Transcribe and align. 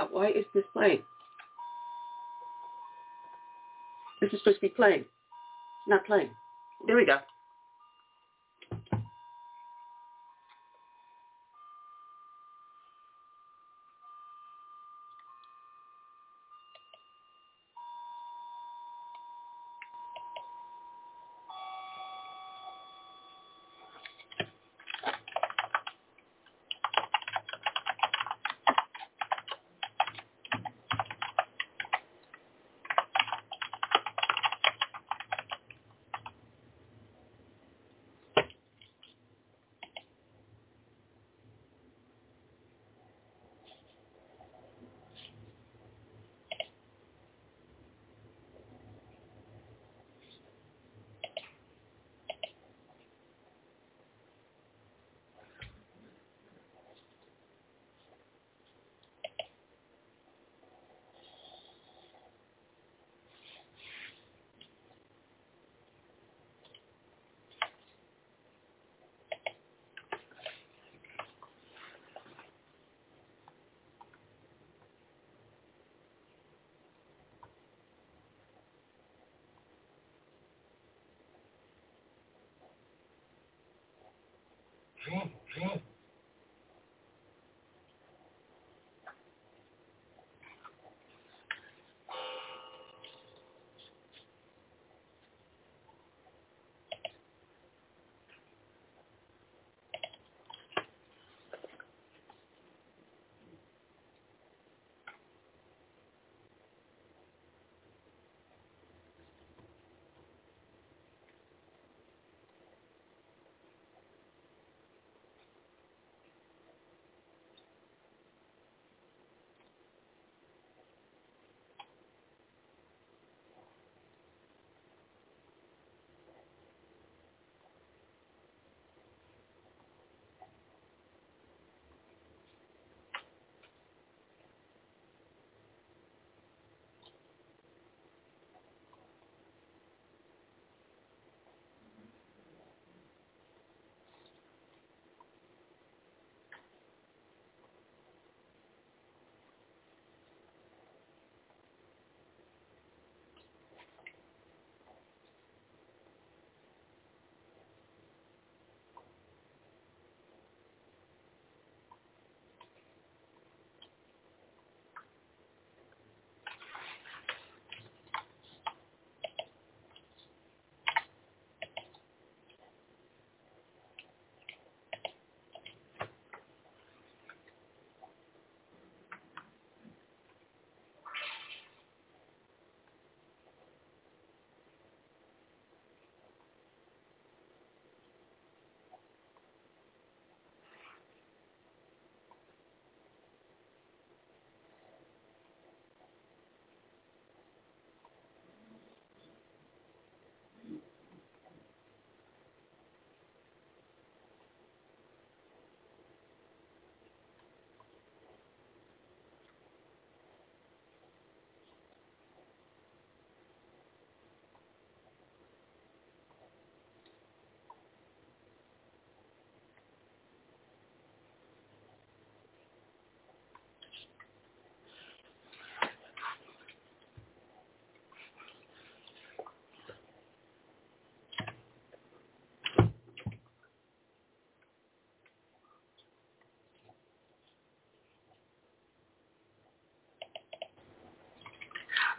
Uh, 0.00 0.06
why 0.10 0.28
is 0.30 0.46
this 0.54 0.64
playing? 0.72 1.02
This 4.20 4.32
is 4.32 4.38
supposed 4.40 4.56
to 4.56 4.60
be 4.62 4.68
playing. 4.70 5.00
It's 5.00 5.88
not 5.88 6.06
playing. 6.06 6.30
There 6.86 6.96
we 6.96 7.04
go. 7.04 7.18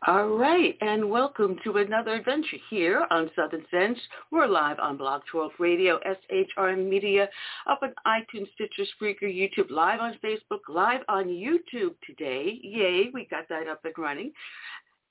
All 0.07 0.29
right, 0.29 0.75
and 0.81 1.11
welcome 1.11 1.59
to 1.63 1.77
another 1.77 2.15
adventure 2.15 2.57
here 2.71 3.05
on 3.11 3.29
Southern 3.35 3.63
Sense. 3.69 3.99
We're 4.31 4.47
live 4.47 4.79
on 4.79 4.97
Blog 4.97 5.21
Talk 5.31 5.51
Radio, 5.59 5.99
SHR 5.99 6.75
Media, 6.75 7.29
up 7.69 7.81
on 7.83 7.93
iTunes, 8.07 8.47
Stitcher, 8.55 8.89
Spreaker, 8.99 9.25
YouTube, 9.25 9.69
live 9.69 9.99
on 9.99 10.17
Facebook, 10.23 10.61
live 10.67 11.01
on 11.07 11.25
YouTube 11.25 11.93
today. 12.03 12.59
Yay, 12.63 13.11
we 13.13 13.27
got 13.29 13.47
that 13.49 13.67
up 13.67 13.85
and 13.85 13.93
running. 13.95 14.31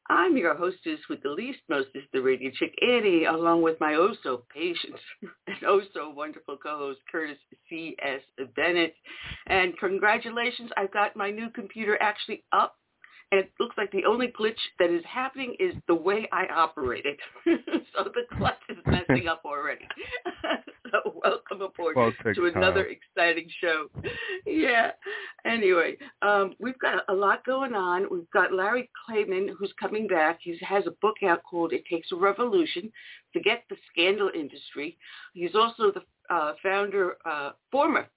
I'm 0.09 0.37
your 0.37 0.57
hostess 0.57 0.99
with 1.09 1.23
the 1.23 1.31
least 1.31 1.61
mostest, 1.69 2.09
the 2.13 2.21
radio 2.21 2.51
chick 2.59 2.75
Annie, 2.83 3.27
along 3.27 3.63
with 3.63 3.79
my 3.79 3.95
oh 3.95 4.13
so 4.25 4.43
patient 4.53 4.97
and 5.47 5.57
oh 5.69 5.83
so 5.95 6.11
wonderful 6.11 6.57
co-host 6.57 6.99
Curtis 7.13 7.39
C.S. 7.69 8.23
Bennett. 8.57 8.97
And 9.47 9.79
congratulations, 9.79 10.73
I've 10.77 10.93
got 10.93 11.15
my 11.15 11.31
new 11.31 11.49
computer 11.51 11.97
actually 12.03 12.43
up 12.51 12.75
and 13.33 13.41
it 13.41 13.53
looks 13.61 13.77
like 13.79 13.91
the 13.93 14.05
only 14.05 14.29
glitch 14.29 14.59
that 14.79 14.91
is 14.91 15.05
happening 15.05 15.55
is 15.61 15.75
the 15.87 15.95
way 15.95 16.29
I 16.33 16.47
operate 16.47 17.05
it. 17.05 17.19
so 17.95 18.05
the 18.05 18.37
clutch 18.37 18.59
is 18.69 18.79
messing 18.87 19.29
up 19.29 19.43
already. 19.45 19.87
so 20.91 21.15
welcome 21.23 21.63
aboard 21.63 21.95
well, 21.97 22.13
to 22.35 22.47
another 22.47 22.85
time. 22.85 22.97
exciting 23.17 23.49
show. 23.61 23.87
Yeah. 24.45 24.91
Anyway, 25.45 25.97
um, 26.23 26.55
we've 26.59 26.79
got 26.81 27.05
a 27.09 27.15
lot 27.15 27.45
going 27.45 27.75
on. 27.75 28.07
We've 28.11 28.31
got 28.33 28.53
Larry 28.53 28.91
Klayman 29.09 29.49
who's 29.57 29.73
coming 29.79 30.09
back. 30.09 30.41
He 30.43 30.59
has 30.63 30.87
a 30.87 30.93
book 31.01 31.17
out 31.25 31.43
called 31.49 31.73
It 31.73 31.85
Takes 31.89 32.11
a 32.13 32.17
Revolution. 32.17 32.91
Forget 33.33 33.63
the 33.71 33.77
scandal 33.93 34.31
industry. 34.35 34.99
He's 35.35 35.55
also 35.55 35.93
the 35.93 36.35
uh, 36.35 36.55
founder, 36.63 37.17
uh, 37.25 37.51
former 37.71 38.09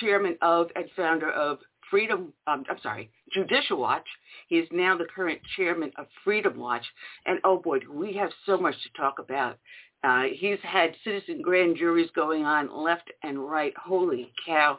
chairman 0.00 0.36
of 0.42 0.68
and 0.74 0.86
founder 0.96 1.30
of 1.30 1.58
Freedom, 1.94 2.32
um, 2.48 2.64
I'm 2.68 2.80
sorry, 2.82 3.08
Judicial 3.32 3.78
Watch. 3.78 4.02
He 4.48 4.56
is 4.56 4.66
now 4.72 4.98
the 4.98 5.04
current 5.04 5.38
chairman 5.56 5.92
of 5.96 6.06
Freedom 6.24 6.58
Watch. 6.58 6.84
And 7.24 7.38
oh 7.44 7.58
boy, 7.58 7.78
we 7.88 8.14
have 8.14 8.30
so 8.46 8.56
much 8.56 8.74
to 8.82 9.00
talk 9.00 9.20
about. 9.20 9.58
Uh, 10.04 10.24
he's 10.34 10.58
had 10.62 10.94
citizen 11.02 11.40
grand 11.40 11.76
juries 11.76 12.10
going 12.14 12.44
on 12.44 12.68
left 12.70 13.10
and 13.22 13.38
right. 13.38 13.72
Holy 13.76 14.30
cow. 14.46 14.78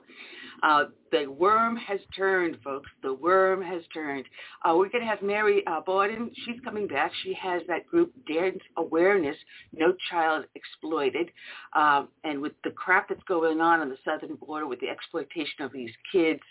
Uh, 0.63 0.85
the 1.11 1.25
worm 1.27 1.75
has 1.75 1.99
turned, 2.15 2.57
folks. 2.63 2.89
The 3.03 3.13
worm 3.13 3.61
has 3.61 3.81
turned. 3.93 4.25
Uh, 4.63 4.73
we're 4.75 4.89
going 4.89 5.03
to 5.03 5.09
have 5.09 5.21
Mary 5.21 5.63
uh, 5.67 5.81
Bawden. 5.81 6.31
She's 6.45 6.59
coming 6.63 6.87
back. 6.87 7.11
She 7.23 7.33
has 7.33 7.61
that 7.67 7.87
group, 7.87 8.13
Dance 8.27 8.59
Awareness, 8.77 9.35
No 9.73 9.93
Child 10.09 10.45
Exploited. 10.55 11.29
Um, 11.75 12.09
and 12.23 12.41
with 12.41 12.53
the 12.63 12.71
crap 12.71 13.09
that's 13.09 13.21
going 13.27 13.61
on 13.61 13.81
on 13.81 13.89
the 13.89 13.97
southern 14.05 14.35
border 14.35 14.67
with 14.67 14.79
the 14.79 14.89
exploitation 14.89 15.61
of 15.61 15.71
these 15.73 15.91
kids. 16.11 16.41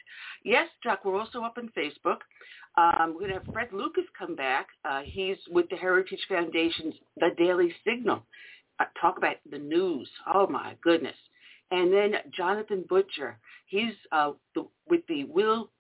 Yes, 0.45 0.69
Chuck, 0.83 1.05
we're 1.05 1.19
also 1.19 1.43
up 1.43 1.57
on 1.57 1.71
Facebook. 1.77 2.19
Um, 2.77 3.15
we're 3.15 3.21
going 3.21 3.29
to 3.29 3.39
have 3.39 3.53
Fred 3.53 3.69
Lucas 3.73 4.05
come 4.19 4.35
back. 4.35 4.67
Uh, 4.85 5.03
he's 5.05 5.37
with 5.51 5.69
the 5.71 5.77
Heritage 5.77 6.27
Foundation's 6.29 6.95
The 7.19 7.31
Daily 7.39 7.73
Signal. 7.87 8.25
Uh, 8.81 8.85
talk 9.01 9.19
about 9.19 9.37
the 9.51 9.59
news. 9.59 10.09
Oh, 10.33 10.47
my 10.47 10.75
goodness. 10.83 11.17
And 11.71 11.93
then 11.93 12.15
Jonathan 12.37 12.85
Butcher, 12.89 13.39
he's 13.67 13.95
uh, 14.13 14.33
the, 14.55 14.67
with 14.89 15.01
the 15.09 15.25
Will 15.25 15.71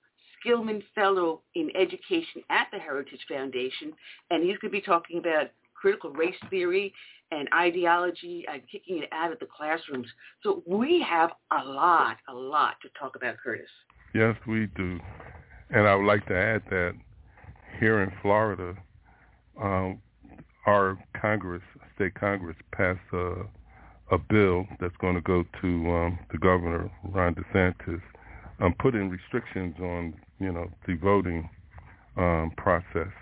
Skillman 0.44 0.82
Fellow 0.94 1.42
in 1.54 1.70
Education 1.76 2.42
at 2.50 2.68
the 2.72 2.78
Heritage 2.78 3.24
Foundation, 3.28 3.92
and 4.30 4.42
he's 4.42 4.58
going 4.58 4.70
to 4.72 4.78
be 4.78 4.80
talking 4.80 5.18
about 5.18 5.50
critical 5.74 6.10
race 6.10 6.34
theory 6.50 6.92
and 7.30 7.48
ideology 7.54 8.44
and 8.50 8.62
kicking 8.70 9.02
it 9.02 9.08
out 9.12 9.32
of 9.32 9.38
the 9.38 9.46
classrooms. 9.46 10.06
So 10.42 10.62
we 10.66 11.04
have 11.08 11.30
a 11.50 11.64
lot, 11.64 12.16
a 12.28 12.34
lot 12.34 12.76
to 12.82 12.88
talk 12.98 13.16
about, 13.16 13.36
Curtis. 13.42 13.66
Yes, 14.14 14.36
we 14.46 14.68
do. 14.76 14.98
And 15.70 15.88
I 15.88 15.94
would 15.94 16.06
like 16.06 16.26
to 16.26 16.36
add 16.36 16.62
that 16.70 16.94
here 17.80 18.02
in 18.02 18.12
Florida, 18.22 18.74
um, 19.60 20.00
our 20.66 20.98
Congress, 21.20 21.62
state 21.94 22.14
Congress, 22.14 22.56
passed 22.72 23.00
a 23.12 23.44
a 24.10 24.18
bill 24.18 24.66
that's 24.80 24.96
going 25.00 25.14
to 25.14 25.20
go 25.22 25.44
to 25.62 25.90
um, 25.90 26.18
the 26.30 26.38
governor 26.38 26.90
Ron 27.04 27.34
DeSantis, 27.34 28.02
um, 28.60 28.74
putting 28.78 29.08
restrictions 29.08 29.74
on 29.80 30.14
you 30.38 30.52
know 30.52 30.68
the 30.86 30.94
voting 30.96 31.48
um, 32.16 32.52
process. 32.56 33.12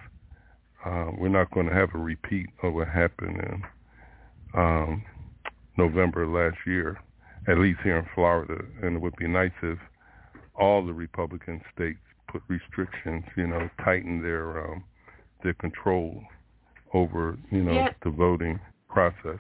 Uh, 0.84 1.10
we're 1.16 1.28
not 1.28 1.50
going 1.52 1.66
to 1.66 1.74
have 1.74 1.90
a 1.94 1.98
repeat 1.98 2.46
of 2.62 2.74
what 2.74 2.88
happened 2.88 3.36
in 3.36 3.62
um, 4.60 5.04
November 5.78 6.26
last 6.26 6.58
year, 6.66 6.98
at 7.46 7.58
least 7.58 7.78
here 7.84 7.98
in 7.98 8.06
Florida. 8.16 8.58
And 8.82 8.96
it 8.96 9.00
would 9.00 9.14
be 9.16 9.28
nice 9.28 9.52
if 9.62 9.78
all 10.56 10.84
the 10.84 10.92
Republican 10.92 11.62
states 11.72 12.00
put 12.28 12.42
restrictions, 12.48 13.24
you 13.36 13.46
know, 13.46 13.70
tighten 13.84 14.22
their 14.22 14.66
um, 14.66 14.84
their 15.44 15.54
control 15.54 16.22
over 16.94 17.38
you 17.50 17.62
know 17.62 17.72
yeah. 17.72 17.88
the 18.04 18.10
voting 18.10 18.60
process. 18.88 19.38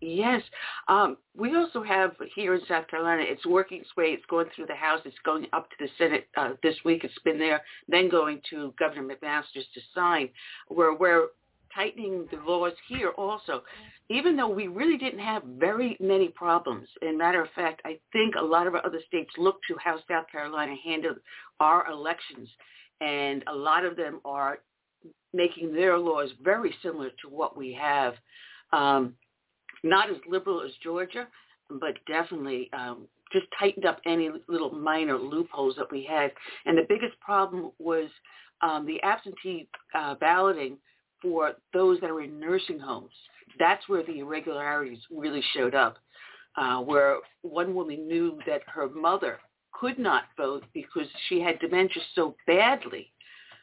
Yes. 0.00 0.42
Um, 0.86 1.16
we 1.36 1.56
also 1.56 1.82
have 1.82 2.12
here 2.36 2.54
in 2.54 2.60
South 2.68 2.86
Carolina, 2.86 3.22
it's 3.24 3.44
working 3.44 3.80
its 3.80 3.96
way. 3.96 4.06
It's 4.06 4.24
going 4.26 4.46
through 4.54 4.66
the 4.66 4.74
House. 4.74 5.00
It's 5.04 5.16
going 5.24 5.46
up 5.52 5.68
to 5.70 5.76
the 5.80 5.88
Senate 5.98 6.28
uh, 6.36 6.50
this 6.62 6.76
week. 6.84 7.02
It's 7.02 7.18
been 7.24 7.38
there, 7.38 7.62
then 7.88 8.08
going 8.08 8.40
to 8.50 8.72
Governor 8.78 9.02
McMaster's 9.02 9.66
to 9.74 9.80
sign. 9.94 10.28
Where 10.68 10.94
we're 10.94 11.28
tightening 11.74 12.26
the 12.30 12.38
laws 12.38 12.72
here 12.88 13.10
also, 13.10 13.62
even 14.08 14.36
though 14.36 14.48
we 14.48 14.68
really 14.68 14.96
didn't 14.96 15.18
have 15.20 15.42
very 15.42 15.96
many 16.00 16.28
problems. 16.28 16.88
In 17.02 17.18
matter 17.18 17.42
of 17.42 17.50
fact, 17.54 17.82
I 17.84 17.98
think 18.12 18.34
a 18.36 18.44
lot 18.44 18.66
of 18.66 18.74
our 18.74 18.86
other 18.86 19.00
states 19.06 19.30
look 19.36 19.56
to 19.68 19.76
how 19.82 19.98
South 20.08 20.26
Carolina 20.30 20.74
handled 20.84 21.18
our 21.60 21.88
elections, 21.90 22.48
and 23.00 23.44
a 23.48 23.54
lot 23.54 23.84
of 23.84 23.96
them 23.96 24.20
are 24.24 24.58
making 25.32 25.74
their 25.74 25.98
laws 25.98 26.30
very 26.42 26.74
similar 26.82 27.10
to 27.22 27.28
what 27.28 27.56
we 27.56 27.72
have. 27.72 28.14
Um, 28.72 29.14
not 29.84 30.10
as 30.10 30.16
liberal 30.28 30.62
as 30.62 30.72
Georgia, 30.82 31.28
but 31.70 31.94
definitely 32.06 32.70
um, 32.72 33.06
just 33.32 33.46
tightened 33.58 33.84
up 33.84 34.00
any 34.06 34.30
little 34.48 34.70
minor 34.70 35.18
loopholes 35.18 35.76
that 35.76 35.90
we 35.90 36.04
had. 36.04 36.32
And 36.66 36.76
the 36.76 36.86
biggest 36.88 37.18
problem 37.20 37.70
was 37.78 38.08
um, 38.62 38.86
the 38.86 39.00
absentee 39.02 39.68
uh, 39.94 40.14
balloting 40.14 40.78
for 41.20 41.52
those 41.72 42.00
that 42.00 42.10
are 42.10 42.22
in 42.22 42.40
nursing 42.40 42.78
homes. 42.78 43.12
That's 43.58 43.88
where 43.88 44.04
the 44.04 44.20
irregularities 44.20 44.98
really 45.10 45.42
showed 45.54 45.74
up, 45.74 45.98
uh, 46.56 46.78
where 46.78 47.16
one 47.42 47.74
woman 47.74 48.06
knew 48.06 48.38
that 48.46 48.62
her 48.66 48.88
mother 48.88 49.38
could 49.72 49.98
not 49.98 50.24
vote 50.36 50.64
because 50.74 51.06
she 51.28 51.40
had 51.40 51.58
dementia 51.60 52.02
so 52.14 52.34
badly 52.46 53.12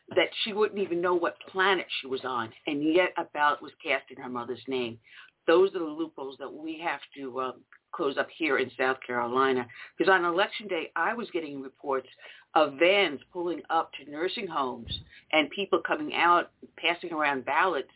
that 0.09 0.29
she 0.43 0.53
wouldn't 0.53 0.79
even 0.79 1.01
know 1.01 1.15
what 1.15 1.39
planet 1.51 1.85
she 2.01 2.07
was 2.07 2.23
on, 2.23 2.51
and 2.67 2.83
yet 2.83 3.09
a 3.17 3.23
ballot 3.33 3.61
was 3.61 3.71
cast 3.83 4.05
in 4.11 4.21
her 4.21 4.29
mother's 4.29 4.63
name 4.67 4.99
those 5.47 5.73
are 5.75 5.79
the 5.79 5.85
loopholes 5.85 6.35
that 6.39 6.51
we 6.51 6.79
have 6.79 6.99
to 7.17 7.39
um, 7.41 7.53
close 7.91 8.17
up 8.17 8.27
here 8.37 8.57
in 8.57 8.69
South 8.77 8.97
Carolina. 9.05 9.65
Because 9.97 10.11
on 10.11 10.25
election 10.25 10.67
day, 10.67 10.91
I 10.95 11.13
was 11.13 11.29
getting 11.31 11.61
reports 11.61 12.07
of 12.55 12.73
vans 12.79 13.19
pulling 13.31 13.61
up 13.69 13.91
to 13.93 14.09
nursing 14.09 14.47
homes 14.47 14.91
and 15.31 15.49
people 15.51 15.81
coming 15.85 16.13
out, 16.13 16.51
passing 16.77 17.11
around 17.11 17.45
ballots, 17.45 17.89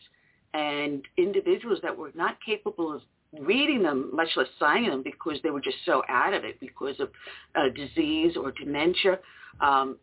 and 0.54 1.04
individuals 1.18 1.80
that 1.84 1.96
were 1.96 2.12
not 2.16 2.38
capable 2.46 2.94
of 2.94 3.02
reading 3.40 3.84
them, 3.84 4.10
much 4.12 4.30
less 4.36 4.48
signing 4.58 4.90
them, 4.90 5.04
because 5.04 5.38
they 5.44 5.52
were 5.52 5.62
just 5.62 5.78
so 5.86 6.02
out 6.10 6.34
of 6.34 6.44
it 6.44 6.60
because 6.60 7.00
of 7.00 7.10
uh, 7.56 7.70
disease 7.76 8.36
or 8.36 8.52
dementia. 8.52 9.20
Um, 9.62 9.98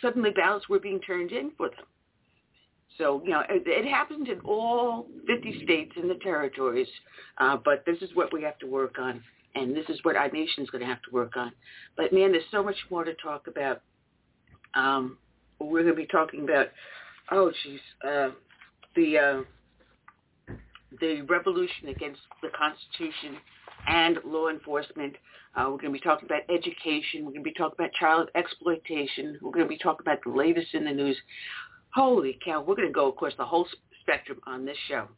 suddenly 0.00 0.30
ballots 0.30 0.68
were 0.68 0.78
being 0.78 1.00
turned 1.00 1.32
in 1.32 1.52
for 1.56 1.68
them. 1.68 1.84
So, 2.98 3.20
you 3.24 3.30
know, 3.30 3.40
it, 3.40 3.64
it 3.66 3.86
happens 3.86 4.28
in 4.28 4.40
all 4.40 5.06
50 5.26 5.62
states 5.64 5.92
and 5.96 6.08
the 6.08 6.14
territories, 6.16 6.88
uh, 7.38 7.56
but 7.62 7.84
this 7.84 7.98
is 8.00 8.10
what 8.14 8.32
we 8.32 8.42
have 8.42 8.58
to 8.60 8.66
work 8.66 8.98
on, 8.98 9.22
and 9.54 9.76
this 9.76 9.84
is 9.88 9.98
what 10.02 10.16
our 10.16 10.30
nation 10.30 10.62
is 10.62 10.70
going 10.70 10.80
to 10.80 10.86
have 10.86 11.02
to 11.02 11.10
work 11.10 11.36
on. 11.36 11.52
But, 11.96 12.12
man, 12.12 12.32
there's 12.32 12.44
so 12.50 12.62
much 12.62 12.76
more 12.90 13.04
to 13.04 13.14
talk 13.14 13.48
about. 13.48 13.82
Um, 14.74 15.18
we're 15.58 15.82
going 15.82 15.94
to 15.94 16.00
be 16.00 16.06
talking 16.06 16.44
about, 16.44 16.68
oh, 17.30 17.52
geez, 17.62 17.80
uh, 18.06 18.30
the, 18.94 19.18
uh, 19.18 20.54
the 21.00 21.22
revolution 21.22 21.88
against 21.88 22.20
the 22.42 22.48
Constitution 22.48 23.36
and 23.86 24.18
law 24.24 24.48
enforcement. 24.48 25.16
Uh, 25.54 25.64
we're 25.64 25.78
going 25.78 25.92
to 25.92 25.98
be 25.98 26.00
talking 26.00 26.26
about 26.26 26.42
education. 26.50 27.24
We're 27.24 27.32
going 27.32 27.44
to 27.44 27.50
be 27.50 27.54
talking 27.54 27.76
about 27.78 27.92
child 27.92 28.30
exploitation. 28.34 29.38
We're 29.40 29.52
going 29.52 29.64
to 29.64 29.68
be 29.68 29.78
talking 29.78 30.04
about 30.06 30.18
the 30.24 30.30
latest 30.30 30.74
in 30.74 30.84
the 30.84 30.92
news. 30.92 31.16
Holy 31.94 32.38
cow, 32.44 32.60
we're 32.60 32.74
going 32.74 32.88
to 32.88 32.92
go, 32.92 33.10
course, 33.12 33.34
the 33.38 33.44
whole 33.44 33.66
spectrum 34.02 34.38
on 34.46 34.64
this 34.64 34.76
show. 34.88 35.08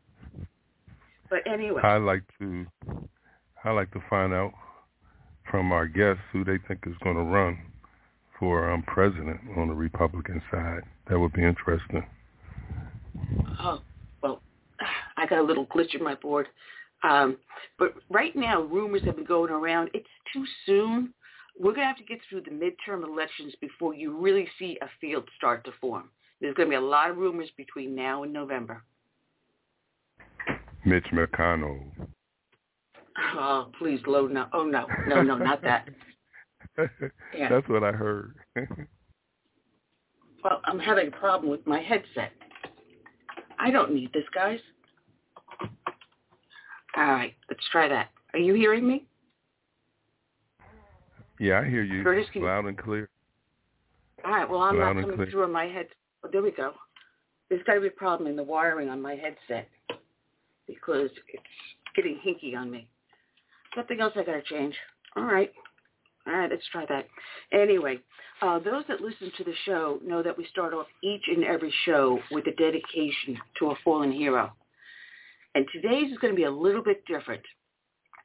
But 1.29 1.41
anyway. 1.47 1.83
I 1.83 1.99
like 1.99 2.23
to, 2.39 2.67
I 3.65 3.71
like 3.71 3.91
to 3.93 4.03
find 4.09 4.33
out 4.33 4.53
from 5.51 5.73
our 5.73 5.87
guests 5.87 6.23
who 6.33 6.45
they 6.45 6.59
think 6.67 6.81
is 6.87 6.95
going 7.03 7.17
to 7.17 7.23
run 7.23 7.59
for 8.39 8.71
um, 8.71 8.83
president 8.85 9.41
on 9.57 9.69
the 9.69 9.75
Republican 9.75 10.41
side. 10.51 10.83
That 11.09 11.19
would 11.19 11.33
be 11.33 11.43
interesting. 11.43 12.07
Oh, 13.61 13.81
well, 14.23 14.41
I 15.17 15.27
got 15.27 15.41
a 15.41 15.43
little 15.43 15.67
glitch 15.67 15.95
in 15.95 16.03
my 16.03 16.15
board. 16.15 16.47
Um, 17.03 17.37
but 17.79 17.95
right 18.11 18.35
now, 18.35 18.63
rumors 18.63 19.03
have 19.05 19.17
been 19.17 19.25
going 19.25 19.51
around. 19.51 19.91
It's 19.95 20.09
too 20.33 20.45
soon. 20.67 21.15
We're 21.59 21.73
going 21.73 21.83
to 21.83 21.87
have 21.87 21.97
to 21.97 22.05
get 22.05 22.19
through 22.29 22.43
the 22.43 22.51
midterm 22.51 23.05
elections 23.05 23.55
before 23.61 23.95
you 23.95 24.17
really 24.17 24.49
see 24.59 24.79
a 24.83 24.87
field 25.01 25.29
start 25.37 25.65
to 25.65 25.73
form. 25.81 26.11
There's 26.41 26.55
going 26.55 26.69
to 26.69 26.71
be 26.71 26.77
a 26.77 26.81
lot 26.81 27.11
of 27.11 27.17
rumors 27.17 27.51
between 27.57 27.95
now 27.95 28.23
and 28.23 28.33
November. 28.33 28.83
Mitch 30.85 31.07
McConnell. 31.13 31.83
Oh, 33.35 33.71
please, 33.79 34.01
load 34.07 34.31
no. 34.31 34.47
Oh, 34.53 34.65
no. 34.65 34.87
No, 35.09 35.23
no, 35.23 35.37
not 35.37 35.63
that. 35.63 35.89
Yeah. 37.37 37.49
That's 37.49 37.69
what 37.69 37.83
I 37.83 37.91
heard. 37.91 38.37
well, 40.45 40.61
I'm 40.65 40.79
having 40.79 41.09
a 41.09 41.11
problem 41.11 41.51
with 41.51 41.67
my 41.67 41.81
headset. 41.81 42.31
I 43.59 43.73
don't 43.73 43.93
need 43.93 44.13
this, 44.13 44.23
guys. 44.33 44.61
All 46.99 47.13
right, 47.13 47.33
let's 47.49 47.63
try 47.71 47.87
that. 47.87 48.09
Are 48.33 48.41
you 48.41 48.55
hearing 48.55 48.87
me? 48.87 49.05
Yeah, 51.39 51.61
I 51.61 51.69
hear 51.69 51.85
you 51.85 52.03
Curtis, 52.03 52.27
loud 52.35 52.65
and 52.65 52.77
clear. 52.77 53.09
All 54.25 54.33
right, 54.33 54.51
well, 54.51 54.63
I'm 54.63 54.77
loud 54.77 54.97
not 54.97 55.09
coming 55.09 55.31
through 55.31 55.45
on 55.45 55.53
my 55.53 55.67
head. 55.67 55.87
Oh, 56.25 56.29
there 56.33 56.43
we 56.43 56.51
go. 56.51 56.73
There's 57.49 57.63
got 57.63 57.75
to 57.75 57.81
be 57.81 57.87
a 57.87 57.91
problem 57.93 58.29
in 58.29 58.35
the 58.35 58.43
wiring 58.43 58.89
on 58.89 59.01
my 59.01 59.15
headset 59.15 59.69
because 60.67 61.11
it's 61.33 61.43
getting 61.95 62.19
hinky 62.27 62.57
on 62.57 62.69
me. 62.69 62.89
Something 63.77 64.01
else 64.01 64.15
I 64.17 64.25
got 64.25 64.33
to 64.33 64.43
change. 64.43 64.75
All 65.15 65.23
right. 65.23 65.53
All 66.27 66.33
right, 66.33 66.51
let's 66.51 66.67
try 66.73 66.85
that. 66.89 67.07
Anyway, 67.53 68.01
uh, 68.43 68.59
those 68.59 68.83
that 68.89 69.01
listen 69.01 69.31
to 69.39 69.45
the 69.45 69.55
show 69.67 70.01
know 70.05 70.21
that 70.25 70.37
we 70.37 70.49
start 70.51 70.75
off 70.75 70.87
each 71.05 71.23
and 71.29 71.45
every 71.45 71.73
show 71.85 72.19
with 72.33 72.45
a 72.49 72.57
dedication 72.57 73.39
to 73.61 73.71
a 73.71 73.75
fallen 73.85 74.11
hero. 74.11 74.53
And 75.59 75.67
today's 75.73 76.13
is 76.13 76.19
going 76.19 76.33
to 76.33 76.37
be 76.37 76.45
a 76.45 76.51
little 76.53 76.85
bit 76.85 77.05
different. 77.07 77.43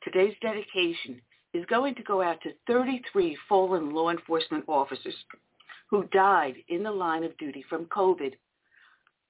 Today's 0.03 0.35
dedication 0.39 1.19
is 1.55 1.65
going 1.65 1.95
to 1.95 2.03
go 2.03 2.21
out 2.21 2.39
to 2.43 2.51
33 2.67 3.35
fallen 3.49 3.91
law 3.91 4.11
enforcement 4.11 4.63
officers 4.67 5.15
who 5.89 6.03
died 6.13 6.53
in 6.69 6.83
the 6.83 6.91
line 6.91 7.23
of 7.23 7.35
duty 7.39 7.65
from 7.67 7.85
COVID 7.85 8.33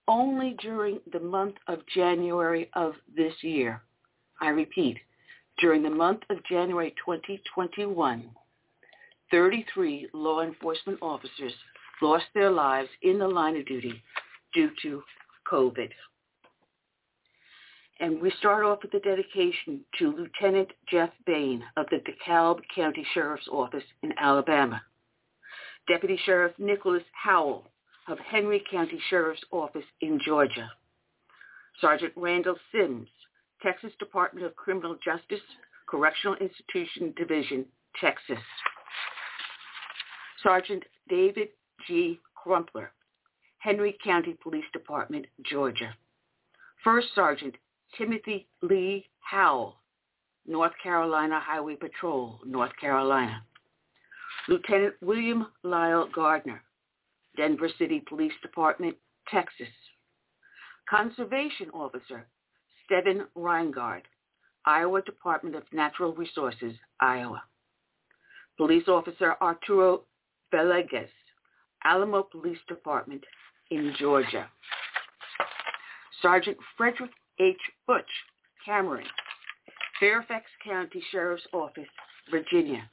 only 0.10 0.58
during 0.60 1.00
the 1.14 1.20
month 1.22 1.56
of 1.70 1.80
January 1.96 2.70
of 2.74 2.92
this 3.16 3.36
year. 3.42 3.82
I 4.42 4.50
repeat, 4.50 4.98
during 5.60 5.82
the 5.82 5.90
month 5.90 6.24
of 6.30 6.44
January 6.44 6.94
2021, 7.06 8.30
33 9.32 10.10
law 10.14 10.42
enforcement 10.42 11.00
officers 11.02 11.54
lost 12.02 12.26
their 12.34 12.52
lives 12.52 12.90
in 13.02 13.18
the 13.18 13.28
line 13.30 13.56
of 13.56 13.66
duty 13.66 14.04
due 14.54 14.72
to 14.82 15.02
COVID. 15.50 15.90
And 18.00 18.22
we 18.22 18.32
start 18.40 18.66
off 18.66 18.80
with 18.82 18.92
the 18.92 19.00
dedication 19.00 19.82
to 20.00 20.12
Lieutenant 20.12 20.70
Jeff 20.90 21.12
Bain 21.26 21.64
of 21.78 21.86
the 21.92 21.98
DeKalb 21.98 22.60
County 22.76 23.06
Sheriff's 23.14 23.48
Office 23.52 23.84
in 24.02 24.14
Alabama. 24.18 24.82
Deputy 25.88 26.20
Sheriff 26.26 26.54
Nicholas 26.58 27.04
Howell 27.12 27.66
of 28.08 28.18
Henry 28.20 28.64
County 28.70 29.00
Sheriff's 29.10 29.44
Office 29.52 29.86
in 30.02 30.20
Georgia. 30.26 30.70
Sergeant 31.80 32.14
Randall 32.16 32.56
Sims, 32.72 33.08
Texas 33.62 33.92
Department 34.00 34.46
of 34.46 34.56
Criminal 34.56 34.98
Justice, 35.04 35.44
Correctional 35.88 36.38
Institution 36.38 37.14
Division, 37.16 37.66
Texas. 38.00 38.44
Sergeant 40.42 40.84
David 41.10 41.50
G. 41.88 42.20
Crumpler, 42.36 42.92
Henry 43.60 43.98
County 44.04 44.36
Police 44.42 44.66
Department, 44.74 45.26
Georgia. 45.50 45.96
First 46.84 47.08
Sergeant 47.16 47.56
Timothy 47.98 48.48
Lee 48.62 49.06
Howell, 49.20 49.76
North 50.48 50.74
Carolina 50.82 51.40
Highway 51.40 51.76
Patrol, 51.76 52.40
North 52.46 52.72
Carolina. 52.80 53.44
Lieutenant 54.48 54.96
William 55.02 55.48
Lyle 55.64 56.10
Gardner, 56.14 56.62
Denver 57.38 57.70
City 57.78 58.04
Police 58.08 58.34
Department, 58.42 58.96
Texas. 59.30 59.68
Conservation 60.90 61.70
Officer 61.74 62.28
Steven 62.86 63.26
Reingard, 63.36 64.02
Iowa 64.66 65.02
Department 65.04 65.56
of 65.56 65.64
Natural 65.72 66.14
Resources, 66.14 66.74
Iowa. 67.00 67.42
Police 68.58 68.88
Officer 68.88 69.36
Arturo 69.42 70.04
Villegas, 70.54 71.10
Alamo 71.86 72.24
Police 72.24 72.60
Department 72.68 73.24
in 73.72 73.94
Georgia. 73.98 74.48
Sergeant 76.22 76.58
Frederick 76.78 77.12
H. 77.40 77.58
Butch 77.88 78.06
Cameron, 78.66 79.06
Fairfax 80.00 80.46
County 80.64 81.04
Sheriff's 81.12 81.48
Office, 81.54 81.90
Virginia. 82.30 82.90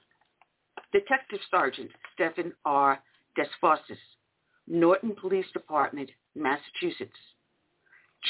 Detective 0.93 1.39
Sergeant 1.51 1.91
Stephen 2.15 2.53
R. 2.65 3.01
Desfossis, 3.39 3.99
Norton 4.67 5.15
Police 5.21 5.47
Department, 5.53 6.11
Massachusetts. 6.35 7.13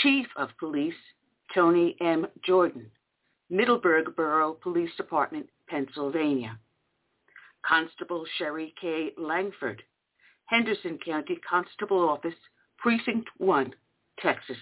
Chief 0.03 0.27
of 0.37 0.51
Police 0.59 0.95
Tony 1.55 1.97
M. 2.01 2.27
Jordan, 2.45 2.91
Middleburg 3.49 4.15
Borough 4.15 4.55
Police 4.55 4.95
Department, 4.97 5.49
Pennsylvania. 5.69 6.59
Constable 7.67 8.25
Sherry 8.39 8.75
K. 8.81 9.13
Langford, 9.19 9.83
Henderson 10.47 10.99
County 11.05 11.39
Constable 11.49 12.09
Office, 12.09 12.35
Precinct 12.79 13.29
1, 13.39 13.75
Texas. 14.21 14.57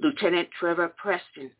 Lieutenant 0.00 0.48
Trevor 0.58 0.92
Preston, 0.96 1.50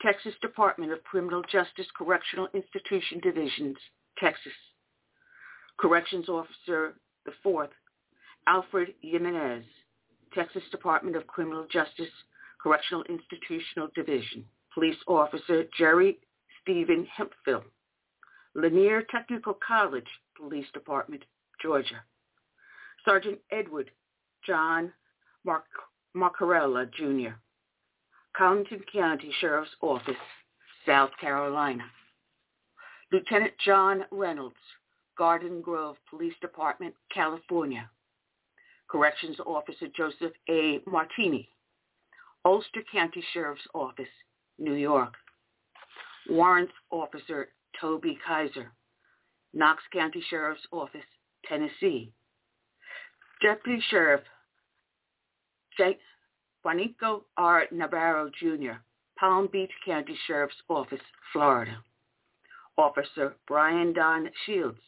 Texas 0.00 0.34
Department 0.40 0.92
of 0.92 1.02
Criminal 1.04 1.42
Justice 1.50 1.86
Correctional 1.96 2.48
Institution 2.54 3.20
Divisions, 3.20 3.76
Texas. 4.18 4.52
Corrections 5.78 6.28
Officer 6.28 6.94
the 7.26 7.32
Fourth, 7.42 7.70
Alfred 8.46 8.94
Jimenez, 9.02 9.64
Texas 10.34 10.62
Department 10.70 11.16
of 11.16 11.26
Criminal 11.26 11.66
Justice 11.70 12.08
Correctional 12.62 13.04
Institutional 13.04 13.88
Division. 13.94 14.44
Police 14.72 14.96
Officer 15.08 15.64
Jerry 15.76 16.18
Stephen 16.62 17.06
Hemphill, 17.16 17.64
Lanier 18.54 19.02
Technical 19.10 19.58
College 19.66 20.06
Police 20.36 20.66
Department, 20.72 21.24
Georgia. 21.60 22.02
Sergeant 23.04 23.38
Edward 23.50 23.90
John 24.46 24.92
Marc- 25.44 25.64
Marcarella, 26.16 26.90
Jr., 26.92 27.34
Colleton 28.36 28.82
County 28.92 29.32
Sheriff's 29.40 29.70
Office, 29.80 30.14
South 30.86 31.10
Carolina. 31.20 31.84
Lieutenant 33.12 33.52
John 33.64 34.04
Reynolds, 34.10 34.54
Garden 35.18 35.60
Grove 35.60 35.96
Police 36.08 36.34
Department, 36.40 36.94
California. 37.12 37.90
Corrections 38.88 39.36
Officer 39.46 39.86
Joseph 39.96 40.32
A. 40.48 40.80
Martini, 40.86 41.48
Ulster 42.44 42.82
County 42.92 43.22
Sheriff's 43.32 43.66
Office, 43.74 44.08
New 44.58 44.74
York. 44.74 45.14
Warrant 46.28 46.70
Officer 46.90 47.48
Toby 47.80 48.18
Kaiser, 48.26 48.72
Knox 49.54 49.82
County 49.92 50.22
Sheriff's 50.28 50.66
Office, 50.72 51.04
Tennessee. 51.46 52.12
Deputy 53.40 53.82
Sheriff 53.88 54.20
Juanico 56.64 57.22
R. 57.36 57.66
Navarro, 57.70 58.30
Jr., 58.38 58.80
Palm 59.18 59.48
Beach 59.52 59.72
County 59.84 60.16
Sheriff's 60.26 60.62
Office, 60.68 61.00
Florida. 61.32 61.76
Officer 62.78 63.34
Brian 63.46 63.92
Don 63.92 64.30
Shields, 64.46 64.80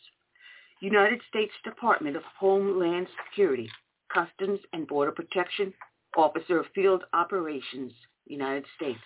United 0.81 1.21
States 1.29 1.53
Department 1.65 2.17
of 2.17 2.23
Homeland 2.39 3.07
Security, 3.29 3.71
Customs 4.13 4.61
and 4.73 4.87
Border 4.87 5.13
Protection, 5.13 5.73
Officer 6.17 6.61
of 6.61 6.67
Field 6.75 7.05
Operations, 7.13 7.93
United 8.27 8.65
States. 8.77 8.99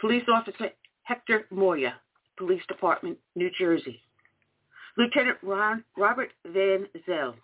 Police 0.00 0.24
Officer 0.32 0.70
Hector 1.04 1.46
Moya, 1.50 1.94
Police 2.38 2.62
Department, 2.68 3.18
New 3.34 3.50
Jersey. 3.58 4.02
Lieutenant 4.96 5.38
Ron, 5.42 5.84
Robert 5.96 6.30
Van 6.46 6.86
Zell, 7.06 7.34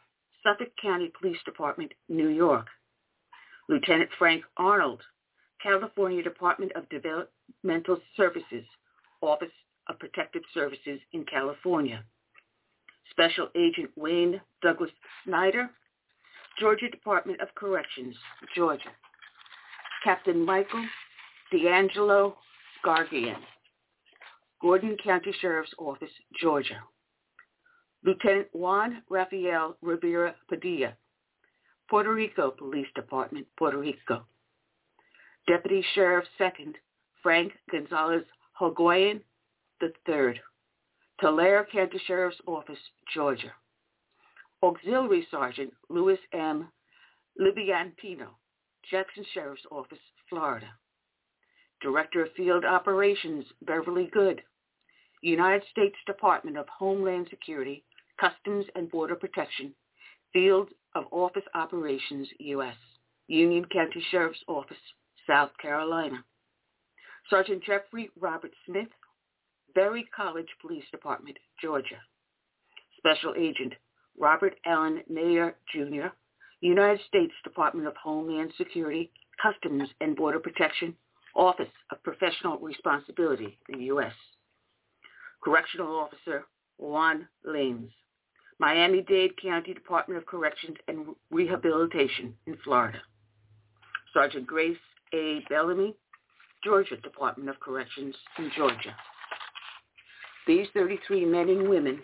Suffolk 0.43 0.69
County 0.81 1.11
Police 1.21 1.38
Department, 1.45 1.93
New 2.09 2.29
York. 2.29 2.67
Lieutenant 3.69 4.09
Frank 4.19 4.43
Arnold, 4.57 5.03
California 5.63 6.23
Department 6.23 6.73
of 6.75 6.89
Developmental 6.89 7.99
Services, 8.17 8.65
Office 9.21 9.53
of 9.89 9.99
Protective 9.99 10.43
Services 10.55 11.01
in 11.13 11.25
California. 11.25 12.05
Special 13.11 13.49
Agent 13.57 13.91
Wayne 13.97 14.41
Douglas 14.63 14.91
Snyder, 15.25 15.71
Georgia 16.59 16.89
Department 16.89 17.41
of 17.41 17.49
Corrections, 17.55 18.15
Georgia. 18.55 18.91
Captain 20.05 20.45
Michael 20.45 20.85
D'Angelo 21.51 22.37
Gargian, 22.85 23.37
Gordon 24.61 24.97
County 25.03 25.33
Sheriff's 25.41 25.75
Office, 25.79 26.11
Georgia. 26.41 26.79
Lieutenant 28.05 28.47
Juan 28.53 29.03
Rafael 29.11 29.77
Rivera 29.83 30.35
Padilla, 30.49 30.95
Puerto 31.88 32.12
Rico 32.12 32.50
Police 32.50 32.88
Department, 32.95 33.47
Puerto 33.57 33.78
Rico. 33.78 34.26
Deputy 35.47 35.83
Sheriff 35.95 36.26
Second, 36.37 36.76
Frank 37.23 37.52
Gonzalez 37.71 38.25
Hogoyan 38.61 39.21
III, 39.83 40.40
Tulare 41.21 41.66
County 41.73 42.00
Sheriff's 42.07 42.40
Office, 42.47 42.78
Georgia. 43.14 43.52
Auxiliary 44.62 45.26
Sergeant 45.30 45.73
Louis 45.88 46.18
M. 46.33 46.68
Libiantino, 47.40 48.28
Jackson 48.90 49.25
Sheriff's 49.33 49.62
Office, 49.71 49.99
Florida. 50.28 50.68
Director 51.80 52.25
of 52.25 52.33
Field 52.37 52.64
Operations, 52.64 53.45
Beverly 53.62 54.11
Good, 54.12 54.42
United 55.23 55.62
States 55.71 55.97
Department 56.07 56.57
of 56.57 56.66
Homeland 56.68 57.28
Security, 57.30 57.85
Customs 58.21 58.66
and 58.75 58.90
Border 58.90 59.14
Protection, 59.14 59.73
Field 60.33 60.68
of 60.95 61.04
Office 61.11 61.45
Operations, 61.54 62.28
U.S., 62.38 62.76
Union 63.28 63.64
County 63.66 64.02
Sheriff's 64.11 64.42
Office, 64.49 64.76
South 65.26 65.50
Carolina. 65.61 66.25
Sergeant 67.28 67.62
Jeffrey 67.64 68.11
Robert 68.18 68.52
Smith, 68.66 68.88
Berry 69.75 70.09
College 70.16 70.49
Police 70.61 70.85
Department, 70.90 71.37
Georgia. 71.61 71.99
Special 72.99 73.35
Agent 73.37 73.75
Robert 74.18 74.54
Allen 74.66 75.02
Mayer, 75.09 75.57
Jr., 75.73 76.09
United 76.61 77.00
States 77.07 77.33
Department 77.45 77.87
of 77.87 77.95
Homeland 77.97 78.52
Security, 78.57 79.12
Customs 79.40 79.88
and 80.00 80.16
Border 80.16 80.40
Protection, 80.40 80.95
Office 81.37 81.68
of 81.92 82.02
Professional 82.02 82.59
Responsibility, 82.59 83.59
the 83.68 83.85
U.S. 83.85 84.12
Correctional 85.45 85.97
Officer 85.97 86.47
Juan 86.78 87.28
Lanes, 87.45 87.92
Miami-Dade 88.59 89.41
County 89.41 89.73
Department 89.73 90.19
of 90.19 90.27
Corrections 90.27 90.77
and 90.88 91.15
Rehabilitation 91.31 92.35
in 92.47 92.57
Florida. 92.65 93.00
Sergeant 94.12 94.47
Grace 94.47 94.77
A. 95.15 95.45
Bellamy, 95.49 95.95
Georgia 96.65 96.97
Department 96.97 97.49
of 97.49 97.61
Corrections 97.61 98.15
in 98.38 98.50
Georgia. 98.57 98.95
These 100.47 100.67
33 100.75 101.25
men 101.25 101.49
and 101.50 101.69
women 101.69 102.00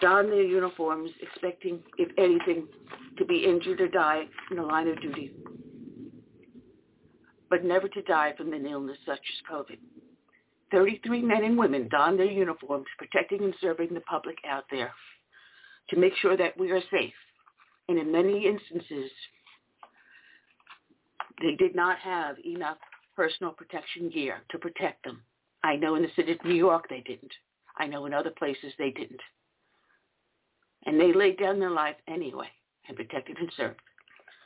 don 0.00 0.28
their 0.30 0.42
uniforms 0.42 1.10
expecting, 1.20 1.80
if 1.96 2.10
anything, 2.18 2.66
to 3.18 3.24
be 3.24 3.44
injured 3.44 3.80
or 3.80 3.88
die 3.88 4.24
in 4.50 4.56
the 4.56 4.62
line 4.62 4.88
of 4.88 5.00
duty, 5.00 5.32
but 7.48 7.64
never 7.64 7.88
to 7.88 8.02
die 8.02 8.32
from 8.36 8.52
an 8.52 8.66
illness 8.66 8.98
such 9.06 9.18
as 9.18 9.50
COVID. 9.50 9.78
33 10.70 11.22
men 11.22 11.44
and 11.44 11.58
women 11.58 11.88
don 11.88 12.16
their 12.16 12.26
uniforms 12.26 12.86
protecting 12.98 13.42
and 13.42 13.54
serving 13.60 13.92
the 13.92 14.00
public 14.00 14.36
out 14.48 14.64
there 14.70 14.92
to 15.88 15.96
make 15.96 16.14
sure 16.16 16.36
that 16.36 16.56
we 16.58 16.70
are 16.70 16.80
safe. 16.90 17.12
And 17.88 17.98
in 17.98 18.12
many 18.12 18.46
instances, 18.46 19.10
they 21.40 21.56
did 21.56 21.74
not 21.74 21.98
have 21.98 22.36
enough 22.44 22.78
personal 23.16 23.52
protection 23.52 24.10
gear 24.10 24.42
to 24.50 24.58
protect 24.58 25.04
them. 25.04 25.22
I 25.64 25.76
know 25.76 25.94
in 25.96 26.02
the 26.02 26.08
city 26.16 26.32
of 26.32 26.44
New 26.44 26.54
York 26.54 26.86
they 26.88 27.02
didn't. 27.06 27.32
I 27.76 27.86
know 27.86 28.06
in 28.06 28.14
other 28.14 28.30
places 28.30 28.72
they 28.78 28.90
didn't. 28.90 29.20
And 30.86 30.98
they 30.98 31.12
laid 31.12 31.38
down 31.38 31.58
their 31.58 31.70
life 31.70 31.96
anyway 32.08 32.48
and 32.88 32.96
protected 32.96 33.36
and 33.38 33.50
served. 33.56 33.80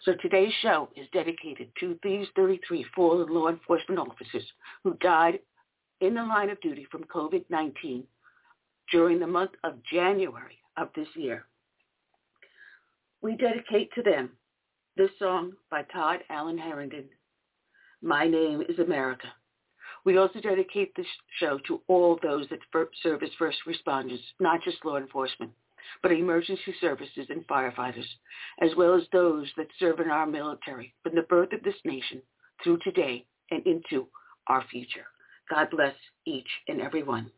So 0.04 0.12
today's 0.21 0.52
show 0.61 0.88
is 0.97 1.07
dedicated 1.12 1.69
to 1.81 1.99
these 2.02 2.26
33 2.37 2.85
fallen 2.95 3.33
law 3.33 3.49
enforcement 3.49 3.99
officers 4.00 4.45
who 4.83 4.95
died 5.00 5.38
in 6.04 6.14
the 6.14 6.23
line 6.23 6.50
of 6.50 6.61
duty 6.61 6.87
from 6.90 7.04
COVID-19 7.04 8.04
during 8.92 9.18
the 9.18 9.26
month 9.26 9.52
of 9.64 9.82
January 9.90 10.58
of 10.76 10.88
this 10.94 11.08
year. 11.14 11.46
We 13.23 13.37
dedicate 13.37 13.90
to 13.94 14.02
them 14.02 14.30
this 14.96 15.11
song 15.18 15.52
by 15.70 15.82
Todd 15.84 16.20
Allen 16.28 16.58
Herendeen, 16.58 17.08
My 18.02 18.26
Name 18.26 18.62
is 18.68 18.78
America. 18.78 19.28
We 20.04 20.18
also 20.18 20.40
dedicate 20.40 20.94
this 20.94 21.06
show 21.40 21.58
to 21.66 21.80
all 21.88 22.18
those 22.23 22.46
that 22.50 22.58
serve 23.02 23.23
as 23.23 23.30
first 23.38 23.58
responders, 23.66 24.20
not 24.38 24.62
just 24.62 24.84
law 24.84 24.99
enforcement, 24.99 25.52
but 26.02 26.12
emergency 26.12 26.75
services 26.80 27.26
and 27.30 27.46
firefighters, 27.46 28.06
as 28.61 28.70
well 28.76 28.94
as 28.94 29.04
those 29.11 29.50
that 29.56 29.68
serve 29.78 30.00
in 30.00 30.11
our 30.11 30.26
military 30.26 30.94
from 31.02 31.14
the 31.14 31.23
birth 31.23 31.52
of 31.54 31.62
this 31.62 31.75
nation 31.84 32.20
through 32.62 32.78
today 32.84 33.25
and 33.50 33.66
into 33.66 34.06
our 34.49 34.62
future. 34.70 35.06
God 35.50 35.70
bless 35.70 35.94
each 36.26 36.48
and 36.68 36.80
every 36.80 37.02
one. 37.02 37.30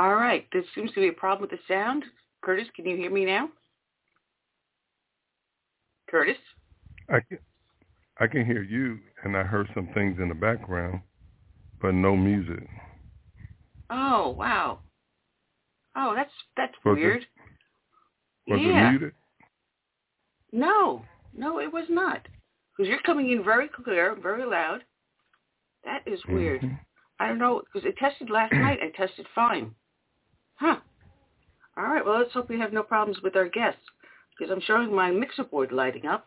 All 0.00 0.14
right. 0.14 0.46
There 0.50 0.62
seems 0.74 0.90
to 0.92 1.00
be 1.00 1.08
a 1.08 1.12
problem 1.12 1.42
with 1.42 1.50
the 1.50 1.62
sound. 1.68 2.04
Curtis, 2.42 2.66
can 2.74 2.86
you 2.86 2.96
hear 2.96 3.10
me 3.10 3.26
now? 3.26 3.50
Curtis? 6.08 6.38
I 7.10 7.20
can, 7.20 7.38
I 8.18 8.26
can 8.26 8.46
hear 8.46 8.62
you, 8.62 8.98
and 9.24 9.36
I 9.36 9.42
heard 9.42 9.68
some 9.74 9.90
things 9.92 10.18
in 10.18 10.30
the 10.30 10.34
background, 10.34 11.00
but 11.82 11.92
no 11.92 12.16
music. 12.16 12.66
Oh, 13.90 14.30
wow. 14.30 14.78
Oh, 15.94 16.14
that's 16.16 16.32
that's 16.56 16.72
was 16.82 16.96
weird. 16.96 17.26
It, 18.46 18.52
was 18.52 18.60
yeah. 18.62 18.86
it 18.86 18.90
muted? 18.92 19.12
No, 20.50 21.04
no, 21.36 21.60
it 21.60 21.70
was 21.70 21.84
not. 21.90 22.26
Because 22.74 22.88
you're 22.88 23.02
coming 23.02 23.32
in 23.32 23.44
very 23.44 23.68
clear, 23.68 24.16
very 24.22 24.46
loud. 24.46 24.82
That 25.84 26.00
is 26.06 26.20
weird. 26.26 26.62
Mm-hmm. 26.62 26.74
I 27.18 27.28
don't 27.28 27.38
know, 27.38 27.60
because 27.60 27.86
it 27.86 27.98
tested 27.98 28.30
last 28.30 28.54
night. 28.54 28.78
I 28.82 28.96
tested 28.96 29.26
fine. 29.34 29.74
Huh. 30.60 30.76
All 31.78 31.84
right, 31.84 32.04
well, 32.04 32.18
let's 32.18 32.34
hope 32.34 32.50
we 32.50 32.58
have 32.60 32.72
no 32.72 32.82
problems 32.82 33.22
with 33.22 33.34
our 33.34 33.48
guests, 33.48 33.80
because 34.38 34.52
I'm 34.52 34.60
showing 34.60 34.94
my 34.94 35.10
mixer 35.10 35.44
board 35.44 35.72
lighting 35.72 36.04
up. 36.04 36.26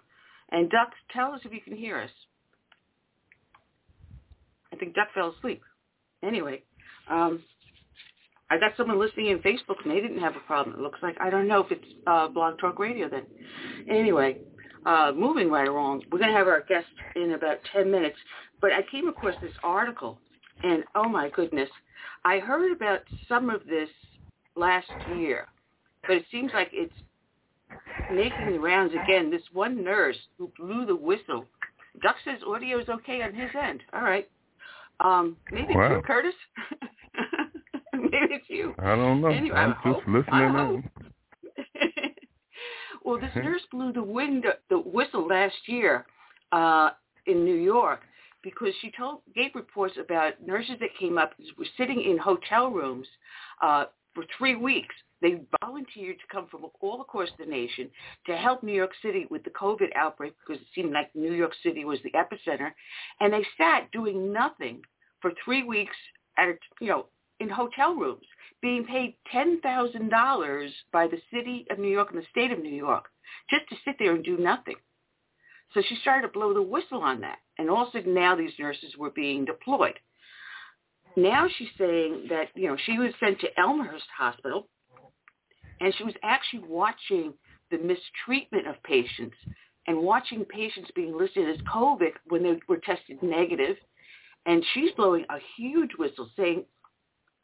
And 0.51 0.71
Duck, 0.71 0.89
tell 1.13 1.33
us 1.33 1.41
if 1.45 1.53
you 1.53 1.61
can 1.61 1.75
hear 1.75 1.99
us. 1.99 2.09
I 4.73 4.75
think 4.75 4.95
Duck 4.95 5.09
fell 5.13 5.35
asleep. 5.37 5.61
Anyway, 6.23 6.63
um, 7.09 7.43
I 8.49 8.57
got 8.57 8.71
someone 8.75 8.99
listening 8.99 9.27
in 9.27 9.39
Facebook 9.39 9.83
and 9.83 9.91
they 9.91 10.01
didn't 10.01 10.19
have 10.19 10.35
a 10.35 10.47
problem. 10.47 10.75
It 10.75 10.81
looks 10.81 10.99
like 11.03 11.15
I 11.19 11.29
don't 11.29 11.47
know 11.47 11.63
if 11.63 11.71
it's 11.71 11.85
uh, 12.07 12.27
Blog 12.27 12.59
Talk 12.59 12.79
Radio 12.79 13.07
then. 13.09 13.23
Anyway, 13.87 14.37
uh, 14.85 15.11
moving 15.15 15.49
right 15.51 15.67
along, 15.67 16.03
we're 16.11 16.19
going 16.19 16.31
to 16.31 16.37
have 16.37 16.47
our 16.47 16.61
guest 16.61 16.87
in 17.15 17.33
about 17.33 17.57
10 17.71 17.91
minutes. 17.91 18.17
But 18.61 18.71
I 18.71 18.81
came 18.91 19.07
across 19.07 19.35
this 19.41 19.53
article, 19.63 20.17
and 20.63 20.83
oh 20.95 21.07
my 21.07 21.29
goodness, 21.29 21.69
I 22.25 22.39
heard 22.39 22.71
about 22.71 23.01
some 23.27 23.49
of 23.49 23.65
this 23.67 23.89
last 24.55 24.89
year, 25.15 25.47
but 26.07 26.17
it 26.17 26.25
seems 26.31 26.51
like 26.53 26.69
it's 26.71 26.93
making 28.11 28.51
the 28.51 28.59
rounds 28.59 28.93
again. 28.93 29.29
This 29.29 29.41
one 29.51 29.83
nurse 29.83 30.17
who 30.37 30.51
blew 30.57 30.85
the 30.85 30.95
whistle. 30.95 31.45
Duck 32.01 32.15
says 32.25 32.39
audio 32.47 32.79
is 32.79 32.89
okay 32.89 33.21
on 33.21 33.33
his 33.33 33.49
end. 33.59 33.81
All 33.93 34.03
right. 34.03 34.29
Um, 34.99 35.37
maybe 35.51 35.75
wow. 35.75 35.95
you, 35.95 36.01
Curtis. 36.01 36.33
maybe 37.93 38.33
it's 38.35 38.45
you. 38.47 38.73
I 38.79 38.95
don't 38.95 39.21
know. 39.21 39.27
Anyway, 39.27 39.55
I'm 39.55 39.71
I 39.71 39.73
just 39.73 39.85
hope. 39.85 40.03
listening 40.07 40.89
well, 43.03 43.19
this 43.19 43.31
nurse 43.35 43.61
blew 43.71 43.91
the 43.93 44.03
wind, 44.03 44.45
the 44.69 44.79
whistle 44.79 45.27
last 45.27 45.55
year 45.67 46.05
uh, 46.51 46.91
in 47.25 47.43
New 47.43 47.55
York 47.55 48.01
because 48.43 48.73
she 48.81 48.91
told 48.97 49.21
gave 49.35 49.51
reports 49.55 49.95
about 50.03 50.33
nurses 50.45 50.75
that 50.79 50.89
came 50.99 51.17
up 51.17 51.33
were 51.57 51.65
sitting 51.77 52.01
in 52.01 52.17
hotel 52.17 52.69
rooms 52.69 53.07
uh, 53.61 53.85
for 54.13 54.23
three 54.37 54.55
weeks. 54.55 54.95
They 55.21 55.41
volunteered 55.61 56.17
to 56.17 56.33
come 56.33 56.47
from 56.49 56.65
all 56.81 57.01
across 57.01 57.29
the 57.39 57.45
nation 57.45 57.89
to 58.25 58.35
help 58.35 58.61
New 58.61 58.73
York 58.73 58.91
City 59.01 59.25
with 59.29 59.43
the 59.43 59.51
COVID 59.51 59.95
outbreak 59.95 60.33
because 60.39 60.61
it 60.61 60.67
seemed 60.75 60.91
like 60.91 61.15
New 61.15 61.31
York 61.33 61.53
City 61.63 61.85
was 61.85 61.99
the 62.03 62.11
epicenter, 62.11 62.71
and 63.21 63.31
they 63.31 63.45
sat 63.57 63.89
doing 63.91 64.33
nothing 64.33 64.81
for 65.21 65.31
three 65.43 65.63
weeks 65.63 65.95
at 66.37 66.49
a, 66.49 66.53
you 66.81 66.87
know 66.87 67.05
in 67.39 67.49
hotel 67.49 67.93
rooms, 67.95 68.25
being 68.61 68.85
paid 68.85 69.15
ten 69.31 69.59
thousand 69.61 70.09
dollars 70.09 70.71
by 70.91 71.07
the 71.07 71.21
city 71.33 71.65
of 71.69 71.79
New 71.79 71.89
York 71.89 72.09
and 72.11 72.21
the 72.21 72.27
state 72.31 72.51
of 72.51 72.59
New 72.59 72.73
York 72.73 73.05
just 73.49 73.67
to 73.69 73.75
sit 73.83 73.95
there 73.99 74.15
and 74.15 74.23
do 74.23 74.37
nothing. 74.37 74.75
So 75.73 75.81
she 75.87 75.95
started 76.01 76.27
to 76.27 76.33
blow 76.33 76.53
the 76.53 76.61
whistle 76.61 77.01
on 77.01 77.21
that. 77.21 77.39
And 77.57 77.69
all 77.69 77.83
of 77.83 77.89
a 77.89 77.91
sudden 77.91 78.13
now 78.13 78.35
these 78.35 78.51
nurses 78.59 78.95
were 78.97 79.09
being 79.09 79.45
deployed. 79.45 79.99
Now 81.15 81.47
she's 81.57 81.69
saying 81.77 82.27
that, 82.29 82.47
you 82.55 82.67
know, 82.67 82.77
she 82.85 82.97
was 82.97 83.11
sent 83.19 83.39
to 83.41 83.59
Elmhurst 83.59 84.05
Hospital 84.17 84.67
and 85.79 85.93
she 85.95 86.03
was 86.03 86.13
actually 86.23 86.63
watching 86.67 87.33
the 87.71 87.77
mistreatment 87.77 88.67
of 88.67 88.81
patients 88.83 89.35
and 89.87 89.97
watching 89.97 90.45
patients 90.45 90.89
being 90.95 91.17
listed 91.17 91.49
as 91.49 91.57
COVID 91.65 92.11
when 92.27 92.43
they 92.43 92.59
were 92.67 92.77
tested 92.77 93.21
negative. 93.21 93.75
And 94.45 94.63
she's 94.73 94.91
blowing 94.91 95.25
a 95.29 95.37
huge 95.57 95.91
whistle 95.97 96.29
saying 96.37 96.65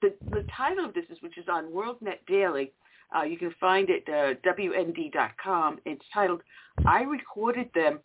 the, 0.01 0.13
the 0.31 0.45
title 0.55 0.85
of 0.85 0.93
this 0.93 1.05
is, 1.09 1.21
which 1.21 1.37
is 1.37 1.45
on 1.51 1.71
WorldNet 1.71 2.25
Daily, 2.27 2.71
uh, 3.15 3.23
you 3.23 3.37
can 3.37 3.53
find 3.59 3.89
it 3.89 4.03
uh, 4.07 4.35
WND.com. 4.47 5.79
It's 5.85 6.05
titled, 6.13 6.41
I 6.85 7.01
Recorded 7.01 7.69
Them 7.73 7.99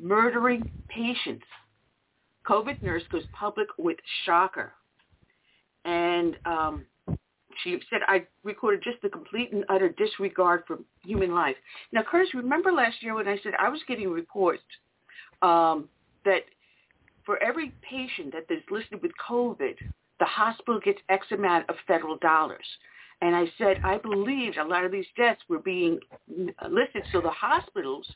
Murdering 0.00 0.70
Patients. 0.88 1.44
COVID 2.46 2.82
nurse 2.82 3.02
goes 3.10 3.24
public 3.32 3.68
with 3.78 3.96
shocker. 4.24 4.72
And 6.14 6.36
um, 6.44 6.86
she 7.62 7.78
said, 7.90 8.00
I 8.06 8.26
recorded 8.42 8.82
just 8.82 9.00
the 9.02 9.08
complete 9.08 9.52
and 9.52 9.64
utter 9.68 9.88
disregard 9.88 10.64
for 10.66 10.78
human 11.02 11.34
life. 11.34 11.56
Now, 11.92 12.02
Curtis, 12.08 12.34
remember 12.34 12.72
last 12.72 13.02
year 13.02 13.14
when 13.14 13.28
I 13.28 13.38
said 13.42 13.52
I 13.58 13.68
was 13.68 13.80
getting 13.88 14.10
reports 14.10 14.62
um, 15.42 15.88
that 16.24 16.42
for 17.24 17.42
every 17.42 17.72
patient 17.88 18.32
that 18.32 18.52
is 18.54 18.62
listed 18.70 19.02
with 19.02 19.12
COVID, 19.28 19.74
the 20.20 20.24
hospital 20.24 20.80
gets 20.80 21.00
X 21.08 21.26
amount 21.32 21.68
of 21.68 21.76
federal 21.86 22.16
dollars. 22.18 22.66
And 23.22 23.34
I 23.34 23.46
said, 23.58 23.78
I 23.84 23.98
believed 23.98 24.58
a 24.58 24.64
lot 24.64 24.84
of 24.84 24.92
these 24.92 25.06
deaths 25.16 25.40
were 25.48 25.60
being 25.60 25.98
listed 26.28 27.02
so 27.12 27.20
the 27.20 27.30
hospitals 27.30 28.06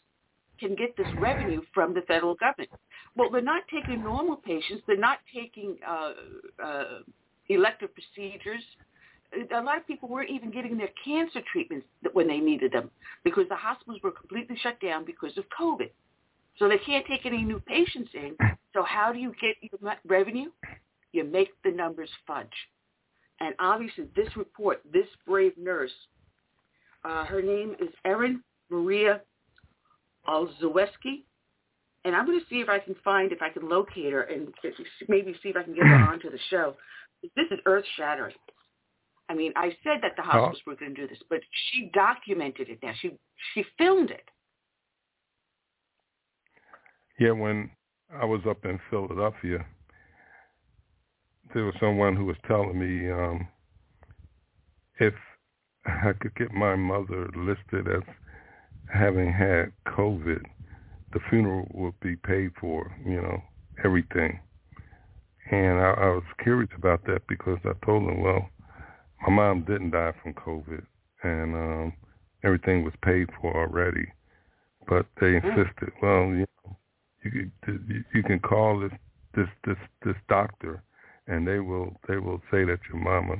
can 0.60 0.74
get 0.74 0.96
this 0.96 1.06
revenue 1.18 1.62
from 1.72 1.94
the 1.94 2.02
federal 2.02 2.34
government. 2.34 2.70
Well, 3.16 3.30
they're 3.30 3.40
not 3.40 3.62
taking 3.72 4.02
normal 4.02 4.36
patients. 4.36 4.82
They're 4.86 4.96
not 4.96 5.18
taking 5.32 5.76
uh, 5.86 6.12
uh, 6.62 6.84
elective 7.48 7.90
procedures. 7.94 8.62
A 9.54 9.60
lot 9.60 9.76
of 9.76 9.86
people 9.86 10.08
weren't 10.08 10.30
even 10.30 10.50
getting 10.50 10.78
their 10.78 10.90
cancer 11.04 11.40
treatments 11.52 11.86
when 12.12 12.26
they 12.26 12.38
needed 12.38 12.72
them 12.72 12.90
because 13.24 13.48
the 13.48 13.56
hospitals 13.56 14.00
were 14.02 14.10
completely 14.10 14.56
shut 14.62 14.80
down 14.80 15.04
because 15.04 15.36
of 15.36 15.44
COVID. 15.58 15.90
So 16.58 16.68
they 16.68 16.78
can't 16.78 17.06
take 17.06 17.24
any 17.26 17.42
new 17.42 17.60
patients 17.60 18.10
in. 18.14 18.36
So 18.74 18.82
how 18.82 19.12
do 19.12 19.18
you 19.18 19.32
get 19.40 19.56
your 19.60 19.94
revenue? 20.06 20.50
You 21.12 21.24
make 21.24 21.50
the 21.62 21.70
numbers 21.70 22.10
fudge. 22.26 22.46
And 23.40 23.54
obviously 23.60 24.08
this 24.16 24.28
report, 24.36 24.82
this 24.92 25.06
brave 25.26 25.56
nurse, 25.56 25.92
uh, 27.04 27.24
her 27.24 27.40
name 27.40 27.76
is 27.80 27.88
Erin 28.04 28.42
Maria 28.70 29.20
Olszewski. 30.26 31.22
And 32.04 32.14
I'm 32.16 32.26
going 32.26 32.40
to 32.40 32.46
see 32.48 32.60
if 32.60 32.68
I 32.68 32.78
can 32.78 32.96
find, 33.04 33.32
if 33.32 33.42
I 33.42 33.50
can 33.50 33.68
locate 33.68 34.12
her 34.12 34.22
and 34.22 34.48
maybe 35.08 35.34
see 35.42 35.50
if 35.50 35.56
I 35.56 35.62
can 35.62 35.74
get 35.74 35.84
her 35.84 35.94
onto 36.12 36.30
the 36.30 36.38
show. 36.50 36.74
This 37.22 37.46
is 37.50 37.58
earth-shattering. 37.66 38.34
I 39.28 39.34
mean, 39.34 39.52
I 39.56 39.76
said 39.84 39.98
that 40.02 40.12
the 40.16 40.22
hospitals 40.22 40.62
oh. 40.66 40.70
were 40.70 40.76
going 40.76 40.94
to 40.94 41.00
do 41.02 41.08
this, 41.08 41.18
but 41.28 41.40
she 41.70 41.90
documented 41.92 42.68
it 42.68 42.78
now. 42.82 42.92
She 43.00 43.12
she 43.54 43.64
filmed 43.76 44.10
it. 44.10 44.24
Yeah, 47.18 47.32
when 47.32 47.70
I 48.14 48.24
was 48.24 48.40
up 48.48 48.64
in 48.64 48.80
Philadelphia, 48.90 49.66
there 51.52 51.64
was 51.64 51.74
someone 51.80 52.16
who 52.16 52.24
was 52.24 52.36
telling 52.46 52.78
me 52.78 53.10
um, 53.10 53.48
if 55.00 55.14
I 55.84 56.12
could 56.18 56.34
get 56.36 56.52
my 56.52 56.76
mother 56.76 57.28
listed 57.36 57.88
as 57.88 58.02
having 58.92 59.32
had 59.32 59.72
COVID, 59.86 60.42
the 61.12 61.20
funeral 61.28 61.66
would 61.74 61.98
be 62.00 62.16
paid 62.16 62.50
for, 62.60 62.94
you 63.04 63.20
know, 63.20 63.42
everything. 63.84 64.40
And 65.50 65.80
I, 65.80 65.90
I 65.90 66.08
was 66.08 66.24
curious 66.42 66.70
about 66.76 67.04
that 67.06 67.22
because 67.28 67.58
I 67.64 67.72
told 67.84 68.08
them, 68.08 68.22
well, 68.22 68.48
my 69.26 69.32
mom 69.32 69.62
didn't 69.62 69.90
die 69.90 70.12
from 70.22 70.34
COVID, 70.34 70.82
and 71.22 71.54
um, 71.54 71.92
everything 72.44 72.84
was 72.84 72.94
paid 73.02 73.28
for 73.40 73.56
already. 73.56 74.06
But 74.86 75.06
they 75.20 75.38
hmm. 75.38 75.46
insisted, 75.46 75.92
well, 76.02 76.24
you 76.26 76.46
know, 76.64 76.76
you 77.24 77.50
could, 77.62 78.04
you 78.14 78.22
can 78.22 78.38
call 78.40 78.80
this 78.80 78.92
this 79.34 79.48
this 79.64 79.76
this 80.04 80.16
doctor 80.28 80.82
and 81.28 81.46
they 81.46 81.60
will 81.60 81.94
they 82.08 82.16
will 82.16 82.40
say 82.50 82.64
that 82.64 82.78
your 82.88 83.00
mama 83.00 83.36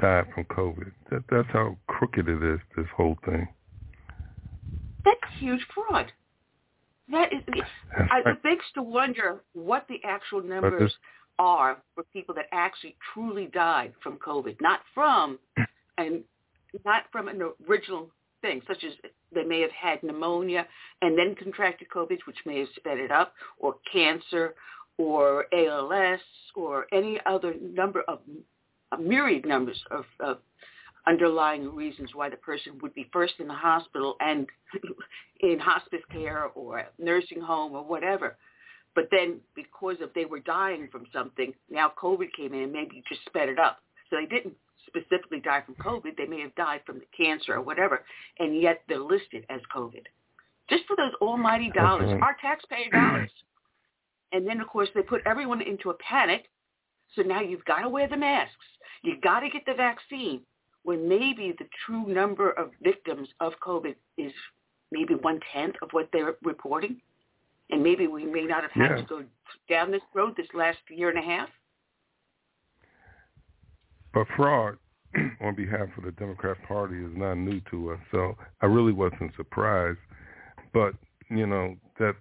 died 0.00 0.26
from 0.34 0.44
COVID. 0.44 0.90
That 1.10 1.24
that's 1.30 1.48
how 1.52 1.76
crooked 1.88 2.28
it 2.28 2.42
is. 2.42 2.60
This 2.76 2.86
whole 2.96 3.18
thing. 3.26 3.48
That's 5.04 5.20
huge 5.38 5.60
fraud. 5.74 6.12
That 7.10 7.32
is. 7.32 7.42
I, 7.96 8.20
it 8.24 8.42
begs 8.42 8.64
to 8.74 8.82
wonder 8.82 9.40
what 9.52 9.86
the 9.88 10.00
actual 10.04 10.42
numbers 10.42 10.92
are 11.38 11.78
for 11.94 12.04
people 12.12 12.34
that 12.34 12.46
actually 12.52 12.96
truly 13.12 13.46
died 13.46 13.92
from 14.02 14.18
COVID, 14.18 14.60
not 14.60 14.80
from 14.94 15.38
and 15.98 16.22
not 16.84 17.04
from 17.10 17.28
an 17.28 17.42
original 17.68 18.08
thing, 18.42 18.60
such 18.66 18.84
as 18.84 18.92
they 19.34 19.44
may 19.44 19.60
have 19.60 19.70
had 19.70 20.02
pneumonia 20.02 20.66
and 21.02 21.18
then 21.18 21.34
contracted 21.34 21.88
COVID, 21.88 22.18
which 22.26 22.36
may 22.46 22.60
have 22.60 22.68
sped 22.76 22.98
it 22.98 23.10
up, 23.10 23.34
or 23.58 23.76
cancer, 23.92 24.54
or 25.00 25.46
ALS 25.54 26.20
or 26.54 26.86
any 26.92 27.18
other 27.24 27.54
number 27.60 28.02
of 28.02 28.20
myriad 28.98 29.46
numbers 29.46 29.80
of, 29.90 30.04
of 30.20 30.38
underlying 31.06 31.74
reasons 31.74 32.10
why 32.14 32.28
the 32.28 32.36
person 32.36 32.78
would 32.82 32.94
be 32.94 33.08
first 33.12 33.34
in 33.38 33.48
the 33.48 33.54
hospital 33.54 34.16
and 34.20 34.46
in 35.40 35.58
hospice 35.58 36.02
care 36.12 36.46
or 36.54 36.84
nursing 36.98 37.40
home 37.40 37.72
or 37.72 37.82
whatever. 37.82 38.36
But 38.94 39.04
then 39.10 39.40
because 39.54 39.96
of 40.02 40.10
they 40.14 40.24
were 40.24 40.40
dying 40.40 40.88
from 40.90 41.06
something, 41.12 41.52
now 41.70 41.92
COVID 42.00 42.32
came 42.36 42.52
in 42.54 42.62
and 42.64 42.72
maybe 42.72 43.02
just 43.08 43.24
sped 43.26 43.48
it 43.48 43.58
up. 43.58 43.78
So 44.08 44.16
they 44.16 44.26
didn't 44.26 44.54
specifically 44.86 45.40
die 45.40 45.62
from 45.64 45.76
COVID. 45.76 46.16
They 46.16 46.26
may 46.26 46.40
have 46.40 46.54
died 46.56 46.80
from 46.84 46.98
the 46.98 47.06
cancer 47.16 47.54
or 47.54 47.60
whatever, 47.60 48.04
and 48.38 48.60
yet 48.60 48.82
they're 48.88 48.98
listed 48.98 49.44
as 49.48 49.60
COVID. 49.74 50.02
Just 50.68 50.84
for 50.86 50.96
those 50.96 51.12
almighty 51.20 51.70
dollars, 51.74 52.10
our 52.22 52.36
taxpayer 52.40 52.90
dollars. 52.92 53.30
And 54.32 54.46
then, 54.46 54.60
of 54.60 54.68
course, 54.68 54.88
they 54.94 55.02
put 55.02 55.22
everyone 55.26 55.60
into 55.60 55.90
a 55.90 55.94
panic. 55.94 56.44
So 57.16 57.22
now 57.22 57.40
you've 57.40 57.64
got 57.64 57.80
to 57.80 57.88
wear 57.88 58.08
the 58.08 58.16
masks. 58.16 58.54
You've 59.02 59.20
got 59.20 59.40
to 59.40 59.50
get 59.50 59.62
the 59.66 59.74
vaccine 59.74 60.42
when 60.84 61.08
maybe 61.08 61.54
the 61.58 61.66
true 61.84 62.06
number 62.06 62.50
of 62.50 62.70
victims 62.82 63.28
of 63.40 63.52
COVID 63.64 63.94
is 64.16 64.32
maybe 64.92 65.14
one 65.14 65.40
tenth 65.52 65.74
of 65.82 65.88
what 65.92 66.08
they're 66.12 66.34
reporting, 66.42 67.00
and 67.70 67.82
maybe 67.82 68.06
we 68.06 68.24
may 68.24 68.44
not 68.44 68.62
have 68.62 68.72
had 68.72 68.90
yeah. 68.90 68.96
to 68.96 69.02
go 69.02 69.24
down 69.68 69.90
this 69.90 70.02
road 70.14 70.34
this 70.36 70.46
last 70.54 70.78
year 70.88 71.08
and 71.08 71.18
a 71.18 71.22
half. 71.22 71.48
But 74.12 74.26
fraud 74.36 74.76
on 75.40 75.54
behalf 75.54 75.88
of 75.96 76.04
the 76.04 76.12
Democrat 76.12 76.56
Party 76.66 76.96
is 76.96 77.12
not 77.14 77.34
new 77.34 77.60
to 77.70 77.92
us, 77.92 78.00
so 78.10 78.36
I 78.60 78.66
really 78.66 78.92
wasn't 78.92 79.32
surprised. 79.36 79.98
But 80.72 80.94
you 81.28 81.46
know 81.46 81.76
that 81.98 82.14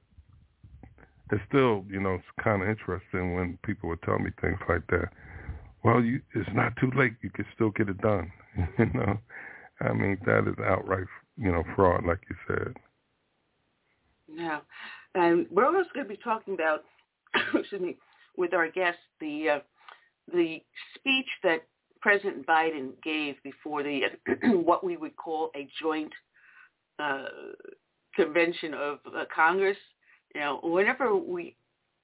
it's 1.31 1.41
still 1.47 1.85
you 1.89 1.99
know 1.99 2.15
it's 2.15 2.43
kind 2.43 2.61
of 2.61 2.69
interesting 2.69 3.35
when 3.35 3.57
people 3.63 3.89
would 3.89 4.01
tell 4.03 4.19
me 4.19 4.31
things 4.41 4.59
like 4.67 4.85
that. 4.87 5.09
Well, 5.83 6.03
you, 6.03 6.21
it's 6.35 6.49
not 6.53 6.73
too 6.79 6.91
late. 6.95 7.13
You 7.21 7.29
can 7.29 7.45
still 7.55 7.69
get 7.71 7.89
it 7.89 8.01
done. 8.01 8.31
you 8.77 8.85
know, 8.93 9.17
I 9.81 9.93
mean 9.93 10.17
that 10.25 10.47
is 10.47 10.55
outright 10.63 11.07
you 11.37 11.51
know 11.51 11.63
fraud, 11.75 12.05
like 12.05 12.19
you 12.29 12.35
said. 12.47 12.75
Yeah, 14.27 14.59
and 15.15 15.45
we're 15.51 15.65
also 15.65 15.89
going 15.93 16.05
to 16.05 16.09
be 16.09 16.19
talking 16.23 16.53
about, 16.53 16.83
excuse 17.55 17.81
me, 17.81 17.97
with 18.37 18.53
our 18.53 18.69
guest 18.69 18.97
the 19.19 19.49
uh, 19.49 19.59
the 20.33 20.61
speech 20.95 21.27
that 21.43 21.59
President 22.01 22.45
Biden 22.45 22.91
gave 23.03 23.35
before 23.43 23.83
the 23.83 24.01
what 24.43 24.83
we 24.83 24.97
would 24.97 25.15
call 25.15 25.51
a 25.55 25.67
joint 25.81 26.11
uh, 26.99 27.25
convention 28.15 28.73
of 28.73 28.99
uh, 29.07 29.25
Congress. 29.35 29.77
You 30.35 30.41
know, 30.41 30.59
whenever 30.63 31.15
we 31.15 31.55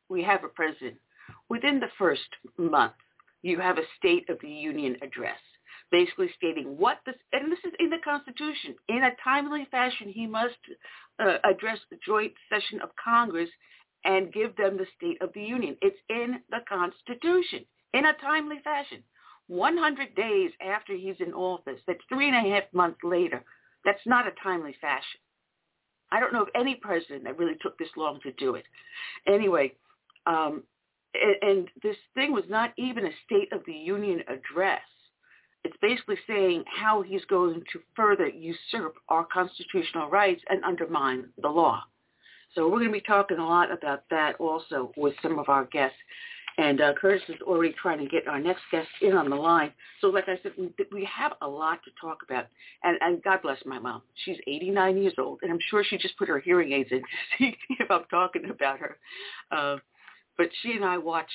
we 0.10 0.24
have 0.24 0.44
a 0.44 0.48
president, 0.48 0.96
within 1.50 1.80
the 1.80 1.90
first 1.98 2.22
month, 2.58 2.94
you 3.42 3.60
have 3.60 3.78
a 3.78 3.84
State 3.98 4.30
of 4.30 4.38
the 4.42 4.50
Union 4.50 4.98
address, 5.02 5.40
basically 5.92 6.30
stating 6.36 6.78
what 6.78 6.98
this 7.06 7.16
and 7.32 7.52
this 7.52 7.60
is 7.64 7.74
in 7.80 7.90
the 7.90 7.98
Constitution. 8.04 8.76
In 8.90 9.04
a 9.04 9.12
timely 9.24 9.68
fashion, 9.72 10.10
he 10.10 10.28
must 10.28 10.56
uh, 11.20 11.38
address 11.44 11.80
the 11.90 11.98
joint 12.06 12.34
session 12.50 12.82
of 12.82 12.90
Congress 13.04 13.50
and 14.04 14.34
give 14.34 14.56
them 14.56 14.78
the 14.78 14.86
State 14.98 15.22
of 15.22 15.34
the 15.34 15.42
Union. 15.42 15.76
It's 15.82 16.00
in 16.10 16.40
the 16.50 16.60
Constitution 16.70 17.66
in 17.94 18.06
a 18.06 18.14
timely 18.22 18.60
fashion. 18.64 19.04
100 19.48 20.16
days 20.16 20.52
after 20.60 20.96
he's 20.96 21.16
in 21.20 21.34
office, 21.34 21.80
that's 21.88 22.00
three 22.10 22.28
and 22.28 22.36
a 22.36 22.50
half 22.56 22.64
months 22.74 23.00
later, 23.04 23.44
that's 23.84 24.06
not 24.06 24.28
a 24.28 24.32
timely 24.44 24.76
fashion. 24.82 25.20
I 26.12 26.20
don't 26.20 26.34
know 26.34 26.44
of 26.44 26.50
any 26.56 26.76
president 26.76 27.24
that 27.24 27.38
really 27.38 27.58
took 27.62 27.78
this 27.78 27.90
long 27.96 28.20
to 28.24 28.32
do 28.34 28.56
it. 28.56 28.66
Anyway, 29.28 29.74
um, 30.26 30.64
and, 31.14 31.36
and 31.50 31.68
this 31.84 31.98
thing 32.14 32.32
was 32.32 32.44
not 32.50 32.74
even 32.78 33.06
a 33.06 33.12
State 33.26 33.52
of 33.54 33.62
the 33.66 33.74
Union 33.74 34.24
address. 34.28 34.82
It's 35.66 35.76
basically 35.82 36.18
saying 36.28 36.64
how 36.68 37.02
he's 37.02 37.26
going 37.26 37.64
to 37.74 37.80
further 37.96 38.28
usurp 38.28 38.98
our 39.10 39.26
constitutional 39.26 40.12
rights 40.12 40.44
and 40.48 40.64
undermine 40.64 41.30
the 41.42 41.50
law. 41.50 41.82
So 42.54 42.66
we're 42.66 42.78
going 42.78 42.92
to 42.92 42.94
be 42.94 43.02
talking 43.02 43.40
a 43.40 43.48
lot 43.48 43.72
about 43.72 44.04
that 44.12 44.36
also 44.36 44.92
with 44.96 45.16
some 45.24 45.40
of 45.40 45.50
our 45.50 45.66
guests. 45.66 45.98
And 46.60 46.80
uh, 46.82 46.94
Curtis 46.94 47.24
is 47.30 47.42
already 47.42 47.74
trying 47.82 47.98
to 47.98 48.06
get 48.06 48.28
our 48.28 48.40
next 48.40 48.62
guest 48.72 48.88
in 49.02 49.14
on 49.14 49.28
the 49.28 49.36
line. 49.36 49.72
So 50.02 50.08
like 50.10 50.30
I 50.30 50.40
said, 50.44 50.52
we, 50.56 50.70
we 50.92 51.10
have 51.12 51.34
a 51.42 51.48
lot 51.48 51.80
to 51.84 51.92
talk 52.00 52.20
about. 52.22 52.46
And, 52.84 53.00
and 53.02 53.24
God 53.24 53.42
bless 53.42 53.58
my 53.66 53.80
mom. 53.80 54.04
She's 54.24 54.38
89 54.46 55.02
years 55.02 55.16
old, 55.18 55.40
and 55.42 55.52
I'm 55.52 55.60
sure 55.72 55.84
she 55.84 55.98
just 55.98 56.16
put 56.16 56.28
her 56.28 56.40
hearing 56.40 56.74
aids 56.74 56.92
in 56.92 57.00
to 57.02 57.06
see 57.40 57.58
if 57.80 57.90
I'm 57.90 58.06
talking 58.12 58.52
about 58.52 58.78
her. 58.78 58.98
Uh, 59.52 59.78
but 60.38 60.50
she 60.62 60.74
and 60.74 60.86
I 60.86 61.00
watched 61.00 61.32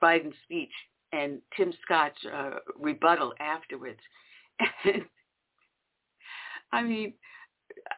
Biden's 0.00 0.36
speech 0.44 0.70
and 1.12 1.40
Tim 1.56 1.72
Scott's 1.82 2.18
uh, 2.32 2.50
rebuttal 2.78 3.32
afterwards. 3.40 4.00
And 4.84 5.02
I 6.72 6.82
mean, 6.82 7.14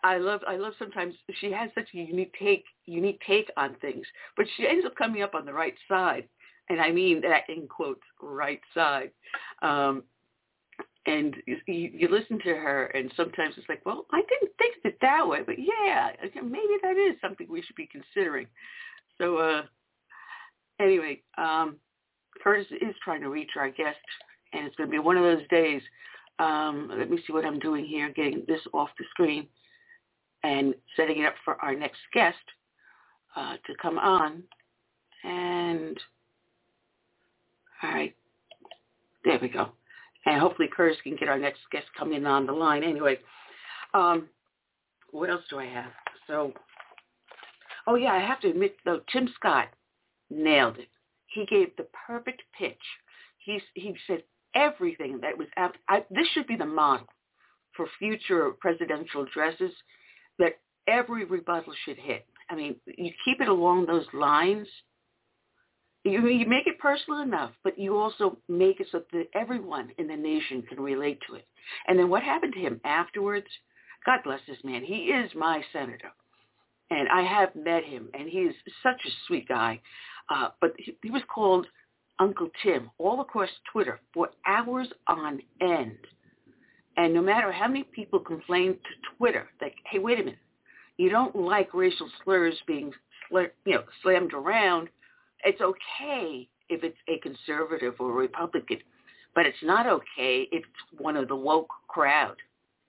I 0.05 0.19
love 0.19 0.41
I 0.47 0.57
love 0.57 0.75
sometimes 0.79 1.15
she 1.41 1.51
has 1.53 1.71
such 1.75 1.89
a 1.95 1.97
unique 1.97 2.35
take 2.39 2.65
unique 2.87 3.21
take 3.27 3.51
on 3.57 3.75
things, 3.81 4.07
but 4.37 4.47
she 4.57 4.69
ends 4.69 4.87
up 4.87 4.95
coming 4.97 5.23
up 5.23 5.35
on 5.35 5.45
the 5.45 5.53
right 5.53 5.75
side, 5.89 6.29
and 6.69 6.81
I 6.81 6.91
mean 6.93 7.21
that 7.23 7.43
in 7.49 7.67
quotes 7.67 8.01
right 8.21 8.61
side. 8.75 9.11
Um, 9.63 10.05
and 11.07 11.35
you, 11.47 11.57
you 11.67 12.09
listen 12.09 12.39
to 12.41 12.55
her, 12.55 12.87
and 12.87 13.11
sometimes 13.17 13.55
it's 13.57 13.69
like, 13.69 13.85
well, 13.87 14.07
I 14.13 14.21
didn't 14.29 14.53
think 14.59 14.77
of 14.77 14.91
it 14.91 14.99
that 15.01 15.27
way, 15.27 15.41
but 15.45 15.59
yeah, 15.59 16.11
maybe 16.35 16.77
that 16.83 16.97
is 16.97 17.17
something 17.21 17.47
we 17.49 17.63
should 17.63 17.77
be 17.77 17.89
considering. 17.91 18.47
So 19.19 19.39
uh, 19.39 19.63
anyway, 20.79 21.23
um, 21.39 21.77
Curtis 22.43 22.67
is 22.81 22.95
trying 23.05 23.21
to 23.23 23.29
reach 23.29 23.51
our 23.57 23.71
guest, 23.71 23.99
and 24.53 24.67
it's 24.67 24.77
going 24.77 24.89
to 24.89 24.93
be 24.93 24.99
one 24.99 25.17
of 25.17 25.23
those 25.23 25.47
days. 25.49 25.83
Um, 26.39 26.91
let 26.97 27.11
me 27.11 27.23
see 27.27 27.33
what 27.33 27.45
I'm 27.45 27.59
doing 27.59 27.85
here, 27.85 28.11
getting 28.11 28.45
this 28.49 28.61
off 28.73 28.89
the 28.99 29.05
screen 29.11 29.47
and 30.43 30.75
setting 30.97 31.21
it 31.21 31.27
up 31.27 31.35
for 31.45 31.57
our 31.57 31.75
next 31.75 32.01
guest 32.15 32.37
uh, 33.37 33.55
to 33.67 33.75
come 33.81 33.99
on. 33.99 34.43
And 35.23 35.99
all 37.83 37.91
right, 37.91 38.15
there 39.25 39.39
we 39.41 39.49
go. 39.49 39.69
And 40.27 40.41
hopefully 40.41 40.69
Curtis 40.75 40.99
can 41.03 41.17
get 41.17 41.29
our 41.29 41.39
next 41.39 41.61
guest 41.71 41.87
coming 41.99 42.25
on 42.27 42.47
the 42.47 42.53
line. 42.53 42.85
Anyway, 42.85 43.19
um, 43.95 44.29
what 45.11 45.31
else 45.31 45.43
do 45.51 45.59
I 45.59 45.67
have? 45.67 45.91
So, 46.27 46.53
oh 47.87 47.97
yeah, 47.97 48.13
I 48.13 48.21
have 48.21 48.41
to 48.41 48.49
admit 48.49 48.77
though, 48.85 49.01
Tim 49.13 49.29
Scott 49.35 49.69
nailed 50.31 50.79
it. 50.79 50.89
He 51.31 51.47
gave 51.47 51.77
the 51.77 51.87
perfect 52.07 52.43
pitch. 52.59 52.83
He 53.39 53.61
he 53.75 53.97
said 54.07 54.23
everything 54.55 55.21
that 55.23 55.37
was. 55.39 55.49
I, 55.57 56.05
this 56.11 56.29
should 56.35 56.47
be 56.47 56.57
the 56.57 56.67
model 56.67 57.07
for 57.77 57.87
future 57.99 58.51
presidential 58.61 59.23
addresses 59.23 59.73
that 60.39 60.59
every 60.89 61.25
rebuttal 61.25 61.73
should 61.85 61.99
hit. 61.99 62.27
I 62.49 62.57
mean, 62.57 62.77
you 62.87 63.13
keep 63.25 63.41
it 63.41 63.49
along 63.49 63.87
those 63.87 64.07
lines. 64.13 64.67
You, 66.03 66.27
you 66.29 66.47
make 66.47 66.67
it 66.67 66.79
personal 66.79 67.21
enough, 67.21 67.53
but 67.63 67.79
you 67.79 67.97
also 67.97 68.39
make 68.49 68.81
it 68.81 68.89
so 68.91 69.03
that 69.13 69.29
everyone 69.35 69.91
in 69.99 70.09
the 70.09 70.17
nation 70.17 70.63
can 70.63 70.81
relate 70.81 71.21
to 71.29 71.35
it. 71.35 71.47
And 71.87 71.99
then 71.99 72.09
what 72.09 72.23
happened 72.23 72.55
to 72.55 72.61
him 72.61 72.81
afterwards? 72.85 73.47
God 74.07 74.21
bless 74.25 74.41
this 74.49 74.57
man. 74.65 74.83
He 74.83 75.11
is 75.11 75.31
my 75.35 75.63
senator. 75.73 76.11
And 76.91 77.09
I 77.09 77.23
have 77.23 77.55
met 77.55 77.85
him, 77.85 78.09
and 78.15 78.29
he 78.29 78.39
is 78.39 78.55
such 78.83 79.01
a 79.07 79.11
sweet 79.27 79.47
guy. 79.47 79.81
Uh, 80.31 80.49
but 80.61 80.73
he, 80.79 80.97
he 81.03 81.11
was 81.11 81.23
called 81.33 81.67
Uncle 82.19 82.49
Tim 82.63 82.91
all 82.99 83.21
across 83.21 83.51
Twitter 83.73 84.01
for 84.15 84.31
hours 84.47 84.89
on 85.09 85.41
end 85.61 85.99
and 86.97 87.15
no 87.15 87.23
matter 87.23 87.53
how 87.53 87.69
many 87.69 87.85
people 87.85 88.19
complained 88.19 88.77
to 88.77 89.17
Twitter, 89.17 89.49
like, 89.61 89.75
hey, 89.87 89.99
wait 89.99 90.21
a 90.21 90.23
minute, 90.23 90.39
you 90.99 91.09
don't 91.09 91.35
like 91.35 91.73
racial 91.73 92.11
slurs 92.23 92.55
being, 92.67 92.93
you 93.31 93.49
know, 93.67 93.85
slammed 94.03 94.35
around. 94.35 94.89
It's 95.45 95.61
okay 95.61 96.49
if 96.69 96.85
it's 96.85 96.99
a 97.09 97.19
conservative 97.21 97.95
or 97.99 98.11
a 98.11 98.15
Republican, 98.15 98.79
but 99.35 99.47
it's 99.47 99.63
not 99.63 99.87
okay 99.87 100.47
if 100.53 100.63
it's 100.65 101.01
one 101.01 101.17
of 101.17 101.29
the 101.29 101.37
woke 101.37 101.71
crowd. 101.89 102.37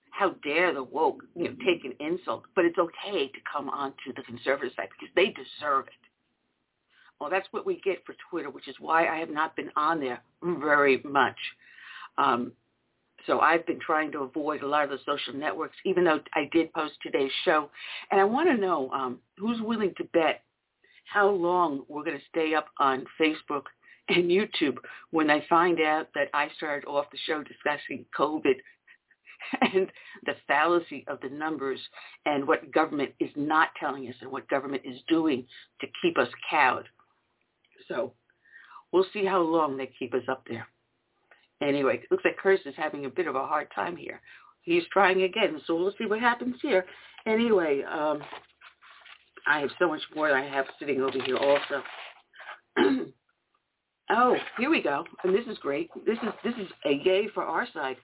How 0.10 0.32
dare 0.44 0.74
the 0.74 0.84
woke, 0.84 1.24
you 1.36 1.46
know, 1.46 1.56
take 1.66 1.86
an 1.86 1.94
insult? 2.06 2.44
But 2.54 2.66
it's 2.66 2.78
okay 2.78 3.28
to 3.28 3.40
come 3.52 3.70
onto 3.70 4.14
the 4.14 4.24
conservative 4.24 4.74
side 4.76 4.90
because 5.00 5.14
they 5.16 5.28
deserve 5.28 5.88
it. 5.88 6.11
Well, 7.22 7.30
that's 7.30 7.48
what 7.52 7.68
we 7.68 7.80
get 7.82 8.04
for 8.04 8.16
Twitter, 8.32 8.50
which 8.50 8.68
is 8.68 8.76
why 8.80 9.06
I 9.06 9.20
have 9.20 9.30
not 9.30 9.56
been 9.56 9.70
on 9.76 10.00
there 10.00 10.24
very 10.42 11.04
much. 11.06 11.38
Um, 12.18 12.52
so 13.28 13.40
I've 13.40 13.64
been 13.68 13.80
trying 13.80 14.12
to 14.14 14.22
avoid 14.22 14.64
a 14.64 14.68
lot 14.68 14.86
of 14.86 14.90
the 14.90 14.98
social 15.06 15.40
networks, 15.40 15.76
even 15.86 16.04
though 16.04 16.22
I 16.34 16.50
did 16.52 16.74
post 16.74 16.94
today's 17.04 17.32
show. 17.46 17.70
And 18.10 18.20
I 18.20 18.24
want 18.24 18.50
to 18.50 18.58
know 18.58 18.90
um, 18.90 19.20
who's 19.38 19.62
willing 19.62 19.94
to 19.98 20.04
bet 20.06 20.42
how 21.06 21.30
long 21.30 21.84
we're 21.88 22.04
going 22.04 22.18
to 22.18 22.26
stay 22.28 22.56
up 22.56 22.70
on 22.80 23.06
Facebook 23.20 23.66
and 24.10 24.32
YouTube 24.32 24.78
when 25.12 25.30
I 25.30 25.46
find 25.48 25.80
out 25.80 26.08
that 26.16 26.30
I 26.34 26.50
started 26.58 26.88
off 26.88 27.12
the 27.12 27.20
show 27.28 27.44
discussing 27.44 28.04
COVID 28.18 28.56
and 29.74 29.92
the 30.26 30.34
fallacy 30.48 31.06
of 31.08 31.20
the 31.22 31.30
numbers 31.30 31.80
and 32.26 32.48
what 32.48 32.72
government 32.72 33.12
is 33.20 33.30
not 33.36 33.70
telling 33.80 34.08
us 34.08 34.16
and 34.22 34.32
what 34.32 34.50
government 34.50 34.82
is 34.86 34.98
doing 35.08 35.46
to 35.82 35.88
keep 36.02 36.18
us 36.18 36.30
cowed. 36.50 36.88
So 37.92 38.14
we'll 38.92 39.06
see 39.14 39.26
how 39.26 39.42
long 39.42 39.78
they 39.78 39.92
keep 40.00 40.14
us 40.14 40.24
up 40.30 40.46
there. 40.50 40.68
Anyway, 41.62 41.98
it 41.98 42.08
looks 42.10 42.26
like 42.26 42.38
Curtis 42.38 42.66
is 42.66 42.74
having 42.76 43.06
a 43.06 43.10
bit 43.10 43.28
of 43.28 43.36
a 43.36 43.46
hard 43.46 43.68
time 43.76 43.96
here. 43.96 44.22
He's 44.64 44.84
trying 44.92 45.24
again, 45.24 45.60
so 45.66 45.76
we'll 45.76 45.94
see 45.98 46.06
what 46.06 46.20
happens 46.20 46.56
here. 46.62 46.86
Anyway, 47.28 47.84
um, 47.84 48.22
I 49.48 49.60
have 49.60 49.70
so 49.80 49.88
much 49.88 50.02
more 50.16 50.32
I 50.32 50.48
have 50.48 50.66
sitting 50.80 51.02
over 51.02 51.22
here 51.24 51.38
also. 51.38 51.84
oh, 54.10 54.36
here 54.58 54.70
we 54.70 54.82
go, 54.82 55.04
and 55.24 55.34
this 55.34 55.46
is 55.48 55.58
great. 55.60 55.90
This 56.06 56.18
is 56.24 56.30
this 56.44 56.54
is 56.56 56.72
a 56.86 57.02
yay 57.04 57.28
for 57.34 57.44
our 57.44 57.68
side. 57.74 57.98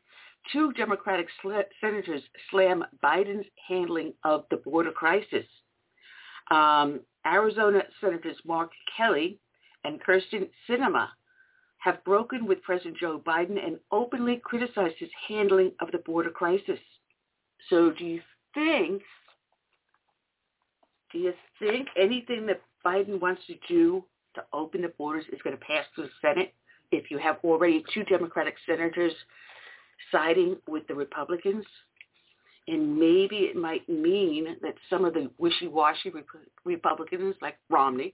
Two 0.51 0.71
Democratic 0.73 1.27
sl- 1.41 1.51
senators 1.81 2.21
slam 2.51 2.83
Biden's 3.03 3.45
handling 3.67 4.13
of 4.23 4.45
the 4.49 4.57
border 4.57 4.91
crisis. 4.91 5.45
Um, 6.51 7.01
Arizona 7.25 7.81
Senators 8.01 8.37
Mark 8.45 8.71
Kelly 8.95 9.39
and 9.83 10.01
Kyrsten 10.03 10.49
Sinema 10.67 11.07
have 11.79 12.03
broken 12.03 12.45
with 12.45 12.61
President 12.63 12.97
Joe 12.97 13.21
Biden 13.25 13.63
and 13.63 13.77
openly 13.91 14.41
criticized 14.43 14.95
his 14.97 15.09
handling 15.27 15.71
of 15.79 15.91
the 15.91 15.99
border 15.99 16.29
crisis. 16.29 16.79
So 17.69 17.91
do 17.91 18.05
you 18.05 18.21
think 18.53 19.01
do 21.11 21.19
you 21.19 21.33
think 21.59 21.87
anything 21.97 22.45
that 22.47 22.61
Biden 22.85 23.19
wants 23.21 23.41
to 23.47 23.55
do 23.67 24.03
to 24.35 24.43
open 24.53 24.81
the 24.81 24.89
borders 24.89 25.25
is 25.31 25.41
going 25.41 25.57
to 25.57 25.65
pass 25.65 25.85
through 25.95 26.05
the 26.05 26.09
Senate 26.21 26.53
if 26.91 27.09
you 27.09 27.17
have 27.17 27.37
already 27.43 27.83
two 27.93 28.03
Democratic 28.03 28.55
senators 28.65 29.13
siding 30.11 30.57
with 30.67 30.85
the 30.87 30.93
Republicans? 30.93 31.65
And 32.67 32.99
maybe 32.99 33.37
it 33.37 33.55
might 33.55 33.87
mean 33.87 34.57
that 34.61 34.75
some 34.89 35.05
of 35.05 35.13
the 35.13 35.31
wishy-washy 35.37 36.11
Republicans 36.65 37.35
like 37.41 37.57
Romney 37.69 38.13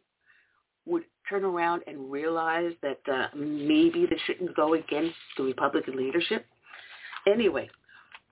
would 0.86 1.04
turn 1.30 1.44
around 1.44 1.84
and 1.88 2.12
realize 2.12 2.74
that 2.82 3.00
uh, 3.12 3.28
maybe 3.36 4.06
they 4.10 4.18
shouldn't 4.26 4.56
go 4.56 4.74
against 4.74 5.16
the 5.38 5.44
Republican 5.44 5.96
leadership. 5.96 6.46
Anyway, 7.28 7.70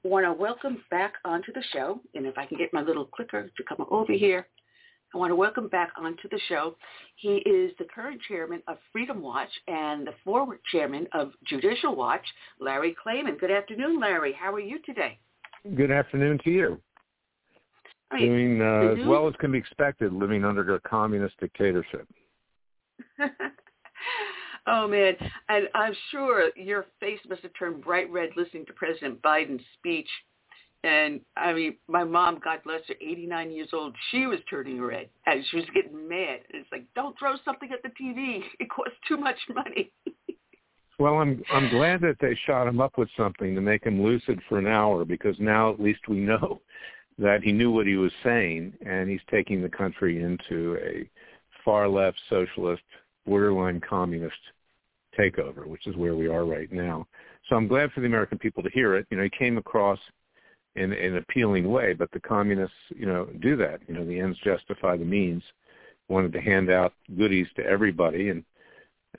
I 0.04 0.08
want 0.08 0.26
to 0.26 0.34
welcome 0.34 0.84
back 0.90 1.14
onto 1.24 1.54
the 1.54 1.64
show, 1.72 2.02
and 2.16 2.26
if 2.26 2.38
I 2.38 2.46
can 2.46 2.58
get 2.58 2.74
my 2.74 2.82
little 2.82 3.06
clicker 3.06 3.50
to 3.56 3.64
come 3.64 3.86
over 3.90 4.14
here, 4.14 4.48
I 5.14 5.18
want 5.18 5.32
to 5.32 5.36
welcome 5.36 5.68
back 5.68 5.92
onto 5.98 6.30
the 6.30 6.40
show. 6.48 6.76
He 7.18 7.38
is 7.38 7.72
the 7.78 7.86
current 7.94 8.22
chairman 8.28 8.64
of 8.68 8.78
Freedom 8.94 9.22
Watch 9.22 9.50
and 9.68 10.08
the 10.08 10.14
former 10.24 10.58
chairman 10.72 11.06
of 11.14 11.32
Judicial 11.46 11.96
Watch, 11.96 12.26
Larry 12.60 12.96
Klayman. 13.06 13.40
Good 13.40 13.52
afternoon, 13.52 14.00
Larry. 14.00 14.34
How 14.34 14.54
are 14.54 14.60
you 14.60 14.80
today? 14.86 15.20
Good 15.76 15.92
afternoon 15.92 16.40
to 16.46 16.50
you. 16.50 16.82
I 18.10 18.20
mean, 18.20 18.60
Doing 18.60 18.62
uh, 18.62 19.02
as 19.02 19.08
well 19.08 19.28
as 19.28 19.34
can 19.40 19.52
be 19.52 19.58
expected 19.58 20.14
living 20.14 20.44
under 20.44 20.76
a 20.76 20.80
communist 20.82 21.38
dictatorship. 21.40 22.08
oh 24.68 24.88
man, 24.88 25.16
and 25.50 25.68
I'm 25.74 25.94
sure 26.12 26.50
your 26.56 26.86
face 27.00 27.20
must 27.30 27.42
have 27.42 27.52
turned 27.58 27.84
bright 27.84 28.12
red 28.12 28.30
listening 28.36 28.66
to 28.68 28.74
President 28.74 29.22
Biden's 29.22 29.64
speech. 29.78 30.10
And 30.84 31.22
I 31.38 31.54
mean, 31.54 31.78
my 31.88 32.04
mom, 32.04 32.40
God 32.44 32.60
bless 32.64 32.82
her, 32.88 32.96
89 33.00 33.52
years 33.52 33.70
old, 33.72 33.96
she 34.10 34.26
was 34.26 34.40
turning 34.50 34.82
red 34.82 35.10
and 35.28 35.44
she 35.50 35.58
was 35.58 35.66
getting 35.76 36.08
mad. 36.08 36.40
And 36.52 36.62
It's 36.62 36.72
like, 36.72 36.86
don't 36.96 37.18
throw 37.20 37.36
something 37.46 37.70
at 37.72 37.84
the 37.84 37.90
TV; 37.90 38.42
it 38.60 38.70
costs 38.70 38.98
too 39.08 39.18
much 39.18 39.38
money. 39.54 39.92
well, 41.00 41.16
I'm 41.16 41.44
I'm 41.52 41.70
glad 41.70 42.02
that 42.02 42.18
they 42.20 42.38
shot 42.48 42.68
him 42.68 42.82
up 42.82 42.98
with 42.98 43.10
something 43.16 43.54
to 43.54 43.62
make 43.62 43.86
him 43.86 44.02
lucid 44.02 44.40
for 44.50 44.58
an 44.58 44.68
hour 44.68 45.06
because 45.06 45.36
now 45.40 45.72
at 45.72 45.80
least 45.80 46.08
we 46.08 46.18
know 46.18 46.62
that 47.20 47.44
he 47.44 47.52
knew 47.52 47.72
what 47.72 47.86
he 47.86 47.98
was 47.98 48.12
saying 48.24 48.74
and 48.84 49.08
he's 49.08 49.22
taking 49.30 49.62
the 49.62 49.70
country 49.70 50.24
into 50.24 50.78
a 50.84 51.08
far 51.64 51.88
left 51.88 52.20
socialist 52.30 52.82
borderline 53.26 53.82
communist 53.82 54.38
takeover, 55.18 55.66
which 55.66 55.88
is 55.88 55.96
where 55.96 56.16
we 56.16 56.28
are 56.28 56.46
right 56.46 56.72
now. 56.72 57.06
So 57.50 57.56
I'm 57.56 57.68
glad 57.68 57.92
for 57.92 58.02
the 58.02 58.08
American 58.08 58.38
people 58.38 58.64
to 58.64 58.70
hear 58.70 58.96
it. 58.96 59.08
You 59.10 59.18
know, 59.18 59.24
he 59.24 59.30
came 59.30 59.58
across 59.58 60.00
in, 60.76 60.94
in 60.94 61.14
an 61.14 61.18
appealing 61.18 61.70
way, 61.70 61.94
but 61.94 62.12
the 62.12 62.20
communists, 62.20 62.76
you 62.90 63.06
know, 63.06 63.28
do 63.42 63.56
that. 63.58 63.82
You 63.88 63.96
know, 63.96 64.06
the 64.06 64.20
ends 64.20 64.38
justify 64.44 64.98
the 64.98 65.06
means. 65.06 65.44
Wanted 66.08 66.34
to 66.34 66.42
hand 66.42 66.70
out 66.70 66.94
goodies 67.18 67.48
to 67.56 67.66
everybody, 67.66 68.30
and 68.30 68.44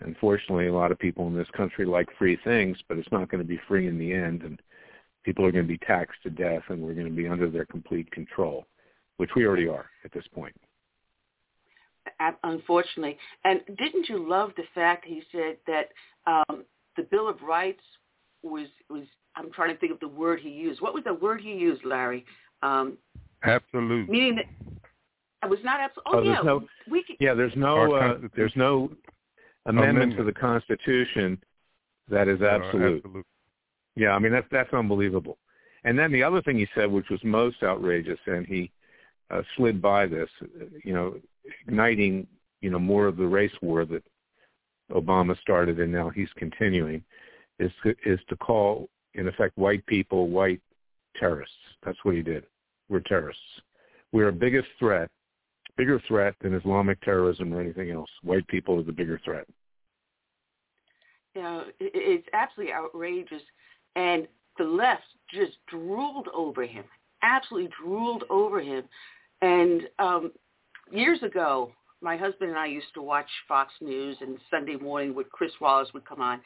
unfortunately, 0.01 0.67
a 0.67 0.75
lot 0.75 0.93
of 0.93 0.99
people 0.99 1.27
in 1.27 1.35
this 1.35 1.49
country 1.57 1.87
like 1.87 2.09
free 2.19 2.39
things, 2.45 2.77
but 2.87 2.99
it's 2.99 3.11
not 3.11 3.31
going 3.31 3.43
to 3.43 3.49
be 3.49 3.61
free 3.67 3.89
in 3.89 3.99
the 3.99 4.13
end, 4.13 4.43
and 4.43 4.61
people 5.25 5.47
are 5.47 5.53
going 5.53 5.65
to 5.65 5.69
be 5.69 5.79
taxed 5.79 6.23
to 6.23 6.31
death, 6.31 6.63
and 6.69 6.83
we're 6.83 6.93
going 6.93 7.07
to 7.07 7.13
be 7.13 7.29
under 7.29 7.49
their 7.49 7.65
complete 7.65 8.11
control, 8.11 8.67
which 9.17 9.31
we 9.35 9.47
already 9.47 9.69
are 9.69 9.87
at 10.05 10.13
this 10.13 10.27
point 10.35 10.55
unfortunately. 12.45 13.19
And 13.45 13.61
didn't 13.79 14.09
you 14.09 14.29
love 14.29 14.51
the 14.57 14.65
fact 14.75 15.05
he 15.07 15.23
said 15.33 15.57
that 15.67 15.89
um, 16.27 16.65
the 16.97 17.03
Bill 17.05 17.29
of 17.29 17.41
Rights 17.43 17.83
was 18.43 18.67
was 18.91 19.05
I'm 19.37 19.51
trying 19.53 19.75
to 19.75 19.81
think 19.81 19.93
of 19.93 20.01
the 20.01 20.09
word 20.09 20.41
he 20.41 20.51
used. 20.51 20.81
What 20.81 20.95
was 20.95 21.05
the 21.05 21.15
word 21.15 21.41
he 21.41 21.53
used, 21.53 21.85
Larry? 21.85 22.25
Um, 22.63 22.99
absolute. 23.43 24.09
Meaning 24.09 24.37
that 24.37 24.47
it 25.45 25.51
was 25.51 25.61
not 25.65 25.81
absolute. 25.81 26.05
Oh, 26.07 26.19
oh 26.19 26.23
yeah, 26.23 26.41
no, 26.43 26.67
we 26.91 27.03
can, 27.03 27.17
yeah. 27.19 27.35
There's 27.35 27.55
no 27.57 27.95
uh, 27.95 28.19
there's 28.37 28.53
no 28.57 28.91
amendment, 29.67 29.97
amendment, 29.97 30.19
to 30.19 30.25
the 30.25 30.33
Constitution 30.33 31.39
that 32.09 32.29
is 32.29 32.43
absolute. 32.43 33.03
Uh, 33.05 33.09
absolute. 33.09 33.27
Yeah, 33.97 34.11
I 34.11 34.19
mean 34.19 34.33
that's 34.33 34.47
that's 34.51 34.73
unbelievable. 34.73 35.39
And 35.85 35.99
then 35.99 36.13
the 36.13 36.23
other 36.23 36.41
thing 36.43 36.59
he 36.59 36.69
said, 36.77 36.91
which 36.91 37.09
was 37.11 37.21
most 37.25 37.57
outrageous, 37.63 38.19
and 38.27 38.47
he 38.47 38.71
uh, 39.31 39.43
slid 39.57 39.83
by 39.83 40.07
this, 40.07 40.29
you 40.85 40.93
know, 40.93 41.17
igniting, 41.67 42.27
you 42.61 42.71
know, 42.71 42.79
more 42.79 43.07
of 43.07 43.17
the 43.17 43.27
race 43.27 43.53
war 43.63 43.85
that 43.85 44.03
Obama 44.91 45.39
started 45.41 45.81
and 45.81 45.93
now 45.93 46.11
he's 46.11 46.29
continuing, 46.37 47.03
is 47.59 47.71
to, 47.83 47.95
is 48.05 48.21
to 48.29 48.37
call, 48.37 48.89
in 49.15 49.29
effect, 49.29 49.57
white 49.57 49.85
people 49.87 50.29
white 50.29 50.61
terrorists. 51.19 51.55
That's 51.85 51.99
what 52.03 52.15
he 52.15 52.23
did. 52.23 52.45
We're 52.89 53.01
terrorists. 53.01 53.43
We're 54.13 54.29
a 54.29 54.33
biggest 54.33 54.69
threat, 54.79 55.11
bigger 55.77 56.01
threat 56.07 56.35
than 56.41 56.55
Islamic 56.55 57.01
terrorism 57.01 57.53
or 57.53 57.61
anything 57.61 57.91
else. 57.91 58.11
White 58.23 58.47
people 58.49 58.79
are 58.79 58.83
the 58.83 58.93
bigger 58.93 59.21
threat. 59.25 59.47
You 61.35 61.43
know, 61.43 61.65
it's 61.81 62.29
absolutely 62.35 62.75
outrageous. 62.75 63.43
And 63.97 64.29
the 64.59 64.65
left 64.65 65.05
just 65.33 65.53
drooled 65.69 66.29
over 66.35 66.65
him, 66.67 66.85
absolutely 67.23 67.71
drooled 67.83 68.25
over 68.29 68.61
him. 68.61 68.85
And 69.41 69.83
um, 69.99 70.33
years 70.93 71.23
ago, 71.23 71.73
my 72.01 72.17
husband 72.17 72.51
and 72.51 72.59
I 72.59 72.67
used 72.67 72.93
to 72.95 73.03
watch 73.03 73.29
Fox 73.49 73.73
News, 73.81 74.17
and 74.21 74.39
Sunday 74.51 74.77
morning 74.77 75.15
with 75.15 75.31
Chris 75.31 75.53
Wallace 75.61 75.89
would 75.95 76.05
come 76.05 76.21
on, 76.21 76.41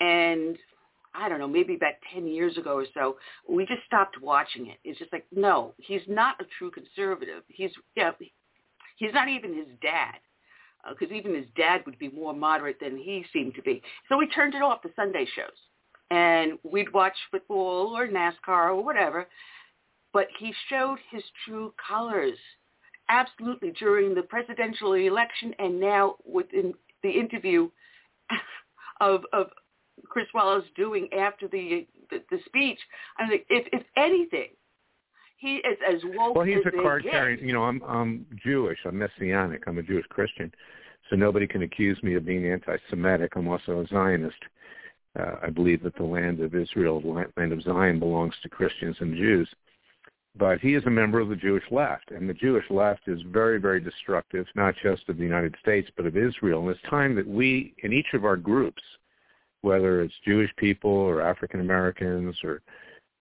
and 0.00 0.56
I 1.14 1.28
don't 1.28 1.38
know, 1.38 1.48
maybe 1.48 1.74
about 1.74 1.94
10 2.14 2.26
years 2.26 2.56
ago 2.56 2.74
or 2.76 2.86
so, 2.94 3.16
we 3.48 3.66
just 3.66 3.84
stopped 3.86 4.20
watching 4.22 4.68
it. 4.68 4.78
It's 4.82 4.98
just 4.98 5.12
like, 5.12 5.26
no, 5.34 5.74
he's 5.76 6.00
not 6.08 6.40
a 6.40 6.44
true 6.58 6.70
conservative. 6.70 7.42
He's, 7.48 7.70
yeah, 7.96 8.12
he's 8.96 9.12
not 9.12 9.28
even 9.28 9.54
his 9.54 9.66
dad, 9.82 10.16
because 10.88 11.12
uh, 11.12 11.14
even 11.14 11.34
his 11.34 11.46
dad 11.56 11.82
would 11.84 11.98
be 11.98 12.08
more 12.08 12.32
moderate 12.32 12.80
than 12.80 12.96
he 12.96 13.24
seemed 13.32 13.54
to 13.56 13.62
be. 13.62 13.82
So 14.08 14.16
we 14.16 14.26
turned 14.28 14.54
it 14.54 14.62
off, 14.62 14.82
the 14.82 14.90
Sunday 14.96 15.26
shows, 15.36 15.50
and 16.10 16.58
we'd 16.62 16.92
watch 16.92 17.16
football 17.30 17.96
or 17.96 18.08
NASCAR 18.08 18.68
or 18.68 18.82
whatever, 18.82 19.26
but 20.12 20.28
he 20.38 20.54
showed 20.68 20.98
his 21.10 21.22
true 21.44 21.74
colors 21.88 22.38
absolutely 23.12 23.70
during 23.72 24.14
the 24.14 24.22
presidential 24.22 24.94
election 24.94 25.54
and 25.58 25.78
now 25.78 26.16
within 26.24 26.72
the 27.02 27.10
interview 27.10 27.68
of 29.00 29.22
of 29.32 29.48
Chris 30.08 30.26
Wallace 30.34 30.64
doing 30.74 31.08
after 31.12 31.46
the 31.46 31.86
the, 32.10 32.22
the 32.30 32.38
speech. 32.46 32.78
I 33.18 33.28
mean, 33.28 33.40
if 33.50 33.68
if 33.72 33.82
anything, 33.96 34.48
he 35.36 35.56
is 35.56 35.78
as 35.88 36.00
woke. 36.04 36.34
Well, 36.34 36.46
he's 36.46 36.58
as 36.66 36.72
a 36.78 36.82
card 36.82 37.04
carrying. 37.08 37.46
You 37.46 37.52
know, 37.52 37.64
I'm 37.64 37.82
I'm 37.86 38.26
Jewish. 38.42 38.78
I'm 38.86 38.98
messianic. 38.98 39.64
I'm 39.66 39.78
a 39.78 39.82
Jewish 39.82 40.06
Christian, 40.06 40.50
so 41.10 41.16
nobody 41.16 41.46
can 41.46 41.62
accuse 41.62 42.02
me 42.02 42.14
of 42.14 42.24
being 42.24 42.50
anti-Semitic. 42.50 43.32
I'm 43.36 43.48
also 43.48 43.80
a 43.80 43.86
Zionist. 43.88 44.42
Uh, 45.18 45.34
I 45.42 45.50
believe 45.50 45.82
that 45.82 45.94
the 45.96 46.04
land 46.04 46.40
of 46.40 46.54
Israel, 46.54 47.02
the 47.02 47.26
land 47.36 47.52
of 47.52 47.62
Zion, 47.62 47.98
belongs 47.98 48.34
to 48.42 48.48
Christians 48.48 48.96
and 49.00 49.14
Jews 49.14 49.46
but 50.36 50.60
he 50.60 50.74
is 50.74 50.84
a 50.86 50.90
member 50.90 51.20
of 51.20 51.28
the 51.28 51.36
Jewish 51.36 51.64
left, 51.70 52.10
and 52.10 52.28
the 52.28 52.34
Jewish 52.34 52.64
left 52.70 53.06
is 53.06 53.20
very, 53.30 53.60
very 53.60 53.80
destructive, 53.80 54.46
not 54.54 54.74
just 54.82 55.08
of 55.08 55.18
the 55.18 55.22
United 55.22 55.54
States, 55.60 55.90
but 55.96 56.06
of 56.06 56.16
Israel. 56.16 56.60
And 56.62 56.70
it's 56.70 56.90
time 56.90 57.14
that 57.16 57.28
we, 57.28 57.74
in 57.82 57.92
each 57.92 58.14
of 58.14 58.24
our 58.24 58.36
groups, 58.36 58.82
whether 59.60 60.00
it's 60.00 60.14
Jewish 60.24 60.50
people 60.56 60.90
or 60.90 61.20
African 61.20 61.60
Americans 61.60 62.36
or, 62.42 62.62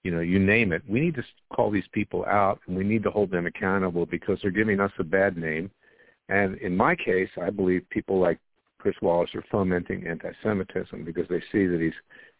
you 0.03 0.11
know, 0.11 0.21
you 0.21 0.39
name 0.39 0.71
it, 0.71 0.81
we 0.87 1.01
need 1.01 1.15
to 1.15 1.23
call 1.53 1.69
these 1.69 1.87
people 1.91 2.25
out 2.25 2.59
and 2.65 2.75
we 2.75 2.83
need 2.83 3.03
to 3.03 3.11
hold 3.11 3.29
them 3.29 3.45
accountable 3.45 4.05
because 4.05 4.39
they're 4.41 4.49
giving 4.49 4.79
us 4.79 4.91
a 4.97 5.03
bad 5.03 5.37
name. 5.37 5.69
And 6.29 6.57
in 6.57 6.75
my 6.75 6.95
case, 6.95 7.29
I 7.39 7.49
believe 7.49 7.87
people 7.89 8.19
like 8.19 8.39
Chris 8.79 8.95
Wallace 9.01 9.35
are 9.35 9.43
fomenting 9.51 10.07
anti-Semitism 10.07 11.03
because 11.03 11.27
they 11.29 11.41
see 11.51 11.67
that 11.67 11.79
he's 11.79 11.93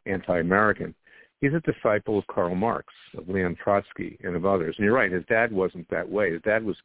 anti-American. 0.06 0.96
He's 1.42 1.54
a 1.54 1.60
disciple 1.72 2.20
of 2.20 2.28
Karl 2.28 2.54
Marx, 2.54 2.94
of 3.18 3.28
Leon 3.28 3.58
Trotsky, 3.62 4.20
and 4.24 4.36
of 4.36 4.46
others. 4.46 4.76
And 4.78 4.86
you're 4.86 4.94
right, 4.94 5.12
his 5.12 5.26
dad 5.28 5.52
wasn't 5.52 5.90
that 5.90 6.08
way. 6.08 6.32
His 6.32 6.42
dad 6.44 6.64
was, 6.64 6.78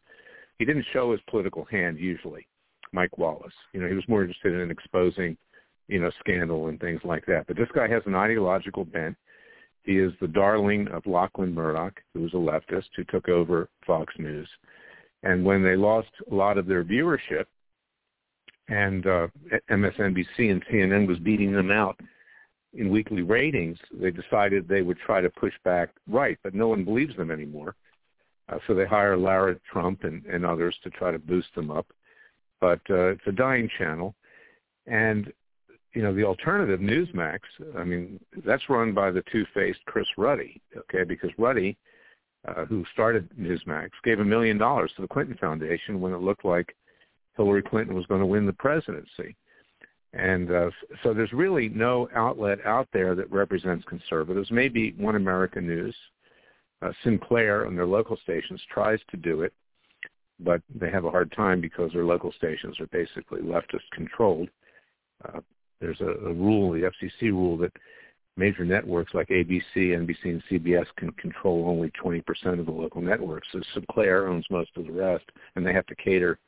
he 0.58 0.64
didn't 0.64 0.86
show 0.94 1.12
his 1.12 1.20
political 1.28 1.66
hand 1.66 1.98
usually, 1.98 2.46
Mike 2.92 3.18
Wallace. 3.18 3.52
You 3.74 3.82
know, 3.82 3.88
he 3.88 3.94
was 3.94 4.08
more 4.08 4.22
interested 4.22 4.54
in 4.54 4.70
exposing, 4.70 5.36
you 5.88 6.00
know, 6.00 6.10
scandal 6.20 6.68
and 6.68 6.80
things 6.80 7.02
like 7.04 7.26
that. 7.26 7.46
But 7.46 7.56
this 7.56 7.68
guy 7.74 7.86
has 7.86 8.02
an 8.06 8.14
ideological 8.14 8.86
bent. 8.86 9.16
He 9.82 9.98
is 9.98 10.12
the 10.20 10.28
darling 10.28 10.88
of 10.88 11.06
Lachlan 11.06 11.54
Murdoch, 11.54 12.00
who 12.14 12.22
was 12.22 12.32
a 12.32 12.36
leftist 12.36 12.88
who 12.96 13.04
took 13.04 13.28
over 13.28 13.68
Fox 13.86 14.12
News. 14.18 14.48
And 15.22 15.44
when 15.44 15.62
they 15.62 15.76
lost 15.76 16.08
a 16.30 16.34
lot 16.34 16.56
of 16.56 16.66
their 16.66 16.82
viewership, 16.82 17.44
and 18.68 19.06
uh, 19.06 19.28
MSNBC 19.70 20.50
and 20.50 20.64
CNN 20.66 21.06
was 21.06 21.18
beating 21.18 21.52
them 21.52 21.70
out 21.70 22.00
in 22.76 22.90
weekly 22.90 23.22
ratings, 23.22 23.78
they 23.92 24.10
decided 24.10 24.68
they 24.68 24.82
would 24.82 24.98
try 24.98 25.20
to 25.20 25.30
push 25.30 25.54
back 25.64 25.90
right, 26.08 26.38
but 26.42 26.54
no 26.54 26.68
one 26.68 26.84
believes 26.84 27.16
them 27.16 27.30
anymore. 27.30 27.74
Uh, 28.48 28.58
so 28.66 28.74
they 28.74 28.86
hire 28.86 29.16
Lara 29.16 29.56
Trump 29.70 30.04
and, 30.04 30.24
and 30.26 30.44
others 30.44 30.76
to 30.84 30.90
try 30.90 31.10
to 31.10 31.18
boost 31.18 31.48
them 31.54 31.70
up. 31.70 31.86
But 32.60 32.80
uh, 32.88 33.08
it's 33.08 33.26
a 33.26 33.32
dying 33.32 33.68
channel. 33.76 34.14
And, 34.86 35.32
you 35.94 36.02
know, 36.02 36.14
the 36.14 36.24
alternative 36.24 36.80
Newsmax, 36.80 37.40
I 37.76 37.84
mean, 37.84 38.20
that's 38.44 38.68
run 38.68 38.94
by 38.94 39.10
the 39.10 39.24
two-faced 39.32 39.80
Chris 39.86 40.06
Ruddy, 40.16 40.60
okay, 40.76 41.02
because 41.02 41.30
Ruddy 41.38 41.76
uh, 42.46 42.64
who 42.66 42.84
started 42.92 43.28
Newsmax, 43.38 43.90
gave 44.04 44.20
a 44.20 44.24
million 44.24 44.58
dollars 44.58 44.92
to 44.96 45.02
the 45.02 45.08
Clinton 45.08 45.36
Foundation 45.40 46.00
when 46.00 46.12
it 46.12 46.20
looked 46.20 46.44
like 46.44 46.76
Hillary 47.36 47.62
Clinton 47.62 47.94
was 47.94 48.06
going 48.06 48.20
to 48.20 48.26
win 48.26 48.46
the 48.46 48.52
presidency. 48.52 49.36
And 50.16 50.50
uh, 50.50 50.70
so 51.02 51.12
there's 51.12 51.32
really 51.32 51.68
no 51.68 52.08
outlet 52.14 52.58
out 52.64 52.88
there 52.92 53.14
that 53.14 53.30
represents 53.30 53.84
conservatives. 53.86 54.50
Maybe 54.50 54.94
One 54.96 55.16
America 55.16 55.60
News, 55.60 55.94
uh, 56.80 56.92
Sinclair 57.04 57.66
on 57.66 57.76
their 57.76 57.86
local 57.86 58.16
stations 58.22 58.60
tries 58.72 59.00
to 59.10 59.16
do 59.18 59.42
it, 59.42 59.52
but 60.40 60.62
they 60.74 60.90
have 60.90 61.04
a 61.04 61.10
hard 61.10 61.32
time 61.32 61.60
because 61.60 61.92
their 61.92 62.04
local 62.04 62.32
stations 62.32 62.80
are 62.80 62.86
basically 62.86 63.40
leftist 63.40 63.88
controlled. 63.92 64.48
Uh, 65.24 65.40
there's 65.80 66.00
a, 66.00 66.08
a 66.26 66.32
rule, 66.32 66.72
the 66.72 66.90
FCC 66.90 67.30
rule, 67.30 67.58
that 67.58 67.72
major 68.38 68.64
networks 68.64 69.12
like 69.12 69.28
ABC, 69.28 69.62
NBC, 69.76 70.24
and 70.24 70.42
CBS 70.50 70.86
can 70.96 71.10
control 71.12 71.66
only 71.68 71.90
20% 72.02 72.22
of 72.58 72.64
the 72.64 72.72
local 72.72 73.02
networks. 73.02 73.48
So 73.52 73.60
Sinclair 73.74 74.28
owns 74.28 74.46
most 74.50 74.70
of 74.76 74.86
the 74.86 74.92
rest, 74.92 75.24
and 75.56 75.66
they 75.66 75.74
have 75.74 75.86
to 75.86 75.94
cater 75.94 76.38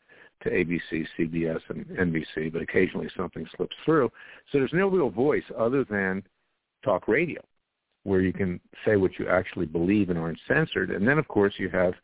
to 0.42 0.50
ABC, 0.50 1.06
CBS, 1.18 1.60
and 1.68 1.86
NBC, 1.86 2.52
but 2.52 2.62
occasionally 2.62 3.08
something 3.16 3.46
slips 3.56 3.76
through. 3.84 4.10
So 4.50 4.58
there's 4.58 4.72
no 4.72 4.88
real 4.88 5.10
voice 5.10 5.44
other 5.56 5.84
than 5.84 6.22
talk 6.84 7.08
radio, 7.08 7.40
where 8.04 8.20
you 8.20 8.32
can 8.32 8.60
say 8.84 8.96
what 8.96 9.18
you 9.18 9.28
actually 9.28 9.66
believe 9.66 10.10
and 10.10 10.18
aren't 10.18 10.38
censored. 10.46 10.90
And 10.90 11.06
then, 11.06 11.18
of 11.18 11.26
course, 11.28 11.54
you 11.58 11.68
have 11.70 11.94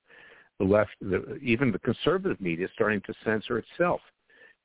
the 0.59 0.65
left, 0.65 0.91
the, 1.01 1.37
even 1.43 1.73
the 1.73 1.79
conservative 1.81 2.41
media 2.41 2.69
starting 2.75 3.01
to 3.03 3.15
censor 3.25 3.59
itself. 3.59 4.01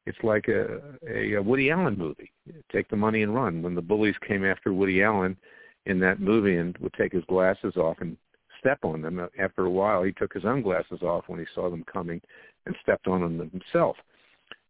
It's 0.05 0.17
like 0.23 0.47
a, 0.47 0.81
a, 1.07 1.39
Woody 1.39 1.69
Allen 1.69 1.97
movie. 1.97 2.31
Take 2.71 2.89
the 2.89 2.95
money 2.95 3.21
and 3.21 3.35
run. 3.35 3.61
When 3.61 3.75
the 3.75 3.81
bullies 3.81 4.15
came 4.27 4.45
after 4.45 4.73
Woody 4.73 5.03
Allen 5.03 5.37
in 5.85 5.99
that 5.99 6.19
movie 6.19 6.57
and 6.57 6.77
would 6.79 6.93
take 6.93 7.13
his 7.13 7.23
glasses 7.25 7.75
off 7.75 7.97
and 7.99 8.17
step 8.59 8.79
on 8.83 9.01
them, 9.01 9.25
after 9.39 9.65
a 9.65 9.69
while 9.69 10.03
he 10.03 10.11
took 10.11 10.33
his 10.33 10.45
own 10.45 10.61
glasses 10.61 11.01
off 11.01 11.25
when 11.27 11.39
he 11.39 11.45
saw 11.53 11.69
them 11.69 11.83
coming 11.91 12.21
and 12.65 12.75
stepped 12.81 13.07
on 13.07 13.21
them 13.21 13.49
himself. 13.51 13.95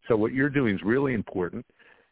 So 0.07 0.15
what 0.15 0.33
you're 0.33 0.49
doing 0.49 0.75
is 0.75 0.81
really 0.83 1.13
important. 1.13 1.65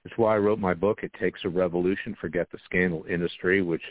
It's 0.05 0.17
why 0.17 0.35
I 0.35 0.37
wrote 0.37 0.59
my 0.59 0.73
book, 0.73 0.99
It 1.03 1.11
Takes 1.19 1.41
a 1.43 1.49
Revolution, 1.49 2.15
Forget 2.19 2.47
the 2.51 2.59
Scandal 2.65 3.05
Industry, 3.09 3.61
which 3.61 3.81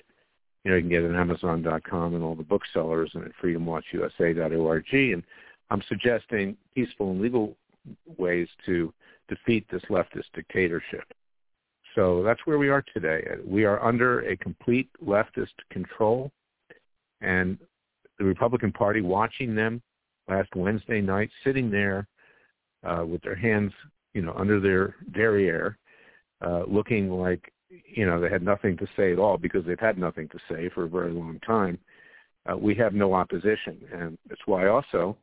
you 0.64 0.70
know 0.70 0.76
you 0.76 0.82
can 0.82 0.90
get 0.90 1.04
at 1.04 1.14
Amazon.com 1.14 2.14
and 2.14 2.24
all 2.24 2.34
the 2.34 2.42
booksellers 2.42 3.10
and 3.14 3.24
at 3.24 3.32
freedomwatchusa.org. 3.42 4.84
And 4.92 5.22
I'm 5.70 5.82
suggesting 5.88 6.56
peaceful 6.74 7.10
and 7.10 7.20
legal 7.20 7.56
ways 8.16 8.48
to 8.64 8.92
defeat 9.28 9.66
this 9.70 9.82
leftist 9.90 10.24
dictatorship. 10.34 11.04
So 11.94 12.22
that's 12.22 12.40
where 12.44 12.58
we 12.58 12.68
are 12.68 12.84
today. 12.94 13.24
We 13.44 13.64
are 13.64 13.82
under 13.84 14.20
a 14.20 14.36
complete 14.36 14.88
leftist 15.04 15.54
control, 15.70 16.30
and 17.20 17.58
the 18.18 18.24
Republican 18.24 18.72
Party 18.72 19.00
watching 19.00 19.54
them 19.54 19.82
last 20.28 20.54
Wednesday 20.54 21.00
night, 21.00 21.30
sitting 21.44 21.70
there 21.70 22.06
uh, 22.84 23.04
with 23.06 23.22
their 23.22 23.34
hands, 23.34 23.72
you 24.14 24.22
know, 24.22 24.34
under 24.36 24.60
their 24.60 24.96
derriere, 25.12 25.78
uh, 26.44 26.62
looking 26.66 27.10
like, 27.10 27.52
you 27.68 28.06
know, 28.06 28.20
they 28.20 28.28
had 28.28 28.42
nothing 28.42 28.76
to 28.76 28.86
say 28.96 29.12
at 29.12 29.18
all 29.18 29.36
because 29.36 29.64
they've 29.64 29.78
had 29.78 29.98
nothing 29.98 30.28
to 30.28 30.38
say 30.48 30.68
for 30.68 30.84
a 30.84 30.88
very 30.88 31.12
long 31.12 31.38
time. 31.46 31.78
Uh, 32.50 32.56
we 32.56 32.74
have 32.74 32.94
no 32.94 33.12
opposition, 33.12 33.78
and 33.92 34.16
that's 34.28 34.46
why 34.46 34.68
also 34.68 35.16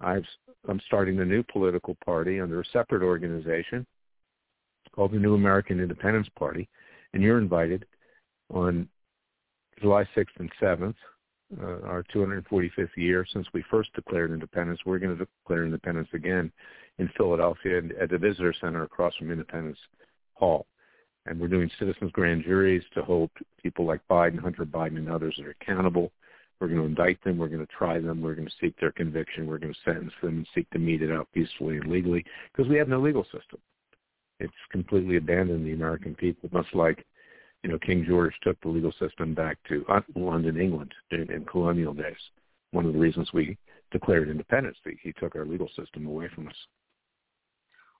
I've, 0.00 0.24
I'm 0.68 0.80
starting 0.86 1.18
a 1.18 1.24
new 1.24 1.42
political 1.42 1.96
party 2.04 2.40
under 2.40 2.60
a 2.60 2.64
separate 2.72 3.02
organization 3.02 3.86
called 4.94 5.12
the 5.12 5.18
New 5.18 5.34
American 5.34 5.80
Independence 5.80 6.28
Party, 6.38 6.68
and 7.12 7.22
you're 7.22 7.38
invited 7.38 7.84
on 8.52 8.88
July 9.80 10.04
6th 10.16 10.26
and 10.38 10.50
7th 10.60 10.94
uh, 11.58 11.80
our 11.86 12.04
245th 12.14 12.96
year 12.96 13.26
since 13.32 13.46
we 13.52 13.64
first 13.70 13.92
declared 13.94 14.30
independence. 14.30 14.80
We're 14.84 14.98
going 14.98 15.16
to 15.16 15.24
declare 15.24 15.64
independence 15.64 16.08
again 16.12 16.52
in 16.98 17.10
Philadelphia 17.16 17.82
at 18.00 18.10
the 18.10 18.18
Visitor 18.18 18.54
Center 18.60 18.82
across 18.82 19.14
from 19.16 19.30
Independence 19.30 19.78
Hall. 20.34 20.66
And 21.26 21.40
we're 21.40 21.48
doing 21.48 21.70
citizens 21.78 22.12
grand 22.12 22.44
juries 22.44 22.82
to 22.94 23.02
hold 23.02 23.30
people 23.62 23.84
like 23.84 24.00
Biden, 24.08 24.38
Hunter 24.38 24.64
Biden, 24.64 24.96
and 24.96 25.10
others 25.10 25.34
that 25.36 25.46
are 25.46 25.56
accountable. 25.60 26.12
We're 26.60 26.68
going 26.68 26.80
to 26.80 26.86
indict 26.86 27.22
them. 27.24 27.38
We're 27.38 27.48
going 27.48 27.66
to 27.66 27.72
try 27.72 27.98
them. 27.98 28.20
We're 28.20 28.34
going 28.34 28.48
to 28.48 28.54
seek 28.60 28.78
their 28.78 28.92
conviction. 28.92 29.46
We're 29.46 29.58
going 29.58 29.72
to 29.72 29.80
sentence 29.84 30.12
them 30.22 30.38
and 30.38 30.46
seek 30.54 30.68
to 30.70 30.78
mete 30.78 31.02
it 31.02 31.10
out 31.10 31.28
peacefully 31.32 31.78
and 31.78 31.90
legally 31.90 32.24
because 32.52 32.70
we 32.70 32.76
have 32.76 32.88
no 32.88 33.00
legal 33.00 33.24
system. 33.24 33.58
It's 34.40 34.52
completely 34.70 35.16
abandoned 35.16 35.66
the 35.66 35.72
American 35.72 36.14
people, 36.14 36.48
much 36.52 36.66
like 36.74 37.04
you 37.62 37.70
know, 37.70 37.78
King 37.78 38.04
George 38.06 38.34
took 38.42 38.60
the 38.60 38.68
legal 38.68 38.92
system 38.98 39.34
back 39.34 39.58
to 39.68 39.84
uh, 39.88 40.00
London, 40.14 40.60
England 40.60 40.92
in, 41.10 41.30
in 41.30 41.44
colonial 41.44 41.92
days. 41.92 42.16
One 42.72 42.86
of 42.86 42.92
the 42.92 42.98
reasons 42.98 43.32
we 43.32 43.58
declared 43.90 44.28
independence, 44.28 44.78
he 45.02 45.12
took 45.18 45.34
our 45.34 45.44
legal 45.44 45.68
system 45.76 46.06
away 46.06 46.28
from 46.34 46.48
us. 46.48 46.54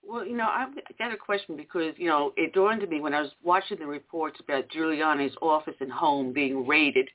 Well, 0.02 0.26
you 0.26 0.36
know, 0.36 0.48
I've 0.48 0.74
got 0.98 1.12
a 1.12 1.16
question 1.16 1.56
because, 1.56 1.92
you 1.96 2.08
know, 2.08 2.32
it 2.36 2.54
dawned 2.54 2.82
on 2.82 2.88
me 2.88 3.00
when 3.00 3.14
I 3.14 3.20
was 3.20 3.32
watching 3.42 3.78
the 3.78 3.86
reports 3.86 4.40
about 4.40 4.68
Giuliani's 4.70 5.36
office 5.42 5.74
and 5.80 5.92
home 5.92 6.32
being 6.32 6.66
raided, 6.66 7.08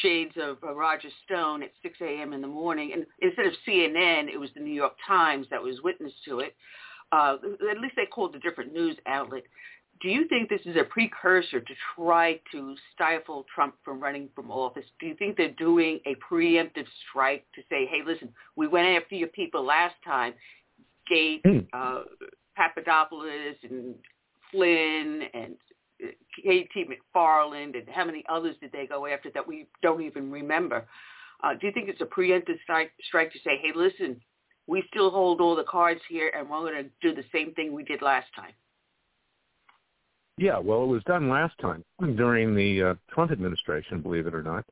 shades 0.00 0.32
of 0.40 0.56
uh, 0.64 0.74
Roger 0.74 1.08
Stone 1.26 1.62
at 1.62 1.72
6 1.82 1.98
a.m. 2.00 2.32
in 2.32 2.40
the 2.40 2.46
morning. 2.46 2.92
And 2.94 3.04
instead 3.20 3.46
of 3.46 3.52
CNN, 3.68 4.32
it 4.32 4.38
was 4.38 4.48
the 4.54 4.60
New 4.60 4.72
York 4.72 4.94
Times 5.06 5.46
that 5.50 5.62
was 5.62 5.82
witness 5.82 6.12
to 6.26 6.40
it. 6.40 6.56
Uh, 7.12 7.36
at 7.70 7.78
least 7.78 7.94
they 7.96 8.06
called 8.06 8.34
a 8.34 8.40
different 8.40 8.72
news 8.72 8.96
outlet 9.06 9.42
do 10.00 10.08
you 10.08 10.26
think 10.28 10.48
this 10.48 10.60
is 10.64 10.76
a 10.76 10.84
precursor 10.84 11.60
to 11.60 11.74
try 11.94 12.40
to 12.50 12.74
stifle 12.92 13.46
Trump 13.54 13.74
from 13.84 14.00
running 14.00 14.28
from 14.34 14.50
office? 14.50 14.84
Do 14.98 15.06
you 15.06 15.14
think 15.14 15.36
they're 15.36 15.52
doing 15.52 16.00
a 16.06 16.16
preemptive 16.16 16.86
strike 17.08 17.44
to 17.54 17.62
say, 17.70 17.86
hey, 17.86 18.00
listen, 18.04 18.28
we 18.56 18.66
went 18.66 18.88
after 18.88 19.14
your 19.14 19.28
people 19.28 19.64
last 19.64 19.94
time, 20.04 20.34
Gates, 21.08 21.44
mm. 21.46 21.66
uh, 21.72 22.02
Papadopoulos, 22.56 23.56
and 23.62 23.94
Flynn, 24.50 25.22
and 25.34 25.54
uh, 26.02 26.08
K.T. 26.42 26.86
McFarland, 26.86 27.76
and 27.76 27.88
how 27.88 28.04
many 28.04 28.24
others 28.28 28.56
did 28.60 28.72
they 28.72 28.86
go 28.86 29.06
after 29.06 29.30
that 29.30 29.46
we 29.46 29.66
don't 29.82 30.02
even 30.02 30.30
remember? 30.32 30.84
Uh, 31.44 31.54
do 31.60 31.66
you 31.66 31.72
think 31.72 31.88
it's 31.88 32.00
a 32.00 32.04
preemptive 32.04 32.60
strike, 32.62 32.92
strike 33.06 33.32
to 33.32 33.38
say, 33.40 33.58
hey, 33.62 33.72
listen, 33.74 34.20
we 34.66 34.82
still 34.88 35.10
hold 35.10 35.40
all 35.40 35.56
the 35.56 35.64
cards 35.64 36.00
here, 36.08 36.32
and 36.36 36.48
we're 36.48 36.60
going 36.60 36.84
to 36.84 36.90
do 37.00 37.14
the 37.14 37.26
same 37.32 37.52
thing 37.54 37.72
we 37.72 37.84
did 37.84 38.02
last 38.02 38.28
time? 38.34 38.52
Yeah, 40.42 40.58
well, 40.58 40.82
it 40.82 40.88
was 40.88 41.04
done 41.04 41.28
last 41.28 41.56
time 41.60 41.84
during 42.16 42.56
the 42.56 42.82
uh, 42.82 42.94
Trump 43.14 43.30
administration, 43.30 44.02
believe 44.02 44.26
it 44.26 44.34
or 44.34 44.42
not, 44.42 44.64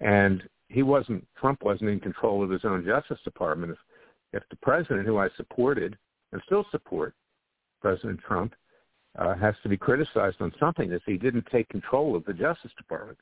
and 0.00 0.42
he 0.68 0.82
wasn't. 0.82 1.24
Trump 1.40 1.62
wasn't 1.62 1.90
in 1.90 2.00
control 2.00 2.42
of 2.42 2.50
his 2.50 2.64
own 2.64 2.84
Justice 2.84 3.20
Department. 3.22 3.70
If, 3.70 3.78
if 4.32 4.42
the 4.50 4.56
president, 4.56 5.06
who 5.06 5.16
I 5.16 5.28
supported 5.36 5.96
and 6.32 6.42
still 6.46 6.66
support, 6.72 7.14
President 7.80 8.18
Trump, 8.26 8.56
uh, 9.16 9.36
has 9.36 9.54
to 9.62 9.68
be 9.68 9.76
criticized 9.76 10.38
on 10.40 10.52
something, 10.58 10.90
is 10.90 11.00
he 11.06 11.16
didn't 11.16 11.46
take 11.46 11.68
control 11.68 12.16
of 12.16 12.24
the 12.24 12.32
Justice 12.32 12.72
Department 12.76 13.18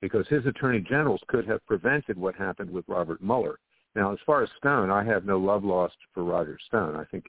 because 0.00 0.28
his 0.28 0.46
attorney 0.46 0.78
generals 0.88 1.20
could 1.26 1.48
have 1.48 1.66
prevented 1.66 2.16
what 2.16 2.36
happened 2.36 2.70
with 2.70 2.84
Robert 2.86 3.20
Mueller. 3.20 3.58
Now, 3.96 4.12
as 4.12 4.20
far 4.24 4.44
as 4.44 4.50
Stone, 4.58 4.88
I 4.90 5.02
have 5.02 5.24
no 5.24 5.38
love 5.38 5.64
lost 5.64 5.96
for 6.14 6.22
Roger 6.22 6.60
Stone. 6.68 6.94
I 6.94 7.04
think, 7.06 7.24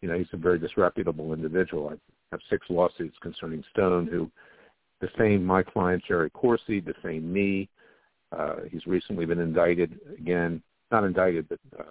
you 0.00 0.08
know, 0.08 0.16
he's 0.16 0.26
a 0.32 0.36
very 0.36 0.58
disreputable 0.58 1.32
individual. 1.32 1.88
I 1.88 1.96
have 2.32 2.40
six 2.50 2.66
lawsuits 2.68 3.16
concerning 3.20 3.64
Stone, 3.72 4.06
who 4.06 4.30
defamed 5.00 5.44
my 5.44 5.62
client 5.62 6.02
Jerry 6.06 6.30
Corsi, 6.30 6.80
defamed 6.80 7.24
me. 7.24 7.68
Uh, 8.36 8.56
he's 8.70 8.86
recently 8.86 9.26
been 9.26 9.40
indicted 9.40 9.98
again, 10.18 10.62
not 10.90 11.04
indicted, 11.04 11.48
but 11.48 11.58
uh, 11.78 11.82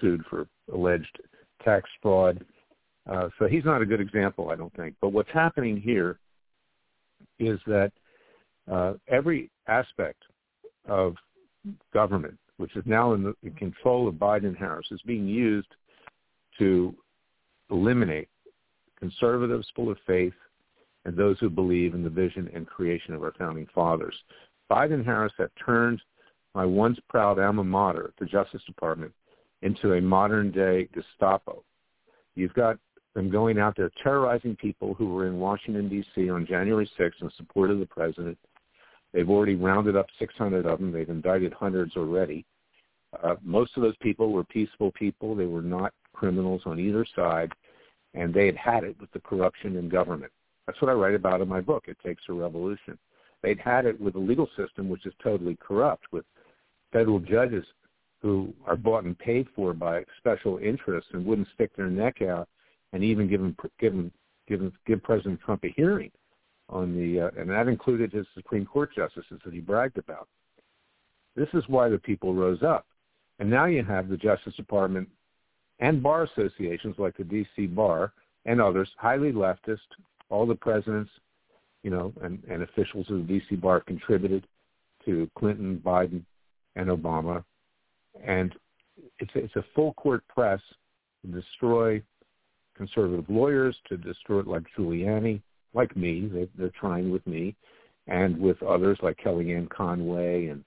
sued 0.00 0.22
for 0.28 0.46
alleged 0.72 1.18
tax 1.64 1.88
fraud. 2.02 2.44
Uh, 3.10 3.28
so 3.38 3.46
he's 3.46 3.64
not 3.64 3.82
a 3.82 3.86
good 3.86 4.00
example, 4.00 4.50
I 4.50 4.56
don't 4.56 4.74
think. 4.74 4.94
But 5.00 5.10
what's 5.10 5.30
happening 5.32 5.80
here 5.80 6.18
is 7.38 7.58
that 7.66 7.92
uh, 8.70 8.94
every 9.08 9.50
aspect 9.66 10.22
of 10.86 11.14
government, 11.92 12.38
which 12.56 12.74
is 12.76 12.82
now 12.86 13.12
in 13.14 13.22
the 13.22 13.34
in 13.42 13.52
control 13.54 14.08
of 14.08 14.14
Biden 14.14 14.46
and 14.46 14.56
Harris, 14.56 14.86
is 14.90 15.00
being 15.06 15.26
used 15.26 15.68
to 16.58 16.94
eliminate 17.70 18.28
conservatives 18.98 19.66
full 19.74 19.90
of 19.90 19.98
faith, 20.06 20.34
and 21.04 21.16
those 21.16 21.38
who 21.38 21.48
believe 21.48 21.94
in 21.94 22.02
the 22.02 22.10
vision 22.10 22.50
and 22.54 22.66
creation 22.66 23.14
of 23.14 23.22
our 23.22 23.32
founding 23.38 23.66
fathers. 23.74 24.14
Biden 24.70 25.04
Harris 25.04 25.32
have 25.38 25.50
turned 25.64 26.00
my 26.54 26.64
once 26.64 26.98
proud 27.08 27.38
alma 27.38 27.64
mater, 27.64 28.12
the 28.18 28.26
Justice 28.26 28.62
Department, 28.66 29.12
into 29.62 29.94
a 29.94 30.00
modern-day 30.00 30.88
Gestapo. 30.94 31.62
You've 32.34 32.54
got 32.54 32.78
them 33.14 33.30
going 33.30 33.58
out 33.58 33.76
there 33.76 33.90
terrorizing 34.02 34.56
people 34.56 34.94
who 34.94 35.06
were 35.12 35.26
in 35.26 35.38
Washington, 35.38 35.88
D.C. 35.88 36.30
on 36.30 36.46
January 36.46 36.90
6th 36.98 37.22
in 37.22 37.30
support 37.36 37.70
of 37.70 37.78
the 37.78 37.86
president. 37.86 38.38
They've 39.12 39.28
already 39.28 39.54
rounded 39.54 39.96
up 39.96 40.06
600 40.18 40.66
of 40.66 40.78
them. 40.78 40.92
They've 40.92 41.08
indicted 41.08 41.52
hundreds 41.52 41.96
already. 41.96 42.44
Uh, 43.22 43.36
most 43.42 43.76
of 43.76 43.82
those 43.82 43.96
people 44.02 44.32
were 44.32 44.44
peaceful 44.44 44.92
people. 44.92 45.34
They 45.34 45.46
were 45.46 45.62
not 45.62 45.94
criminals 46.18 46.62
on 46.66 46.78
either 46.78 47.06
side 47.14 47.52
and 48.14 48.32
they 48.32 48.46
had 48.46 48.56
had 48.56 48.84
it 48.84 48.96
with 49.00 49.10
the 49.12 49.20
corruption 49.20 49.76
in 49.76 49.88
government. 49.88 50.32
That's 50.66 50.80
what 50.80 50.90
I 50.90 50.94
write 50.94 51.14
about 51.14 51.40
in 51.40 51.48
my 51.48 51.60
book. 51.60 51.84
It 51.86 51.98
takes 52.04 52.22
a 52.28 52.32
revolution. 52.32 52.98
They'd 53.42 53.58
had 53.58 53.86
it 53.86 54.00
with 54.00 54.16
a 54.16 54.18
legal 54.18 54.48
system 54.56 54.88
which 54.88 55.06
is 55.06 55.14
totally 55.22 55.56
corrupt, 55.60 56.04
with 56.12 56.24
federal 56.92 57.20
judges 57.20 57.64
who 58.20 58.52
are 58.66 58.76
bought 58.76 59.04
and 59.04 59.16
paid 59.18 59.46
for 59.54 59.72
by 59.72 60.04
special 60.18 60.58
interests 60.58 61.10
and 61.12 61.24
wouldn't 61.24 61.48
stick 61.54 61.74
their 61.76 61.88
neck 61.88 62.20
out 62.22 62.48
and 62.92 63.04
even 63.04 63.28
give 63.28 63.40
him, 63.40 63.56
give 63.78 63.92
him, 63.92 64.10
give 64.48 64.60
him, 64.60 64.72
give 64.86 65.02
President 65.02 65.40
Trump 65.40 65.64
a 65.64 65.68
hearing 65.76 66.10
on 66.68 66.96
the, 66.96 67.20
uh, 67.20 67.30
and 67.40 67.48
that 67.48 67.68
included 67.68 68.12
his 68.12 68.26
Supreme 68.34 68.66
Court 68.66 68.90
justices 68.94 69.40
that 69.44 69.54
he 69.54 69.60
bragged 69.60 69.98
about. 69.98 70.28
This 71.36 71.48
is 71.54 71.62
why 71.68 71.88
the 71.88 71.98
people 71.98 72.34
rose 72.34 72.62
up. 72.62 72.86
And 73.38 73.48
now 73.48 73.66
you 73.66 73.84
have 73.84 74.08
the 74.08 74.16
Justice 74.16 74.54
Department 74.56 75.08
and 75.80 76.02
bar 76.02 76.24
associations 76.24 76.96
like 76.98 77.16
the 77.16 77.24
D.C. 77.24 77.66
Bar 77.66 78.12
and 78.46 78.60
others, 78.60 78.88
highly 78.96 79.32
leftist. 79.32 79.78
All 80.30 80.46
the 80.46 80.54
presidents, 80.54 81.10
you 81.82 81.90
know, 81.90 82.12
and, 82.22 82.42
and 82.50 82.62
officials 82.62 83.06
of 83.10 83.26
the 83.26 83.38
D.C. 83.38 83.56
Bar 83.56 83.80
contributed 83.80 84.46
to 85.04 85.30
Clinton, 85.38 85.80
Biden, 85.84 86.22
and 86.76 86.88
Obama. 86.88 87.44
And 88.24 88.54
it's 89.18 89.30
a, 89.34 89.38
it's 89.38 89.56
a 89.56 89.64
full 89.74 89.94
court 89.94 90.22
press 90.28 90.60
to 91.22 91.30
destroy 91.32 92.02
conservative 92.76 93.26
lawyers, 93.28 93.76
to 93.88 93.96
destroy 93.96 94.42
like 94.42 94.64
Giuliani, 94.76 95.40
like 95.74 95.96
me. 95.96 96.28
They, 96.32 96.48
they're 96.56 96.72
trying 96.78 97.10
with 97.10 97.26
me, 97.26 97.56
and 98.06 98.38
with 98.38 98.62
others 98.62 98.98
like 99.02 99.18
Kellyanne 99.18 99.70
Conway 99.70 100.46
and 100.48 100.64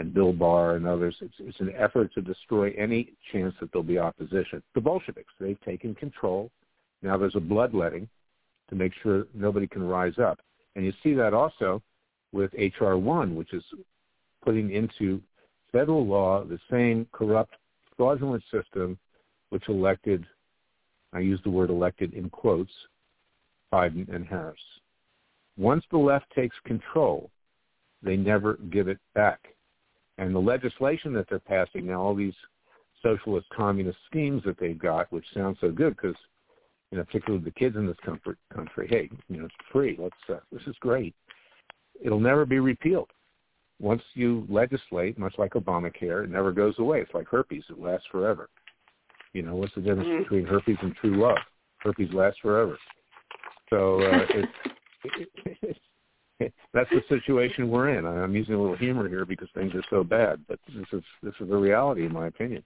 and 0.00 0.14
Bill 0.14 0.32
Barr 0.32 0.76
and 0.76 0.86
others. 0.86 1.14
It's, 1.20 1.34
it's 1.38 1.60
an 1.60 1.74
effort 1.76 2.12
to 2.14 2.22
destroy 2.22 2.72
any 2.76 3.12
chance 3.30 3.54
that 3.60 3.70
there'll 3.70 3.82
be 3.84 3.98
opposition. 3.98 4.62
The 4.74 4.80
Bolsheviks, 4.80 5.32
they've 5.38 5.60
taken 5.60 5.94
control. 5.94 6.50
Now 7.02 7.18
there's 7.18 7.36
a 7.36 7.40
bloodletting 7.40 8.08
to 8.70 8.74
make 8.74 8.92
sure 9.02 9.26
nobody 9.34 9.66
can 9.66 9.82
rise 9.82 10.18
up. 10.18 10.40
And 10.74 10.86
you 10.86 10.94
see 11.02 11.12
that 11.14 11.34
also 11.34 11.82
with 12.32 12.50
H.R. 12.56 12.96
1, 12.96 13.36
which 13.36 13.52
is 13.52 13.62
putting 14.42 14.72
into 14.72 15.20
federal 15.70 16.06
law 16.06 16.44
the 16.44 16.58
same 16.70 17.06
corrupt, 17.12 17.54
fraudulent 17.94 18.42
system 18.50 18.98
which 19.50 19.68
elected, 19.68 20.24
I 21.12 21.18
use 21.18 21.40
the 21.44 21.50
word 21.50 21.68
elected 21.68 22.14
in 22.14 22.30
quotes, 22.30 22.72
Biden 23.70 24.08
and 24.14 24.26
Harris. 24.26 24.58
Once 25.58 25.84
the 25.90 25.98
left 25.98 26.24
takes 26.34 26.56
control, 26.64 27.30
they 28.02 28.16
never 28.16 28.58
give 28.70 28.88
it 28.88 28.98
back. 29.14 29.40
And 30.18 30.34
the 30.34 30.40
legislation 30.40 31.12
that 31.14 31.26
they're 31.28 31.38
passing 31.38 31.86
now, 31.86 32.02
all 32.02 32.14
these 32.14 32.34
socialist 33.02 33.46
communist 33.50 33.98
schemes 34.06 34.42
that 34.44 34.58
they've 34.58 34.78
got, 34.78 35.10
which 35.12 35.24
sounds 35.34 35.56
so 35.60 35.70
good 35.70 35.96
because, 35.96 36.16
you 36.90 36.98
know, 36.98 37.04
particularly 37.04 37.44
the 37.44 37.50
kids 37.52 37.76
in 37.76 37.86
this 37.86 37.96
comfort 38.04 38.36
country, 38.54 38.86
hey, 38.90 39.08
you 39.28 39.38
know, 39.38 39.46
it's 39.46 39.54
free. 39.72 39.96
Let's, 39.98 40.14
uh, 40.28 40.40
this 40.52 40.62
is 40.66 40.76
great. 40.80 41.14
It'll 42.02 42.20
never 42.20 42.44
be 42.44 42.58
repealed. 42.58 43.10
Once 43.80 44.02
you 44.12 44.46
legislate, 44.50 45.18
much 45.18 45.34
like 45.38 45.54
Obamacare, 45.54 46.24
it 46.24 46.30
never 46.30 46.52
goes 46.52 46.74
away. 46.78 47.00
It's 47.00 47.14
like 47.14 47.26
herpes. 47.26 47.64
It 47.70 47.80
lasts 47.80 48.06
forever. 48.12 48.50
You 49.32 49.42
know, 49.42 49.54
what's 49.54 49.74
the 49.74 49.80
difference 49.80 50.08
mm-hmm. 50.08 50.22
between 50.22 50.44
herpes 50.44 50.76
and 50.82 50.94
true 50.96 51.18
love? 51.22 51.38
Herpes 51.78 52.12
lasts 52.12 52.40
forever. 52.42 52.76
So 53.70 54.02
uh, 54.02 54.26
it's, 54.30 54.48
it, 55.04 55.76
that's 56.74 56.90
the 56.90 57.02
situation 57.08 57.68
we're 57.68 57.90
in. 57.90 58.06
I'm 58.06 58.34
using 58.34 58.54
a 58.54 58.60
little 58.60 58.76
humor 58.76 59.08
here 59.08 59.24
because 59.24 59.48
things 59.54 59.74
are 59.74 59.84
so 59.90 60.02
bad, 60.02 60.40
but 60.48 60.58
this 60.66 60.84
is 60.92 61.02
this 61.22 61.34
is 61.40 61.48
the 61.48 61.56
reality, 61.56 62.06
in 62.06 62.12
my 62.12 62.26
opinion. 62.26 62.62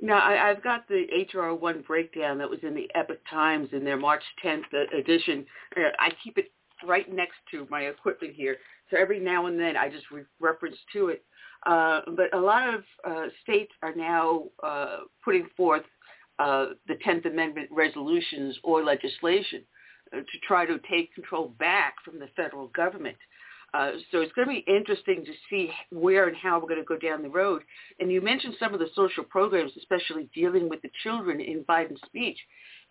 Now, 0.00 0.18
I, 0.18 0.50
I've 0.50 0.62
got 0.62 0.88
the 0.88 1.06
HR 1.32 1.54
one 1.54 1.84
breakdown 1.86 2.38
that 2.38 2.50
was 2.50 2.58
in 2.62 2.74
the 2.74 2.90
Epoch 2.96 3.20
Times 3.30 3.68
in 3.72 3.84
their 3.84 3.96
March 3.96 4.22
10th 4.44 4.64
edition. 4.92 5.46
Uh, 5.76 5.90
I 6.00 6.10
keep 6.22 6.36
it 6.36 6.50
right 6.84 7.12
next 7.12 7.36
to 7.52 7.66
my 7.70 7.82
equipment 7.82 8.34
here, 8.34 8.56
so 8.90 8.96
every 8.98 9.20
now 9.20 9.46
and 9.46 9.58
then 9.58 9.76
I 9.76 9.88
just 9.88 10.10
re- 10.10 10.24
reference 10.40 10.76
to 10.94 11.08
it. 11.08 11.24
Uh, 11.64 12.00
but 12.16 12.34
a 12.34 12.40
lot 12.40 12.74
of 12.74 12.82
uh, 13.08 13.26
states 13.44 13.70
are 13.82 13.94
now 13.94 14.44
uh, 14.64 14.98
putting 15.24 15.46
forth 15.56 15.84
uh, 16.40 16.70
the 16.88 16.94
10th 17.06 17.26
Amendment 17.26 17.68
resolutions 17.70 18.58
or 18.64 18.82
legislation 18.82 19.62
to 20.20 20.38
try 20.46 20.66
to 20.66 20.78
take 20.90 21.14
control 21.14 21.54
back 21.58 21.94
from 22.04 22.18
the 22.18 22.28
federal 22.36 22.68
government. 22.68 23.16
Uh, 23.74 23.92
so 24.10 24.20
it's 24.20 24.32
going 24.32 24.46
to 24.46 24.54
be 24.54 24.64
interesting 24.70 25.24
to 25.24 25.32
see 25.48 25.70
where 25.90 26.28
and 26.28 26.36
how 26.36 26.58
we're 26.58 26.68
going 26.68 26.80
to 26.80 26.84
go 26.84 26.98
down 26.98 27.22
the 27.22 27.28
road. 27.28 27.62
And 28.00 28.12
you 28.12 28.20
mentioned 28.20 28.54
some 28.60 28.74
of 28.74 28.80
the 28.80 28.90
social 28.94 29.24
programs, 29.24 29.72
especially 29.78 30.28
dealing 30.34 30.68
with 30.68 30.82
the 30.82 30.90
children 31.02 31.40
in 31.40 31.64
Biden's 31.64 32.00
speech. 32.04 32.38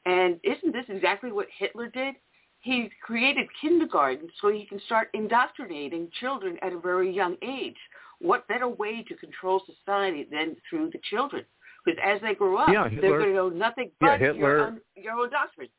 And 0.06 0.40
isn't 0.44 0.74
this 0.74 0.86
exactly 0.90 1.32
what 1.32 1.48
Hitler 1.56 1.88
did? 1.88 2.16
He 2.62 2.90
created 3.04 3.48
kindergarten 3.60 4.28
so 4.40 4.50
he 4.50 4.66
can 4.66 4.80
start 4.86 5.10
indoctrinating 5.14 6.10
children 6.20 6.58
at 6.64 6.74
a 6.74 6.80
very 6.80 7.14
young 7.14 7.36
age. 7.44 7.78
What 8.20 8.48
better 8.48 8.68
way 8.68 9.04
to 9.08 9.16
control 9.16 9.62
society 9.66 10.28
than 10.32 10.56
through 10.70 10.92
the 10.92 11.00
children? 11.10 11.44
Because 11.84 12.00
as 12.04 12.22
they 12.22 12.36
grow 12.36 12.58
up, 12.58 12.70
yeah, 12.72 12.88
Hitler, 12.88 13.02
they're 13.02 13.20
going 13.20 13.30
to 13.30 13.36
know 13.36 13.50
nothing 13.50 13.92
but 14.00 14.08
yeah, 14.08 14.18
Hitler, 14.18 14.80
your, 14.96 15.04
your 15.04 15.14
own 15.14 15.32
doctrine. 15.32 15.70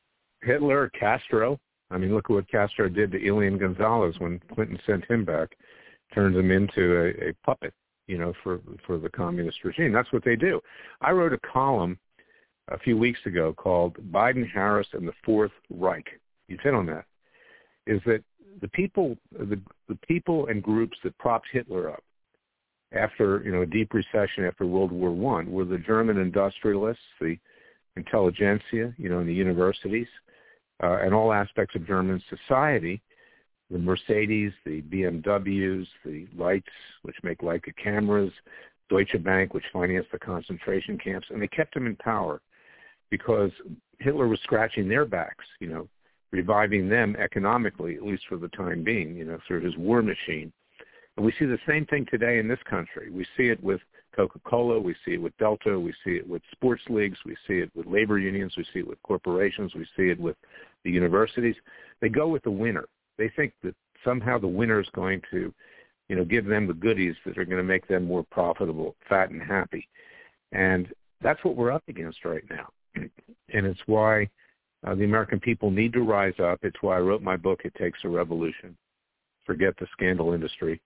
Hitler, 0.42 0.90
Castro. 0.90 1.58
I 1.90 1.98
mean, 1.98 2.14
look 2.14 2.26
at 2.30 2.34
what 2.34 2.50
Castro 2.50 2.88
did 2.88 3.12
to 3.12 3.28
Elian 3.28 3.58
Gonzalez 3.58 4.14
when 4.18 4.40
Clinton 4.54 4.78
sent 4.86 5.04
him 5.10 5.24
back, 5.24 5.50
turned 6.14 6.36
him 6.36 6.50
into 6.50 6.96
a, 6.96 7.28
a 7.28 7.32
puppet, 7.44 7.74
you 8.06 8.18
know, 8.18 8.32
for 8.42 8.60
for 8.86 8.98
the 8.98 9.10
communist 9.10 9.62
regime. 9.64 9.92
That's 9.92 10.12
what 10.12 10.24
they 10.24 10.36
do. 10.36 10.60
I 11.00 11.12
wrote 11.12 11.32
a 11.32 11.38
column 11.38 11.98
a 12.68 12.78
few 12.78 12.96
weeks 12.96 13.20
ago 13.26 13.52
called 13.52 13.96
Biden, 14.10 14.48
Harris, 14.48 14.88
and 14.92 15.06
the 15.06 15.12
Fourth 15.24 15.52
Reich. 15.70 16.06
You've 16.48 16.60
hit 16.60 16.74
on 16.74 16.86
that. 16.86 17.04
Is 17.86 18.00
that 18.06 18.22
the 18.60 18.68
people, 18.68 19.16
the 19.32 19.60
the 19.88 19.98
people 20.06 20.46
and 20.46 20.62
groups 20.62 20.96
that 21.04 21.16
propped 21.18 21.48
Hitler 21.52 21.90
up 21.90 22.02
after 22.92 23.42
you 23.44 23.52
know 23.52 23.62
a 23.62 23.66
deep 23.66 23.92
recession 23.92 24.44
after 24.44 24.66
World 24.66 24.92
War 24.92 25.10
One 25.10 25.50
were 25.50 25.64
the 25.64 25.78
German 25.78 26.18
industrialists, 26.18 27.02
the 27.20 27.36
intelligentsia, 27.96 28.94
you 28.96 29.08
know, 29.08 29.20
in 29.20 29.26
the 29.26 29.34
universities, 29.34 30.06
uh, 30.82 30.98
and 31.02 31.14
all 31.14 31.32
aspects 31.32 31.74
of 31.74 31.86
German 31.86 32.22
society, 32.28 33.00
the 33.70 33.78
Mercedes, 33.78 34.52
the 34.66 34.82
BMWs, 34.82 35.86
the 36.04 36.26
Leitz, 36.36 36.64
which 37.02 37.16
make 37.22 37.38
Leica 37.38 37.74
cameras, 37.82 38.32
Deutsche 38.90 39.22
Bank, 39.24 39.54
which 39.54 39.64
financed 39.72 40.12
the 40.12 40.18
concentration 40.18 40.98
camps, 40.98 41.26
and 41.30 41.40
they 41.40 41.48
kept 41.48 41.72
them 41.74 41.86
in 41.86 41.96
power 41.96 42.40
because 43.10 43.50
Hitler 43.98 44.28
was 44.28 44.40
scratching 44.42 44.88
their 44.88 45.06
backs, 45.06 45.44
you 45.60 45.68
know, 45.68 45.88
reviving 46.32 46.88
them 46.88 47.16
economically, 47.16 47.94
at 47.94 48.02
least 48.02 48.24
for 48.28 48.36
the 48.36 48.48
time 48.48 48.82
being, 48.82 49.14
you 49.16 49.24
know, 49.24 49.38
through 49.46 49.62
his 49.62 49.76
war 49.76 50.02
machine. 50.02 50.52
And 51.16 51.24
we 51.26 51.32
see 51.38 51.44
the 51.44 51.58
same 51.68 51.86
thing 51.86 52.06
today 52.10 52.38
in 52.38 52.48
this 52.48 52.58
country. 52.68 53.10
We 53.10 53.26
see 53.36 53.48
it 53.48 53.62
with 53.62 53.80
Coca-Cola. 54.16 54.80
We 54.80 54.94
see 55.04 55.12
it 55.12 55.22
with 55.22 55.36
Delta. 55.36 55.78
We 55.78 55.92
see 56.04 56.12
it 56.12 56.26
with 56.26 56.42
sports 56.52 56.82
leagues. 56.88 57.18
We 57.24 57.36
see 57.46 57.58
it 57.58 57.70
with 57.74 57.86
labor 57.86 58.18
unions. 58.18 58.54
We 58.56 58.64
see 58.72 58.80
it 58.80 58.88
with 58.88 59.02
corporations. 59.02 59.74
We 59.74 59.86
see 59.96 60.08
it 60.08 60.18
with 60.18 60.36
the 60.84 60.90
universities. 60.90 61.56
They 62.00 62.08
go 62.08 62.28
with 62.28 62.42
the 62.42 62.50
winner. 62.50 62.86
They 63.18 63.30
think 63.36 63.52
that 63.62 63.74
somehow 64.04 64.38
the 64.38 64.48
winner 64.48 64.80
is 64.80 64.88
going 64.94 65.22
to, 65.30 65.52
you 66.08 66.16
know, 66.16 66.24
give 66.24 66.46
them 66.46 66.66
the 66.66 66.74
goodies 66.74 67.16
that 67.24 67.38
are 67.38 67.44
going 67.44 67.58
to 67.58 67.62
make 67.62 67.86
them 67.88 68.06
more 68.06 68.24
profitable, 68.30 68.96
fat, 69.08 69.30
and 69.30 69.42
happy. 69.42 69.88
And 70.52 70.88
that's 71.22 71.42
what 71.44 71.56
we're 71.56 71.72
up 71.72 71.84
against 71.88 72.24
right 72.24 72.44
now. 72.50 72.68
and 72.96 73.66
it's 73.66 73.80
why 73.86 74.28
uh, 74.86 74.94
the 74.94 75.04
American 75.04 75.40
people 75.40 75.70
need 75.70 75.92
to 75.92 76.02
rise 76.02 76.34
up. 76.42 76.60
It's 76.62 76.82
why 76.82 76.96
I 76.96 77.00
wrote 77.00 77.22
my 77.22 77.36
book, 77.36 77.60
It 77.64 77.74
Takes 77.76 78.00
a 78.04 78.08
Revolution. 78.08 78.76
Forget 79.46 79.74
the 79.78 79.86
scandal 79.92 80.32
industry 80.32 80.80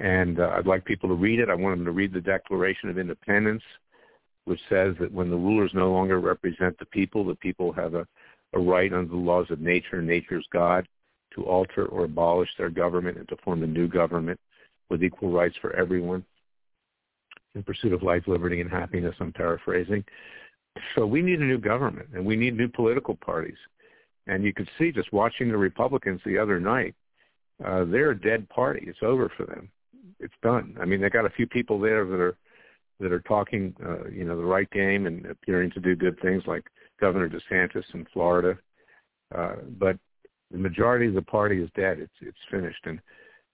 and 0.00 0.40
uh, 0.40 0.52
I'd 0.56 0.66
like 0.66 0.84
people 0.84 1.08
to 1.08 1.14
read 1.14 1.40
it. 1.40 1.48
I 1.48 1.54
want 1.54 1.78
them 1.78 1.84
to 1.84 1.92
read 1.92 2.12
the 2.12 2.20
Declaration 2.20 2.88
of 2.88 2.98
Independence, 2.98 3.62
which 4.44 4.60
says 4.68 4.94
that 5.00 5.12
when 5.12 5.30
the 5.30 5.36
rulers 5.36 5.70
no 5.74 5.92
longer 5.92 6.20
represent 6.20 6.78
the 6.78 6.86
people, 6.86 7.24
the 7.24 7.34
people 7.36 7.72
have 7.72 7.94
a, 7.94 8.06
a 8.54 8.58
right 8.58 8.92
under 8.92 9.10
the 9.10 9.16
laws 9.16 9.46
of 9.50 9.60
nature 9.60 9.98
and 9.98 10.06
nature's 10.06 10.46
God 10.52 10.86
to 11.34 11.44
alter 11.44 11.86
or 11.86 12.04
abolish 12.04 12.48
their 12.56 12.70
government 12.70 13.18
and 13.18 13.28
to 13.28 13.36
form 13.44 13.62
a 13.62 13.66
new 13.66 13.88
government 13.88 14.38
with 14.90 15.02
equal 15.02 15.30
rights 15.30 15.56
for 15.60 15.74
everyone 15.74 16.24
in 17.54 17.62
pursuit 17.62 17.92
of 17.92 18.02
life, 18.02 18.24
liberty, 18.26 18.60
and 18.60 18.70
happiness, 18.70 19.14
I'm 19.20 19.32
paraphrasing. 19.32 20.04
So 20.96 21.06
we 21.06 21.22
need 21.22 21.40
a 21.40 21.44
new 21.44 21.58
government, 21.58 22.08
and 22.14 22.24
we 22.24 22.34
need 22.34 22.56
new 22.56 22.68
political 22.68 23.14
parties. 23.14 23.56
And 24.26 24.42
you 24.42 24.52
could 24.52 24.68
see 24.78 24.90
just 24.90 25.12
watching 25.12 25.48
the 25.48 25.56
Republicans 25.56 26.20
the 26.24 26.38
other 26.38 26.58
night, 26.58 26.94
uh, 27.64 27.84
they're 27.84 28.10
a 28.10 28.20
dead 28.20 28.48
party. 28.48 28.84
It's 28.88 28.98
over 29.02 29.30
for 29.36 29.46
them 29.46 29.70
it's 30.20 30.34
done. 30.42 30.76
I 30.80 30.84
mean, 30.84 31.00
they 31.00 31.10
got 31.10 31.26
a 31.26 31.30
few 31.30 31.46
people 31.46 31.78
there 31.78 32.04
that 32.04 32.20
are 32.20 32.36
that 33.00 33.12
are 33.12 33.20
talking, 33.20 33.74
uh, 33.84 34.08
you 34.08 34.24
know, 34.24 34.36
the 34.36 34.44
right 34.44 34.70
game 34.70 35.06
and 35.06 35.26
appearing 35.26 35.70
to 35.72 35.80
do 35.80 35.96
good 35.96 36.18
things, 36.20 36.42
like 36.46 36.64
Governor 37.00 37.28
DeSantis 37.28 37.84
in 37.94 38.06
Florida. 38.12 38.58
Uh, 39.34 39.56
but 39.78 39.98
the 40.50 40.58
majority 40.58 41.06
of 41.06 41.14
the 41.14 41.22
party 41.22 41.60
is 41.60 41.70
dead. 41.74 41.98
It's 41.98 42.12
it's 42.20 42.38
finished, 42.50 42.84
and 42.84 43.00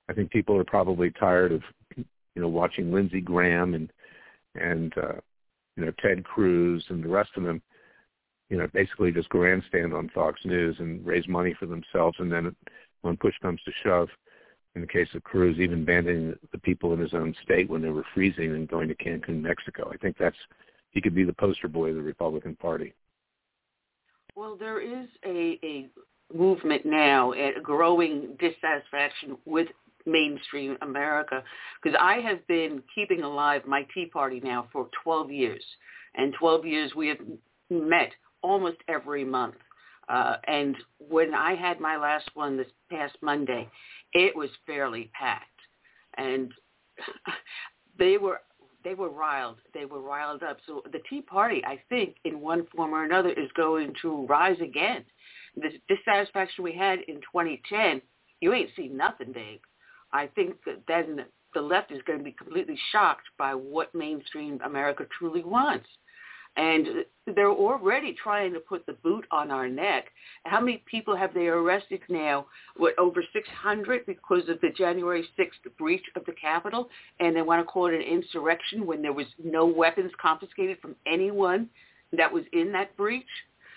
I 0.09 0.13
think 0.13 0.31
people 0.31 0.57
are 0.57 0.65
probably 0.65 1.11
tired 1.13 1.53
of, 1.53 1.63
you 1.97 2.05
know, 2.37 2.49
watching 2.49 2.93
Lindsey 2.93 3.21
Graham 3.21 3.75
and 3.75 3.91
and 4.55 4.93
uh, 4.99 5.21
you 5.77 5.85
know 5.85 5.93
Ted 6.03 6.25
Cruz 6.25 6.85
and 6.89 7.03
the 7.03 7.09
rest 7.09 7.31
of 7.37 7.45
them, 7.45 7.63
you 8.51 8.59
know, 8.59 8.67
basically 8.75 9.13
just 9.13 9.29
grandstand 9.29 9.95
on 9.95 10.11
Fox 10.11 10.41
News 10.45 10.77
and 10.81 11.05
raise 11.07 11.29
money 11.29 11.55
for 11.59 11.67
themselves, 11.67 12.17
and 12.19 12.31
then 12.31 12.55
when 13.03 13.17
push 13.17 13.35
comes 13.41 13.61
to 13.65 13.73
shove, 13.83 14.09
in 14.75 14.83
the 14.83 14.87
case 14.87 15.09
of 15.15 15.25
Cruz, 15.25 15.59
even 15.59 15.83
abandoning 15.83 16.35
the 16.53 16.59
people 16.59 16.93
in 16.93 17.01
his 17.01 17.15
own 17.15 17.35
state 17.43 17.69
when 17.71 17.83
they 17.83 17.89
were 17.89 18.05
freezing 18.15 18.55
and 18.55 18.69
going 18.69 18.89
to 18.89 18.95
Cancun, 18.95 19.41
Mexico. 19.41 19.91
I 19.93 19.97
think 19.97 20.17
that's 20.19 20.37
he 20.91 21.01
could 21.01 21.15
be 21.15 21.25
the 21.25 21.33
poster 21.33 21.69
boy 21.69 21.91
of 21.91 21.97
the 21.97 22.03
Republican 22.03 22.57
Party. 22.57 22.93
Well, 24.41 24.57
there 24.59 24.81
is 24.81 25.07
a, 25.27 25.59
a 25.63 25.91
movement 26.35 26.87
now, 26.87 27.35
a 27.35 27.61
growing 27.63 28.39
dissatisfaction 28.41 29.37
with 29.45 29.69
mainstream 30.07 30.79
America, 30.81 31.45
because 31.83 31.95
I 32.01 32.21
have 32.21 32.47
been 32.47 32.83
keeping 32.95 33.23
alive 33.23 33.67
my 33.67 33.87
Tea 33.93 34.07
Party 34.07 34.41
now 34.43 34.67
for 34.73 34.89
12 35.05 35.31
years, 35.31 35.63
and 36.15 36.33
12 36.39 36.65
years 36.65 36.95
we 36.95 37.09
have 37.09 37.19
met 37.69 38.13
almost 38.41 38.79
every 38.89 39.27
month. 39.27 39.57
Uh, 40.09 40.37
and 40.47 40.75
when 41.11 41.35
I 41.35 41.55
had 41.55 41.79
my 41.79 41.99
last 41.99 42.31
one 42.33 42.57
this 42.57 42.73
past 42.91 43.19
Monday, 43.21 43.69
it 44.15 44.35
was 44.35 44.49
fairly 44.67 45.11
packed, 45.13 45.61
and 46.17 46.51
they 47.99 48.17
were 48.17 48.41
they 48.85 48.95
were 48.95 49.11
riled. 49.11 49.59
They 49.75 49.85
were 49.85 50.01
riled 50.01 50.43
up. 50.43 50.59
So 50.67 50.83
the 50.93 51.01
Tea 51.09 51.23
Party, 51.23 51.63
I 51.65 51.81
think, 51.89 52.17
in 52.25 52.41
one 52.41 52.67
form 52.75 52.95
or 52.95 53.05
another, 53.05 53.31
is 53.31 53.51
going 53.57 53.95
to 54.03 54.27
rise 54.27 54.61
again. 54.61 55.05
The 55.57 55.71
dissatisfaction 55.89 56.65
we 56.65 56.73
had 56.73 57.01
in 57.09 57.17
2010, 57.17 58.01
you 58.41 58.53
ain't 58.53 58.71
seen 58.77 58.97
nothing, 58.97 59.33
Dave. 59.33 59.61
I 60.13 60.27
think 60.29 60.57
that 60.65 60.83
then 60.89 61.25
the 61.55 61.61
left 61.61 61.91
is 61.91 62.01
going 62.07 62.19
to 62.19 62.25
be 62.25 62.33
completely 62.33 62.79
shocked 62.93 63.27
by 63.39 63.55
what 63.55 63.95
mainstream 63.95 64.61
America 64.65 65.05
truly 65.19 65.43
wants. 65.43 65.87
And 66.57 67.05
they're 67.35 67.51
already 67.51 68.15
trying 68.23 68.53
to 68.55 68.61
put 68.61 68.85
the 68.87 68.95
boot 68.95 69.25
on 69.31 69.51
our 69.51 69.69
neck. 69.69 70.07
How 70.45 70.61
many 70.61 70.83
people 70.91 71.17
have 71.17 71.33
they 71.33 71.47
arrested 71.47 72.01
now? 72.09 72.47
What, 72.77 72.99
over 72.99 73.23
600 73.33 74.07
because 74.07 74.49
of 74.49 74.61
the 74.61 74.71
January 74.77 75.25
6th 75.39 75.77
breach 75.79 76.05
of 76.17 76.25
the 76.27 76.33
Capitol? 76.33 76.89
And 77.21 77.37
they 77.37 77.43
want 77.43 77.61
to 77.61 77.71
call 77.71 77.87
it 77.87 77.95
an 77.95 78.03
insurrection 78.03 78.87
when 78.87 79.01
there 79.01 79.13
was 79.13 79.27
no 79.43 79.65
weapons 79.65 80.11
confiscated 80.21 80.79
from 80.81 80.97
anyone 81.07 81.69
that 82.13 82.33
was 82.33 82.45
in 82.53 82.73
that 82.73 82.97
breach? 82.97 83.25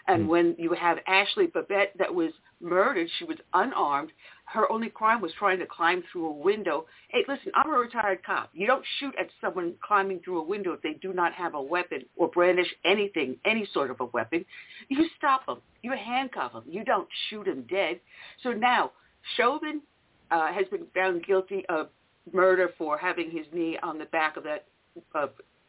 And 0.07 0.23
hmm. 0.23 0.29
when 0.29 0.55
you 0.57 0.73
have 0.73 0.97
Ashley 1.07 1.47
Babbitt 1.47 1.93
that 1.97 2.13
was 2.13 2.31
murdered, 2.61 3.09
she 3.19 3.25
was 3.25 3.37
unarmed. 3.53 4.11
Her 4.45 4.71
only 4.71 4.89
crime 4.89 5.21
was 5.21 5.31
trying 5.37 5.59
to 5.59 5.65
climb 5.65 6.03
through 6.11 6.27
a 6.27 6.31
window. 6.31 6.85
Hey, 7.09 7.23
listen, 7.27 7.51
I'm 7.55 7.69
a 7.69 7.77
retired 7.77 8.23
cop. 8.23 8.49
You 8.53 8.67
don't 8.67 8.83
shoot 8.99 9.13
at 9.19 9.27
someone 9.41 9.73
climbing 9.85 10.19
through 10.23 10.39
a 10.39 10.43
window 10.43 10.73
if 10.73 10.81
they 10.81 10.93
do 10.93 11.13
not 11.13 11.33
have 11.33 11.55
a 11.55 11.61
weapon 11.61 12.03
or 12.15 12.27
brandish 12.27 12.67
anything, 12.85 13.37
any 13.45 13.67
sort 13.73 13.89
of 13.89 13.99
a 14.01 14.05
weapon. 14.05 14.45
You 14.89 15.07
stop 15.17 15.45
them. 15.45 15.61
You 15.81 15.93
handcuff 15.93 16.53
them. 16.53 16.63
You 16.67 16.83
don't 16.83 17.07
shoot 17.29 17.45
them 17.45 17.65
dead. 17.69 17.99
So 18.43 18.51
now, 18.51 18.91
Chauvin 19.37 19.81
uh, 20.31 20.51
has 20.51 20.67
been 20.67 20.85
found 20.93 21.25
guilty 21.25 21.65
of 21.69 21.89
murder 22.31 22.69
for 22.77 22.97
having 22.97 23.31
his 23.31 23.45
knee 23.53 23.77
on 23.83 23.97
the 23.97 24.05
back 24.05 24.37
of 24.37 24.43
that, 24.43 24.65
uh, 25.15 25.27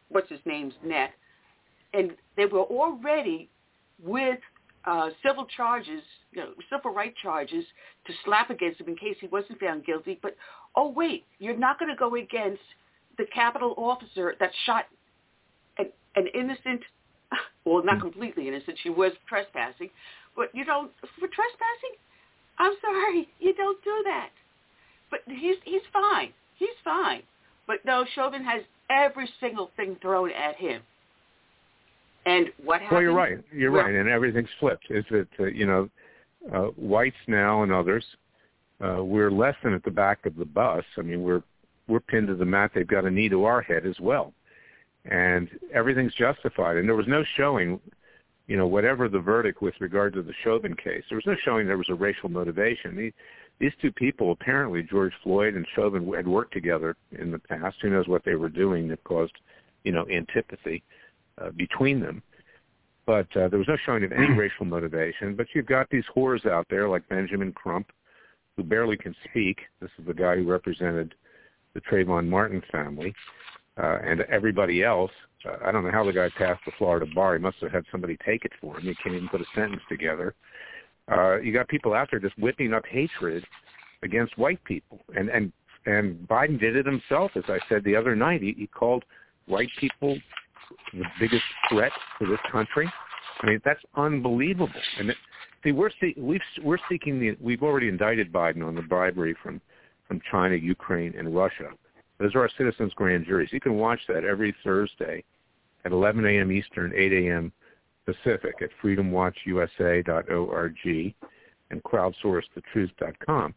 what's 0.09 0.29
his 0.29 0.41
name's 0.45 0.75
neck. 0.85 1.13
And 1.93 2.13
they 2.37 2.47
were 2.47 2.63
already 2.63 3.49
with 4.03 4.39
uh, 4.87 5.11
civil 5.27 5.47
charges, 5.57 6.03
you 6.33 6.43
know, 6.43 6.51
civil 6.71 6.93
right 6.93 7.15
charges 7.23 7.65
to 8.07 8.13
slap 8.25 8.51
against 8.51 8.81
him 8.81 8.89
in 8.89 8.97
case 8.97 9.17
he 9.21 9.27
wasn't 9.29 9.59
found 9.61 9.85
guilty. 9.85 10.19
But 10.23 10.37
oh 10.77 10.91
wait, 10.91 11.25
you're 11.39 11.57
not 11.57 11.79
going 11.79 11.91
to 11.91 11.97
go 11.97 12.15
against 12.15 12.63
the 13.17 13.25
Capitol 13.35 13.75
officer 13.77 14.35
that 14.41 14.51
shot 14.67 14.85
an, 15.79 15.87
an 16.17 16.27
innocent, 16.35 16.83
well, 17.65 17.83
not 17.85 18.01
completely 18.01 18.49
innocent. 18.49 18.79
She 18.83 18.91
was 18.91 19.13
trespassing, 19.29 19.91
but 20.37 20.49
you 20.55 20.65
don't 20.65 20.91
for 21.01 21.29
trespassing. 21.29 21.97
I'm 22.59 22.75
sorry, 22.81 23.29
you 23.41 23.55
don't 23.55 23.83
do 23.83 24.03
that. 24.05 24.31
But 25.11 25.21
he's 25.27 25.57
he's 25.65 25.83
fine. 25.93 26.33
He's 26.57 26.77
fine. 26.85 27.23
But 27.67 27.77
no, 27.85 28.05
Chauvin 28.15 28.45
has 28.45 28.63
every 28.91 29.29
single 29.41 29.71
thing 29.77 29.97
thrown 30.03 30.31
at 30.31 30.57
him. 30.57 30.83
And 32.27 32.51
what 32.63 32.81
happened? 32.81 32.97
Well, 32.97 33.03
you're 33.03 33.15
right. 33.15 33.39
You're 33.53 33.71
well, 33.71 33.85
right, 33.85 33.95
and 33.95 34.09
everything's 34.09 34.49
flipped. 34.59 34.87
Is 34.91 35.05
that 35.11 35.29
uh, 35.39 35.45
you 35.45 35.67
know, 35.67 35.89
uh, 36.53 36.69
whites 36.77 37.17
now 37.27 37.63
and 37.63 37.73
others, 37.73 38.05
uh, 38.81 39.05
we're 39.05 39.31
less 39.31 39.55
than 39.63 39.75
at 39.75 39.85
the 39.85 39.91
back 39.91 40.25
of 40.27 40.37
the 40.37 40.45
bus. 40.45 40.85
I 40.97 41.03
mean, 41.03 41.23
we're 41.23 41.43
we're 41.87 42.01
pinned 42.01 42.29
to 42.29 42.35
the 42.35 42.45
mat. 42.45 42.71
They've 42.75 42.87
got 42.87 43.05
a 43.05 43.11
knee 43.11 43.29
to 43.29 43.45
our 43.45 43.61
head 43.61 43.87
as 43.87 43.99
well, 44.01 44.33
and 45.05 45.49
everything's 45.73 46.15
justified. 46.15 46.77
And 46.77 46.89
there 46.89 46.97
was 46.97 47.09
no 47.09 47.25
showing, 47.37 47.79
you 48.47 48.57
know, 48.57 48.67
whatever 48.67 49.09
the 49.09 49.21
verdict 49.21 49.61
with 49.61 49.75
regard 49.81 50.15
to 50.15 50.23
the 50.23 50.35
Chauvin 50.43 50.75
case, 50.75 51.03
there 51.11 51.17
was 51.17 51.27
no 51.27 51.37
showing 51.45 51.67
there 51.67 51.77
was 51.77 51.91
a 51.91 51.95
racial 51.95 52.31
motivation. 52.31 52.97
These, 52.97 53.13
these 53.61 53.73
two 53.83 53.93
people, 53.93 54.33
apparently 54.33 54.83
George 54.83 55.13
Floyd 55.23 55.55
and 55.55 55.67
Chauvin, 55.75 56.11
had 56.15 56.27
worked 56.27 56.55
together 56.55 56.97
in 57.13 57.31
the 57.31 57.39
past. 57.39 57.77
Who 57.83 57.91
knows 57.91 58.09
what 58.09 58.25
they 58.25 58.35
were 58.35 58.49
doing 58.49 58.89
that 58.89 59.05
caused, 59.05 59.35
you 59.85 59.93
know, 59.93 60.07
antipathy 60.09 60.83
uh, 60.83 60.83
between 61.57 62.01
them. 62.01 62.23
But 63.07 63.27
uh, 63.37 63.49
there 63.49 63.59
was 63.59 63.69
no 63.69 63.77
showing 63.85 64.05
of 64.05 64.13
any 64.13 64.33
racial 64.37 64.65
motivation. 64.65 65.35
But 65.37 65.47
you've 65.55 65.67
got 65.67 65.89
these 65.91 66.05
whores 66.15 66.47
out 66.47 66.67
there 66.71 66.89
like 66.89 67.09
Benjamin 67.09 67.53
Crump, 67.53 67.91
who 68.57 68.63
barely 68.63 68.97
can 68.97 69.15
speak. 69.29 69.59
This 69.81 69.91
is 69.99 70.07
the 70.07 70.15
guy 70.15 70.37
who 70.37 70.51
represented 70.51 71.15
the 71.75 71.81
Trayvon 71.81 72.29
Martin 72.29 72.63
family, 72.71 73.13
uh, 73.83 73.99
and 74.05 74.21
everybody 74.23 74.83
else. 74.83 75.11
Uh, 75.45 75.57
I 75.65 75.73
don't 75.73 75.85
know 75.85 75.91
how 75.91 76.05
the 76.05 76.13
guy 76.13 76.31
passed 76.39 76.61
the 76.65 76.73
Florida 76.79 77.07
bar. 77.15 77.37
He 77.37 77.43
must 77.43 77.57
have 77.61 77.73
had 77.73 77.85
somebody 77.91 78.17
take 78.25 78.45
it 78.45 78.53
for 78.61 78.79
him. 78.79 78.85
He 78.85 78.95
can't 79.03 79.17
even 79.17 79.29
put 79.29 79.41
a 79.41 79.47
sentence 79.55 79.83
together. 79.89 80.35
Uh, 81.11 81.39
you 81.41 81.53
got 81.53 81.69
people 81.69 81.93
out 81.93 82.09
there 82.11 82.21
just 82.21 82.39
whipping 82.39 82.73
up 82.73 82.85
hatred 82.87 83.45
against 84.03 84.39
white 84.39 84.63
people, 84.65 85.01
and 85.15 85.29
and 85.29 85.53
and 85.85 86.17
Biden 86.29 86.59
did 86.59 86.77
it 86.77 86.87
himself. 86.87 87.33
As 87.35 87.45
I 87.49 87.59
said 87.69 87.85
the 87.85 87.97
other 87.97 88.17
night, 88.17 88.41
he, 88.41 88.55
he 88.57 88.67
called 88.67 89.05
white 89.47 89.69
people 89.79 90.17
the 90.95 91.05
biggest 91.21 91.45
threat 91.69 91.93
to 92.21 92.27
this 92.27 92.41
country. 92.51 92.91
I 93.41 93.47
mean, 93.47 93.61
that's 93.65 93.81
unbelievable. 93.97 94.69
And 94.99 95.11
it, 95.11 95.17
see, 95.63 95.73
we're 95.73 95.91
see, 96.01 96.15
we've, 96.17 96.41
we're 96.63 96.79
seeking 96.89 97.21
the 97.21 97.37
we've 97.41 97.63
already 97.63 97.89
indicted 97.89 98.33
Biden 98.33 98.67
on 98.67 98.75
the 98.75 98.83
bribery 98.83 99.37
from 99.43 99.61
from 100.07 100.21
China, 100.31 100.55
Ukraine, 100.55 101.15
and 101.19 101.35
Russia. 101.35 101.71
Those 102.19 102.35
are 102.35 102.41
our 102.41 102.51
citizens' 102.57 102.93
grand 102.95 103.27
juries. 103.27 103.51
You 103.53 103.61
can 103.61 103.75
watch 103.75 104.01
that 104.09 104.25
every 104.25 104.55
Thursday 104.63 105.25
at 105.85 105.93
11 105.93 106.25
a.m. 106.25 106.51
Eastern, 106.53 106.93
8 106.95 107.13
a.m. 107.13 107.53
Pacific 108.07 108.55
at 108.63 108.71
freedomwatchusa.org 108.83 111.15
and 111.71 111.83
crowdsourcethetruth.com. 111.83 113.55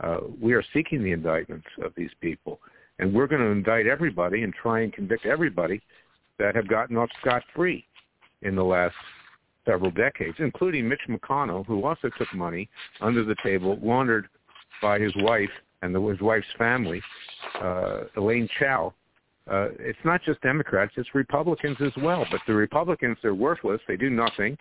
Uh, 0.00 0.18
we 0.40 0.52
are 0.52 0.62
seeking 0.72 1.02
the 1.02 1.10
indictments 1.12 1.66
of 1.82 1.92
these 1.96 2.10
people, 2.20 2.60
and 2.98 3.12
we're 3.12 3.26
going 3.26 3.40
to 3.40 3.48
indict 3.48 3.86
everybody 3.86 4.44
and 4.44 4.54
try 4.54 4.82
and 4.82 4.92
convict 4.92 5.26
everybody 5.26 5.82
that 6.38 6.54
have 6.54 6.68
gotten 6.68 6.96
off 6.96 7.10
scot-free 7.20 7.84
in 8.42 8.54
the 8.54 8.64
last 8.64 8.94
several 9.66 9.90
decades, 9.90 10.36
including 10.38 10.88
Mitch 10.88 11.00
McConnell, 11.08 11.66
who 11.66 11.84
also 11.84 12.10
took 12.16 12.32
money 12.34 12.68
under 13.00 13.24
the 13.24 13.36
table 13.42 13.78
laundered 13.82 14.28
by 14.80 14.98
his 14.98 15.12
wife 15.16 15.50
and 15.82 15.94
the, 15.94 16.00
his 16.00 16.20
wife's 16.20 16.46
family, 16.56 17.02
uh, 17.62 18.02
Elaine 18.16 18.48
Chao. 18.58 18.94
Uh, 19.50 19.68
it's 19.78 19.98
not 20.04 20.22
just 20.24 20.40
Democrats, 20.42 20.92
it's 20.96 21.14
Republicans 21.14 21.76
as 21.80 21.92
well. 22.02 22.26
But 22.30 22.40
the 22.46 22.54
Republicans, 22.54 23.16
they're 23.22 23.34
worthless. 23.34 23.80
They 23.88 23.96
do 23.96 24.10
nothing. 24.10 24.56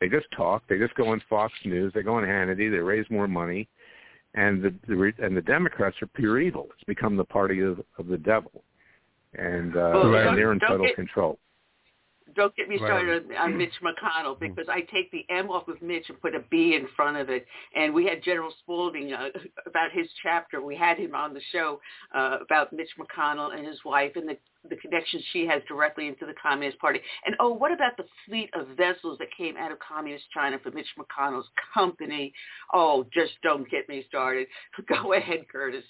They 0.00 0.08
just 0.08 0.26
talk. 0.36 0.62
They 0.68 0.78
just 0.78 0.94
go 0.94 1.08
on 1.08 1.22
Fox 1.28 1.52
News. 1.64 1.92
They 1.94 2.02
go 2.02 2.14
on 2.14 2.24
Hannity. 2.24 2.70
They 2.70 2.78
raise 2.78 3.06
more 3.10 3.28
money. 3.28 3.68
And 4.34 4.62
the, 4.62 4.74
the 4.86 5.12
and 5.18 5.36
the 5.36 5.42
Democrats 5.42 5.96
are 6.00 6.06
pure 6.06 6.40
evil. 6.40 6.68
It's 6.74 6.84
become 6.84 7.16
the 7.16 7.24
party 7.24 7.60
of, 7.60 7.80
of 7.98 8.06
the 8.06 8.18
devil 8.18 8.62
and 9.34 9.76
uh, 9.76 9.90
well, 9.94 10.14
and 10.14 10.36
they're 10.36 10.52
in 10.52 10.60
total 10.60 10.86
get, 10.86 10.96
control. 10.96 11.38
Don't 12.34 12.54
get 12.54 12.68
me 12.68 12.76
started 12.76 13.28
right. 13.28 13.38
on 13.38 13.56
Mitch 13.56 13.72
McConnell 13.82 14.36
mm. 14.36 14.40
because 14.40 14.66
I 14.68 14.82
take 14.82 15.10
the 15.10 15.24
M 15.30 15.50
off 15.50 15.68
of 15.68 15.80
Mitch 15.82 16.04
and 16.08 16.20
put 16.20 16.34
a 16.34 16.40
B 16.50 16.74
in 16.74 16.86
front 16.94 17.16
of 17.16 17.28
it. 17.28 17.46
And 17.74 17.92
we 17.92 18.04
had 18.04 18.22
General 18.22 18.52
Spalding 18.60 19.12
uh, 19.12 19.28
about 19.66 19.90
his 19.92 20.06
chapter. 20.22 20.62
We 20.62 20.76
had 20.76 20.96
him 20.98 21.14
on 21.14 21.34
the 21.34 21.40
show 21.52 21.80
uh, 22.14 22.38
about 22.40 22.72
Mitch 22.72 22.90
McConnell 22.98 23.56
and 23.56 23.66
his 23.66 23.78
wife 23.84 24.12
and 24.16 24.28
the 24.28 24.36
the 24.68 24.76
connection 24.76 25.22
she 25.32 25.46
has 25.46 25.62
directly 25.66 26.06
into 26.06 26.26
the 26.26 26.34
Communist 26.40 26.78
Party. 26.80 27.00
And 27.24 27.34
oh, 27.40 27.50
what 27.50 27.72
about 27.72 27.96
the 27.96 28.04
fleet 28.26 28.50
of 28.52 28.68
vessels 28.76 29.16
that 29.18 29.28
came 29.34 29.56
out 29.56 29.72
of 29.72 29.78
Communist 29.78 30.24
China 30.34 30.58
for 30.62 30.70
Mitch 30.70 30.88
McConnell's 30.98 31.48
company? 31.72 32.34
Oh, 32.74 33.06
just 33.10 33.32
don't 33.42 33.68
get 33.70 33.88
me 33.88 34.04
started. 34.06 34.46
Go 34.86 35.14
ahead, 35.14 35.48
Curtis. 35.50 35.84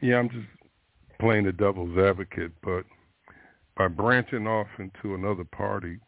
Yeah, 0.00 0.16
I'm 0.16 0.30
just 0.30 0.46
playing 1.24 1.44
the 1.44 1.52
devil's 1.52 1.96
advocate, 1.96 2.52
but 2.62 2.84
by 3.78 3.88
branching 3.88 4.46
off 4.46 4.66
into 4.78 5.14
another 5.14 5.44
party, 5.44 5.98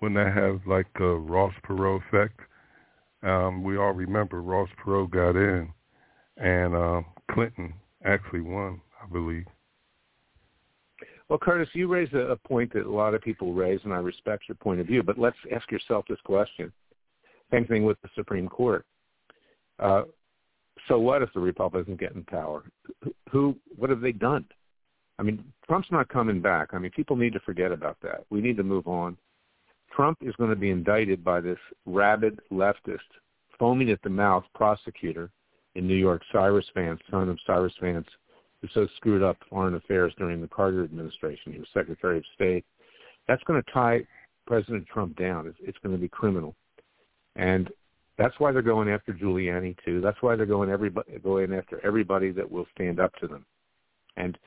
wouldn't 0.00 0.24
that 0.24 0.40
have 0.40 0.60
like 0.68 0.86
a 1.00 1.16
Ross 1.16 1.52
Perot 1.68 2.00
effect? 2.06 2.38
Um, 3.24 3.64
we 3.64 3.76
all 3.76 3.90
remember 3.90 4.40
Ross 4.40 4.68
Perot 4.84 5.10
got 5.10 5.34
in, 5.34 5.68
and 6.36 6.76
uh, 6.76 7.02
Clinton 7.32 7.74
actually 8.04 8.42
won, 8.42 8.80
I 9.02 9.12
believe. 9.12 9.46
Well, 11.28 11.40
Curtis, 11.40 11.68
you 11.72 11.88
raise 11.88 12.12
a, 12.12 12.18
a 12.18 12.36
point 12.36 12.72
that 12.74 12.86
a 12.86 12.90
lot 12.90 13.14
of 13.14 13.22
people 13.22 13.54
raise, 13.54 13.80
and 13.82 13.92
I 13.92 13.96
respect 13.96 14.44
your 14.46 14.54
point 14.56 14.80
of 14.80 14.86
view. 14.86 15.02
But 15.02 15.18
let's 15.18 15.36
ask 15.52 15.68
yourself 15.72 16.04
this 16.08 16.20
question: 16.24 16.72
Same 17.50 17.66
thing 17.66 17.84
with 17.84 18.00
the 18.02 18.10
Supreme 18.14 18.48
Court. 18.48 18.86
Uh, 19.80 20.02
so 20.88 20.98
what 20.98 21.22
if 21.22 21.32
the 21.32 21.40
Republicans 21.40 21.98
get 22.00 22.12
in 22.12 22.24
power? 22.24 22.64
Who? 23.30 23.56
What 23.76 23.90
have 23.90 24.00
they 24.00 24.12
done? 24.12 24.44
I 25.18 25.22
mean, 25.22 25.44
Trump's 25.66 25.90
not 25.90 26.08
coming 26.08 26.40
back. 26.40 26.70
I 26.72 26.78
mean, 26.78 26.90
people 26.90 27.16
need 27.16 27.32
to 27.34 27.40
forget 27.40 27.70
about 27.70 27.98
that. 28.02 28.24
We 28.30 28.40
need 28.40 28.56
to 28.56 28.62
move 28.62 28.88
on. 28.88 29.16
Trump 29.94 30.18
is 30.22 30.34
going 30.36 30.50
to 30.50 30.56
be 30.56 30.70
indicted 30.70 31.22
by 31.22 31.40
this 31.40 31.58
rabid 31.86 32.40
leftist, 32.50 32.98
foaming 33.58 33.90
at 33.90 34.02
the 34.02 34.10
mouth 34.10 34.44
prosecutor 34.54 35.30
in 35.74 35.86
New 35.86 35.94
York, 35.94 36.22
Cyrus 36.32 36.66
Vance, 36.74 37.00
son 37.10 37.28
of 37.28 37.38
Cyrus 37.46 37.74
Vance, 37.80 38.08
who 38.60 38.68
so 38.72 38.88
screwed 38.96 39.22
up 39.22 39.36
foreign 39.50 39.74
affairs 39.74 40.12
during 40.18 40.40
the 40.40 40.48
Carter 40.48 40.84
administration. 40.84 41.52
He 41.52 41.58
was 41.58 41.68
Secretary 41.74 42.18
of 42.18 42.24
State. 42.34 42.64
That's 43.28 43.42
going 43.44 43.62
to 43.62 43.72
tie 43.72 44.06
President 44.46 44.86
Trump 44.86 45.16
down. 45.16 45.46
It's, 45.46 45.58
it's 45.62 45.78
going 45.82 45.94
to 45.94 46.00
be 46.00 46.08
criminal. 46.08 46.54
And 47.36 47.70
that's 48.22 48.38
why 48.38 48.52
they're 48.52 48.62
going 48.62 48.88
after 48.88 49.12
Giuliani 49.12 49.76
too. 49.84 50.00
That's 50.00 50.22
why 50.22 50.36
they're 50.36 50.46
going 50.46 50.70
everybody 50.70 51.18
going 51.18 51.52
after 51.52 51.84
everybody 51.84 52.30
that 52.30 52.48
will 52.48 52.66
stand 52.72 53.00
up 53.00 53.12
to 53.16 53.26
them. 53.26 53.44
And 54.16 54.38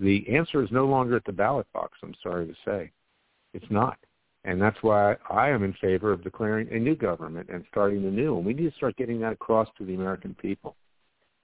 the 0.00 0.26
answer 0.28 0.60
is 0.60 0.70
no 0.72 0.86
longer 0.86 1.16
at 1.16 1.24
the 1.24 1.32
ballot 1.32 1.68
box. 1.72 1.98
I'm 2.02 2.16
sorry 2.20 2.48
to 2.48 2.54
say, 2.64 2.90
it's 3.54 3.70
not. 3.70 3.96
And 4.44 4.60
that's 4.60 4.82
why 4.82 5.14
I 5.30 5.50
am 5.50 5.62
in 5.62 5.72
favor 5.74 6.10
of 6.10 6.24
declaring 6.24 6.66
a 6.72 6.80
new 6.80 6.96
government 6.96 7.48
and 7.48 7.64
starting 7.70 8.04
anew. 8.04 8.38
And 8.38 8.44
we 8.44 8.54
need 8.54 8.68
to 8.68 8.76
start 8.76 8.96
getting 8.96 9.20
that 9.20 9.34
across 9.34 9.68
to 9.78 9.84
the 9.84 9.94
American 9.94 10.34
people. 10.34 10.74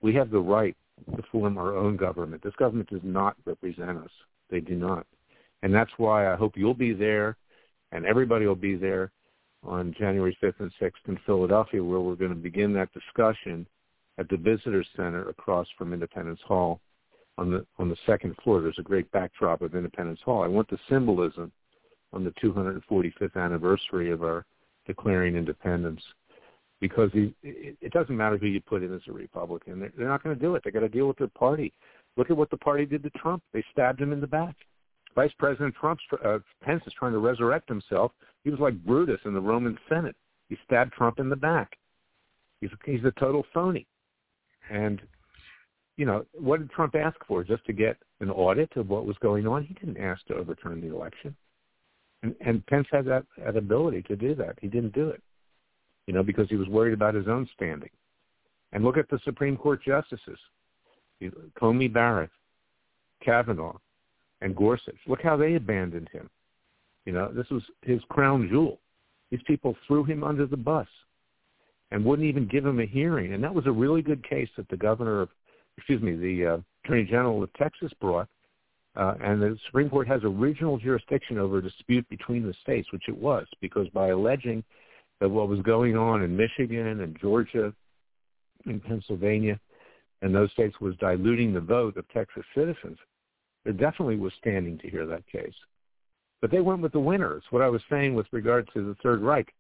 We 0.03 0.13
have 0.17 0.31
the 0.31 0.41
right 0.41 0.77
to 1.15 1.23
form 1.31 1.59
our 1.59 1.77
own 1.77 1.97
government. 1.97 2.43
This 2.43 2.57
government 2.57 2.91
does 2.91 3.05
not 3.05 3.37
represent 3.45 3.99
us. 3.99 4.11
They 4.51 4.59
do 4.59 4.75
not. 4.75 5.07
And 5.63 5.73
that's 5.73 5.93
why 5.97 6.33
I 6.33 6.35
hope 6.35 6.57
you'll 6.57 6.75
be 6.75 6.93
there 6.93 7.37
and 7.93 8.05
everybody 8.05 8.47
will 8.47 8.57
be 8.57 8.75
there 8.75 9.13
on 9.65 9.95
January 9.99 10.37
5th 10.43 10.61
and 10.61 10.73
6th 10.81 10.93
in 11.09 11.19
Philadelphia 11.27 11.83
where 11.83 12.01
we're 12.01 12.15
going 12.15 12.31
to 12.31 12.37
begin 12.37 12.73
that 12.75 12.93
discussion 12.93 13.67
at 14.19 14.29
the 14.29 14.37
Visitor 14.37 14.85
Center 14.97 15.29
across 15.29 15.67
from 15.77 15.93
Independence 15.93 16.41
Hall 16.47 16.81
on 17.37 17.51
the 17.51 17.65
on 17.79 17.89
the 17.89 17.97
second 18.07 18.37
floor. 18.43 18.61
There's 18.61 18.79
a 18.79 18.83
great 18.83 19.11
backdrop 19.13 19.63
of 19.63 19.75
Independence 19.75 20.21
Hall. 20.25 20.43
I 20.43 20.49
want 20.49 20.69
the 20.69 20.79
symbolism 20.89 21.53
on 22.13 22.25
the 22.25 22.31
245th 22.43 23.37
anniversary 23.37 24.11
of 24.11 24.23
our 24.23 24.45
declaring 24.87 25.37
independence 25.37 26.03
because 26.81 27.11
it 27.13 27.93
doesn't 27.93 28.17
matter 28.17 28.39
who 28.39 28.47
you 28.47 28.61
put 28.61 28.83
in 28.83 28.95
as 28.95 29.03
a 29.09 29.13
Republican. 29.13 29.81
They're, 29.81 29.93
they're 29.97 30.09
not 30.09 30.23
going 30.23 30.35
to 30.35 30.41
do 30.41 30.55
it. 30.55 30.63
They 30.65 30.71
got 30.71 30.81
to 30.81 30.89
deal 30.89 31.09
with 31.09 31.19
their 31.19 31.29
party. 31.29 31.73
Look 32.17 32.31
at 32.31 32.37
what 32.37 32.51
the 32.51 32.57
party 32.57 32.87
did 32.87 33.03
to 33.03 33.11
Trump. 33.11 33.43
They 33.53 33.65
stabbed 33.73 34.01
him 34.01 34.13
in 34.13 34.21
the 34.21 34.27
back. 34.27 34.55
Vice 35.19 35.33
President 35.37 35.75
Trump, 35.75 35.99
uh, 36.25 36.39
Pence 36.63 36.81
is 36.87 36.93
trying 36.97 37.11
to 37.11 37.19
resurrect 37.19 37.69
himself. 37.69 38.13
He 38.45 38.51
was 38.51 38.61
like 38.61 38.85
Brutus 38.85 39.19
in 39.25 39.35
the 39.35 39.41
Roman 39.41 39.77
Senate. 39.89 40.15
He 40.49 40.57
stabbed 40.65 40.93
Trump 40.93 41.19
in 41.19 41.29
the 41.29 41.35
back. 41.35 41.77
He's 42.61 42.71
a, 42.71 42.77
he's 42.89 43.05
a 43.05 43.11
total 43.19 43.45
phony. 43.53 43.85
And, 44.71 45.03
you 45.97 46.07
know, 46.07 46.25
what 46.35 46.61
did 46.61 46.71
Trump 46.71 46.95
ask 46.95 47.17
for? 47.27 47.43
Just 47.43 47.65
to 47.65 47.73
get 47.73 47.97
an 48.21 48.31
audit 48.31 48.77
of 48.77 48.91
what 48.91 49.07
was 49.07 49.17
going 49.19 49.45
on? 49.49 49.65
He 49.65 49.75
didn't 49.75 49.97
ask 49.97 50.25
to 50.27 50.37
overturn 50.37 50.81
the 50.81 50.95
election. 50.95 51.35
And, 52.23 52.37
and 52.41 52.65
Pence 52.67 52.87
had 52.93 53.05
that, 53.07 53.25
that 53.45 53.57
ability 53.57 54.03
to 54.03 54.15
do 54.15 54.37
that. 54.37 54.57
He 54.61 54.69
didn't 54.69 54.95
do 54.95 55.09
it, 55.09 55.21
you 56.07 56.15
know, 56.15 56.23
because 56.23 56.49
he 56.49 56.55
was 56.55 56.69
worried 56.69 56.95
about 56.95 57.15
his 57.15 57.27
own 57.27 57.49
standing. 57.57 57.91
And 58.73 58.85
look 58.85 58.97
at 58.97 59.11
the 59.11 59.19
Supreme 59.25 59.57
Court 59.57 59.83
justices, 59.85 60.39
Coney 61.59 61.89
Barrett, 61.89 62.31
Kavanaugh, 63.21 63.79
and 64.41 64.55
Gorsuch. 64.57 64.99
Look 65.07 65.23
how 65.23 65.37
they 65.37 65.55
abandoned 65.55 66.09
him. 66.13 66.29
You 67.05 67.13
know, 67.13 67.33
this 67.33 67.49
was 67.51 67.63
his 67.83 68.01
crown 68.09 68.49
jewel. 68.51 68.79
These 69.31 69.41
people 69.47 69.77
threw 69.87 70.05
him 70.05 70.25
under 70.25 70.47
the 70.47 70.57
bus 70.57 70.87
and 71.91 72.05
wouldn't 72.05 72.29
even 72.29 72.47
give 72.47 72.65
him 72.65 72.81
a 72.81 72.87
hearing. 72.87 73.33
And 73.33 73.43
that 73.43 73.55
was 73.55 73.67
a 73.67 73.73
really 73.73 74.03
good 74.03 74.27
case 74.29 74.49
that 74.57 74.69
the 74.69 74.77
governor 74.77 75.23
of, 75.23 75.29
excuse 75.77 76.03
me, 76.03 76.17
the 76.17 76.47
uh, 76.47 76.59
attorney 76.85 77.05
general 77.05 77.43
of 77.43 77.53
Texas 77.55 77.93
brought. 78.01 78.29
Uh, 78.97 79.15
and 79.23 79.41
the 79.41 79.57
Supreme 79.67 79.89
Court 79.89 80.09
has 80.09 80.23
original 80.25 80.77
jurisdiction 80.77 81.39
over 81.39 81.59
a 81.59 81.63
dispute 81.63 82.09
between 82.09 82.47
the 82.47 82.55
states, 82.63 82.93
which 82.93 83.09
it 83.09 83.17
was, 83.17 83.47
because 83.61 83.89
by 83.91 84.09
alleging 84.09 84.65
that 85.21 85.29
what 85.29 85.49
was 85.49 85.61
going 85.61 85.97
on 85.97 86.23
in 86.23 86.37
Michigan 86.37 87.01
and 87.01 87.17
Georgia 87.21 87.73
and 88.67 88.83
Pennsylvania 88.83 89.59
and 90.23 90.35
those 90.35 90.51
states 90.53 90.81
was 90.81 90.97
diluting 90.97 91.53
the 91.53 91.61
vote 91.61 91.97
of 91.97 92.09
Texas 92.09 92.43
citizens, 92.55 92.99
definitely 93.77 94.17
was 94.17 94.33
standing 94.39 94.79
to 94.79 94.89
hear 94.89 95.07
that 95.07 95.27
case. 95.27 95.55
But 96.41 96.51
they 96.51 96.61
went 96.61 96.81
with 96.81 96.93
the 96.93 97.01
winners. 97.01 97.43
What 97.51 97.63
I 97.63 97.69
was 97.69 97.83
saying 97.91 98.15
with 98.15 98.27
regard 98.33 98.69
to 98.73 98.87
the 98.87 98.95
Third 99.03 99.21
Reich, 99.21 99.53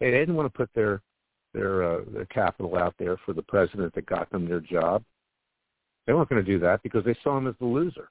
they 0.00 0.10
didn't 0.10 0.34
want 0.34 0.52
to 0.52 0.56
put 0.56 0.70
their 0.74 1.02
their 1.54 1.82
uh, 1.82 2.00
their 2.12 2.26
capital 2.26 2.76
out 2.76 2.94
there 2.98 3.16
for 3.24 3.32
the 3.32 3.42
president 3.42 3.94
that 3.94 4.06
got 4.06 4.30
them 4.30 4.46
their 4.46 4.60
job. 4.60 5.02
They 6.06 6.12
weren't 6.12 6.28
going 6.28 6.44
to 6.44 6.50
do 6.50 6.58
that 6.60 6.82
because 6.82 7.04
they 7.04 7.16
saw 7.22 7.36
him 7.38 7.46
as 7.46 7.54
the 7.58 7.66
loser, 7.66 8.10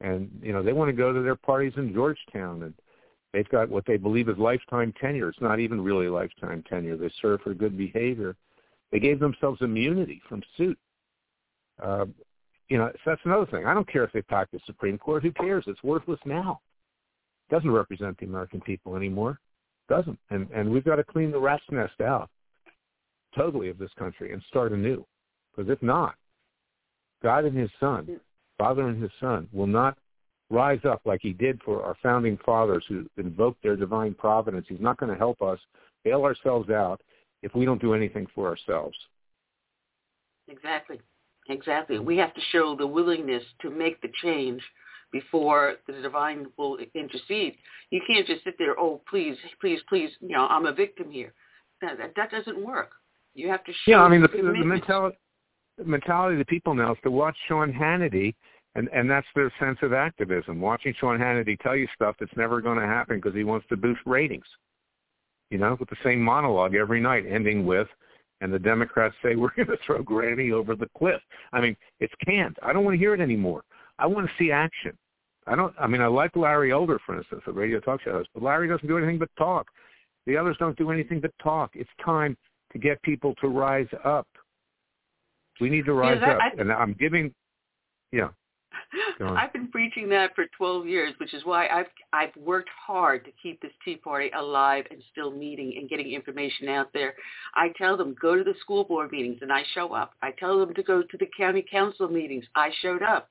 and 0.00 0.30
you 0.42 0.52
know 0.52 0.62
they 0.62 0.72
want 0.72 0.88
to 0.88 0.92
go 0.92 1.12
to 1.12 1.20
their 1.20 1.36
parties 1.36 1.74
in 1.76 1.92
Georgetown, 1.92 2.62
and 2.62 2.74
they've 3.32 3.48
got 3.48 3.68
what 3.68 3.84
they 3.86 3.96
believe 3.96 4.28
is 4.28 4.38
lifetime 4.38 4.92
tenure. 5.00 5.28
It's 5.28 5.40
not 5.40 5.60
even 5.60 5.80
really 5.80 6.08
lifetime 6.08 6.62
tenure. 6.68 6.96
They 6.96 7.10
serve 7.20 7.40
for 7.42 7.54
good 7.54 7.76
behavior. 7.76 8.36
They 8.90 9.00
gave 9.00 9.20
themselves 9.20 9.60
immunity 9.60 10.22
from 10.28 10.42
suit. 10.56 10.78
Uh, 11.82 12.06
you 12.68 12.78
know, 12.78 12.90
so 12.92 13.00
that's 13.06 13.20
another 13.24 13.46
thing. 13.46 13.66
I 13.66 13.74
don't 13.74 13.90
care 13.90 14.04
if 14.04 14.12
they 14.12 14.22
pack 14.22 14.50
the 14.50 14.60
Supreme 14.66 14.98
Court. 14.98 15.22
Who 15.22 15.32
cares? 15.32 15.64
It's 15.66 15.82
worthless 15.82 16.20
now 16.24 16.60
It 17.48 17.54
doesn't 17.54 17.70
represent 17.70 18.18
the 18.18 18.26
American 18.26 18.60
people 18.60 18.96
anymore. 18.96 19.40
It 19.88 19.94
Doesn't. 19.94 20.18
And 20.30 20.48
and 20.54 20.70
we've 20.70 20.84
got 20.84 20.96
to 20.96 21.04
clean 21.04 21.30
the 21.30 21.38
rat's 21.38 21.64
nest 21.70 22.00
out 22.00 22.28
totally 23.36 23.68
of 23.68 23.78
this 23.78 23.90
country 23.98 24.32
and 24.32 24.42
start 24.48 24.72
anew. 24.72 25.04
Because 25.50 25.70
if 25.70 25.82
not, 25.82 26.14
God 27.22 27.44
and 27.44 27.56
his 27.56 27.70
son, 27.80 28.20
Father 28.58 28.88
and 28.88 29.02
his 29.02 29.10
son, 29.20 29.48
will 29.52 29.66
not 29.66 29.96
rise 30.50 30.80
up 30.84 31.02
like 31.04 31.20
he 31.22 31.32
did 31.32 31.60
for 31.62 31.82
our 31.82 31.96
founding 32.02 32.38
fathers 32.44 32.84
who 32.88 33.06
invoked 33.16 33.62
their 33.62 33.76
divine 33.76 34.14
providence. 34.14 34.66
He's 34.68 34.80
not 34.80 34.98
going 34.98 35.12
to 35.12 35.18
help 35.18 35.42
us 35.42 35.58
bail 36.04 36.22
ourselves 36.24 36.70
out 36.70 37.00
if 37.42 37.54
we 37.54 37.64
don't 37.64 37.80
do 37.80 37.94
anything 37.94 38.26
for 38.34 38.48
ourselves. 38.48 38.96
Exactly. 40.48 41.00
Exactly. 41.48 41.98
We 41.98 42.16
have 42.18 42.34
to 42.34 42.40
show 42.52 42.76
the 42.76 42.86
willingness 42.86 43.42
to 43.62 43.70
make 43.70 44.00
the 44.02 44.08
change 44.22 44.62
before 45.10 45.76
the 45.86 45.94
divine 45.94 46.46
will 46.58 46.78
intercede. 46.94 47.54
You 47.90 48.00
can't 48.06 48.26
just 48.26 48.44
sit 48.44 48.54
there, 48.58 48.78
oh, 48.78 49.00
please, 49.08 49.36
please, 49.60 49.80
please, 49.88 50.10
you 50.20 50.28
know, 50.28 50.46
I'm 50.46 50.66
a 50.66 50.72
victim 50.72 51.10
here. 51.10 51.32
That, 51.80 51.96
that, 51.98 52.12
that 52.16 52.30
doesn't 52.30 52.62
work. 52.62 52.90
You 53.34 53.48
have 53.48 53.64
to 53.64 53.72
show 53.72 53.92
Yeah, 53.92 54.02
I 54.02 54.08
mean, 54.08 54.20
the, 54.20 54.28
the, 54.28 54.42
the 54.42 54.64
mentality, 54.64 55.16
the 55.78 55.84
mentality 55.84 56.34
of 56.34 56.38
the 56.40 56.44
people 56.44 56.74
now 56.74 56.92
is 56.92 56.98
to 57.04 57.10
watch 57.10 57.36
Sean 57.46 57.72
Hannity, 57.72 58.34
and, 58.74 58.88
and 58.92 59.08
that's 59.08 59.26
their 59.34 59.52
sense 59.58 59.78
of 59.82 59.92
activism, 59.92 60.60
watching 60.60 60.92
Sean 60.98 61.18
Hannity 61.18 61.58
tell 61.60 61.76
you 61.76 61.86
stuff 61.94 62.16
that's 62.18 62.36
never 62.36 62.60
going 62.60 62.78
to 62.78 62.86
happen 62.86 63.16
because 63.16 63.34
he 63.34 63.44
wants 63.44 63.66
to 63.68 63.76
boost 63.76 64.00
ratings, 64.04 64.44
you 65.50 65.58
know, 65.58 65.76
with 65.78 65.88
the 65.88 65.96
same 66.04 66.20
monologue 66.20 66.74
every 66.74 67.00
night, 67.00 67.24
ending 67.30 67.64
with, 67.64 67.88
and 68.40 68.52
the 68.52 68.58
Democrats 68.58 69.14
say, 69.22 69.36
we're 69.36 69.54
going 69.56 69.68
to 69.68 69.78
throw 69.84 70.02
Granny 70.02 70.52
over 70.52 70.74
the 70.74 70.88
cliff. 70.96 71.20
I 71.52 71.60
mean, 71.60 71.76
it's 72.00 72.14
canned. 72.24 72.56
I 72.62 72.72
don't 72.72 72.84
want 72.84 72.94
to 72.94 72.98
hear 72.98 73.14
it 73.14 73.20
anymore. 73.20 73.62
I 73.98 74.06
want 74.06 74.26
to 74.26 74.32
see 74.38 74.52
action. 74.52 74.96
I 75.46 75.56
don't. 75.56 75.74
I 75.80 75.86
mean, 75.86 76.02
I 76.02 76.06
like 76.06 76.36
Larry 76.36 76.72
Elder, 76.72 77.00
for 77.06 77.16
instance, 77.16 77.42
the 77.46 77.52
radio 77.52 77.80
talk 77.80 78.02
show 78.02 78.12
host, 78.12 78.28
but 78.34 78.42
Larry 78.42 78.68
doesn't 78.68 78.86
do 78.86 78.98
anything 78.98 79.18
but 79.18 79.30
talk. 79.38 79.66
The 80.26 80.36
others 80.36 80.56
don't 80.58 80.76
do 80.76 80.90
anything 80.90 81.20
but 81.20 81.30
talk. 81.42 81.70
It's 81.74 81.88
time 82.04 82.36
to 82.72 82.78
get 82.78 83.00
people 83.02 83.34
to 83.40 83.48
rise 83.48 83.88
up. 84.04 84.28
We 85.58 85.70
need 85.70 85.86
to 85.86 85.94
rise 85.94 86.18
yeah, 86.20 86.34
up, 86.34 86.40
I, 86.40 86.60
and 86.60 86.70
I'm 86.70 86.92
giving. 86.92 87.34
Yeah. 88.12 88.28
I've 89.20 89.52
been 89.52 89.68
preaching 89.68 90.08
that 90.10 90.34
for 90.34 90.46
12 90.56 90.86
years, 90.86 91.14
which 91.18 91.34
is 91.34 91.44
why 91.44 91.68
I've 91.68 91.86
I've 92.12 92.34
worked 92.36 92.70
hard 92.86 93.24
to 93.24 93.30
keep 93.42 93.60
this 93.60 93.72
Tea 93.84 93.96
Party 93.96 94.30
alive 94.36 94.86
and 94.90 95.02
still 95.12 95.30
meeting 95.30 95.74
and 95.76 95.88
getting 95.88 96.12
information 96.12 96.68
out 96.68 96.92
there. 96.92 97.14
I 97.54 97.68
tell 97.76 97.96
them 97.96 98.16
go 98.20 98.36
to 98.36 98.44
the 98.44 98.54
school 98.60 98.84
board 98.84 99.12
meetings 99.12 99.38
and 99.42 99.52
I 99.52 99.62
show 99.74 99.92
up. 99.92 100.12
I 100.22 100.30
tell 100.38 100.58
them 100.58 100.74
to 100.74 100.82
go 100.82 101.02
to 101.02 101.16
the 101.18 101.28
county 101.36 101.64
council 101.70 102.08
meetings. 102.08 102.44
I 102.54 102.70
showed 102.80 103.02
up. 103.02 103.28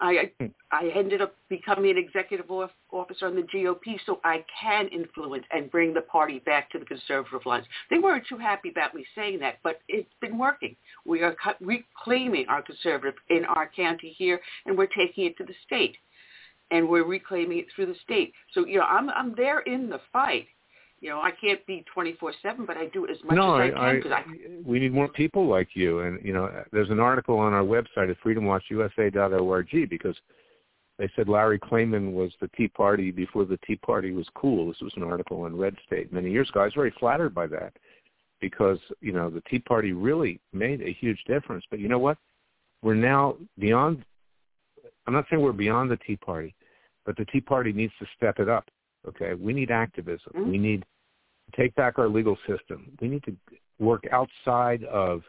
I 0.00 0.30
hmm. 0.40 0.46
I 0.72 0.90
ended 0.94 1.22
up 1.22 1.34
becoming 1.48 1.92
an 1.92 1.98
executive 1.98 2.50
officer 2.50 3.26
on 3.26 3.36
the 3.36 3.42
GOP, 3.42 3.98
so 4.04 4.20
I 4.24 4.44
can 4.60 4.88
influence 4.88 5.44
and 5.52 5.70
bring 5.70 5.94
the 5.94 6.00
party 6.00 6.40
back 6.40 6.70
to 6.72 6.78
the 6.78 6.84
conservative 6.84 7.46
lines. 7.46 7.66
They 7.90 7.98
weren't 7.98 8.26
too 8.26 8.38
happy 8.38 8.70
about 8.70 8.94
me 8.94 9.06
saying 9.14 9.38
that, 9.40 9.58
but 9.62 9.80
it's 9.88 10.10
been 10.20 10.36
working. 10.36 10.74
We 11.04 11.22
are 11.22 11.36
reclaiming 11.60 12.46
our 12.48 12.62
conservative 12.62 13.14
in 13.30 13.44
our 13.44 13.70
county 13.74 14.14
here, 14.18 14.40
and 14.66 14.76
we're 14.76 14.86
taking 14.86 15.26
it 15.26 15.36
to 15.38 15.44
the 15.44 15.54
state, 15.64 15.96
and 16.70 16.88
we're 16.88 17.06
reclaiming 17.06 17.58
it 17.58 17.66
through 17.74 17.86
the 17.86 17.96
state. 18.02 18.32
So 18.52 18.66
you 18.66 18.78
know, 18.78 18.84
I'm 18.84 19.10
I'm 19.10 19.34
there 19.36 19.60
in 19.60 19.88
the 19.88 20.00
fight. 20.12 20.46
You 21.04 21.10
know, 21.10 21.20
I 21.20 21.32
can't 21.32 21.64
be 21.66 21.84
24/7, 21.94 22.66
but 22.66 22.78
I 22.78 22.86
do 22.86 23.06
as 23.06 23.18
much 23.24 23.36
no, 23.36 23.56
as 23.56 23.74
I, 23.76 23.90
I 23.90 24.00
can. 24.00 24.10
I, 24.10 24.16
I, 24.20 24.24
we 24.64 24.80
need 24.80 24.94
more 24.94 25.06
people 25.06 25.46
like 25.46 25.68
you. 25.74 25.98
And 25.98 26.18
you 26.24 26.32
know, 26.32 26.50
there's 26.72 26.88
an 26.88 26.98
article 26.98 27.36
on 27.36 27.52
our 27.52 27.62
website 27.62 28.08
at 28.08 28.16
freedomwatchusa.org 28.24 29.90
because 29.90 30.16
they 30.98 31.10
said 31.14 31.28
Larry 31.28 31.58
Klayman 31.58 32.14
was 32.14 32.32
the 32.40 32.48
Tea 32.56 32.68
Party 32.68 33.10
before 33.10 33.44
the 33.44 33.58
Tea 33.66 33.76
Party 33.76 34.12
was 34.12 34.26
cool. 34.34 34.68
This 34.68 34.80
was 34.80 34.94
an 34.96 35.02
article 35.02 35.44
in 35.44 35.54
Red 35.54 35.76
State 35.86 36.10
many 36.10 36.30
years 36.30 36.48
ago. 36.48 36.60
I 36.60 36.64
was 36.64 36.72
very 36.72 36.94
flattered 36.98 37.34
by 37.34 37.48
that 37.48 37.74
because 38.40 38.78
you 39.02 39.12
know 39.12 39.28
the 39.28 39.42
Tea 39.42 39.58
Party 39.58 39.92
really 39.92 40.40
made 40.54 40.80
a 40.80 40.96
huge 40.98 41.22
difference. 41.26 41.66
But 41.70 41.80
you 41.80 41.88
know 41.88 41.98
what? 41.98 42.16
We're 42.80 42.94
now 42.94 43.36
beyond. 43.58 44.06
I'm 45.06 45.12
not 45.12 45.26
saying 45.28 45.42
we're 45.42 45.52
beyond 45.52 45.90
the 45.90 45.98
Tea 45.98 46.16
Party, 46.16 46.54
but 47.04 47.14
the 47.18 47.26
Tea 47.26 47.42
Party 47.42 47.74
needs 47.74 47.92
to 47.98 48.06
step 48.16 48.38
it 48.38 48.48
up. 48.48 48.64
Okay, 49.06 49.34
we 49.34 49.52
need 49.52 49.70
activism. 49.70 50.32
Mm-hmm. 50.34 50.50
We 50.50 50.56
need 50.56 50.86
take 51.56 51.74
back 51.74 51.98
our 51.98 52.08
legal 52.08 52.36
system. 52.46 52.92
We 53.00 53.08
need 53.08 53.24
to 53.24 53.36
work 53.78 54.04
outside 54.12 54.84
of 54.84 55.22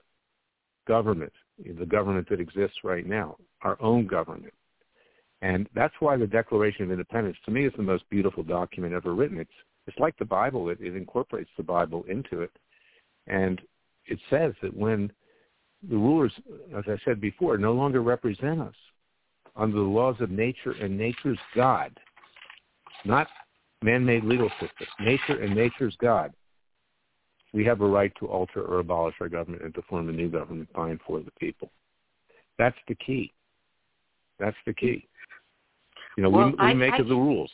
government, 0.87 1.33
the 1.57 1.85
government 1.85 2.29
that 2.29 2.39
exists 2.39 2.77
right 2.83 3.05
now, 3.05 3.37
our 3.61 3.81
own 3.81 4.07
government. 4.07 4.53
And 5.41 5.67
that's 5.75 5.93
why 5.99 6.17
the 6.17 6.27
Declaration 6.27 6.85
of 6.85 6.91
Independence, 6.91 7.37
to 7.45 7.51
me, 7.51 7.65
is 7.65 7.73
the 7.75 7.83
most 7.83 8.09
beautiful 8.09 8.43
document 8.43 8.93
ever 8.93 9.13
written. 9.13 9.39
It's 9.39 9.51
it's 9.87 9.99
like 9.99 10.17
the 10.17 10.25
Bible. 10.25 10.69
It, 10.69 10.79
it 10.81 10.95
incorporates 10.95 11.51
the 11.57 11.63
Bible 11.63 12.03
into 12.09 12.41
it, 12.41 12.51
and 13.27 13.61
it 14.07 14.19
says 14.31 14.53
that 14.63 14.75
when 14.75 15.11
the 15.87 15.95
rulers, 15.95 16.33
as 16.75 16.85
I 16.87 16.97
said 17.05 17.21
before, 17.21 17.57
no 17.59 17.73
longer 17.73 18.01
represent 18.01 18.61
us 18.61 18.73
under 19.55 19.75
the 19.75 19.81
laws 19.81 20.15
of 20.19 20.31
nature 20.31 20.71
and 20.81 20.97
nature's 20.97 21.37
God, 21.55 21.91
not 23.03 23.27
man-made 23.83 24.23
legal 24.23 24.49
system, 24.59 24.87
nature 24.99 25.41
and 25.41 25.55
nature's 25.55 25.95
God, 26.01 26.33
we 27.53 27.63
have 27.65 27.81
a 27.81 27.87
right 27.87 28.11
to 28.19 28.27
alter 28.27 28.61
or 28.61 28.79
abolish 28.79 29.15
our 29.21 29.29
government 29.29 29.63
and 29.63 29.73
to 29.75 29.81
form 29.83 30.09
a 30.09 30.11
new 30.11 30.29
government 30.29 30.71
by 30.73 30.89
and 30.89 30.99
for 31.07 31.19
the 31.19 31.31
people. 31.39 31.71
That's 32.57 32.77
the 32.87 32.95
key. 32.95 33.33
That's 34.39 34.57
the 34.65 34.73
key. 34.73 35.07
You 36.17 36.23
know, 36.23 36.29
well, 36.29 36.47
we, 36.47 36.51
we 36.51 36.57
I, 36.59 36.73
make 36.73 36.93
I, 36.93 36.97
of 36.97 37.07
the 37.07 37.15
rules. 37.15 37.51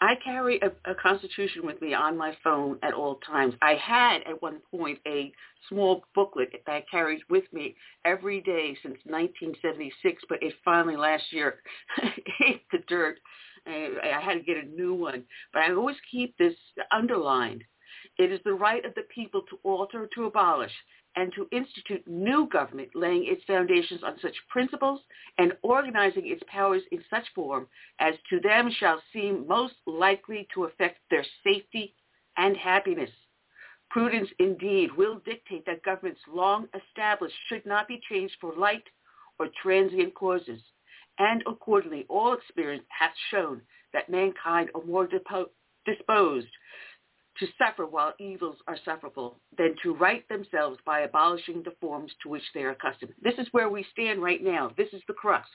I 0.00 0.16
carry 0.24 0.60
a, 0.60 0.90
a 0.90 0.96
constitution 0.96 1.64
with 1.64 1.80
me 1.80 1.94
on 1.94 2.16
my 2.16 2.36
phone 2.42 2.76
at 2.82 2.92
all 2.92 3.20
times. 3.24 3.54
I 3.62 3.74
had 3.74 4.22
at 4.28 4.42
one 4.42 4.58
point 4.68 4.98
a 5.06 5.32
small 5.68 6.02
booklet 6.12 6.50
that 6.52 6.72
I 6.72 6.84
carried 6.90 7.22
with 7.30 7.44
me 7.52 7.76
every 8.04 8.40
day 8.40 8.76
since 8.82 8.98
1976, 9.04 10.22
but 10.28 10.42
it 10.42 10.54
finally 10.64 10.96
last 10.96 11.22
year 11.30 11.60
ate 12.44 12.62
the 12.72 12.78
dirt. 12.88 13.20
I, 13.66 13.90
I 14.16 14.20
had 14.20 14.34
to 14.34 14.40
get 14.40 14.56
a 14.64 14.68
new 14.68 14.94
one. 14.94 15.24
But 15.52 15.62
I 15.62 15.72
always 15.72 15.96
keep 16.10 16.36
this 16.36 16.54
underlined. 16.90 17.64
It 18.18 18.32
is 18.32 18.40
the 18.44 18.54
right 18.54 18.84
of 18.84 18.94
the 18.94 19.06
people 19.14 19.42
to 19.42 19.58
alter, 19.62 20.08
to 20.14 20.24
abolish, 20.24 20.72
and 21.16 21.32
to 21.34 21.48
institute 21.52 22.06
new 22.06 22.48
government 22.50 22.90
laying 22.94 23.26
its 23.26 23.44
foundations 23.44 24.02
on 24.02 24.18
such 24.20 24.34
principles 24.48 25.00
and 25.38 25.52
organizing 25.62 26.26
its 26.26 26.42
powers 26.48 26.82
in 26.90 27.02
such 27.10 27.24
form 27.34 27.66
as 27.98 28.14
to 28.30 28.40
them 28.40 28.70
shall 28.78 29.02
seem 29.12 29.46
most 29.46 29.74
likely 29.86 30.48
to 30.54 30.64
affect 30.64 30.98
their 31.10 31.24
safety 31.44 31.94
and 32.36 32.56
happiness. 32.56 33.10
Prudence 33.90 34.30
indeed 34.38 34.90
will 34.96 35.20
dictate 35.24 35.66
that 35.66 35.82
governments 35.82 36.20
long 36.26 36.66
established 36.74 37.36
should 37.48 37.66
not 37.66 37.88
be 37.88 38.00
changed 38.08 38.34
for 38.40 38.54
light 38.54 38.84
or 39.38 39.48
transient 39.62 40.14
causes. 40.14 40.60
And 41.22 41.44
accordingly, 41.46 42.04
all 42.08 42.34
experience 42.34 42.82
hath 42.88 43.12
shown 43.30 43.60
that 43.92 44.10
mankind 44.10 44.70
are 44.74 44.82
more 44.82 45.06
disposed 45.06 46.48
to 47.38 47.46
suffer 47.56 47.86
while 47.86 48.12
evils 48.18 48.56
are 48.66 48.76
sufferable 48.84 49.36
than 49.56 49.76
to 49.84 49.94
right 49.94 50.28
themselves 50.28 50.78
by 50.84 51.00
abolishing 51.00 51.62
the 51.62 51.72
forms 51.80 52.10
to 52.24 52.28
which 52.28 52.42
they 52.54 52.62
are 52.62 52.70
accustomed. 52.70 53.12
This 53.22 53.34
is 53.38 53.46
where 53.52 53.68
we 53.68 53.86
stand 53.92 54.20
right 54.20 54.42
now. 54.42 54.72
This 54.76 54.88
is 54.92 55.00
the 55.06 55.14
crux. 55.14 55.48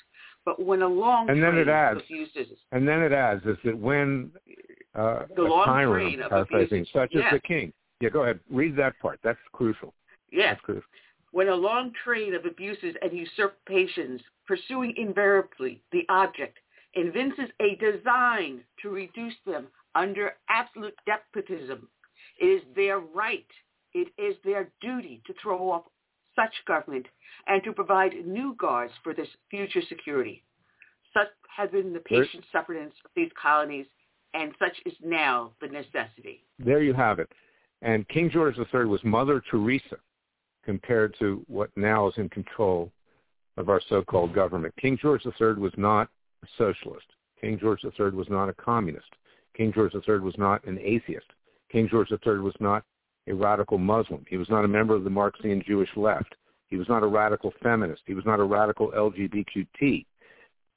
But 0.46 0.64
when 0.64 0.82
a 0.84 0.88
long 0.88 1.30
and 1.30 1.44
then 1.44 1.58
it 1.58 1.68
adds, 1.68 2.00
abuses, 2.00 2.58
and 2.72 2.88
then 2.88 3.02
it 3.02 3.12
adds 3.12 3.46
is 3.46 3.58
that 3.66 3.78
when 3.78 4.32
uh, 4.96 5.24
the 5.36 5.42
long 5.42 5.66
tyrant, 5.66 6.22
paraphrasing, 6.30 6.86
such 6.94 7.12
yes. 7.12 7.26
as 7.28 7.34
the 7.34 7.46
king. 7.46 7.74
Yeah, 8.00 8.10
go 8.10 8.24
ahead. 8.24 8.40
Read 8.50 8.78
that 8.78 8.94
part. 9.02 9.20
That's 9.22 9.40
crucial. 9.52 9.94
Yes. 10.32 10.52
That's 10.52 10.62
crucial. 10.62 10.90
When 11.32 11.50
a 11.50 11.56
long 11.56 11.92
train 12.04 12.34
of 12.34 12.46
abuses 12.46 12.96
and 13.02 13.12
usurpations, 13.12 14.22
pursuing 14.46 14.94
invariably 14.96 15.82
the 15.92 16.06
object, 16.10 16.58
evinces 16.94 17.50
a 17.60 17.76
design 17.76 18.62
to 18.82 18.90
reduce 18.90 19.36
them 19.46 19.68
under 19.94 20.36
absolute 20.50 20.96
despotism. 21.06 21.88
It 22.40 22.46
is 22.46 22.62
their 22.76 23.00
right, 23.00 23.48
it 23.94 24.08
is 24.18 24.36
their 24.44 24.70
duty 24.82 25.22
to 25.28 25.34
throw 25.42 25.72
off 25.72 25.84
such 26.36 26.54
government 26.66 27.08
and 27.48 27.64
to 27.64 27.74
provide 27.74 28.14
new 28.26 28.56
guards 28.60 28.94
for 29.04 29.14
this 29.14 29.28
future 29.50 29.82
security. 29.90 30.44
Such 31.14 31.28
has 31.56 31.70
been 31.72 31.94
the 31.94 32.00
patient 32.00 32.46
sufferance 32.52 32.94
of 33.04 33.12
these 33.16 33.32
colonies, 33.42 33.88
and 34.34 34.54
such 34.60 34.78
is 34.86 34.94
now 35.04 35.52
the 35.62 35.68
necessity. 35.68 36.46
There 36.60 36.84
you 36.84 36.94
have 36.94 37.20
it. 37.20 37.30
And 37.82 38.08
King 38.10 38.30
George 38.30 38.56
III 38.58 38.86
was 38.86 39.04
Mother 39.04 39.42
Teresa 39.50 39.98
compared 40.68 41.16
to 41.18 41.46
what 41.48 41.70
now 41.78 42.10
is 42.10 42.14
in 42.18 42.28
control 42.28 42.92
of 43.56 43.70
our 43.70 43.82
so-called 43.88 44.36
government. 44.36 44.74
King 44.80 45.00
George 45.02 45.26
III 45.26 45.54
was 45.54 45.72
not 45.78 46.10
a 46.44 46.48
socialist. 46.58 47.08
King 47.40 47.58
George 47.58 47.80
III 47.86 48.10
was 48.12 48.28
not 48.30 48.50
a 48.50 48.54
communist. 48.54 49.08
King 49.56 49.72
George 49.72 49.94
III 49.96 50.20
was 50.20 50.36
not 50.38 50.64
an 50.66 50.78
atheist. 50.80 51.26
King 51.72 51.88
George 51.90 52.12
III 52.12 52.40
was 52.40 52.54
not 52.60 52.84
a 53.30 53.34
radical 53.34 53.78
Muslim. 53.78 54.26
He 54.30 54.36
was 54.36 54.50
not 54.50 54.66
a 54.66 54.68
member 54.68 54.94
of 54.94 55.06
the 55.06 55.10
Marxian 55.10 55.64
Jewish 55.66 55.90
left. 55.96 56.36
He 56.68 56.76
was 56.76 56.90
not 56.90 57.02
a 57.02 57.08
radical 57.08 57.54
feminist. 57.64 58.02
He 58.06 58.14
was 58.14 58.26
not 58.26 58.42
a 58.42 58.44
radical 58.44 58.92
LGBTQT. 58.92 60.06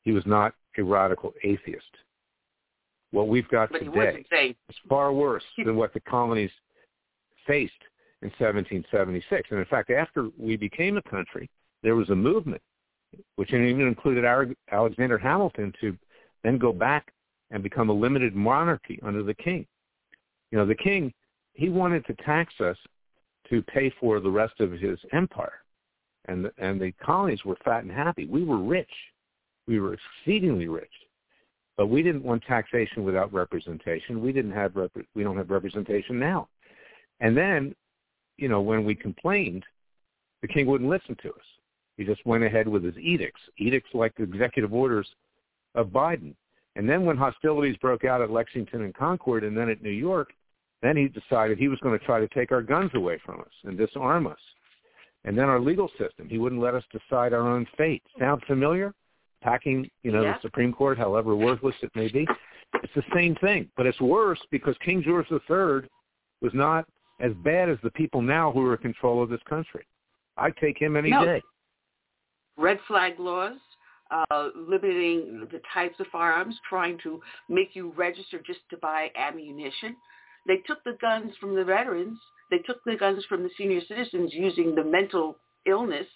He 0.02 0.12
was 0.12 0.24
not 0.24 0.54
a 0.78 0.84
radical 0.84 1.34
atheist. 1.42 1.96
What 3.10 3.26
we've 3.26 3.48
got 3.48 3.72
but 3.72 3.80
today 3.80 4.24
is 4.68 4.76
far 4.88 5.12
worse 5.12 5.42
than 5.64 5.74
what 5.74 5.92
the 5.92 6.00
colonies 6.00 6.52
faced 7.44 7.72
in 8.22 8.28
1776. 8.28 9.48
And 9.50 9.60
in 9.60 9.64
fact, 9.66 9.90
after 9.90 10.28
we 10.38 10.56
became 10.56 10.96
a 10.96 11.02
country, 11.02 11.48
there 11.82 11.96
was 11.96 12.10
a 12.10 12.14
movement, 12.14 12.62
which 13.36 13.52
even 13.52 13.80
included 13.80 14.24
Alexander 14.70 15.18
Hamilton, 15.18 15.72
to 15.80 15.96
then 16.44 16.58
go 16.58 16.72
back 16.72 17.12
and 17.50 17.62
become 17.62 17.88
a 17.88 17.92
limited 17.92 18.34
monarchy 18.34 19.00
under 19.02 19.22
the 19.22 19.34
king. 19.34 19.66
You 20.50 20.58
know, 20.58 20.66
the 20.66 20.74
king, 20.74 21.12
he 21.54 21.68
wanted 21.68 22.04
to 22.06 22.14
tax 22.14 22.52
us 22.60 22.76
to 23.48 23.62
pay 23.62 23.92
for 24.00 24.20
the 24.20 24.30
rest 24.30 24.60
of 24.60 24.72
his 24.72 24.98
empire. 25.12 25.60
And 26.26 26.44
the, 26.44 26.52
and 26.58 26.80
the 26.80 26.92
colonies 27.04 27.44
were 27.44 27.56
fat 27.64 27.82
and 27.82 27.90
happy. 27.90 28.26
We 28.26 28.44
were 28.44 28.58
rich. 28.58 28.90
We 29.66 29.80
were 29.80 29.94
exceedingly 29.94 30.68
rich. 30.68 30.92
But 31.76 31.86
we 31.86 32.02
didn't 32.02 32.22
want 32.22 32.42
taxation 32.44 33.04
without 33.04 33.32
representation. 33.32 34.22
We 34.22 34.32
didn't 34.32 34.52
have 34.52 34.76
rep- 34.76 34.92
we 35.14 35.22
don't 35.22 35.36
have 35.36 35.50
representation 35.50 36.18
now. 36.18 36.48
And 37.20 37.36
then, 37.36 37.74
you 38.40 38.48
know, 38.48 38.60
when 38.60 38.84
we 38.84 38.94
complained, 38.94 39.64
the 40.42 40.48
king 40.48 40.66
wouldn't 40.66 40.88
listen 40.88 41.16
to 41.22 41.28
us. 41.28 41.46
He 41.96 42.04
just 42.04 42.24
went 42.24 42.42
ahead 42.42 42.66
with 42.66 42.82
his 42.82 42.96
edicts, 42.96 43.40
edicts 43.58 43.90
like 43.92 44.14
the 44.16 44.22
executive 44.22 44.72
orders 44.72 45.06
of 45.74 45.88
Biden. 45.88 46.34
And 46.76 46.88
then 46.88 47.04
when 47.04 47.18
hostilities 47.18 47.76
broke 47.76 48.04
out 48.06 48.22
at 48.22 48.30
Lexington 48.30 48.82
and 48.82 48.94
Concord 48.94 49.44
and 49.44 49.56
then 49.56 49.68
at 49.68 49.82
New 49.82 49.90
York, 49.90 50.32
then 50.82 50.96
he 50.96 51.08
decided 51.08 51.58
he 51.58 51.68
was 51.68 51.78
going 51.80 51.98
to 51.98 52.04
try 52.04 52.18
to 52.18 52.28
take 52.28 52.52
our 52.52 52.62
guns 52.62 52.90
away 52.94 53.20
from 53.24 53.40
us 53.40 53.52
and 53.64 53.76
disarm 53.76 54.26
us. 54.26 54.38
And 55.24 55.36
then 55.36 55.50
our 55.50 55.60
legal 55.60 55.90
system, 55.98 56.26
he 56.30 56.38
wouldn't 56.38 56.62
let 56.62 56.74
us 56.74 56.84
decide 56.90 57.34
our 57.34 57.46
own 57.46 57.66
fate. 57.76 58.02
Sound 58.18 58.42
familiar? 58.46 58.94
Packing, 59.42 59.90
you 60.02 60.12
know, 60.12 60.22
yeah. 60.22 60.34
the 60.34 60.40
Supreme 60.40 60.72
Court, 60.72 60.96
however 60.96 61.36
worthless 61.36 61.74
it 61.82 61.90
may 61.94 62.08
be. 62.08 62.26
It's 62.82 62.94
the 62.94 63.02
same 63.14 63.34
thing, 63.36 63.68
but 63.76 63.84
it's 63.84 64.00
worse 64.00 64.40
because 64.50 64.74
King 64.82 65.02
George 65.02 65.26
III 65.30 65.86
was 66.40 66.52
not 66.54 66.86
as 67.20 67.32
bad 67.44 67.68
as 67.68 67.78
the 67.82 67.90
people 67.90 68.22
now 68.22 68.50
who 68.50 68.64
are 68.66 68.74
in 68.74 68.80
control 68.80 69.22
of 69.22 69.28
this 69.28 69.40
country. 69.48 69.84
I'd 70.36 70.56
take 70.56 70.80
him 70.80 70.96
any 70.96 71.10
no. 71.10 71.24
day. 71.24 71.42
Red 72.56 72.78
flag 72.88 73.18
laws, 73.18 73.58
uh, 74.10 74.48
limiting 74.56 75.46
the 75.52 75.60
types 75.72 75.98
of 76.00 76.06
firearms, 76.08 76.54
trying 76.68 76.98
to 77.02 77.20
make 77.48 77.70
you 77.74 77.92
register 77.96 78.40
just 78.46 78.60
to 78.70 78.76
buy 78.78 79.08
ammunition. 79.16 79.96
They 80.46 80.56
took 80.66 80.82
the 80.84 80.96
guns 81.00 81.32
from 81.40 81.54
the 81.54 81.64
veterans. 81.64 82.18
They 82.50 82.58
took 82.58 82.82
the 82.84 82.96
guns 82.96 83.24
from 83.28 83.42
the 83.42 83.50
senior 83.56 83.80
citizens 83.86 84.32
using 84.32 84.74
the 84.74 84.84
mental 84.84 85.36
illness 85.66 86.06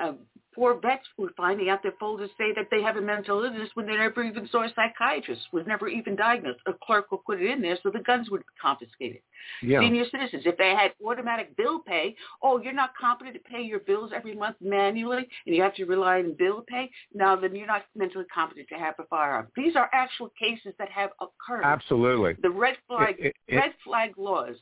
uh, 0.00 0.12
poor 0.54 0.78
vets 0.80 1.04
were 1.18 1.30
finding 1.36 1.68
out 1.68 1.82
their 1.82 1.94
folders 1.98 2.30
say 2.38 2.52
that 2.54 2.66
they 2.70 2.82
have 2.82 2.96
a 2.96 3.00
mental 3.00 3.44
illness 3.44 3.68
when 3.74 3.86
they 3.86 3.96
never 3.96 4.22
even 4.22 4.48
saw 4.48 4.64
a 4.64 4.68
psychiatrist, 4.74 5.42
was 5.52 5.64
never 5.66 5.88
even 5.88 6.14
diagnosed. 6.14 6.60
A 6.66 6.72
clerk 6.84 7.10
will 7.10 7.22
put 7.26 7.42
it 7.42 7.50
in 7.50 7.60
there 7.60 7.76
so 7.82 7.90
the 7.90 8.00
guns 8.00 8.30
would 8.30 8.40
be 8.40 8.46
confiscated. 8.60 9.20
Yeah. 9.62 9.80
Senior 9.80 10.04
citizens, 10.10 10.44
if 10.46 10.56
they 10.56 10.70
had 10.70 10.92
automatic 11.04 11.56
bill 11.56 11.80
pay, 11.80 12.14
oh, 12.42 12.60
you're 12.60 12.72
not 12.72 12.90
competent 13.00 13.34
to 13.34 13.50
pay 13.50 13.62
your 13.62 13.80
bills 13.80 14.12
every 14.14 14.34
month 14.34 14.56
manually 14.60 15.26
and 15.46 15.54
you 15.54 15.62
have 15.62 15.74
to 15.74 15.84
rely 15.84 16.18
on 16.18 16.34
bill 16.38 16.64
pay, 16.68 16.90
now 17.12 17.36
then 17.36 17.54
you're 17.54 17.66
not 17.66 17.82
mentally 17.96 18.24
competent 18.32 18.68
to 18.68 18.76
have 18.76 18.94
a 18.98 19.04
firearm. 19.04 19.48
These 19.56 19.76
are 19.76 19.90
actual 19.92 20.30
cases 20.38 20.72
that 20.78 20.90
have 20.90 21.10
occurred. 21.20 21.64
Absolutely. 21.64 22.36
The 22.42 22.50
red 22.50 22.76
flag, 22.86 23.16
it, 23.18 23.34
it, 23.48 23.56
red 23.56 23.74
flag 23.84 24.16
laws. 24.16 24.56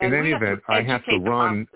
In 0.00 0.14
any 0.14 0.30
event, 0.30 0.60
I 0.66 0.80
have 0.80 1.04
to 1.04 1.18
run 1.18 1.66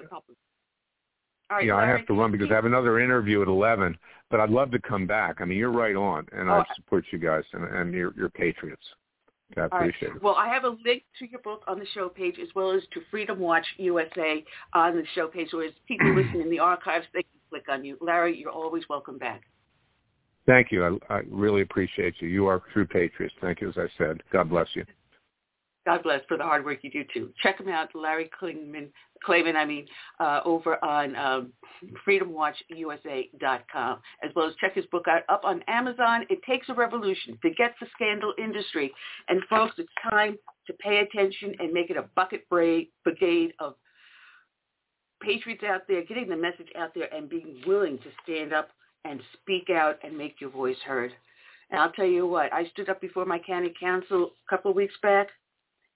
Right, 1.51 1.67
yeah, 1.67 1.77
Larry, 1.77 1.93
I 1.93 1.97
have 1.97 2.07
to 2.07 2.15
run 2.15 2.33
because 2.33 2.51
I 2.51 2.55
have 2.55 2.65
another 2.65 3.01
interview 3.01 3.43
at 3.43 3.49
11, 3.49 3.97
but 4.31 4.41
I'd 4.41 4.51
love 4.51 4.71
to 4.71 4.81
come 4.81 5.07
back. 5.07 5.37
I 5.41 5.45
mean, 5.45 5.59
you're 5.59 5.71
right 5.71 5.95
on, 5.95 6.27
and 6.33 6.49
oh, 6.49 6.55
I 6.55 6.65
support 6.75 7.05
you 7.13 7.19
guys, 7.19 7.45
and, 7.53 7.65
and 7.65 7.93
you're, 7.93 8.15
you're 8.17 8.31
patriots. 8.31 8.83
I 9.57 9.67
appreciate 9.67 10.09
right. 10.09 10.17
it. 10.17 10.23
Well, 10.23 10.35
I 10.37 10.49
have 10.49 10.65
a 10.65 10.77
link 10.85 11.05
to 11.19 11.27
your 11.31 11.41
book 11.41 11.63
on 11.67 11.79
the 11.79 11.87
show 11.95 12.09
page 12.09 12.37
as 12.43 12.49
well 12.55 12.73
as 12.73 12.83
to 12.93 13.01
Freedom 13.11 13.39
Watch 13.39 13.67
USA 13.77 14.45
on 14.73 14.97
the 14.97 15.05
show 15.15 15.29
page. 15.29 15.49
So 15.51 15.61
as 15.61 15.71
people 15.87 16.15
listen 16.17 16.41
in 16.41 16.51
the 16.51 16.59
archives, 16.59 17.07
they 17.13 17.23
can 17.23 17.41
click 17.51 17.65
on 17.69 17.85
you. 17.85 17.97
Larry, 18.01 18.37
you're 18.37 18.51
always 18.51 18.83
welcome 18.89 19.19
back. 19.19 19.43
Thank 20.47 20.73
you. 20.73 20.85
I, 20.85 21.15
I 21.15 21.21
really 21.31 21.63
appreciate 21.63 22.15
you. 22.21 22.29
You 22.29 22.47
are 22.47 22.63
true 22.73 22.87
patriots. 22.87 23.35
Thank 23.41 23.61
you, 23.61 23.69
as 23.69 23.77
I 23.79 23.87
said. 23.97 24.23
God 24.33 24.51
bless 24.51 24.69
you. 24.75 24.85
God 25.87 26.03
bless 26.03 26.21
for 26.29 26.39
the 26.39 26.45
hard 26.45 26.65
work 26.65 26.79
you 26.83 26.91
do 26.91 27.05
too. 27.13 27.31
Check 27.43 27.61
him 27.61 27.69
out, 27.69 27.89
Larry 27.95 28.31
Klayman, 28.41 28.89
Klayman, 29.27 29.57
I 29.57 29.65
mean, 29.65 29.87
uh, 30.21 30.41
over 30.45 30.83
on 30.85 31.17
um, 31.17 31.53
freedomwatchusa.com, 32.07 33.99
as 34.23 34.31
well 34.35 34.49
as 34.49 34.55
check 34.61 34.75
his 34.75 34.87
book 34.87 35.07
out 35.09 35.23
up 35.29 35.45
on 35.45 35.63
Amazon. 35.69 36.27
It 36.31 36.41
takes 36.49 36.69
a 36.69 36.75
revolution 36.75 37.39
to 37.43 37.51
get 37.51 37.75
the 37.81 37.87
scandal 37.95 38.35
industry. 38.39 38.93
And 39.29 39.43
folks, 39.49 39.75
it's 39.79 39.89
time 40.11 40.39
to 40.67 40.73
pay 40.75 40.99
attention 40.99 41.55
and 41.59 41.73
make 41.73 41.91
it 41.91 41.97
a 41.97 42.05
bucket 42.15 42.49
brigade 42.49 43.53
of 43.59 43.75
patriots 45.21 45.63
out 45.65 45.83
there, 45.89 46.03
getting 46.05 46.29
the 46.29 46.37
message 46.37 46.69
out 46.79 46.93
there 46.95 47.13
and 47.15 47.29
being 47.29 47.63
willing 47.67 47.99
to 47.99 48.11
stand 48.23 48.53
up 48.53 48.71
and 49.05 49.21
speak 49.41 49.71
out 49.71 49.99
and 50.03 50.17
make 50.17 50.41
your 50.41 50.51
voice 50.51 50.77
heard. 50.87 51.13
And 51.71 51.81
I'll 51.81 51.93
tell 51.93 52.07
you 52.07 52.27
what, 52.27 52.53
I 52.53 52.67
stood 52.69 52.89
up 52.89 53.01
before 53.01 53.25
my 53.25 53.39
county 53.39 53.73
council 53.81 54.33
a 54.47 54.51
couple 54.51 54.71
of 54.71 54.77
weeks 54.77 54.95
back 55.03 55.29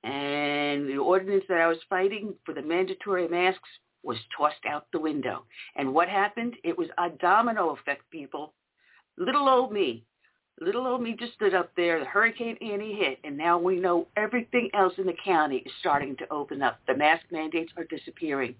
and 0.04 0.88
the 0.88 0.98
ordinance 0.98 1.44
that 1.48 1.60
I 1.60 1.66
was 1.66 1.78
fighting 1.88 2.34
for 2.44 2.54
the 2.54 2.62
mandatory 2.62 3.28
masks 3.28 3.68
was 4.02 4.16
tossed 4.36 4.64
out 4.66 4.86
the 4.92 5.00
window. 5.00 5.44
And 5.76 5.92
what 5.92 6.08
happened? 6.08 6.54
It 6.64 6.76
was 6.76 6.88
a 6.98 7.10
domino 7.10 7.70
effect, 7.70 8.08
people. 8.10 8.54
Little 9.16 9.48
old 9.48 9.72
me, 9.72 10.04
little 10.60 10.86
old 10.86 11.02
me 11.02 11.16
just 11.18 11.34
stood 11.34 11.54
up 11.54 11.70
there. 11.76 11.98
The 11.98 12.06
Hurricane 12.06 12.56
Annie 12.60 12.94
hit, 12.94 13.18
and 13.24 13.36
now 13.36 13.58
we 13.58 13.76
know 13.76 14.06
everything 14.16 14.70
else 14.74 14.94
in 14.98 15.06
the 15.06 15.16
county 15.24 15.58
is 15.58 15.72
starting 15.80 16.16
to 16.16 16.32
open 16.32 16.62
up. 16.62 16.78
The 16.86 16.96
mask 16.96 17.24
mandates 17.30 17.72
are 17.76 17.84
disappearing. 17.84 18.54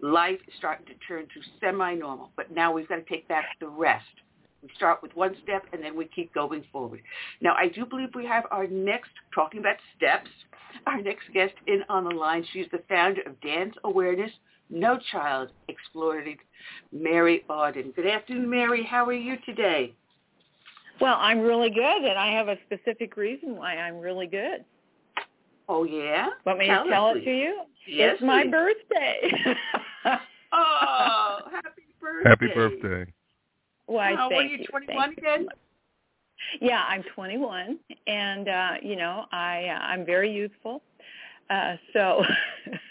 Life 0.00 0.40
is 0.46 0.54
starting 0.58 0.86
to 0.86 0.94
turn 1.06 1.24
to 1.24 1.40
semi-normal, 1.60 2.32
but 2.36 2.52
now 2.52 2.72
we've 2.72 2.88
got 2.88 2.96
to 2.96 3.02
take 3.02 3.28
back 3.28 3.44
the 3.60 3.68
rest. 3.68 4.04
We 4.62 4.70
start 4.76 5.02
with 5.02 5.14
one 5.16 5.34
step 5.42 5.64
and 5.72 5.82
then 5.82 5.96
we 5.96 6.06
keep 6.06 6.32
going 6.32 6.64
forward. 6.70 7.02
Now, 7.40 7.54
I 7.54 7.68
do 7.68 7.84
believe 7.84 8.10
we 8.14 8.26
have 8.26 8.44
our 8.50 8.66
next, 8.68 9.10
talking 9.34 9.58
about 9.60 9.76
steps, 9.96 10.30
our 10.86 11.02
next 11.02 11.24
guest 11.34 11.54
in 11.66 11.82
on 11.88 12.04
the 12.04 12.10
line. 12.10 12.44
She's 12.52 12.66
the 12.70 12.82
founder 12.88 13.22
of 13.22 13.40
Dance 13.40 13.74
Awareness, 13.84 14.30
No 14.70 14.98
Child 15.10 15.50
Exploited, 15.68 16.38
Mary 16.92 17.44
Bawden. 17.48 17.94
Good 17.96 18.06
afternoon, 18.06 18.48
Mary. 18.48 18.86
How 18.88 19.04
are 19.04 19.12
you 19.12 19.36
today? 19.44 19.94
Well, 21.00 21.16
I'm 21.18 21.40
really 21.40 21.70
good, 21.70 22.04
and 22.04 22.16
I 22.16 22.30
have 22.32 22.46
a 22.48 22.56
specific 22.66 23.16
reason 23.16 23.56
why 23.56 23.76
I'm 23.76 23.98
really 23.98 24.28
good. 24.28 24.64
Oh, 25.68 25.82
yeah? 25.82 26.28
Want 26.46 26.58
me 26.60 26.66
tell 26.66 26.84
to 26.84 26.90
tell 26.90 27.10
it, 27.10 27.24
to 27.24 27.30
you? 27.30 27.62
Yes, 27.88 28.14
it's 28.14 28.22
my 28.22 28.42
please. 28.44 28.50
birthday. 28.50 29.32
oh, 30.52 31.38
happy 31.50 31.82
birthday. 32.00 32.28
Happy 32.28 32.46
birthday. 32.54 33.12
Why, 33.92 34.14
oh, 34.18 34.28
thank 34.30 34.50
you, 34.50 34.58
you. 34.58 34.66
21 34.66 35.12
again? 35.18 35.46
Yeah, 36.60 36.82
I'm 36.88 37.02
21, 37.14 37.78
and 38.06 38.48
uh, 38.48 38.70
you 38.82 38.96
know, 38.96 39.26
I 39.32 39.66
uh, 39.68 39.78
I'm 39.84 40.04
very 40.04 40.32
youthful. 40.32 40.82
Uh, 41.50 41.76
so, 41.92 42.22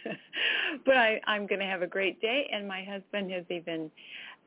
but 0.86 0.96
I 0.98 1.20
I'm 1.28 1.48
going 1.48 1.60
to 1.60 1.66
have 1.66 1.82
a 1.82 1.88
great 1.88 2.22
day, 2.22 2.50
and 2.54 2.68
my 2.68 2.84
husband 2.84 3.32
has 3.32 3.44
even 3.50 3.92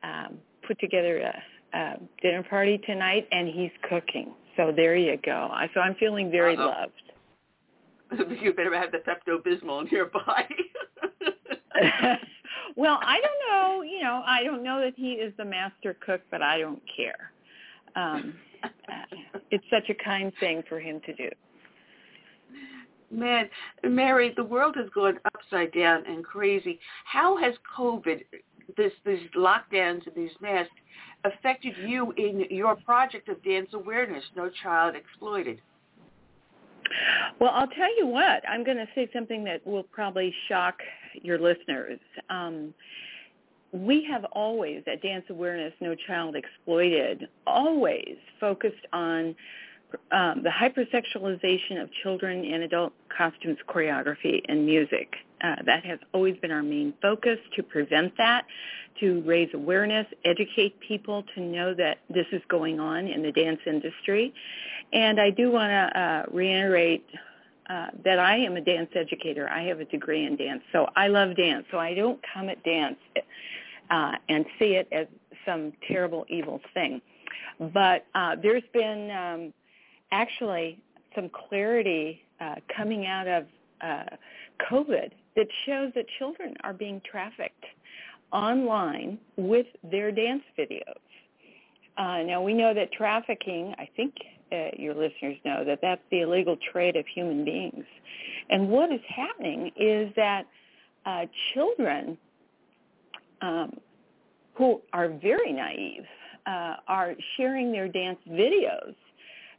um, 0.03 0.37
put 0.65 0.79
together 0.79 1.19
a, 1.19 1.77
a 1.77 1.95
dinner 2.21 2.43
party 2.43 2.79
tonight, 2.85 3.27
and 3.31 3.47
he's 3.47 3.71
cooking. 3.89 4.33
So 4.57 4.71
there 4.75 4.95
you 4.95 5.17
go. 5.23 5.49
I, 5.51 5.69
so 5.73 5.81
I'm 5.81 5.95
feeling 5.95 6.31
very 6.31 6.55
Uh-oh. 6.55 6.65
loved. 8.11 8.31
you 8.41 8.53
better 8.53 8.75
have 8.77 8.91
the 8.91 8.99
Pepto 8.99 9.41
Bismol 9.43 9.91
nearby. 9.91 10.47
well, 12.75 12.99
I 13.01 13.19
don't 13.21 13.51
know. 13.51 13.81
You 13.83 14.03
know, 14.03 14.23
I 14.25 14.43
don't 14.43 14.63
know 14.63 14.81
that 14.81 14.93
he 14.95 15.13
is 15.13 15.33
the 15.37 15.45
master 15.45 15.95
cook, 16.05 16.21
but 16.31 16.41
I 16.41 16.59
don't 16.59 16.81
care. 16.95 17.31
Um, 17.95 18.35
it's 19.51 19.63
such 19.69 19.89
a 19.89 20.03
kind 20.03 20.31
thing 20.39 20.63
for 20.67 20.79
him 20.79 20.99
to 21.05 21.13
do. 21.13 21.29
Man, 23.11 23.49
Mary, 23.83 24.33
the 24.35 24.43
world 24.43 24.75
has 24.75 24.89
gone 24.93 25.19
upside 25.33 25.71
down 25.73 26.03
and 26.07 26.23
crazy. 26.23 26.79
How 27.05 27.37
has 27.37 27.53
COVID, 27.77 28.21
this 28.75 28.91
these 29.05 29.19
lockdowns 29.37 30.05
and 30.07 30.15
these 30.15 30.31
masks, 30.41 30.73
affected 31.23 31.73
you 31.85 32.11
in 32.17 32.45
your 32.49 32.75
project 32.75 33.29
of 33.29 33.41
dance 33.43 33.69
awareness, 33.73 34.23
No 34.35 34.49
Child 34.63 34.95
Exploited? 34.95 35.61
Well, 37.39 37.51
I'll 37.53 37.67
tell 37.67 37.97
you 37.97 38.07
what. 38.07 38.47
I'm 38.49 38.63
going 38.63 38.77
to 38.77 38.87
say 38.95 39.09
something 39.13 39.43
that 39.45 39.65
will 39.65 39.83
probably 39.83 40.33
shock 40.47 40.75
your 41.23 41.39
listeners. 41.39 41.99
Um, 42.29 42.73
we 43.71 44.05
have 44.05 44.25
always, 44.31 44.83
at 44.87 45.01
Dance 45.01 45.25
Awareness 45.29 45.73
No 45.81 45.95
Child 46.07 46.35
Exploited, 46.35 47.27
always 47.45 48.15
focused 48.39 48.85
on 48.93 49.35
um, 50.11 50.43
the 50.43 50.49
hypersexualization 50.49 51.81
of 51.81 51.89
children 52.03 52.43
in 52.43 52.63
adult 52.63 52.93
costumes, 53.15 53.57
choreography, 53.67 54.41
and 54.47 54.65
music. 54.65 55.15
Uh, 55.43 55.55
that 55.65 55.85
has 55.85 55.99
always 56.13 56.35
been 56.37 56.51
our 56.51 56.63
main 56.63 56.93
focus 57.01 57.37
to 57.55 57.63
prevent 57.63 58.15
that, 58.17 58.45
to 58.99 59.21
raise 59.25 59.49
awareness, 59.53 60.07
educate 60.23 60.79
people 60.79 61.23
to 61.35 61.41
know 61.41 61.73
that 61.73 61.99
this 62.09 62.25
is 62.31 62.41
going 62.47 62.79
on 62.79 63.07
in 63.07 63.21
the 63.21 63.31
dance 63.31 63.59
industry. 63.67 64.33
And 64.93 65.19
I 65.19 65.29
do 65.29 65.51
want 65.51 65.69
to 65.69 65.99
uh, 65.99 66.23
reiterate 66.31 67.05
uh, 67.69 67.87
that 68.03 68.19
I 68.19 68.37
am 68.37 68.57
a 68.57 68.61
dance 68.61 68.89
educator. 68.95 69.49
I 69.49 69.63
have 69.63 69.79
a 69.79 69.85
degree 69.85 70.25
in 70.25 70.35
dance, 70.35 70.61
so 70.71 70.87
I 70.95 71.07
love 71.07 71.35
dance. 71.35 71.65
So 71.71 71.79
I 71.79 71.93
don't 71.93 72.19
come 72.33 72.49
at 72.49 72.63
dance 72.63 72.97
uh, 73.89 74.13
and 74.29 74.45
see 74.59 74.75
it 74.75 74.87
as 74.91 75.07
some 75.45 75.73
terrible, 75.87 76.25
evil 76.29 76.61
thing. 76.73 77.01
But 77.59 78.05
uh, 78.13 78.35
there's 78.41 78.63
been 78.73 79.11
um, 79.11 79.53
actually 80.11 80.79
some 81.15 81.29
clarity 81.29 82.21
uh, 82.39 82.55
coming 82.75 83.05
out 83.05 83.27
of 83.27 83.45
uh, 83.81 84.03
COVID 84.71 85.11
that 85.35 85.47
shows 85.65 85.91
that 85.95 86.05
children 86.19 86.55
are 86.63 86.73
being 86.73 87.01
trafficked 87.09 87.65
online 88.31 89.17
with 89.37 89.67
their 89.83 90.11
dance 90.11 90.43
videos. 90.57 90.81
Uh, 91.97 92.23
now 92.23 92.41
we 92.41 92.53
know 92.53 92.73
that 92.73 92.91
trafficking, 92.91 93.73
I 93.77 93.87
think 93.95 94.13
uh, 94.51 94.69
your 94.77 94.93
listeners 94.93 95.37
know 95.43 95.63
that 95.65 95.79
that's 95.81 96.01
the 96.11 96.21
illegal 96.21 96.57
trade 96.71 96.95
of 96.95 97.05
human 97.07 97.43
beings. 97.43 97.85
And 98.49 98.69
what 98.69 98.91
is 98.91 99.01
happening 99.07 99.71
is 99.75 100.13
that 100.15 100.45
uh, 101.05 101.25
children 101.53 102.17
um, 103.41 103.73
who 104.53 104.81
are 104.93 105.09
very 105.09 105.51
naive 105.51 106.05
uh, 106.45 106.75
are 106.87 107.15
sharing 107.37 107.71
their 107.71 107.87
dance 107.87 108.19
videos, 108.29 108.95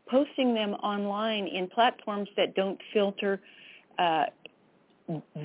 posting 0.09 0.55
them 0.55 0.74
online 0.74 1.47
in 1.47 1.68
platforms 1.68 2.28
that 2.37 2.55
don't 2.55 2.80
filter 2.93 3.41
uh, 3.99 4.26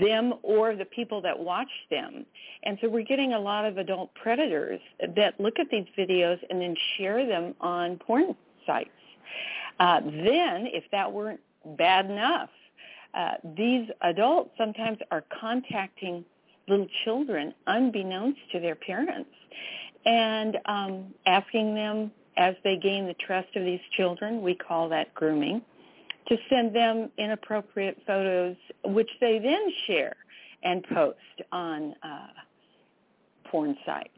them 0.01 0.33
or 0.43 0.75
the 0.75 0.85
people 0.85 1.21
that 1.21 1.37
watch 1.37 1.69
them. 1.89 2.25
And 2.63 2.77
so 2.81 2.89
we're 2.89 3.03
getting 3.03 3.33
a 3.33 3.39
lot 3.39 3.65
of 3.65 3.77
adult 3.77 4.13
predators 4.15 4.79
that 5.15 5.39
look 5.39 5.59
at 5.59 5.67
these 5.69 5.85
videos 5.97 6.39
and 6.49 6.61
then 6.61 6.75
share 6.97 7.25
them 7.25 7.53
on 7.61 7.97
porn 7.97 8.35
sites. 8.65 8.89
Uh, 9.79 10.01
then, 10.01 10.67
if 10.67 10.83
that 10.91 11.11
weren't 11.11 11.39
bad 11.77 12.05
enough, 12.05 12.49
uh, 13.13 13.31
these 13.57 13.87
adults 14.01 14.51
sometimes 14.57 14.97
are 15.11 15.23
contacting 15.39 16.23
little 16.67 16.87
children 17.03 17.53
unbeknownst 17.67 18.39
to 18.51 18.59
their 18.59 18.75
parents 18.75 19.29
and 20.05 20.57
um, 20.65 21.13
asking 21.25 21.75
them 21.75 22.11
as 22.37 22.55
they 22.63 22.77
gain 22.77 23.05
the 23.05 23.13
trust 23.15 23.55
of 23.55 23.63
these 23.63 23.81
children, 23.95 24.41
we 24.41 24.55
call 24.55 24.89
that 24.89 25.13
grooming, 25.13 25.61
to 26.27 26.37
send 26.49 26.73
them 26.73 27.09
inappropriate 27.17 27.97
photos, 28.07 28.55
which 28.85 29.09
they 29.19 29.37
then 29.39 29.61
share 29.85 30.15
and 30.63 30.83
post 30.93 31.17
on 31.51 31.93
uh, 32.03 32.27
porn 33.45 33.75
sites. 33.85 34.09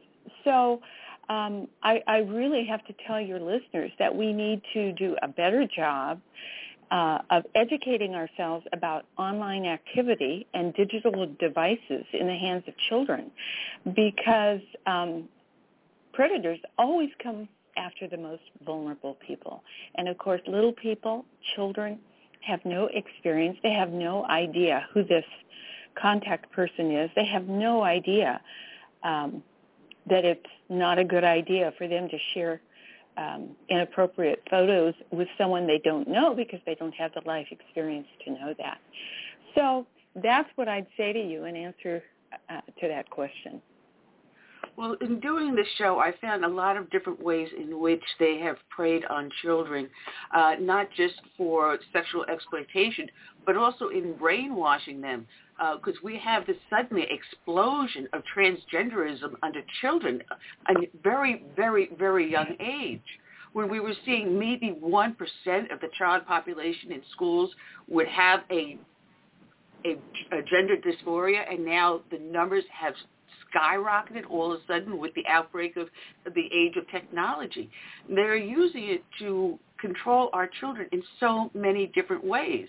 So 0.44 0.80
um, 1.28 1.68
I, 1.82 2.02
I 2.06 2.18
really 2.18 2.64
have 2.66 2.84
to 2.86 2.94
tell 3.06 3.20
your 3.20 3.40
listeners 3.40 3.90
that 3.98 4.14
we 4.14 4.32
need 4.32 4.62
to 4.74 4.92
do 4.92 5.16
a 5.22 5.28
better 5.28 5.66
job 5.66 6.20
uh, 6.90 7.18
of 7.30 7.44
educating 7.54 8.14
ourselves 8.14 8.66
about 8.72 9.06
online 9.16 9.64
activity 9.64 10.46
and 10.54 10.74
digital 10.74 11.26
devices 11.40 12.04
in 12.12 12.26
the 12.26 12.34
hands 12.34 12.62
of 12.68 12.74
children 12.88 13.30
because 13.94 14.60
um, 14.86 15.28
predators 16.12 16.58
always 16.78 17.10
come 17.22 17.48
after 17.76 18.06
the 18.06 18.16
most 18.16 18.42
vulnerable 18.64 19.16
people. 19.26 19.62
And 19.96 20.08
of 20.08 20.18
course, 20.18 20.40
little 20.46 20.72
people, 20.72 21.24
children, 21.56 21.98
have 22.40 22.60
no 22.64 22.88
experience. 22.92 23.58
They 23.62 23.72
have 23.72 23.90
no 23.90 24.24
idea 24.26 24.86
who 24.92 25.02
this 25.02 25.24
contact 26.00 26.52
person 26.52 26.92
is. 26.92 27.10
They 27.16 27.24
have 27.24 27.48
no 27.48 27.82
idea 27.82 28.40
um, 29.02 29.42
that 30.08 30.24
it's 30.24 30.46
not 30.68 30.98
a 30.98 31.04
good 31.04 31.24
idea 31.24 31.72
for 31.78 31.88
them 31.88 32.08
to 32.08 32.18
share 32.32 32.60
um, 33.16 33.50
inappropriate 33.68 34.42
photos 34.50 34.94
with 35.10 35.28
someone 35.38 35.66
they 35.66 35.80
don't 35.84 36.08
know 36.08 36.34
because 36.34 36.60
they 36.66 36.74
don't 36.74 36.94
have 36.94 37.12
the 37.14 37.22
life 37.26 37.46
experience 37.50 38.08
to 38.24 38.32
know 38.32 38.54
that. 38.58 38.78
So 39.54 39.86
that's 40.22 40.48
what 40.56 40.68
I'd 40.68 40.86
say 40.96 41.12
to 41.12 41.20
you 41.20 41.44
in 41.44 41.56
answer 41.56 42.02
uh, 42.50 42.60
to 42.80 42.88
that 42.88 43.08
question. 43.10 43.62
Well, 44.76 44.96
in 45.00 45.20
doing 45.20 45.54
this 45.54 45.68
show, 45.78 46.00
I 46.00 46.12
found 46.20 46.44
a 46.44 46.48
lot 46.48 46.76
of 46.76 46.90
different 46.90 47.22
ways 47.22 47.48
in 47.56 47.78
which 47.78 48.02
they 48.18 48.38
have 48.40 48.56
preyed 48.70 49.04
on 49.04 49.30
children, 49.42 49.88
uh, 50.34 50.54
not 50.58 50.88
just 50.96 51.14
for 51.36 51.78
sexual 51.92 52.24
exploitation, 52.24 53.08
but 53.46 53.56
also 53.56 53.88
in 53.88 54.14
brainwashing 54.14 55.00
them. 55.00 55.26
Because 55.56 55.96
uh, 55.96 56.04
we 56.04 56.18
have 56.18 56.46
this 56.46 56.56
sudden 56.68 56.98
explosion 56.98 58.08
of 58.12 58.22
transgenderism 58.36 59.34
under 59.42 59.60
children 59.80 60.20
at 60.68 60.76
a 60.76 60.88
very, 61.02 61.44
very, 61.56 61.90
very 61.96 62.30
young 62.30 62.56
age 62.60 63.00
when 63.54 63.68
we 63.68 63.80
were 63.80 63.94
seeing 64.04 64.38
maybe 64.38 64.76
1% 64.82 65.12
of 65.72 65.80
the 65.80 65.88
child 65.96 66.26
population 66.26 66.90
in 66.90 67.00
schools 67.12 67.50
would 67.88 68.08
have 68.08 68.40
a, 68.50 68.76
a, 69.86 69.92
a 70.36 70.42
gender 70.42 70.76
dysphoria, 70.76 71.50
and 71.50 71.64
now 71.64 72.00
the 72.10 72.18
numbers 72.18 72.64
have 72.72 72.94
skyrocketed 73.54 74.28
all 74.28 74.52
of 74.52 74.60
a 74.60 74.66
sudden 74.66 74.98
with 74.98 75.14
the 75.14 75.24
outbreak 75.28 75.76
of 75.76 75.88
the 76.34 76.48
age 76.52 76.76
of 76.76 76.88
technology. 76.90 77.70
They're 78.08 78.36
using 78.36 78.88
it 78.88 79.04
to 79.20 79.56
control 79.80 80.30
our 80.32 80.48
children 80.60 80.88
in 80.90 81.02
so 81.20 81.50
many 81.54 81.86
different 81.94 82.24
ways. 82.24 82.68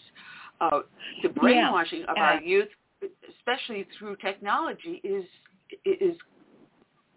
Uh, 0.61 0.81
the 1.21 1.29
brainwashing 1.29 2.01
yeah. 2.01 2.11
of 2.11 2.17
our 2.17 2.41
youth, 2.41 2.69
especially 3.37 3.87
through 3.97 4.15
technology, 4.17 5.01
is 5.03 5.25
is 5.83 6.15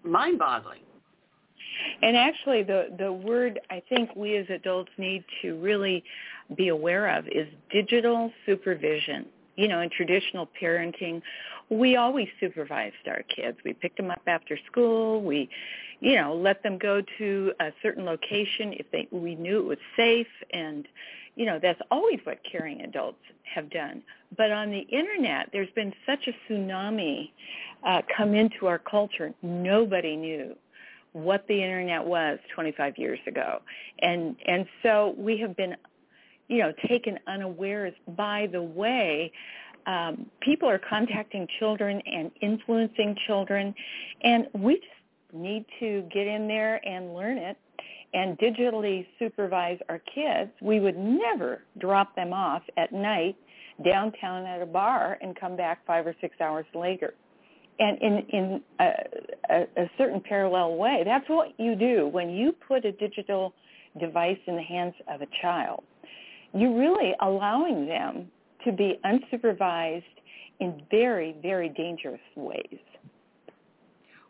mind-boggling. 0.05 0.81
And 2.03 2.17
actually, 2.17 2.63
the 2.63 2.89
the 2.99 3.13
word 3.13 3.61
I 3.71 3.83
think 3.89 4.15
we 4.17 4.37
as 4.37 4.47
adults 4.51 4.91
need 4.99 5.25
to 5.43 5.59
really 5.61 6.03
be 6.57 6.69
aware 6.69 7.17
of 7.17 7.27
is 7.29 7.47
digital 7.71 8.33
supervision. 8.47 9.27
You 9.57 9.69
know, 9.69 9.81
in 9.81 9.91
traditional 9.91 10.49
parenting, 10.61 11.21
we 11.69 11.97
always 11.97 12.29
supervised 12.41 13.07
our 13.07 13.23
kids. 13.23 13.59
We 13.65 13.73
picked 13.73 13.97
them 13.97 14.11
up 14.11 14.23
after 14.27 14.59
school. 14.71 15.23
We, 15.23 15.49
you 16.01 16.17
know, 16.17 16.35
let 16.35 16.63
them 16.63 16.79
go 16.79 17.03
to 17.19 17.53
a 17.61 17.71
certain 17.83 18.05
location 18.05 18.73
if 18.75 18.91
they 18.91 19.09
we 19.11 19.35
knew 19.35 19.59
it 19.59 19.67
was 19.67 19.79
safe 19.97 20.27
and 20.53 20.87
you 21.39 21.47
know, 21.47 21.61
that's 21.63 21.81
always 21.93 22.19
what 22.25 22.41
caring 22.51 22.81
adults 22.81 23.21
have 23.55 23.71
done. 23.71 24.03
But 24.37 24.51
on 24.51 24.71
the 24.73 24.81
internet, 24.81 25.49
there's 25.53 25.71
been 25.77 25.95
such 26.05 26.27
a 26.27 26.53
tsunami 26.53 27.31
uh, 27.87 28.03
come 28.15 28.35
into 28.35 28.67
our 28.67 28.81
culture. 28.81 29.33
Nobody 29.41 30.17
knew 30.17 30.57
what 31.13 31.47
the 31.47 31.63
internet 31.63 32.05
was 32.05 32.41
25 32.53 32.99
years 32.99 33.21
ago. 33.29 33.61
And 34.01 34.35
and 34.47 34.67
so 34.83 35.15
we 35.17 35.39
have 35.39 35.57
been 35.57 35.77
you 36.49 36.59
know 36.59 36.73
taken 36.89 37.21
unawares 37.29 37.95
by 38.09 38.49
the 38.51 38.63
way 38.63 39.31
um, 39.87 40.27
people 40.41 40.69
are 40.69 40.81
contacting 40.81 41.47
children 41.61 42.03
and 42.05 42.33
influencing 42.41 43.17
children, 43.29 43.75
and 44.23 44.49
we 44.55 44.75
just 44.75 45.33
need 45.33 45.65
to 45.79 46.03
get 46.13 46.27
in 46.27 46.49
there 46.49 46.85
and 46.87 47.15
learn 47.15 47.39
it 47.39 47.57
and 48.15 48.39
digitally 48.39 49.07
supervise 49.19 49.79
our 49.89 50.01
kids. 50.15 50.51
We 50.63 50.81
would 50.81 50.97
never 50.97 51.63
drop 51.79 52.15
them 52.17 52.33
off 52.33 52.63
at 52.77 52.93
night 52.93 53.37
downtown 53.85 54.45
at 54.47 54.61
a 54.61 54.67
bar 54.67 55.19
and 55.21 55.39
come 55.39 55.57
back 55.57 55.87
five 55.87 56.07
or 56.07 56.15
six 56.21 56.41
hours 56.41 56.67
later. 56.75 57.15
And 57.79 57.99
in, 58.03 58.27
in 58.31 58.61
a, 58.81 58.85
a, 59.51 59.83
a 59.83 59.91
certain 59.97 60.21
parallel 60.21 60.77
way, 60.77 61.03
that's 61.05 61.29
what 61.29 61.49
you 61.59 61.77
do 61.77 62.09
when 62.09 62.31
you 62.31 62.53
put 62.67 62.85
a 62.85 62.93
digital 62.93 63.55
device 64.01 64.39
in 64.47 64.57
the 64.57 64.63
hands 64.63 64.95
of 65.13 65.23
a 65.23 65.27
child. 65.43 65.85
You're 66.53 66.77
really 66.77 67.13
allowing 67.21 67.87
them 67.87 68.29
to 68.65 68.73
be 68.73 68.99
unsupervised 69.05 70.03
in 70.61 70.83
very, 70.91 71.37
very 71.41 71.69
dangerous 71.69 72.21
ways. 72.35 72.79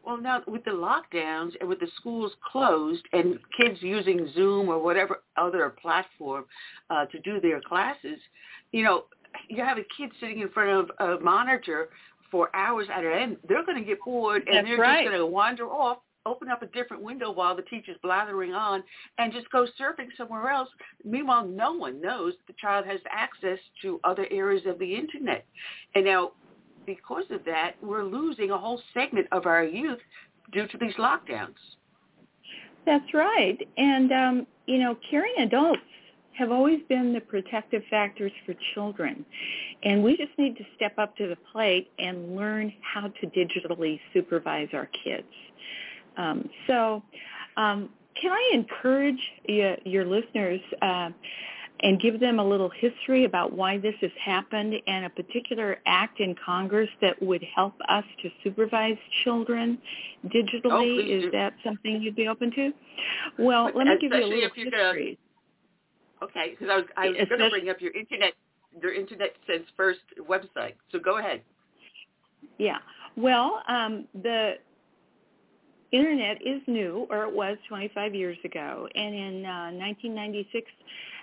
Well, 0.09 0.16
now 0.16 0.42
with 0.46 0.64
the 0.64 0.70
lockdowns 0.70 1.52
and 1.61 1.68
with 1.68 1.80
the 1.80 1.88
schools 1.96 2.32
closed 2.50 3.02
and 3.12 3.38
kids 3.61 3.76
using 3.82 4.32
Zoom 4.34 4.70
or 4.70 4.82
whatever 4.82 5.22
other 5.36 5.68
platform 5.82 6.46
uh, 6.88 7.04
to 7.04 7.20
do 7.20 7.42
their 7.42 7.61
classes, 7.61 8.18
you 8.72 8.84
know, 8.84 9.04
you 9.50 9.62
have 9.62 9.76
a 9.76 9.84
kid 9.98 10.11
sitting 10.18 10.40
in 10.40 10.48
front 10.48 10.90
of 10.98 11.18
a 11.18 11.22
monitor 11.22 11.90
for 12.30 12.48
hours 12.56 12.86
at 12.90 13.04
an 13.04 13.12
end. 13.12 13.36
They're 13.46 13.66
going 13.66 13.76
to 13.76 13.84
get 13.84 13.98
bored 14.02 14.44
and 14.46 14.56
That's 14.56 14.68
they're 14.68 14.78
right. 14.78 15.02
just 15.02 15.11
going 15.11 15.20
to 15.20 15.26
wander 15.26 15.66
off 15.66 15.98
open 16.24 16.48
up 16.48 16.62
a 16.62 16.66
different 16.66 17.02
window 17.02 17.30
while 17.30 17.54
the 17.54 17.62
teacher's 17.62 17.96
blathering 18.02 18.52
on 18.52 18.82
and 19.18 19.32
just 19.32 19.50
go 19.50 19.66
surfing 19.80 20.09
somewhere 20.16 20.50
else. 20.50 20.68
Meanwhile, 21.04 21.46
no 21.46 21.72
one 21.72 22.00
knows 22.00 22.34
that 22.34 22.52
the 22.52 22.59
child 22.61 22.86
has 22.86 23.00
access 23.11 23.59
to 23.82 24.00
other 24.04 24.26
areas 24.30 24.64
of 24.66 24.78
the 24.78 24.94
internet. 24.94 25.46
And 25.94 26.04
now, 26.04 26.32
because 26.89 27.24
of 27.30 27.45
that, 27.45 27.72
we're 27.82 28.03
losing 28.03 28.51
a 28.51 28.57
whole 28.57 28.80
segment 28.95 29.26
of 29.30 29.45
our 29.45 29.62
youth 29.62 29.99
due 30.53 30.66
to 30.68 30.78
these 30.78 30.95
lockdowns. 30.95 31.55
That's 32.86 33.12
right. 33.12 33.59
And, 33.76 34.11
um, 34.11 34.47
you 34.64 34.78
know, 34.78 34.97
caring 35.11 35.34
adults 35.41 35.82
have 36.39 36.51
always 36.51 36.80
been 36.89 37.12
the 37.12 37.20
protective 37.20 37.82
factors 37.91 38.32
for 38.47 38.55
children. 38.74 39.26
And 39.82 40.03
we 40.03 40.16
just 40.16 40.30
need 40.39 40.57
to 40.57 40.64
step 40.76 40.95
up 40.97 41.14
to 41.18 41.28
the 41.28 41.36
plate 41.53 41.91
and 41.99 42.34
learn 42.34 42.72
how 42.80 43.09
to 43.20 43.26
digitally 43.26 44.01
supervise 44.14 44.68
our 44.72 44.89
kids. 45.05 45.28
Um, 46.16 46.49
so 46.66 47.03
um, 47.59 47.91
can 48.18 48.32
I 48.32 48.51
encourage 48.55 49.20
your, 49.47 49.76
your 49.84 50.07
listeners 50.07 50.61
uh, 50.80 51.11
and 51.81 52.01
give 52.01 52.20
them 52.20 52.39
a 52.39 52.45
little 52.45 52.70
history 52.70 53.24
about 53.24 53.53
why 53.53 53.79
this 53.79 53.95
has 54.01 54.11
happened 54.24 54.74
and 54.87 55.05
a 55.05 55.11
particular 55.11 55.79
act 55.87 56.20
in 56.20 56.35
Congress 56.45 56.89
that 57.01 57.20
would 57.22 57.45
help 57.55 57.74
us 57.89 58.05
to 58.22 58.31
supervise 58.43 58.97
children 59.24 59.79
digitally? 60.26 60.99
Oh, 60.99 61.16
Is 61.18 61.22
do. 61.24 61.31
that 61.33 61.55
something 61.64 62.03
you'd 62.03 62.16
be 62.16 62.29
open 62.29 62.51
to? 62.53 62.72
Well, 63.39 63.70
let 63.74 63.87
me 63.87 63.97
give 64.01 64.12
you 64.12 64.24
a 64.24 64.26
little 64.26 64.51
history. 64.55 65.18
okay, 66.22 66.51
because 66.51 66.68
I 66.70 66.76
was, 66.76 66.85
I 66.97 67.09
was 67.09 67.29
going 67.29 67.41
to 67.41 67.51
bring 67.51 67.68
up 67.68 67.81
your 67.81 67.93
internet 67.93 68.35
your 68.83 68.93
Internet 68.93 69.33
Sense 69.47 69.64
First 69.76 70.01
website. 70.29 70.74
So 70.93 70.99
go 70.99 71.18
ahead. 71.18 71.43
Yeah. 72.59 72.79
Well, 73.16 73.62
um, 73.68 74.07
the 74.22 74.55
internet 75.93 76.37
is 76.43 76.61
new, 76.66 77.07
or 77.11 77.24
it 77.24 77.35
was 77.35 77.57
25 77.68 78.14
years 78.14 78.39
ago. 78.45 78.89
And 78.95 79.14
in 79.14 79.47
uh, 79.47 79.70
1996, 79.72 80.70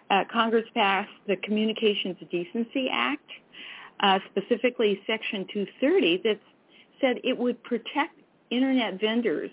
uh, 0.10 0.24
Congress 0.32 0.66
passed 0.74 1.10
the 1.28 1.36
Communications 1.38 2.18
Decency 2.32 2.88
Act, 2.92 3.30
uh, 4.02 4.20
specifically 4.32 5.02
Section 5.08 5.48
230, 5.52 6.22
that 6.24 6.40
said 7.02 7.18
it 7.24 7.38
would 7.38 7.62
protect 7.64 8.20
internet 8.50 9.00
vendors 9.00 9.52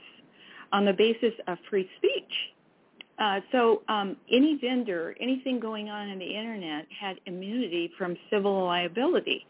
on 0.72 0.84
the 0.84 0.92
basis 0.92 1.32
of 1.46 1.58
free 1.70 1.88
speech. 1.96 2.32
Uh, 3.18 3.40
so 3.52 3.82
um, 3.88 4.16
any 4.30 4.58
vendor, 4.60 5.14
anything 5.20 5.60
going 5.60 5.88
on 5.88 6.08
in 6.08 6.18
the 6.18 6.34
internet 6.34 6.86
had 6.98 7.20
immunity 7.26 7.90
from 7.96 8.16
civil 8.30 8.64
liability. 8.64 9.46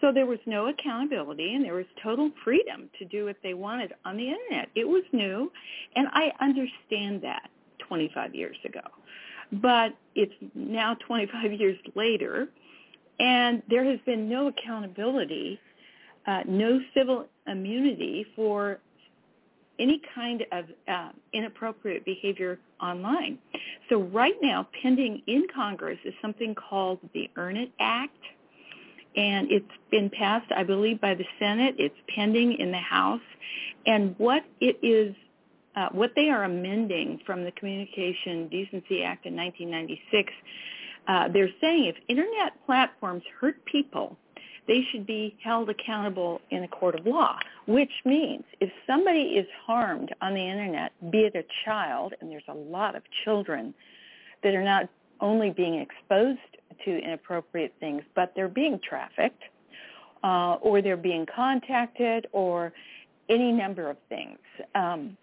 So 0.00 0.12
there 0.12 0.26
was 0.26 0.38
no 0.46 0.68
accountability 0.68 1.54
and 1.54 1.64
there 1.64 1.74
was 1.74 1.86
total 2.02 2.30
freedom 2.42 2.88
to 2.98 3.04
do 3.04 3.26
what 3.26 3.36
they 3.42 3.54
wanted 3.54 3.92
on 4.04 4.16
the 4.16 4.28
internet. 4.28 4.68
It 4.74 4.88
was 4.88 5.04
new 5.12 5.52
and 5.94 6.08
I 6.12 6.32
understand 6.40 7.22
that 7.22 7.48
25 7.86 8.34
years 8.34 8.56
ago. 8.64 8.80
But 9.52 9.94
it's 10.14 10.32
now 10.54 10.94
25 11.06 11.52
years 11.52 11.78
later 11.94 12.48
and 13.20 13.62
there 13.68 13.84
has 13.84 14.00
been 14.04 14.28
no 14.28 14.48
accountability, 14.48 15.60
uh, 16.26 16.42
no 16.46 16.80
civil 16.94 17.26
immunity 17.46 18.26
for 18.34 18.80
any 19.78 20.00
kind 20.14 20.44
of 20.52 20.64
uh, 20.88 21.10
inappropriate 21.32 22.04
behavior 22.04 22.58
online. 22.80 23.38
So 23.88 24.02
right 24.02 24.36
now, 24.42 24.68
pending 24.82 25.22
in 25.26 25.46
Congress 25.54 25.98
is 26.04 26.14
something 26.20 26.54
called 26.54 26.98
the 27.14 27.30
Earn 27.36 27.56
It 27.56 27.70
Act 27.80 28.16
and 29.16 29.50
it's 29.50 29.66
been 29.90 30.10
passed, 30.10 30.50
I 30.56 30.64
believe, 30.64 31.00
by 31.00 31.14
the 31.14 31.24
Senate. 31.38 31.74
It's 31.78 31.94
pending 32.14 32.54
in 32.54 32.70
the 32.70 32.78
House, 32.78 33.20
and 33.86 34.14
what 34.18 34.42
it 34.60 34.78
is, 34.82 35.14
uh, 35.76 35.88
what 35.92 36.12
they 36.14 36.28
are 36.28 36.44
amending 36.44 37.20
from 37.24 37.44
the 37.44 37.50
Communication 37.52 38.48
Decency 38.48 39.02
Act 39.02 39.26
in 39.26 39.36
1996, 39.36 40.32
uh, 41.08 41.28
they're 41.28 41.50
saying 41.60 41.86
if 41.86 41.96
internet 42.08 42.52
platforms 42.66 43.22
hurt 43.40 43.64
people, 43.64 44.16
they 44.68 44.82
should 44.90 45.06
be 45.06 45.36
held 45.42 45.68
accountable 45.70 46.40
in 46.50 46.62
a 46.62 46.68
court 46.68 46.94
of 46.94 47.06
law, 47.06 47.36
which 47.66 47.90
means 48.04 48.44
if 48.60 48.70
somebody 48.86 49.34
is 49.36 49.46
harmed 49.66 50.14
on 50.20 50.34
the 50.34 50.40
internet, 50.40 50.92
be 51.10 51.20
it 51.20 51.34
a 51.34 51.44
child, 51.64 52.14
and 52.20 52.30
there's 52.30 52.42
a 52.48 52.54
lot 52.54 52.94
of 52.94 53.02
children 53.24 53.74
that 54.42 54.54
are 54.54 54.62
not 54.62 54.88
only 55.20 55.50
being 55.50 55.74
exposed 55.74 56.38
to 56.84 56.98
inappropriate 56.98 57.74
things, 57.80 58.02
but 58.14 58.32
they're 58.36 58.48
being 58.48 58.78
trafficked 58.88 59.42
uh, 60.22 60.54
or 60.60 60.82
they're 60.82 60.96
being 60.96 61.26
contacted 61.34 62.26
or 62.32 62.72
any 63.28 63.52
number 63.52 63.88
of 63.88 63.96
things. 64.08 64.38
Um, 64.74 65.16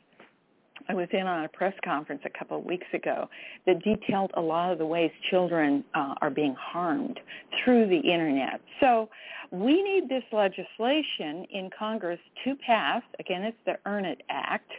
I 0.89 0.95
was 0.95 1.07
in 1.13 1.27
on 1.27 1.45
a 1.45 1.47
press 1.47 1.73
conference 1.85 2.21
a 2.25 2.37
couple 2.37 2.57
of 2.57 2.65
weeks 2.65 2.87
ago 2.93 3.29
that 3.67 3.83
detailed 3.83 4.31
a 4.33 4.41
lot 4.41 4.71
of 4.71 4.79
the 4.79 4.85
ways 4.87 5.11
children 5.29 5.83
uh, 5.93 6.15
are 6.19 6.31
being 6.31 6.55
harmed 6.59 7.19
through 7.63 7.87
the 7.87 7.99
internet. 7.99 8.59
So 8.79 9.07
we 9.51 9.83
need 9.83 10.09
this 10.09 10.23
legislation 10.31 11.45
in 11.51 11.69
Congress 11.77 12.19
to 12.43 12.55
pass. 12.65 13.03
Again, 13.19 13.43
it's 13.43 13.57
the 13.67 13.77
Earn 13.85 14.03
It 14.03 14.21
Act. 14.29 14.71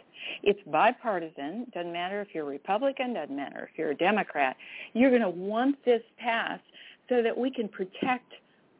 It's 0.43 0.59
bipartisan. 0.69 1.67
Doesn't 1.73 1.93
matter 1.93 2.19
if 2.19 2.27
you're 2.33 2.45
Republican. 2.45 3.13
Doesn't 3.13 3.35
matter 3.35 3.69
if 3.71 3.77
you're 3.77 3.91
a 3.91 3.97
Democrat. 3.97 4.57
You're 4.93 5.11
going 5.11 5.21
to 5.21 5.29
want 5.29 5.77
this 5.85 6.01
passed 6.19 6.61
so 7.07 7.23
that 7.23 7.37
we 7.37 7.51
can 7.51 7.69
protect 7.69 8.33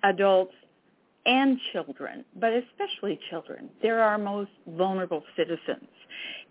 adults 0.03 0.53
and 1.25 1.59
children, 1.71 2.25
but 2.39 2.51
especially 2.51 3.19
children. 3.29 3.69
They're 3.81 4.01
our 4.01 4.17
most 4.17 4.51
vulnerable 4.67 5.23
citizens. 5.37 5.87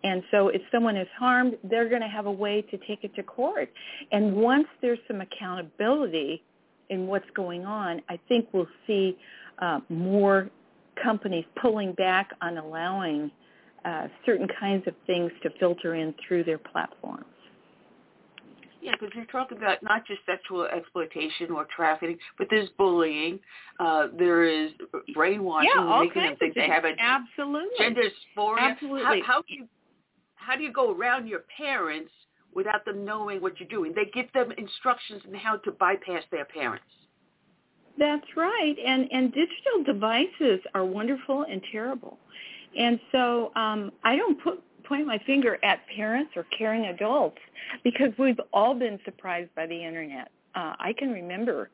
And 0.02 0.22
so 0.30 0.48
if 0.48 0.62
someone 0.72 0.96
is 0.96 1.08
harmed, 1.18 1.56
they're 1.64 1.88
going 1.88 2.02
to 2.02 2.08
have 2.08 2.26
a 2.26 2.32
way 2.32 2.62
to 2.62 2.78
take 2.78 3.04
it 3.04 3.14
to 3.16 3.22
court. 3.22 3.70
And 4.12 4.34
once 4.34 4.66
there's 4.80 4.98
some 5.06 5.20
accountability 5.20 6.42
in 6.88 7.06
what's 7.06 7.28
going 7.34 7.64
on, 7.64 8.02
I 8.08 8.18
think 8.28 8.48
we'll 8.52 8.68
see 8.86 9.16
uh, 9.58 9.80
more 9.88 10.50
companies 11.02 11.44
pulling 11.60 11.92
back 11.92 12.30
on 12.40 12.58
allowing 12.58 13.30
uh, 13.84 14.08
certain 14.26 14.48
kinds 14.58 14.86
of 14.86 14.94
things 15.06 15.30
to 15.42 15.50
filter 15.58 15.94
in 15.94 16.14
through 16.26 16.44
their 16.44 16.58
platforms. 16.58 17.24
Yeah, 18.82 18.92
because 18.92 19.10
you're 19.14 19.26
talking 19.26 19.58
about 19.58 19.82
not 19.82 20.06
just 20.06 20.20
sexual 20.24 20.64
exploitation 20.64 21.50
or 21.50 21.66
trafficking, 21.74 22.18
but 22.38 22.46
there's 22.50 22.68
bullying. 22.78 23.38
Uh, 23.78 24.08
there 24.18 24.44
is 24.44 24.70
brainwashing, 25.14 25.70
yeah, 25.74 25.84
all 25.84 26.00
making 26.00 26.22
kinds 26.22 26.30
them 26.30 26.38
think 26.38 26.56
of 26.56 26.62
they 26.62 26.68
have 26.68 26.84
a 26.84 26.94
Absolutely. 26.98 27.68
gender 27.78 28.02
dysphoria. 28.02 28.58
Absolutely. 28.58 29.20
How, 29.20 29.34
how 29.34 29.42
do 29.42 29.54
you 29.54 29.68
how 30.36 30.56
do 30.56 30.62
you 30.62 30.72
go 30.72 30.94
around 30.94 31.28
your 31.28 31.42
parents 31.56 32.10
without 32.54 32.84
them 32.84 33.04
knowing 33.04 33.40
what 33.40 33.60
you're 33.60 33.68
doing? 33.68 33.92
They 33.94 34.06
give 34.12 34.32
them 34.32 34.50
instructions 34.56 35.22
on 35.28 35.34
how 35.34 35.56
to 35.58 35.72
bypass 35.72 36.22
their 36.30 36.46
parents. 36.46 36.84
That's 37.98 38.26
right. 38.36 38.74
And 38.84 39.08
and 39.12 39.32
digital 39.32 39.84
devices 39.84 40.60
are 40.74 40.84
wonderful 40.84 41.44
and 41.50 41.60
terrible. 41.70 42.18
And 42.78 43.00
so 43.12 43.52
um, 43.56 43.92
I 44.04 44.16
don't 44.16 44.42
put 44.42 44.62
point 44.80 45.06
my 45.06 45.18
finger 45.18 45.58
at 45.62 45.80
parents 45.94 46.32
or 46.36 46.44
caring 46.56 46.86
adults 46.86 47.38
because 47.84 48.10
we've 48.18 48.40
all 48.52 48.74
been 48.74 48.98
surprised 49.04 49.54
by 49.54 49.66
the 49.66 49.84
internet. 49.84 50.30
Uh, 50.54 50.74
I 50.78 50.92
can 50.96 51.12
remember 51.12 51.70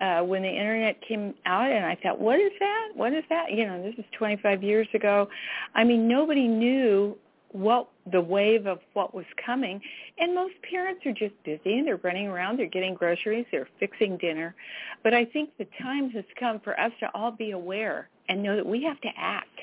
uh, 0.00 0.22
when 0.22 0.42
the 0.42 0.48
internet 0.48 1.00
came 1.06 1.34
out 1.46 1.70
and 1.70 1.84
I 1.84 1.96
thought, 2.02 2.20
what 2.20 2.40
is 2.40 2.52
that? 2.58 2.88
What 2.94 3.12
is 3.12 3.24
that? 3.28 3.52
You 3.52 3.66
know, 3.66 3.82
this 3.82 3.94
is 3.98 4.04
25 4.18 4.62
years 4.62 4.88
ago. 4.94 5.28
I 5.74 5.84
mean, 5.84 6.08
nobody 6.08 6.48
knew 6.48 7.16
what 7.54 7.88
the 8.10 8.20
wave 8.20 8.66
of 8.66 8.80
what 8.94 9.14
was 9.14 9.24
coming 9.46 9.80
and 10.18 10.34
most 10.34 10.54
parents 10.68 11.06
are 11.06 11.12
just 11.12 11.32
busy 11.44 11.78
and 11.78 11.86
they're 11.86 12.00
running 12.02 12.26
around 12.26 12.58
they're 12.58 12.66
getting 12.66 12.94
groceries 12.94 13.46
they're 13.52 13.68
fixing 13.78 14.16
dinner 14.18 14.56
but 15.04 15.14
i 15.14 15.24
think 15.24 15.50
the 15.56 15.66
time 15.80 16.10
has 16.10 16.24
come 16.36 16.58
for 16.58 16.78
us 16.80 16.90
to 16.98 17.08
all 17.14 17.30
be 17.30 17.52
aware 17.52 18.08
and 18.28 18.42
know 18.42 18.56
that 18.56 18.66
we 18.66 18.82
have 18.82 19.00
to 19.00 19.08
act 19.16 19.60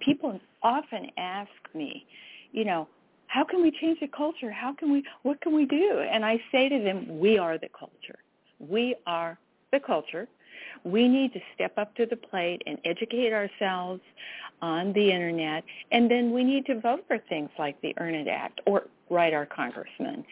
people 0.00 0.40
often 0.62 1.10
ask 1.18 1.50
me 1.74 2.06
you 2.52 2.64
know, 2.64 2.88
how 3.28 3.44
can 3.44 3.62
we 3.62 3.70
change 3.70 4.00
the 4.00 4.08
culture? 4.08 4.50
How 4.50 4.72
can 4.72 4.90
we, 4.90 5.04
what 5.22 5.40
can 5.40 5.54
we 5.54 5.64
do? 5.64 6.00
And 6.10 6.24
I 6.24 6.40
say 6.52 6.68
to 6.68 6.78
them, 6.82 7.18
we 7.18 7.38
are 7.38 7.58
the 7.58 7.68
culture. 7.68 8.18
We 8.58 8.94
are 9.06 9.38
the 9.72 9.80
culture. 9.80 10.28
We 10.84 11.08
need 11.08 11.32
to 11.32 11.40
step 11.54 11.76
up 11.76 11.94
to 11.96 12.06
the 12.06 12.16
plate 12.16 12.62
and 12.66 12.78
educate 12.84 13.32
ourselves 13.32 14.00
on 14.62 14.92
the 14.92 15.10
internet. 15.10 15.64
And 15.92 16.10
then 16.10 16.32
we 16.32 16.44
need 16.44 16.66
to 16.66 16.80
vote 16.80 17.04
for 17.06 17.18
things 17.18 17.50
like 17.58 17.80
the 17.82 17.94
Earn 17.98 18.14
It 18.14 18.28
Act 18.28 18.60
or 18.64 18.84
write 19.10 19.34
our 19.34 19.46
congressman. 19.46 20.24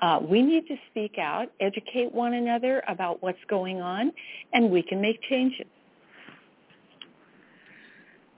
Uh, 0.00 0.18
we 0.22 0.42
need 0.42 0.66
to 0.68 0.76
speak 0.90 1.18
out, 1.18 1.50
educate 1.60 2.12
one 2.12 2.34
another 2.34 2.82
about 2.88 3.22
what's 3.22 3.42
going 3.48 3.80
on, 3.80 4.12
and 4.52 4.70
we 4.70 4.82
can 4.82 5.00
make 5.00 5.20
changes. 5.22 5.66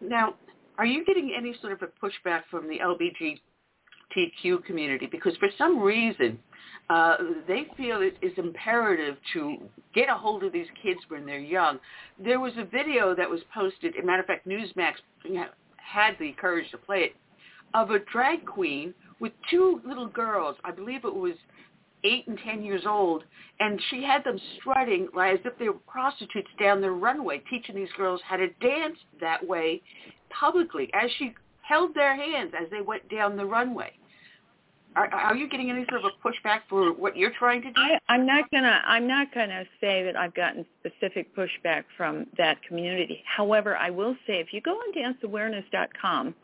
Now, 0.01 0.35
are 0.79 0.87
you 0.87 1.05
getting 1.05 1.35
any 1.37 1.55
sort 1.61 1.73
of 1.73 1.83
a 1.83 2.05
pushback 2.05 2.43
from 2.51 2.69
the 2.69 2.79
LGBTQ 2.79 4.65
community? 4.65 5.07
Because 5.11 5.37
for 5.37 5.49
some 5.59 5.81
reason, 5.81 6.39
uh, 6.91 7.17
they 7.47 7.67
feel 7.77 8.03
it 8.03 8.17
is 8.23 8.33
imperative 8.37 9.17
to 9.33 9.59
get 9.95 10.09
a 10.09 10.15
hold 10.15 10.43
of 10.43 10.53
these 10.53 10.67
kids 10.83 11.01
when 11.09 11.25
they're 11.27 11.39
young. 11.39 11.79
There 12.23 12.41
was 12.41 12.53
a 12.57 12.65
video 12.65 13.15
that 13.15 13.29
was 13.29 13.41
posted, 13.55 13.97
as 13.97 14.03
a 14.03 14.07
matter 14.07 14.21
of 14.21 14.27
fact, 14.27 14.47
Newsmax 14.47 14.95
had 15.77 16.17
the 16.19 16.33
courage 16.33 16.71
to 16.71 16.79
play 16.79 16.99
it, 17.01 17.17
of 17.75 17.91
a 17.91 17.99
drag 18.13 18.45
queen 18.45 18.95
with 19.21 19.33
two 19.51 19.81
little 19.87 20.09
girls. 20.09 20.57
I 20.65 20.73
believe 20.73 21.05
it 21.05 21.15
was 21.15 21.35
eight 22.05 22.27
and 22.27 22.39
ten 22.45 22.63
years 22.63 22.83
old, 22.87 23.25
and 23.61 23.81
she 23.91 24.03
had 24.03 24.25
them 24.25 24.39
strutting 24.59 25.09
like 25.15 25.35
as 25.35 25.41
if 25.45 25.59
they 25.59 25.69
were 25.69 25.75
prostitutes 25.87 26.49
down 26.59 26.81
the 26.81 26.91
runway, 26.91 27.43
teaching 27.51 27.75
these 27.75 27.93
girls 27.97 28.21
how 28.27 28.37
to 28.37 28.49
dance 28.61 28.99
that 29.21 29.47
way 29.47 29.83
publicly 30.31 30.91
as 30.95 31.11
she 31.19 31.35
held 31.63 31.95
their 31.95 32.17
hands 32.17 32.53
as 32.61 32.69
they 32.71 32.81
went 32.81 33.09
down 33.09 33.37
the 33.37 33.45
runway. 33.45 33.93
Are, 34.95 35.09
are 35.13 35.37
you 35.37 35.49
getting 35.49 35.71
any 35.71 35.87
sort 35.89 36.05
of 36.05 36.11
a 36.13 36.29
pushback 36.29 36.61
for 36.69 36.93
what 36.93 37.17
you're 37.17 37.33
trying 37.39 37.63
to 37.63 37.69
do? 37.69 37.81
I, 37.81 37.99
I'm 38.09 38.27
not 38.27 38.51
gonna. 38.51 38.81
I'm 38.85 39.07
not 39.07 39.35
gonna 39.35 39.65
say 39.81 40.03
that 40.05 40.17
I've 40.17 40.35
gotten 40.35 40.67
specific 40.81 41.35
pushback 41.35 41.85
from 41.97 42.27
that 42.37 42.63
community. 42.63 43.23
However, 43.27 43.77
I 43.77 43.91
will 43.91 44.15
say 44.27 44.41
if 44.41 44.53
you 44.53 44.61
go 44.61 44.73
on 44.73 44.93
danceawareness.com, 44.95 46.35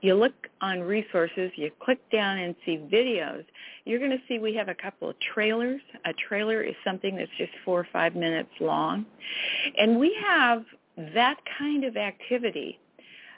you 0.00 0.14
look 0.14 0.48
on 0.60 0.80
resources, 0.80 1.52
you 1.56 1.70
click 1.80 1.98
down 2.10 2.38
and 2.38 2.54
see 2.64 2.76
videos. 2.76 3.44
You're 3.84 3.98
going 3.98 4.10
to 4.10 4.20
see 4.28 4.38
we 4.38 4.54
have 4.54 4.68
a 4.68 4.74
couple 4.74 5.08
of 5.08 5.16
trailers. 5.20 5.80
A 6.04 6.12
trailer 6.12 6.62
is 6.62 6.74
something 6.84 7.16
that's 7.16 7.30
just 7.38 7.52
four 7.64 7.80
or 7.80 7.88
five 7.92 8.14
minutes 8.14 8.50
long, 8.60 9.06
and 9.78 9.98
we 9.98 10.16
have 10.26 10.64
that 11.14 11.36
kind 11.58 11.84
of 11.84 11.96
activity 11.96 12.78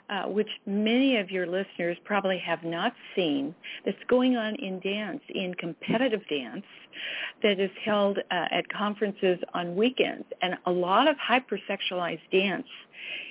uh, 0.09 0.23
which 0.23 0.49
many 0.65 1.17
of 1.17 1.29
your 1.29 1.45
listeners 1.45 1.97
probably 2.03 2.39
have 2.39 2.63
not 2.63 2.93
seen, 3.15 3.53
that's 3.85 3.97
going 4.07 4.35
on 4.35 4.55
in 4.55 4.79
dance, 4.79 5.21
in 5.29 5.53
competitive 5.55 6.21
dance, 6.29 6.65
that 7.43 7.59
is 7.59 7.69
held 7.85 8.17
uh, 8.17 8.45
at 8.51 8.67
conferences 8.69 9.39
on 9.53 9.75
weekends. 9.75 10.25
And 10.41 10.55
a 10.65 10.71
lot 10.71 11.07
of 11.07 11.15
hypersexualized 11.17 12.21
dance 12.31 12.67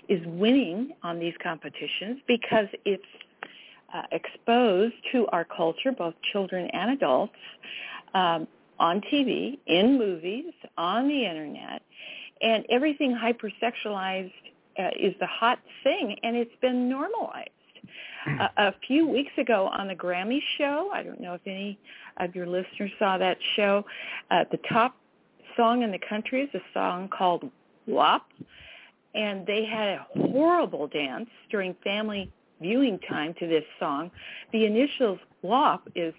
is 0.09 0.21
winning 0.27 0.93
on 1.03 1.19
these 1.19 1.35
competitions 1.43 2.21
because 2.27 2.67
it's 2.85 3.03
uh, 3.93 4.03
exposed 4.13 4.95
to 5.13 5.27
our 5.29 5.45
culture, 5.45 5.93
both 5.93 6.15
children 6.33 6.69
and 6.73 6.93
adults, 6.93 7.35
um, 8.15 8.47
on 8.79 9.01
TV, 9.13 9.59
in 9.67 9.99
movies, 9.99 10.53
on 10.77 11.09
the 11.09 11.25
internet, 11.25 11.83
and 12.41 12.65
everything 12.71 13.17
hypersexualized 13.17 14.33
uh, 14.79 14.91
is 14.99 15.15
the 15.21 15.27
hot 15.27 15.59
thing, 15.83 16.17
and 16.23 16.37
it's 16.37 16.55
been 16.61 16.89
normalized. 16.89 17.51
A, 18.27 18.69
a 18.69 18.75
few 18.87 19.07
weeks 19.07 19.33
ago 19.39 19.69
on 19.69 19.89
the 19.89 19.95
Grammy 19.95 20.41
show, 20.59 20.91
I 20.93 21.03
don't 21.03 21.21
know 21.21 21.35
if 21.35 21.41
any 21.47 21.79
of 22.19 22.35
your 22.35 22.47
listeners 22.47 22.91
saw 22.99 23.17
that 23.19 23.39
show, 23.57 23.85
uh, 24.31 24.45
the 24.51 24.59
top 24.69 24.97
song 25.57 25.83
in 25.83 25.91
the 25.91 25.99
country 25.99 26.43
is 26.43 26.51
a 26.55 26.63
song 26.75 27.09
called 27.09 27.51
WAP, 27.87 28.27
and 29.15 29.47
they 29.47 29.65
had 29.65 29.89
a 29.89 30.07
horrible 30.29 30.87
dance 30.87 31.31
during 31.51 31.75
family 31.83 32.31
viewing 32.61 32.99
time 33.09 33.35
to 33.39 33.47
this 33.47 33.65
song. 33.79 34.11
The 34.53 34.67
initials 34.67 35.19
WAP 35.43 35.89
is 35.95 36.15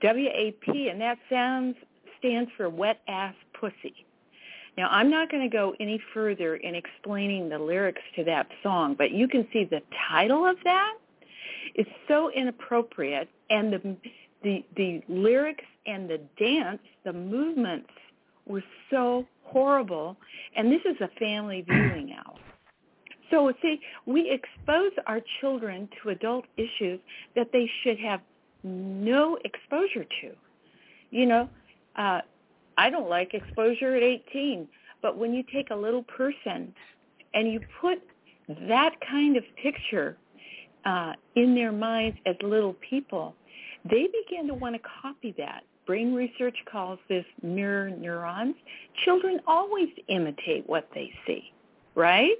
W-A-P, 0.00 0.88
and 0.88 1.00
that 1.00 1.18
sounds 1.28 1.76
stands 2.18 2.50
for 2.56 2.68
wet 2.68 3.00
ass 3.08 3.34
pussy. 3.58 4.06
Now, 4.80 4.88
I'm 4.90 5.10
not 5.10 5.30
going 5.30 5.42
to 5.42 5.54
go 5.54 5.74
any 5.78 6.00
further 6.14 6.56
in 6.56 6.74
explaining 6.74 7.50
the 7.50 7.58
lyrics 7.58 8.00
to 8.16 8.24
that 8.24 8.48
song, 8.62 8.94
but 8.96 9.10
you 9.10 9.28
can 9.28 9.46
see 9.52 9.64
the 9.64 9.82
title 10.08 10.46
of 10.46 10.56
that 10.64 10.94
is 11.74 11.84
so 12.08 12.30
inappropriate, 12.30 13.28
and 13.50 13.74
the 13.74 13.96
the 14.42 14.64
the 14.78 15.02
lyrics 15.06 15.66
and 15.84 16.08
the 16.08 16.18
dance, 16.38 16.80
the 17.04 17.12
movements 17.12 17.90
were 18.46 18.64
so 18.88 19.26
horrible. 19.42 20.16
And 20.56 20.72
this 20.72 20.80
is 20.86 20.96
a 21.02 21.08
family 21.18 21.60
viewing 21.68 22.08
now. 22.08 22.36
So 23.30 23.52
see, 23.60 23.82
we 24.06 24.30
expose 24.30 24.92
our 25.06 25.20
children 25.42 25.90
to 26.02 26.08
adult 26.08 26.46
issues 26.56 27.00
that 27.36 27.52
they 27.52 27.70
should 27.82 27.98
have 27.98 28.22
no 28.62 29.36
exposure 29.44 30.06
to. 30.22 30.32
You 31.10 31.26
know, 31.26 31.50
uh, 31.96 32.22
I 32.80 32.88
don't 32.88 33.10
like 33.10 33.34
exposure 33.34 33.94
at 33.94 34.02
18. 34.02 34.66
But 35.02 35.18
when 35.18 35.34
you 35.34 35.44
take 35.52 35.68
a 35.70 35.76
little 35.76 36.02
person 36.02 36.74
and 37.34 37.52
you 37.52 37.60
put 37.78 37.98
that 38.68 38.94
kind 39.06 39.36
of 39.36 39.44
picture 39.62 40.16
uh, 40.86 41.12
in 41.36 41.54
their 41.54 41.72
minds 41.72 42.16
as 42.24 42.36
little 42.42 42.74
people, 42.88 43.34
they 43.84 44.08
begin 44.24 44.46
to 44.48 44.54
want 44.54 44.74
to 44.76 44.80
copy 45.02 45.34
that. 45.36 45.62
Brain 45.86 46.14
research 46.14 46.56
calls 46.70 46.98
this 47.08 47.24
mirror 47.42 47.90
neurons. 47.90 48.54
Children 49.04 49.40
always 49.46 49.88
imitate 50.08 50.66
what 50.66 50.88
they 50.94 51.12
see, 51.26 51.52
right? 51.94 52.36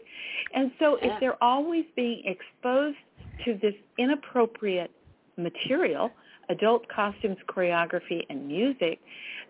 And 0.54 0.70
so 0.78 0.96
if 1.02 1.20
they're 1.20 1.42
always 1.44 1.84
being 1.96 2.22
exposed 2.24 2.96
to 3.44 3.58
this 3.60 3.74
inappropriate 3.98 4.90
material, 5.36 6.10
adult 6.50 6.86
costumes, 6.88 7.36
choreography, 7.48 8.20
and 8.28 8.46
music, 8.46 9.00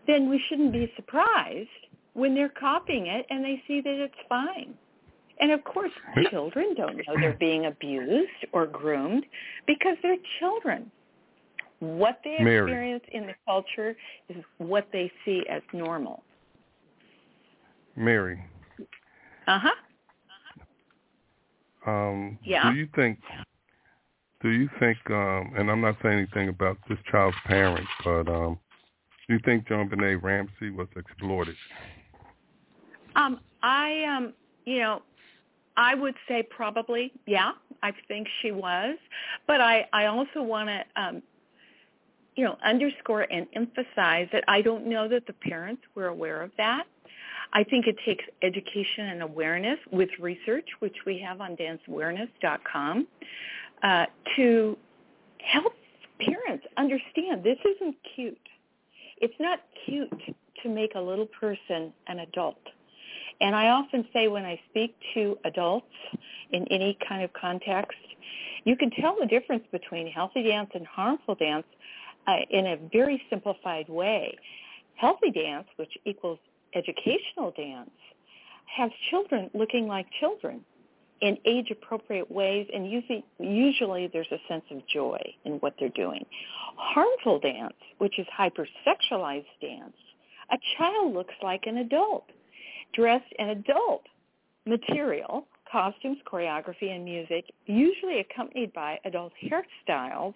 then 0.06 0.28
we 0.30 0.40
shouldn't 0.48 0.72
be 0.72 0.90
surprised 0.96 1.68
when 2.14 2.34
they're 2.34 2.52
copying 2.60 3.06
it 3.06 3.26
and 3.30 3.44
they 3.44 3.62
see 3.66 3.80
that 3.80 3.94
it's 4.04 4.14
fine. 4.28 4.74
And 5.40 5.52
of 5.52 5.64
course, 5.64 5.90
children 6.30 6.74
don't 6.76 6.96
know 6.98 7.14
they're 7.18 7.36
being 7.40 7.66
abused 7.66 8.30
or 8.52 8.66
groomed 8.66 9.24
because 9.66 9.96
they're 10.02 10.16
children. 10.38 10.90
What 11.78 12.20
they 12.24 12.36
Mary. 12.42 12.60
experience 12.60 13.04
in 13.12 13.26
the 13.26 13.34
culture 13.46 13.96
is 14.28 14.44
what 14.58 14.86
they 14.92 15.10
see 15.24 15.42
as 15.48 15.62
normal. 15.72 16.22
Mary, 17.96 18.44
Uh-huh. 19.46 19.70
um, 21.86 22.38
Yeah. 22.44 22.70
do 22.70 22.76
you 22.76 22.86
think 22.94 23.18
do 24.42 24.50
you 24.50 24.68
think 24.78 24.98
um 25.10 25.52
and 25.56 25.70
I'm 25.70 25.80
not 25.80 25.96
saying 26.02 26.18
anything 26.18 26.48
about 26.48 26.78
this 26.88 26.98
child's 27.10 27.36
parents, 27.46 27.90
but 28.04 28.28
um 28.28 28.58
do 29.26 29.34
you 29.34 29.40
think 29.44 29.68
JonBenét 29.68 30.22
Ramsey 30.22 30.70
was 30.70 30.88
exploited? 30.96 31.54
Um, 33.14 33.38
I 33.62 34.04
um, 34.04 34.32
you 34.64 34.80
know, 34.80 35.02
I 35.76 35.94
would 35.94 36.16
say 36.26 36.42
probably, 36.42 37.12
yeah. 37.26 37.52
I 37.82 37.92
think 38.08 38.26
she 38.42 38.50
was, 38.50 38.96
but 39.46 39.60
I 39.60 39.86
I 39.92 40.06
also 40.06 40.42
want 40.42 40.68
to 40.68 41.00
um, 41.00 41.22
you 42.36 42.44
know, 42.44 42.56
underscore 42.64 43.22
and 43.30 43.46
emphasize 43.54 44.28
that 44.32 44.44
I 44.48 44.62
don't 44.62 44.86
know 44.86 45.08
that 45.08 45.26
the 45.26 45.32
parents 45.32 45.82
were 45.94 46.06
aware 46.06 46.42
of 46.42 46.50
that. 46.56 46.84
I 47.52 47.64
think 47.64 47.86
it 47.86 47.96
takes 48.04 48.24
education 48.42 49.06
and 49.06 49.22
awareness 49.22 49.78
with 49.92 50.08
research, 50.20 50.68
which 50.78 50.96
we 51.04 51.18
have 51.20 51.40
on 51.40 51.56
danceawareness.com, 51.56 53.06
uh, 53.82 54.06
to 54.36 54.76
help 55.38 55.72
parents 56.18 56.66
understand 56.76 57.42
this 57.42 57.58
isn't 57.76 57.96
cute. 58.14 58.38
It's 59.18 59.34
not 59.40 59.60
cute 59.84 60.22
to 60.62 60.68
make 60.68 60.94
a 60.94 61.00
little 61.00 61.26
person 61.26 61.92
an 62.06 62.20
adult. 62.20 62.60
And 63.40 63.54
I 63.56 63.68
often 63.68 64.06
say 64.12 64.28
when 64.28 64.44
I 64.44 64.60
speak 64.68 64.94
to 65.14 65.38
adults 65.44 65.86
in 66.52 66.66
any 66.70 66.98
kind 67.08 67.22
of 67.22 67.32
context, 67.32 67.96
you 68.64 68.76
can 68.76 68.90
tell 68.90 69.16
the 69.18 69.26
difference 69.26 69.64
between 69.72 70.06
healthy 70.06 70.42
dance 70.42 70.70
and 70.74 70.86
harmful 70.86 71.34
dance 71.34 71.66
uh, 72.26 72.36
in 72.50 72.66
a 72.66 72.76
very 72.92 73.22
simplified 73.30 73.88
way. 73.88 74.36
Healthy 74.96 75.30
dance, 75.30 75.66
which 75.76 75.92
equals 76.04 76.38
educational 76.74 77.52
dance, 77.56 77.90
has 78.66 78.90
children 79.10 79.50
looking 79.54 79.86
like 79.86 80.06
children 80.20 80.60
in 81.20 81.36
age-appropriate 81.44 82.30
ways, 82.30 82.66
and 82.72 82.90
usually, 82.90 84.06
there's 84.12 84.32
a 84.32 84.40
sense 84.48 84.64
of 84.70 84.86
joy 84.86 85.20
in 85.44 85.54
what 85.54 85.74
they're 85.78 85.90
doing. 85.90 86.24
Harmful 86.76 87.38
dance, 87.40 87.74
which 87.98 88.18
is 88.18 88.26
hypersexualized 88.38 89.44
dance, 89.60 89.96
a 90.50 90.58
child 90.76 91.14
looks 91.14 91.34
like 91.42 91.66
an 91.66 91.78
adult, 91.78 92.24
dressed 92.94 93.32
in 93.38 93.50
adult 93.50 94.02
material, 94.66 95.46
costumes, 95.70 96.18
choreography, 96.30 96.94
and 96.94 97.04
music, 97.04 97.44
usually 97.66 98.20
accompanied 98.20 98.72
by 98.72 98.98
adult 99.04 99.32
hairstyles 99.42 100.34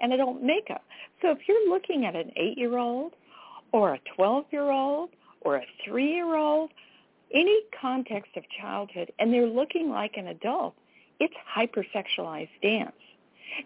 and 0.00 0.12
adult 0.12 0.42
makeup. 0.42 0.82
So 1.20 1.30
if 1.30 1.38
you're 1.46 1.68
looking 1.68 2.06
at 2.06 2.16
an 2.16 2.32
eight-year-old 2.36 3.12
or 3.72 3.94
a 3.94 4.00
12-year-old 4.18 5.10
or 5.42 5.56
a 5.56 5.62
three-year-old, 5.84 6.70
any 7.34 7.60
context 7.80 8.36
of 8.36 8.44
childhood, 8.60 9.12
and 9.18 9.32
they're 9.32 9.46
looking 9.46 9.90
like 9.90 10.16
an 10.16 10.28
adult, 10.28 10.74
it's 11.20 11.34
hypersexualized 11.56 12.50
dance. 12.62 12.92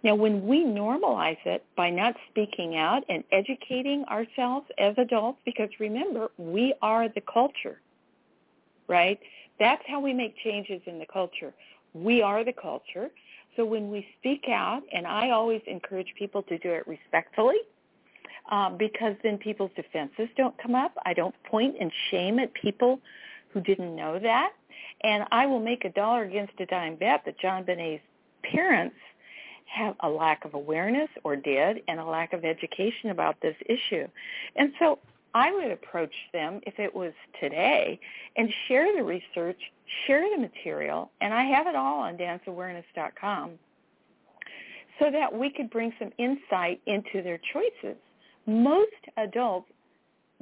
Now, 0.03 0.15
when 0.15 0.47
we 0.47 0.65
normalize 0.65 1.39
it 1.45 1.65
by 1.77 1.91
not 1.91 2.15
speaking 2.31 2.77
out 2.77 3.05
and 3.09 3.23
educating 3.31 4.05
ourselves 4.07 4.67
as 4.79 4.95
adults, 4.99 5.39
because 5.45 5.69
remember, 5.79 6.31
we 6.39 6.75
are 6.83 7.09
the 7.09 7.23
culture, 7.33 7.81
right? 8.89 9.19
That's 9.61 9.83
how 9.87 10.01
we 10.01 10.13
make 10.13 10.37
changes 10.39 10.83
in 10.87 10.99
the 10.99 11.07
culture. 11.07 11.55
We 11.95 12.21
are 12.21 12.45
the 12.45 12.53
culture. 12.53 13.11
So 13.57 13.65
when 13.65 13.91
we 13.91 14.07
speak 14.19 14.45
out, 14.49 14.83
and 14.93 15.07
I 15.07 15.31
always 15.31 15.63
encourage 15.67 16.13
people 16.19 16.43
to 16.45 16.59
do 16.59 16.71
it 16.71 16.87
respectfully, 16.87 17.57
um, 18.51 18.77
because 18.77 19.15
then 19.23 19.39
people's 19.39 19.73
defenses 19.75 20.29
don't 20.37 20.57
come 20.59 20.75
up. 20.75 20.93
I 21.05 21.15
don't 21.15 21.35
point 21.45 21.77
and 21.81 21.91
shame 22.11 22.39
at 22.39 22.53
people 22.55 23.01
who 23.57 23.63
didn't 23.63 23.97
know 23.97 24.19
that. 24.19 24.53
And 25.03 25.25
I 25.33 25.47
will 25.47 25.61
make 25.61 25.87
a 25.87 25.91
dollar 25.91 26.25
against 26.25 26.53
a 26.61 26.67
dime 26.67 26.97
bet 26.97 27.23
that 27.25 27.41
JonBenét's 27.41 28.03
parents 28.43 28.97
have 29.65 29.97
a 30.01 30.09
lack 30.09 30.45
of 30.45 30.53
awareness 30.53 31.09
or 31.25 31.37
did 31.37 31.83
and 31.89 31.99
a 31.99 32.05
lack 32.05 32.35
of 32.35 32.45
education 32.45 33.11
about 33.11 33.41
this 33.41 33.57
issue. 33.67 34.07
And 34.57 34.73
so 34.79 34.99
I 35.35 35.53
would 35.53 35.71
approach 35.71 36.13
them 36.35 36.61
if 36.67 36.79
it 36.79 36.95
was 36.95 37.15
today 37.41 37.99
and 38.37 38.53
share 38.69 38.95
the 38.95 39.03
research, 39.03 39.59
share 40.07 40.29
the 40.35 40.41
material, 40.41 41.11
and 41.23 41.33
I 41.33 41.45
have 41.45 41.67
it 41.67 41.75
all 41.75 42.01
on 42.01 42.19
danceawareness.com 42.19 43.53
so 44.99 45.11
that 45.11 45.33
we 45.33 45.51
could 45.51 45.71
bring 45.71 45.95
some 45.99 46.11
insight 46.19 46.81
into 46.87 47.23
their 47.23 47.41
choices. 47.53 47.97
Most 48.47 48.93
adults 49.17 49.71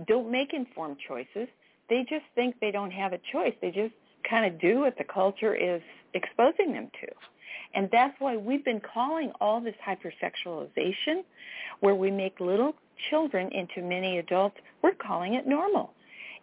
don't 0.09 0.31
make 0.31 0.53
informed 0.53 0.97
choices. 1.07 1.49
They 1.89 2.05
just 2.09 2.25
think 2.35 2.57
they 2.61 2.71
don't 2.71 2.91
have 2.91 3.13
a 3.13 3.21
choice. 3.33 3.55
They 3.61 3.71
just 3.71 3.95
kind 4.29 4.47
of 4.47 4.61
do 4.61 4.81
what 4.81 4.97
the 4.97 5.05
culture 5.05 5.55
is 5.55 5.83
exposing 6.15 6.73
them 6.73 6.91
to. 7.01 7.09
And 7.75 7.89
that's 7.91 8.15
why 8.21 8.37
we've 8.37 8.65
been 8.65 8.81
calling 8.81 9.33
all 9.41 9.61
this 9.61 9.75
hypersexualization, 9.87 11.25
where 11.81 11.95
we 11.95 12.11
make 12.11 12.41
little 12.41 12.75
children 13.11 13.51
into 13.51 13.83
many 13.83 14.19
adults, 14.19 14.57
we're 14.83 14.95
calling 14.95 15.35
it 15.35 15.47
normal. 15.47 15.93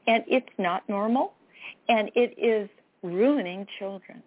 And 0.08 0.24
it's 0.28 0.50
not 0.58 0.88
normal, 0.90 1.34
and 1.88 2.12
it 2.16 2.36
is 2.38 2.70
ruining 3.02 3.66
children. 3.80 4.22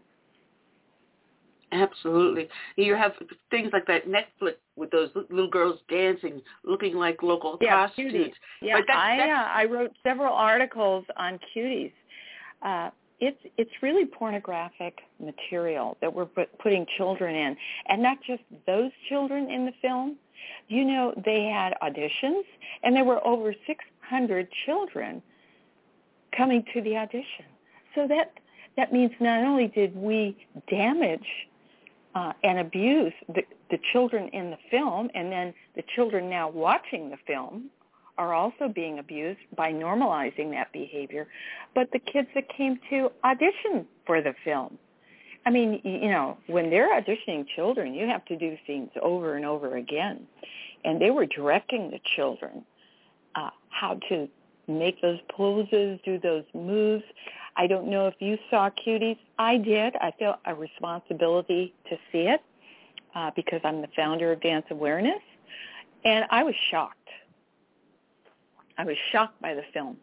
Absolutely. 1.74 2.48
You 2.76 2.94
have 2.94 3.12
things 3.51 3.70
like 3.72 3.86
that 3.86 4.06
Netflix 4.06 4.55
with 4.76 4.90
those 4.90 5.10
little 5.14 5.51
girls 5.51 5.80
dancing, 5.88 6.40
looking 6.64 6.94
like 6.94 7.22
local 7.22 7.59
yeah, 7.60 7.74
prostitutes. 7.74 8.36
Cuties. 8.62 8.66
Yeah, 8.66 8.80
that- 8.86 8.96
I 8.96 9.30
uh, 9.30 9.62
I 9.62 9.64
wrote 9.64 9.90
several 10.02 10.32
articles 10.32 11.05
on 11.16 11.38
cuties. 11.55 11.92
Uh, 12.62 12.90
it's 13.20 13.38
it's 13.59 13.70
really 13.82 14.06
pornographic 14.06 15.01
material 15.18 15.96
that 16.01 16.12
we're 16.12 16.26
put, 16.26 16.56
putting 16.59 16.86
children 16.96 17.34
in, 17.34 17.56
and 17.88 18.02
not 18.02 18.18
just 18.24 18.42
those 18.66 18.90
children 19.09 19.51
in 19.51 19.66
the 19.66 19.72
film. 19.82 20.16
You 20.68 20.84
know, 20.84 21.14
they 21.24 21.44
had 21.44 21.74
auditions, 21.82 22.42
and 22.82 22.94
there 22.94 23.05
were 23.05 23.24
over 23.26 23.55
600 23.66 24.48
children 24.66 25.22
coming 26.36 26.64
to 26.74 26.82
the 26.82 26.96
audition. 26.96 27.46
So 27.94 28.06
that 28.09 28.32
that 28.76 28.92
means 28.92 29.12
not 29.20 29.44
only 29.44 29.68
did 29.68 29.94
we 29.96 30.36
damage 30.68 31.26
uh, 32.15 32.32
and 32.43 32.59
abuse 32.59 33.12
the, 33.28 33.43
the 33.70 33.78
children 33.93 34.28
in 34.28 34.51
the 34.51 34.59
film, 34.70 35.11
and 35.15 35.31
then 35.32 35.53
the 35.77 35.82
children 35.95 36.31
now 36.31 36.49
watching 36.49 37.11
the 37.11 37.16
film 37.27 37.70
are 38.16 38.32
also 38.32 38.69
being 38.73 39.01
abused 39.01 39.41
by 39.57 39.73
normalizing 39.73 40.51
that 40.53 40.73
behavior, 40.73 41.27
but 41.74 41.91
the 41.93 41.99
kids 41.99 42.28
that 42.35 42.49
came 42.57 42.78
to 42.89 43.11
audition 43.24 43.86
for 44.07 44.23
the 44.23 44.35
film. 44.45 44.78
I 45.47 45.51
mean, 45.51 45.81
you 45.85 46.09
know, 46.11 46.39
when 46.47 46.70
they're 46.70 46.99
auditioning 46.99 47.45
children, 47.55 47.93
you 47.93 48.07
have 48.07 48.24
to 48.27 48.36
do 48.36 48.57
things 48.66 48.91
over 49.03 49.36
and 49.36 49.45
over 49.45 49.77
again. 49.77 50.27
And 50.85 51.01
they 51.01 51.11
were 51.11 51.27
directing 51.27 51.91
the 51.91 52.01
children 52.16 52.65
uh, 53.35 53.51
how 53.69 53.99
to 54.09 54.28
make 54.69 55.01
those 55.03 55.19
poses, 55.36 55.99
do 56.05 56.19
those 56.19 56.45
moves. 56.55 57.05
I 57.56 57.66
don't 57.66 57.89
know 57.89 58.06
if 58.09 58.14
you 58.18 58.36
saw 58.51 58.68
Cuties. 58.70 59.18
I 59.39 59.56
did. 59.59 59.94
I 59.97 60.12
feel 60.18 60.36
a 60.44 60.55
responsibility 60.55 61.74
to 61.89 61.97
see 62.10 62.22
it 62.22 62.43
uh, 63.14 63.31
because 63.36 63.60
I'm 63.64 63.81
the 63.81 63.89
founder 63.94 64.32
of 64.32 64.40
Dance 64.40 64.66
Awareness. 64.70 65.22
And 66.05 66.24
I 66.31 66.43
was 66.43 66.55
shocked. 66.70 66.98
I 68.76 68.85
was 68.85 68.97
shocked 69.12 69.40
by 69.40 69.55
the 69.55 69.62
film. 69.72 69.97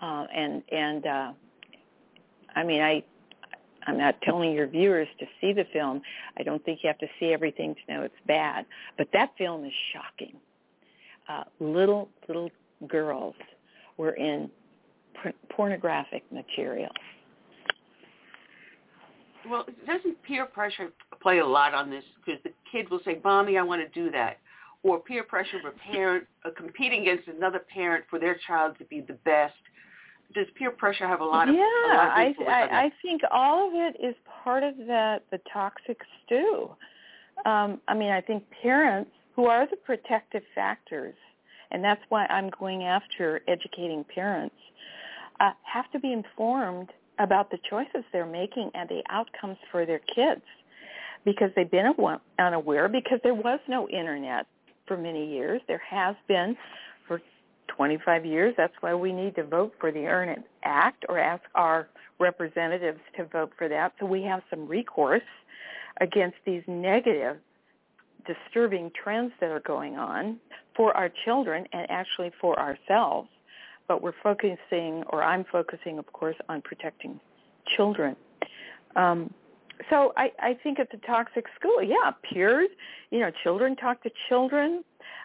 Uh, 0.00 0.26
and, 0.34 0.62
and 0.72 1.06
uh, 1.06 1.32
I 2.54 2.64
mean, 2.64 2.82
I, 2.82 3.04
I'm 3.86 3.96
not 3.96 4.20
telling 4.22 4.52
your 4.52 4.66
viewers 4.66 5.08
to 5.20 5.26
see 5.40 5.52
the 5.52 5.64
film. 5.72 6.02
I 6.36 6.42
don't 6.42 6.62
think 6.64 6.80
you 6.82 6.88
have 6.88 6.98
to 6.98 7.08
see 7.20 7.32
everything 7.32 7.74
to 7.74 7.94
know 7.94 8.02
it's 8.02 8.14
bad. 8.26 8.66
But 8.98 9.08
that 9.12 9.30
film 9.38 9.64
is 9.64 9.72
shocking. 9.92 10.36
Uh, 11.28 11.44
little, 11.60 12.08
little 12.26 12.50
girls 12.88 13.36
were 13.96 14.12
in 14.12 14.50
pornographic 15.50 16.22
material. 16.32 16.90
Well, 19.48 19.64
doesn't 19.86 20.20
peer 20.22 20.46
pressure 20.46 20.90
play 21.22 21.38
a 21.38 21.46
lot 21.46 21.74
on 21.74 21.90
this? 21.90 22.04
Because 22.24 22.42
the 22.42 22.52
kid 22.70 22.90
will 22.90 23.00
say, 23.04 23.20
"Mommy, 23.22 23.58
I 23.58 23.62
want 23.62 23.80
to 23.80 23.88
do 23.88 24.10
that," 24.10 24.38
or 24.82 24.98
peer 24.98 25.22
pressure 25.22 25.58
of 25.58 25.64
a 25.66 25.92
parent 25.92 26.26
uh, 26.44 26.50
competing 26.56 27.02
against 27.02 27.28
another 27.28 27.60
parent 27.60 28.04
for 28.10 28.18
their 28.18 28.36
child 28.46 28.76
to 28.78 28.84
be 28.84 29.00
the 29.00 29.14
best. 29.24 29.54
Does 30.34 30.46
peer 30.56 30.72
pressure 30.72 31.06
have 31.06 31.20
a 31.20 31.24
lot 31.24 31.48
of 31.48 31.54
yeah, 31.54 31.62
lot 31.86 32.06
of 32.06 32.10
I? 32.10 32.34
I 32.46 32.84
I 32.84 32.90
think 33.02 33.22
all 33.30 33.68
of 33.68 33.74
it 33.74 33.96
is 34.04 34.14
part 34.42 34.64
of 34.64 34.76
that 34.88 35.22
the 35.30 35.38
toxic 35.52 35.98
stew. 36.24 36.70
Um, 37.44 37.80
I 37.86 37.94
mean, 37.94 38.10
I 38.10 38.20
think 38.20 38.42
parents 38.62 39.10
who 39.36 39.46
are 39.46 39.66
the 39.68 39.76
protective 39.76 40.42
factors, 40.54 41.14
and 41.70 41.84
that's 41.84 42.00
why 42.08 42.26
I'm 42.26 42.50
going 42.58 42.84
after 42.84 43.42
educating 43.46 44.04
parents, 44.12 44.56
uh, 45.40 45.50
have 45.62 45.90
to 45.92 45.98
be 45.98 46.12
informed 46.12 46.90
about 47.18 47.50
the 47.50 47.58
choices 47.68 48.04
they're 48.12 48.26
making 48.26 48.70
and 48.74 48.88
the 48.88 49.02
outcomes 49.08 49.56
for 49.70 49.86
their 49.86 50.00
kids 50.00 50.42
because 51.24 51.50
they've 51.56 51.70
been 51.70 51.92
unaware 52.38 52.88
because 52.88 53.18
there 53.22 53.34
was 53.34 53.58
no 53.68 53.88
internet 53.88 54.46
for 54.86 54.96
many 54.96 55.28
years. 55.28 55.60
There 55.66 55.82
has 55.88 56.14
been 56.28 56.56
for 57.08 57.20
25 57.68 58.24
years. 58.24 58.54
That's 58.56 58.74
why 58.80 58.94
we 58.94 59.12
need 59.12 59.34
to 59.36 59.44
vote 59.44 59.74
for 59.80 59.90
the 59.90 60.06
Earn 60.06 60.28
It 60.28 60.42
Act 60.62 61.04
or 61.08 61.18
ask 61.18 61.42
our 61.54 61.88
representatives 62.18 63.00
to 63.16 63.24
vote 63.24 63.52
for 63.58 63.68
that 63.68 63.92
so 63.98 64.06
we 64.06 64.22
have 64.22 64.42
some 64.48 64.66
recourse 64.66 65.22
against 66.00 66.36
these 66.44 66.62
negative 66.66 67.36
disturbing 68.26 68.90
trends 68.90 69.32
that 69.40 69.50
are 69.50 69.60
going 69.60 69.96
on 69.96 70.38
for 70.74 70.96
our 70.96 71.10
children 71.24 71.66
and 71.72 71.90
actually 71.90 72.30
for 72.40 72.58
ourselves 72.58 73.28
but 73.88 74.02
we're 74.02 74.14
focusing, 74.22 75.02
or 75.10 75.22
I'm 75.22 75.44
focusing, 75.50 75.98
of 75.98 76.12
course, 76.12 76.36
on 76.48 76.62
protecting 76.62 77.20
children. 77.76 78.16
Um, 78.94 79.32
so 79.90 80.12
I, 80.16 80.32
I 80.40 80.54
think 80.62 80.78
it's 80.78 80.92
a 80.94 81.06
toxic 81.06 81.46
school. 81.58 81.82
Yeah, 81.82 82.12
peers, 82.22 82.70
you 83.10 83.20
know, 83.20 83.30
children 83.42 83.76
talk 83.76 84.02
to 84.04 84.10
children. 84.28 84.82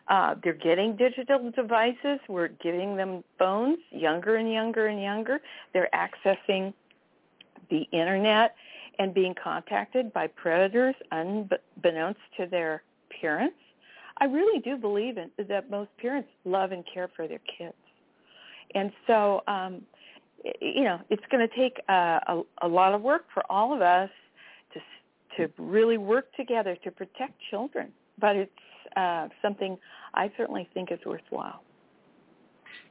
Uh, 0.07 0.35
they're 0.43 0.53
getting 0.53 0.95
digital 0.95 1.51
devices. 1.51 2.19
We're 2.27 2.49
giving 2.49 2.95
them 2.95 3.23
phones, 3.39 3.77
younger 3.91 4.35
and 4.35 4.51
younger 4.51 4.87
and 4.87 5.01
younger. 5.01 5.39
They're 5.73 5.89
accessing 5.93 6.73
the 7.69 7.87
internet 7.91 8.55
and 8.99 9.13
being 9.13 9.33
contacted 9.41 10.11
by 10.11 10.27
predators 10.27 10.95
unbeknownst 11.11 12.19
to 12.37 12.45
their 12.45 12.83
parents. 13.21 13.55
I 14.17 14.25
really 14.25 14.59
do 14.59 14.75
believe 14.77 15.17
in, 15.17 15.31
that 15.47 15.71
most 15.71 15.89
parents 15.97 16.29
love 16.45 16.71
and 16.71 16.83
care 16.93 17.09
for 17.15 17.27
their 17.27 17.39
kids. 17.57 17.73
And 18.75 18.91
so, 19.07 19.41
um, 19.47 19.81
you 20.59 20.83
know, 20.83 20.99
it's 21.09 21.23
going 21.31 21.47
to 21.47 21.55
take 21.55 21.81
a, 21.87 21.93
a, 22.27 22.41
a 22.63 22.67
lot 22.67 22.93
of 22.93 23.01
work 23.01 23.25
for 23.33 23.43
all 23.49 23.73
of 23.73 23.81
us 23.81 24.09
to 24.73 24.79
to 25.37 25.49
really 25.57 25.97
work 25.97 26.33
together 26.35 26.75
to 26.83 26.91
protect 26.91 27.33
children. 27.49 27.89
But 28.19 28.35
it's 28.35 28.51
uh, 28.97 29.29
something 29.41 29.77
I 30.13 30.31
certainly 30.35 30.67
think 30.73 30.91
is 30.91 30.99
worthwhile. 31.05 31.63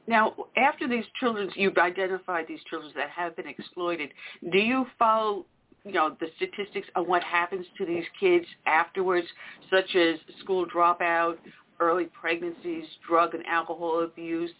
Now, 0.07 0.33
after 0.57 0.87
these 0.87 1.05
children, 1.19 1.49
you've 1.55 1.77
identified 1.77 2.45
these 2.47 2.59
children 2.69 2.91
that 2.95 3.09
have 3.09 3.35
been 3.35 3.47
exploited. 3.47 4.09
Do 4.51 4.57
you 4.57 4.87
follow, 4.97 5.45
you 5.85 5.93
know, 5.93 6.17
the 6.19 6.27
statistics 6.37 6.87
on 6.95 7.07
what 7.07 7.23
happens 7.23 7.65
to 7.77 7.85
these 7.85 8.05
kids 8.19 8.45
afterwards, 8.65 9.27
such 9.69 9.95
as 9.95 10.15
school 10.39 10.65
dropout, 10.65 11.37
early 11.79 12.05
pregnancies, 12.05 12.85
drug 13.07 13.35
and 13.35 13.45
alcohol 13.45 14.03
abuse, 14.03 14.51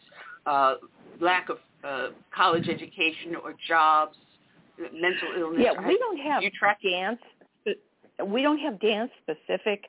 uh, 0.45 0.75
lack 1.19 1.49
of 1.49 1.57
uh, 1.83 2.09
college 2.33 2.67
education 2.67 3.35
or 3.43 3.53
jobs, 3.67 4.17
mental 4.77 5.29
illness. 5.37 5.61
Yeah, 5.63 5.87
we 5.87 5.97
don't 5.97 6.19
have 6.19 6.43
you 6.43 6.51
track 6.51 6.79
dance. 6.81 7.19
We 8.25 8.41
don't 8.43 8.59
have 8.59 8.79
dance 8.79 9.11
specific 9.23 9.85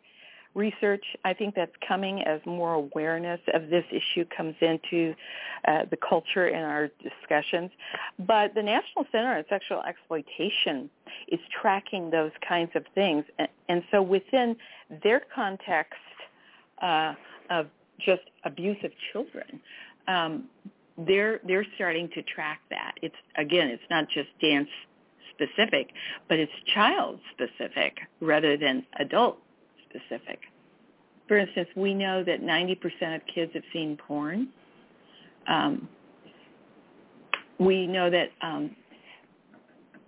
research. 0.54 1.04
I 1.24 1.32
think 1.32 1.54
that's 1.54 1.72
coming 1.86 2.22
as 2.22 2.40
more 2.46 2.74
awareness 2.74 3.40
of 3.54 3.68
this 3.68 3.84
issue 3.90 4.24
comes 4.36 4.54
into 4.60 5.14
uh, 5.66 5.84
the 5.90 5.96
culture 5.96 6.48
in 6.48 6.62
our 6.62 6.88
discussions. 7.02 7.70
But 8.26 8.54
the 8.54 8.62
National 8.62 9.06
Center 9.10 9.36
on 9.36 9.44
Sexual 9.48 9.82
Exploitation 9.82 10.90
is 11.28 11.40
tracking 11.60 12.10
those 12.10 12.32
kinds 12.46 12.70
of 12.74 12.84
things. 12.94 13.24
And, 13.38 13.48
and 13.68 13.82
so 13.90 14.02
within 14.02 14.56
their 15.02 15.22
context 15.34 15.94
uh, 16.82 17.14
of 17.50 17.66
just 17.98 18.22
abuse 18.44 18.78
of 18.84 18.90
children, 19.12 19.60
um, 20.08 20.44
they're 20.98 21.40
they're 21.46 21.66
starting 21.74 22.08
to 22.14 22.22
track 22.22 22.60
that. 22.70 22.94
It's 23.02 23.14
again, 23.36 23.68
it's 23.68 23.82
not 23.90 24.08
just 24.08 24.28
dance 24.40 24.68
specific, 25.34 25.88
but 26.28 26.38
it's 26.38 26.52
child 26.74 27.18
specific 27.32 27.98
rather 28.20 28.56
than 28.56 28.84
adult 28.98 29.38
specific. 29.88 30.40
For 31.28 31.38
instance, 31.38 31.68
we 31.76 31.94
know 31.94 32.22
that 32.24 32.42
90% 32.42 33.14
of 33.14 33.22
kids 33.32 33.52
have 33.54 33.62
seen 33.72 33.96
porn. 33.96 34.48
Um, 35.48 35.88
we 37.58 37.86
know 37.86 38.10
that 38.10 38.30
um, 38.42 38.76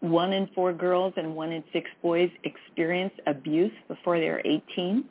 one 0.00 0.32
in 0.32 0.48
four 0.54 0.72
girls 0.72 1.14
and 1.16 1.34
one 1.34 1.52
in 1.52 1.64
six 1.72 1.88
boys 2.02 2.30
experience 2.44 3.14
abuse 3.26 3.72
before 3.88 4.18
they're 4.18 4.42
18. 4.44 5.04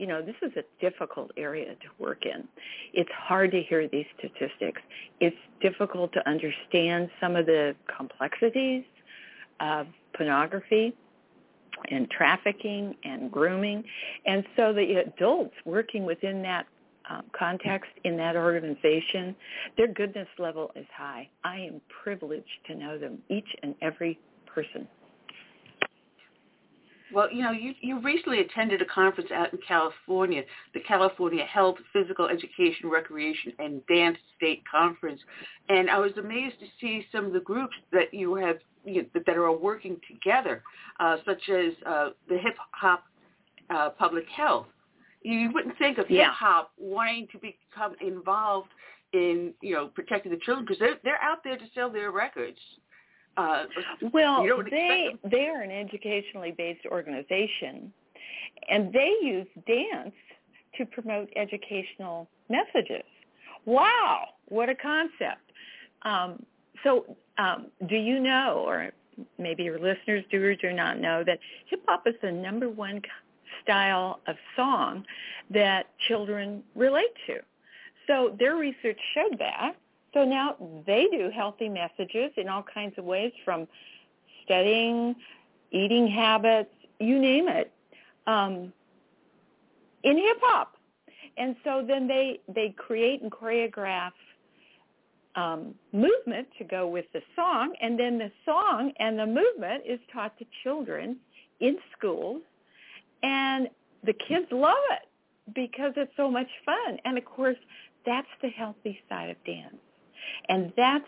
you 0.00 0.06
know, 0.06 0.22
this 0.22 0.36
is 0.40 0.50
a 0.56 0.64
difficult 0.80 1.30
area 1.36 1.74
to 1.74 1.88
work 1.98 2.24
in. 2.24 2.48
It's 2.94 3.10
hard 3.12 3.50
to 3.50 3.60
hear 3.60 3.86
these 3.86 4.06
statistics. 4.18 4.80
It's 5.20 5.36
difficult 5.60 6.14
to 6.14 6.26
understand 6.26 7.10
some 7.20 7.36
of 7.36 7.44
the 7.44 7.76
complexities 7.94 8.84
of 9.60 9.86
pornography 10.14 10.94
and 11.90 12.10
trafficking 12.10 12.96
and 13.04 13.30
grooming. 13.30 13.84
And 14.24 14.42
so 14.56 14.72
the 14.72 15.04
adults 15.06 15.54
working 15.66 16.06
within 16.06 16.40
that 16.42 16.66
um, 17.10 17.24
context 17.38 17.90
in 18.04 18.16
that 18.16 18.36
organization, 18.36 19.36
their 19.76 19.88
goodness 19.88 20.28
level 20.38 20.70
is 20.76 20.86
high. 20.96 21.28
I 21.44 21.58
am 21.58 21.82
privileged 22.02 22.64
to 22.68 22.74
know 22.74 22.96
them, 22.96 23.18
each 23.28 23.48
and 23.62 23.74
every 23.82 24.18
person. 24.46 24.88
Well, 27.12 27.30
you 27.32 27.42
know, 27.42 27.50
you, 27.50 27.74
you 27.80 28.00
recently 28.00 28.40
attended 28.40 28.80
a 28.82 28.84
conference 28.84 29.30
out 29.30 29.52
in 29.52 29.58
California, 29.66 30.42
the 30.74 30.80
California 30.80 31.44
Health, 31.44 31.76
Physical 31.92 32.28
Education, 32.28 32.88
Recreation, 32.88 33.52
and 33.58 33.84
Dance 33.86 34.18
State 34.36 34.62
Conference, 34.70 35.20
and 35.68 35.90
I 35.90 35.98
was 35.98 36.12
amazed 36.18 36.60
to 36.60 36.66
see 36.80 37.06
some 37.12 37.26
of 37.26 37.32
the 37.32 37.40
groups 37.40 37.74
that 37.92 38.12
you 38.12 38.34
have 38.34 38.58
you 38.84 39.02
know, 39.02 39.08
that 39.26 39.36
are 39.36 39.52
working 39.52 40.00
together, 40.08 40.62
uh, 41.00 41.16
such 41.26 41.48
as 41.48 41.72
uh, 41.86 42.10
the 42.28 42.38
Hip 42.38 42.54
Hop 42.72 43.04
uh, 43.70 43.90
Public 43.90 44.24
Health. 44.28 44.66
You 45.22 45.50
wouldn't 45.52 45.76
think 45.78 45.98
of 45.98 46.10
yeah. 46.10 46.24
hip 46.24 46.32
hop 46.32 46.72
wanting 46.78 47.28
to 47.32 47.38
become 47.38 47.94
involved 48.00 48.70
in 49.12 49.52
you 49.60 49.74
know 49.74 49.88
protecting 49.88 50.32
the 50.32 50.38
children 50.38 50.64
because 50.64 50.78
they're 50.78 50.96
they're 51.04 51.22
out 51.22 51.38
there 51.44 51.56
to 51.56 51.64
sell 51.74 51.90
their 51.90 52.10
records. 52.10 52.58
Uh, 53.36 53.64
well, 54.12 54.44
they 54.70 55.16
they 55.30 55.46
are 55.46 55.62
an 55.62 55.70
educationally 55.70 56.52
based 56.56 56.84
organization, 56.86 57.92
and 58.68 58.92
they 58.92 59.12
use 59.22 59.46
dance 59.66 60.14
to 60.76 60.84
promote 60.86 61.28
educational 61.36 62.28
messages. 62.48 63.04
Wow, 63.64 64.28
what 64.48 64.68
a 64.68 64.74
concept! 64.74 65.52
Um, 66.02 66.44
so, 66.82 67.16
um, 67.38 67.66
do 67.88 67.96
you 67.96 68.20
know, 68.20 68.64
or 68.66 68.90
maybe 69.38 69.62
your 69.62 69.78
listeners 69.78 70.24
do 70.30 70.42
or 70.42 70.54
do 70.54 70.72
not 70.72 70.98
know, 70.98 71.22
that 71.24 71.38
hip 71.66 71.82
hop 71.86 72.06
is 72.06 72.14
the 72.22 72.32
number 72.32 72.68
one 72.68 73.02
style 73.62 74.20
of 74.26 74.36
song 74.56 75.04
that 75.50 75.86
children 76.08 76.62
relate 76.74 77.14
to. 77.26 77.38
So 78.06 78.34
their 78.38 78.56
research 78.56 78.98
showed 79.14 79.38
that. 79.38 79.76
So 80.12 80.24
now 80.24 80.56
they 80.86 81.06
do 81.10 81.30
healthy 81.34 81.68
messages 81.68 82.32
in 82.36 82.48
all 82.48 82.62
kinds 82.62 82.94
of 82.98 83.04
ways 83.04 83.32
from 83.44 83.68
studying, 84.44 85.14
eating 85.70 86.08
habits, 86.08 86.70
you 86.98 87.18
name 87.18 87.48
it, 87.48 87.72
um, 88.26 88.72
in 90.02 90.16
hip 90.16 90.38
hop. 90.42 90.76
And 91.36 91.54
so 91.64 91.84
then 91.86 92.08
they, 92.08 92.40
they 92.52 92.74
create 92.76 93.22
and 93.22 93.30
choreograph 93.30 94.12
um, 95.36 95.74
movement 95.92 96.48
to 96.58 96.64
go 96.64 96.88
with 96.88 97.06
the 97.12 97.22
song, 97.36 97.74
and 97.80 97.98
then 97.98 98.18
the 98.18 98.32
song 98.44 98.92
and 98.98 99.18
the 99.18 99.26
movement 99.26 99.84
is 99.86 100.00
taught 100.12 100.36
to 100.38 100.44
children 100.64 101.16
in 101.60 101.78
schools, 101.96 102.42
and 103.22 103.68
the 104.04 104.12
kids 104.12 104.46
love 104.50 104.74
it 104.90 105.54
because 105.54 105.92
it's 105.96 106.12
so 106.16 106.30
much 106.30 106.48
fun. 106.64 106.98
And 107.04 107.16
of 107.16 107.24
course, 107.24 107.56
that's 108.04 108.26
the 108.42 108.48
healthy 108.48 108.98
side 109.08 109.30
of 109.30 109.36
dance. 109.44 109.76
And 110.48 110.72
that's 110.76 111.04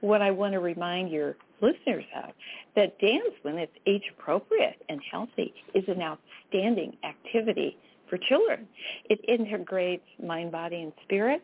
what 0.00 0.22
I 0.22 0.30
want 0.30 0.52
to 0.54 0.60
remind 0.60 1.10
your 1.10 1.36
listeners 1.60 2.04
of, 2.24 2.30
that 2.74 2.98
dance, 3.00 3.34
when 3.42 3.58
it's 3.58 3.72
age 3.86 4.04
appropriate 4.18 4.80
and 4.88 5.00
healthy, 5.10 5.52
is 5.74 5.84
an 5.88 6.00
outstanding 6.00 6.96
activity 7.04 7.76
for 8.08 8.16
children. 8.16 8.66
It 9.08 9.20
integrates 9.28 10.04
mind, 10.22 10.52
body, 10.52 10.82
and 10.82 10.92
spirit 11.04 11.42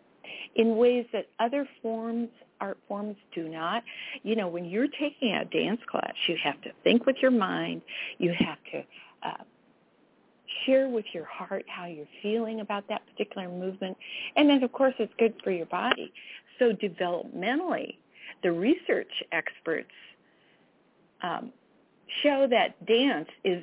in 0.56 0.76
ways 0.76 1.06
that 1.12 1.28
other 1.38 1.68
forms, 1.82 2.28
art 2.60 2.78
forms 2.88 3.16
do 3.34 3.48
not. 3.48 3.84
You 4.22 4.36
know, 4.36 4.48
when 4.48 4.64
you're 4.64 4.88
taking 4.88 5.34
a 5.34 5.44
dance 5.44 5.80
class, 5.88 6.14
you 6.26 6.36
have 6.42 6.60
to 6.62 6.70
think 6.82 7.06
with 7.06 7.16
your 7.20 7.30
mind. 7.30 7.82
You 8.18 8.32
have 8.38 8.58
to 8.72 8.78
uh, 9.22 9.44
share 10.64 10.88
with 10.88 11.04
your 11.12 11.26
heart 11.26 11.64
how 11.68 11.86
you're 11.86 12.08
feeling 12.22 12.60
about 12.60 12.88
that 12.88 13.02
particular 13.06 13.48
movement. 13.48 13.96
And 14.34 14.48
then, 14.48 14.62
of 14.62 14.72
course, 14.72 14.94
it's 14.98 15.12
good 15.18 15.34
for 15.44 15.50
your 15.50 15.66
body. 15.66 16.12
So 16.58 16.72
developmentally, 16.72 17.96
the 18.42 18.52
research 18.52 19.10
experts 19.32 19.90
um, 21.22 21.52
show 22.22 22.46
that 22.50 22.84
dance 22.86 23.28
is 23.44 23.62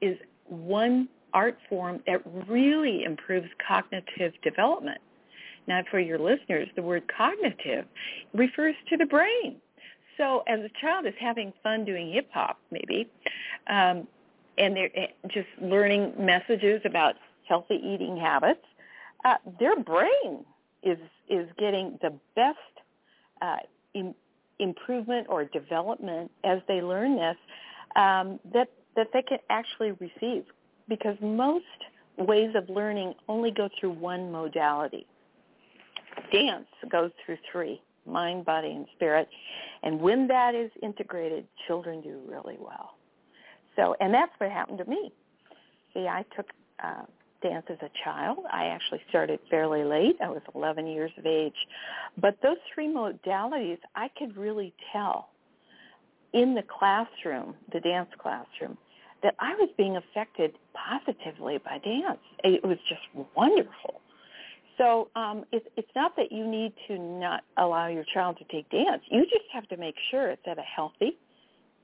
is 0.00 0.18
one 0.48 1.08
art 1.32 1.58
form 1.68 2.00
that 2.06 2.22
really 2.48 3.04
improves 3.04 3.48
cognitive 3.66 4.32
development. 4.42 5.00
Now, 5.66 5.82
for 5.90 5.98
your 5.98 6.18
listeners, 6.18 6.68
the 6.76 6.82
word 6.82 7.04
cognitive 7.16 7.86
refers 8.34 8.74
to 8.90 8.96
the 8.96 9.06
brain. 9.06 9.56
So 10.16 10.44
as 10.46 10.60
a 10.60 10.68
child 10.80 11.06
is 11.06 11.14
having 11.18 11.52
fun 11.62 11.84
doing 11.84 12.12
hip 12.12 12.28
hop, 12.32 12.58
maybe, 12.70 13.08
um, 13.66 14.06
and 14.58 14.76
they're 14.76 14.90
eh, 14.94 15.06
just 15.28 15.48
learning 15.60 16.12
messages 16.18 16.82
about 16.84 17.16
healthy 17.48 17.80
eating 17.82 18.16
habits, 18.16 18.64
uh, 19.24 19.36
their 19.58 19.76
brain 19.76 20.44
is 20.84 20.98
is 21.28 21.48
getting 21.58 21.98
the 22.02 22.12
best 22.36 22.58
uh, 23.42 23.56
in, 23.94 24.14
improvement 24.58 25.26
or 25.28 25.44
development 25.44 26.30
as 26.44 26.60
they 26.68 26.80
learn 26.80 27.16
this 27.16 27.36
um, 27.96 28.38
that 28.52 28.68
that 28.96 29.08
they 29.12 29.22
can 29.22 29.38
actually 29.50 29.92
receive 29.92 30.44
because 30.88 31.16
most 31.20 31.64
ways 32.16 32.50
of 32.54 32.68
learning 32.68 33.14
only 33.28 33.50
go 33.50 33.68
through 33.78 33.90
one 33.90 34.30
modality. 34.30 35.06
Dance 36.32 36.66
goes 36.90 37.10
through 37.24 37.38
three, 37.50 37.82
mind, 38.06 38.44
body, 38.44 38.70
and 38.70 38.86
spirit. 38.94 39.28
And 39.82 40.00
when 40.00 40.28
that 40.28 40.54
is 40.54 40.70
integrated, 40.82 41.46
children 41.66 42.00
do 42.00 42.20
really 42.28 42.56
well. 42.58 42.94
So, 43.76 43.96
and 44.00 44.14
that's 44.14 44.30
what 44.38 44.50
happened 44.50 44.78
to 44.78 44.84
me. 44.84 45.12
See, 45.92 46.06
I 46.06 46.24
took 46.36 46.46
uh, 46.82 47.02
dance 47.44 47.66
as 47.68 47.78
a 47.82 47.90
child. 48.02 48.38
I 48.50 48.66
actually 48.66 49.02
started 49.08 49.38
fairly 49.50 49.84
late. 49.84 50.16
I 50.22 50.30
was 50.30 50.42
11 50.54 50.86
years 50.86 51.12
of 51.18 51.26
age. 51.26 51.54
But 52.20 52.38
those 52.42 52.56
three 52.74 52.88
modalities, 52.88 53.78
I 53.94 54.08
could 54.18 54.36
really 54.36 54.72
tell 54.92 55.28
in 56.32 56.54
the 56.54 56.62
classroom, 56.62 57.54
the 57.72 57.80
dance 57.80 58.10
classroom, 58.18 58.76
that 59.22 59.34
I 59.38 59.54
was 59.54 59.68
being 59.76 59.96
affected 59.96 60.54
positively 60.74 61.58
by 61.58 61.78
dance. 61.78 62.18
It 62.42 62.64
was 62.64 62.78
just 62.88 63.26
wonderful. 63.36 64.00
So 64.76 65.08
um, 65.14 65.44
it's, 65.52 65.66
it's 65.76 65.90
not 65.94 66.16
that 66.16 66.32
you 66.32 66.46
need 66.46 66.72
to 66.88 66.98
not 66.98 67.42
allow 67.56 67.86
your 67.86 68.04
child 68.12 68.38
to 68.38 68.44
take 68.44 68.68
dance. 68.70 69.02
You 69.08 69.22
just 69.22 69.46
have 69.52 69.68
to 69.68 69.76
make 69.76 69.94
sure 70.10 70.28
it's 70.30 70.42
at 70.46 70.58
a 70.58 70.62
healthy, 70.62 71.16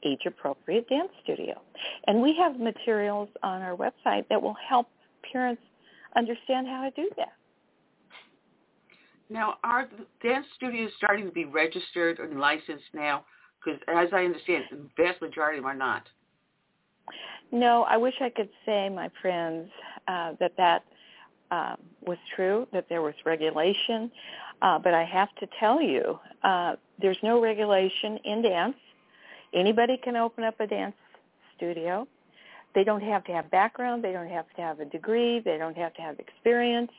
age-appropriate 0.03 0.89
dance 0.89 1.11
studio. 1.23 1.61
And 2.07 2.21
we 2.21 2.35
have 2.37 2.59
materials 2.59 3.29
on 3.43 3.63
our 3.63 3.77
website 3.77 4.29
that 4.29 4.43
will 4.43 4.57
help 4.69 4.89
parents 5.33 5.63
understand 6.17 6.67
how 6.67 6.83
to 6.83 6.91
do 6.91 7.09
that. 7.17 7.33
Now, 9.29 9.59
are 9.63 9.89
dance 10.23 10.47
studios 10.57 10.91
starting 10.97 11.27
to 11.27 11.33
be 11.33 11.45
registered 11.45 12.19
and 12.19 12.41
licensed 12.41 12.85
now? 12.93 13.25
Because 13.65 13.81
as 13.89 14.09
I 14.13 14.25
understand, 14.25 14.65
the 14.71 14.79
vast 14.97 15.23
majority 15.23 15.59
of 15.59 15.65
them 15.65 15.71
are 15.71 15.77
not. 15.77 16.03
No, 17.53 17.83
I 17.85 17.97
wish 17.97 18.15
I 18.21 18.31
could 18.31 18.49
say, 18.65 18.89
my 18.89 19.11
friends, 19.21 19.71
uh, 20.09 20.33
that 20.41 20.57
that 20.57 20.85
uh, 21.51 21.77
was 22.03 22.19
true, 22.35 22.67
that 22.73 22.89
there 22.89 23.03
was 23.03 23.15
regulation. 23.25 24.11
Uh, 24.63 24.79
but 24.79 24.95
I 24.95 25.05
have 25.05 25.35
to 25.37 25.49
tell 25.59 25.81
you, 25.81 26.19
uh, 26.43 26.77
there's 27.01 27.19
no 27.23 27.41
regulation 27.41 28.19
in 28.25 28.43
dance. 28.43 28.77
Anybody 29.55 29.97
can 29.97 30.17
open 30.17 30.45
up 30.45 30.61
a 30.61 30.67
dance 30.67 30.95
studio. 31.57 32.07
They 32.75 32.85
don't 32.85 33.03
have 33.03 33.25
to 33.25 33.33
have 33.33 33.51
background. 33.51 34.05
They 34.05 34.13
don't 34.13 34.29
have 34.29 34.47
to 34.57 34.63
have 34.63 34.81
a 34.81 34.85
degree. 34.85 35.41
They 35.41 35.59
don't 35.59 35.77
have 35.77 35.95
to 35.95 36.03
have 36.03 36.19
experience. 36.19 36.93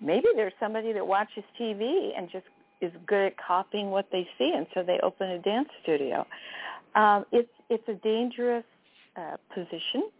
Maybe 0.00 0.26
there's 0.36 0.52
somebody 0.60 0.92
that 0.92 1.06
watches 1.06 1.42
TV 1.60 2.10
and 2.16 2.30
just 2.30 2.46
is 2.80 2.92
good 3.06 3.26
at 3.26 3.34
copying 3.36 3.90
what 3.90 4.06
they 4.12 4.28
see, 4.38 4.52
and 4.54 4.66
so 4.72 4.82
they 4.84 5.00
open 5.02 5.28
a 5.30 5.38
dance 5.40 5.68
studio. 5.82 6.24
Um, 6.94 7.24
it's 7.32 7.50
it's 7.68 7.86
a 7.88 7.94
dangerous 7.94 8.64
uh, 9.16 9.36
position. 9.52 10.10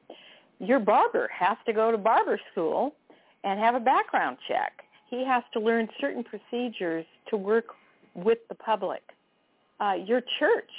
Your 0.58 0.80
barber 0.80 1.30
has 1.32 1.56
to 1.66 1.72
go 1.72 1.92
to 1.92 1.98
barber 1.98 2.40
school 2.50 2.94
and 3.44 3.60
have 3.60 3.76
a 3.76 3.80
background 3.80 4.38
check. 4.48 4.72
He 5.08 5.24
has 5.24 5.44
to 5.52 5.60
learn 5.60 5.88
certain 6.00 6.24
procedures 6.24 7.06
to 7.30 7.36
work 7.36 7.66
with 8.14 8.38
the 8.48 8.54
public. 8.56 9.02
Uh, 9.80 9.94
your 10.04 10.20
church, 10.40 10.70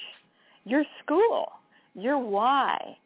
your 0.66 0.84
school, 1.04 1.54
your 1.96 2.20
Y, 2.20 2.98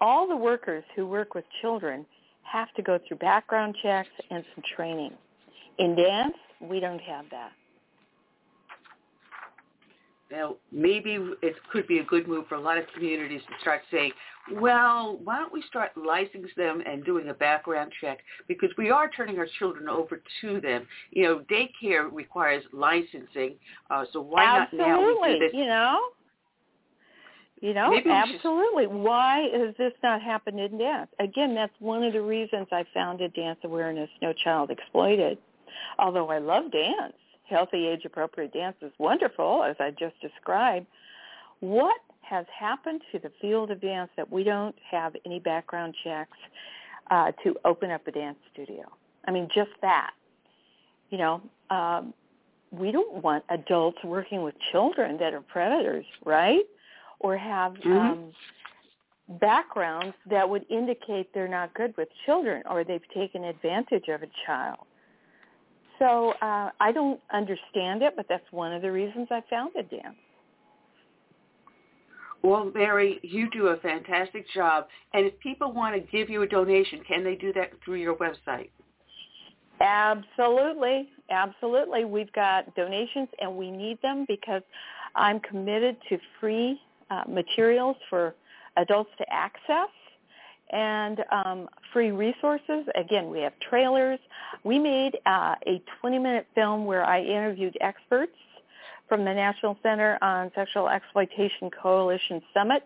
all 0.00 0.28
the 0.28 0.36
workers 0.36 0.84
who 0.94 1.06
work 1.06 1.34
with 1.34 1.44
children 1.60 2.06
have 2.42 2.72
to 2.74 2.82
go 2.82 2.98
through 3.06 3.18
background 3.18 3.76
checks 3.82 4.08
and 4.30 4.44
some 4.54 4.64
training. 4.76 5.12
In 5.78 5.96
dance, 5.96 6.34
we 6.60 6.80
don't 6.80 7.00
have 7.00 7.26
that. 7.30 7.50
Now, 10.30 10.56
maybe 10.72 11.18
it 11.40 11.54
could 11.70 11.86
be 11.86 11.98
a 11.98 12.04
good 12.04 12.26
move 12.26 12.48
for 12.48 12.56
a 12.56 12.60
lot 12.60 12.78
of 12.78 12.84
communities 12.92 13.42
to 13.42 13.54
start 13.60 13.82
saying, 13.92 14.10
well, 14.54 15.20
why 15.22 15.38
don't 15.38 15.52
we 15.52 15.62
start 15.68 15.92
licensing 15.96 16.50
them 16.56 16.82
and 16.84 17.04
doing 17.04 17.28
a 17.28 17.34
background 17.34 17.92
check 18.00 18.18
because 18.48 18.70
we 18.76 18.90
are 18.90 19.08
turning 19.08 19.38
our 19.38 19.46
children 19.58 19.88
over 19.88 20.20
to 20.40 20.60
them. 20.60 20.86
You 21.10 21.22
know, 21.24 21.42
daycare 21.50 22.12
requires 22.12 22.64
licensing, 22.72 23.54
uh, 23.90 24.04
so 24.12 24.20
why 24.20 24.44
Absolutely. 24.44 24.88
not 24.88 24.88
now 24.88 25.38
do? 25.38 25.56
You 25.56 25.66
know, 25.66 25.98
you 27.60 27.72
know, 27.72 27.90
Maybe 27.90 28.10
absolutely. 28.10 28.84
Should... 28.84 28.92
Why 28.92 29.48
has 29.52 29.74
this 29.78 29.92
not 30.02 30.20
happened 30.20 30.60
in 30.60 30.78
dance? 30.78 31.08
Again, 31.20 31.54
that's 31.54 31.72
one 31.78 32.02
of 32.02 32.12
the 32.12 32.20
reasons 32.20 32.66
I 32.70 32.84
founded 32.92 33.32
Dance 33.34 33.58
Awareness 33.64 34.10
No 34.20 34.32
Child 34.32 34.70
Exploited. 34.70 35.38
Although 35.98 36.28
I 36.28 36.38
love 36.38 36.70
dance, 36.70 37.14
healthy 37.48 37.86
age-appropriate 37.86 38.52
dance 38.52 38.76
is 38.82 38.92
wonderful, 38.98 39.64
as 39.64 39.76
I 39.80 39.90
just 39.90 40.20
described. 40.20 40.86
What 41.60 41.96
has 42.20 42.44
happened 42.56 43.00
to 43.12 43.18
the 43.18 43.30
field 43.40 43.70
of 43.70 43.80
dance 43.80 44.10
that 44.16 44.30
we 44.30 44.44
don't 44.44 44.74
have 44.90 45.14
any 45.24 45.38
background 45.38 45.94
checks 46.04 46.36
uh, 47.10 47.32
to 47.44 47.54
open 47.64 47.90
up 47.90 48.06
a 48.06 48.12
dance 48.12 48.38
studio? 48.52 48.84
I 49.26 49.30
mean, 49.30 49.48
just 49.54 49.70
that. 49.80 50.10
You 51.10 51.18
know, 51.18 51.42
um, 51.70 52.12
we 52.70 52.90
don't 52.90 53.22
want 53.22 53.44
adults 53.48 53.98
working 54.04 54.42
with 54.42 54.54
children 54.72 55.16
that 55.18 55.32
are 55.32 55.40
predators, 55.40 56.04
right? 56.24 56.64
Or 57.20 57.36
have 57.36 57.72
mm-hmm. 57.74 57.92
um, 57.92 58.32
backgrounds 59.40 60.14
that 60.30 60.48
would 60.48 60.64
indicate 60.70 61.32
they're 61.34 61.48
not 61.48 61.74
good 61.74 61.94
with 61.96 62.08
children 62.24 62.62
or 62.70 62.84
they've 62.84 63.08
taken 63.14 63.44
advantage 63.44 64.08
of 64.08 64.22
a 64.22 64.28
child. 64.46 64.78
So 65.98 66.34
uh, 66.42 66.70
I 66.78 66.92
don't 66.92 67.20
understand 67.32 68.02
it, 68.02 68.14
but 68.16 68.26
that's 68.28 68.44
one 68.50 68.72
of 68.72 68.82
the 68.82 68.92
reasons 68.92 69.28
I 69.30 69.42
founded 69.48 69.88
dance. 69.90 70.16
Well, 72.42 72.70
Mary, 72.74 73.18
you 73.22 73.50
do 73.50 73.68
a 73.68 73.76
fantastic 73.78 74.46
job. 74.54 74.86
And 75.14 75.26
if 75.26 75.38
people 75.40 75.72
want 75.72 75.96
to 75.96 76.00
give 76.12 76.30
you 76.30 76.42
a 76.42 76.46
donation, 76.46 77.00
can 77.08 77.24
they 77.24 77.34
do 77.34 77.52
that 77.54 77.70
through 77.84 77.96
your 77.96 78.14
website? 78.14 78.70
Absolutely. 79.80 81.08
Absolutely. 81.30 82.04
We've 82.04 82.32
got 82.32 82.72
donations 82.76 83.28
and 83.40 83.56
we 83.56 83.70
need 83.70 84.00
them 84.02 84.26
because 84.28 84.62
I'm 85.14 85.40
committed 85.40 85.96
to 86.08 86.18
free 86.40 86.80
uh, 87.10 87.22
materials 87.28 87.96
for 88.08 88.34
adults 88.76 89.10
to 89.18 89.24
access 89.32 89.88
and 90.70 91.24
um, 91.30 91.68
free 91.92 92.10
resources. 92.10 92.86
Again, 92.94 93.30
we 93.30 93.40
have 93.40 93.52
trailers. 93.60 94.18
We 94.64 94.78
made 94.78 95.18
uh, 95.26 95.54
a 95.66 95.82
20-minute 96.02 96.46
film 96.54 96.86
where 96.86 97.04
I 97.04 97.22
interviewed 97.22 97.76
experts 97.80 98.32
from 99.08 99.24
the 99.24 99.32
National 99.32 99.78
Center 99.82 100.18
on 100.22 100.50
Sexual 100.54 100.88
Exploitation 100.88 101.70
Coalition 101.70 102.42
Summit 102.52 102.82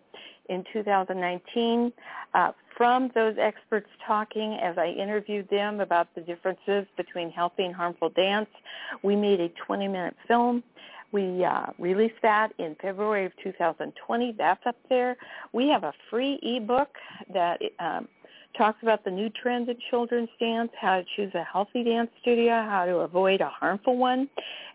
in 0.51 0.65
2019. 0.73 1.93
Uh, 2.35 2.53
from 2.77 3.11
those 3.15 3.37
experts 3.39 3.89
talking 4.07 4.55
as 4.55 4.79
I 4.79 4.89
interviewed 4.89 5.49
them 5.51 5.81
about 5.81 6.09
the 6.15 6.21
differences 6.23 6.87
between 6.97 7.31
healthy 7.31 7.65
and 7.65 7.75
harmful 7.75 8.11
dance. 8.11 8.49
We 9.03 9.17
made 9.17 9.41
a 9.41 9.51
20-minute 9.69 10.17
film. 10.27 10.63
We 11.13 11.45
uh, 11.45 11.67
released 11.79 12.23
that 12.23 12.53
in 12.59 12.77
February 12.81 13.27
of 13.27 13.33
2020. 13.43 14.35
That's 14.39 14.61
up 14.67 14.77
there. 14.89 15.17
We 15.53 15.69
have 15.69 15.85
a 15.85 15.93
free 16.09 16.39
ebook 16.43 16.91
that 17.33 17.61
um, 17.79 18.09
talks 18.57 18.79
about 18.83 19.05
the 19.05 19.11
new 19.11 19.29
trends 19.31 19.69
in 19.69 19.77
children's 19.91 20.29
dance, 20.39 20.71
how 20.81 20.99
to 20.99 21.05
choose 21.17 21.35
a 21.35 21.43
healthy 21.43 21.83
dance 21.85 22.11
studio, 22.21 22.65
how 22.69 22.85
to 22.85 22.97
avoid 22.99 23.41
a 23.41 23.49
harmful 23.49 23.97
one, 23.97 24.29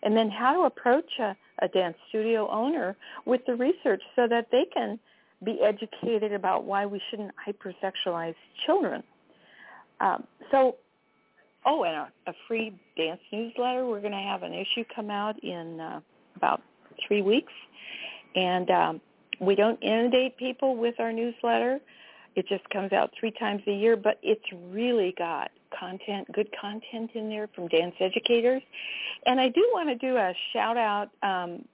and 0.04 0.16
then 0.16 0.30
how 0.30 0.54
to 0.54 0.62
approach 0.62 1.10
a, 1.20 1.36
a 1.60 1.68
dance 1.70 1.96
studio 2.10 2.50
owner 2.50 2.98
with 3.26 3.42
the 3.46 3.56
research 3.56 4.02
so 4.16 4.28
that 4.28 4.48
they 4.52 4.66
can– 4.74 5.00
be 5.44 5.60
educated 5.62 6.34
about 6.34 6.64
why 6.64 6.86
we 6.86 7.02
shouldn't 7.10 7.32
hypersexualize 7.36 8.36
children. 8.66 9.04
Um, 10.00 10.26
so, 10.52 10.76
oh, 11.66 11.84
and 11.84 11.96
a, 11.96 12.12
a 12.28 12.34
free 12.48 12.74
dance 12.98 13.22
newsletter. 13.32 13.86
We're 13.86 14.02
going 14.02 14.12
to 14.12 14.18
have 14.18 14.44
an 14.44 14.54
issue 14.54 14.84
come 14.94 15.10
out 15.10 15.42
in 15.44 15.80
uh, 15.80 16.00
about 16.36 16.62
three 17.08 17.22
weeks, 17.22 17.54
and 18.36 18.70
um, 18.70 19.02
we 19.40 19.56
don't 19.56 19.82
inundate 19.82 20.38
people 20.38 20.76
with 20.76 21.00
our 21.00 21.12
newsletter. 21.12 21.80
It 22.36 22.48
just 22.48 22.70
comes 22.70 22.92
out 22.92 23.12
three 23.18 23.32
times 23.32 23.62
a 23.68 23.72
year, 23.72 23.96
but 23.96 24.20
it's 24.22 24.44
really 24.70 25.14
got 25.18 25.52
content, 25.78 26.32
good 26.34 26.50
content 26.60 27.12
in 27.14 27.30
there 27.30 27.48
from 27.56 27.68
dance 27.68 27.96
educators. 28.00 28.62
And 29.26 29.40
I 29.40 29.50
do 29.50 29.68
want 29.74 29.90
to 29.90 29.96
do 29.96 30.18
a 30.18 30.34
shout 30.52 30.78
out 30.78 31.10
um, 31.24 31.66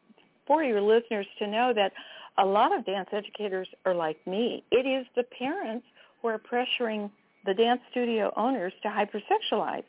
for 0.46 0.64
your 0.64 0.82
listeners 0.82 1.26
to 1.40 1.48
know 1.48 1.74
that 1.74 1.94
a 2.38 2.46
lot 2.46 2.76
of 2.76 2.86
dance 2.86 3.10
educators 3.12 3.68
are 3.86 3.94
like 3.94 4.18
me. 4.26 4.64
It 4.72 4.86
is 4.86 5.06
the 5.16 5.24
parents 5.24 5.86
who 6.22 6.28
are 6.28 6.40
pressuring 6.40 7.10
the 7.46 7.54
dance 7.54 7.82
studio 7.90 8.32
owners 8.38 8.74
to 8.84 8.90
hypersexualize. 8.90 9.84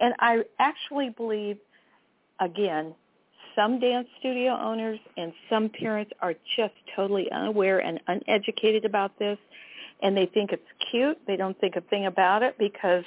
And 0.00 0.14
I 0.18 0.42
actually 0.58 1.10
believe, 1.10 1.58
again, 2.40 2.94
some 3.58 3.80
dance 3.80 4.06
studio 4.20 4.56
owners 4.56 5.00
and 5.16 5.32
some 5.50 5.68
parents 5.68 6.12
are 6.20 6.34
just 6.56 6.74
totally 6.94 7.28
unaware 7.32 7.80
and 7.80 7.98
uneducated 8.06 8.84
about 8.84 9.18
this. 9.18 9.36
And 10.00 10.16
they 10.16 10.26
think 10.26 10.52
it's 10.52 10.62
cute. 10.92 11.18
They 11.26 11.36
don't 11.36 11.58
think 11.58 11.74
a 11.74 11.80
thing 11.80 12.06
about 12.06 12.44
it 12.44 12.56
because 12.56 13.02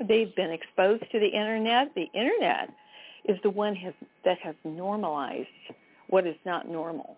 they've 0.00 0.34
been 0.34 0.50
exposed 0.50 1.04
to 1.12 1.20
the 1.20 1.28
internet. 1.28 1.94
The 1.94 2.08
internet 2.14 2.70
is 3.26 3.38
the 3.44 3.50
one 3.50 3.76
has, 3.76 3.94
that 4.24 4.38
has 4.40 4.56
normalized 4.64 5.46
what 6.08 6.26
is 6.26 6.36
not 6.44 6.68
normal. 6.68 7.16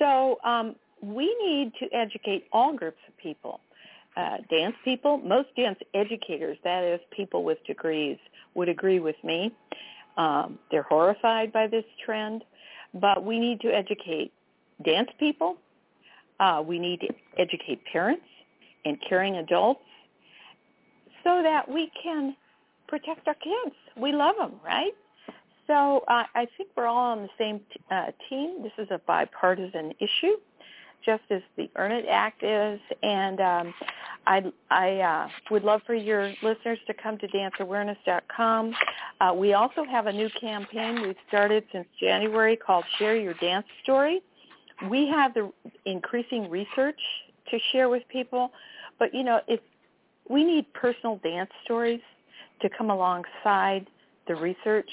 So 0.00 0.40
um, 0.42 0.74
we 1.00 1.32
need 1.40 1.74
to 1.78 1.94
educate 1.94 2.48
all 2.52 2.74
groups 2.74 2.98
of 3.06 3.16
people. 3.18 3.60
Uh, 4.16 4.38
dance 4.50 4.74
people, 4.84 5.18
most 5.18 5.54
dance 5.56 5.78
educators, 5.94 6.56
that 6.64 6.82
is 6.82 6.98
people 7.14 7.44
with 7.44 7.58
degrees, 7.66 8.18
would 8.54 8.68
agree 8.68 8.98
with 8.98 9.16
me. 9.22 9.54
Um, 10.16 10.58
they're 10.70 10.82
horrified 10.84 11.52
by 11.52 11.66
this 11.66 11.84
trend, 12.04 12.44
but 12.94 13.24
we 13.24 13.38
need 13.38 13.60
to 13.60 13.68
educate 13.68 14.32
dance 14.84 15.10
people. 15.18 15.56
Uh, 16.40 16.62
we 16.66 16.78
need 16.78 17.00
to 17.00 17.08
educate 17.38 17.84
parents 17.90 18.24
and 18.84 18.98
caring 19.08 19.36
adults 19.36 19.80
so 21.24 21.42
that 21.42 21.68
we 21.68 21.90
can 22.02 22.36
protect 22.88 23.26
our 23.26 23.34
kids. 23.34 23.74
We 23.96 24.12
love 24.12 24.36
them, 24.38 24.52
right? 24.64 24.92
So 25.66 26.04
uh, 26.06 26.24
I 26.34 26.46
think 26.56 26.70
we're 26.76 26.86
all 26.86 27.12
on 27.12 27.22
the 27.22 27.28
same 27.36 27.60
t- 27.72 27.80
uh, 27.90 28.12
team. 28.28 28.62
This 28.62 28.72
is 28.78 28.88
a 28.90 29.00
bipartisan 29.06 29.92
issue, 29.98 30.36
just 31.04 31.22
as 31.30 31.42
the 31.56 31.70
Earn 31.76 31.92
It 31.92 32.06
Act 32.10 32.42
is. 32.42 32.80
And 33.02 33.40
um, 33.40 33.74
I, 34.26 34.52
I 34.70 34.96
uh, 34.98 35.28
would 35.50 35.64
love 35.64 35.82
for 35.86 35.94
your 35.94 36.32
listeners 36.42 36.78
to 36.86 36.94
come 36.94 37.18
to 37.18 37.28
danceawareness.com. 37.28 38.74
Uh, 39.20 39.34
we 39.34 39.52
also 39.54 39.84
have 39.84 40.06
a 40.06 40.12
new 40.12 40.28
campaign 40.40 41.02
we've 41.02 41.16
started 41.28 41.64
since 41.72 41.86
January 42.00 42.56
called 42.56 42.84
Share 42.98 43.16
Your 43.16 43.34
Dance 43.34 43.66
Story. 43.82 44.20
We 44.90 45.08
have 45.08 45.32
the 45.34 45.50
increasing 45.84 46.50
research 46.50 47.00
to 47.50 47.58
share 47.72 47.88
with 47.88 48.02
people, 48.08 48.50
but 48.98 49.14
you 49.14 49.22
know, 49.22 49.40
if 49.46 49.60
we 50.28 50.44
need 50.44 50.72
personal 50.74 51.20
dance 51.22 51.50
stories 51.64 52.00
to 52.60 52.68
come 52.76 52.90
alongside 52.90 53.86
the 54.26 54.34
research 54.34 54.90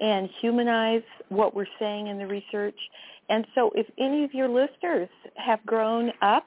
and 0.00 0.28
humanize 0.40 1.02
what 1.28 1.54
we're 1.54 1.66
saying 1.78 2.06
in 2.06 2.18
the 2.18 2.26
research. 2.26 2.76
And 3.28 3.46
so 3.54 3.70
if 3.74 3.86
any 3.98 4.24
of 4.24 4.34
your 4.34 4.48
listeners 4.48 5.08
have 5.36 5.64
grown 5.64 6.12
up 6.20 6.46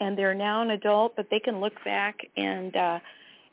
and 0.00 0.16
they're 0.16 0.34
now 0.34 0.62
an 0.62 0.70
adult, 0.70 1.16
but 1.16 1.26
they 1.30 1.40
can 1.40 1.60
look 1.60 1.74
back 1.84 2.16
and 2.36 2.74
uh, 2.76 2.98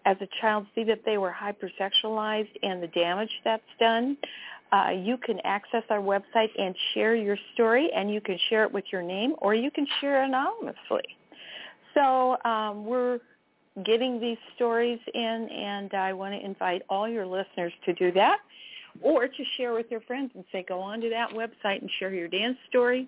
as 0.06 0.18
a 0.22 0.28
child 0.40 0.68
see 0.76 0.84
that 0.84 1.02
they 1.06 1.18
were 1.18 1.34
hypersexualized 1.34 2.52
and 2.62 2.82
the 2.82 2.88
damage 2.88 3.32
that's 3.44 3.64
done, 3.80 4.18
uh, 4.72 4.90
you 4.92 5.18
can 5.18 5.40
access 5.44 5.84
our 5.90 6.00
website 6.00 6.50
and 6.58 6.76
share 6.94 7.16
your 7.16 7.38
story, 7.54 7.90
and 7.96 8.12
you 8.14 8.20
can 8.22 8.38
share 8.50 8.64
it 8.64 8.72
with 8.72 8.84
your 8.92 9.02
name, 9.02 9.36
or 9.40 9.54
you 9.54 9.72
can 9.72 9.88
share 10.02 10.24
anonymously. 10.24 11.04
So 11.94 12.38
um, 12.44 12.86
we're 12.86 13.20
getting 13.86 14.20
these 14.20 14.38
stories 14.56 15.00
in, 15.14 15.50
and 15.50 15.94
I 15.94 16.14
want 16.14 16.34
to 16.34 16.44
invite 16.44 16.82
all 16.90 17.08
your 17.08 17.26
listeners 17.26 17.74
to 17.86 17.94
do 17.94 18.12
that 18.14 18.40
or 19.02 19.28
to 19.28 19.44
share 19.58 19.74
with 19.74 19.88
your 19.90 20.02
friends 20.02 20.32
and 20.36 20.46
say, 20.52 20.64
go 20.68 20.80
on 20.80 21.02
to 21.02 21.10
that 21.10 21.32
website 21.32 21.82
and 21.82 21.90
share 22.00 22.14
your 22.14 22.28
dance 22.28 22.58
story. 22.70 23.08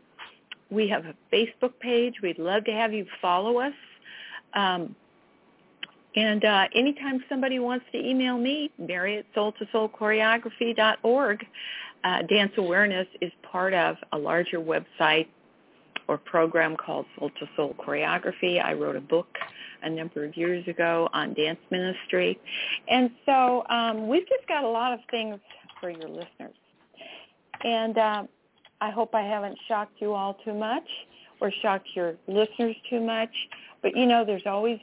We 0.70 0.88
have 0.90 1.06
a 1.06 1.14
Facebook 1.34 1.80
page. 1.80 2.16
We'd 2.22 2.40
love 2.40 2.66
to 2.66 2.72
have 2.72 2.94
you 2.94 3.06
follow 3.22 3.60
us. 3.60 3.74
Um, 4.54 4.96
and 6.16 6.44
uh, 6.44 6.66
anytime 6.74 7.24
somebody 7.30 7.60
wants 7.60 7.86
to 7.92 8.00
email 8.00 8.38
me, 8.38 8.72
Mary 8.80 9.20
at 9.20 9.26
soul-to-soul-choreography.org, 9.36 11.46
uh, 12.04 12.22
Dance 12.24 12.52
Awareness 12.58 13.08
is 13.22 13.32
part 13.44 13.74
of 13.74 13.96
a 14.12 14.18
larger 14.18 14.60
website 14.60 15.28
or 16.08 16.18
program 16.18 16.76
called 16.76 17.06
Soul 17.20 17.30
to 17.40 17.48
Soul 17.56 17.76
Choreography. 17.80 18.64
I 18.64 18.74
wrote 18.74 18.96
a 18.96 19.02
book 19.02 19.28
a 19.84 19.90
number 19.90 20.26
of 20.26 20.36
years 20.36 20.68
ago 20.68 21.10
on 21.14 21.34
dance 21.34 21.60
ministry. 21.70 22.40
And 22.90 23.12
so 23.26 23.64
um, 23.70 24.08
we've 24.08 24.28
just 24.28 24.48
got 24.48 24.64
a 24.64 24.68
lot 24.68 24.94
of 24.94 25.00
things 25.12 25.40
for 25.80 25.90
your 25.90 26.10
listeners. 26.10 26.56
And 27.64 27.98
uh, 27.98 28.24
I 28.82 28.92
hope 28.92 29.16
I 29.16 29.22
haven't 29.22 29.58
shocked 29.68 29.96
you 30.00 30.14
all 30.14 30.36
too 30.46 30.54
much 30.54 30.88
or 31.40 31.52
shocked 31.62 31.88
your 31.96 32.16
listeners 32.28 32.76
too 32.90 33.02
much. 33.02 33.32
But 33.82 33.96
you 33.96 34.06
know, 34.06 34.26
there's 34.26 34.46
always 34.46 34.80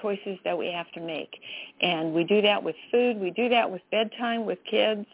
choices 0.00 0.38
that 0.44 0.56
we 0.56 0.68
have 0.68 0.90
to 0.92 1.00
make. 1.00 1.40
And 1.80 2.14
we 2.14 2.24
do 2.24 2.40
that 2.42 2.62
with 2.62 2.76
food. 2.90 3.18
We 3.18 3.30
do 3.30 3.48
that 3.50 3.70
with 3.70 3.82
bedtime 3.90 4.44
with 4.44 4.58
kids. 4.68 5.06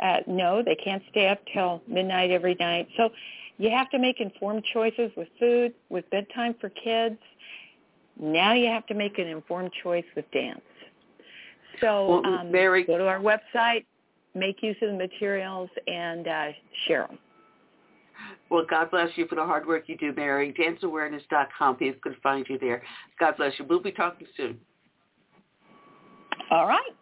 Uh, 0.00 0.18
no, 0.26 0.62
they 0.62 0.74
can't 0.74 1.02
stay 1.10 1.28
up 1.28 1.40
till 1.52 1.82
midnight 1.86 2.30
every 2.30 2.56
night. 2.58 2.88
So 2.96 3.10
you 3.58 3.70
have 3.70 3.90
to 3.90 3.98
make 3.98 4.20
informed 4.20 4.64
choices 4.72 5.10
with 5.16 5.28
food, 5.38 5.74
with 5.88 6.08
bedtime 6.10 6.54
for 6.60 6.70
kids. 6.70 7.18
Now 8.18 8.54
you 8.54 8.66
have 8.66 8.86
to 8.86 8.94
make 8.94 9.18
an 9.18 9.26
informed 9.26 9.72
choice 9.82 10.04
with 10.14 10.30
dance. 10.32 10.60
So 11.80 12.22
well, 12.22 12.26
um, 12.26 12.52
Mary, 12.52 12.84
go 12.84 12.98
to 12.98 13.06
our 13.06 13.18
website, 13.20 13.84
make 14.34 14.62
use 14.62 14.76
of 14.82 14.90
the 14.90 14.96
materials 14.96 15.70
and 15.86 16.28
uh, 16.28 16.48
share 16.86 17.06
them. 17.06 17.18
Well, 18.50 18.64
God 18.68 18.90
bless 18.90 19.08
you 19.16 19.26
for 19.26 19.34
the 19.34 19.44
hard 19.44 19.66
work 19.66 19.84
you 19.86 19.96
do, 19.96 20.12
Mary. 20.12 20.54
DanceAwareness.com. 20.58 21.76
People 21.76 22.00
can 22.02 22.16
find 22.22 22.46
you 22.48 22.58
there. 22.58 22.82
God 23.18 23.36
bless 23.36 23.52
you. 23.58 23.64
We'll 23.68 23.80
be 23.80 23.92
talking 23.92 24.26
soon. 24.36 24.58
All 26.50 26.66
right. 26.66 26.92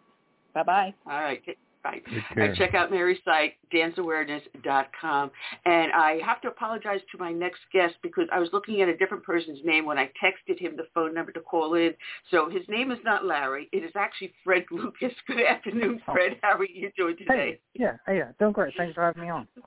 Bye-bye. 0.53 0.93
All 1.05 1.21
right. 1.21 1.41
Uh, 1.85 1.89
right. 2.35 2.49
And 2.49 2.55
check 2.55 2.73
out 2.73 2.91
Mary's 2.91 3.19
site, 3.25 3.53
danceawareness.com. 3.73 5.31
And 5.65 5.91
I 5.93 6.19
have 6.25 6.41
to 6.41 6.47
apologize 6.47 6.99
to 7.11 7.17
my 7.17 7.31
next 7.31 7.61
guest 7.73 7.95
because 8.01 8.27
I 8.31 8.39
was 8.39 8.49
looking 8.53 8.81
at 8.81 8.89
a 8.89 8.97
different 8.97 9.23
person's 9.23 9.59
name 9.63 9.85
when 9.85 9.97
I 9.97 10.11
texted 10.23 10.59
him 10.59 10.75
the 10.77 10.87
phone 10.93 11.13
number 11.13 11.31
to 11.31 11.41
call 11.41 11.73
in. 11.75 11.93
So 12.29 12.49
his 12.49 12.63
name 12.67 12.91
is 12.91 12.99
not 13.03 13.25
Larry. 13.25 13.69
It 13.71 13.83
is 13.83 13.91
actually 13.95 14.33
Fred 14.43 14.65
Lucas. 14.71 15.13
Good 15.27 15.45
afternoon, 15.45 16.01
oh. 16.07 16.13
Fred. 16.13 16.37
How 16.41 16.57
are 16.57 16.65
you 16.65 16.91
doing 16.97 17.17
today? 17.17 17.33
Hey, 17.33 17.59
yeah, 17.73 17.97
yeah, 18.07 18.31
doing 18.39 18.53
great. 18.53 18.73
Thanks 18.77 18.95
for 18.95 19.03
having 19.03 19.23
me 19.23 19.29
on. 19.29 19.47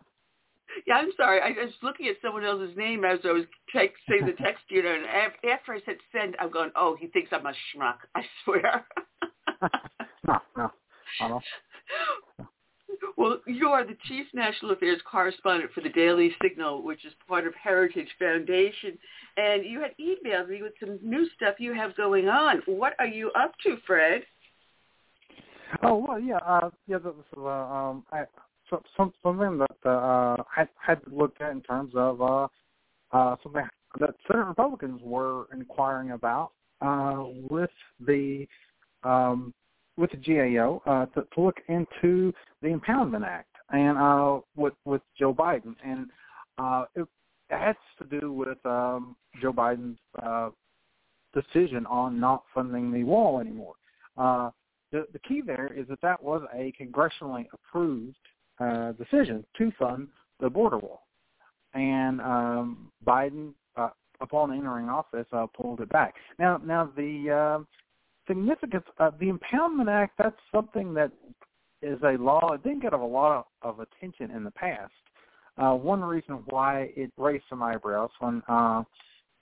Yeah, 0.86 0.95
I'm 0.95 1.11
sorry. 1.16 1.41
I 1.41 1.51
was 1.51 1.73
looking 1.82 2.09
at 2.09 2.16
someone 2.20 2.45
else's 2.45 2.77
name 2.77 3.05
as 3.05 3.20
I 3.24 3.32
was 3.32 3.45
text, 3.73 3.97
saying 4.09 4.27
the 4.27 4.32
text, 4.32 4.65
you 4.69 4.82
know, 4.82 4.93
and 4.93 5.07
after 5.51 5.73
I 5.73 5.81
said 5.86 5.97
send, 6.12 6.36
I'm 6.41 6.51
going, 6.51 6.70
oh, 6.77 6.97
he 6.99 7.07
thinks 7.07 7.31
I'm 7.32 7.47
a 7.47 7.53
schmuck. 7.53 7.99
I 8.15 8.23
swear. 8.45 8.85
no, 10.27 10.41
no. 10.57 10.70
Well, 13.16 13.40
you 13.47 13.69
are 13.69 13.86
the 13.86 13.97
Chief 14.06 14.27
National 14.35 14.73
Affairs 14.73 15.01
Correspondent 15.11 15.73
for 15.73 15.81
the 15.81 15.89
Daily 15.89 16.35
Signal, 16.43 16.82
which 16.82 17.05
is 17.05 17.12
part 17.28 17.47
of 17.47 17.55
Heritage 17.55 18.09
Foundation. 18.19 18.98
And 19.36 19.65
you 19.65 19.81
had 19.81 19.93
emailed 20.01 20.48
me 20.48 20.62
with 20.62 20.73
some 20.81 20.98
new 21.02 21.27
stuff 21.36 21.55
you 21.59 21.74
have 21.74 21.97
going 21.97 22.28
on. 22.28 22.62
What 22.66 22.94
are 22.98 23.06
you 23.06 23.31
up 23.32 23.52
to, 23.65 23.77
Fred? 23.86 24.23
Oh, 25.82 26.05
well, 26.06 26.20
yeah. 26.20 26.39
Uh, 26.39 26.70
yeah, 26.86 26.98
this 26.98 27.12
is, 27.12 27.39
uh, 27.39 27.48
um, 27.48 28.05
I, 28.12 28.24
so, 28.69 28.82
some, 28.97 29.12
something 29.23 29.59
that 29.59 29.89
uh, 29.89 30.43
I 30.56 30.66
had 30.78 31.01
looked 31.11 31.40
at 31.40 31.52
in 31.52 31.62
terms 31.62 31.93
of 31.94 32.20
uh, 32.20 32.48
uh, 33.12 33.36
something 33.43 33.65
that 34.01 34.15
Senate 34.27 34.47
Republicans 34.47 35.01
were 35.02 35.47
inquiring 35.52 36.12
about 36.12 36.52
uh, 36.81 37.24
with 37.51 37.70
the 38.01 38.47
um, 39.02 39.55
with 39.96 40.10
the 40.10 40.16
GAO 40.16 40.82
uh, 40.86 41.06
to, 41.06 41.26
to 41.34 41.40
look 41.40 41.60
into 41.68 42.32
the 42.62 42.68
Impoundment 42.68 43.26
Act 43.26 43.48
and 43.70 43.98
uh, 43.98 44.40
with 44.56 44.74
with 44.84 45.02
Joe 45.18 45.34
Biden, 45.34 45.74
and 45.84 46.08
uh, 46.58 46.84
it, 46.94 47.06
has 47.50 47.76
to 47.98 48.20
do 48.20 48.32
with 48.32 48.58
um, 48.64 49.14
Joe 49.40 49.52
Biden's 49.52 49.98
uh, 50.22 50.48
decision 51.34 51.86
on 51.86 52.18
not 52.18 52.42
funding 52.54 52.90
the 52.90 53.04
wall 53.04 53.38
anymore. 53.38 53.74
Uh, 54.16 54.50
the, 54.92 55.06
the 55.12 55.18
key 55.20 55.42
there 55.44 55.70
is 55.76 55.86
that 55.88 56.00
that 56.00 56.22
was 56.22 56.42
a 56.54 56.72
congressionally 56.80 57.46
approved 57.52 58.16
uh, 58.60 58.92
decision 58.92 59.44
to 59.58 59.70
fund 59.78 60.08
the 60.40 60.48
border 60.48 60.78
wall, 60.78 61.02
and 61.74 62.20
um, 62.20 62.90
Biden, 63.06 63.52
uh, 63.76 63.90
upon 64.20 64.52
entering 64.52 64.88
office, 64.88 65.26
uh, 65.32 65.46
pulled 65.46 65.80
it 65.80 65.88
back. 65.90 66.14
Now, 66.38 66.60
now 66.64 66.90
the 66.96 67.58
uh, 67.60 67.64
significance 68.26 68.84
of 68.98 69.18
the 69.18 69.26
Impoundment 69.26 69.88
Act 69.88 70.14
that's 70.18 70.36
something 70.52 70.94
that 70.94 71.10
is 71.82 71.98
a 72.02 72.12
law. 72.12 72.52
It 72.52 72.62
didn't 72.62 72.82
get 72.82 72.92
a 72.92 72.96
lot 72.96 73.46
of, 73.62 73.78
of 73.78 73.86
attention 73.86 74.30
in 74.30 74.44
the 74.44 74.51
past. 74.52 74.92
Uh, 75.56 75.72
one 75.72 76.01
reason 76.01 76.42
why 76.48 76.90
it 76.96 77.12
raised 77.16 77.44
some 77.48 77.62
eyebrows 77.62 78.10
when 78.18 78.42
uh, 78.48 78.82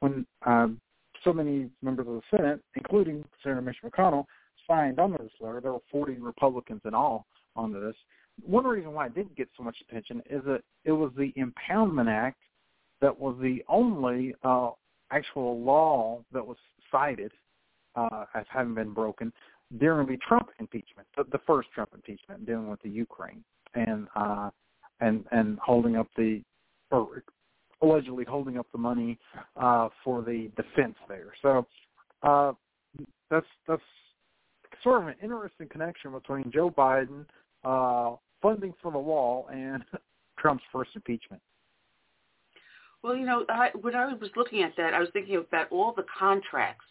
when 0.01 0.27
uh, 0.45 0.69
so 1.25 1.33
many 1.33 1.71
members 1.83 2.07
of 2.09 2.15
the 2.15 2.37
Senate, 2.37 2.61
including 2.75 3.25
Senator 3.43 3.63
Mitch 3.63 3.77
McConnell, 3.85 4.25
signed 4.67 4.99
on 4.99 5.13
this 5.13 5.31
letter. 5.41 5.61
There 5.61 5.73
were 5.73 5.79
40 5.91 6.15
Republicans 6.15 6.81
in 6.85 6.95
all 6.95 7.27
on 7.57 7.73
this. 7.73 7.95
One 8.45 8.65
reason 8.65 8.93
why 8.93 9.07
it 9.07 9.15
didn't 9.15 9.37
get 9.37 9.49
so 9.57 9.63
much 9.63 9.77
attention 9.89 10.23
is 10.29 10.43
that 10.45 10.63
it 10.85 10.93
was 10.93 11.13
the 11.17 11.33
Impoundment 11.37 12.11
Act 12.11 12.39
that 13.01 13.19
was 13.19 13.37
the 13.41 13.63
only 13.69 14.35
uh, 14.43 14.71
actual 15.11 15.61
law 15.61 16.23
that 16.33 16.47
was 16.47 16.57
cited 16.91 17.31
uh, 17.95 18.25
as 18.35 18.45
having 18.49 18.75
been 18.75 18.93
broken 18.93 19.33
during 19.79 20.07
the 20.07 20.19
Trump 20.27 20.49
impeachment, 20.59 21.07
the, 21.17 21.25
the 21.33 21.41
first 21.47 21.69
Trump 21.75 21.91
impeachment, 21.95 22.47
dealing 22.47 22.69
with 22.69 22.81
the 22.83 22.91
Ukraine 22.91 23.43
and 23.75 24.07
uh, 24.15 24.51
and 25.01 25.25
and 25.33 25.59
holding 25.59 25.97
up 25.97 26.09
the 26.17 26.43
or 26.91 27.23
allegedly 27.81 28.25
holding 28.25 28.59
up 28.59 28.67
the 28.73 28.79
money 28.79 29.19
uh, 29.57 29.89
for 30.05 30.23
the 30.23 30.51
defense 30.57 30.95
there. 31.09 31.33
So 31.41 31.67
uh, 32.23 32.53
that's 33.31 33.47
that's 33.67 33.83
sort 34.83 35.03
of 35.03 35.09
an 35.09 35.15
interesting 35.23 35.69
connection 35.69 36.13
between 36.13 36.51
Joe 36.53 36.71
Biden 36.71 37.25
uh, 37.65 38.17
funding 38.41 38.75
for 38.83 38.93
the 38.93 38.99
wall 38.99 39.49
and 39.53 39.85
Trump's 40.39 40.65
first 40.73 40.91
impeachment. 40.95 41.41
Well, 43.03 43.17
you 43.17 43.27
know, 43.27 43.45
I, 43.49 43.71
when 43.81 43.97
I 43.97 44.13
was 44.15 44.31
looking 44.37 44.63
at 44.63 44.77
that, 44.77 44.95
I 44.95 45.01
was 45.01 45.09
thinking 45.13 45.37
about 45.37 45.71
all 45.73 45.93
the 45.93 46.05
contracts 46.17 46.85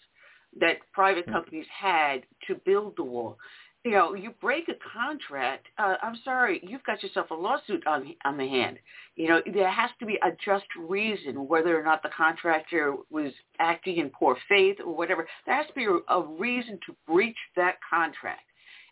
that 0.59 0.77
private 0.93 1.27
mm. 1.27 1.33
companies 1.33 1.65
had 1.79 2.23
to 2.47 2.55
build 2.65 2.93
the 2.97 3.03
wall 3.03 3.37
you 3.83 3.91
know, 3.91 4.13
you 4.13 4.31
break 4.39 4.69
a 4.69 4.75
contract, 4.93 5.67
uh, 5.79 5.95
I'm 6.03 6.17
sorry, 6.23 6.61
you've 6.63 6.83
got 6.83 7.01
yourself 7.01 7.31
a 7.31 7.33
lawsuit 7.33 7.85
on 7.87 8.13
on 8.25 8.37
the 8.37 8.47
hand. 8.47 8.77
You 9.15 9.27
know, 9.29 9.41
there 9.51 9.71
has 9.71 9.89
to 9.99 10.05
be 10.05 10.19
a 10.21 10.31
just 10.45 10.65
reason 10.77 11.47
whether 11.47 11.79
or 11.79 11.83
not 11.83 12.03
the 12.03 12.09
contractor 12.15 12.95
was 13.09 13.31
acting 13.59 13.97
in 13.97 14.09
poor 14.09 14.37
faith 14.47 14.77
or 14.85 14.95
whatever. 14.95 15.27
There 15.45 15.55
has 15.55 15.65
to 15.67 15.73
be 15.73 15.85
a, 15.85 16.13
a 16.13 16.21
reason 16.21 16.79
to 16.85 16.95
breach 17.07 17.37
that 17.55 17.75
contract. 17.87 18.41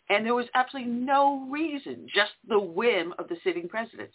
And 0.08 0.26
there 0.26 0.34
was 0.34 0.46
absolutely 0.56 0.90
no 0.90 1.46
reason, 1.48 2.08
just 2.12 2.32
the 2.48 2.58
whim 2.58 3.14
of 3.20 3.28
the 3.28 3.36
sitting 3.44 3.68
president. 3.68 4.10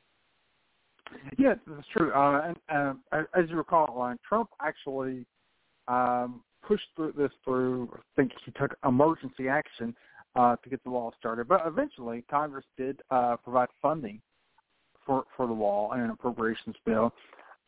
Yes, 1.37 1.57
that's 1.67 1.87
true. 1.95 2.11
Uh, 2.11 2.53
and 2.67 2.97
uh, 3.13 3.23
as 3.33 3.49
you 3.49 3.55
recall, 3.55 4.01
uh, 4.01 4.15
Trump 4.27 4.49
actually 4.61 5.25
um, 5.87 6.41
pushed 6.67 6.87
through 6.95 7.13
this 7.17 7.31
through. 7.43 7.89
I 7.93 7.99
think 8.15 8.31
he 8.45 8.51
took 8.51 8.75
emergency 8.85 9.47
action 9.47 9.95
uh, 10.35 10.55
to 10.57 10.69
get 10.69 10.83
the 10.83 10.89
wall 10.89 11.13
started. 11.19 11.47
But 11.47 11.61
eventually, 11.65 12.23
Congress 12.29 12.65
did 12.77 13.01
uh, 13.11 13.37
provide 13.37 13.69
funding 13.81 14.21
for 15.05 15.23
for 15.35 15.47
the 15.47 15.53
wall 15.53 15.91
and 15.93 16.01
an 16.01 16.09
appropriations 16.09 16.75
bill 16.85 17.13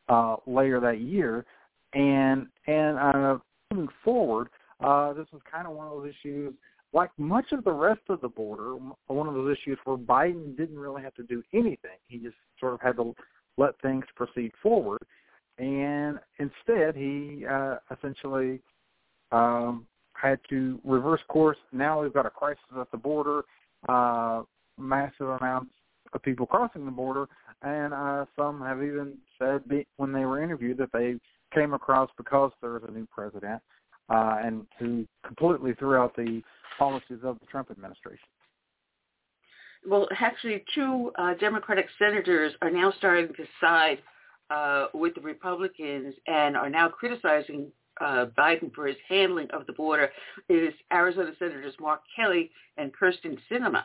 uh, 0.10 0.38
later 0.46 0.80
that 0.80 1.00
year. 1.00 1.46
And 1.94 2.48
and 2.68 2.98
uh, 2.98 3.38
moving 3.72 3.90
forward, 4.04 4.50
uh, 4.84 5.14
this 5.14 5.28
was 5.32 5.42
kind 5.50 5.68
of 5.68 5.74
one 5.74 5.88
of 5.88 5.94
those 5.94 6.12
issues, 6.22 6.54
like 6.94 7.10
much 7.18 7.46
of 7.52 7.64
the 7.64 7.72
rest 7.72 8.02
of 8.10 8.22
the 8.22 8.30
border, 8.30 8.76
one 9.08 9.28
of 9.28 9.34
those 9.34 9.58
issues 9.58 9.78
where 9.86 9.98
Biden 9.98 10.58
didn't 10.58 10.78
really 10.78 11.02
have 11.02 11.16
to 11.16 11.24
do 11.24 11.42
anything. 11.54 11.98
He 12.08 12.18
just 12.18 12.36
sort 12.60 12.74
of 12.74 12.82
had 12.82 12.98
to 12.98 13.16
let 13.58 13.80
things 13.82 14.06
proceed 14.16 14.52
forward. 14.62 15.00
And 15.58 16.20
instead, 16.38 16.96
he 16.96 17.46
uh, 17.50 17.78
essentially 17.92 18.60
um, 19.32 19.86
had 20.14 20.40
to 20.50 20.80
reverse 20.84 21.22
course. 21.28 21.58
Now 21.72 22.02
we've 22.02 22.14
got 22.14 22.26
a 22.26 22.30
crisis 22.30 22.64
at 22.80 22.90
the 22.92 22.98
border, 22.98 23.44
uh, 23.88 24.44
massive 24.78 25.28
amounts 25.28 25.72
of 26.14 26.22
people 26.22 26.46
crossing 26.46 26.86
the 26.86 26.92
border, 26.92 27.28
and 27.62 27.94
uh, 27.94 28.26
some 28.36 28.62
have 28.62 28.84
even 28.84 29.18
said 29.40 29.62
when 29.98 30.12
they 30.12 30.26
were 30.26 30.42
interviewed 30.42 30.78
that 30.78 30.92
they 30.94 31.16
came 31.54 31.74
across 31.74 32.10
because 32.18 32.52
there 32.62 32.72
was 32.72 32.84
a 32.88 32.92
new 32.92 33.08
president 33.12 33.62
uh, 34.10 34.38
and 34.44 34.66
who 34.80 35.06
completely 35.26 35.74
threw 35.74 35.96
out 35.96 36.16
the 36.16 36.42
policies 36.78 37.20
of 37.24 37.40
the 37.40 37.46
Trump 37.48 37.72
administration. 37.72 38.28
Well, 39.88 40.08
actually, 40.20 40.64
two 40.76 41.12
uh, 41.18 41.34
Democratic 41.36 41.88
senators 41.98 42.54
are 42.62 42.72
now 42.72 42.94
starting 42.98 43.28
to 43.36 43.46
side 43.62 44.00
uh, 44.50 44.88
with 44.94 45.16
the 45.16 45.22
Republicans 45.22 46.14
and 46.26 46.58
are 46.58 46.70
now 46.70 46.90
criticizing 46.90 47.72
uh, 48.02 48.28
Biden 48.38 48.74
for 48.74 48.88
his 48.88 48.98
handling 49.08 49.48
of 49.52 49.66
the 49.66 49.74
border 49.74 50.10
is 50.50 50.74
Arizona 50.94 51.32
Senators 51.40 51.76
Mark 51.80 52.02
Kelly 52.16 52.52
and 52.78 52.92
Kyrsten 52.94 53.38
Sinema. 53.50 53.84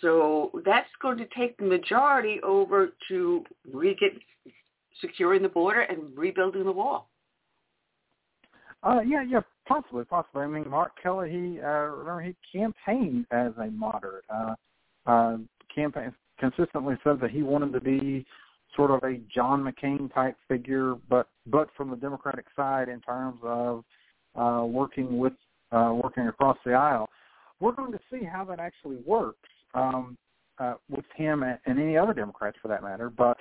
So 0.00 0.50
that's 0.64 0.90
going 1.00 1.18
to 1.18 1.26
take 1.36 1.56
the 1.56 1.64
majority 1.64 2.40
over 2.42 2.90
to 3.08 3.44
re- 3.72 3.96
get 3.98 4.12
securing 5.00 5.42
the 5.42 5.48
border 5.48 5.82
and 5.82 6.16
rebuilding 6.16 6.64
the 6.64 6.72
wall. 6.72 7.08
Uh, 8.82 9.00
yeah, 9.00 9.22
yeah, 9.22 9.40
possibly, 9.66 10.04
possibly. 10.04 10.42
I 10.42 10.46
mean, 10.46 10.68
Mark 10.68 10.92
Kelly, 11.02 11.30
he 11.30 11.60
uh, 11.60 11.66
remember 11.66 12.20
he 12.20 12.36
campaigned 12.52 13.26
as 13.30 13.52
a 13.58 13.66
moderate. 13.66 14.24
Uh, 14.32 14.54
uh, 15.06 15.36
campaign 15.74 16.12
consistently 16.38 16.96
said 17.02 17.20
that 17.20 17.30
he 17.30 17.42
wanted 17.42 17.72
to 17.72 17.80
be 17.80 18.24
sort 18.76 18.90
of 18.90 19.02
a 19.02 19.18
John 19.34 19.64
McCain 19.64 20.12
type 20.12 20.36
figure, 20.48 20.94
but 21.08 21.28
but 21.46 21.68
from 21.76 21.90
the 21.90 21.96
Democratic 21.96 22.46
side 22.54 22.88
in 22.88 23.00
terms 23.00 23.38
of 23.42 23.84
uh, 24.36 24.64
working 24.64 25.18
with 25.18 25.32
uh, 25.72 25.92
working 26.02 26.28
across 26.28 26.58
the 26.64 26.72
aisle. 26.72 27.08
We're 27.58 27.72
going 27.72 27.92
to 27.92 28.00
see 28.10 28.24
how 28.24 28.44
that 28.44 28.60
actually 28.60 28.98
works 29.06 29.48
um, 29.74 30.16
uh, 30.58 30.74
with 30.90 31.06
him 31.16 31.42
and, 31.42 31.58
and 31.64 31.80
any 31.80 31.96
other 31.96 32.12
Democrats 32.12 32.58
for 32.60 32.68
that 32.68 32.82
matter. 32.82 33.10
But 33.10 33.38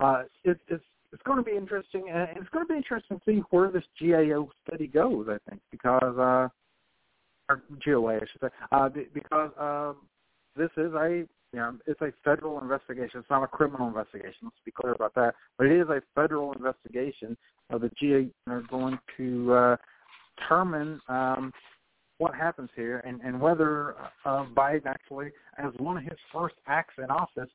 uh, 0.00 0.24
it, 0.44 0.58
it's 0.68 0.84
it's 1.12 1.22
going 1.24 1.38
to 1.38 1.44
be 1.44 1.56
interesting, 1.56 2.08
and 2.12 2.28
it's 2.36 2.48
going 2.50 2.66
to 2.66 2.72
be 2.72 2.76
interesting 2.76 3.18
to 3.18 3.24
see 3.24 3.42
where 3.50 3.70
this 3.70 3.84
GAO 4.00 4.48
study 4.66 4.86
goes. 4.86 5.28
I 5.28 5.38
think 5.48 5.60
because 5.70 6.18
uh, 6.18 6.48
or 7.48 7.62
GOA, 7.84 8.16
I 8.16 8.20
should 8.20 8.40
say, 8.40 8.48
uh, 8.72 8.88
because 9.12 9.50
um, 9.58 9.96
this 10.56 10.70
is 10.76 10.92
a 10.94 11.24
you 11.52 11.58
know, 11.58 11.76
it's 11.86 12.00
a 12.00 12.12
federal 12.24 12.60
investigation. 12.60 13.20
It's 13.20 13.30
not 13.30 13.42
a 13.42 13.46
criminal 13.46 13.88
investigation. 13.88 14.38
Let's 14.44 14.56
be 14.64 14.72
clear 14.72 14.94
about 14.94 15.14
that. 15.14 15.34
But 15.58 15.66
it 15.66 15.80
is 15.80 15.88
a 15.88 16.00
federal 16.14 16.52
investigation. 16.52 17.36
Uh, 17.72 17.78
the 17.78 17.90
GA 18.00 18.28
are 18.48 18.62
going 18.70 18.98
to 19.18 19.52
uh, 19.52 19.76
determine 20.38 21.00
um, 21.08 21.52
what 22.18 22.34
happens 22.34 22.70
here 22.74 23.02
and, 23.06 23.20
and 23.20 23.38
whether 23.40 23.94
uh, 24.24 24.46
Biden 24.54 24.86
actually, 24.86 25.30
as 25.58 25.72
one 25.78 25.96
of 25.98 26.04
his 26.04 26.18
first 26.32 26.54
acts 26.66 26.94
in 26.98 27.10
office, 27.10 27.50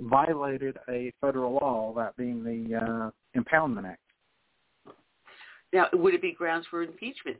violated 0.00 0.76
a 0.88 1.12
federal 1.20 1.54
law, 1.54 1.92
that 1.96 2.16
being 2.16 2.44
the 2.44 2.76
uh, 2.76 3.40
Impoundment 3.40 3.86
Act. 3.86 4.00
Now, 5.72 5.86
would 5.92 6.14
it 6.14 6.22
be 6.22 6.32
grounds 6.32 6.66
for 6.70 6.82
impeachment? 6.82 7.38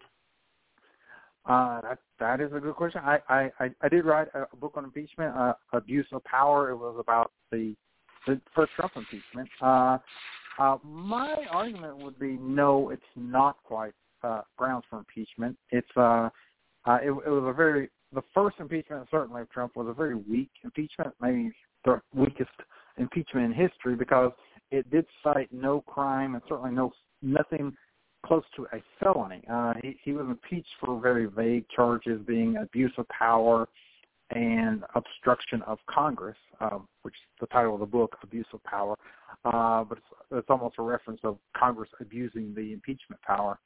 Uh, 1.47 1.81
that 1.81 1.99
that 2.21 2.41
is 2.41 2.51
a 2.55 2.61
good 2.61 2.75
question. 2.75 3.01
I 3.05 3.19
I 3.29 3.71
I 3.81 3.89
did 3.89 4.05
write 4.05 4.29
a 4.35 4.57
book 4.57 4.73
on 4.77 4.85
impeachment, 4.85 5.35
uh, 5.37 5.55
abuse 5.73 6.07
of 6.13 6.23
power. 6.25 6.71
It 6.71 6.77
was 6.77 6.97
about 6.99 7.33
the 7.51 7.75
the 8.27 8.41
first 8.55 8.73
Trump 8.77 8.93
impeachment. 8.97 9.49
Uh, 9.61 9.99
uh, 10.59 10.77
my 10.83 11.37
argument 11.51 11.97
would 11.99 12.19
be 12.19 12.37
no, 12.41 12.91
it's 12.91 13.03
not 13.17 13.57
quite 13.63 13.93
uh, 14.23 14.43
grounds 14.57 14.85
for 14.91 14.99
impeachment. 14.99 15.57
It's 15.71 15.89
uh, 15.97 16.29
uh, 16.85 16.99
it, 17.03 17.11
it 17.11 17.31
was 17.31 17.45
a 17.47 17.53
very 17.53 17.91
the 18.13 18.23
first 18.35 18.57
impeachment 18.59 19.07
certainly 19.11 19.43
of 19.43 19.51
Trump 19.51 19.77
was 19.77 19.87
a 19.89 19.93
very 19.93 20.15
weak 20.15 20.51
impeachment, 20.65 21.15
maybe 21.21 21.53
the 21.85 22.01
weakest 22.15 22.51
impeachment 22.99 23.47
in 23.47 23.53
history 23.53 23.95
because 23.95 24.33
it 24.71 24.91
did 24.91 25.07
cite 25.23 25.53
no 25.53 25.81
crime 25.83 26.35
and 26.35 26.43
certainly 26.49 26.73
no 26.73 26.93
nothing 27.23 27.73
close 28.25 28.45
to 28.57 28.67
a 28.73 28.83
felony. 29.01 29.43
Uh, 29.51 29.75
he, 29.83 29.97
he 30.03 30.13
was 30.13 30.27
impeached 30.29 30.69
for 30.81 31.01
very 31.01 31.27
vague 31.27 31.65
charges, 31.75 32.21
being 32.27 32.57
abuse 32.57 32.93
of 32.99 33.07
power, 33.09 33.69
and 34.31 34.85
obstruction 34.95 35.63
of 35.63 35.79
Congress, 35.89 36.37
uh, 36.61 36.79
which 37.03 37.15
is 37.15 37.21
the 37.41 37.47
title 37.47 37.75
of 37.75 37.81
the 37.81 37.87
book, 37.87 38.17
Abuse 38.23 38.47
of 38.53 38.63
Power. 38.65 38.97
Uh, 39.45 39.85
but 39.85 39.99
it's, 39.99 40.07
it's 40.33 40.51
almost 40.51 40.77
a 40.79 40.83
reference 40.83 41.21
of 41.25 41.39
Congress 41.57 41.89
abusing 42.01 42.55
the 42.55 42.73
impeachment 42.73 43.21
power. 43.23 43.59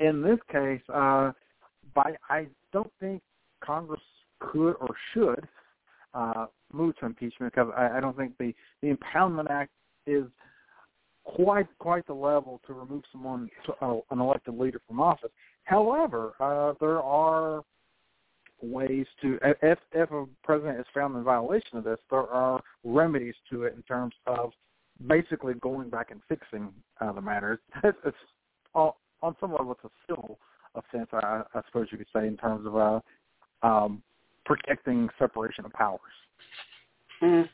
In 0.00 0.22
this 0.22 0.38
case, 0.52 0.82
uh, 0.92 1.32
by 1.94 2.14
I 2.28 2.46
don't 2.72 2.92
think 3.00 3.22
Congress 3.64 4.00
could 4.38 4.74
or 4.74 4.94
should 5.12 5.48
uh, 6.14 6.46
move 6.72 6.96
to 6.98 7.06
impeachment 7.06 7.52
because 7.52 7.72
I, 7.76 7.96
I 7.96 8.00
don't 8.00 8.16
think 8.16 8.36
the 8.38 8.54
the 8.82 8.94
Impoundment 8.94 9.50
Act 9.50 9.72
is 10.06 10.24
quite 11.36 11.66
quite 11.78 12.06
the 12.06 12.14
level 12.14 12.60
to 12.66 12.72
remove 12.72 13.02
someone 13.12 13.48
to, 13.66 13.72
uh, 13.84 14.00
an 14.10 14.20
elected 14.20 14.58
leader 14.58 14.80
from 14.86 15.00
office. 15.00 15.30
However, 15.64 16.32
uh, 16.40 16.74
there 16.80 17.02
are 17.02 17.62
ways 18.62 19.06
to 19.22 19.38
if 19.62 19.78
if 19.92 20.10
a 20.10 20.26
president 20.42 20.80
is 20.80 20.86
found 20.94 21.16
in 21.16 21.22
violation 21.22 21.78
of 21.78 21.84
this, 21.84 21.98
there 22.10 22.26
are 22.28 22.60
remedies 22.84 23.34
to 23.50 23.64
it 23.64 23.74
in 23.74 23.82
terms 23.82 24.14
of 24.26 24.52
basically 25.06 25.54
going 25.54 25.88
back 25.90 26.10
and 26.10 26.20
fixing 26.28 26.72
uh, 27.00 27.12
the 27.12 27.20
matter. 27.20 27.60
It's, 27.84 27.98
it's 28.04 28.16
all, 28.74 28.98
on 29.22 29.36
some 29.40 29.52
level 29.52 29.72
it's 29.72 29.84
a 29.84 30.12
civil 30.12 30.38
offense, 30.74 31.08
I, 31.12 31.42
I 31.54 31.60
suppose 31.66 31.86
you 31.90 31.98
could 31.98 32.08
say, 32.12 32.26
in 32.26 32.36
terms 32.36 32.66
of 32.66 32.76
uh, 32.76 33.00
um, 33.62 34.02
protecting 34.44 35.08
separation 35.18 35.64
of 35.64 35.72
powers. 35.72 36.00
Mm. 37.22 37.48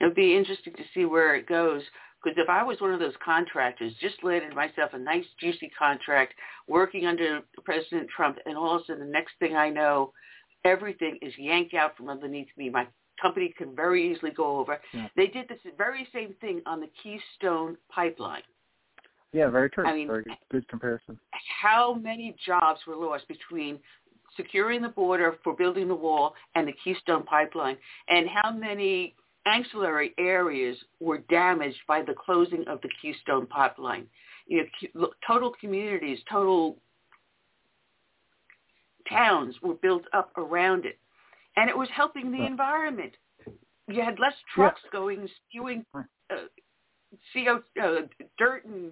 It'll 0.00 0.14
be 0.14 0.36
interesting 0.36 0.74
to 0.74 0.84
see 0.94 1.04
where 1.04 1.34
it 1.34 1.46
goes. 1.46 1.82
Because 2.22 2.38
if 2.42 2.48
I 2.48 2.64
was 2.64 2.80
one 2.80 2.92
of 2.92 2.98
those 2.98 3.14
contractors, 3.24 3.92
just 4.00 4.24
landed 4.24 4.54
myself 4.54 4.90
a 4.92 4.98
nice 4.98 5.24
juicy 5.40 5.70
contract 5.78 6.34
working 6.66 7.06
under 7.06 7.40
President 7.64 8.08
Trump, 8.14 8.38
and 8.44 8.56
all 8.56 8.74
of 8.74 8.82
a 8.82 8.84
sudden 8.86 9.06
the 9.06 9.12
next 9.12 9.34
thing 9.38 9.54
I 9.56 9.70
know, 9.70 10.12
everything 10.64 11.18
is 11.22 11.32
yanked 11.38 11.74
out 11.74 11.96
from 11.96 12.08
underneath 12.08 12.48
me. 12.56 12.70
My 12.70 12.88
company 13.22 13.54
can 13.56 13.74
very 13.74 14.12
easily 14.12 14.32
go 14.32 14.58
over. 14.58 14.80
Yeah. 14.92 15.08
They 15.16 15.28
did 15.28 15.48
this 15.48 15.58
very 15.76 16.08
same 16.12 16.34
thing 16.40 16.60
on 16.66 16.80
the 16.80 16.88
Keystone 17.02 17.76
pipeline. 17.88 18.42
Yeah, 19.32 19.50
very 19.50 19.70
true. 19.70 19.86
I 19.86 19.94
mean, 19.94 20.06
very 20.06 20.24
good, 20.24 20.36
good 20.50 20.68
comparison. 20.68 21.18
How 21.60 21.94
many 21.94 22.34
jobs 22.44 22.80
were 22.86 22.96
lost 22.96 23.28
between 23.28 23.78
securing 24.38 24.80
the 24.80 24.88
border 24.88 25.36
for 25.44 25.54
building 25.54 25.88
the 25.88 25.94
wall 25.94 26.34
and 26.54 26.66
the 26.66 26.74
Keystone 26.82 27.24
pipeline, 27.24 27.76
and 28.08 28.26
how 28.28 28.50
many 28.50 29.14
ancillary 29.44 30.14
areas 30.18 30.76
were 31.00 31.18
damaged 31.30 31.78
by 31.86 32.02
the 32.02 32.14
closing 32.14 32.64
of 32.68 32.80
the 32.80 32.88
Keystone 33.02 33.46
pipeline? 33.46 34.06
You 34.46 34.66
know, 34.94 35.10
total 35.26 35.52
communities, 35.60 36.18
total 36.30 36.78
towns 39.10 39.54
were 39.62 39.74
built 39.74 40.04
up 40.12 40.36
around 40.38 40.86
it, 40.86 40.98
and 41.56 41.68
it 41.68 41.76
was 41.76 41.88
helping 41.94 42.30
the 42.30 42.46
environment. 42.46 43.12
You 43.88 44.02
had 44.02 44.18
less 44.18 44.34
trucks 44.54 44.80
yeah. 44.84 44.90
going 44.92 45.28
spewing 45.48 45.84
uh, 45.94 46.36
CO 47.32 47.62
uh, 47.82 48.06
dirt 48.38 48.64
and 48.64 48.90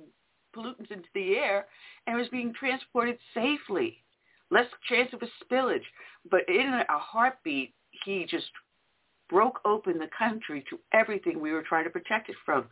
pollutants 0.55 0.90
into 0.90 1.09
the 1.14 1.36
air, 1.36 1.66
and 2.06 2.16
it 2.16 2.20
was 2.20 2.28
being 2.28 2.52
transported 2.59 3.18
safely. 3.35 4.02
Less 4.51 4.66
chance 4.89 5.12
of 5.12 5.23
a 5.23 5.44
spillage, 5.44 5.85
but 6.31 6.48
in 6.48 6.82
a 6.89 6.98
heartbeat, 6.98 7.74
he 8.05 8.27
just 8.28 8.47
broke 9.28 9.60
open 9.64 9.98
the 9.98 10.09
country 10.16 10.64
to 10.70 10.78
everything 10.93 11.40
we 11.40 11.52
were 11.52 11.62
trying 11.62 11.85
to 11.85 11.90
protect 11.90 12.28
it 12.28 12.36
from. 12.44 12.66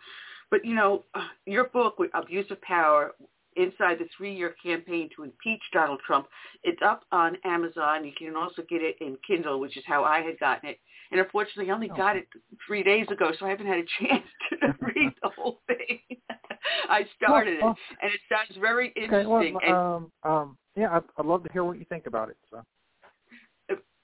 But 0.51 0.65
you 0.65 0.75
know, 0.75 1.05
your 1.47 1.65
book, 1.65 1.97
Abuse 2.15 2.51
of 2.51 2.61
Power, 2.63 3.13
inside 3.57 3.99
the 3.99 4.07
three-year 4.17 4.55
campaign 4.63 5.09
to 5.17 5.25
impeach 5.25 5.63
Donald 5.73 6.01
Trump. 6.07 6.27
It's 6.63 6.81
up 6.85 7.05
on 7.13 7.37
Amazon. 7.45 8.05
You 8.05 8.13
can 8.17 8.37
also 8.37 8.63
get 8.69 8.83
it 8.83 8.97
in 9.01 9.17
Kindle, 9.27 9.61
which 9.61 9.77
is 9.77 9.85
how 9.87 10.05
I 10.05 10.21
had 10.21 10.39
gotten 10.39 10.71
it. 10.71 10.79
And 11.11 11.21
unfortunately, 11.21 11.71
I 11.71 11.75
only 11.75 11.91
oh. 11.93 11.97
got 11.97 12.17
it 12.17 12.27
three 12.67 12.83
days 12.83 13.07
ago, 13.11 13.33
so 13.39 13.47
I 13.47 13.51
haven't 13.51 13.67
had 13.67 13.79
a 13.79 14.07
chance 14.07 14.25
to 14.51 14.75
read 14.81 15.13
the 15.23 15.31
whole 15.37 15.61
thing. 15.67 16.01
I 16.89 17.07
started 17.23 17.59
well, 17.61 17.69
well, 17.69 17.77
it, 17.91 17.99
and 18.03 18.13
it 18.13 18.21
sounds 18.29 18.59
very 18.61 18.93
interesting. 18.97 19.57
Okay, 19.57 19.73
well, 19.73 20.11
um, 20.25 20.31
um, 20.31 20.59
yeah, 20.77 20.97
I'd, 20.97 21.03
I'd 21.19 21.27
love 21.27 21.45
to 21.45 21.53
hear 21.53 21.65
what 21.65 21.79
you 21.79 21.85
think 21.89 22.07
about 22.07 22.29
it. 22.31 22.37
So 22.51 22.63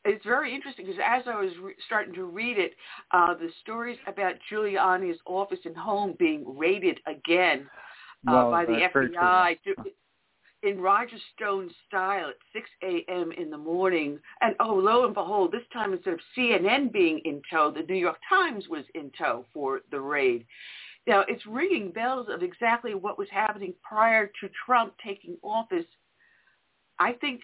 it's 0.05 0.25
very 0.25 0.55
interesting 0.55 0.87
because 0.87 1.01
as 1.05 1.23
I 1.27 1.41
was 1.41 1.51
re- 1.63 1.75
starting 1.87 2.15
to 2.15 2.25
read 2.25 2.59
it, 2.59 2.73
uh, 3.13 3.35
the 3.35 3.51
stories 3.63 3.99
about 4.07 4.35
Giuliani's 4.51 5.19
office 5.27 5.59
and 5.65 5.77
home 5.77 6.15
being 6.19 6.45
raided 6.57 6.99
again 7.07 7.69
uh, 8.27 8.33
well, 8.33 8.51
by 8.51 8.65
the 8.65 8.89
FBI 8.95 9.59
to, 9.65 9.75
in 10.63 10.81
Roger 10.81 11.17
Stone 11.35 11.71
style 11.87 12.29
at 12.29 12.35
6 12.53 12.69
a.m. 12.83 13.33
in 13.33 13.51
the 13.51 13.59
morning. 13.59 14.19
And 14.41 14.55
oh, 14.61 14.75
lo 14.75 15.05
and 15.05 15.15
behold, 15.15 15.53
this 15.53 15.63
time 15.73 15.93
instead 15.93 16.15
of 16.15 16.21
CNN 16.37 16.93
being 16.93 17.21
in 17.25 17.43
tow, 17.51 17.71
the 17.71 17.83
New 17.83 17.99
York 17.99 18.19
Times 18.29 18.69
was 18.69 18.85
in 18.95 19.11
tow 19.19 19.45
for 19.53 19.81
the 19.91 20.01
raid. 20.01 20.47
Now, 21.07 21.25
it's 21.29 21.45
ringing 21.47 21.91
bells 21.93 22.29
of 22.31 22.43
exactly 22.43 22.95
what 22.95 23.19
was 23.19 23.29
happening 23.31 23.75
prior 23.83 24.27
to 24.27 24.51
Trump 24.67 24.95
taking 25.05 25.37
office. 25.43 25.87
I 27.01 27.15
think, 27.15 27.41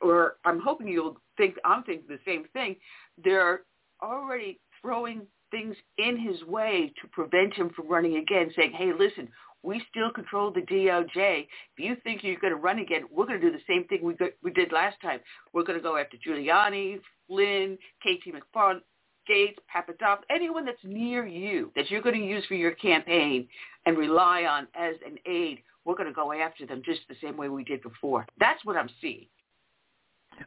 or 0.00 0.36
I'm 0.44 0.60
hoping 0.60 0.88
you'll 0.88 1.16
think, 1.36 1.54
I'm 1.64 1.84
thinking 1.84 2.06
the 2.08 2.18
same 2.26 2.44
thing. 2.52 2.76
They're 3.22 3.60
already 4.02 4.58
throwing 4.82 5.22
things 5.52 5.76
in 5.98 6.18
his 6.18 6.42
way 6.44 6.92
to 7.00 7.08
prevent 7.08 7.54
him 7.54 7.70
from 7.76 7.88
running 7.88 8.16
again, 8.16 8.50
saying, 8.56 8.72
hey, 8.72 8.90
listen, 8.98 9.28
we 9.62 9.80
still 9.88 10.10
control 10.10 10.50
the 10.50 10.62
DOJ. 10.62 11.42
If 11.42 11.46
you 11.78 11.96
think 12.02 12.24
you're 12.24 12.40
going 12.40 12.52
to 12.52 12.58
run 12.58 12.80
again, 12.80 13.02
we're 13.10 13.26
going 13.26 13.40
to 13.40 13.50
do 13.50 13.56
the 13.56 13.62
same 13.68 13.84
thing 13.84 14.00
we, 14.02 14.16
we 14.42 14.50
did 14.50 14.72
last 14.72 14.96
time. 15.00 15.20
We're 15.52 15.62
going 15.62 15.78
to 15.78 15.82
go 15.82 15.96
after 15.96 16.16
Giuliani, 16.16 16.98
Flynn, 17.28 17.78
KT 18.02 18.34
McFarland, 18.34 18.80
Gates, 19.28 19.60
Papadopoulos, 19.72 20.24
anyone 20.30 20.64
that's 20.64 20.82
near 20.82 21.24
you 21.24 21.70
that 21.76 21.88
you're 21.88 22.02
going 22.02 22.20
to 22.20 22.26
use 22.26 22.44
for 22.46 22.54
your 22.54 22.72
campaign 22.72 23.46
and 23.86 23.96
rely 23.96 24.42
on 24.42 24.66
as 24.74 24.96
an 25.06 25.16
aide. 25.26 25.60
We're 25.84 25.94
going 25.94 26.08
to 26.08 26.14
go 26.14 26.32
after 26.32 26.66
them 26.66 26.82
just 26.84 27.00
the 27.08 27.16
same 27.22 27.36
way 27.36 27.48
we 27.48 27.64
did 27.64 27.82
before. 27.82 28.26
That's 28.38 28.64
what 28.64 28.76
I'm 28.76 28.90
seeing. 29.00 29.26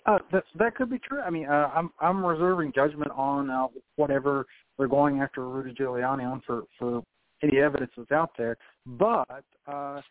Uh, 0.06 0.20
that 0.32 0.44
that 0.57 0.76
could 0.76 0.90
be 0.90 0.99
true. 0.99 1.22
I 1.22 1.30
mean, 1.30 1.48
uh, 1.48 1.70
I'm 1.74 1.91
I'm 1.99 2.26
reserving 2.26 2.74
judgment 2.74 3.12
on 3.12 3.49
uh, 3.49 3.68
whatever 3.98 4.45
they're 4.78 4.88
going 4.88 5.22
after 5.22 5.48
Rudy 5.48 5.74
Giuliani 5.74 6.30
on 6.30 6.41
for 6.45 6.64
for 6.78 7.03
any 7.44 7.60
evidence 7.60 7.91
that's 7.95 8.12
out 8.12 8.32
there. 8.38 8.57
But 8.86 9.44
uh, 9.68 10.02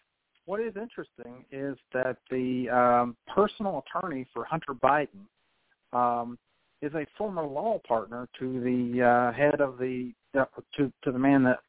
what 0.47 0.61
is 0.61 0.75
interesting 0.77 1.45
is 1.51 1.77
that 1.93 2.19
the 2.31 2.69
um, 2.71 3.17
personal 3.35 3.85
attorney 3.87 4.27
for 4.33 4.45
Hunter 4.45 4.75
Biden 4.75 5.27
um, 5.93 6.39
is 6.83 6.93
a 6.95 7.07
former 7.17 7.45
law 7.45 7.81
partner 7.87 8.29
to 8.39 8.61
the 8.61 9.03
uh, 9.03 9.33
head 9.33 9.61
of 9.61 9.79
the 9.79 10.13
uh, 10.39 10.45
to 10.77 10.93
to 11.03 11.13
the 11.13 11.19
man 11.19 11.43
that 11.45 11.61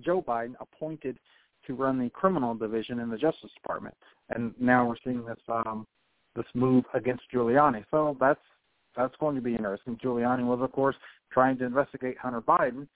Joe 0.00 0.22
Biden 0.22 0.54
appointed 0.60 1.18
to 1.66 1.74
run 1.74 1.98
the 1.98 2.10
criminal 2.10 2.54
division 2.54 3.00
in 3.00 3.10
the 3.10 3.18
Justice 3.18 3.50
Department, 3.54 3.94
and 4.30 4.54
now 4.60 4.86
we're 4.86 4.96
seeing 5.04 5.24
this 5.24 5.38
um, 5.48 5.86
this 6.34 6.46
move 6.54 6.84
against 6.94 7.24
Giuliani. 7.32 7.84
So 7.90 8.16
that's 8.20 8.40
that's 8.96 9.14
going 9.20 9.36
to 9.36 9.42
be 9.42 9.54
interesting. 9.54 9.96
Giuliani 10.02 10.44
was, 10.44 10.60
of 10.62 10.72
course, 10.72 10.96
trying 11.32 11.58
to 11.58 11.64
investigate 11.64 12.16
Hunter 12.18 12.40
Biden, 12.40 12.86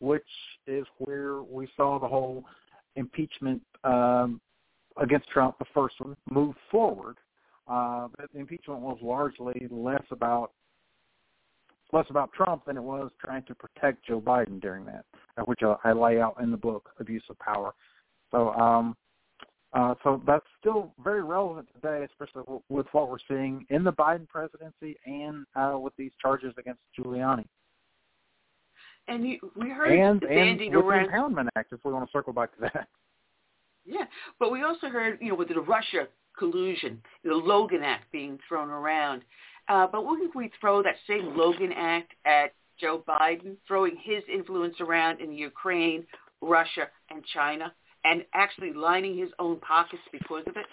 which 0.00 0.22
is 0.66 0.86
where 0.98 1.42
we 1.42 1.68
saw 1.76 1.98
the 1.98 2.08
whole 2.08 2.44
impeachment 2.96 3.60
um, 3.84 4.40
against 5.00 5.28
Trump, 5.28 5.58
the 5.58 5.64
first 5.74 5.96
one, 5.98 6.16
move 6.30 6.54
forward. 6.70 7.16
Uh, 7.66 8.08
but 8.16 8.30
the 8.32 8.38
impeachment 8.38 8.80
was 8.80 8.98
largely 9.02 9.66
less 9.70 10.04
about 10.10 10.52
less 11.92 12.06
about 12.10 12.32
Trump 12.32 12.64
than 12.66 12.76
it 12.76 12.82
was 12.82 13.10
trying 13.24 13.44
to 13.44 13.54
protect 13.54 14.04
Joe 14.06 14.20
Biden 14.20 14.60
during 14.60 14.84
that, 14.86 15.04
uh, 15.36 15.42
which 15.42 15.60
I 15.62 15.92
lay 15.92 16.20
out 16.20 16.36
in 16.42 16.50
the 16.50 16.56
book, 16.56 16.90
Abuse 16.98 17.22
of 17.30 17.38
Power. 17.38 17.72
So, 18.34 18.52
um, 18.54 18.96
uh, 19.74 19.94
so 20.02 20.20
that's 20.26 20.44
still 20.58 20.92
very 21.02 21.22
relevant 21.22 21.68
today, 21.72 22.04
especially 22.04 22.42
with 22.68 22.86
what 22.90 23.08
we're 23.08 23.18
seeing 23.28 23.64
in 23.70 23.84
the 23.84 23.92
Biden 23.92 24.28
presidency 24.28 24.96
and 25.06 25.46
uh, 25.54 25.78
with 25.78 25.94
these 25.96 26.10
charges 26.20 26.52
against 26.58 26.80
Giuliani. 26.98 27.44
And 29.06 29.24
you, 29.24 29.38
we 29.54 29.70
heard 29.70 29.92
and, 29.92 30.20
bandied 30.20 30.68
and 30.68 30.76
with 30.76 30.84
around. 30.84 31.06
the 31.06 31.42
Impoundment 31.42 31.48
Act, 31.56 31.72
if 31.72 31.80
we 31.84 31.92
want 31.92 32.06
to 32.06 32.10
circle 32.12 32.32
back 32.32 32.54
to 32.56 32.60
that. 32.62 32.88
Yeah, 33.84 34.06
but 34.40 34.50
we 34.50 34.62
also 34.62 34.88
heard, 34.88 35.18
you 35.20 35.28
know, 35.28 35.34
with 35.34 35.48
the 35.48 35.60
Russia 35.60 36.08
collusion, 36.36 37.00
the 37.22 37.34
Logan 37.34 37.82
Act 37.84 38.10
being 38.10 38.38
thrown 38.48 38.70
around. 38.70 39.22
Uh, 39.68 39.86
but 39.86 40.06
wouldn't 40.06 40.34
we 40.34 40.50
throw 40.60 40.82
that 40.82 40.96
same 41.06 41.36
Logan 41.36 41.72
Act 41.76 42.12
at 42.24 42.52
Joe 42.80 43.04
Biden, 43.06 43.56
throwing 43.68 43.96
his 44.02 44.22
influence 44.32 44.80
around 44.80 45.20
in 45.20 45.32
Ukraine, 45.32 46.04
Russia, 46.40 46.88
and 47.10 47.22
China, 47.32 47.72
and 48.04 48.24
actually 48.34 48.72
lining 48.72 49.16
his 49.16 49.30
own 49.38 49.58
pockets 49.60 50.02
because 50.12 50.44
of 50.46 50.56
it? 50.56 50.66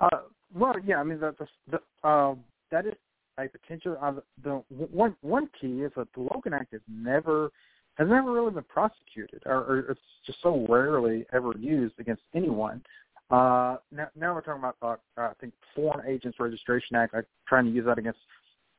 Uh, 0.00 0.20
well, 0.54 0.74
yeah, 0.84 0.96
I 0.96 1.04
mean, 1.04 1.20
the, 1.20 1.34
the, 1.38 1.46
the, 1.70 2.08
uh, 2.08 2.34
that 2.70 2.86
is 2.86 2.94
a 3.38 3.48
potential. 3.48 3.96
Uh, 4.00 4.14
the 4.42 4.62
one 4.70 5.16
one 5.20 5.48
key 5.60 5.82
is 5.82 5.92
that 5.96 6.08
the 6.14 6.20
Logan 6.20 6.54
Act 6.54 6.72
has 6.72 6.80
never 6.88 7.50
has 7.96 8.08
never 8.08 8.32
really 8.32 8.50
been 8.50 8.64
prosecuted, 8.64 9.42
or, 9.46 9.56
or 9.56 9.78
it's 9.90 10.00
just 10.26 10.38
so 10.42 10.66
rarely 10.68 11.26
ever 11.32 11.52
used 11.58 11.94
against 11.98 12.22
anyone. 12.34 12.82
Uh, 13.30 13.76
now, 13.90 14.08
now 14.16 14.34
we're 14.34 14.40
talking 14.40 14.62
about 14.62 15.00
uh, 15.16 15.22
I 15.22 15.32
think 15.40 15.54
Foreign 15.74 16.06
Agents 16.06 16.38
Registration 16.38 16.96
Act, 16.96 17.14
like 17.14 17.26
trying 17.48 17.64
to 17.64 17.70
use 17.70 17.86
that 17.86 17.98
against 17.98 18.18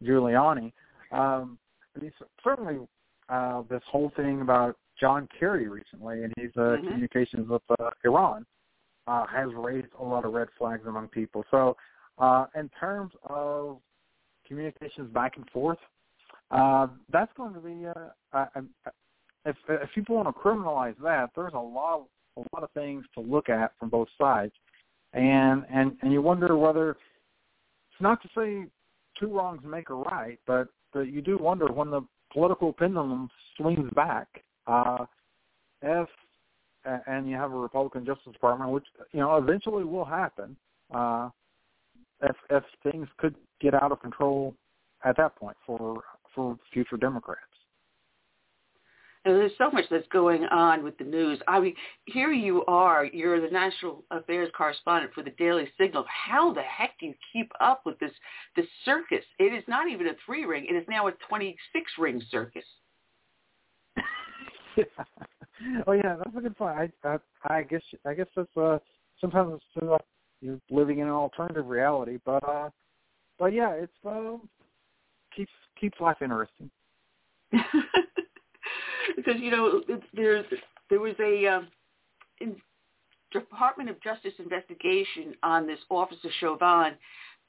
Giuliani. 0.04 0.72
Um, 1.12 1.58
I 1.96 2.02
mean, 2.02 2.12
certainly 2.44 2.78
uh, 3.30 3.64
this 3.70 3.82
whole 3.90 4.12
thing 4.16 4.42
about 4.42 4.78
John 5.00 5.28
Kerry 5.38 5.68
recently 5.68 6.24
and 6.24 6.34
his 6.38 6.52
uh, 6.56 6.60
mm-hmm. 6.60 6.88
communications 6.88 7.50
with 7.50 7.62
uh, 7.80 7.90
Iran 8.04 8.46
uh, 9.08 9.26
has 9.28 9.50
raised 9.56 9.88
a 10.00 10.04
lot 10.04 10.26
of 10.26 10.34
red 10.34 10.48
flags 10.58 10.84
among 10.88 11.10
people. 11.10 11.44
So, 11.52 11.76
uh, 12.18 12.46
in 12.56 12.70
terms 12.80 13.12
of 13.30 13.78
communications 14.48 15.14
back 15.14 15.34
and 15.36 15.50
forth, 15.50 15.78
uh, 16.52 16.88
that's 17.12 17.32
going 17.36 17.54
to 17.54 17.60
be. 17.60 17.86
Uh, 17.88 18.10
uh, 18.34 18.62
if 19.46 19.56
if 19.70 19.90
people 19.94 20.16
want 20.16 20.28
to 20.28 20.34
criminalize 20.34 20.96
that, 21.04 21.30
there's 21.36 21.54
a 21.54 21.60
lot 21.60 22.08
of, 22.38 22.44
a 22.44 22.56
lot 22.56 22.64
of 22.64 22.72
things 22.72 23.06
to 23.14 23.22
look 23.22 23.50
at 23.50 23.72
from 23.80 23.90
both 23.90 24.08
sides, 24.18 24.54
and 25.14 25.64
and 25.72 25.98
and 26.02 26.12
you 26.12 26.22
wonder 26.22 26.58
whether 26.58 26.92
it's 26.92 28.02
not 28.02 28.22
to 28.22 28.30
say 28.36 28.68
two 29.20 29.36
wrongs 29.36 29.62
make 29.64 29.90
a 29.90 29.94
right, 29.94 30.40
but 30.48 30.68
but 30.94 31.12
you 31.12 31.22
do 31.22 31.38
wonder 31.38 31.68
when 31.68 31.92
the 31.92 32.02
political 32.32 32.74
pendulum 32.74 33.30
swings 33.58 33.90
back. 33.96 34.28
Uh, 34.68 35.06
if 35.82 36.08
and 37.08 37.28
you 37.30 37.36
have 37.36 37.52
a 37.52 37.58
Republican 37.58 38.06
Justice 38.06 38.32
Department, 38.34 38.72
which 38.72 38.86
you 39.12 39.20
know 39.20 39.36
eventually 39.38 39.84
will 39.84 40.06
happen, 40.06 40.56
uh, 40.94 41.30
if 42.22 42.36
if 42.50 42.64
things 42.84 43.08
could 43.18 43.36
get 43.60 43.74
out 43.74 43.92
of 43.92 44.02
control 44.02 44.56
at 45.04 45.18
that 45.18 45.36
point 45.36 45.58
for 45.66 46.02
for 46.34 46.58
future 46.72 46.98
Democrats. 46.98 47.42
And 49.26 49.34
there's 49.34 49.54
so 49.58 49.72
much 49.72 49.86
that's 49.90 50.08
going 50.10 50.44
on 50.46 50.84
with 50.84 50.96
the 51.00 51.04
news. 51.04 51.40
I 51.48 51.60
mean, 51.60 51.74
here 52.06 52.32
you 52.32 52.64
are. 52.66 53.06
You're 53.06 53.42
the 53.42 53.52
national 53.52 54.04
affairs 54.12 54.52
correspondent 54.56 55.16
for 55.16 55.24
the 55.24 55.32
Daily 55.32 55.68
Signal. 55.80 56.06
How 56.08 56.54
the 56.54 56.62
heck 56.62 56.92
do 57.00 57.08
you 57.08 57.16
keep 57.34 57.52
up 57.60 57.82
with 57.88 57.98
this 57.98 58.12
this 58.56 58.68
circus? 58.84 59.26
It 59.40 59.52
is 59.52 59.64
not 59.68 59.90
even 59.90 60.08
a 60.08 60.12
three 60.26 60.46
ring. 60.46 60.68
It 60.70 60.76
is 60.76 60.86
now 60.88 61.08
a 61.08 61.12
26 61.28 61.92
ring 61.98 62.22
circus. 62.30 62.66
Oh 65.88 65.94
yeah, 65.94 66.18
that's 66.18 66.36
a 66.38 66.42
good 66.42 66.58
point. 66.58 66.92
I 67.04 67.08
I, 67.08 67.18
I 67.60 67.64
guess 67.64 67.82
I 68.06 68.14
guess 68.14 68.28
that's 68.36 68.58
uh 68.58 68.78
sometimes 69.22 69.54
it's 69.54 69.86
like 69.86 70.02
you're 70.42 70.60
living 70.70 71.00
in 71.00 71.08
an 71.08 71.14
alternative 71.14 71.68
reality, 71.68 72.20
but 72.26 72.44
uh 72.48 72.70
but 73.40 73.54
yeah, 73.54 73.72
it's 73.72 73.94
uh 74.06 74.38
keeps 75.36 75.52
keeps 75.80 76.00
life 76.02 76.18
interesting. 76.22 76.70
because 79.16 79.40
you 79.40 79.52
know 79.52 79.82
there's 80.14 80.46
there 80.90 81.00
was 81.00 81.16
a 81.20 81.48
um, 81.48 81.68
in 82.42 82.56
Department 83.32 83.90
of 83.90 84.02
Justice 84.02 84.34
investigation 84.40 85.36
on 85.44 85.68
this 85.68 85.80
Officer 85.90 86.30
Chauvin 86.40 86.94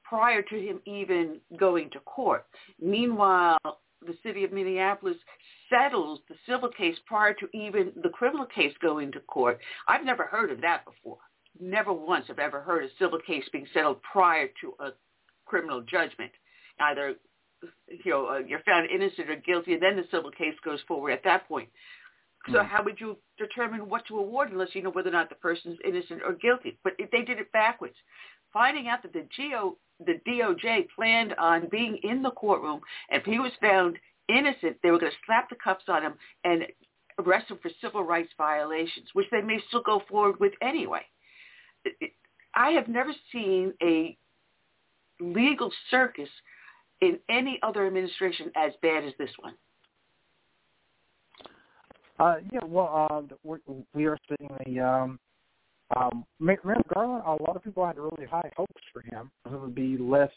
prior 0.04 0.42
to 0.42 0.54
him 0.54 0.80
even 0.84 1.38
going 1.58 1.90
to 1.90 2.00
court. 2.00 2.46
Meanwhile, 2.80 3.58
the 4.06 4.16
city 4.22 4.44
of 4.44 4.52
Minneapolis 4.52 5.16
settles 5.70 6.20
the 6.28 6.36
civil 6.48 6.68
case 6.68 6.96
prior 7.06 7.34
to 7.34 7.48
even 7.54 7.92
the 8.02 8.08
criminal 8.08 8.46
case 8.46 8.72
going 8.80 9.12
to 9.12 9.20
court. 9.20 9.58
I've 9.88 10.04
never 10.04 10.24
heard 10.24 10.50
of 10.50 10.60
that 10.60 10.84
before. 10.84 11.18
Never 11.60 11.92
once 11.92 12.26
have 12.28 12.38
ever 12.38 12.60
heard 12.60 12.84
a 12.84 12.88
civil 12.98 13.18
case 13.26 13.44
being 13.52 13.66
settled 13.72 14.02
prior 14.02 14.48
to 14.60 14.74
a 14.80 14.90
criminal 15.46 15.80
judgment, 15.82 16.32
either 16.80 17.14
you 17.88 18.10
know, 18.10 18.26
uh, 18.26 18.38
you're 18.38 18.60
found 18.60 18.90
innocent 18.90 19.30
or 19.30 19.36
guilty, 19.36 19.72
and 19.72 19.82
then 19.82 19.96
the 19.96 20.04
civil 20.10 20.30
case 20.30 20.54
goes 20.64 20.80
forward 20.86 21.12
at 21.12 21.24
that 21.24 21.48
point. 21.48 21.68
So 22.52 22.58
mm 22.58 22.68
how 22.68 22.84
would 22.84 23.00
you 23.00 23.16
determine 23.38 23.88
what 23.88 24.06
to 24.06 24.18
award 24.18 24.52
unless 24.52 24.68
you 24.72 24.82
know 24.82 24.90
whether 24.90 25.08
or 25.08 25.12
not 25.12 25.28
the 25.28 25.34
person 25.34 25.72
is 25.72 25.78
innocent 25.84 26.20
or 26.24 26.32
guilty? 26.32 26.78
But 26.84 26.92
they 26.98 27.22
did 27.22 27.38
it 27.38 27.50
backwards. 27.52 27.96
Finding 28.52 28.86
out 28.88 29.02
that 29.02 29.12
the 29.12 29.26
GO, 29.36 29.76
the 30.04 30.20
DOJ 30.28 30.86
planned 30.94 31.34
on 31.38 31.68
being 31.70 31.98
in 32.04 32.22
the 32.22 32.30
courtroom, 32.30 32.80
and 33.10 33.20
if 33.20 33.26
he 33.26 33.40
was 33.40 33.52
found 33.60 33.98
innocent, 34.28 34.76
they 34.82 34.90
were 34.90 34.98
going 34.98 35.12
to 35.12 35.18
slap 35.26 35.48
the 35.48 35.56
cuffs 35.56 35.84
on 35.88 36.02
him 36.02 36.14
and 36.44 36.64
arrest 37.18 37.50
him 37.50 37.58
for 37.62 37.70
civil 37.80 38.02
rights 38.02 38.30
violations, 38.36 39.08
which 39.12 39.26
they 39.30 39.40
may 39.40 39.58
still 39.68 39.82
go 39.82 40.02
forward 40.08 40.38
with 40.40 40.52
anyway. 40.62 41.02
I 42.54 42.70
have 42.70 42.88
never 42.88 43.12
seen 43.32 43.72
a 43.82 44.16
legal 45.20 45.70
circus 45.90 46.28
in 47.00 47.18
any 47.28 47.58
other 47.62 47.86
administration 47.86 48.50
as 48.56 48.72
bad 48.82 49.04
as 49.04 49.12
this 49.18 49.30
one? 49.40 49.54
Uh, 52.18 52.36
yeah, 52.50 52.64
well, 52.64 53.08
uh, 53.10 53.34
we're, 53.44 53.58
we 53.94 54.06
are 54.06 54.18
seeing 54.28 54.50
the 54.64 54.80
um, 54.80 55.18
um, 55.96 56.24
Merrick 56.40 56.60
Garland. 56.94 57.22
A 57.26 57.42
lot 57.42 57.56
of 57.56 57.62
people 57.62 57.86
had 57.86 57.98
really 57.98 58.26
high 58.28 58.50
hopes 58.56 58.82
for 58.92 59.02
him. 59.02 59.30
It 59.44 59.60
would 59.60 59.74
be 59.74 59.98
less 59.98 60.30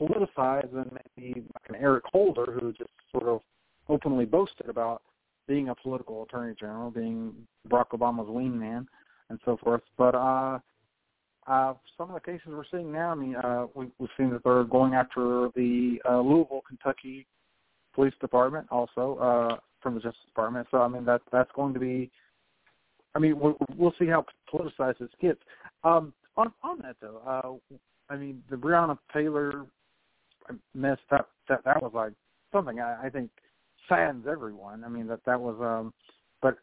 politicized 0.00 0.72
than 0.72 0.90
maybe 1.16 1.42
like 1.54 1.68
an 1.68 1.76
Eric 1.76 2.04
Holder, 2.12 2.58
who 2.60 2.72
just 2.72 2.90
sort 3.12 3.24
of 3.24 3.40
openly 3.88 4.24
boasted 4.24 4.68
about 4.68 5.02
being 5.46 5.70
a 5.70 5.74
political 5.74 6.22
attorney 6.24 6.54
general, 6.58 6.90
being 6.90 7.34
Barack 7.68 7.88
Obama's 7.92 8.28
wingman, 8.28 8.86
and 9.30 9.38
so 9.44 9.56
forth. 9.56 9.82
But 9.96 10.14
uh, 10.14 10.58
uh, 11.46 11.74
some 11.96 12.10
of 12.10 12.14
the 12.14 12.20
cases 12.20 12.48
we're 12.48 12.64
seeing 12.70 12.92
now, 12.92 13.10
I 13.10 13.14
mean, 13.14 13.36
uh, 13.36 13.66
we, 13.74 13.86
we've 13.98 14.10
seen 14.16 14.30
that 14.30 14.44
they're 14.44 14.64
going 14.64 14.94
after 14.94 15.48
the 15.56 16.00
uh, 16.08 16.20
Louisville, 16.20 16.62
Kentucky 16.68 17.26
Police 17.94 18.14
Department 18.20 18.66
also 18.70 19.16
uh, 19.18 19.56
from 19.82 19.94
the 19.94 20.00
Justice 20.00 20.20
Department. 20.26 20.68
So, 20.70 20.82
I 20.82 20.88
mean, 20.88 21.04
that 21.06 21.22
that's 21.32 21.50
going 21.54 21.74
to 21.74 21.80
be. 21.80 22.10
I 23.14 23.18
mean, 23.18 23.40
we'll, 23.40 23.94
see 23.98 24.06
how 24.06 24.26
politicized 24.52 24.98
this 24.98 25.08
gets. 25.20 25.40
Um, 25.82 26.12
on 26.36 26.52
on 26.62 26.78
that 26.82 26.96
though, 27.00 27.20
uh, 27.26 27.74
I 28.12 28.16
mean, 28.16 28.42
the 28.50 28.56
Breonna 28.56 28.98
Taylor 29.12 29.64
mess 30.74 30.98
that 31.10 31.26
that 31.48 31.64
that 31.64 31.82
was 31.82 31.92
like 31.94 32.12
something 32.52 32.80
I, 32.80 33.06
I 33.06 33.10
think 33.10 33.30
saddens 33.88 34.26
everyone. 34.30 34.84
I 34.84 34.88
mean, 34.88 35.06
that 35.08 35.20
that 35.26 35.40
was. 35.40 35.56
um 35.60 35.92
But 36.42 36.58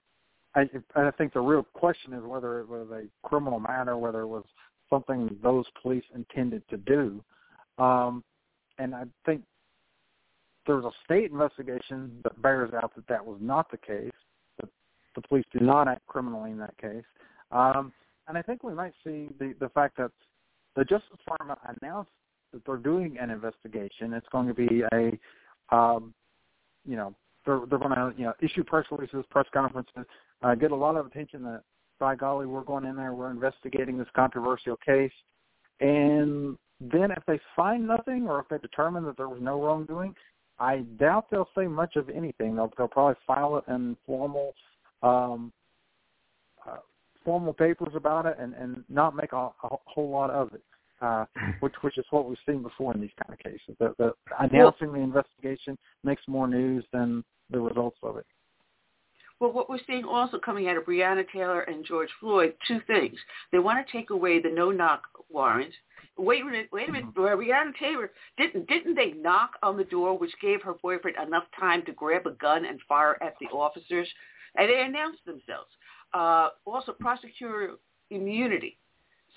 I 0.56 0.70
I 0.96 1.12
think 1.12 1.34
the 1.34 1.42
real 1.42 1.64
question 1.74 2.14
is 2.14 2.24
whether 2.24 2.60
it 2.60 2.68
was 2.68 2.88
a 2.92 3.04
criminal 3.28 3.60
matter, 3.60 3.98
whether 3.98 4.22
it 4.22 4.28
was 4.28 4.46
something 4.90 5.36
those 5.42 5.66
police 5.82 6.04
intended 6.14 6.64
to 6.70 6.78
do. 6.78 7.24
Um, 7.78 8.24
and 8.78 8.94
I 8.94 9.04
think 9.26 9.44
there 10.66 10.76
was 10.76 10.86
a 10.86 11.04
state 11.04 11.32
investigation 11.32 12.20
that 12.24 12.42
bears 12.42 12.74
out 12.74 12.94
that 12.96 13.08
that 13.08 13.26
was 13.26 13.38
not 13.42 13.70
the 13.72 13.78
case. 13.78 14.12
That 14.60 14.70
the 15.16 15.22
police 15.22 15.46
did 15.52 15.62
not 15.62 15.88
act 15.88 16.06
criminally 16.08 16.52
in 16.52 16.58
that 16.60 16.78
case. 16.78 17.04
Um, 17.52 17.94
and 18.28 18.38
I 18.38 18.42
think 18.42 18.64
we 18.64 18.74
might 18.74 18.94
see 19.04 19.30
the 19.40 19.54
the 19.60 19.70
fact 19.70 19.98
that 19.98 20.12
the 20.76 20.84
Justice 20.84 21.18
Department 21.18 21.60
announced 21.82 22.12
that 22.56 22.66
they're 22.66 22.78
doing 22.78 23.18
an 23.20 23.30
investigation. 23.30 24.14
It's 24.14 24.28
going 24.32 24.48
to 24.48 24.54
be 24.54 24.84
a, 24.94 25.76
um, 25.76 26.14
you 26.86 26.96
know, 26.96 27.14
they're 27.46 27.62
they're 27.70 27.80
going 27.80 27.92
to 27.92 28.14
you 28.18 28.26
know 28.26 28.34
issue 28.42 28.64
press 28.64 28.86
releases, 28.90 29.24
press 29.30 29.46
conferences, 29.54 30.06
uh, 30.42 30.56
get 30.56 30.72
a 30.72 30.76
lot 30.76 30.96
of 30.96 31.06
attention 31.06 31.44
that 31.44 31.62
by 32.00 32.16
golly, 32.16 32.46
we're 32.46 32.62
going 32.62 32.86
in 32.86 32.96
there, 32.96 33.14
we're 33.14 33.32
investigating 33.32 33.98
this 33.98 34.08
controversial 34.16 34.78
case. 34.78 35.12
And 35.80 36.58
then 36.80 37.12
if 37.12 37.24
they 37.28 37.40
find 37.56 37.88
nothing 37.88 38.28
or 38.28 38.40
if 38.40 38.48
they 38.50 38.58
determine 38.58 39.06
that 39.06 39.18
there 39.18 39.30
was 39.30 39.40
no 39.42 39.62
wrongdoing, 39.62 40.16
I 40.60 40.80
doubt 41.00 41.28
they'll 41.30 41.50
say 41.58 41.68
much 41.68 41.96
of 41.96 42.10
anything. 42.10 42.56
They'll, 42.56 42.72
they'll 42.78 42.88
probably 42.88 43.16
file 43.28 43.58
it 43.58 43.72
in 43.72 43.98
formal 44.06 44.54
um, 45.04 45.52
uh, 46.68 46.78
formal 47.24 47.54
papers 47.54 47.94
about 47.96 48.26
it 48.26 48.38
and, 48.40 48.54
and 48.54 48.84
not 48.90 49.16
make 49.16 49.34
a, 49.34 49.50
a 49.64 49.78
whole 49.86 50.10
lot 50.10 50.30
of 50.30 50.54
it, 50.54 50.64
uh, 51.02 51.26
which 51.60 51.74
which 51.82 51.98
is 51.98 52.06
what 52.10 52.28
we've 52.28 52.38
seen 52.48 52.62
before 52.62 52.94
in 52.94 53.02
these 53.02 53.12
kind 53.22 53.34
of 53.34 53.40
cases. 53.40 53.76
The, 53.80 53.94
the 53.98 54.14
announcing 54.40 54.94
the 54.94 55.00
investigation 55.00 55.78
makes 56.04 56.22
more 56.28 56.48
news 56.48 56.86
than 56.94 57.24
the 57.50 57.60
results 57.60 57.98
of 58.04 58.18
it. 58.18 58.26
Well, 59.40 59.52
what 59.52 59.70
we're 59.70 59.80
seeing 59.86 60.06
also 60.06 60.40
coming 60.40 60.70
out 60.70 60.78
of 60.78 60.86
Breonna 60.86 61.26
Taylor 61.32 61.62
and 61.62 61.84
George 61.86 62.10
Floyd, 62.22 62.54
two 62.68 62.80
things. 62.88 63.18
They 63.52 63.60
want 63.60 63.86
to 63.86 63.92
take 63.92 64.10
away 64.10 64.42
the 64.42 64.50
no-knock 64.50 65.02
warrant. 65.30 65.74
Wait 66.18 66.42
a 66.42 66.46
minute, 66.46 66.70
wait 66.72 66.88
a 66.88 66.92
minute. 66.94 67.14
Mm-hmm. 67.14 67.42
Breonna 67.42 67.76
Taylor, 67.78 68.12
didn't, 68.38 68.70
didn't 68.70 68.96
they 68.96 69.12
knock 69.12 69.52
on 69.62 69.76
the 69.76 69.84
door, 69.84 70.18
which 70.18 70.32
gave 70.42 70.62
her 70.62 70.76
boyfriend 70.82 71.18
enough 71.18 71.44
time 71.60 71.84
to 71.86 71.92
grab 71.92 72.26
a 72.26 72.32
gun 72.32 72.64
and 72.64 72.80
fire 72.88 73.22
at 73.22 73.36
the 73.42 73.48
officers? 73.48 74.08
And 74.56 74.70
they 74.70 74.84
announced 74.84 75.26
themselves. 75.26 75.70
Uh, 76.14 76.50
also, 76.66 76.94
prosecutor 76.94 77.72
immunity. 78.12 78.78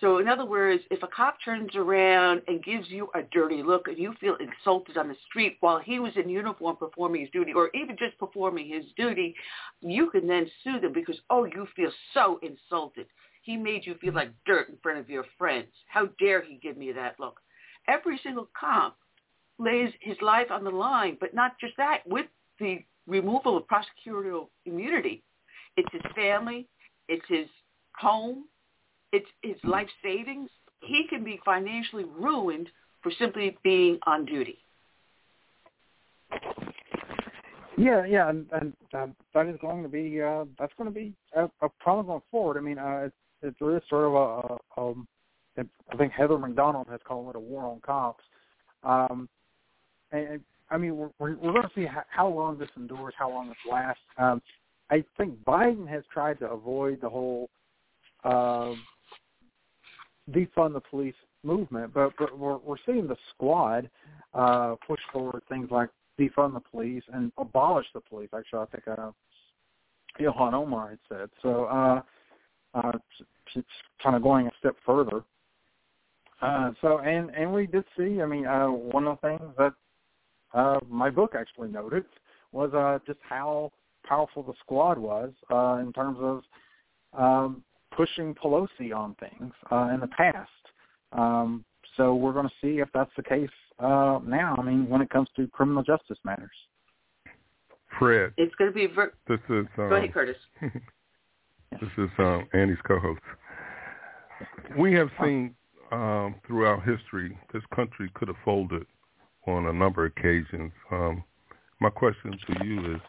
So 0.00 0.18
in 0.18 0.28
other 0.28 0.44
words, 0.44 0.82
if 0.90 1.02
a 1.02 1.08
cop 1.08 1.38
turns 1.44 1.74
around 1.74 2.42
and 2.46 2.62
gives 2.62 2.88
you 2.88 3.08
a 3.14 3.22
dirty 3.32 3.62
look 3.64 3.88
and 3.88 3.98
you 3.98 4.14
feel 4.20 4.36
insulted 4.36 4.96
on 4.96 5.08
the 5.08 5.16
street 5.28 5.56
while 5.60 5.80
he 5.80 5.98
was 5.98 6.12
in 6.16 6.28
uniform 6.28 6.76
performing 6.76 7.22
his 7.22 7.30
duty 7.30 7.52
or 7.52 7.70
even 7.74 7.96
just 7.98 8.16
performing 8.18 8.68
his 8.68 8.84
duty, 8.96 9.34
you 9.80 10.08
can 10.10 10.28
then 10.28 10.48
sue 10.62 10.78
them 10.78 10.92
because, 10.92 11.18
oh, 11.30 11.44
you 11.44 11.66
feel 11.74 11.90
so 12.14 12.38
insulted. 12.42 13.06
He 13.42 13.56
made 13.56 13.86
you 13.86 13.94
feel 13.94 14.10
mm-hmm. 14.10 14.18
like 14.18 14.32
dirt 14.46 14.68
in 14.68 14.76
front 14.82 14.98
of 14.98 15.10
your 15.10 15.24
friends. 15.36 15.68
How 15.88 16.06
dare 16.20 16.42
he 16.42 16.60
give 16.62 16.76
me 16.76 16.92
that 16.92 17.18
look? 17.18 17.40
Every 17.88 18.20
single 18.22 18.48
cop 18.58 18.96
lays 19.58 19.92
his 20.00 20.16
life 20.20 20.50
on 20.50 20.62
the 20.62 20.70
line, 20.70 21.16
but 21.18 21.34
not 21.34 21.58
just 21.58 21.76
that. 21.76 22.06
With 22.06 22.26
the 22.60 22.84
removal 23.08 23.56
of 23.56 23.64
prosecutorial 23.66 24.48
immunity, 24.64 25.24
it's 25.76 25.88
his 25.92 26.02
family, 26.14 26.68
it's 27.08 27.24
his 27.28 27.48
home, 27.96 28.44
it's 29.12 29.26
his 29.42 29.56
life 29.64 29.88
savings. 30.02 30.50
He 30.80 31.06
can 31.08 31.24
be 31.24 31.40
financially 31.44 32.04
ruined 32.04 32.68
for 33.02 33.12
simply 33.18 33.56
being 33.62 33.98
on 34.06 34.24
duty. 34.24 34.58
Yeah, 37.76 38.04
yeah, 38.04 38.28
and, 38.28 38.46
and 38.52 38.72
uh, 38.92 39.06
that 39.34 39.46
is 39.46 39.56
going 39.60 39.84
to 39.84 39.88
be 39.88 40.20
uh, 40.20 40.44
that's 40.58 40.72
going 40.76 40.90
to 40.90 40.94
be 40.94 41.14
a, 41.36 41.44
a 41.62 41.68
problem 41.78 42.06
going 42.06 42.22
forward. 42.30 42.56
I 42.56 42.60
mean, 42.60 42.78
uh, 42.78 43.08
sort 43.58 43.82
of 43.92 44.14
a, 44.14 44.80
a, 44.80 44.80
um, 44.80 45.06
I 45.56 45.96
think 45.96 46.12
Heather 46.12 46.38
Mac 46.38 46.54
Donald 46.54 46.88
has 46.90 47.00
called 47.04 47.30
it 47.30 47.36
a 47.36 47.40
war 47.40 47.64
on 47.64 47.80
cops. 47.80 48.24
Um, 48.82 49.28
and 50.10 50.40
I 50.70 50.76
mean, 50.76 50.96
we're 50.96 51.10
we're 51.18 51.34
going 51.36 51.62
to 51.62 51.70
see 51.74 51.86
how, 51.86 52.02
how 52.08 52.28
long 52.28 52.58
this 52.58 52.68
endures, 52.76 53.14
how 53.16 53.30
long 53.30 53.48
this 53.48 53.56
lasts. 53.70 54.02
Um, 54.18 54.42
I 54.90 55.04
think 55.16 55.36
Biden 55.44 55.88
has 55.88 56.02
tried 56.12 56.38
to 56.40 56.50
avoid 56.50 57.00
the 57.00 57.08
whole 57.08 57.48
uh, 58.24 58.72
defund 60.30 60.74
the 60.74 60.80
police 60.80 61.14
movement, 61.42 61.92
but, 61.94 62.12
but 62.18 62.38
we're, 62.38 62.58
we're 62.58 62.76
seeing 62.84 63.06
the 63.06 63.16
squad 63.30 63.88
uh, 64.34 64.74
push 64.86 65.00
forward 65.12 65.42
things 65.48 65.68
like 65.70 65.88
defund 66.18 66.54
the 66.54 66.60
police 66.60 67.02
and 67.12 67.32
abolish 67.38 67.86
the 67.94 68.00
police. 68.00 68.28
Actually, 68.36 68.60
I 68.60 68.66
think 68.66 68.88
uh, 68.88 69.10
Ilhan 70.20 70.52
Omar 70.52 70.90
had 70.90 70.98
said 71.08 71.30
so. 71.42 71.64
Uh, 71.64 72.02
uh, 72.74 72.92
it's 73.54 73.66
kind 74.02 74.14
of 74.14 74.22
going 74.22 74.46
a 74.46 74.50
step 74.58 74.76
further. 74.84 75.22
Uh, 76.40 76.70
so, 76.80 76.98
and 76.98 77.30
and 77.30 77.52
we 77.52 77.66
did 77.66 77.84
see. 77.96 78.20
I 78.20 78.26
mean, 78.26 78.46
uh, 78.46 78.66
one 78.66 79.06
of 79.06 79.18
the 79.20 79.28
things 79.28 79.50
that 79.58 79.72
uh, 80.54 80.78
my 80.88 81.10
book 81.10 81.34
actually 81.36 81.68
noted 81.68 82.04
was 82.52 82.72
uh, 82.74 82.98
just 83.06 83.18
how 83.28 83.72
powerful 84.06 84.42
the 84.42 84.52
squad 84.60 84.98
was 84.98 85.30
uh, 85.50 85.78
in 85.80 85.92
terms 85.92 86.18
of 86.20 86.42
um, 87.18 87.62
pushing 87.98 88.32
Pelosi 88.32 88.94
on 88.94 89.16
things 89.18 89.52
uh, 89.72 89.90
in 89.92 89.98
the 89.98 90.06
past. 90.06 90.48
Um, 91.12 91.64
so 91.96 92.14
we're 92.14 92.32
going 92.32 92.46
to 92.46 92.54
see 92.62 92.78
if 92.78 92.88
that's 92.94 93.10
the 93.16 93.24
case 93.24 93.50
uh, 93.80 94.20
now. 94.24 94.54
I 94.56 94.62
mean, 94.62 94.88
when 94.88 95.02
it 95.02 95.10
comes 95.10 95.28
to 95.34 95.48
criminal 95.48 95.82
justice 95.82 96.18
matters. 96.24 96.50
Fred. 97.98 98.32
It's 98.36 98.54
going 98.54 98.70
to 98.70 98.74
be. 98.74 98.86
Ver- 98.86 99.14
this 99.26 99.40
is. 99.48 99.66
Um, 99.76 99.88
Go 99.88 99.96
ahead, 99.96 100.14
Curtis. 100.14 100.36
this 100.60 101.90
is 101.98 102.08
um, 102.18 102.46
Annie's 102.54 102.78
co-host. 102.86 103.20
We 104.78 104.92
have 104.94 105.08
seen 105.20 105.56
um, 105.90 106.36
throughout 106.46 106.84
history 106.84 107.36
this 107.52 107.64
country 107.74 108.10
could 108.14 108.28
have 108.28 108.36
folded 108.44 108.86
on 109.48 109.66
a 109.66 109.72
number 109.72 110.06
of 110.06 110.12
occasions. 110.16 110.70
Um, 110.92 111.24
my 111.80 111.90
question 111.90 112.38
to 112.46 112.64
you 112.64 112.94
is, 112.94 113.00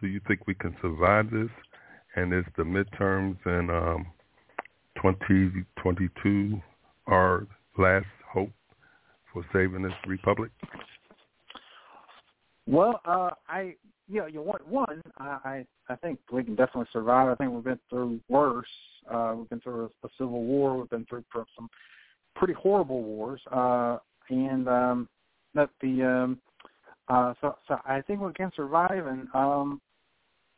do 0.00 0.08
you 0.08 0.20
think 0.26 0.48
we 0.48 0.54
can 0.54 0.74
survive 0.82 1.30
this? 1.30 1.50
And 2.16 2.32
is 2.32 2.44
the 2.56 2.62
midterms 2.62 3.36
and 3.44 3.70
um, 3.70 4.06
2022 4.96 6.60
our 7.06 7.46
last 7.78 8.06
hope 8.32 8.50
for 9.32 9.44
saving 9.52 9.82
this 9.82 9.92
republic? 10.06 10.50
Well, 12.66 13.00
uh, 13.04 13.30
I 13.48 13.74
yeah, 14.08 14.26
you 14.26 14.42
want 14.42 14.66
one. 14.66 15.02
I 15.18 15.64
I 15.88 15.96
think 15.96 16.18
we 16.32 16.42
can 16.44 16.56
definitely 16.56 16.88
survive. 16.92 17.28
I 17.28 17.34
think 17.36 17.52
we've 17.52 17.64
been 17.64 17.78
through 17.88 18.20
worse. 18.28 18.66
Uh, 19.10 19.34
we've 19.36 19.48
been 19.48 19.60
through 19.60 19.90
a, 20.02 20.06
a 20.06 20.10
civil 20.18 20.42
war. 20.42 20.76
We've 20.76 20.90
been 20.90 21.06
through 21.06 21.24
some 21.32 21.68
pretty 22.34 22.54
horrible 22.54 23.02
wars, 23.02 23.40
uh, 23.52 23.98
and 24.30 24.68
um, 24.68 25.08
that 25.54 25.70
the 25.80 26.02
um, 26.02 26.38
uh, 27.08 27.34
so 27.40 27.56
so 27.68 27.78
I 27.84 28.00
think 28.00 28.20
we 28.20 28.32
can 28.32 28.50
survive. 28.56 29.06
And 29.06 29.28
um, 29.34 29.80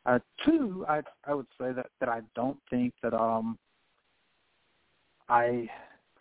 uh, 0.05 0.19
two, 0.45 0.85
I 0.87 1.01
I 1.25 1.33
would 1.33 1.47
say 1.59 1.71
that 1.73 1.87
that 1.99 2.09
I 2.09 2.21
don't 2.35 2.57
think 2.69 2.93
that 3.03 3.13
um 3.13 3.57
I 5.29 5.69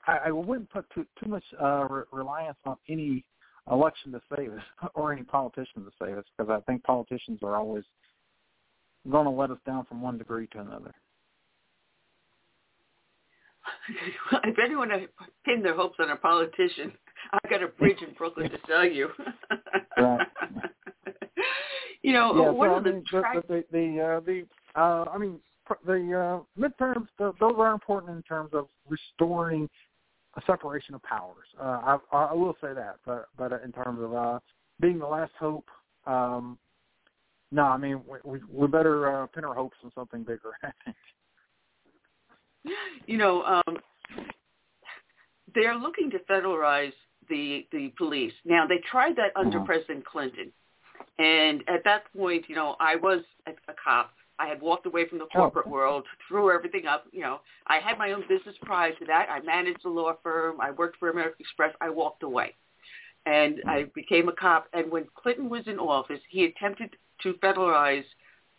I, 0.06 0.30
wouldn't 0.30 0.70
put 0.70 0.86
too 0.94 1.04
too 1.22 1.28
much 1.28 1.44
uh, 1.62 1.86
re- 1.88 2.04
reliance 2.12 2.56
on 2.64 2.76
any 2.88 3.24
election 3.70 4.12
to 4.12 4.20
save 4.34 4.52
us 4.52 4.62
or 4.94 5.12
any 5.12 5.22
politician 5.22 5.84
to 5.84 5.90
save 6.02 6.16
us 6.16 6.24
because 6.36 6.50
I 6.50 6.60
think 6.70 6.82
politicians 6.84 7.40
are 7.42 7.56
always 7.56 7.84
going 9.10 9.24
to 9.24 9.30
let 9.30 9.50
us 9.50 9.58
down 9.66 9.84
from 9.86 10.00
one 10.02 10.18
degree 10.18 10.46
to 10.48 10.60
another. 10.60 10.94
if 14.44 14.58
anyone 14.58 14.90
pinned 15.44 15.64
their 15.64 15.76
hopes 15.76 15.96
on 16.00 16.10
a 16.10 16.16
politician, 16.16 16.92
I've 17.32 17.50
got 17.50 17.62
a 17.62 17.68
bridge 17.68 17.98
in 18.06 18.14
Brooklyn 18.14 18.50
to 18.50 18.58
sell 18.66 18.84
you. 18.84 19.08
right. 19.98 20.26
you 22.02 22.12
know, 22.12 22.34
yeah, 22.34 22.50
one 22.50 22.70
so, 22.70 22.76
of 22.76 22.84
the, 22.84 22.90
I 22.90 22.92
mean, 22.92 23.04
the 23.12 23.42
the 23.48 23.64
the, 23.72 24.02
uh, 24.02 24.20
the 24.20 24.80
uh, 24.80 25.04
I 25.12 25.18
mean 25.18 25.38
the 25.86 26.40
uh, 26.40 26.60
midterms 26.60 27.08
the, 27.18 27.32
those 27.40 27.54
are 27.58 27.72
important 27.72 28.16
in 28.16 28.22
terms 28.22 28.50
of 28.52 28.68
restoring 28.88 29.68
a 30.36 30.42
separation 30.46 30.94
of 30.94 31.02
powers. 31.02 31.46
Uh, 31.60 31.98
I, 32.12 32.16
I 32.16 32.34
will 32.34 32.56
say 32.60 32.74
that, 32.74 32.96
but 33.04 33.28
but 33.36 33.52
in 33.64 33.72
terms 33.72 34.00
of 34.02 34.14
uh, 34.14 34.38
being 34.80 34.98
the 34.98 35.06
last 35.06 35.32
hope, 35.38 35.68
um, 36.06 36.58
no, 37.50 37.64
I 37.64 37.76
mean 37.76 38.00
we 38.24 38.40
we 38.52 38.66
better 38.66 39.22
uh, 39.22 39.26
pin 39.26 39.44
our 39.44 39.54
hopes 39.54 39.76
on 39.84 39.92
something 39.94 40.22
bigger. 40.22 40.52
I 40.62 40.70
think 40.84 40.96
you 43.06 43.18
know, 43.18 43.42
um, 43.42 43.78
they're 45.54 45.76
looking 45.76 46.10
to 46.10 46.18
federalize 46.30 46.92
the 47.28 47.66
the 47.72 47.92
police. 47.96 48.32
Now 48.44 48.66
they 48.66 48.78
tried 48.90 49.16
that 49.16 49.32
under 49.36 49.58
uh-huh. 49.58 49.66
President 49.66 50.04
Clinton, 50.04 50.52
and 51.18 51.62
at 51.68 51.84
that 51.84 52.12
point, 52.16 52.44
you 52.48 52.54
know, 52.54 52.76
I 52.80 52.96
was 52.96 53.22
a, 53.46 53.50
a 53.70 53.74
cop. 53.82 54.12
I 54.38 54.46
had 54.46 54.60
walked 54.60 54.86
away 54.86 55.08
from 55.08 55.18
the 55.18 55.26
corporate 55.26 55.66
oh. 55.66 55.70
world, 55.70 56.04
threw 56.28 56.52
everything 56.52 56.86
up. 56.86 57.04
You 57.12 57.22
know, 57.22 57.40
I 57.66 57.78
had 57.78 57.98
my 57.98 58.12
own 58.12 58.22
business 58.28 58.54
prior 58.62 58.92
to 58.92 59.04
that. 59.06 59.28
I 59.30 59.40
managed 59.40 59.84
a 59.84 59.88
law 59.88 60.14
firm. 60.22 60.60
I 60.60 60.70
worked 60.70 60.98
for 60.98 61.10
American 61.10 61.40
Express. 61.40 61.74
I 61.80 61.90
walked 61.90 62.22
away, 62.22 62.54
and 63.26 63.56
mm-hmm. 63.56 63.68
I 63.68 63.84
became 63.94 64.28
a 64.28 64.32
cop. 64.32 64.68
And 64.72 64.90
when 64.90 65.06
Clinton 65.14 65.48
was 65.48 65.66
in 65.66 65.78
office, 65.78 66.20
he 66.30 66.44
attempted 66.44 66.96
to 67.22 67.34
federalize 67.34 68.04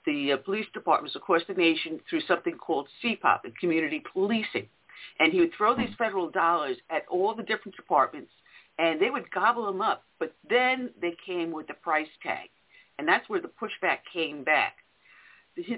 the 0.06 0.34
uh, 0.34 0.38
police 0.38 0.65
departments 0.73 1.15
across 1.15 1.41
the 1.47 1.53
nation 1.53 1.99
through 2.10 2.22
something 2.22 2.56
called 2.56 2.88
CPOP, 3.03 3.43
the 3.43 3.51
community 3.60 4.03
policing. 4.11 4.68
And 5.19 5.31
he 5.31 5.39
would 5.39 5.53
throw 5.57 5.76
these 5.76 5.93
federal 5.97 6.30
dollars 6.30 6.77
at 6.89 7.03
all 7.10 7.35
the 7.35 7.43
different 7.43 7.76
departments, 7.76 8.31
and 8.77 9.01
they 9.01 9.10
would 9.10 9.31
gobble 9.31 9.65
them 9.65 9.81
up. 9.81 10.03
But 10.18 10.34
then 10.49 10.89
they 11.01 11.15
came 11.26 11.51
with 11.51 11.68
the 11.68 11.73
price 11.76 12.07
tag, 12.23 12.49
and 12.97 13.07
that's 13.07 13.27
where 13.30 13.41
the 13.41 13.49
pushback 13.49 13.99
came 14.11 14.43
back. 14.43 14.77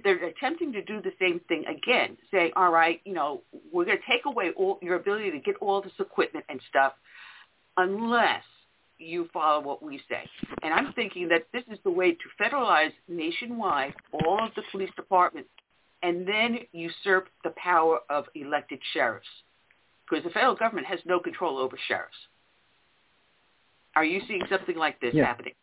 They're 0.04 0.28
attempting 0.28 0.72
to 0.74 0.84
do 0.84 1.02
the 1.02 1.12
same 1.20 1.40
thing 1.48 1.64
again, 1.66 2.18
saying, 2.30 2.52
all 2.56 2.72
right, 2.72 3.02
you 3.04 3.14
know, 3.14 3.42
we're 3.72 3.86
going 3.86 3.98
to 3.98 4.04
take 4.12 4.26
away 4.26 4.52
all 4.56 4.78
your 4.82 4.96
ability 4.96 5.32
to 5.32 5.40
get 5.40 5.56
all 5.60 5.82
this 5.82 5.94
equipment 6.00 6.46
and 6.50 6.60
stuff 6.70 6.94
unless 7.78 8.44
you 9.00 9.28
follow 9.34 9.62
what 9.62 9.82
we 9.82 10.00
say. 10.10 10.24
And 10.62 10.74
I'm 10.74 10.94
thinking 10.94 11.28
that 11.30 11.48
this 11.52 11.64
is 11.72 11.80
the 11.84 11.90
way 11.90 12.12
to 12.12 12.44
federalize 12.44 12.92
nationwide 13.08 13.94
all 14.14 14.46
of 14.46 14.54
the 14.56 14.62
police 14.72 14.92
departments 14.96 15.50
and 16.04 16.28
then 16.28 16.60
usurp 16.72 17.28
the 17.44 17.54
power 17.58 18.00
of 18.10 18.26
elected 18.36 18.80
sheriffs. 18.94 19.28
Because 20.10 20.24
the 20.24 20.30
federal 20.32 20.56
government 20.56 20.88
has 20.88 21.00
no 21.06 21.20
control 21.20 21.58
over 21.58 21.78
sheriffs. 21.88 22.14
Are 23.96 24.06
you 24.06 24.22
seeing 24.28 24.42
something 24.50 24.78
like 24.78 25.00
this 25.00 25.14
yeah. 25.14 25.26
happening? 25.26 25.54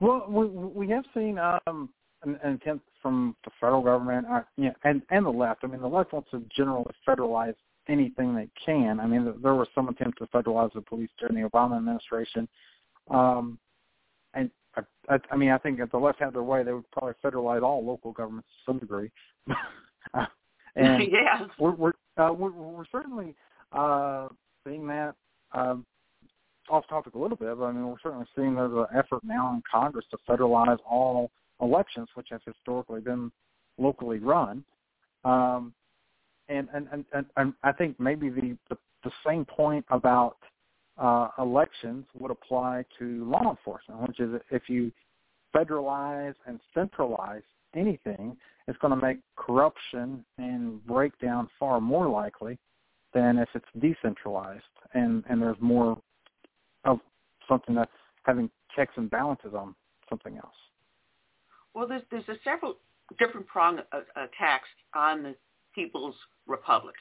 Well, 0.00 0.26
we, 0.28 0.46
we 0.46 0.88
have 0.90 1.04
seen 1.14 1.38
um, 1.38 1.88
an, 2.22 2.38
an 2.42 2.54
attempt 2.54 2.84
from 3.00 3.36
the 3.44 3.50
federal 3.60 3.82
government 3.82 4.26
uh, 4.30 4.42
yeah, 4.56 4.72
and, 4.84 5.02
and 5.10 5.24
the 5.24 5.30
left. 5.30 5.60
I 5.64 5.68
mean, 5.68 5.80
the 5.80 5.88
left 5.88 6.12
wants 6.12 6.30
to 6.30 6.42
generally 6.54 6.90
federalize 7.06 7.54
anything 7.88 8.34
they 8.34 8.48
can. 8.64 9.00
I 9.00 9.06
mean, 9.06 9.34
there 9.42 9.54
was 9.54 9.68
some 9.74 9.88
attempt 9.88 10.18
to 10.18 10.26
federalize 10.26 10.72
the 10.74 10.80
police 10.80 11.10
during 11.18 11.40
the 11.40 11.48
Obama 11.48 11.76
administration. 11.76 12.48
Um, 13.10 13.58
and 14.34 14.50
I, 14.76 14.82
I, 15.08 15.18
I 15.30 15.36
mean, 15.36 15.50
I 15.50 15.58
think 15.58 15.80
if 15.80 15.90
the 15.90 15.98
left 15.98 16.20
had 16.20 16.34
their 16.34 16.42
way, 16.42 16.62
they 16.62 16.72
would 16.72 16.90
probably 16.90 17.14
federalize 17.24 17.62
all 17.62 17.84
local 17.84 18.12
governments 18.12 18.48
to 18.48 18.72
some 18.72 18.78
degree. 18.78 19.10
uh, 20.14 20.26
and 20.76 21.02
yeah. 21.10 21.46
we're 21.58 21.74
we're, 21.74 21.92
uh, 22.18 22.32
we're 22.32 22.50
we're 22.50 22.84
certainly 22.92 23.34
uh, 23.72 24.28
seeing 24.64 24.86
that. 24.88 25.14
Um, 25.52 25.86
off 26.70 26.86
topic 26.86 27.14
a 27.14 27.18
little 27.18 27.36
bit, 27.36 27.58
but 27.58 27.64
I 27.64 27.72
mean, 27.72 27.86
we're 27.86 27.98
certainly 28.02 28.26
seeing 28.36 28.54
there's 28.54 28.72
an 28.72 28.84
effort 28.94 29.24
now 29.24 29.54
in 29.54 29.62
Congress 29.70 30.04
to 30.10 30.18
federalize 30.28 30.76
all 30.88 31.30
elections, 31.60 32.08
which 32.14 32.28
have 32.30 32.40
historically 32.44 33.00
been 33.00 33.30
locally 33.78 34.18
run. 34.18 34.64
Um, 35.24 35.74
and 36.48 36.68
and 36.72 36.88
and, 37.12 37.26
and 37.36 37.54
I 37.62 37.72
think 37.72 37.98
maybe 38.00 38.28
the, 38.28 38.56
the 38.70 38.78
the 39.04 39.10
same 39.26 39.44
point 39.44 39.84
about 39.90 40.36
uh, 40.98 41.28
elections 41.38 42.06
would 42.18 42.30
apply 42.30 42.84
to 42.98 43.24
law 43.24 43.50
enforcement, 43.50 44.08
which 44.08 44.20
is 44.20 44.40
if 44.50 44.68
you 44.68 44.90
federalize 45.54 46.34
and 46.46 46.58
centralize 46.74 47.42
anything, 47.74 48.36
it's 48.66 48.78
going 48.78 48.98
to 48.98 49.06
make 49.06 49.18
corruption 49.36 50.24
and 50.38 50.84
breakdown 50.86 51.48
far 51.58 51.80
more 51.80 52.08
likely 52.08 52.58
than 53.14 53.38
if 53.38 53.48
it's 53.54 53.66
decentralized 53.80 54.62
and 54.94 55.24
and 55.28 55.40
there's 55.40 55.56
more 55.60 55.98
of 56.84 57.00
something 57.48 57.74
that's 57.74 57.90
having 58.24 58.50
checks 58.74 58.92
and 58.96 59.10
balances 59.10 59.54
on 59.54 59.74
something 60.08 60.36
else. 60.36 60.54
Well, 61.74 61.86
there's 61.86 62.02
there's 62.10 62.28
a 62.28 62.36
several 62.44 62.76
different 63.18 63.46
prong 63.46 63.80
attacks 64.16 64.68
on 64.94 65.22
the 65.22 65.34
People's 65.74 66.16
Republic. 66.46 66.94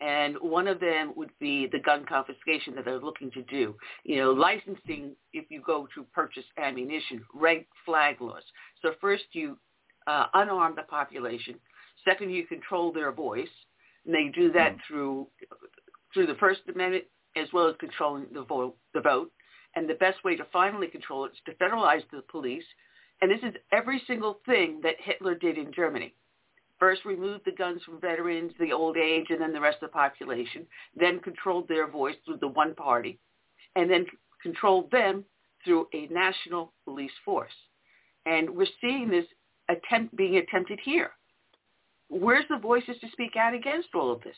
and 0.00 0.36
one 0.40 0.66
of 0.66 0.80
them 0.80 1.12
would 1.16 1.30
be 1.38 1.66
the 1.70 1.78
gun 1.78 2.06
confiscation 2.06 2.74
that 2.74 2.84
they're 2.84 3.00
looking 3.00 3.30
to 3.32 3.42
do. 3.42 3.74
You 4.04 4.16
know, 4.16 4.32
licensing 4.32 5.12
if 5.32 5.50
you 5.50 5.60
go 5.60 5.86
to 5.94 6.04
purchase 6.14 6.44
ammunition, 6.56 7.22
red 7.34 7.64
flag 7.84 8.20
laws. 8.20 8.42
So 8.82 8.92
first 9.00 9.24
you 9.32 9.58
uh, 10.06 10.26
unarm 10.34 10.74
the 10.76 10.82
population. 10.82 11.56
Second, 12.04 12.30
you 12.30 12.46
control 12.46 12.92
their 12.92 13.12
voice. 13.12 13.48
And 14.06 14.14
they 14.14 14.28
do 14.34 14.50
that 14.52 14.76
mm. 14.76 14.78
through 14.88 15.26
through 16.14 16.26
the 16.26 16.34
First 16.36 16.60
Amendment 16.72 17.04
as 17.36 17.46
well 17.52 17.68
as 17.68 17.76
controlling 17.78 18.26
the 18.32 18.42
vote. 18.42 18.76
The 18.94 19.00
vote. 19.00 19.30
And 19.76 19.88
the 19.88 19.94
best 19.94 20.24
way 20.24 20.34
to 20.36 20.46
finally 20.52 20.88
control 20.88 21.26
it 21.26 21.32
is 21.32 21.38
to 21.46 21.52
federalize 21.64 22.02
the 22.10 22.22
police. 22.30 22.64
And 23.22 23.30
this 23.30 23.40
is 23.42 23.54
every 23.72 24.02
single 24.06 24.40
thing 24.46 24.80
that 24.82 24.94
Hitler 24.98 25.34
did 25.34 25.58
in 25.58 25.72
Germany. 25.72 26.14
First 26.78 27.04
removed 27.04 27.42
the 27.44 27.52
guns 27.52 27.82
from 27.84 28.00
veterans, 28.00 28.52
the 28.58 28.72
old 28.72 28.96
age, 28.96 29.26
and 29.28 29.40
then 29.40 29.52
the 29.52 29.60
rest 29.60 29.78
of 29.82 29.90
the 29.90 29.92
population. 29.92 30.66
Then 30.98 31.20
controlled 31.20 31.68
their 31.68 31.86
voice 31.86 32.16
through 32.24 32.38
the 32.38 32.48
one 32.48 32.74
party. 32.74 33.18
And 33.76 33.90
then 33.90 34.06
controlled 34.42 34.90
them 34.90 35.24
through 35.64 35.88
a 35.92 36.06
national 36.06 36.72
police 36.86 37.12
force. 37.24 37.52
And 38.24 38.48
we're 38.48 38.66
seeing 38.80 39.10
this 39.10 39.26
attempt 39.68 40.16
being 40.16 40.36
attempted 40.36 40.80
here. 40.82 41.10
Where's 42.08 42.46
the 42.48 42.58
voices 42.58 42.96
to 43.02 43.10
speak 43.12 43.36
out 43.36 43.54
against 43.54 43.88
all 43.94 44.10
of 44.10 44.22
this? 44.22 44.36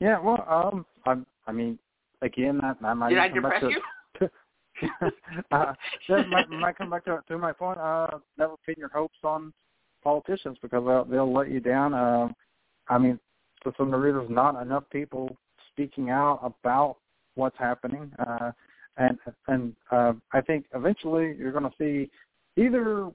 Yeah, 0.00 0.18
well, 0.18 0.44
um, 0.48 0.86
I, 1.06 1.50
I 1.50 1.52
mean, 1.52 1.78
again, 2.22 2.58
that, 2.62 2.80
that 2.80 2.94
might 2.96 3.10
did 3.10 3.18
I 3.18 3.28
depress 3.28 3.62
you? 3.62 3.80
uh, 5.50 5.72
might, 6.28 6.50
might 6.50 6.78
come 6.78 6.90
back 6.90 7.04
to, 7.04 7.22
to 7.28 7.38
my 7.38 7.52
point. 7.52 7.78
Uh, 7.78 8.18
never 8.36 8.54
pin 8.64 8.74
your 8.78 8.90
hopes 8.90 9.18
on 9.24 9.52
politicians 10.02 10.58
because 10.62 10.84
they'll, 10.86 11.04
they'll 11.04 11.32
let 11.32 11.50
you 11.50 11.60
down. 11.60 11.94
Uh, 11.94 12.28
I 12.88 12.98
mean, 12.98 13.18
for 13.62 13.72
some 13.76 13.86
of 13.86 13.92
the 13.92 13.98
reasons, 13.98 14.30
not 14.30 14.60
enough 14.60 14.84
people 14.90 15.36
speaking 15.72 16.10
out 16.10 16.40
about 16.42 16.96
what's 17.34 17.58
happening, 17.58 18.10
uh, 18.18 18.50
and 18.96 19.18
and 19.46 19.74
uh, 19.90 20.12
I 20.32 20.40
think 20.40 20.66
eventually 20.74 21.34
you're 21.38 21.52
going 21.52 21.64
to 21.64 21.72
see 21.78 22.10
either 22.60 23.10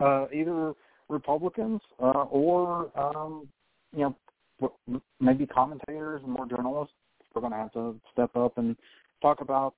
uh, 0.00 0.26
either 0.34 0.72
Republicans 1.08 1.80
uh, 2.02 2.24
or 2.30 2.90
um, 2.98 3.48
you 3.94 4.14
know 4.60 4.72
maybe 5.20 5.46
commentators 5.46 6.22
and 6.24 6.32
more 6.32 6.46
journalists 6.46 6.94
are 7.34 7.40
going 7.40 7.52
to 7.52 7.58
have 7.58 7.72
to 7.72 7.94
step 8.12 8.34
up 8.34 8.56
and 8.58 8.76
talk 9.20 9.40
about 9.40 9.74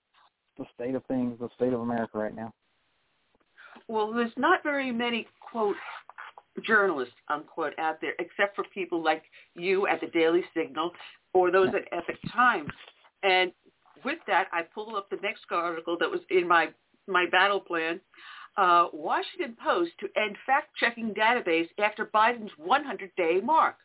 the 0.59 0.67
state 0.75 0.95
of 0.95 1.05
things, 1.07 1.39
the 1.41 1.49
state 1.55 1.73
of 1.73 1.81
America 1.81 2.19
right 2.19 2.35
now. 2.35 2.53
Well, 3.87 4.13
there's 4.13 4.33
not 4.37 4.63
very 4.63 4.93
many 4.93 5.27
quote 5.41 5.77
journalists 6.67 7.15
unquote 7.29 7.73
out 7.79 8.01
there, 8.01 8.15
except 8.19 8.57
for 8.57 8.65
people 8.75 9.03
like 9.03 9.23
you 9.55 9.87
at 9.87 10.01
the 10.01 10.09
Daily 10.09 10.43
Signal 10.55 10.91
or 11.33 11.51
those 11.51 11.69
at 11.69 11.93
Epoch 11.97 12.21
Times. 12.33 12.71
And 13.23 13.53
with 14.05 14.19
that, 14.27 14.49
I 14.53 14.63
pulled 14.63 14.95
up 14.95 15.09
the 15.11 15.19
next 15.23 15.43
article 15.51 15.97
that 16.01 16.11
was 16.11 16.21
in 16.31 16.47
my 16.47 16.69
my 17.07 17.25
battle 17.31 17.61
plan 17.61 18.01
uh, 18.59 18.87
Washington 18.93 19.57
Post 19.65 19.93
to 20.01 20.09
end 20.21 20.37
fact-checking 20.45 21.15
database 21.15 21.69
after 21.79 22.07
Biden's 22.07 22.51
100-day 22.61 23.41
mark. 23.43 23.77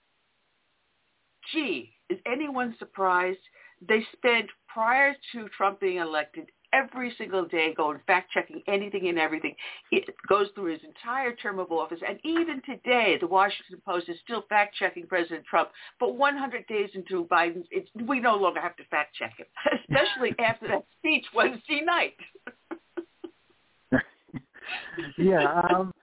Gee, 1.53 1.91
is 2.09 2.17
anyone 2.25 2.75
surprised? 2.79 3.39
They 3.87 4.03
spent 4.13 4.47
prior 4.67 5.13
to 5.31 5.47
Trump 5.55 5.79
being 5.79 5.97
elected 5.97 6.49
every 6.73 7.13
single 7.17 7.45
day 7.45 7.73
going 7.75 7.99
fact-checking 8.07 8.63
anything 8.67 9.07
and 9.07 9.19
everything. 9.19 9.55
It 9.91 10.13
goes 10.27 10.47
through 10.55 10.73
his 10.73 10.81
entire 10.83 11.35
term 11.35 11.59
of 11.59 11.71
office. 11.71 11.99
And 12.07 12.19
even 12.23 12.61
today, 12.65 13.17
the 13.19 13.27
Washington 13.27 13.81
Post 13.85 14.09
is 14.09 14.17
still 14.23 14.43
fact-checking 14.49 15.07
President 15.07 15.45
Trump. 15.45 15.69
But 15.99 16.15
100 16.15 16.67
days 16.67 16.89
into 16.93 17.25
Biden's, 17.25 17.67
it's, 17.71 17.89
we 18.07 18.19
no 18.19 18.35
longer 18.35 18.59
have 18.59 18.75
to 18.77 18.83
fact-check 18.85 19.33
him, 19.37 19.45
especially 19.89 20.35
after 20.43 20.67
that 20.67 20.85
speech 20.99 21.25
Wednesday 21.33 21.81
night. 21.81 22.15
yeah. 25.17 25.61
Um, 25.69 25.93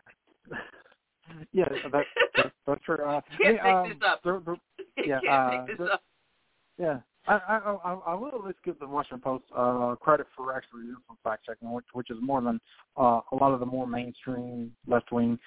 yeah, 1.52 1.68
that, 1.90 2.04
that, 2.36 2.52
that's 2.66 2.84
true. 2.84 3.04
Uh, 3.04 3.20
can't 3.42 3.60
hey, 3.60 3.70
um, 3.70 3.88
this 3.88 3.98
up. 4.06 4.22
The, 4.22 4.42
the, 4.46 4.56
yeah, 5.06 5.20
can't 5.20 5.28
uh, 5.28 5.50
make 5.58 5.66
this 5.66 5.78
the, 5.78 5.92
up. 5.92 6.02
Yeah. 6.78 6.98
I, 7.30 7.78
I, 7.84 7.92
I, 8.08 8.14
will 8.14 8.28
at 8.34 8.44
least 8.44 8.58
give 8.64 8.78
the 8.80 8.88
Washington 8.88 9.20
Post 9.20 9.44
uh, 9.56 9.94
credit 10.00 10.26
for 10.36 10.56
actually 10.56 10.82
doing 10.82 10.96
some 11.06 11.18
fact 11.22 11.46
checking, 11.46 11.72
which, 11.72 11.84
which 11.92 12.10
is 12.10 12.16
more 12.20 12.40
than 12.40 12.60
uh, 12.96 13.20
a 13.30 13.36
lot 13.36 13.52
of 13.52 13.60
the 13.60 13.66
more 13.66 13.86
mainstream 13.86 14.72
left 14.88 15.12
wing 15.12 15.38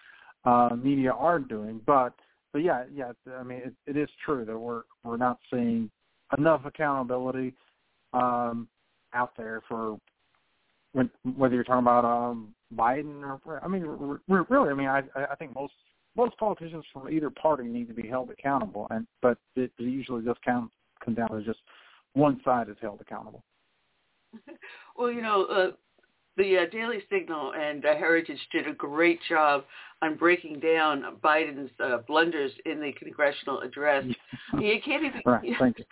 uh, 0.45 0.69
media 0.81 1.11
are 1.11 1.39
doing. 1.39 1.81
But 1.85 2.14
but 2.53 2.60
yeah, 2.60 2.85
yeah, 2.93 3.11
I 3.38 3.43
mean 3.43 3.61
it, 3.65 3.73
it 3.85 3.97
is 3.97 4.10
true 4.26 4.45
that 4.45 4.57
we're 4.57 4.84
we're 5.03 5.18
not 5.18 5.39
seeing 5.51 5.89
enough 6.38 6.61
accountability 6.65 7.53
um, 8.14 8.68
out 9.14 9.31
there 9.35 9.61
for 9.68 9.97
when, 10.93 11.10
whether 11.35 11.55
you're 11.55 11.64
talking 11.64 11.80
about 11.80 12.05
um, 12.05 12.53
Biden 12.76 13.23
or 13.45 13.61
I 13.64 13.68
mean, 13.68 13.84
really, 14.27 14.69
I 14.69 14.73
mean, 14.73 14.88
I 14.88 15.01
I 15.15 15.35
think 15.35 15.53
most 15.53 15.73
most 16.15 16.38
politicians 16.38 16.85
from 16.93 17.10
either 17.10 17.30
party 17.30 17.65
need 17.65 17.88
to 17.89 17.93
be 17.93 18.07
held 18.07 18.30
accountable, 18.30 18.88
and 18.89 19.05
but 19.22 19.38
it, 19.55 19.72
it 19.77 19.84
usually 19.84 20.23
just 20.23 20.41
comes 20.43 20.69
comes 21.03 21.17
down 21.17 21.30
to 21.30 21.41
just 21.43 21.59
one 22.13 22.39
side 22.43 22.69
is 22.69 22.77
held 22.81 23.01
accountable. 23.01 23.43
well, 24.97 25.11
you 25.11 25.21
know, 25.21 25.45
uh, 25.45 25.71
the 26.38 26.57
uh, 26.57 26.65
Daily 26.71 26.99
Signal 27.11 27.53
and 27.53 27.85
uh, 27.85 27.95
Heritage 27.95 28.39
did 28.51 28.67
a 28.67 28.73
great 28.73 29.19
job 29.30 29.63
on 30.01 30.15
breaking 30.15 30.59
down 30.59 31.03
Biden's 31.23 31.71
uh, 31.84 31.97
blunders 32.07 32.51
in 32.65 32.80
the 32.80 32.91
congressional 32.93 33.61
address. 33.61 34.03
you 34.59 34.80
can't 34.84 35.03
even. 35.03 35.21
Right. 35.25 35.53
Thank 35.59 35.80
you. 35.80 35.85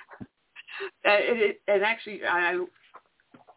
and, 1.05 1.53
and 1.67 1.83
actually, 1.83 2.21
I 2.27 2.59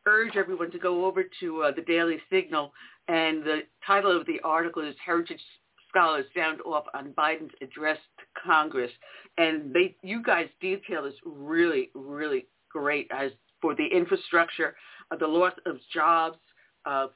urge 0.07 0.37
everyone 0.37 0.71
to 0.71 0.79
go 0.79 1.07
over 1.07 1.25
to 1.41 1.63
uh, 1.63 1.73
the 1.75 1.83
Daily 1.83 2.19
Signal, 2.31 2.73
and 3.09 3.43
the 3.43 3.61
title 3.87 4.19
of 4.19 4.27
the 4.27 4.41
article 4.45 4.87
is 4.87 4.95
Heritage 5.05 5.41
Scholars 5.89 6.27
Sound 6.37 6.61
Off 6.67 6.85
on 6.93 7.13
Biden's 7.13 7.53
Address 7.63 7.99
Congress. 8.43 8.91
And 9.39 9.73
they, 9.73 9.97
you 10.03 10.23
guys 10.23 10.49
detail 10.61 11.05
this 11.05 11.15
really, 11.25 11.91
really 11.95 12.47
great 12.71 13.11
as 13.13 13.31
for 13.61 13.75
the 13.75 13.87
infrastructure, 13.87 14.75
uh, 15.11 15.17
the 15.17 15.27
loss 15.27 15.55
of 15.67 15.77
jobs, 15.93 16.39
uh, 16.87 17.07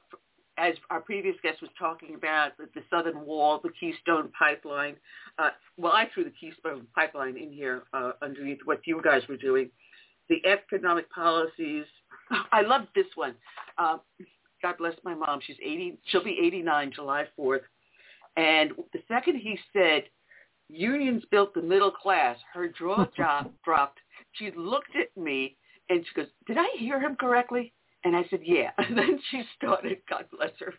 as 0.57 0.73
our 0.89 0.99
previous 0.99 1.35
guest 1.41 1.61
was 1.61 1.71
talking 1.79 2.15
about, 2.15 2.57
the, 2.57 2.67
the 2.75 2.81
Southern 2.89 3.25
Wall, 3.25 3.59
the 3.63 3.71
Keystone 3.79 4.29
Pipeline. 4.37 4.95
Uh, 5.37 5.49
well, 5.77 5.93
I 5.93 6.07
threw 6.13 6.23
the 6.25 6.33
Keystone 6.39 6.85
Pipeline 6.93 7.37
in 7.37 7.51
here 7.51 7.83
uh, 7.93 8.11
underneath 8.21 8.59
what 8.65 8.81
you 8.85 9.01
guys 9.01 9.21
were 9.29 9.37
doing. 9.37 9.69
The 10.27 10.41
economic 10.45 11.09
policies, 11.11 11.85
I 12.51 12.61
love 12.61 12.81
this 12.93 13.05
one. 13.15 13.35
Uh, 13.77 13.97
God 14.61 14.77
bless 14.77 14.95
my 15.03 15.15
mom. 15.15 15.39
She's 15.45 15.55
80. 15.63 15.97
She'll 16.07 16.23
be 16.23 16.37
89 16.43 16.91
July 16.93 17.25
4th. 17.39 17.61
And 18.35 18.71
the 18.93 18.99
second 19.07 19.37
he 19.37 19.57
said, 19.73 20.03
unions 20.69 21.23
built 21.31 21.53
the 21.53 21.61
middle 21.61 21.91
class, 21.91 22.37
her 22.53 22.67
jaw 22.69 23.07
dropped. 23.65 23.99
She 24.33 24.51
looked 24.55 24.95
at 24.95 25.15
me 25.21 25.57
and 25.89 26.05
she 26.05 26.21
goes, 26.21 26.29
did 26.47 26.57
I 26.57 26.67
hear 26.77 26.99
him 26.99 27.15
correctly? 27.15 27.73
And 28.03 28.15
I 28.15 28.23
said, 28.29 28.41
yeah. 28.43 28.71
And 28.77 28.97
then 28.97 29.19
she 29.29 29.43
started, 29.55 29.97
God 30.09 30.25
bless 30.31 30.51
her. 30.59 30.73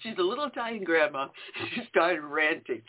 She's 0.00 0.16
a 0.18 0.22
little 0.22 0.44
Italian 0.44 0.84
grandma. 0.84 1.28
She 1.74 1.82
started 1.88 2.22
ranting. 2.22 2.82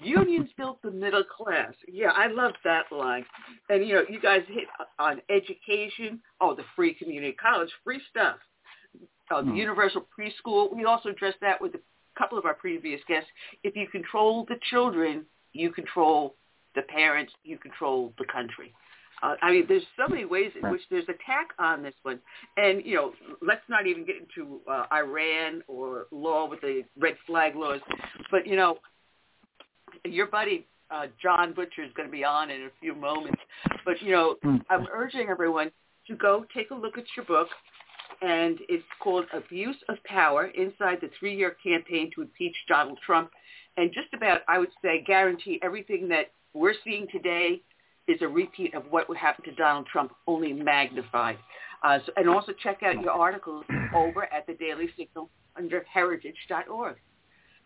Unions 0.00 0.50
built 0.56 0.82
the 0.82 0.90
middle 0.90 1.24
class. 1.24 1.72
Yeah, 1.88 2.10
I 2.14 2.26
love 2.26 2.52
that 2.64 2.90
line. 2.90 3.24
And 3.70 3.86
you 3.86 3.94
know, 3.94 4.04
you 4.08 4.20
guys 4.20 4.42
hit 4.48 4.64
on 4.98 5.22
education. 5.30 6.20
Oh, 6.40 6.54
the 6.54 6.64
free 6.76 6.94
community 6.94 7.32
college, 7.32 7.70
free 7.84 8.00
stuff. 8.10 8.36
Uh, 9.30 9.40
the 9.40 9.50
mm. 9.50 9.56
universal 9.56 10.06
preschool. 10.18 10.74
We 10.74 10.84
also 10.84 11.10
addressed 11.10 11.40
that 11.40 11.60
with 11.60 11.74
a 11.74 11.80
couple 12.18 12.36
of 12.36 12.44
our 12.44 12.54
previous 12.54 13.00
guests. 13.08 13.30
If 13.62 13.76
you 13.76 13.86
control 13.86 14.44
the 14.48 14.56
children, 14.70 15.24
you 15.54 15.70
control 15.70 16.34
the 16.74 16.82
parents. 16.82 17.32
You 17.44 17.56
control 17.56 18.12
the 18.18 18.26
country. 18.26 18.74
Uh, 19.22 19.36
I 19.40 19.52
mean, 19.52 19.64
there's 19.68 19.84
so 19.96 20.06
many 20.08 20.26
ways 20.26 20.50
in 20.60 20.70
which 20.70 20.82
there's 20.90 21.04
attack 21.04 21.48
on 21.58 21.82
this 21.82 21.94
one, 22.02 22.18
and 22.58 22.84
you 22.84 22.96
know, 22.96 23.12
let's 23.40 23.62
not 23.68 23.86
even 23.86 24.04
get 24.04 24.16
into 24.16 24.60
uh, 24.70 24.84
Iran 24.92 25.62
or 25.66 26.06
law 26.10 26.46
with 26.48 26.60
the 26.60 26.82
red 26.98 27.14
flag 27.26 27.54
laws. 27.56 27.80
But 28.30 28.46
you 28.46 28.56
know, 28.56 28.78
your 30.04 30.26
buddy 30.26 30.66
uh, 30.90 31.06
John 31.22 31.54
Butcher 31.54 31.84
is 31.84 31.92
going 31.96 32.08
to 32.08 32.12
be 32.12 32.24
on 32.24 32.50
in 32.50 32.62
a 32.62 32.70
few 32.80 32.94
moments. 32.94 33.40
But 33.84 34.02
you 34.02 34.12
know, 34.12 34.36
mm. 34.44 34.60
I'm 34.68 34.86
urging 34.92 35.28
everyone 35.28 35.70
to 36.08 36.16
go 36.16 36.44
take 36.54 36.70
a 36.70 36.74
look 36.74 36.98
at 36.98 37.04
your 37.16 37.24
book, 37.24 37.48
and 38.20 38.58
it's 38.68 38.84
called 39.02 39.26
"Abuse 39.32 39.76
of 39.88 39.96
Power: 40.04 40.46
Inside 40.46 40.98
the 41.00 41.10
Three-Year 41.18 41.56
Campaign 41.62 42.10
to 42.14 42.22
Impeach 42.22 42.56
Donald 42.68 42.98
Trump." 43.06 43.30
And 43.76 43.92
just 43.92 44.12
about, 44.14 44.42
I 44.48 44.58
would 44.58 44.70
say, 44.82 45.02
guarantee 45.06 45.58
everything 45.62 46.08
that 46.08 46.30
we're 46.52 46.74
seeing 46.84 47.06
today 47.10 47.60
is 48.06 48.20
a 48.22 48.28
repeat 48.28 48.74
of 48.74 48.84
what 48.90 49.08
would 49.08 49.18
happen 49.18 49.44
to 49.44 49.52
Donald 49.52 49.86
Trump, 49.86 50.12
only 50.26 50.52
magnified. 50.52 51.38
Uh, 51.82 51.98
so, 52.06 52.12
and 52.16 52.28
also 52.28 52.52
check 52.62 52.82
out 52.82 53.00
your 53.00 53.10
articles 53.10 53.64
over 53.94 54.32
at 54.32 54.46
the 54.46 54.54
Daily 54.54 54.88
Signal 54.96 55.28
under 55.56 55.84
heritage.org. 55.92 56.96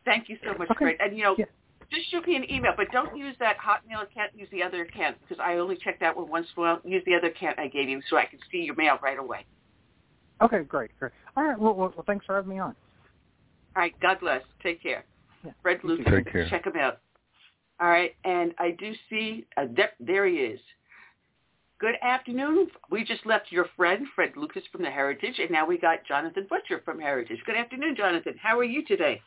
Thank 0.04 0.28
you 0.28 0.36
so 0.44 0.56
much, 0.58 0.70
okay. 0.70 0.96
And 1.00 1.16
you 1.16 1.24
know, 1.24 1.34
yeah. 1.38 1.44
just 1.92 2.10
shoot 2.10 2.26
me 2.26 2.36
an 2.36 2.50
email, 2.50 2.72
but 2.76 2.86
don't 2.92 3.16
use 3.16 3.36
that 3.40 3.56
Hotmail 3.58 4.02
account. 4.02 4.30
Use 4.34 4.48
the 4.50 4.62
other 4.62 4.82
account 4.82 5.16
because 5.20 5.42
I 5.44 5.56
only 5.56 5.76
check 5.76 6.00
that 6.00 6.16
one 6.16 6.28
once 6.28 6.46
in 6.56 6.62
a 6.62 6.66
while. 6.66 6.80
Use 6.84 7.02
the 7.04 7.14
other 7.14 7.28
account 7.28 7.58
I 7.58 7.68
gave 7.68 7.88
you 7.88 8.00
so 8.08 8.16
I 8.16 8.24
can 8.24 8.38
see 8.50 8.58
your 8.58 8.74
mail 8.76 8.98
right 9.02 9.18
away. 9.18 9.44
Okay, 10.40 10.62
great, 10.62 10.90
great. 10.98 11.12
All 11.36 11.44
right, 11.44 11.58
well, 11.58 11.74
well, 11.74 11.92
well 11.94 12.04
thanks 12.06 12.24
for 12.24 12.36
having 12.36 12.50
me 12.50 12.58
on. 12.58 12.74
All 13.76 13.82
right, 13.82 13.94
God 14.00 14.20
bless. 14.20 14.42
Take 14.62 14.82
care. 14.82 15.04
Yeah. 15.44 15.52
Fred 15.62 15.80
Lucas, 15.84 16.06
Take 16.10 16.32
care. 16.32 16.48
check 16.48 16.66
him 16.66 16.76
out. 16.76 16.98
All 17.80 17.88
right, 17.88 18.14
and 18.24 18.54
I 18.58 18.72
do 18.72 18.92
see, 19.08 19.46
uh, 19.56 19.66
there 20.00 20.26
he 20.26 20.36
is. 20.36 20.60
Good 21.78 21.94
afternoon. 22.02 22.66
We 22.90 23.04
just 23.04 23.24
left 23.24 23.52
your 23.52 23.66
friend, 23.76 24.04
Fred 24.16 24.32
Lucas 24.36 24.64
from 24.72 24.82
the 24.82 24.90
Heritage, 24.90 25.38
and 25.38 25.48
now 25.50 25.64
we 25.64 25.78
got 25.78 26.04
Jonathan 26.04 26.46
Butcher 26.50 26.82
from 26.84 26.98
Heritage. 26.98 27.38
Good 27.46 27.54
afternoon, 27.54 27.94
Jonathan. 27.96 28.34
How 28.42 28.58
are 28.58 28.64
you 28.64 28.84
today? 28.84 29.22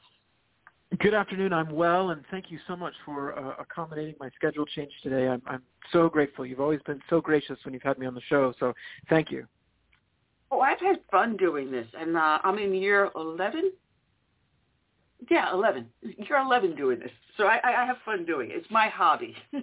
Good 0.99 1.13
afternoon. 1.13 1.53
I'm 1.53 1.69
well, 1.73 2.09
and 2.09 2.23
thank 2.29 2.51
you 2.51 2.59
so 2.67 2.75
much 2.75 2.93
for 3.05 3.39
uh, 3.39 3.53
accommodating 3.57 4.15
my 4.19 4.29
schedule 4.35 4.65
change 4.65 4.91
today. 5.01 5.29
I'm, 5.29 5.41
I'm 5.47 5.61
so 5.93 6.09
grateful. 6.09 6.45
You've 6.45 6.59
always 6.59 6.81
been 6.85 6.99
so 7.09 7.21
gracious 7.21 7.57
when 7.63 7.73
you've 7.73 7.83
had 7.83 7.97
me 7.97 8.05
on 8.05 8.13
the 8.13 8.21
show, 8.27 8.53
so 8.59 8.73
thank 9.09 9.31
you. 9.31 9.47
Oh, 10.51 10.59
I've 10.59 10.81
had 10.81 10.97
fun 11.09 11.37
doing 11.37 11.71
this, 11.71 11.87
and 11.97 12.17
uh, 12.17 12.39
I'm 12.43 12.57
in 12.57 12.73
year 12.73 13.09
11. 13.15 13.71
Yeah, 15.29 15.51
11. 15.53 15.87
You're 16.01 16.39
11 16.39 16.75
doing 16.75 16.99
this, 16.99 17.11
so 17.37 17.45
I, 17.45 17.59
I 17.63 17.85
have 17.85 17.97
fun 18.05 18.25
doing 18.25 18.49
it. 18.49 18.55
It's 18.55 18.71
my 18.71 18.87
hobby. 18.89 19.35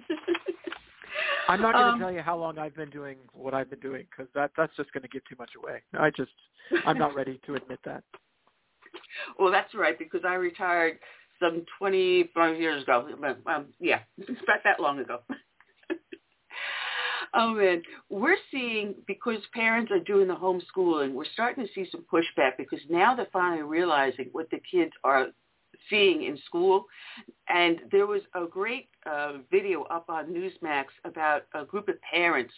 I'm 1.49 1.61
not 1.61 1.73
going 1.73 1.87
to 1.87 1.93
Um, 1.93 1.99
tell 1.99 2.13
you 2.13 2.21
how 2.21 2.37
long 2.37 2.59
I've 2.59 2.77
been 2.77 2.91
doing 2.91 3.17
what 3.33 3.55
I've 3.55 3.71
been 3.71 3.81
doing 3.81 4.07
because 4.11 4.31
that 4.35 4.53
that's 4.57 4.75
just 4.77 4.93
going 4.93 5.03
to 5.03 5.09
give 5.09 5.23
too 5.29 5.37
much 5.39 5.51
away. 5.57 5.83
I 5.99 6.11
just 6.11 6.31
I'm 6.87 6.99
not 6.99 7.15
ready 7.15 7.41
to 7.47 7.55
admit 7.55 7.81
that. 7.85 8.05
well, 9.39 9.51
that's 9.51 9.75
right 9.75 9.99
because 9.99 10.21
I 10.27 10.35
retired 10.35 10.99
some 11.41 11.65
25 11.79 12.61
years 12.61 12.83
ago. 12.83 13.09
Um, 13.47 13.67
yeah, 13.81 14.01
it's 14.19 14.43
about 14.43 14.61
that 14.65 14.81
long 14.81 14.99
ago. 15.01 15.21
oh 17.35 17.55
man, 17.55 17.83
we're 18.11 18.37
seeing 18.51 18.95
because 19.07 19.39
parents 19.55 19.91
are 19.91 20.01
doing 20.01 20.29
the 20.29 20.35
homeschooling, 20.35 21.15
we're 21.15 21.25
starting 21.33 21.67
to 21.67 21.73
see 21.73 21.89
some 21.91 22.05
pushback 22.13 22.53
because 22.59 22.81
now 22.91 23.15
they're 23.15 23.29
finally 23.33 23.63
realizing 23.63 24.29
what 24.33 24.51
the 24.51 24.61
kids 24.71 24.93
are 25.03 25.29
seeing 25.91 26.25
in 26.25 26.39
school. 26.47 26.87
And 27.49 27.81
there 27.91 28.07
was 28.07 28.23
a 28.35 28.47
great 28.47 28.89
uh, 29.07 29.39
video 29.51 29.83
up 29.85 30.09
on 30.09 30.27
Newsmax 30.27 30.87
about 31.05 31.43
a 31.55 31.65
group 31.65 31.89
of 31.89 31.97
parents 32.03 32.53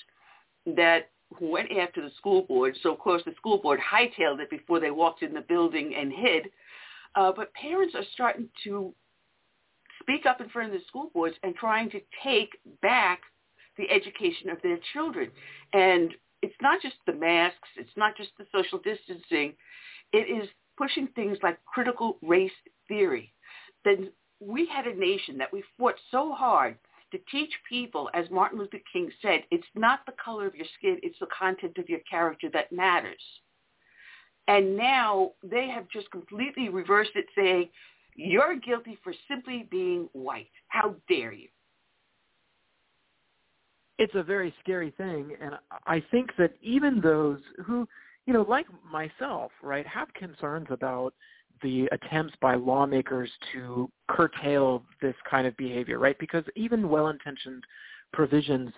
that 0.67 1.11
went 1.41 1.71
after 1.73 2.03
the 2.03 2.11
school 2.17 2.43
board. 2.43 2.77
So 2.83 2.93
of 2.93 2.99
course 2.99 3.23
the 3.25 3.35
school 3.37 3.59
board 3.59 3.81
hightailed 3.81 4.41
it 4.41 4.51
before 4.51 4.81
they 4.81 4.91
walked 4.91 5.23
in 5.23 5.33
the 5.33 5.43
building 5.43 5.95
and 5.97 6.13
hid. 6.13 6.51
Uh, 7.15 7.33
but 7.35 7.53
parents 7.55 7.95
are 7.95 8.05
starting 8.15 8.49
to 8.65 8.93
speak 10.03 10.27
up 10.27 10.41
in 10.41 10.49
front 10.49 10.73
of 10.73 10.81
the 10.81 10.85
school 10.87 11.11
boards 11.13 11.37
and 11.43 11.55
trying 11.55 11.91
to 11.91 12.01
take 12.25 12.59
back 12.83 13.21
the 13.77 13.91
education 13.91 14.51
of 14.51 14.61
their 14.63 14.79
children. 14.93 15.31
And 15.73 16.15
it's 16.43 16.55
not 16.61 16.81
just 16.83 16.97
the 17.07 17.13
masks, 17.13 17.69
it's 17.77 17.97
not 17.97 18.17
just 18.17 18.31
the 18.39 18.47
social 18.53 18.79
distancing, 18.79 19.55
it 20.13 20.19
is 20.19 20.49
pushing 20.77 21.09
things 21.09 21.39
like 21.43 21.59
critical 21.67 22.19
race 22.23 22.51
theory. 22.91 23.33
Then 23.87 24.11
we 24.41 24.67
had 24.67 24.87
a 24.87 24.95
nation 24.95 25.39
that 25.39 25.53
we 25.53 25.65
fought 25.79 25.95
so 26.11 26.35
hard 26.35 26.77
to 27.13 27.19
teach 27.31 27.51
people, 27.69 28.11
as 28.15 28.31
Martin 28.31 28.59
Luther 28.59 28.79
King 28.93 29.11
said, 29.21 29.41
it's 29.51 29.67
not 29.75 30.01
the 30.07 30.13
color 30.23 30.47
of 30.47 30.55
your 30.55 30.67
skin, 30.79 30.99
it's 31.03 31.19
the 31.19 31.27
content 31.37 31.77
of 31.79 31.89
your 31.89 32.01
character 32.09 32.49
that 32.53 32.71
matters. 32.71 33.23
And 34.47 34.77
now 34.77 35.33
they 35.43 35.69
have 35.69 35.89
just 35.89 36.11
completely 36.11 36.69
reversed 36.69 37.13
it 37.15 37.27
saying, 37.37 37.69
you're 38.17 38.57
guilty 38.57 38.99
for 39.03 39.13
simply 39.29 39.67
being 39.71 40.09
white. 40.13 40.51
How 40.69 40.95
dare 41.09 41.33
you? 41.33 41.49
It's 43.99 44.15
a 44.15 44.23
very 44.23 44.55
scary 44.63 44.93
thing, 44.97 45.37
and 45.43 45.55
I 45.87 46.03
think 46.11 46.31
that 46.39 46.55
even 46.63 47.01
those 47.01 47.41
who, 47.67 47.87
you 48.27 48.33
know, 48.33 48.47
like 48.49 48.67
myself, 48.91 49.51
right, 49.63 49.87
have 49.87 50.13
concerns 50.15 50.69
about 50.71 51.13
the 51.63 51.89
attempts 51.93 52.35
by 52.41 52.55
lawmakers 52.55 53.31
to 53.53 53.91
curtail 54.09 54.83
this 55.01 55.15
kind 55.29 55.47
of 55.47 55.57
behavior, 55.57 55.99
right? 55.99 56.19
Because 56.19 56.45
even 56.57 56.89
well-intentioned 56.89 57.65
provisions 58.13 58.71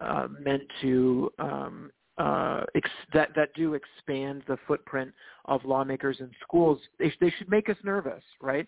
uh, 0.00 0.28
meant 0.40 0.62
to 0.80 1.30
um, 1.38 1.90
uh, 2.18 2.62
ex- 2.74 2.90
that 3.12 3.30
that 3.36 3.54
do 3.54 3.74
expand 3.74 4.42
the 4.48 4.56
footprint 4.66 5.12
of 5.44 5.64
lawmakers 5.64 6.16
in 6.20 6.30
schools, 6.42 6.78
they, 6.98 7.12
they 7.20 7.32
should 7.38 7.48
make 7.48 7.68
us 7.68 7.76
nervous, 7.84 8.22
right? 8.40 8.66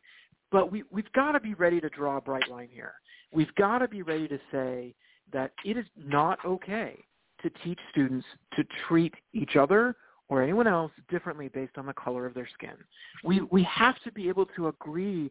But 0.52 0.70
we 0.70 0.84
we've 0.90 1.12
got 1.12 1.32
to 1.32 1.40
be 1.40 1.54
ready 1.54 1.80
to 1.80 1.88
draw 1.90 2.16
a 2.16 2.20
bright 2.20 2.48
line 2.48 2.68
here. 2.70 2.94
We've 3.32 3.54
got 3.56 3.78
to 3.78 3.88
be 3.88 4.02
ready 4.02 4.28
to 4.28 4.38
say 4.52 4.94
that 5.32 5.52
it 5.64 5.76
is 5.76 5.86
not 5.96 6.38
okay 6.44 7.04
to 7.42 7.50
teach 7.64 7.78
students 7.90 8.26
to 8.56 8.64
treat 8.88 9.14
each 9.32 9.56
other 9.56 9.96
or 10.30 10.42
anyone 10.42 10.66
else 10.66 10.92
differently 11.10 11.48
based 11.48 11.76
on 11.76 11.84
the 11.84 11.92
color 11.92 12.24
of 12.24 12.32
their 12.32 12.48
skin. 12.54 12.74
We 13.22 13.42
we 13.42 13.62
have 13.64 13.96
to 14.04 14.12
be 14.12 14.28
able 14.28 14.46
to 14.56 14.68
agree 14.68 15.30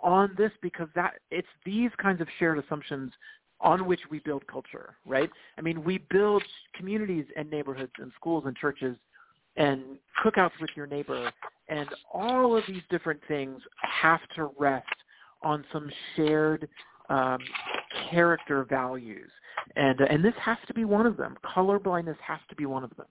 on 0.00 0.34
this 0.36 0.50
because 0.60 0.88
that 0.94 1.14
it's 1.30 1.48
these 1.64 1.90
kinds 2.02 2.20
of 2.20 2.28
shared 2.38 2.58
assumptions 2.58 3.12
on 3.60 3.86
which 3.86 4.00
we 4.10 4.18
build 4.18 4.46
culture, 4.46 4.96
right? 5.06 5.30
I 5.56 5.62
mean, 5.62 5.82
we 5.82 5.98
build 6.10 6.42
communities 6.76 7.24
and 7.36 7.50
neighborhoods 7.50 7.92
and 7.98 8.12
schools 8.16 8.44
and 8.46 8.54
churches 8.56 8.96
and 9.56 9.82
cookouts 10.22 10.50
with 10.60 10.70
your 10.76 10.86
neighbor 10.86 11.30
and 11.68 11.88
all 12.12 12.56
of 12.56 12.64
these 12.68 12.82
different 12.90 13.20
things 13.28 13.62
have 13.80 14.20
to 14.36 14.50
rest 14.58 14.86
on 15.42 15.64
some 15.72 15.90
shared 16.16 16.68
um, 17.08 17.38
character 18.10 18.64
values. 18.64 19.30
And, 19.76 20.00
and 20.00 20.24
this 20.24 20.34
has 20.40 20.58
to 20.66 20.74
be 20.74 20.84
one 20.84 21.06
of 21.06 21.16
them. 21.16 21.36
Color 21.54 21.78
blindness 21.78 22.18
has 22.26 22.40
to 22.48 22.56
be 22.56 22.66
one 22.66 22.84
of 22.84 22.90
them. 22.96 23.06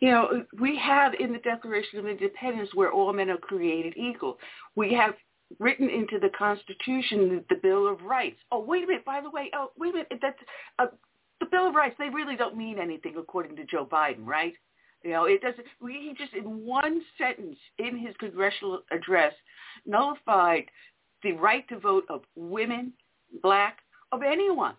You 0.00 0.10
know, 0.10 0.44
we 0.60 0.76
have 0.78 1.14
in 1.14 1.32
the 1.32 1.38
Declaration 1.38 1.98
of 1.98 2.06
Independence 2.06 2.70
where 2.74 2.92
all 2.92 3.12
men 3.12 3.30
are 3.30 3.36
created 3.36 3.94
equal. 3.96 4.38
We 4.76 4.92
have 4.94 5.14
written 5.58 5.88
into 5.88 6.18
the 6.18 6.30
Constitution 6.36 7.44
the 7.48 7.56
Bill 7.62 7.86
of 7.86 8.02
Rights. 8.02 8.38
Oh, 8.50 8.60
wait 8.60 8.84
a 8.84 8.86
minute. 8.86 9.04
By 9.04 9.20
the 9.20 9.30
way, 9.30 9.50
oh, 9.54 9.70
wait 9.78 9.90
a 9.90 9.92
minute. 9.92 10.18
That's 10.20 10.38
uh, 10.78 10.86
the 11.40 11.46
Bill 11.46 11.68
of 11.68 11.74
Rights. 11.74 11.96
They 11.98 12.08
really 12.08 12.36
don't 12.36 12.56
mean 12.56 12.78
anything 12.78 13.14
according 13.18 13.56
to 13.56 13.64
Joe 13.64 13.86
Biden, 13.90 14.24
right? 14.24 14.54
You 15.02 15.10
know, 15.10 15.24
it 15.24 15.42
doesn't. 15.42 15.66
He 15.86 16.14
just 16.16 16.32
in 16.32 16.64
one 16.64 17.02
sentence 17.18 17.58
in 17.78 17.98
his 17.98 18.14
congressional 18.18 18.80
address 18.90 19.34
nullified 19.86 20.64
the 21.22 21.32
right 21.32 21.68
to 21.68 21.78
vote 21.78 22.04
of 22.08 22.22
women, 22.36 22.92
black, 23.42 23.78
of 24.12 24.22
anyone 24.22 24.74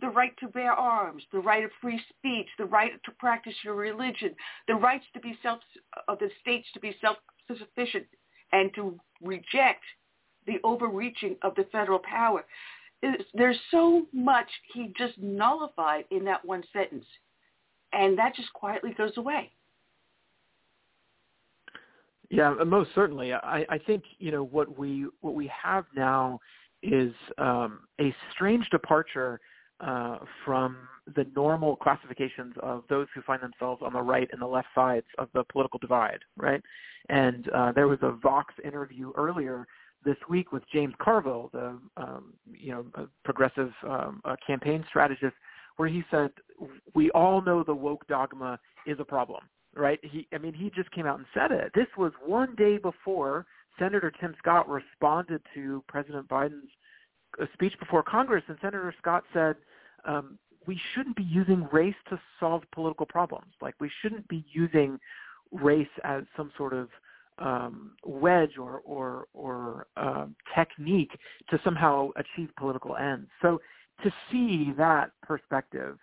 the 0.00 0.08
right 0.08 0.36
to 0.38 0.48
bear 0.48 0.72
arms, 0.72 1.22
the 1.32 1.38
right 1.38 1.64
of 1.64 1.70
free 1.80 2.00
speech, 2.10 2.48
the 2.58 2.64
right 2.64 2.92
to 3.04 3.10
practice 3.12 3.54
your 3.64 3.74
religion, 3.74 4.34
the 4.66 4.74
rights 4.74 5.04
to 5.14 5.20
be 5.20 5.38
self 5.42 5.60
of 6.08 6.18
the 6.18 6.30
states 6.40 6.66
to 6.74 6.80
be 6.80 6.96
self-sufficient 7.00 8.06
and 8.52 8.74
to 8.74 8.98
reject 9.22 9.84
the 10.46 10.58
overreaching 10.64 11.36
of 11.42 11.54
the 11.54 11.64
federal 11.72 12.00
power. 12.00 12.44
There's 13.34 13.58
so 13.70 14.06
much 14.12 14.48
he 14.72 14.92
just 14.96 15.18
nullified 15.18 16.04
in 16.10 16.24
that 16.24 16.44
one 16.44 16.64
sentence, 16.72 17.04
and 17.92 18.18
that 18.18 18.34
just 18.34 18.52
quietly 18.52 18.94
goes 18.96 19.16
away. 19.16 19.52
Yeah, 22.30 22.54
most 22.66 22.90
certainly. 22.94 23.32
I, 23.32 23.66
I 23.68 23.78
think 23.78 24.02
you 24.18 24.32
know 24.32 24.44
what 24.44 24.78
we 24.78 25.06
what 25.20 25.34
we 25.34 25.50
have 25.62 25.84
now 25.94 26.40
is 26.82 27.12
um, 27.38 27.80
a 28.00 28.14
strange 28.32 28.68
departure 28.70 29.40
uh, 29.80 30.18
from 30.44 30.76
the 31.16 31.26
normal 31.36 31.76
classifications 31.76 32.54
of 32.62 32.84
those 32.88 33.06
who 33.14 33.22
find 33.22 33.42
themselves 33.42 33.82
on 33.84 33.92
the 33.92 34.00
right 34.00 34.28
and 34.32 34.40
the 34.40 34.46
left 34.46 34.68
sides 34.74 35.06
of 35.18 35.28
the 35.34 35.44
political 35.44 35.78
divide, 35.78 36.20
right? 36.36 36.62
And 37.08 37.48
uh, 37.50 37.72
there 37.72 37.88
was 37.88 37.98
a 38.02 38.12
Vox 38.12 38.54
interview 38.64 39.12
earlier 39.16 39.66
this 40.04 40.16
week 40.28 40.52
with 40.52 40.62
James 40.72 40.94
Carville, 40.98 41.50
the 41.52 41.78
um, 41.96 42.34
you 42.52 42.72
know 42.72 43.08
progressive 43.24 43.72
um, 43.86 44.22
campaign 44.46 44.84
strategist, 44.88 45.34
where 45.76 45.88
he 45.88 46.02
said 46.10 46.30
we 46.94 47.10
all 47.10 47.42
know 47.42 47.62
the 47.62 47.74
woke 47.74 48.06
dogma 48.06 48.58
is 48.86 48.98
a 49.00 49.04
problem, 49.04 49.40
right? 49.74 49.98
He, 50.02 50.26
I 50.32 50.38
mean, 50.38 50.54
he 50.54 50.70
just 50.70 50.90
came 50.92 51.06
out 51.06 51.18
and 51.18 51.26
said 51.34 51.52
it. 51.52 51.72
This 51.74 51.86
was 51.96 52.12
one 52.24 52.54
day 52.54 52.78
before 52.78 53.46
Senator 53.78 54.12
Tim 54.20 54.34
Scott 54.38 54.68
responded 54.68 55.42
to 55.54 55.82
President 55.88 56.28
Biden's 56.28 56.70
a 57.40 57.48
speech 57.52 57.74
before 57.78 58.02
Congress, 58.02 58.44
and 58.48 58.56
Senator 58.60 58.94
Scott 59.00 59.24
said, 59.32 59.56
um, 60.04 60.38
we 60.66 60.80
shouldn't 60.94 61.16
be 61.16 61.22
using 61.24 61.68
race 61.72 61.94
to 62.08 62.18
solve 62.40 62.62
political 62.72 63.06
problems. 63.06 63.52
Like 63.60 63.74
we 63.80 63.90
shouldn't 64.00 64.26
be 64.28 64.44
using 64.52 64.98
race 65.52 65.86
as 66.04 66.22
some 66.36 66.50
sort 66.56 66.72
of 66.72 66.88
um, 67.38 67.92
wedge 68.04 68.56
or 68.58 68.80
or, 68.84 69.26
or 69.34 69.86
um, 69.96 70.34
technique 70.54 71.10
to 71.50 71.60
somehow 71.64 72.10
achieve 72.16 72.50
political 72.56 72.96
ends. 72.96 73.28
So 73.42 73.60
to 74.02 74.12
see 74.30 74.72
that 74.78 75.10
perspective 75.22 75.98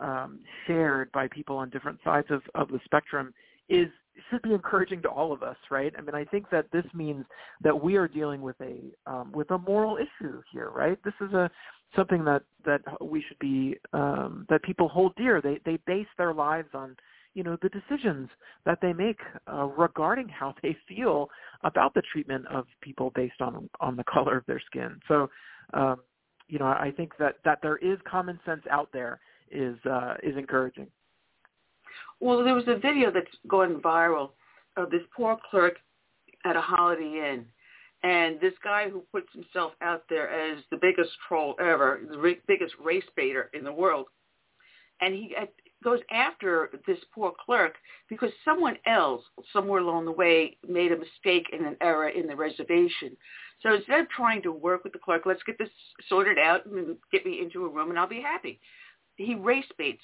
um, 0.00 0.40
shared 0.66 1.10
by 1.12 1.28
people 1.28 1.56
on 1.56 1.70
different 1.70 1.98
sides 2.04 2.28
of, 2.30 2.42
of 2.54 2.68
the 2.68 2.80
spectrum 2.84 3.32
is 3.68 3.88
should 4.30 4.42
be 4.42 4.54
encouraging 4.54 5.02
to 5.02 5.08
all 5.08 5.32
of 5.32 5.42
us, 5.42 5.56
right? 5.70 5.92
I 5.96 6.00
mean, 6.00 6.14
I 6.14 6.24
think 6.24 6.48
that 6.50 6.66
this 6.72 6.84
means 6.94 7.24
that 7.62 7.78
we 7.78 7.96
are 7.96 8.08
dealing 8.08 8.40
with 8.40 8.56
a 8.60 8.80
um, 9.06 9.32
with 9.32 9.50
a 9.50 9.58
moral 9.58 9.98
issue 9.98 10.42
here, 10.52 10.70
right? 10.70 10.98
This 11.04 11.14
is 11.20 11.32
a 11.32 11.50
something 11.94 12.24
that 12.24 12.42
that 12.64 12.80
we 13.00 13.22
should 13.26 13.38
be 13.38 13.76
um, 13.92 14.46
that 14.48 14.62
people 14.62 14.88
hold 14.88 15.14
dear. 15.16 15.40
They 15.40 15.60
they 15.64 15.78
base 15.86 16.06
their 16.16 16.32
lives 16.32 16.68
on 16.74 16.96
you 17.34 17.42
know 17.42 17.56
the 17.62 17.68
decisions 17.68 18.28
that 18.64 18.78
they 18.80 18.92
make 18.92 19.20
uh, 19.52 19.66
regarding 19.66 20.28
how 20.28 20.54
they 20.62 20.76
feel 20.88 21.28
about 21.64 21.94
the 21.94 22.02
treatment 22.12 22.46
of 22.48 22.66
people 22.80 23.12
based 23.14 23.40
on 23.40 23.68
on 23.80 23.96
the 23.96 24.04
color 24.12 24.38
of 24.38 24.46
their 24.46 24.62
skin. 24.64 24.98
So, 25.08 25.28
um, 25.74 25.96
you 26.48 26.58
know, 26.58 26.66
I 26.66 26.92
think 26.96 27.12
that 27.18 27.36
that 27.44 27.58
there 27.62 27.76
is 27.76 27.98
common 28.10 28.40
sense 28.46 28.62
out 28.70 28.88
there 28.92 29.20
is 29.50 29.76
uh, 29.84 30.14
is 30.22 30.36
encouraging. 30.36 30.88
Well, 32.20 32.42
there 32.44 32.54
was 32.54 32.68
a 32.68 32.78
video 32.78 33.10
that's 33.10 33.26
going 33.48 33.80
viral 33.80 34.30
of 34.76 34.90
this 34.90 35.02
poor 35.16 35.38
clerk 35.50 35.76
at 36.44 36.56
a 36.56 36.60
Holiday 36.60 37.32
Inn, 37.32 37.46
and 38.02 38.40
this 38.40 38.54
guy 38.62 38.88
who 38.88 39.00
puts 39.12 39.32
himself 39.32 39.72
out 39.82 40.04
there 40.08 40.28
as 40.30 40.62
the 40.70 40.78
biggest 40.80 41.10
troll 41.28 41.54
ever, 41.60 42.00
the 42.08 42.36
biggest 42.46 42.74
race 42.82 43.04
baiter 43.16 43.50
in 43.54 43.64
the 43.64 43.72
world, 43.72 44.06
and 45.00 45.14
he 45.14 45.34
uh, 45.40 45.46
goes 45.84 46.00
after 46.10 46.70
this 46.86 46.98
poor 47.14 47.32
clerk 47.44 47.74
because 48.08 48.30
someone 48.44 48.76
else 48.86 49.22
somewhere 49.52 49.80
along 49.80 50.04
the 50.04 50.12
way 50.12 50.56
made 50.66 50.92
a 50.92 50.96
mistake 50.96 51.46
and 51.52 51.66
an 51.66 51.76
error 51.80 52.08
in 52.08 52.26
the 52.26 52.36
reservation. 52.36 53.16
So 53.62 53.74
instead 53.74 54.00
of 54.00 54.08
trying 54.08 54.42
to 54.42 54.52
work 54.52 54.84
with 54.84 54.92
the 54.92 54.98
clerk, 54.98 55.22
let's 55.26 55.42
get 55.44 55.58
this 55.58 55.68
sorted 56.08 56.38
out 56.38 56.66
and 56.66 56.96
get 57.12 57.26
me 57.26 57.40
into 57.40 57.64
a 57.64 57.68
room 57.68 57.90
and 57.90 57.98
I'll 57.98 58.08
be 58.08 58.20
happy. 58.20 58.60
He 59.16 59.34
race 59.34 59.66
baits. 59.78 60.02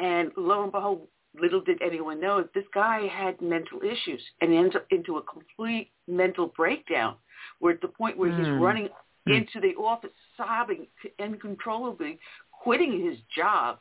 And 0.00 0.32
lo 0.36 0.62
and 0.62 0.72
behold, 0.72 1.06
little 1.38 1.60
did 1.60 1.80
anyone 1.82 2.20
know 2.20 2.44
this 2.54 2.64
guy 2.74 3.06
had 3.06 3.40
mental 3.40 3.80
issues 3.82 4.20
and 4.40 4.52
ends 4.52 4.74
up 4.74 4.86
into 4.90 5.18
a 5.18 5.22
complete 5.22 5.90
mental 6.08 6.48
breakdown 6.56 7.14
where 7.60 7.74
at 7.74 7.80
the 7.80 7.88
point 7.88 8.16
where 8.16 8.30
mm. 8.30 8.38
he's 8.38 8.48
hmm. 8.48 8.60
running 8.60 8.88
mm. 9.28 9.36
into 9.36 9.60
the 9.60 9.74
office 9.80 10.10
sobbing 10.36 10.86
uncontrollably 11.20 12.18
quitting 12.50 13.04
his 13.04 13.18
job 13.34 13.78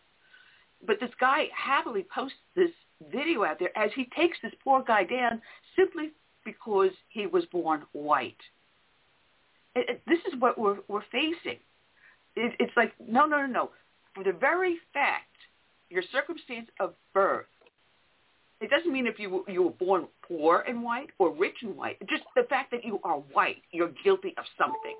but 0.85 0.99
this 0.99 1.09
guy 1.19 1.45
happily 1.55 2.05
posts 2.13 2.37
this 2.55 2.69
video 3.11 3.43
out 3.43 3.57
there 3.59 3.75
as 3.77 3.89
he 3.95 4.07
takes 4.15 4.37
this 4.43 4.53
poor 4.63 4.83
guy 4.85 5.03
down 5.03 5.41
simply 5.75 6.11
because 6.45 6.91
he 7.09 7.25
was 7.25 7.45
born 7.45 7.81
white 7.93 8.37
it, 9.75 9.89
it, 9.89 10.01
this 10.07 10.19
is 10.31 10.39
what 10.39 10.57
we're 10.57 10.77
we're 10.87 11.01
facing 11.11 11.59
it, 12.35 12.53
it's 12.59 12.73
like 12.77 12.93
no 12.99 13.25
no 13.25 13.41
no 13.41 13.47
no 13.47 13.69
for 14.13 14.23
the 14.23 14.33
very 14.33 14.77
fact 14.93 15.28
your 15.89 16.03
circumstance 16.11 16.69
of 16.79 16.93
birth. 17.13 17.45
It 18.61 18.69
doesn't 18.69 18.91
mean 18.91 19.07
if 19.07 19.19
you 19.19 19.45
you 19.47 19.63
were 19.63 19.71
born 19.71 20.07
poor 20.27 20.65
and 20.67 20.83
white 20.83 21.09
or 21.17 21.33
rich 21.33 21.55
and 21.61 21.77
white. 21.77 21.97
Just 22.09 22.23
the 22.35 22.43
fact 22.49 22.71
that 22.71 22.83
you 22.83 22.99
are 23.03 23.17
white, 23.33 23.63
you're 23.71 23.91
guilty 24.03 24.33
of 24.37 24.43
something. 24.57 24.95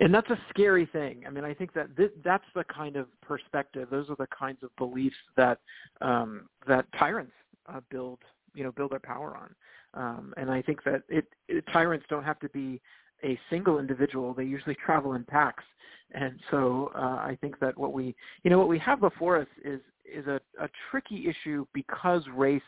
And 0.00 0.12
that's 0.12 0.28
a 0.30 0.38
scary 0.50 0.86
thing. 0.86 1.24
I 1.26 1.30
mean, 1.30 1.44
I 1.44 1.54
think 1.54 1.72
that 1.74 1.96
th- 1.96 2.12
that's 2.22 2.44
the 2.54 2.64
kind 2.64 2.96
of 2.96 3.06
perspective. 3.22 3.88
Those 3.90 4.10
are 4.10 4.16
the 4.16 4.26
kinds 4.26 4.62
of 4.62 4.74
beliefs 4.76 5.16
that 5.36 5.60
um, 6.00 6.48
that 6.66 6.84
tyrants 6.98 7.32
uh, 7.72 7.80
build, 7.90 8.18
you 8.54 8.64
know, 8.64 8.72
build 8.72 8.92
their 8.92 9.00
power 9.00 9.36
on. 9.36 9.54
Um, 9.94 10.34
and 10.36 10.50
I 10.50 10.60
think 10.60 10.82
that 10.84 11.02
it, 11.08 11.26
it 11.48 11.64
tyrants 11.72 12.04
don't 12.10 12.24
have 12.24 12.40
to 12.40 12.48
be 12.50 12.80
a 13.24 13.38
single 13.50 13.78
individual. 13.78 14.34
They 14.34 14.44
usually 14.44 14.76
travel 14.84 15.14
in 15.14 15.24
packs, 15.24 15.64
and 16.12 16.38
so 16.50 16.92
uh, 16.94 16.98
I 16.98 17.36
think 17.40 17.58
that 17.60 17.76
what 17.76 17.92
we, 17.92 18.14
you 18.42 18.50
know, 18.50 18.58
what 18.58 18.68
we 18.68 18.78
have 18.80 19.00
before 19.00 19.40
us 19.40 19.48
is 19.64 19.80
is 20.04 20.26
a, 20.26 20.40
a 20.60 20.68
tricky 20.90 21.26
issue 21.28 21.66
because 21.72 22.22
race 22.36 22.62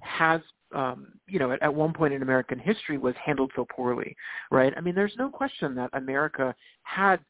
has, 0.00 0.40
um, 0.74 1.12
you 1.28 1.38
know, 1.38 1.52
at, 1.52 1.62
at 1.62 1.72
one 1.72 1.92
point 1.92 2.12
in 2.12 2.22
American 2.22 2.58
history 2.58 2.98
was 2.98 3.14
handled 3.24 3.52
so 3.54 3.64
poorly, 3.74 4.16
right? 4.50 4.72
I 4.76 4.80
mean, 4.80 4.94
there's 4.94 5.14
no 5.16 5.28
question 5.30 5.74
that 5.76 5.90
America 5.92 6.54
had 6.82 7.20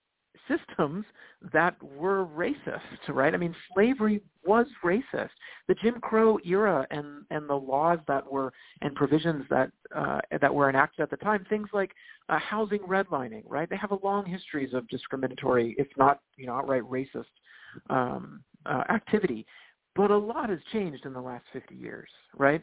systems 0.48 1.04
that 1.52 1.80
were 1.82 2.26
racist, 2.26 3.08
right? 3.08 3.34
I 3.34 3.36
mean, 3.36 3.54
slavery 3.74 4.22
was 4.44 4.66
racist. 4.84 5.30
The 5.68 5.74
Jim 5.82 6.00
Crow 6.00 6.38
era 6.44 6.86
and 6.90 7.24
and 7.30 7.48
the 7.48 7.54
laws 7.54 7.98
that 8.08 8.30
were 8.30 8.52
and 8.82 8.94
provisions 8.94 9.44
that 9.50 9.70
uh, 9.94 10.20
that 10.40 10.54
were 10.54 10.68
enacted 10.68 11.02
at 11.02 11.10
the 11.10 11.16
time, 11.16 11.44
things 11.48 11.68
like 11.72 11.92
uh, 12.28 12.38
housing 12.38 12.80
redlining, 12.80 13.42
right? 13.46 13.68
They 13.68 13.76
have 13.76 13.92
a 13.92 13.98
long 14.02 14.24
histories 14.26 14.74
of 14.74 14.88
discriminatory, 14.88 15.74
if 15.78 15.88
not 15.96 16.20
you 16.36 16.46
know 16.46 16.54
outright 16.54 16.82
racist 16.82 17.24
um, 17.88 18.42
uh, 18.66 18.84
activity. 18.88 19.46
But 19.96 20.10
a 20.10 20.16
lot 20.16 20.50
has 20.50 20.60
changed 20.72 21.04
in 21.04 21.12
the 21.12 21.20
last 21.20 21.44
50 21.52 21.74
years, 21.74 22.08
right? 22.38 22.62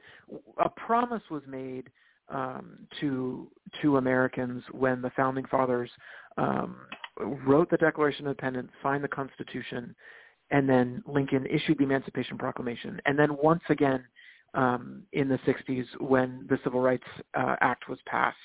A 0.63 0.69
promise 0.69 1.21
was 1.29 1.43
made 1.45 1.89
um, 2.29 2.79
to 2.99 3.49
to 3.81 3.97
Americans 3.97 4.63
when 4.71 5.01
the 5.01 5.11
founding 5.11 5.45
fathers 5.45 5.89
um, 6.37 6.77
wrote 7.19 7.69
the 7.69 7.77
Declaration 7.77 8.25
of 8.25 8.31
Independence, 8.31 8.71
signed 8.81 9.03
the 9.03 9.09
Constitution, 9.09 9.95
and 10.51 10.67
then 10.67 11.03
Lincoln 11.05 11.45
issued 11.45 11.77
the 11.77 11.83
Emancipation 11.83 12.37
Proclamation, 12.37 13.01
and 13.05 13.17
then 13.17 13.35
once 13.37 13.63
again 13.69 14.03
um, 14.53 15.03
in 15.13 15.27
the 15.27 15.39
60s 15.39 15.85
when 15.99 16.45
the 16.49 16.57
Civil 16.63 16.79
Rights 16.79 17.03
uh, 17.35 17.55
Act 17.61 17.89
was 17.89 17.99
passed, 18.05 18.37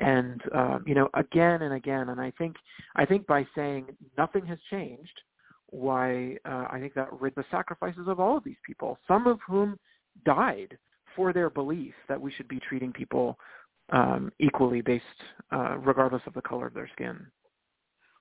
and 0.00 0.40
um, 0.54 0.84
you 0.86 0.94
know 0.94 1.08
again 1.14 1.62
and 1.62 1.74
again, 1.74 2.08
and 2.08 2.20
I 2.20 2.32
think 2.38 2.56
I 2.96 3.04
think 3.04 3.26
by 3.26 3.46
saying 3.54 3.86
nothing 4.18 4.44
has 4.46 4.58
changed, 4.70 5.20
why 5.70 6.36
uh, 6.44 6.66
I 6.70 6.78
think 6.80 6.94
that 6.94 7.08
the 7.20 7.44
sacrifices 7.50 8.08
of 8.08 8.20
all 8.20 8.36
of 8.36 8.44
these 8.44 8.56
people, 8.66 8.98
some 9.06 9.26
of 9.26 9.38
whom 9.46 9.78
died 10.24 10.76
for 11.14 11.32
their 11.32 11.50
belief 11.50 11.94
that 12.08 12.20
we 12.20 12.32
should 12.32 12.48
be 12.48 12.60
treating 12.60 12.92
people 12.92 13.38
um, 13.90 14.32
equally 14.38 14.80
based, 14.80 15.04
uh, 15.52 15.76
regardless 15.78 16.22
of 16.26 16.34
the 16.34 16.42
color 16.42 16.66
of 16.66 16.74
their 16.74 16.90
skin. 16.92 17.26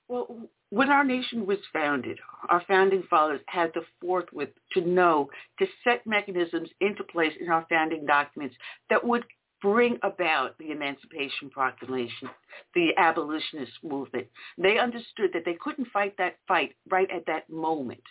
Well, 0.08 0.50
when 0.70 0.90
our 0.90 1.04
nation 1.04 1.46
was 1.46 1.58
founded, 1.74 2.20
our 2.50 2.64
founding 2.68 3.04
fathers 3.10 3.42
had 3.48 3.72
the 3.74 3.82
forthwith 4.02 4.50
to 4.74 4.82
know 4.82 5.30
to 5.60 5.66
set 5.84 6.06
mechanisms 6.06 6.70
into 6.82 7.04
place 7.04 7.34
in 7.40 7.50
our 7.50 7.66
founding 7.70 8.06
documents 8.06 8.56
that 8.90 9.04
would 9.04 9.26
bring 9.62 9.98
about 10.04 10.58
the 10.60 10.72
Emancipation 10.72 11.50
Proclamation, 11.50 12.30
the 12.76 12.90
abolitionist 12.98 13.72
movement. 13.84 14.28
They 14.58 14.78
understood 14.78 15.32
that 15.34 15.44
they 15.44 15.58
couldn't 15.60 15.88
fight 15.92 16.16
that 16.18 16.38
fight 16.48 16.76
right 16.90 17.10
at 17.10 17.26
that 17.26 17.50
moment, 17.50 18.04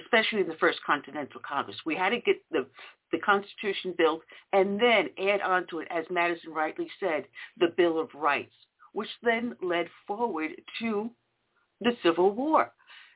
especially 0.00 0.40
in 0.40 0.48
the 0.48 0.54
First 0.54 0.78
Continental 0.86 1.40
Congress. 1.46 1.76
We 1.84 1.96
had 1.96 2.10
to 2.10 2.20
get 2.20 2.36
the, 2.50 2.66
the 3.12 3.18
Constitution 3.18 3.94
built 3.98 4.22
and 4.54 4.80
then 4.80 5.10
add 5.18 5.42
on 5.42 5.66
to 5.68 5.80
it, 5.80 5.88
as 5.90 6.06
Madison 6.08 6.52
rightly 6.52 6.88
said, 6.98 7.26
the 7.58 7.74
Bill 7.76 7.98
of 8.00 8.08
Rights, 8.14 8.54
which 8.92 9.10
then 9.22 9.54
led 9.60 9.88
forward 10.06 10.52
to 10.78 11.10
the 11.80 11.96
Civil 12.02 12.32
War. 12.32 12.72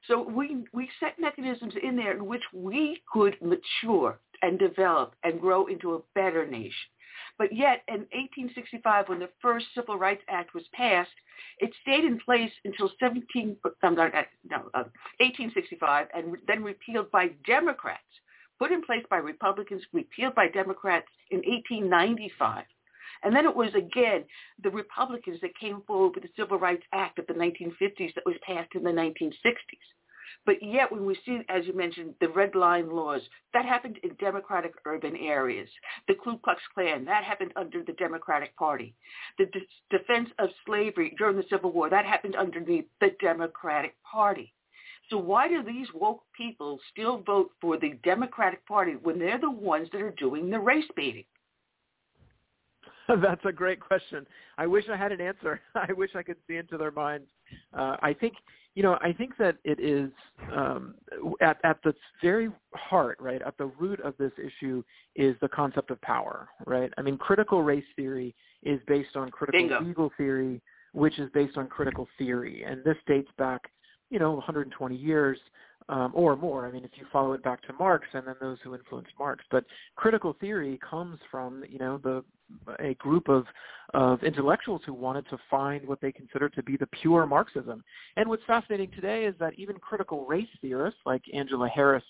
So 0.06 0.22
we, 0.22 0.64
we 0.72 0.88
set 0.98 1.18
mechanisms 1.18 1.74
in 1.82 1.96
there 1.96 2.12
in 2.12 2.26
which 2.26 2.42
we 2.52 3.02
could 3.12 3.36
mature 3.42 4.18
and 4.42 4.58
develop 4.58 5.14
and 5.22 5.40
grow 5.40 5.66
into 5.66 5.94
a 5.94 6.00
better 6.14 6.46
nation. 6.46 6.88
But 7.38 7.54
yet, 7.54 7.82
in 7.88 8.06
1865, 8.12 9.08
when 9.08 9.18
the 9.18 9.28
first 9.40 9.66
Civil 9.74 9.98
Rights 9.98 10.22
Act 10.28 10.54
was 10.54 10.64
passed, 10.74 11.10
it 11.58 11.70
stayed 11.82 12.04
in 12.04 12.18
place 12.20 12.50
until 12.64 12.90
17, 13.00 13.56
no, 13.62 13.70
uh, 14.74 14.84
1865 15.20 16.06
and 16.14 16.36
then 16.46 16.62
repealed 16.62 17.10
by 17.10 17.28
Democrats, 17.46 18.02
put 18.58 18.72
in 18.72 18.82
place 18.82 19.04
by 19.08 19.18
Republicans, 19.18 19.82
repealed 19.92 20.34
by 20.34 20.48
Democrats 20.48 21.08
in 21.30 21.38
1895. 21.38 22.64
And 23.22 23.34
then 23.34 23.44
it 23.44 23.54
was 23.54 23.74
again 23.74 24.24
the 24.62 24.70
Republicans 24.70 25.40
that 25.42 25.58
came 25.58 25.82
forward 25.86 26.14
with 26.14 26.24
the 26.24 26.30
Civil 26.36 26.58
Rights 26.58 26.84
Act 26.92 27.18
of 27.18 27.26
the 27.26 27.34
1950s 27.34 28.14
that 28.14 28.26
was 28.26 28.36
passed 28.46 28.74
in 28.74 28.82
the 28.82 28.90
1960s. 28.90 29.34
But 30.46 30.62
yet 30.62 30.90
when 30.90 31.04
we 31.04 31.18
see, 31.26 31.42
as 31.48 31.66
you 31.66 31.74
mentioned, 31.74 32.14
the 32.20 32.28
red 32.28 32.54
line 32.54 32.88
laws, 32.88 33.20
that 33.52 33.66
happened 33.66 33.98
in 34.02 34.14
democratic 34.14 34.74
urban 34.86 35.14
areas. 35.16 35.68
The 36.08 36.14
Ku 36.14 36.38
Klux 36.38 36.62
Klan, 36.72 37.04
that 37.04 37.24
happened 37.24 37.52
under 37.56 37.82
the 37.82 37.92
Democratic 37.92 38.56
Party. 38.56 38.94
The 39.38 39.46
d- 39.46 39.66
defense 39.90 40.30
of 40.38 40.48
slavery 40.64 41.14
during 41.18 41.36
the 41.36 41.44
Civil 41.50 41.72
War, 41.72 41.90
that 41.90 42.06
happened 42.06 42.36
underneath 42.36 42.86
the 43.00 43.10
Democratic 43.20 43.96
Party. 44.02 44.54
So 45.10 45.18
why 45.18 45.48
do 45.48 45.62
these 45.62 45.92
woke 45.92 46.22
people 46.36 46.80
still 46.90 47.18
vote 47.18 47.50
for 47.60 47.76
the 47.76 47.98
Democratic 48.02 48.64
Party 48.66 48.92
when 48.92 49.18
they're 49.18 49.40
the 49.40 49.50
ones 49.50 49.88
that 49.92 50.00
are 50.00 50.12
doing 50.12 50.48
the 50.48 50.60
race 50.60 50.88
baiting? 50.96 51.24
That's 53.22 53.44
a 53.44 53.52
great 53.52 53.80
question. 53.80 54.26
I 54.58 54.66
wish 54.66 54.84
I 54.90 54.96
had 54.96 55.12
an 55.12 55.20
answer. 55.20 55.60
I 55.74 55.92
wish 55.92 56.10
I 56.14 56.22
could 56.22 56.36
see 56.46 56.56
into 56.56 56.76
their 56.76 56.90
minds. 56.90 57.26
Uh, 57.76 57.96
I 58.02 58.14
think, 58.14 58.34
you 58.74 58.82
know, 58.82 58.98
I 59.00 59.12
think 59.12 59.36
that 59.38 59.56
it 59.64 59.80
is 59.80 60.10
um, 60.52 60.94
at 61.40 61.58
at 61.64 61.78
the 61.82 61.94
very 62.22 62.50
heart, 62.74 63.18
right, 63.20 63.42
at 63.42 63.56
the 63.58 63.66
root 63.66 64.00
of 64.00 64.14
this 64.18 64.32
issue 64.38 64.82
is 65.16 65.34
the 65.40 65.48
concept 65.48 65.90
of 65.90 66.00
power, 66.02 66.48
right? 66.66 66.92
I 66.96 67.02
mean, 67.02 67.18
critical 67.18 67.62
race 67.62 67.84
theory 67.96 68.34
is 68.62 68.80
based 68.86 69.16
on 69.16 69.30
critical 69.30 69.60
Bingo. 69.60 69.80
legal 69.80 70.12
theory, 70.16 70.60
which 70.92 71.18
is 71.18 71.28
based 71.34 71.56
on 71.56 71.66
critical 71.66 72.06
theory, 72.16 72.62
and 72.62 72.84
this 72.84 72.96
dates 73.06 73.30
back, 73.38 73.70
you 74.10 74.18
know, 74.18 74.32
120 74.32 74.94
years 74.94 75.38
um, 75.88 76.12
or 76.14 76.36
more. 76.36 76.66
I 76.66 76.70
mean, 76.70 76.84
if 76.84 76.92
you 76.94 77.06
follow 77.12 77.32
it 77.32 77.42
back 77.42 77.62
to 77.62 77.72
Marx 77.72 78.06
and 78.12 78.26
then 78.26 78.36
those 78.40 78.58
who 78.62 78.74
influenced 78.74 79.12
Marx, 79.18 79.44
but 79.50 79.64
critical 79.96 80.36
theory 80.40 80.78
comes 80.88 81.18
from 81.30 81.64
you 81.68 81.78
know 81.78 81.98
the 81.98 82.22
a 82.78 82.94
group 82.94 83.28
of 83.28 83.44
of 83.92 84.22
intellectuals 84.22 84.80
who 84.86 84.94
wanted 84.94 85.28
to 85.28 85.36
find 85.50 85.84
what 85.86 86.00
they 86.00 86.12
considered 86.12 86.52
to 86.54 86.62
be 86.62 86.76
the 86.76 86.86
pure 87.02 87.26
Marxism. 87.26 87.82
And 88.16 88.28
what's 88.28 88.44
fascinating 88.46 88.90
today 88.92 89.24
is 89.24 89.34
that 89.40 89.54
even 89.56 89.76
critical 89.76 90.26
race 90.26 90.46
theorists 90.60 91.00
like 91.04 91.22
Angela 91.34 91.68
Harris 91.68 92.04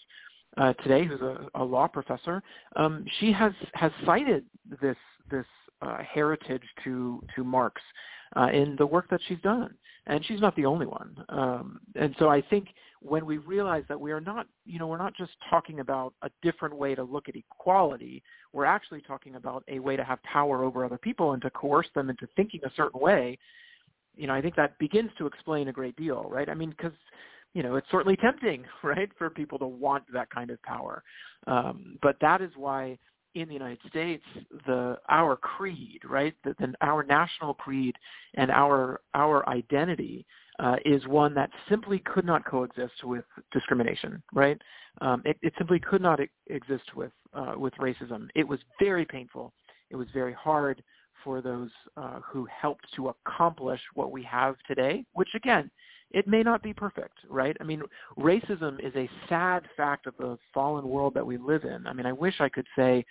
uh, 0.59 0.75
today, 0.75 1.07
who's 1.07 1.23
a, 1.23 1.49
a 1.55 1.65
law 1.65 1.87
professor, 1.87 2.43
um, 2.77 3.05
she 3.19 3.33
has 3.33 3.53
has 3.75 3.93
cited 4.05 4.45
this 4.83 4.97
this 5.31 5.47
uh, 5.81 5.99
heritage 6.03 6.63
to 6.85 7.23
to 7.35 7.45
Marx 7.45 7.81
uh, 8.37 8.49
in 8.53 8.77
the 8.77 8.87
work 8.87 9.09
that 9.11 9.21
she's 9.27 9.41
done, 9.41 9.75
and 10.11 10.27
she's 10.27 10.41
not 10.41 10.57
the 10.57 10.67
only 10.67 10.87
one. 10.87 11.25
Um, 11.29 11.81
and 11.95 12.15
so 12.19 12.29
I 12.29 12.43
think 12.43 12.69
when 13.01 13.25
we 13.25 13.39
realize 13.39 13.85
that 13.89 13.99
we 13.99 14.11
are 14.11 14.21
not, 14.21 14.47
you 14.67 14.79
know, 14.79 14.89
we're 14.89 14.99
not 14.99 15.17
just 15.17 15.31
talking 15.49 15.79
about 15.79 16.13
a 16.23 16.31
different 16.43 16.75
way 16.75 16.97
to 16.97 17.03
look 17.03 17.29
at 17.29 17.37
equality, 17.37 18.23
we're 18.53 18.65
actually 18.65 19.01
talking 19.03 19.37
about 19.37 19.63
a 19.69 19.79
way 19.79 19.97
to 19.97 20.03
have 20.03 20.21
power 20.25 20.65
over 20.65 20.85
other 20.85 20.99
people 20.99 21.33
and 21.33 21.41
to 21.43 21.51
coerce 21.51 21.87
them 21.95 22.11
into 22.11 22.29
thinking 22.35 22.61
a 22.65 22.71
certain 22.77 23.01
way. 23.01 23.39
You 24.17 24.27
know, 24.27 24.35
I 24.35 24.43
think 24.43 24.57
that 24.57 24.77
begins 24.79 25.11
to 25.19 25.27
explain 25.27 25.69
a 25.69 25.73
great 25.73 25.95
deal, 25.95 26.27
right? 26.29 26.49
I 26.49 26.55
mean, 26.55 26.71
because 26.71 26.93
you 27.55 27.63
know, 27.63 27.77
it's 27.77 27.87
certainly 27.91 28.17
tempting, 28.17 28.65
right, 28.83 29.11
for 29.17 29.31
people 29.31 29.59
to 29.61 29.67
want 29.67 30.05
that 30.13 30.29
kind 30.31 30.51
of 30.51 30.61
power. 30.63 31.05
Um, 31.47 31.99
but 32.03 32.17
that 32.21 32.41
is 32.41 32.51
why 32.57 32.99
in 33.35 33.49
the 33.49 33.55
United 33.55 33.79
States, 33.89 34.25
the 34.67 34.99
our 35.09 35.37
creed, 35.37 36.01
right, 36.09 36.35
the, 36.45 36.55
the, 36.59 36.73
our 36.81 37.03
national 37.03 37.55
creed 37.55 37.95
and 38.35 38.51
our 38.51 39.01
our 39.15 39.49
identity 39.49 40.27
uh, 40.59 40.77
is 40.85 41.07
one 41.07 41.35
that 41.35 41.51
simply 41.69 42.01
could 42.01 42.25
not 42.25 42.45
coexist 42.45 43.05
with 43.05 43.25
discrimination, 43.53 44.23
right? 44.35 44.61
Um, 45.01 45.23
it, 45.25 45.39
it, 45.43 45.55
simply 45.57 45.79
could 45.79 46.03
not 46.03 46.21
exist 46.49 46.95
with 46.95 47.13
uh, 47.33 47.55
with 47.57 47.73
racism. 47.75 48.29
It 48.35 48.47
was 48.47 48.61
very 48.79 49.05
painful. 49.05 49.53
It 49.91 49.97
was 49.97 50.09
very 50.13 50.33
hard 50.33 50.83
for 51.25 51.41
those 51.41 51.71
uh, 51.97 52.21
who 52.25 52.47
helped 52.47 52.87
to 52.97 53.09
accomplish 53.09 53.81
what 53.95 54.11
we 54.11 54.23
have 54.25 54.57
today, 54.67 55.05
which 55.13 55.29
again 55.35 55.71
it 56.11 56.27
may 56.27 56.43
not 56.43 56.63
be 56.63 56.73
perfect, 56.73 57.19
right? 57.29 57.57
I 57.61 57.65
mean, 57.65 57.83
racism 58.19 58.85
is 58.85 58.95
a 58.97 59.09
sad 59.29 59.65
fact 59.77 60.07
of 60.07 60.15
the 60.19 60.39
fallen 60.53 60.89
world 60.89 61.15
that 61.15 61.27
we 61.27 61.37
live 61.39 61.65
in. 61.65 61.87
I 61.87 61.93
mean, 61.93 62.07
I 62.07 62.13
wish 62.13 62.41
I 62.41 62.49
could 62.49 62.67
say 62.77 63.05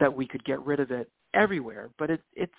that 0.00 0.14
we 0.14 0.26
could 0.26 0.44
get 0.44 0.64
rid 0.64 0.80
of 0.80 0.90
it 0.90 1.10
everywhere, 1.34 1.90
but 1.98 2.10
it, 2.10 2.22
it's 2.34 2.52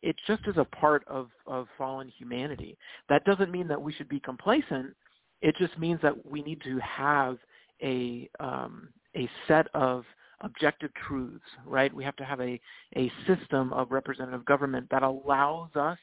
it 0.00 0.14
just 0.28 0.46
is 0.46 0.56
a 0.56 0.64
part 0.64 1.02
of, 1.08 1.28
of 1.46 1.66
fallen 1.76 2.08
humanity. 2.16 2.78
That 3.08 3.24
doesn't 3.24 3.50
mean 3.50 3.66
that 3.66 3.82
we 3.82 3.92
should 3.92 4.08
be 4.08 4.20
complacent. 4.20 4.94
It 5.42 5.56
just 5.58 5.76
means 5.76 5.98
that 6.02 6.14
we 6.24 6.40
need 6.42 6.62
to 6.62 6.78
have 6.78 7.38
a 7.82 8.28
um, 8.38 8.90
a 9.16 9.28
set 9.48 9.66
of 9.74 10.04
objective 10.42 10.90
truths, 11.06 11.44
right? 11.66 11.92
We 11.92 12.04
have 12.04 12.16
to 12.16 12.24
have 12.24 12.40
a, 12.40 12.60
a 12.96 13.10
system 13.26 13.72
of 13.72 13.90
representative 13.90 14.44
government 14.44 14.86
that 14.90 15.02
allows 15.02 15.70
us 15.74 15.98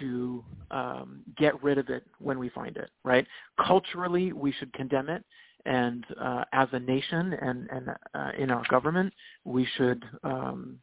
to 0.00 0.44
um, 0.70 1.22
get 1.36 1.62
rid 1.62 1.78
of 1.78 1.88
it 1.88 2.04
when 2.18 2.38
we 2.38 2.48
find 2.48 2.76
it, 2.76 2.90
right? 3.04 3.26
Culturally, 3.64 4.32
we 4.32 4.52
should 4.52 4.72
condemn 4.72 5.08
it, 5.08 5.24
and 5.66 6.04
uh, 6.20 6.44
as 6.52 6.68
a 6.72 6.78
nation 6.78 7.34
and, 7.40 7.68
and 7.70 7.88
uh, 8.14 8.30
in 8.38 8.50
our 8.50 8.64
government, 8.70 9.12
we 9.44 9.66
should 9.76 10.04
um, 10.22 10.78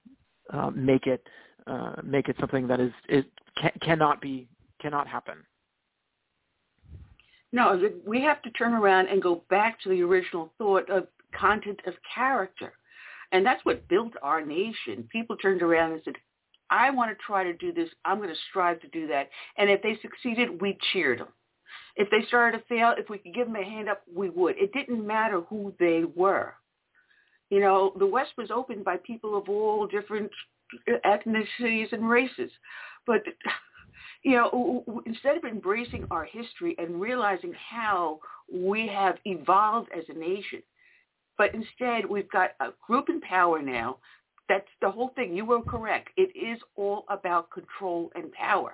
uh, 0.52 0.70
make 0.72 1.08
it 1.08 1.26
uh, 1.68 1.94
make 2.04 2.28
it 2.28 2.36
something 2.40 2.68
that 2.68 2.80
is 2.80 2.92
it 3.08 3.26
can, 3.60 3.72
cannot 3.82 4.20
be 4.22 4.48
cannot 4.82 5.08
happen. 5.08 5.38
No, 7.54 7.80
we 8.06 8.22
have 8.22 8.42
to 8.44 8.50
turn 8.52 8.74
around 8.74 9.08
and 9.08 9.22
go 9.22 9.44
back 9.50 9.82
to 9.82 9.90
the 9.90 10.02
original 10.02 10.54
thought 10.58 10.90
of 10.90 11.08
content 11.38 11.80
of 11.86 11.94
character. 12.16 12.74
And 13.34 13.46
that's 13.46 13.64
what 13.66 13.88
built 13.88 14.14
our 14.22 14.44
nation. 14.46 15.08
People 15.12 15.38
turned 15.38 15.62
around 15.62 15.94
and 15.94 16.02
said, 16.04 16.16
I 16.72 16.90
want 16.90 17.12
to 17.12 17.24
try 17.24 17.44
to 17.44 17.54
do 17.54 17.72
this. 17.74 17.90
I'm 18.06 18.18
going 18.18 18.30
to 18.30 18.36
strive 18.50 18.80
to 18.82 18.88
do 18.88 19.06
that. 19.08 19.30
And 19.58 19.70
if 19.70 19.84
they 19.84 20.00
succeeded, 20.02 20.62
we 20.62 20.78
cheered 20.92 21.20
them. 21.20 21.28
If 21.98 22.10
they 22.10 22.26
started 22.28 22.58
to 22.58 22.64
fail, 22.66 22.94
if 22.98 23.10
we 23.10 23.18
could 23.18 23.36
give 23.36 23.48
them 23.48 23.58
a 23.58 23.64
hand 23.64 23.90
up, 23.90 24.02
we 24.14 24.30
would. 24.30 24.58
It 24.58 24.74
didn't 24.74 25.06
matter 25.06 25.42
who 25.42 25.74
they 25.80 26.06
were. 26.16 26.54
You 27.50 27.60
know, 27.60 27.94
the 28.00 28.06
West 28.06 28.32
was 28.38 28.50
opened 28.50 28.86
by 28.86 28.98
people 28.98 29.38
of 29.38 29.50
all 29.50 29.86
different 29.86 30.32
ethnicities 31.06 31.92
and 31.92 32.10
races. 32.10 32.50
But, 33.06 33.24
you 34.24 34.32
know, 34.32 35.04
instead 35.06 35.36
of 35.36 35.44
embracing 35.44 36.08
our 36.10 36.24
history 36.24 36.76
and 36.78 37.02
realizing 37.02 37.54
how 37.70 38.20
we 38.52 38.88
have 38.88 39.18
evolved 39.26 39.90
as 39.96 40.06
a 40.08 40.18
nation, 40.18 40.64
but 41.38 41.54
instead 41.54 42.06
we've 42.06 42.32
got 42.32 42.52
a 42.62 42.70
group 42.86 43.10
in 43.10 43.20
power 43.20 43.62
now 43.62 43.98
that's 44.52 44.68
the 44.82 44.92
whole 44.92 45.12
thing. 45.16 45.34
You 45.34 45.46
were 45.46 45.62
correct. 45.62 46.10
It 46.18 46.36
is 46.38 46.60
all 46.76 47.06
about 47.08 47.50
control 47.52 48.12
and 48.16 48.34
power. 48.34 48.74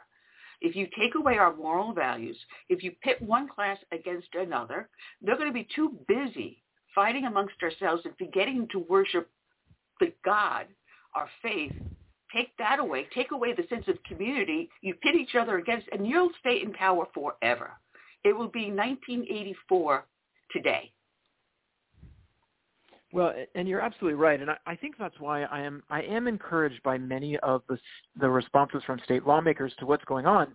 If 0.60 0.76
you 0.76 0.88
take 0.98 1.14
away 1.14 1.38
our 1.38 1.56
moral 1.56 1.94
values, 1.94 2.36
if 2.68 2.84
you 2.84 2.94
pit 3.04 3.22
one 3.22 3.48
class 3.48 3.78
against 3.92 4.30
another, 4.34 4.90
they're 5.22 5.38
going 5.38 5.50
to 5.50 5.54
be 5.54 5.68
too 5.76 5.96
busy 6.08 6.64
fighting 6.96 7.26
amongst 7.26 7.62
ourselves 7.62 8.02
and 8.06 8.16
forgetting 8.18 8.68
to 8.72 8.80
worship 8.90 9.30
the 10.00 10.12
God, 10.26 10.66
our 11.14 11.30
faith. 11.44 11.74
Take 12.36 12.58
that 12.58 12.80
away. 12.80 13.06
Take 13.14 13.30
away 13.32 13.54
the 13.54 13.68
sense 13.70 13.88
of 13.88 14.02
community. 14.02 14.70
You 14.82 14.96
pit 14.96 15.14
each 15.14 15.36
other 15.36 15.60
against, 15.60 15.88
and 15.92 16.08
you'll 16.08 16.32
stay 16.40 16.60
in 16.64 16.74
power 16.74 17.06
forever. 17.14 17.70
It 18.24 18.36
will 18.36 18.50
be 18.50 18.72
1984 18.72 20.06
today. 20.52 20.92
Well, 23.14 23.34
and 23.56 23.68
you're 23.68 23.80
absolutely 23.80 24.20
right, 24.20 24.42
and 24.42 24.52
I, 24.52 24.58
I 24.66 24.76
think 24.76 24.96
that's 25.00 25.18
why 25.20 25.44
I 25.44 25.62
am 25.62 25.82
I 25.90 26.02
am 26.02 26.28
encouraged 26.28 26.84
by 26.84 26.98
many 26.98 27.38
of 27.38 27.62
the 27.70 27.78
the 28.20 28.30
responses 28.30 28.84
from 28.86 29.00
state 29.06 29.26
lawmakers 29.26 29.74
to 29.80 29.86
what's 29.86 30.04
going 30.06 30.26
on 30.26 30.48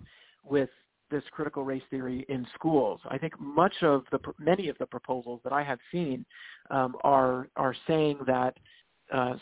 with 0.45 0.69
this 1.11 1.23
critical 1.31 1.65
race 1.65 1.83
theory 1.91 2.27
in 2.29 2.47
schools. 2.55 3.01
I 3.09 3.17
think 3.17 3.39
much 3.41 3.75
of 3.83 4.05
the 4.13 4.19
many 4.39 4.69
of 4.69 4.77
the 4.79 4.87
proposals 4.87 5.41
that 5.45 5.53
I 5.53 5.63
have 5.63 5.79
seen 5.91 6.27
um, 6.71 6.97
are 7.05 7.49
are 7.57 7.75
saying 7.87 8.19
that 8.27 8.59
uh, 9.13 9.35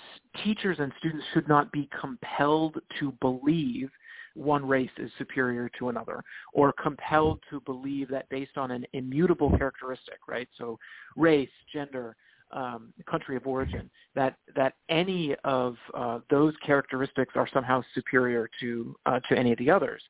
teachers 0.45 0.77
and 0.79 0.93
students 0.99 1.25
should 1.33 1.49
not 1.49 1.71
be 1.73 1.89
compelled 2.01 2.77
to 2.99 3.13
believe 3.21 3.91
one 4.35 4.67
race 4.67 4.91
is 4.99 5.11
superior 5.19 5.69
to 5.79 5.89
another 5.89 6.23
or 6.53 6.73
compelled 6.73 7.41
to 7.51 7.61
believe 7.61 8.09
that 8.09 8.29
based 8.29 8.57
on 8.57 8.71
an 8.71 8.85
immutable 8.93 9.51
characteristic, 9.57 10.19
right? 10.29 10.49
So 10.57 10.79
race, 11.17 11.51
gender, 11.73 12.17
um, 12.53 12.93
country 13.07 13.37
of 13.37 13.47
origin, 13.47 13.91
that 14.15 14.37
that 14.57 14.75
any 14.89 15.35
of 15.45 15.77
uh, 15.95 16.21
those 16.31 16.55
characteristics 16.65 17.35
are 17.37 17.49
somehow 17.53 17.83
superior 17.95 18.49
to 18.61 18.95
uh, 19.07 19.21
to 19.29 19.39
any 19.39 19.53
of 19.53 19.59
the 19.59 19.71
others. 19.71 20.03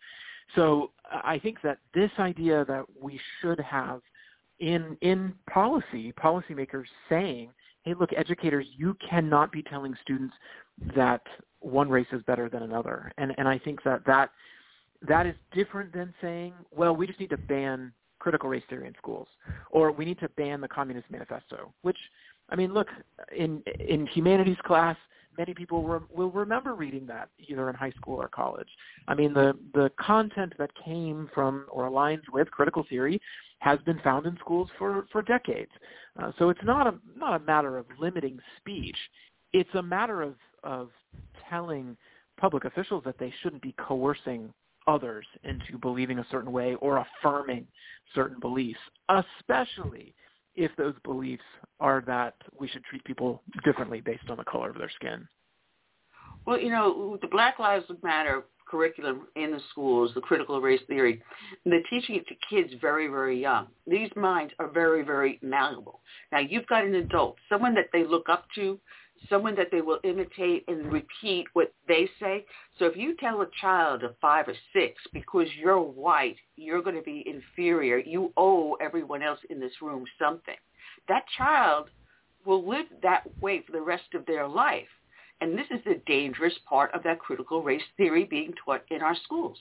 So 0.54 0.90
I 1.10 1.38
think 1.38 1.58
that 1.62 1.78
this 1.94 2.10
idea 2.18 2.64
that 2.66 2.84
we 3.00 3.20
should 3.40 3.60
have 3.60 4.00
in 4.58 4.96
in 5.00 5.34
policy, 5.48 6.12
policymakers 6.12 6.86
saying, 7.08 7.50
"Hey, 7.82 7.94
look, 7.94 8.10
educators, 8.16 8.66
you 8.76 8.96
cannot 9.08 9.52
be 9.52 9.62
telling 9.62 9.96
students 10.02 10.34
that 10.94 11.22
one 11.60 11.88
race 11.88 12.06
is 12.12 12.22
better 12.22 12.48
than 12.48 12.62
another," 12.62 13.12
and 13.18 13.34
and 13.38 13.48
I 13.48 13.58
think 13.58 13.82
that 13.84 14.04
that 14.06 14.30
that 15.02 15.26
is 15.26 15.34
different 15.52 15.92
than 15.92 16.12
saying, 16.20 16.52
"Well, 16.70 16.94
we 16.94 17.06
just 17.06 17.20
need 17.20 17.30
to 17.30 17.38
ban 17.38 17.92
critical 18.20 18.48
race 18.48 18.62
theory 18.68 18.86
in 18.86 18.94
schools, 18.96 19.26
or 19.70 19.90
we 19.90 20.04
need 20.04 20.20
to 20.20 20.28
ban 20.30 20.60
the 20.60 20.68
Communist 20.68 21.10
Manifesto, 21.10 21.72
which, 21.82 21.98
I 22.50 22.56
mean, 22.56 22.74
look, 22.74 22.88
in 23.36 23.62
in 23.78 24.06
humanities 24.06 24.58
class, 24.64 24.96
many 25.38 25.54
people 25.54 25.82
re- 25.86 26.06
will 26.12 26.30
remember 26.30 26.74
reading 26.74 27.06
that 27.06 27.28
either 27.48 27.68
in 27.70 27.76
high 27.76 27.92
school 27.92 28.16
or 28.16 28.28
college. 28.28 28.68
I 29.08 29.14
mean, 29.14 29.32
the 29.32 29.56
the 29.74 29.90
content 30.00 30.54
that 30.58 30.70
came 30.84 31.30
from 31.34 31.66
or 31.70 31.88
aligns 31.88 32.22
with 32.32 32.50
critical 32.50 32.84
theory 32.88 33.20
has 33.60 33.78
been 33.80 34.00
found 34.00 34.26
in 34.26 34.36
schools 34.38 34.68
for 34.78 35.06
for 35.12 35.22
decades. 35.22 35.70
Uh, 36.20 36.32
so 36.38 36.50
it's 36.50 36.64
not 36.64 36.86
a 36.86 36.94
not 37.16 37.40
a 37.40 37.44
matter 37.44 37.78
of 37.78 37.86
limiting 37.98 38.38
speech. 38.58 38.96
It's 39.52 39.74
a 39.74 39.82
matter 39.82 40.22
of 40.22 40.34
of 40.64 40.90
telling 41.48 41.96
public 42.38 42.64
officials 42.64 43.02
that 43.04 43.18
they 43.18 43.32
shouldn't 43.42 43.62
be 43.62 43.74
coercing 43.78 44.52
others 44.86 45.26
into 45.44 45.78
believing 45.78 46.18
a 46.18 46.26
certain 46.30 46.52
way 46.52 46.74
or 46.76 47.04
affirming 47.22 47.66
certain 48.14 48.40
beliefs, 48.40 48.80
especially 49.08 50.14
if 50.54 50.70
those 50.76 50.94
beliefs 51.04 51.42
are 51.78 52.02
that 52.06 52.34
we 52.58 52.68
should 52.68 52.84
treat 52.84 53.04
people 53.04 53.42
differently 53.64 54.00
based 54.00 54.28
on 54.28 54.36
the 54.36 54.44
color 54.44 54.70
of 54.70 54.78
their 54.78 54.90
skin. 54.96 55.26
Well, 56.46 56.58
you 56.58 56.70
know, 56.70 57.18
the 57.20 57.28
Black 57.28 57.58
Lives 57.58 57.84
Matter 58.02 58.44
curriculum 58.70 59.26
in 59.34 59.50
the 59.50 59.60
schools, 59.70 60.12
the 60.14 60.20
critical 60.20 60.60
race 60.60 60.80
theory, 60.86 61.20
they're 61.64 61.82
teaching 61.90 62.14
it 62.14 62.26
to 62.28 62.34
kids 62.48 62.72
very, 62.80 63.08
very 63.08 63.40
young. 63.40 63.66
These 63.86 64.10
minds 64.14 64.52
are 64.58 64.68
very, 64.68 65.02
very 65.02 65.38
malleable. 65.42 66.00
Now, 66.30 66.38
you've 66.38 66.66
got 66.66 66.84
an 66.84 66.94
adult, 66.94 67.36
someone 67.48 67.74
that 67.74 67.88
they 67.92 68.04
look 68.04 68.28
up 68.28 68.46
to, 68.54 68.78
someone 69.28 69.54
that 69.56 69.68
they 69.70 69.80
will 69.80 70.00
imitate 70.04 70.64
and 70.68 70.90
repeat 70.92 71.46
what 71.52 71.72
they 71.86 72.08
say. 72.18 72.44
So 72.78 72.86
if 72.86 72.96
you 72.96 73.16
tell 73.16 73.42
a 73.42 73.46
child 73.60 74.02
of 74.02 74.16
five 74.20 74.48
or 74.48 74.54
six, 74.72 74.94
because 75.12 75.46
you're 75.58 75.80
white, 75.80 76.36
you're 76.56 76.82
going 76.82 76.96
to 76.96 77.02
be 77.02 77.24
inferior, 77.26 77.98
you 77.98 78.32
owe 78.36 78.74
everyone 78.80 79.22
else 79.22 79.40
in 79.50 79.60
this 79.60 79.72
room 79.82 80.04
something. 80.18 80.56
that 81.08 81.24
child 81.36 81.88
will 82.44 82.66
live 82.68 82.86
that 83.02 83.24
way 83.40 83.62
for 83.66 83.72
the 83.72 83.80
rest 83.80 84.14
of 84.14 84.24
their 84.26 84.46
life. 84.48 84.88
And 85.40 85.58
this 85.58 85.66
is 85.70 85.80
the 85.84 86.00
dangerous 86.06 86.54
part 86.68 86.92
of 86.94 87.02
that 87.02 87.18
critical 87.18 87.62
race 87.62 87.82
theory 87.96 88.24
being 88.24 88.52
taught 88.64 88.82
in 88.90 89.02
our 89.02 89.16
schools. 89.24 89.58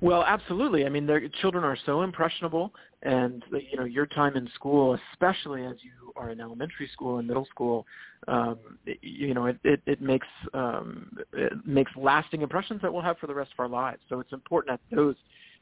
Well, 0.00 0.24
absolutely. 0.24 0.84
I 0.84 0.88
mean, 0.88 1.08
children 1.40 1.64
are 1.64 1.76
so 1.86 2.02
impressionable, 2.02 2.72
and 3.02 3.44
you 3.50 3.76
know, 3.76 3.84
your 3.84 4.06
time 4.06 4.36
in 4.36 4.48
school, 4.54 4.98
especially 5.12 5.64
as 5.64 5.76
you 5.82 6.01
are 6.16 6.30
in 6.30 6.40
elementary 6.40 6.88
school 6.92 7.18
and 7.18 7.26
middle 7.26 7.46
school, 7.46 7.86
um, 8.28 8.58
you 9.00 9.34
know, 9.34 9.46
it, 9.46 9.58
it, 9.64 9.80
it 9.86 10.00
makes 10.00 10.26
um, 10.54 11.16
it 11.32 11.52
makes 11.66 11.90
lasting 11.96 12.42
impressions 12.42 12.80
that 12.82 12.92
we'll 12.92 13.02
have 13.02 13.18
for 13.18 13.26
the 13.26 13.34
rest 13.34 13.52
of 13.52 13.60
our 13.60 13.68
lives. 13.68 14.00
So 14.08 14.20
it's 14.20 14.32
important 14.32 14.74
at 14.74 14.96
those 14.96 15.16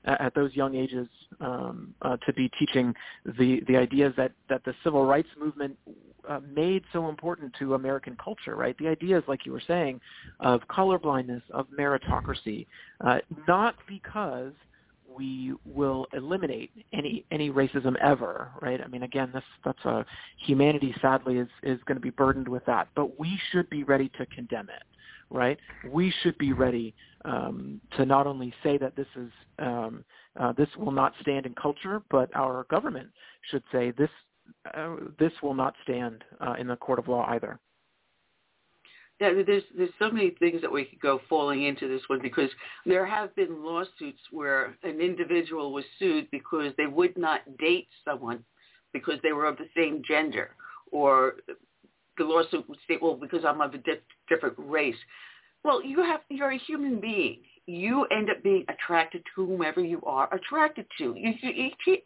at 0.05 0.35
those 0.35 0.55
young 0.55 0.75
ages 0.75 1.09
um, 1.41 1.95
uh, 2.03 2.17
to 2.19 2.33
be 2.33 2.51
teaching 2.59 2.95
the 3.39 3.63
the 3.69 3.77
ideas 3.77 4.13
that 4.17 4.33
that 4.49 4.65
the 4.65 4.75
civil 4.83 5.05
rights 5.05 5.29
movement 5.39 5.77
uh, 6.29 6.41
made 6.55 6.85
so 6.93 7.09
important 7.09 7.53
to 7.59 7.75
American 7.75 8.17
culture, 8.23 8.57
right? 8.57 8.77
The 8.79 8.89
ideas, 8.89 9.23
like 9.27 9.47
you 9.47 9.53
were 9.53 9.63
saying, 9.67 10.01
of 10.41 10.61
colorblindness, 10.69 11.43
of 11.51 11.67
meritocracy, 11.79 12.67
uh, 13.01 13.19
not 13.49 13.75
because 13.89 14.53
we 15.15 15.55
will 15.65 16.07
eliminate 16.13 16.71
any 16.93 17.25
any 17.31 17.51
racism 17.51 17.97
ever, 18.01 18.51
right? 18.61 18.81
I 18.83 18.87
mean, 18.87 19.03
again, 19.03 19.31
this 19.33 19.45
that's 19.65 19.85
a 19.85 20.05
humanity 20.47 20.95
sadly 21.01 21.39
is 21.39 21.49
is 21.63 21.79
going 21.87 21.97
to 21.97 22.03
be 22.03 22.11
burdened 22.11 22.49
with 22.49 22.65
that, 22.67 22.89
but 22.95 23.19
we 23.19 23.39
should 23.51 23.69
be 23.71 23.85
ready 23.85 24.11
to 24.19 24.27
condemn 24.27 24.69
it, 24.69 24.83
right? 25.31 25.59
We 25.91 26.13
should 26.23 26.37
be 26.39 26.53
ready 26.53 26.95
um, 27.25 27.81
to 27.97 28.07
not 28.07 28.27
only 28.27 28.53
say 28.63 28.79
that 28.79 28.97
this 28.97 29.09
is 29.17 29.31
um, 29.59 30.05
uh, 30.39 30.53
this 30.53 30.69
will 30.79 30.93
not 30.93 31.13
stand 31.21 31.47
in 31.47 31.55
culture, 31.55 32.03
but 32.11 32.35
our 32.35 32.65
government 32.71 33.09
should 33.51 33.63
say 33.73 33.93
this 33.93 34.11
uh, 34.75 34.97
this 35.19 35.33
will 35.43 35.55
not 35.55 35.75
stand 35.83 36.25
uh, 36.41 36.55
in 36.59 36.67
the 36.67 36.77
court 36.77 36.99
of 36.99 37.09
law 37.09 37.27
either. 37.31 37.59
Yeah, 39.21 39.35
there's 39.47 39.63
there's 39.77 39.91
so 39.99 40.11
many 40.11 40.31
things 40.39 40.63
that 40.63 40.73
we 40.73 40.87
could 40.87 41.01
go 41.01 41.21
falling 41.29 41.65
into 41.65 41.87
this 41.87 42.01
one 42.07 42.23
because 42.23 42.49
there 42.87 43.05
have 43.05 43.35
been 43.37 43.63
lawsuits 43.63 44.21
where 44.31 44.75
an 44.83 45.01
individual 45.01 45.75
was 45.75 45.85
sued 45.99 46.27
because 46.31 46.73
they 46.79 46.87
would 46.87 47.17
not 47.19 47.41
date 47.59 47.89
someone 48.03 48.43
because 48.95 49.19
they 49.23 49.33
were 49.33 49.45
of 49.45 49.59
the 49.59 49.69
same 49.77 50.03
gender, 50.09 50.51
or 50.91 51.35
the 52.17 52.25
lawsuit 52.25 52.67
would 52.69 52.79
say, 52.89 52.99
well, 53.01 53.15
because 53.15 53.45
I'm 53.45 53.61
of 53.61 53.75
a 53.75 53.79
di- 53.79 54.01
different 54.29 54.55
race. 54.59 54.97
Well, 55.65 55.85
you 55.85 56.03
have 56.03 56.21
you're 56.31 56.53
a 56.53 56.59
human 56.59 56.99
being. 56.99 57.41
You 57.67 58.07
end 58.07 58.31
up 58.31 58.43
being 58.43 58.65
attracted 58.71 59.23
to 59.35 59.47
whomever 59.47 59.85
you 59.85 60.01
are 60.07 60.33
attracted 60.35 60.87
to. 60.97 61.15
You, 61.15 61.35
you, 61.43 61.71
you, 61.87 61.97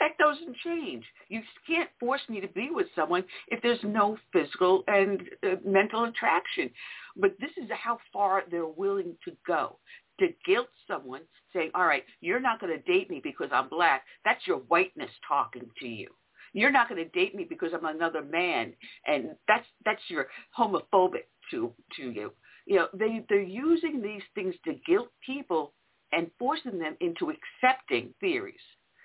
that 0.00 0.16
doesn't 0.18 0.56
change. 0.64 1.04
You 1.28 1.40
can't 1.66 1.90
force 1.98 2.20
me 2.28 2.40
to 2.40 2.48
be 2.48 2.68
with 2.70 2.86
someone 2.94 3.24
if 3.48 3.60
there's 3.62 3.82
no 3.82 4.16
physical 4.32 4.84
and 4.86 5.22
uh, 5.42 5.56
mental 5.64 6.04
attraction. 6.04 6.70
But 7.16 7.32
this 7.40 7.50
is 7.56 7.70
how 7.72 7.98
far 8.12 8.44
they're 8.50 8.66
willing 8.66 9.16
to 9.24 9.32
go. 9.46 9.78
To 10.20 10.28
guilt 10.44 10.68
someone 10.88 11.20
saying, 11.52 11.70
all 11.76 11.86
right, 11.86 12.02
you're 12.20 12.40
not 12.40 12.60
going 12.60 12.76
to 12.76 12.92
date 12.92 13.08
me 13.08 13.20
because 13.22 13.50
I'm 13.52 13.68
black. 13.68 14.02
That's 14.24 14.44
your 14.48 14.58
whiteness 14.58 15.10
talking 15.26 15.70
to 15.80 15.86
you. 15.86 16.08
You're 16.52 16.72
not 16.72 16.88
going 16.88 17.02
to 17.02 17.10
date 17.10 17.36
me 17.36 17.46
because 17.48 17.70
I'm 17.72 17.84
another 17.84 18.22
man, 18.22 18.72
and 19.06 19.36
that's 19.46 19.66
that's 19.84 20.00
your 20.08 20.26
homophobic 20.58 21.26
to 21.50 21.72
to 21.96 22.10
you. 22.10 22.32
You 22.66 22.76
know, 22.76 22.88
they 22.94 23.24
they're 23.28 23.42
using 23.42 24.02
these 24.02 24.22
things 24.34 24.54
to 24.64 24.74
guilt 24.86 25.10
people 25.24 25.72
and 26.12 26.30
forcing 26.38 26.78
them 26.78 26.96
into 27.00 27.30
accepting 27.30 28.12
theories 28.18 28.56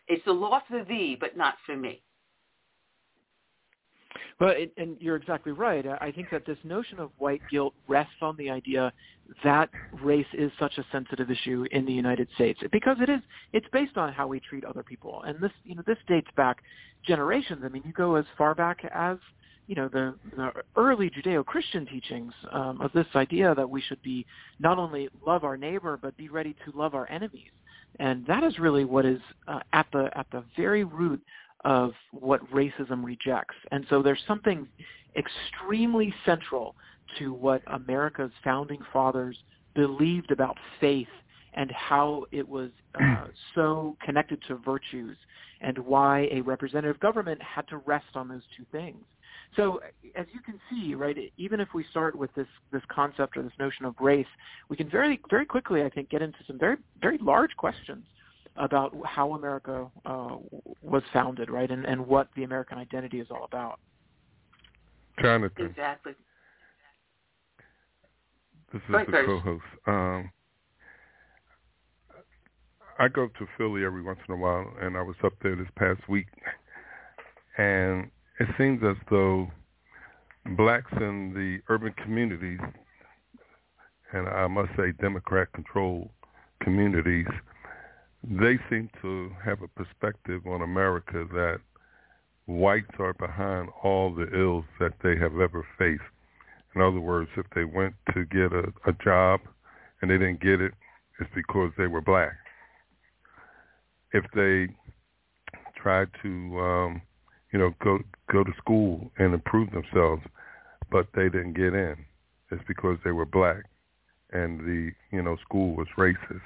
it's 0.08 0.26
a 0.28 0.32
law 0.32 0.62
for 0.68 0.84
thee, 0.84 1.18
but 1.20 1.38
not 1.38 1.56
for 1.66 1.76
me. 1.76 2.02
Well, 4.40 4.54
it, 4.56 4.74
and 4.78 4.98
you're 5.00 5.16
exactly 5.16 5.52
right. 5.52 5.86
I 6.02 6.12
think 6.12 6.30
that 6.32 6.46
this 6.46 6.58
notion 6.64 7.00
of 7.00 7.12
white 7.18 7.42
guilt 7.52 7.74
rests 7.88 8.16
on 8.22 8.36
the 8.38 8.50
idea 8.50 8.92
that 9.44 9.70
race 10.02 10.26
is 10.34 10.52
such 10.60 10.78
a 10.78 10.86
sensitive 10.92 11.30
issue 11.32 11.66
in 11.72 11.86
the 11.86 11.94
United 11.94 12.28
States 12.36 12.60
because 12.72 12.98
it 13.00 13.10
is. 13.10 13.22
It's 13.54 13.68
based 13.72 13.98
on 13.98 14.12
how 14.12 14.28
we 14.28 14.40
treat 14.40 14.66
other 14.66 14.84
people, 14.84 15.24
and 15.26 15.40
this, 15.40 15.52
you 15.64 15.76
know, 15.76 15.84
this 15.86 15.98
dates 16.08 16.28
back 16.36 16.58
generations. 17.06 17.62
I 17.64 17.70
mean, 17.70 17.84
you 17.86 17.94
go 17.94 18.16
as 18.16 18.26
far 18.38 18.56
back 18.56 18.80
as 18.94 19.18
you 19.68 19.76
know 19.76 19.88
the, 19.88 20.16
the 20.36 20.52
early 20.76 21.10
Judeo-Christian 21.10 21.86
teachings 21.86 22.34
um, 22.52 22.82
of 22.82 22.92
this 22.94 23.08
idea 23.16 23.56
that 23.56 23.70
we 23.70 23.82
should 23.82 24.02
be 24.02 24.26
not 24.60 24.78
only 24.78 25.10
love 25.26 25.44
our 25.44 25.58
neighbor 25.58 25.98
but 26.02 26.18
be 26.18 26.28
ready 26.30 26.56
to 26.66 26.78
love 26.78 26.96
our 26.96 27.10
enemies. 27.10 27.52
And 28.00 28.26
that 28.28 28.44
is 28.44 28.60
really 28.60 28.86
what 28.86 29.06
is 29.06 29.20
uh, 29.48 29.60
at 29.74 29.88
the 29.92 30.10
at 30.18 30.28
the 30.32 30.44
very 30.58 30.84
root 30.84 31.22
of 31.64 31.94
what 32.12 32.42
racism 32.52 33.04
rejects. 33.04 33.56
And 33.72 33.86
so 33.90 34.02
there's 34.02 34.22
something 34.28 34.68
extremely 35.16 36.14
central 36.26 36.76
to 37.20 37.34
what 37.34 37.62
America's 37.68 38.32
founding 38.44 38.80
fathers 38.92 39.38
believed 39.76 40.32
about 40.32 40.58
faith 40.80 41.08
and 41.54 41.72
how 41.72 42.26
it 42.32 42.48
was 42.48 42.72
uh, 43.00 43.26
so 43.56 43.96
connected 44.04 44.40
to 44.48 44.56
virtues 44.56 45.16
and 45.62 45.78
why 45.78 46.28
a 46.32 46.42
representative 46.42 47.00
government 47.00 47.42
had 47.42 47.68
to 47.70 47.78
rest 47.78 48.06
on 48.16 48.28
those 48.28 48.42
two 48.58 48.66
things. 48.72 49.04
So 49.56 49.82
as 50.16 50.26
you 50.34 50.42
can 50.42 50.60
see, 50.70 50.96
right, 50.96 51.18
even 51.38 51.60
if 51.60 51.70
we 51.74 51.86
start 51.92 52.16
with 52.16 52.34
this 52.36 52.48
this 52.72 52.82
concept 52.90 53.38
or 53.38 53.44
this 53.44 53.52
notion 53.60 53.86
of 53.86 53.96
race, 54.00 54.28
we 54.70 54.78
can 54.78 54.90
very 54.90 55.20
very 55.30 55.46
quickly, 55.46 55.84
I 55.84 55.90
think, 55.90 56.10
get 56.10 56.22
into 56.22 56.40
some 56.48 56.58
very 56.58 56.78
very 57.02 57.18
large 57.20 57.56
questions 57.58 58.06
about 58.56 58.96
how 59.06 59.34
America 59.34 59.90
uh, 60.06 60.36
was 60.82 61.02
founded, 61.12 61.50
right, 61.50 61.72
and, 61.72 61.86
and 61.86 62.06
what 62.06 62.28
the 62.36 62.44
American 62.44 62.78
identity 62.78 63.20
is 63.20 63.28
all 63.32 63.46
about. 63.46 63.80
Jonathan. 65.20 65.66
Exactly. 65.66 66.14
This 68.72 68.82
is 68.88 68.94
right, 68.94 69.06
the 69.06 69.24
co-host. 69.26 69.64
Um, 69.88 70.32
I 73.00 73.08
go 73.08 73.28
to 73.28 73.48
Philly 73.58 73.86
every 73.86 74.04
once 74.04 74.20
in 74.28 74.34
a 74.34 74.38
while, 74.38 74.66
and 74.82 74.98
I 74.98 75.02
was 75.02 75.16
up 75.24 75.34
there 75.42 75.56
this 75.56 75.68
past 75.78 76.08
week, 76.08 76.28
and 77.58 78.10
it 78.40 78.48
seems 78.58 78.82
as 78.84 78.98
though 79.10 79.48
blacks 80.58 80.92
in 80.94 81.34
the 81.34 81.60
urban 81.74 81.94
communities, 82.04 82.60
and 84.12 84.28
I 84.28 84.48
must 84.48 84.72
say 84.78 84.92
Democrat-controlled 85.00 86.10
communities, 86.62 87.28
they 88.24 88.58
seem 88.70 88.90
to 89.02 89.32
have 89.44 89.62
a 89.62 89.68
perspective 89.68 90.46
on 90.48 90.62
America 90.62 91.26
that 91.32 91.60
whites 92.46 92.92
are 93.00 93.14
behind 93.14 93.70
all 93.84 94.14
the 94.14 94.28
ills 94.38 94.66
that 94.80 94.94
they 95.04 95.16
have 95.18 95.40
ever 95.40 95.66
faced. 95.78 96.02
In 96.76 96.82
other 96.82 97.00
words, 97.00 97.30
if 97.38 97.46
they 97.56 97.64
went 97.66 97.94
to 98.14 98.26
get 98.26 98.52
a, 98.52 98.72
a 98.88 98.94
job 99.04 99.42
and 100.02 100.10
they 100.10 100.18
didn't 100.18 100.42
get 100.42 100.60
it, 100.60 100.74
it's 101.20 101.30
because 101.36 101.72
they 101.78 101.88
were 101.88 102.02
black. 102.02 102.34
If 104.12 104.26
they 104.36 104.74
tried 105.76 106.08
to 106.24 106.60
um, 106.60 107.02
you 107.54 107.60
know, 107.60 107.74
go 107.82 108.00
go 108.32 108.44
to 108.44 108.52
school 108.58 109.12
and 109.18 109.34
improve 109.34 109.70
themselves, 109.72 110.24
but 110.92 111.08
they 111.16 111.30
didn't 111.30 111.54
get 111.54 111.74
in. 111.74 111.96
It's 112.52 112.64
because 112.68 112.98
they 113.06 113.12
were 113.12 113.26
black, 113.26 113.64
and 114.32 114.60
the 114.62 114.92
you 115.12 115.22
know 115.22 115.38
school 115.38 115.76
was 115.76 115.88
racist. 115.98 116.42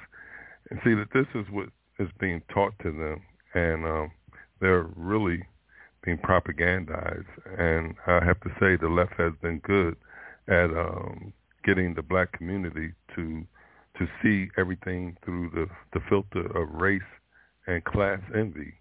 And 0.70 0.78
see 0.84 0.94
that 0.94 1.08
this 1.14 1.26
is 1.34 1.46
what 1.50 1.70
is 1.98 2.08
being 2.20 2.42
taught 2.52 2.74
to 2.82 2.92
them, 2.92 3.22
and 3.54 3.86
um, 3.86 4.10
they're 4.60 4.86
really 4.96 5.42
being 6.04 6.18
propagandized. 6.18 7.24
And 7.58 7.94
I 8.06 8.22
have 8.22 8.40
to 8.40 8.50
say, 8.60 8.76
the 8.76 8.88
left 8.88 9.14
has 9.14 9.32
been 9.40 9.60
good 9.60 9.96
at 10.46 10.70
um, 10.70 11.32
getting 11.64 11.94
the 11.94 12.02
black 12.02 12.32
community 12.32 12.92
to 13.16 13.46
to 13.98 14.06
see 14.22 14.50
everything 14.58 15.16
through 15.24 15.50
the 15.54 15.68
the 15.94 16.04
filter 16.10 16.44
of 16.54 16.68
race 16.74 17.00
and 17.66 17.82
class 17.84 18.20
envy 18.34 18.74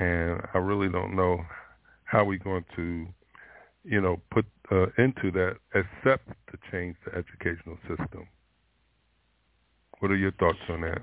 and 0.00 0.40
I 0.54 0.58
really 0.58 0.88
don't 0.88 1.14
know 1.14 1.38
how 2.04 2.24
we're 2.24 2.38
going 2.38 2.64
to, 2.74 3.06
you 3.84 4.00
know, 4.00 4.20
put 4.32 4.46
uh, 4.72 4.86
into 4.98 5.30
that 5.32 5.56
except 5.74 6.28
to 6.50 6.58
change 6.72 6.96
the 7.04 7.12
educational 7.12 7.78
system. 7.86 8.26
What 10.00 10.10
are 10.10 10.16
your 10.16 10.32
thoughts 10.32 10.58
on 10.68 10.80
that? 10.80 11.02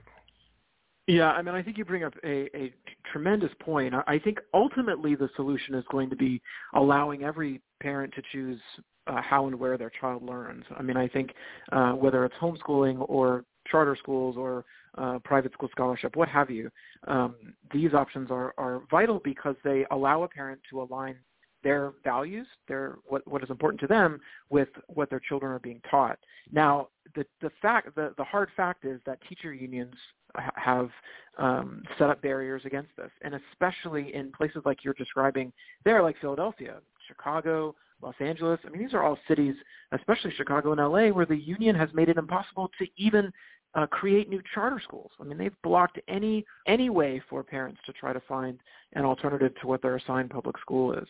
Yeah, 1.06 1.32
I 1.32 1.42
mean, 1.42 1.56
I 1.56 1.64
think 1.64 1.78
you 1.78 1.86
bring 1.86 2.04
up 2.04 2.14
a, 2.26 2.50
a 2.58 2.74
tremendous 3.14 3.52
point. 3.62 3.94
I 4.08 4.20
think 4.20 4.40
ultimately 4.54 5.16
the 5.16 5.30
solution 5.38 5.76
is 5.76 5.86
going 5.90 6.10
to 6.10 6.18
be 6.18 6.42
allowing 6.74 7.24
every 7.24 7.62
parent 7.80 8.14
to 8.16 8.22
choose 8.34 8.60
uh, 9.06 9.22
how 9.22 9.48
and 9.48 9.58
where 9.58 9.78
their 9.78 9.92
child 10.02 10.24
learns. 10.24 10.66
I 10.78 10.82
mean, 10.82 10.98
I 10.98 11.08
think 11.08 11.32
uh, 11.72 11.92
whether 11.92 12.26
it's 12.26 12.36
homeschooling 12.42 13.06
or 13.08 13.46
charter 13.72 13.96
schools 13.96 14.36
or 14.38 14.66
uh, 14.98 15.20
private 15.24 15.54
school 15.54 15.70
scholarship, 15.72 16.16
what 16.16 16.30
have 16.30 16.50
you. 16.50 16.70
Um, 17.08 17.36
these 17.74 17.94
options 17.94 18.32
are, 18.32 18.54
are 18.58 18.82
vital 18.90 19.22
because 19.24 19.56
they 19.64 19.86
allow 19.92 20.24
a 20.24 20.28
parent 20.28 20.62
to 20.70 20.82
align 20.82 21.18
their 21.64 21.94
values, 22.04 22.48
their 22.68 22.98
what, 23.08 23.28
what 23.28 23.44
is 23.44 23.50
important 23.50 23.80
to 23.82 23.88
them, 23.88 24.20
with 24.50 24.70
what 24.88 25.10
their 25.10 25.20
children 25.20 25.52
are 25.52 25.60
being 25.60 25.82
taught. 25.90 26.18
Now, 26.52 26.90
the 27.16 27.26
the 27.42 27.52
fact 27.62 27.96
the, 27.96 28.14
the 28.18 28.24
hard 28.24 28.50
fact 28.56 28.86
is 28.86 29.02
that 29.06 29.20
teacher 29.28 29.54
unions 29.54 29.96
have 30.56 30.90
um, 31.38 31.84
set 31.98 32.10
up 32.10 32.22
barriers 32.22 32.62
against 32.66 32.96
this, 32.96 33.12
and 33.22 33.34
especially 33.36 34.14
in 34.14 34.32
places 34.32 34.62
like 34.66 34.84
you're 34.84 34.94
describing 34.94 35.52
there, 35.84 36.02
like 36.04 36.16
Philadelphia, 36.22 36.78
Chicago, 37.08 37.76
Los 38.02 38.16
Angeles. 38.20 38.60
I 38.66 38.70
mean, 38.70 38.82
these 38.82 38.94
are 38.94 39.04
all 39.04 39.18
cities, 39.28 39.56
especially 39.92 40.32
Chicago 40.36 40.72
and 40.72 40.82
LA, 40.82 41.08
where 41.10 41.26
the 41.26 41.38
union 41.38 41.76
has 41.76 41.90
made 41.94 42.10
it 42.10 42.18
impossible 42.18 42.70
to 42.80 42.86
even 42.98 43.32
uh, 43.78 43.86
create 43.86 44.28
new 44.28 44.42
charter 44.54 44.82
schools. 44.84 45.12
I 45.20 45.24
mean, 45.24 45.38
they've 45.38 45.62
blocked 45.64 46.00
any 46.08 46.44
any 46.68 46.90
way 46.90 47.22
for 47.30 47.44
parents 47.44 47.80
to 47.86 47.94
try 47.94 48.12
to 48.12 48.22
find 48.28 48.60
an 48.94 49.06
alternative 49.06 49.54
to 49.62 49.68
what 49.68 49.84
their 49.84 49.96
assigned 49.96 50.32
public 50.32 50.58
school 50.60 50.94
is. 50.94 51.08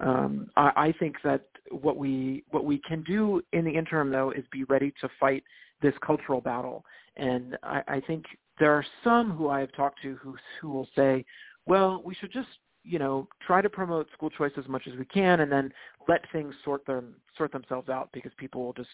Um, 0.00 0.48
I, 0.56 0.70
I 0.76 0.94
think 0.98 1.16
that 1.24 1.42
what 1.70 1.96
we 1.96 2.44
what 2.50 2.64
we 2.64 2.78
can 2.78 3.02
do 3.02 3.42
in 3.52 3.64
the 3.64 3.72
interim, 3.72 4.10
though, 4.10 4.30
is 4.30 4.44
be 4.52 4.62
ready 4.64 4.94
to 5.00 5.08
fight 5.18 5.42
this 5.82 5.94
cultural 6.06 6.40
battle. 6.40 6.84
And 7.16 7.58
I, 7.64 7.82
I 7.88 8.00
think 8.06 8.24
there 8.60 8.72
are 8.72 8.86
some 9.02 9.32
who 9.32 9.48
I 9.48 9.58
have 9.60 9.72
talked 9.72 10.00
to 10.02 10.14
who 10.22 10.36
who 10.60 10.70
will 10.70 10.88
say, 10.94 11.24
well, 11.66 12.00
we 12.04 12.14
should 12.14 12.32
just 12.32 12.48
you 12.84 13.00
know 13.00 13.26
try 13.44 13.60
to 13.60 13.68
promote 13.68 14.06
school 14.12 14.30
choice 14.30 14.52
as 14.56 14.68
much 14.68 14.86
as 14.86 14.96
we 14.96 15.04
can, 15.06 15.40
and 15.40 15.50
then 15.50 15.72
let 16.08 16.20
things 16.30 16.54
sort 16.64 16.86
them 16.86 17.16
sort 17.36 17.50
themselves 17.50 17.88
out 17.88 18.10
because 18.12 18.30
people 18.36 18.64
will 18.64 18.72
just 18.72 18.88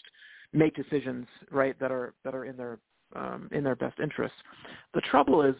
make 0.55 0.74
decisions 0.74 1.26
right 1.50 1.78
that 1.81 1.92
are 1.92 2.15
that 2.24 2.34
are 2.34 2.47
in 2.47 2.57
their 2.57 2.78
um, 3.16 3.48
in 3.52 3.64
their 3.64 3.76
best 3.76 3.98
interests. 4.00 4.36
The 4.94 5.00
trouble 5.02 5.42
is 5.42 5.55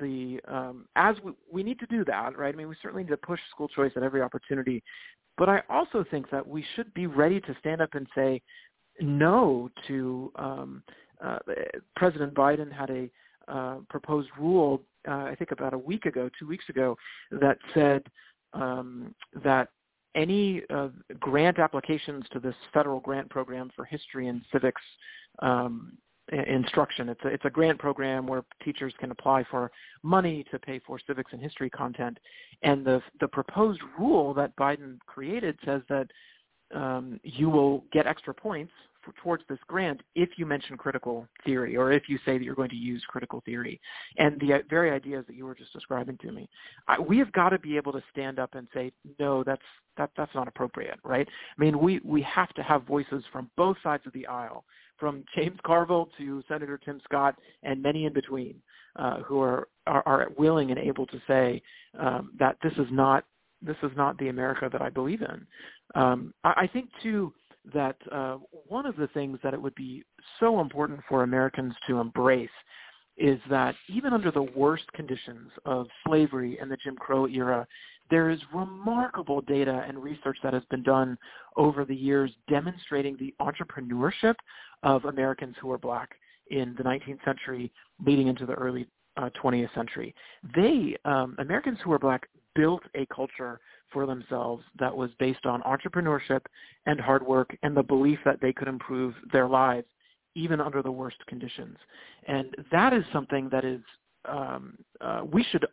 the 0.00 0.40
um, 0.48 0.86
as 0.96 1.16
we, 1.22 1.32
we 1.52 1.62
need 1.62 1.78
to 1.80 1.86
do 1.86 2.04
that, 2.06 2.38
right? 2.38 2.54
I 2.54 2.56
mean, 2.56 2.68
we 2.68 2.76
certainly 2.82 3.04
need 3.04 3.10
to 3.10 3.16
push 3.18 3.40
school 3.50 3.68
choice 3.68 3.92
at 3.96 4.02
every 4.02 4.22
opportunity, 4.22 4.82
but 5.36 5.48
I 5.48 5.62
also 5.68 6.04
think 6.10 6.30
that 6.30 6.46
we 6.46 6.64
should 6.74 6.92
be 6.94 7.06
ready 7.06 7.40
to 7.40 7.56
stand 7.60 7.80
up 7.80 7.90
and 7.94 8.06
say 8.14 8.40
no 9.00 9.70
to. 9.88 10.32
Um, 10.36 10.82
uh, 11.22 11.38
President 11.96 12.34
Biden 12.34 12.70
had 12.72 12.90
a 12.90 13.08
uh, 13.46 13.76
proposed 13.88 14.28
rule, 14.38 14.82
uh, 15.06 15.24
I 15.24 15.34
think 15.38 15.50
about 15.52 15.74
a 15.74 15.78
week 15.78 16.06
ago, 16.06 16.28
two 16.38 16.46
weeks 16.46 16.68
ago, 16.68 16.96
that 17.30 17.58
said 17.72 18.02
um, 18.52 19.14
that 19.42 19.68
any 20.14 20.62
uh, 20.70 20.88
grant 21.18 21.58
applications 21.58 22.24
to 22.32 22.40
this 22.40 22.54
federal 22.72 23.00
grant 23.00 23.28
program 23.30 23.70
for 23.74 23.84
history 23.84 24.28
and 24.28 24.42
civics 24.52 24.82
um, 25.40 25.96
instruction. 26.32 27.08
It's 27.08 27.20
a, 27.24 27.28
it's 27.28 27.44
a 27.44 27.50
grant 27.50 27.78
program 27.78 28.26
where 28.26 28.44
teachers 28.64 28.94
can 28.98 29.10
apply 29.10 29.44
for 29.50 29.70
money 30.02 30.44
to 30.50 30.58
pay 30.58 30.80
for 30.86 30.98
civics 31.06 31.32
and 31.32 31.42
history 31.42 31.70
content. 31.70 32.18
And 32.62 32.84
the, 32.84 33.02
the 33.20 33.28
proposed 33.28 33.80
rule 33.98 34.32
that 34.34 34.56
Biden 34.56 34.98
created 35.06 35.58
says 35.64 35.82
that 35.88 36.08
um, 36.74 37.20
you 37.22 37.50
will 37.50 37.84
get 37.92 38.06
extra 38.06 38.32
points 38.34 38.72
for, 39.04 39.12
towards 39.22 39.44
this 39.48 39.58
grant 39.66 40.00
if 40.14 40.30
you 40.36 40.46
mention 40.46 40.76
critical 40.76 41.28
theory 41.44 41.76
or 41.76 41.92
if 41.92 42.08
you 42.08 42.18
say 42.24 42.38
that 42.38 42.44
you're 42.44 42.54
going 42.54 42.70
to 42.70 42.76
use 42.76 43.04
critical 43.06 43.42
theory. 43.44 43.80
And 44.16 44.40
the 44.40 44.64
very 44.68 44.90
ideas 44.90 45.24
that 45.26 45.36
you 45.36 45.44
were 45.44 45.54
just 45.54 45.72
describing 45.72 46.18
to 46.22 46.32
me, 46.32 46.48
I, 46.88 46.98
we 46.98 47.18
have 47.18 47.30
got 47.32 47.50
to 47.50 47.58
be 47.58 47.76
able 47.76 47.92
to 47.92 48.02
stand 48.10 48.38
up 48.38 48.54
and 48.54 48.66
say, 48.72 48.92
no, 49.18 49.44
that's 49.44 49.62
that 49.96 50.10
that's 50.16 50.34
not 50.34 50.48
appropriate, 50.48 50.98
right? 51.04 51.28
I 51.28 51.60
mean, 51.60 51.78
we 51.78 52.00
we 52.02 52.22
have 52.22 52.52
to 52.54 52.62
have 52.62 52.82
voices 52.84 53.22
from 53.30 53.50
both 53.56 53.76
sides 53.82 54.04
of 54.06 54.12
the 54.12 54.26
aisle 54.26 54.64
from 55.04 55.22
James 55.36 55.58
Carville 55.66 56.08
to 56.16 56.42
Senator 56.48 56.80
Tim 56.82 56.98
Scott 57.04 57.38
and 57.62 57.82
many 57.82 58.06
in 58.06 58.14
between 58.14 58.54
uh, 58.96 59.18
who 59.18 59.38
are, 59.38 59.68
are, 59.86 60.02
are 60.06 60.28
willing 60.38 60.70
and 60.70 60.78
able 60.78 61.04
to 61.04 61.20
say 61.28 61.60
um, 62.00 62.32
that 62.38 62.56
this 62.62 62.72
is 62.78 62.86
not 62.90 63.26
this 63.60 63.76
is 63.82 63.90
not 63.98 64.16
the 64.16 64.28
America 64.28 64.66
that 64.72 64.80
I 64.80 64.88
believe 64.88 65.20
in. 65.20 65.46
Um, 65.94 66.32
I, 66.42 66.52
I 66.62 66.70
think 66.72 66.88
too 67.02 67.34
that 67.74 67.96
uh, 68.10 68.38
one 68.66 68.86
of 68.86 68.96
the 68.96 69.08
things 69.08 69.38
that 69.44 69.52
it 69.52 69.60
would 69.60 69.74
be 69.74 70.02
so 70.40 70.62
important 70.62 71.00
for 71.06 71.22
Americans 71.22 71.74
to 71.86 71.98
embrace 71.98 72.48
is 73.18 73.38
that 73.50 73.74
even 73.90 74.14
under 74.14 74.30
the 74.30 74.48
worst 74.56 74.90
conditions 74.94 75.50
of 75.66 75.86
slavery 76.06 76.56
and 76.62 76.70
the 76.70 76.78
Jim 76.82 76.96
Crow 76.96 77.26
era, 77.26 77.66
there 78.14 78.30
is 78.30 78.38
remarkable 78.54 79.40
data 79.40 79.84
and 79.88 80.00
research 80.00 80.38
that 80.44 80.54
has 80.54 80.62
been 80.70 80.84
done 80.84 81.18
over 81.56 81.84
the 81.84 81.96
years 81.96 82.30
demonstrating 82.48 83.16
the 83.16 83.34
entrepreneurship 83.40 84.36
of 84.84 85.04
Americans 85.06 85.56
who 85.60 85.68
are 85.72 85.78
black 85.78 86.10
in 86.46 86.76
the 86.78 86.84
19th 86.84 87.24
century 87.24 87.72
leading 88.06 88.28
into 88.28 88.46
the 88.46 88.52
early 88.52 88.86
uh, 89.16 89.30
20th 89.42 89.74
century. 89.74 90.14
They, 90.54 90.96
um, 91.04 91.34
Americans 91.40 91.78
who 91.82 91.90
are 91.90 91.98
black, 91.98 92.28
built 92.54 92.82
a 92.94 93.04
culture 93.06 93.58
for 93.92 94.06
themselves 94.06 94.62
that 94.78 94.96
was 94.96 95.10
based 95.18 95.44
on 95.44 95.60
entrepreneurship 95.62 96.42
and 96.86 97.00
hard 97.00 97.26
work 97.26 97.56
and 97.64 97.76
the 97.76 97.82
belief 97.82 98.20
that 98.24 98.40
they 98.40 98.52
could 98.52 98.68
improve 98.68 99.14
their 99.32 99.48
lives 99.48 99.88
even 100.36 100.60
under 100.60 100.82
the 100.84 100.92
worst 100.92 101.18
conditions. 101.26 101.76
And 102.28 102.54
that 102.70 102.92
is 102.92 103.02
something 103.12 103.48
that 103.50 103.64
is 103.64 103.80
um, 104.26 104.78
uh, 105.00 105.22
we 105.30 105.44
should 105.50 105.66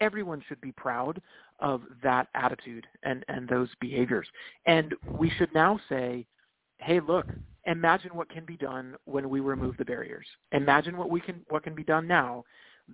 everyone 0.00 0.42
should 0.48 0.60
be 0.60 0.72
proud 0.72 1.20
of 1.60 1.82
that 2.02 2.28
attitude 2.34 2.86
and, 3.02 3.24
and 3.28 3.48
those 3.48 3.68
behaviors. 3.80 4.26
And 4.66 4.94
we 5.18 5.30
should 5.38 5.52
now 5.54 5.80
say, 5.88 6.26
hey, 6.78 7.00
look, 7.00 7.26
imagine 7.66 8.14
what 8.14 8.28
can 8.28 8.44
be 8.44 8.56
done 8.56 8.96
when 9.04 9.28
we 9.30 9.40
remove 9.40 9.76
the 9.76 9.84
barriers. 9.84 10.26
Imagine 10.52 10.96
what 10.96 11.10
we 11.10 11.20
can 11.20 11.40
what 11.48 11.62
can 11.62 11.74
be 11.74 11.84
done 11.84 12.06
now 12.06 12.44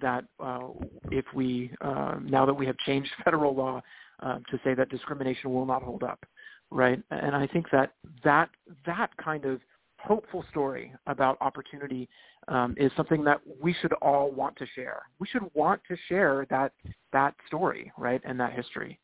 that 0.00 0.24
uh, 0.40 0.68
if 1.10 1.24
we 1.34 1.70
uh, 1.80 2.16
now 2.22 2.44
that 2.44 2.54
we 2.54 2.66
have 2.66 2.76
changed 2.78 3.10
federal 3.24 3.54
law 3.54 3.80
uh, 4.22 4.38
to 4.50 4.60
say 4.64 4.74
that 4.74 4.90
discrimination 4.90 5.52
will 5.52 5.66
not 5.66 5.82
hold 5.82 6.02
up, 6.02 6.24
right? 6.70 7.02
And 7.10 7.34
I 7.34 7.46
think 7.46 7.66
that 7.72 7.92
that 8.24 8.50
that 8.86 9.10
kind 9.16 9.44
of 9.44 9.60
hopeful 9.98 10.44
story 10.50 10.92
about 11.06 11.36
opportunity 11.40 12.08
um, 12.48 12.74
is 12.78 12.90
something 12.96 13.24
that 13.24 13.40
we 13.60 13.74
should 13.80 13.92
all 13.94 14.30
want 14.30 14.56
to 14.56 14.66
share. 14.74 15.02
We 15.18 15.26
should 15.26 15.42
want 15.54 15.80
to 15.88 15.96
share 16.08 16.46
that 16.50 16.72
that 17.12 17.34
story, 17.46 17.92
right, 17.98 18.20
and 18.24 18.38
that 18.40 18.52
history. 18.52 18.98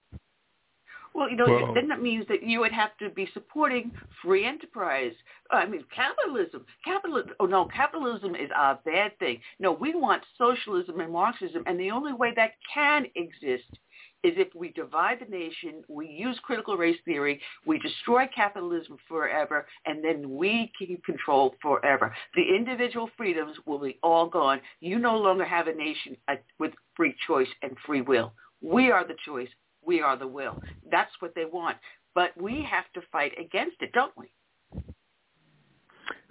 Well, 1.15 1.31
you 1.31 1.37
know, 1.37 1.47
well, 1.47 1.75
then 1.75 1.87
that 1.89 2.03
means 2.03 2.27
that 2.27 2.43
you 2.43 2.59
would 2.59 2.73
have 2.73 2.97
to 2.99 3.09
be 3.09 3.29
supporting 3.33 3.93
free 4.21 4.45
enterprise. 4.45 5.13
I 5.49 5.65
mean, 5.65 5.85
capitalism. 5.95 6.67
Capitalism. 6.85 7.35
Oh 7.39 7.47
no, 7.47 7.67
capitalism 7.67 8.35
is 8.35 8.51
a 8.51 8.79
bad 8.85 9.17
thing. 9.21 9.39
No, 9.61 9.73
we 9.73 9.95
want 9.95 10.25
socialism 10.37 10.99
and 10.99 11.13
Marxism, 11.13 11.63
and 11.67 11.79
the 11.79 11.93
only 11.93 12.13
way 12.13 12.33
that 12.35 12.53
can 12.73 13.07
exist 13.15 13.79
is 14.25 14.33
if 14.37 14.53
we 14.55 14.71
divide 14.71 15.19
the 15.21 15.31
nation, 15.31 15.85
we 15.89 16.09
use 16.09 16.39
critical 16.43 16.77
race 16.77 16.97
theory, 17.05 17.41
we 17.67 17.79
destroy 17.79 18.27
capitalism 18.35 18.97
forever, 19.07 19.67
and 19.85 20.03
then 20.03 20.35
we 20.35 20.73
keep 20.79 21.05
control 21.05 21.55
forever. 21.61 22.15
The 22.35 22.43
individual 22.43 23.11
freedoms 23.17 23.57
will 23.67 23.79
be 23.79 23.99
all 24.03 24.29
gone. 24.29 24.61
You 24.81 24.99
no 24.99 25.17
longer 25.17 25.45
have 25.45 25.69
a 25.69 25.75
nation 25.75 26.17
uh, 26.29 26.37
with 26.59 26.73
free 26.97 27.15
choice 27.27 27.49
and 27.63 27.77
free 27.87 28.01
will. 28.01 28.33
We 28.63 28.91
are 28.91 29.07
the 29.07 29.17
choice. 29.27 29.49
We 29.85 30.01
are 30.01 30.17
the 30.17 30.27
will. 30.27 30.61
That's 30.91 31.13
what 31.21 31.35
they 31.35 31.45
want. 31.45 31.77
But 32.15 32.31
we 32.41 32.67
have 32.69 32.85
to 32.95 33.03
fight 33.13 33.33
against 33.39 33.77
it, 33.81 33.93
don't 33.93 34.13
we? 34.17 34.33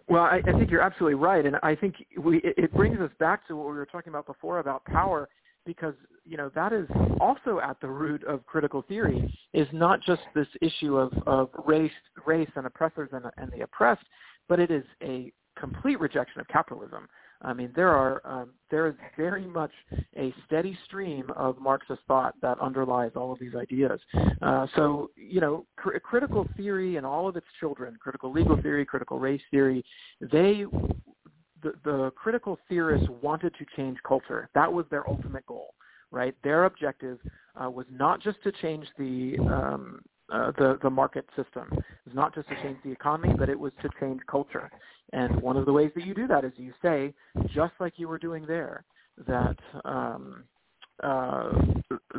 Well, 0.09 0.23
I, 0.23 0.41
I 0.45 0.51
think 0.51 0.69
you're 0.69 0.81
absolutely 0.81 1.15
right, 1.15 1.45
and 1.45 1.55
I 1.63 1.75
think 1.75 1.95
we, 2.19 2.38
it, 2.38 2.55
it 2.57 2.73
brings 2.73 2.99
us 2.99 3.11
back 3.19 3.47
to 3.47 3.55
what 3.55 3.67
we 3.67 3.73
were 3.73 3.85
talking 3.85 4.09
about 4.09 4.25
before 4.25 4.59
about 4.59 4.83
power 4.85 5.30
because 5.66 5.93
you 6.25 6.38
know 6.38 6.50
that 6.56 6.74
is 6.74 6.88
also 7.19 7.59
at 7.59 7.80
the 7.82 7.88
root 7.88 8.24
of 8.25 8.45
critical 8.45 8.82
theory 8.88 9.33
is 9.53 9.67
not 9.72 10.01
just 10.01 10.22
this 10.33 10.48
issue 10.61 10.98
of, 10.98 11.11
of 11.27 11.50
race 11.66 11.92
race 12.25 12.50
and 12.56 12.66
oppressors 12.66 13.09
and, 13.11 13.25
and 13.38 13.51
the 13.51 13.61
oppressed 13.61 14.06
but 14.48 14.59
it 14.59 14.72
is 14.72 14.83
a 15.01 15.32
complete 15.58 16.00
rejection 16.00 16.42
of 16.42 16.48
capitalism. 16.48 17.08
I 17.42 17.51
mean 17.53 17.72
there 17.75 17.90
are 17.90 18.22
um, 18.24 18.51
there 18.72 18.88
is 18.88 18.93
very 19.17 19.45
much 19.45 19.72
a 20.16 20.33
steady 20.45 20.77
stream 20.85 21.30
of 21.35 21.59
marxist 21.59 22.00
thought 22.08 22.35
that 22.42 22.59
underlies 22.59 23.11
all 23.16 23.33
of 23.33 23.40
these 23.40 23.53
ideas. 23.56 24.00
Uh, 24.42 24.66
so 24.75 25.11
you 25.16 25.42
know 25.42 25.66
cr- 25.75 25.98
critical 25.98 26.48
theory 26.56 26.95
and 26.95 27.06
all 27.06 27.27
of 27.27 27.35
its 27.35 27.48
children 27.59 27.98
critical 28.00 28.32
legal 28.32 28.61
theory 28.61 28.85
critical 28.85 29.19
race 29.19 29.42
theory 29.51 29.83
they 30.22 30.66
the, 31.64 31.74
the 31.83 32.11
critical 32.11 32.59
theorists 32.69 33.08
wanted 33.22 33.53
to 33.59 33.66
change 33.75 33.98
culture. 34.06 34.50
That 34.53 34.72
was 34.72 34.85
their 34.92 35.08
ultimate 35.09 35.45
goal, 35.45 35.74
right? 36.11 36.35
Their 36.43 36.66
objective 36.66 37.19
uh, 37.61 37.69
was 37.69 37.85
not 37.92 38.22
just 38.22 38.42
to 38.43 38.51
change 38.51 38.85
the 38.98 39.38
um, 39.40 40.01
uh, 40.32 40.51
the 40.58 40.80
the 40.82 40.90
market 40.90 41.25
system. 41.35 41.67
It 41.72 41.83
was 42.06 42.16
not 42.16 42.33
just 42.33 42.48
to 42.50 42.56
change 42.64 42.77
the 42.83 42.92
economy, 42.92 43.33
but 43.38 43.50
it 43.50 43.59
was 43.59 43.74
to 43.82 43.90
change 44.00 44.22
culture. 44.30 44.69
And 45.11 45.42
one 45.42 45.58
of 45.58 45.66
the 45.66 45.74
ways 45.74 45.92
that 45.95 46.06
you 46.06 46.14
do 46.14 46.27
that 46.27 46.43
is 46.43 46.53
you 46.56 46.74
say, 46.82 47.14
just 47.53 47.74
like 47.80 47.93
you 47.98 48.08
were 48.08 48.17
doing 48.17 48.45
there, 48.45 48.83
that 49.27 49.58
um, 49.85 50.43
uh, 51.03 51.51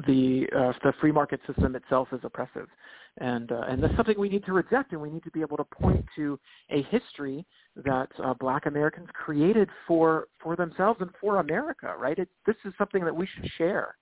the 0.06 0.46
uh, 0.56 0.72
the 0.82 0.92
free 1.00 1.12
market 1.12 1.40
system 1.46 1.74
itself 1.76 2.08
is 2.12 2.20
oppressive, 2.22 2.68
and 3.18 3.52
uh, 3.52 3.62
and 3.68 3.82
that's 3.82 3.94
something 3.96 4.18
we 4.18 4.28
need 4.28 4.44
to 4.46 4.52
reject, 4.52 4.92
and 4.92 5.00
we 5.00 5.10
need 5.10 5.22
to 5.24 5.30
be 5.30 5.40
able 5.40 5.56
to 5.56 5.64
point 5.64 6.04
to 6.16 6.38
a 6.70 6.82
history 6.90 7.46
that 7.76 8.08
uh, 8.22 8.34
Black 8.34 8.66
Americans 8.66 9.08
created 9.12 9.68
for 9.86 10.28
for 10.42 10.56
themselves 10.56 11.00
and 11.00 11.10
for 11.20 11.38
America. 11.38 11.94
Right? 11.98 12.18
It, 12.18 12.28
this 12.46 12.56
is 12.64 12.72
something 12.76 13.04
that 13.04 13.14
we 13.14 13.26
should 13.26 13.48
share. 13.56 13.96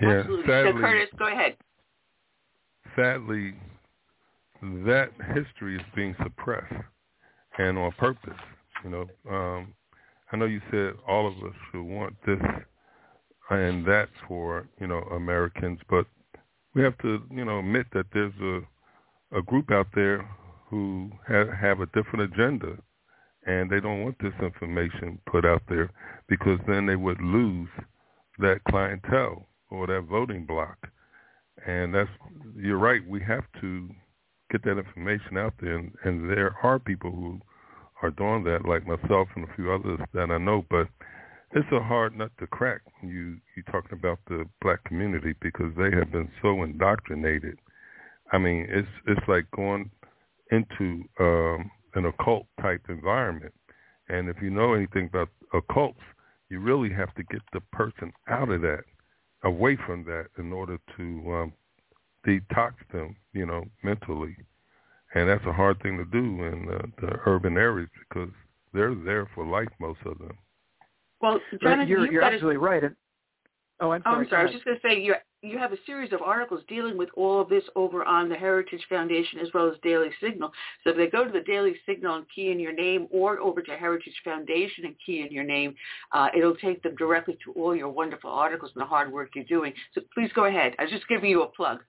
Yeah, 0.00 0.20
Absolutely. 0.20 0.46
sadly, 0.46 0.72
so 0.72 0.78
Curtis, 0.78 1.08
go 1.18 1.26
ahead. 1.28 1.56
Sadly, 2.96 3.54
that 4.62 5.10
history 5.34 5.76
is 5.76 5.82
being 5.94 6.14
suppressed, 6.22 6.72
and 7.58 7.76
on 7.76 7.92
purpose. 7.92 8.38
You 8.84 8.90
know, 8.90 9.06
um, 9.30 9.74
I 10.32 10.36
know 10.36 10.46
you 10.46 10.60
said 10.70 10.92
all 11.06 11.26
of 11.26 11.34
us 11.44 11.54
should 11.70 11.82
want 11.82 12.14
this 12.24 12.38
and 13.50 13.84
that 13.84 14.08
for 14.26 14.68
you 14.80 14.86
know 14.86 15.00
Americans, 15.12 15.80
but 15.90 16.06
we 16.74 16.82
have 16.82 16.96
to 16.98 17.20
you 17.30 17.44
know 17.44 17.58
admit 17.60 17.86
that 17.92 18.06
there's 18.12 18.34
a 18.40 18.60
a 19.36 19.42
group 19.42 19.70
out 19.70 19.86
there 19.94 20.28
who 20.68 21.10
have, 21.26 21.48
have 21.48 21.80
a 21.80 21.86
different 21.86 22.32
agenda, 22.32 22.76
and 23.46 23.70
they 23.70 23.80
don't 23.80 24.02
want 24.04 24.16
this 24.20 24.32
information 24.42 25.18
put 25.30 25.44
out 25.44 25.62
there 25.68 25.90
because 26.28 26.58
then 26.66 26.86
they 26.86 26.96
would 26.96 27.20
lose 27.20 27.68
that 28.38 28.60
clientele 28.68 29.46
or 29.70 29.86
that 29.86 30.06
voting 30.08 30.46
block. 30.46 30.76
And 31.66 31.94
that's 31.94 32.10
you're 32.56 32.78
right. 32.78 33.06
We 33.06 33.20
have 33.22 33.44
to 33.60 33.88
get 34.50 34.64
that 34.64 34.78
information 34.78 35.36
out 35.36 35.54
there, 35.60 35.76
and, 35.76 35.92
and 36.04 36.30
there 36.30 36.56
are 36.62 36.78
people 36.78 37.10
who 37.10 37.40
are 38.02 38.10
doing 38.10 38.44
that, 38.44 38.64
like 38.66 38.86
myself 38.86 39.28
and 39.36 39.44
a 39.44 39.54
few 39.54 39.72
others 39.72 40.00
that 40.14 40.30
I 40.30 40.38
know. 40.38 40.64
But 40.70 40.88
it's 41.52 41.72
a 41.72 41.80
hard 41.80 42.16
nut 42.16 42.30
to 42.38 42.46
crack. 42.46 42.82
When 43.00 43.10
You 43.10 43.38
you 43.56 43.62
talking 43.70 43.98
about 43.98 44.18
the 44.28 44.44
black 44.60 44.84
community 44.84 45.34
because 45.40 45.72
they 45.76 45.90
have 45.96 46.12
been 46.12 46.30
so 46.42 46.62
indoctrinated. 46.62 47.58
I 48.32 48.38
mean, 48.38 48.66
it's 48.68 48.88
it's 49.06 49.26
like 49.26 49.50
going 49.50 49.90
into 50.50 51.04
um, 51.18 51.70
an 51.94 52.06
occult 52.06 52.46
type 52.60 52.82
environment. 52.88 53.54
And 54.08 54.28
if 54.28 54.36
you 54.42 54.50
know 54.50 54.74
anything 54.74 55.06
about 55.06 55.28
occults, 55.54 56.02
you 56.48 56.60
really 56.60 56.92
have 56.92 57.14
to 57.14 57.22
get 57.24 57.42
the 57.52 57.60
person 57.72 58.12
out 58.28 58.50
of 58.50 58.60
that, 58.62 58.82
away 59.44 59.76
from 59.86 60.04
that, 60.04 60.26
in 60.38 60.52
order 60.52 60.78
to 60.96 61.32
um, 61.32 61.52
detox 62.26 62.72
them, 62.92 63.16
you 63.32 63.46
know, 63.46 63.64
mentally. 63.84 64.36
And 65.14 65.28
that's 65.28 65.46
a 65.46 65.52
hard 65.52 65.80
thing 65.82 65.96
to 65.98 66.04
do 66.04 66.44
in 66.44 66.68
uh, 66.68 66.86
the 67.00 67.18
urban 67.26 67.56
areas 67.56 67.90
because 68.08 68.30
they're 68.72 68.94
there 68.94 69.28
for 69.34 69.46
life, 69.46 69.68
most 69.80 70.00
of 70.04 70.18
them. 70.18 70.36
Well, 71.20 71.40
Jonathan, 71.60 71.88
you're, 71.88 72.10
you're 72.10 72.22
absolutely 72.22 72.56
a, 72.56 72.60
right. 72.60 72.84
And, 72.84 72.96
oh, 73.80 73.90
I'm 73.92 74.02
sorry. 74.02 74.16
Oh, 74.16 74.20
I'm 74.20 74.28
sorry. 74.28 74.40
I 74.40 74.44
was 74.44 74.52
just 74.52 74.64
going 74.64 74.78
to 74.80 74.88
say 74.88 75.00
you 75.00 75.14
you 75.42 75.56
have 75.56 75.72
a 75.72 75.78
series 75.86 76.12
of 76.12 76.20
articles 76.20 76.60
dealing 76.68 76.98
with 76.98 77.08
all 77.16 77.40
of 77.40 77.48
this 77.48 77.64
over 77.74 78.04
on 78.04 78.28
the 78.28 78.34
Heritage 78.34 78.84
Foundation 78.90 79.38
as 79.38 79.48
well 79.54 79.70
as 79.70 79.76
Daily 79.82 80.10
Signal. 80.22 80.52
So 80.84 80.90
if 80.90 80.96
they 80.98 81.06
go 81.06 81.24
to 81.24 81.32
the 81.32 81.40
Daily 81.40 81.74
Signal 81.86 82.16
and 82.16 82.26
key 82.34 82.50
in 82.50 82.60
your 82.60 82.74
name, 82.74 83.08
or 83.10 83.38
over 83.38 83.62
to 83.62 83.76
Heritage 83.76 84.20
Foundation 84.22 84.84
and 84.84 84.94
key 85.04 85.22
in 85.22 85.32
your 85.32 85.44
name, 85.44 85.74
uh, 86.12 86.28
it'll 86.36 86.56
take 86.56 86.82
them 86.82 86.94
directly 86.96 87.38
to 87.44 87.52
all 87.52 87.74
your 87.74 87.88
wonderful 87.88 88.30
articles 88.30 88.72
and 88.74 88.82
the 88.82 88.86
hard 88.86 89.10
work 89.10 89.30
you're 89.34 89.44
doing. 89.44 89.72
So 89.94 90.02
please 90.12 90.30
go 90.34 90.44
ahead. 90.44 90.74
I 90.78 90.82
was 90.82 90.92
just 90.92 91.08
giving 91.08 91.30
you 91.30 91.42
a 91.42 91.48
plug. 91.48 91.80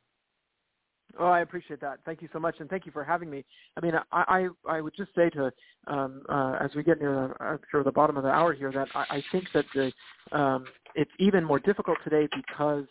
Oh, 1.20 1.28
I 1.28 1.42
appreciate 1.42 1.82
that. 1.82 2.00
Thank 2.06 2.22
you 2.22 2.30
so 2.32 2.40
much, 2.40 2.56
and 2.60 2.70
thank 2.70 2.86
you 2.86 2.92
for 2.92 3.04
having 3.04 3.30
me. 3.30 3.44
I 3.78 3.82
mean, 3.82 3.94
I 4.12 4.48
I, 4.68 4.78
I 4.78 4.82
would 4.82 4.96
just 4.96 5.14
say 5.16 5.30
to 5.32 5.52
um, 5.88 6.24
uh, 6.30 6.58
as 6.62 6.72
we 6.76 6.84
get 6.84 7.00
near 7.00 7.36
the, 7.40 7.46
uh, 7.46 7.58
sure 7.70 7.84
the 7.84 7.92
bottom 7.92 8.18
of 8.18 8.24
the 8.24 8.30
hour 8.30 8.54
here 8.54 8.72
that 8.72 8.88
I, 8.96 9.18
I 9.18 9.24
think 9.32 9.46
that 9.54 9.66
the 9.74 9.92
um, 10.38 10.66
it's 10.96 11.12
even 11.20 11.44
more 11.44 11.60
difficult 11.60 11.98
today 12.04 12.28
because 12.36 12.86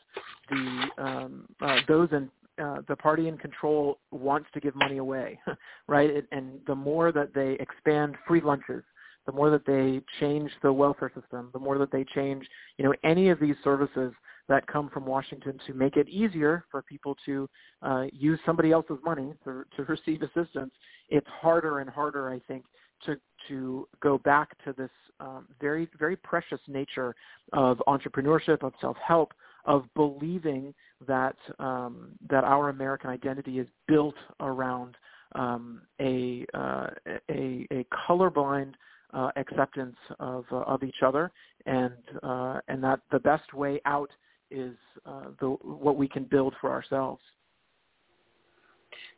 the 0.51 0.89
um, 0.99 1.47
uh, 1.61 1.79
those 1.89 2.09
in 2.13 2.31
uh, 2.63 2.83
the 2.89 2.97
party 2.97 3.29
in 3.29 3.39
control 3.39 3.99
wants 4.11 4.49
to 4.53 4.61
give 4.61 4.75
money 4.75 4.99
away, 4.99 5.39
right? 5.89 6.11
It, 6.11 6.27
and 6.33 6.61
the 6.67 6.75
more 6.75 7.13
that 7.13 7.33
they 7.35 7.57
expand 7.61 8.17
free 8.27 8.41
lunches, 8.41 8.83
the 9.27 9.33
more 9.33 9.51
that 9.51 9.65
they 9.67 10.01
change 10.19 10.51
the 10.63 10.73
welfare 10.73 11.11
system, 11.19 11.51
the 11.53 11.59
more 11.59 11.79
that 11.79 11.93
they 11.93 12.05
change, 12.15 12.47
you 12.77 12.85
know, 12.85 12.95
any 13.05 13.29
of 13.31 13.39
these 13.41 13.55
services 13.63 14.13
that 14.51 14.67
come 14.67 14.91
from 14.91 15.07
Washington 15.07 15.59
to 15.67 15.73
make 15.73 15.97
it 15.97 16.09
easier 16.09 16.65
for 16.73 16.83
people 16.83 17.17
to 17.25 17.49
uh, 17.83 18.05
use 18.13 18.39
somebody 18.45 18.73
else's 18.73 18.99
money 19.05 19.33
to, 19.45 19.65
to 19.77 19.85
receive 19.85 20.23
assistance, 20.23 20.73
it's 21.09 21.27
harder 21.41 21.79
and 21.79 21.89
harder, 21.89 22.29
I 22.29 22.41
think, 22.47 22.65
to 23.07 23.17
to 23.49 23.89
go 24.03 24.19
back 24.19 24.63
to 24.65 24.75
this 24.77 24.91
um, 25.21 25.47
very 25.61 25.89
very 25.99 26.17
precious 26.17 26.61
nature 26.69 27.15
of 27.53 27.79
entrepreneurship, 27.89 28.63
of 28.63 28.73
self 28.81 28.97
help, 29.07 29.33
of 29.65 29.85
believing 29.95 30.75
that 31.07 31.37
um, 31.61 32.11
that 32.29 32.45
our 32.45 32.69
American 32.71 33.09
identity 33.09 33.61
is 33.61 33.69
built 33.87 34.17
around 34.41 34.97
um, 35.37 35.83
a, 36.01 36.45
uh, 36.55 36.89
a 37.31 37.67
a 37.71 37.87
colorblind 38.07 38.75
uh, 39.15 39.31
acceptance 39.37 39.97
of 40.19 40.45
uh, 40.53 40.57
of 40.57 40.83
each 40.83 41.03
other, 41.07 41.31
and 41.67 41.95
uh, 42.23 42.59
and 42.69 42.83
that 42.83 43.01
the 43.13 43.21
best 43.21 43.55
way 43.55 43.81
out 43.87 44.11
is 44.51 44.77
uh, 45.07 45.27
the, 45.41 45.47
what 45.47 45.97
we 45.97 46.09
can 46.09 46.25
build 46.25 46.55
for 46.61 46.71
ourselves. 46.71 47.23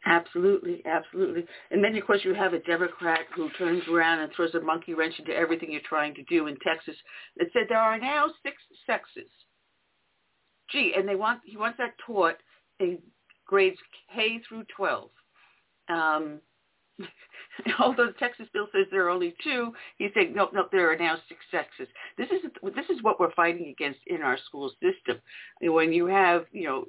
Absolutely, 0.04 0.82
absolutely. 0.84 1.46
And 1.70 1.82
then, 1.82 1.96
of 1.96 2.04
course, 2.04 2.20
you 2.24 2.34
have 2.34 2.54
a 2.54 2.58
Democrat 2.60 3.20
who 3.36 3.48
turns 3.56 3.82
around 3.88 4.18
and 4.18 4.32
throws 4.34 4.54
a 4.54 4.60
monkey 4.60 4.94
wrench 4.94 5.14
into 5.18 5.32
everything 5.32 5.70
you're 5.70 5.80
trying 5.88 6.14
to 6.16 6.24
do 6.24 6.48
in 6.48 6.56
Texas. 6.58 6.96
That 7.36 7.48
said 7.52 7.62
there 7.68 7.78
are 7.78 7.98
now 7.98 8.26
six 8.42 8.56
sexes. 8.84 9.30
Gee, 10.70 10.94
and 10.96 11.08
they 11.08 11.14
want 11.14 11.40
he 11.44 11.56
wants 11.56 11.78
that 11.78 11.94
taught 12.04 12.36
in 12.80 12.98
grades 13.46 13.78
K 14.12 14.40
through 14.48 14.64
12. 14.76 15.10
Um, 15.88 16.40
although 17.78 18.06
the 18.06 18.12
Texas 18.18 18.46
bill 18.52 18.68
says 18.72 18.86
there 18.90 19.06
are 19.06 19.10
only 19.10 19.34
two, 19.42 19.72
he's 19.98 20.10
saying 20.14 20.34
no, 20.34 20.48
no, 20.52 20.66
there 20.72 20.90
are 20.90 20.96
now 20.96 21.16
six 21.28 21.40
sexes. 21.50 21.88
This 22.16 22.28
is 22.30 22.50
this 22.74 22.86
is 22.90 23.02
what 23.02 23.20
we're 23.20 23.32
fighting 23.32 23.68
against 23.68 24.00
in 24.06 24.22
our 24.22 24.38
school 24.46 24.70
system. 24.82 25.20
When 25.60 25.92
you 25.92 26.06
have 26.06 26.46
you 26.52 26.64
know 26.64 26.84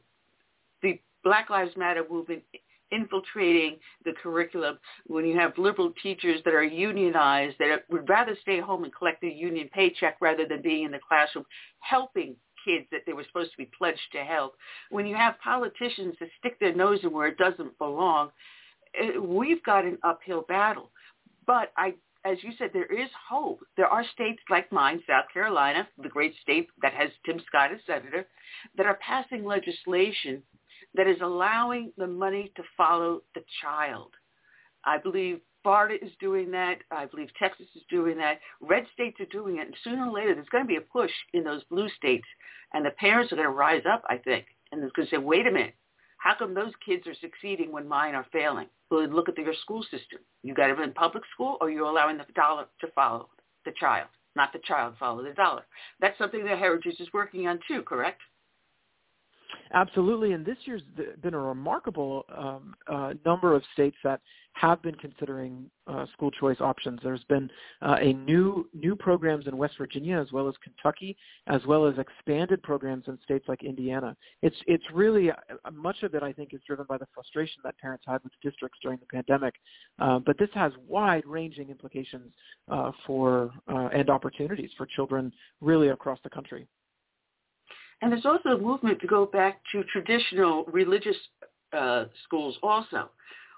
the 0.82 1.00
Black 1.24 1.50
Lives 1.50 1.76
Matter 1.78 2.06
movement 2.10 2.44
infiltrating 2.92 3.78
the 4.06 4.14
curriculum, 4.22 4.78
when 5.08 5.26
you 5.26 5.36
have 5.38 5.58
liberal 5.58 5.92
teachers 6.04 6.42
that 6.46 6.54
are 6.54 6.64
unionized, 6.64 7.56
that 7.58 7.84
would 7.90 8.08
rather 8.08 8.38
stay 8.42 8.60
home 8.60 8.84
and 8.84 8.94
collect 8.96 9.24
a 9.24 9.28
union 9.28 9.68
paycheck 9.74 10.18
rather 10.22 10.46
than 10.48 10.62
being 10.62 10.86
in 10.86 10.92
the 10.92 11.00
classroom 11.08 11.46
helping 11.80 12.36
kids 12.64 12.86
that 12.92 13.02
they 13.06 13.14
were 13.14 13.24
supposed 13.26 13.52
to 13.52 13.58
be 13.58 13.70
pledged 13.78 14.00
to 14.12 14.20
help, 14.20 14.56
when 14.90 15.06
you 15.06 15.16
have 15.16 15.40
politicians 15.44 16.16
that 16.20 16.30
stick 16.40 16.60
their 16.60 16.74
nose 16.74 17.00
in 17.04 17.12
where 17.12 17.28
it 17.28 17.38
doesn't 17.38 17.78
belong, 17.78 18.30
we've 19.22 19.64
got 19.64 19.86
an 19.86 19.98
uphill 20.04 20.46
battle. 20.48 20.92
But 21.46 21.72
I, 21.78 21.94
as 22.26 22.38
you 22.42 22.52
said, 22.58 22.72
there 22.74 22.86
is 22.86 23.10
hope. 23.30 23.60
There 23.76 23.88
are 23.88 24.06
states 24.14 24.42
like 24.50 24.72
mine, 24.72 25.02
South 25.08 25.26
Carolina, 25.34 25.88
the 26.02 26.10
great 26.10 26.34
state 26.42 26.70
that 26.82 26.94
has 26.94 27.10
Tim 27.26 27.42
Scott 27.48 27.72
as 27.74 27.80
senator, 27.86 28.28
that 28.78 28.86
are 28.86 29.00
passing 29.06 29.44
legislation 29.46 30.42
that 30.96 31.08
is 31.08 31.18
allowing 31.22 31.92
the 31.98 32.08
money 32.08 32.52
to 32.56 32.64
follow 32.78 33.22
the 33.36 33.44
child. 33.62 34.12
I 34.86 34.98
believe 34.98 35.40
Florida 35.64 35.96
is 36.04 36.12
doing 36.20 36.52
that. 36.52 36.80
I 36.92 37.06
believe 37.06 37.30
Texas 37.40 37.68
is 37.76 37.84
doing 37.90 38.18
that. 38.18 38.40
Red 38.62 38.86
states 38.94 39.20
are 39.20 39.26
doing 39.26 39.58
it. 39.58 39.68
And 39.68 39.76
sooner 39.84 40.08
or 40.08 40.14
later, 40.14 40.36
there's 40.36 40.50
going 40.50 40.66
to 40.66 40.68
be 40.68 40.76
a 40.76 40.82
push 40.82 41.12
in 41.34 41.44
those 41.44 41.64
blue 41.66 41.88
states. 41.98 42.28
And 42.74 42.86
the 42.86 42.92
parents 42.92 43.32
are 43.32 43.38
going 43.38 43.48
to 43.48 43.54
rise 43.54 43.84
up, 43.92 44.04
I 44.10 44.18
think. 44.18 44.46
And 44.72 44.82
they're 44.82 44.92
going 44.96 45.08
to 45.08 45.16
say, 45.16 45.20
wait 45.20 45.48
a 45.48 45.52
minute. 45.52 45.76
How 46.24 46.36
come 46.40 46.54
those 46.54 46.72
kids 46.86 47.06
are 47.06 47.16
succeeding 47.16 47.74
when 47.74 47.86
mine 47.86 48.16
are 48.16 48.26
failing? 48.32 48.68
Well, 48.90 49.06
look 49.08 49.28
at 49.28 49.38
your 49.38 49.54
school 49.56 49.84
system. 49.84 50.20
You 50.42 50.54
got 50.54 50.70
them 50.70 50.82
in 50.82 50.94
public 50.94 51.24
school 51.34 51.58
or 51.60 51.70
you're 51.70 51.84
allowing 51.86 52.18
the 52.18 52.24
dollar 52.34 52.66
to 52.80 52.88
follow 52.96 53.28
the 53.66 53.74
child, 53.78 54.08
not 54.34 54.54
the 54.54 54.60
child 54.60 54.96
follow 54.98 55.22
the 55.22 55.34
dollar. 55.34 55.64
That's 56.00 56.18
something 56.18 56.46
that 56.46 56.58
Heritage 56.58 57.02
is 57.02 57.12
working 57.14 57.46
on 57.48 57.60
too, 57.68 57.82
correct? 57.82 58.22
Absolutely, 59.72 60.34
and 60.34 60.46
this 60.46 60.58
year's 60.66 60.84
been 61.22 61.34
a 61.34 61.40
remarkable 61.40 62.26
um, 62.36 62.76
uh, 62.88 63.14
number 63.26 63.56
of 63.56 63.64
states 63.74 63.98
that 64.04 64.22
have 64.54 64.82
been 64.84 64.94
considering 64.96 65.70
uh, 65.88 66.06
school 66.14 66.30
choice 66.30 66.58
options. 66.60 67.00
There's 67.04 67.24
been 67.24 67.50
uh, 67.82 67.98
a 68.00 68.14
new 68.14 68.70
new 68.74 68.96
programs 68.96 69.48
in 69.48 69.58
West 69.58 69.76
Virginia 69.78 70.20
as 70.20 70.32
well 70.32 70.48
as 70.48 70.54
Kentucky, 70.64 71.18
as 71.48 71.66
well 71.66 71.88
as 71.88 71.96
expanded 71.98 72.62
programs 72.62 73.06
in 73.08 73.18
states 73.24 73.46
like 73.48 73.64
Indiana. 73.64 74.16
It's 74.42 74.56
it's 74.68 74.84
really 74.94 75.32
uh, 75.32 75.36
much 75.72 76.04
of 76.04 76.14
it 76.14 76.22
I 76.22 76.34
think 76.34 76.54
is 76.54 76.62
driven 76.68 76.86
by 76.88 76.98
the 76.98 77.08
frustration 77.14 77.62
that 77.64 77.78
parents 77.80 78.04
had 78.08 78.22
with 78.24 78.34
districts 78.44 78.78
during 78.84 79.00
the 79.00 79.08
pandemic, 79.08 79.56
uh, 80.00 80.20
but 80.20 80.38
this 80.38 80.50
has 80.54 80.72
wide-ranging 80.88 81.70
implications 81.70 82.32
uh, 82.70 82.92
for 83.08 83.52
and 83.68 84.10
opportunities 84.10 84.70
for 84.78 84.86
children 84.86 85.32
really 85.62 85.90
across 85.90 86.20
the 86.24 86.30
country. 86.30 86.68
And 88.04 88.12
there's 88.12 88.26
also 88.26 88.50
a 88.50 88.58
movement 88.58 89.00
to 89.00 89.08
go 89.08 89.26
back 89.26 89.62
to 89.72 89.82
traditional 89.86 90.66
religious 90.66 91.16
uh, 91.72 92.04
schools 92.26 92.58
also, 92.62 93.10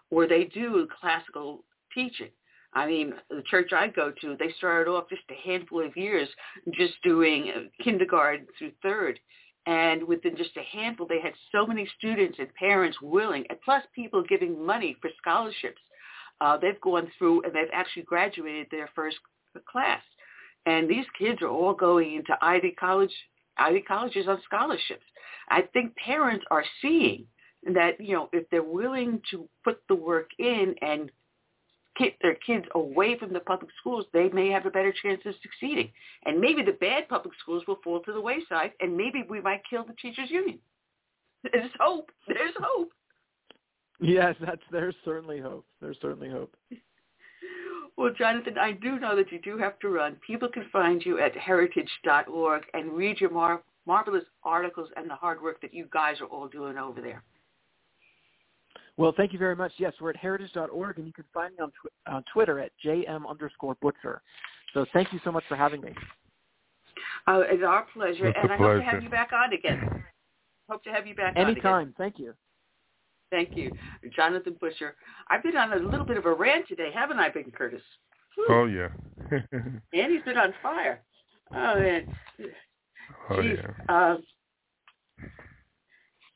where 0.10 0.28
they 0.28 0.44
do 0.44 0.88
classical 1.02 1.64
teaching. 1.92 2.30
I 2.74 2.86
mean, 2.86 3.16
the 3.32 3.42
church 3.50 3.72
I 3.74 3.88
go 3.88 4.14
to, 4.22 4.38
they 4.38 4.54
started 4.60 4.92
off 4.92 5.10
just 5.10 5.24
a 5.32 5.50
handful 5.50 5.84
of 5.84 5.98
years 5.98 6.30
just 6.78 6.94
doing 7.04 7.52
uh, 7.56 7.84
kindergarten 7.84 8.46
through 8.60 8.74
third. 8.84 9.20
And 9.66 10.04
within 10.04 10.38
just 10.38 10.56
a 10.58 10.78
handful, 10.78 11.08
they 11.08 11.22
had 11.22 11.34
so 11.52 11.66
many 11.66 11.90
students 11.98 12.38
and 12.38 12.54
parents 12.54 13.00
willing, 13.02 13.46
and 13.50 13.58
plus 13.66 13.82
people 13.96 14.22
giving 14.22 14.64
money 14.64 14.96
for 15.02 15.10
scholarships. 15.20 15.82
Uh, 16.40 16.56
they've 16.56 16.80
gone 16.82 17.10
through 17.18 17.42
and 17.46 17.56
they've 17.56 17.74
actually 17.74 18.04
graduated 18.04 18.68
their 18.70 18.92
first 18.94 19.18
class. 19.68 20.04
And 20.68 20.88
these 20.88 21.06
kids 21.18 21.42
are 21.42 21.48
all 21.48 21.74
going 21.74 22.14
into 22.14 22.38
Ivy 22.44 22.76
College 22.80 23.14
Ivy 23.58 23.82
colleges 23.82 24.28
on 24.28 24.42
scholarships. 24.46 25.06
I 25.50 25.62
think 25.74 25.96
parents 25.96 26.46
are 26.52 26.66
seeing 26.82 27.26
that, 27.74 28.00
you 28.00 28.14
know, 28.14 28.30
if 28.34 28.50
they're 28.50 28.64
willing 28.64 29.22
to 29.32 29.48
put 29.64 29.82
the 29.88 29.96
work 29.96 30.30
in 30.40 30.76
and 30.82 31.12
keep 31.98 32.20
their 32.22 32.36
kids 32.36 32.66
away 32.76 33.18
from 33.18 33.34
the 33.34 33.40
public 33.40 33.72
schools, 33.80 34.06
they 34.14 34.30
may 34.30 34.50
have 34.50 34.66
a 34.66 34.72
better 34.72 34.94
chance 35.02 35.22
of 35.26 35.34
succeeding. 35.42 35.92
And 36.26 36.40
maybe 36.40 36.62
the 36.62 36.74
bad 36.74 37.08
public 37.08 37.34
schools 37.42 37.64
will 37.68 37.80
fall 37.84 38.02
to 38.02 38.14
the 38.14 38.22
wayside, 38.22 38.72
and 38.82 38.96
maybe 38.96 39.24
we 39.30 39.42
might 39.42 39.62
kill 39.70 39.86
the 39.86 39.96
teachers 40.02 40.30
union. 40.30 40.60
There's 41.44 41.72
hope. 41.80 42.10
There's 42.28 42.54
hope. 42.60 42.90
Yes, 44.02 44.36
that's 44.46 44.62
there's 44.72 44.96
certainly 45.06 45.40
hope. 45.40 45.66
There's 45.82 45.98
certainly 46.02 46.30
hope. 46.30 46.56
Well, 47.98 48.12
Jonathan, 48.18 48.58
I 48.58 48.74
do 48.74 49.00
know 49.00 49.16
that 49.16 49.32
you 49.32 49.40
do 49.40 49.58
have 49.58 49.80
to 49.80 49.90
run. 49.90 50.18
People 50.26 50.50
can 50.50 50.66
find 50.72 51.02
you 51.06 51.20
at 51.20 51.36
heritage.org 51.36 52.64
and 52.74 52.92
read 52.92 53.22
your 53.22 53.30
mar- 53.30 53.64
marvelous 53.86 54.26
articles 54.44 54.90
and 54.98 55.10
the 55.10 55.16
hard 55.16 55.42
work 55.42 55.62
that 55.62 55.74
you 55.74 55.88
guys 55.92 56.20
are 56.20 56.26
all 56.26 56.48
doing 56.48 56.78
over 56.78 57.00
there. 57.00 57.24
Well, 58.98 59.14
thank 59.16 59.34
you 59.34 59.40
very 59.40 59.56
much. 59.56 59.74
Yes, 59.78 59.94
we're 60.00 60.10
at 60.10 60.18
heritage.org, 60.18 60.98
and 60.98 61.08
you 61.08 61.14
can 61.14 61.26
find 61.34 61.54
me 61.56 61.64
on, 61.64 61.70
tw- 61.70 62.10
on 62.10 62.24
Twitter 62.34 62.60
at 62.60 62.72
jm 62.86 63.30
underscore 63.30 63.76
butcher. 63.82 64.22
So 64.74 64.86
thank 64.94 65.14
you 65.14 65.20
so 65.24 65.32
much 65.32 65.44
for 65.48 65.56
having 65.56 65.82
me. 65.82 65.94
Uh, 67.28 67.42
it's 67.46 67.64
our 67.64 67.86
pleasure, 67.94 68.28
It's 68.28 68.38
and 68.42 68.52
a 68.52 68.54
I 68.54 68.58
hope 68.58 68.78
to 68.78 68.84
have 68.84 69.04
you 69.04 69.10
back 69.10 69.32
on 69.34 69.54
again. 69.54 70.04
Hope 70.70 70.84
to 70.84 70.92
have 70.92 71.08
you 71.08 71.16
back 71.16 71.36
on 71.36 71.42
again. 71.42 71.52
Anytime. 71.52 71.94
Thank 71.98 72.20
you. 72.20 72.34
Thank 73.32 73.56
you, 73.56 73.72
Jonathan 74.16 74.56
Butcher. 74.60 74.96
I've 75.30 75.44
been 75.44 75.58
on 75.58 75.74
a 75.74 75.78
little 75.78 76.06
bit 76.06 76.18
of 76.18 76.26
a 76.26 76.34
rant 76.34 76.68
today, 76.68 76.90
haven't 76.94 77.18
I, 77.18 77.30
Ben 77.30 77.52
Curtis? 77.52 77.82
Whew. 78.36 78.46
Oh 78.50 78.66
yeah. 78.66 78.90
and 79.32 80.12
he's 80.12 80.22
been 80.24 80.38
on 80.38 80.54
fire. 80.62 81.02
Oh 81.52 81.80
man. 81.80 82.16
oh 83.30 83.36
Jeez. 83.36 83.58
yeah. 83.58 83.94
Uh, 83.94 84.18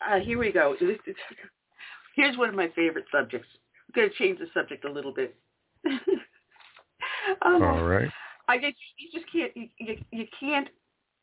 uh, 0.07 0.19
here 0.19 0.37
we 0.37 0.51
go. 0.51 0.75
Here's 2.15 2.37
one 2.37 2.49
of 2.49 2.55
my 2.55 2.69
favorite 2.75 3.05
subjects. 3.11 3.47
I'm 3.87 4.01
going 4.01 4.09
to 4.09 4.15
change 4.15 4.39
the 4.39 4.47
subject 4.53 4.85
a 4.85 4.91
little 4.91 5.13
bit. 5.13 5.35
um, 7.45 7.63
All 7.63 7.83
right. 7.83 8.09
I 8.47 8.57
guess 8.57 8.73
you 8.97 9.19
just 9.19 9.31
can't. 9.31 9.55
You, 9.55 9.67
you, 9.77 9.97
you 10.11 10.25
can't. 10.39 10.67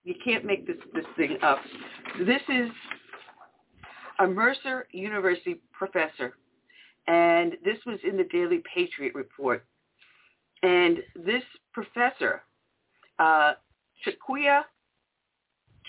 You 0.04 0.14
can't 0.24 0.44
make 0.44 0.66
this 0.66 0.76
this 0.94 1.04
thing 1.16 1.36
up. 1.42 1.58
This 2.20 2.40
is 2.48 2.70
a 4.18 4.26
Mercer 4.26 4.86
University 4.92 5.60
professor, 5.72 6.34
and 7.06 7.52
this 7.64 7.78
was 7.86 7.98
in 8.08 8.16
the 8.16 8.24
Daily 8.24 8.62
Patriot 8.74 9.14
report. 9.14 9.64
And 10.62 10.98
this 11.14 11.42
professor, 11.72 12.42
uh, 13.18 13.52
Chakuya 14.04 14.62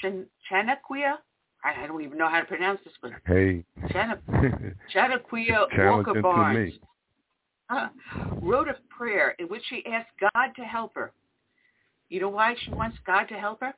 Chan- 0.02 0.28
Chanakuya, 0.52 1.16
I, 1.64 1.84
I 1.84 1.88
don't 1.88 2.04
even 2.04 2.18
know 2.18 2.30
how 2.30 2.40
to 2.40 2.46
pronounce 2.46 2.80
this 2.84 2.94
one. 3.00 3.16
Hey. 3.26 3.64
Chana, 3.90 4.20
Chanakuya 4.94 5.68
Walker 5.78 6.22
Barnes 6.22 6.74
uh, 7.70 7.90
wrote 8.42 8.68
a 8.68 8.76
prayer 8.96 9.36
in 9.40 9.48
which 9.48 9.64
she 9.70 9.84
asked 9.88 10.12
God 10.20 10.52
to 10.56 10.64
help 10.64 10.94
her. 10.96 11.12
You 12.10 12.22
know 12.22 12.30
why 12.30 12.56
she 12.64 12.72
wants 12.72 12.98
God 13.06 13.26
to 13.26 13.36
help 13.36 13.60
her? 13.62 13.74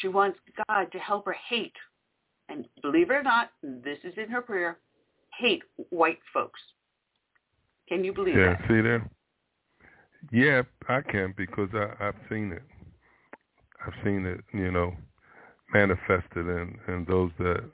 She 0.00 0.08
wants 0.08 0.38
God 0.68 0.86
to 0.92 0.98
help 0.98 1.26
her 1.26 1.36
hate, 1.48 1.74
and 2.50 2.66
believe 2.82 3.10
it 3.10 3.14
or 3.14 3.22
not, 3.22 3.50
this 3.62 3.98
is 4.04 4.14
in 4.16 4.28
her 4.28 4.42
prayer, 4.42 4.78
hate 5.38 5.62
white 5.90 6.18
folks. 6.32 6.60
Can 7.88 8.04
you 8.04 8.12
believe 8.12 8.36
Yeah, 8.36 8.56
that? 8.58 8.68
see 8.68 8.80
that? 8.80 9.00
Yeah, 10.32 10.62
I 10.88 11.00
can 11.00 11.34
because 11.36 11.68
I, 11.72 12.08
I've 12.08 12.14
seen 12.28 12.52
it. 12.52 12.62
I've 13.86 13.94
seen 14.04 14.26
it, 14.26 14.40
you 14.52 14.70
know, 14.70 14.92
manifested 15.72 16.46
in, 16.46 16.78
in 16.88 17.06
those 17.08 17.30
that 17.38 17.64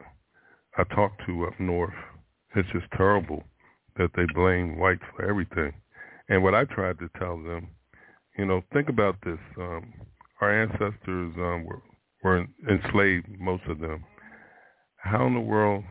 I 0.78 0.84
talk 0.94 1.12
to 1.26 1.46
up 1.46 1.58
north. 1.58 1.94
It's 2.54 2.68
just 2.72 2.86
terrible 2.96 3.42
that 3.98 4.10
they 4.14 4.24
blame 4.34 4.78
whites 4.78 5.02
for 5.16 5.28
everything. 5.28 5.72
And 6.28 6.42
what 6.42 6.54
I 6.54 6.64
tried 6.64 6.98
to 7.00 7.10
tell 7.18 7.36
them, 7.42 7.68
you 8.38 8.44
know, 8.44 8.62
think 8.72 8.88
about 8.88 9.16
this. 9.24 9.38
Um, 9.58 9.92
our 10.40 10.62
ancestors 10.62 11.32
um, 11.38 11.64
were, 11.64 11.82
were 12.22 12.46
enslaved, 12.68 13.26
most 13.40 13.64
of 13.68 13.78
them. 13.80 14.04
How 15.06 15.26
in 15.26 15.34
the 15.34 15.40
world 15.40 15.84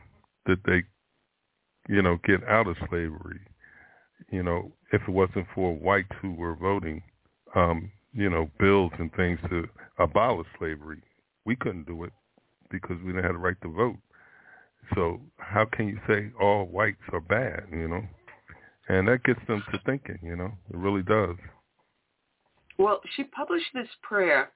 did 0.46 0.60
they, 0.66 0.84
you 1.88 2.02
know, 2.02 2.18
get 2.26 2.44
out 2.48 2.68
of 2.68 2.76
slavery? 2.90 3.40
you 4.32 4.44
know, 4.44 4.72
if 4.92 5.02
it 5.08 5.12
wasn't 5.12 5.48
for 5.54 5.74
whites 5.74 6.12
who 6.22 6.34
were 6.34 6.56
voting, 6.56 7.02
um, 7.56 7.92
you 8.14 8.30
know, 8.30 8.50
bills 8.60 8.92
and 9.00 9.14
things 9.14 9.40
to 9.50 9.68
abolish 10.00 10.48
slavery, 10.58 11.02
we 11.46 11.56
couldn't 11.56 11.88
do 11.88 12.04
it 12.04 12.14
because 12.72 12.98
we 13.04 13.12
didn't 13.12 13.24
have 13.24 13.34
the 13.34 13.40
right 13.40 13.60
to 13.62 13.72
vote. 13.72 13.98
So 14.94 15.22
how 15.38 15.66
can 15.66 15.88
you 15.88 16.00
say 16.08 16.32
all 16.40 16.66
whites 16.66 16.98
are 17.12 17.22
bad, 17.22 17.64
you 17.72 17.88
know? 17.88 18.04
And 18.88 19.08
that 19.08 19.24
gets 19.24 19.40
them 19.48 19.64
to 19.72 19.80
thinking, 19.86 20.20
you 20.22 20.36
know, 20.36 20.52
it 20.70 20.78
really 20.78 21.02
does. 21.02 21.36
Well, 22.78 23.02
she 23.16 23.24
published 23.24 23.74
this 23.74 23.88
prayer, 24.04 24.52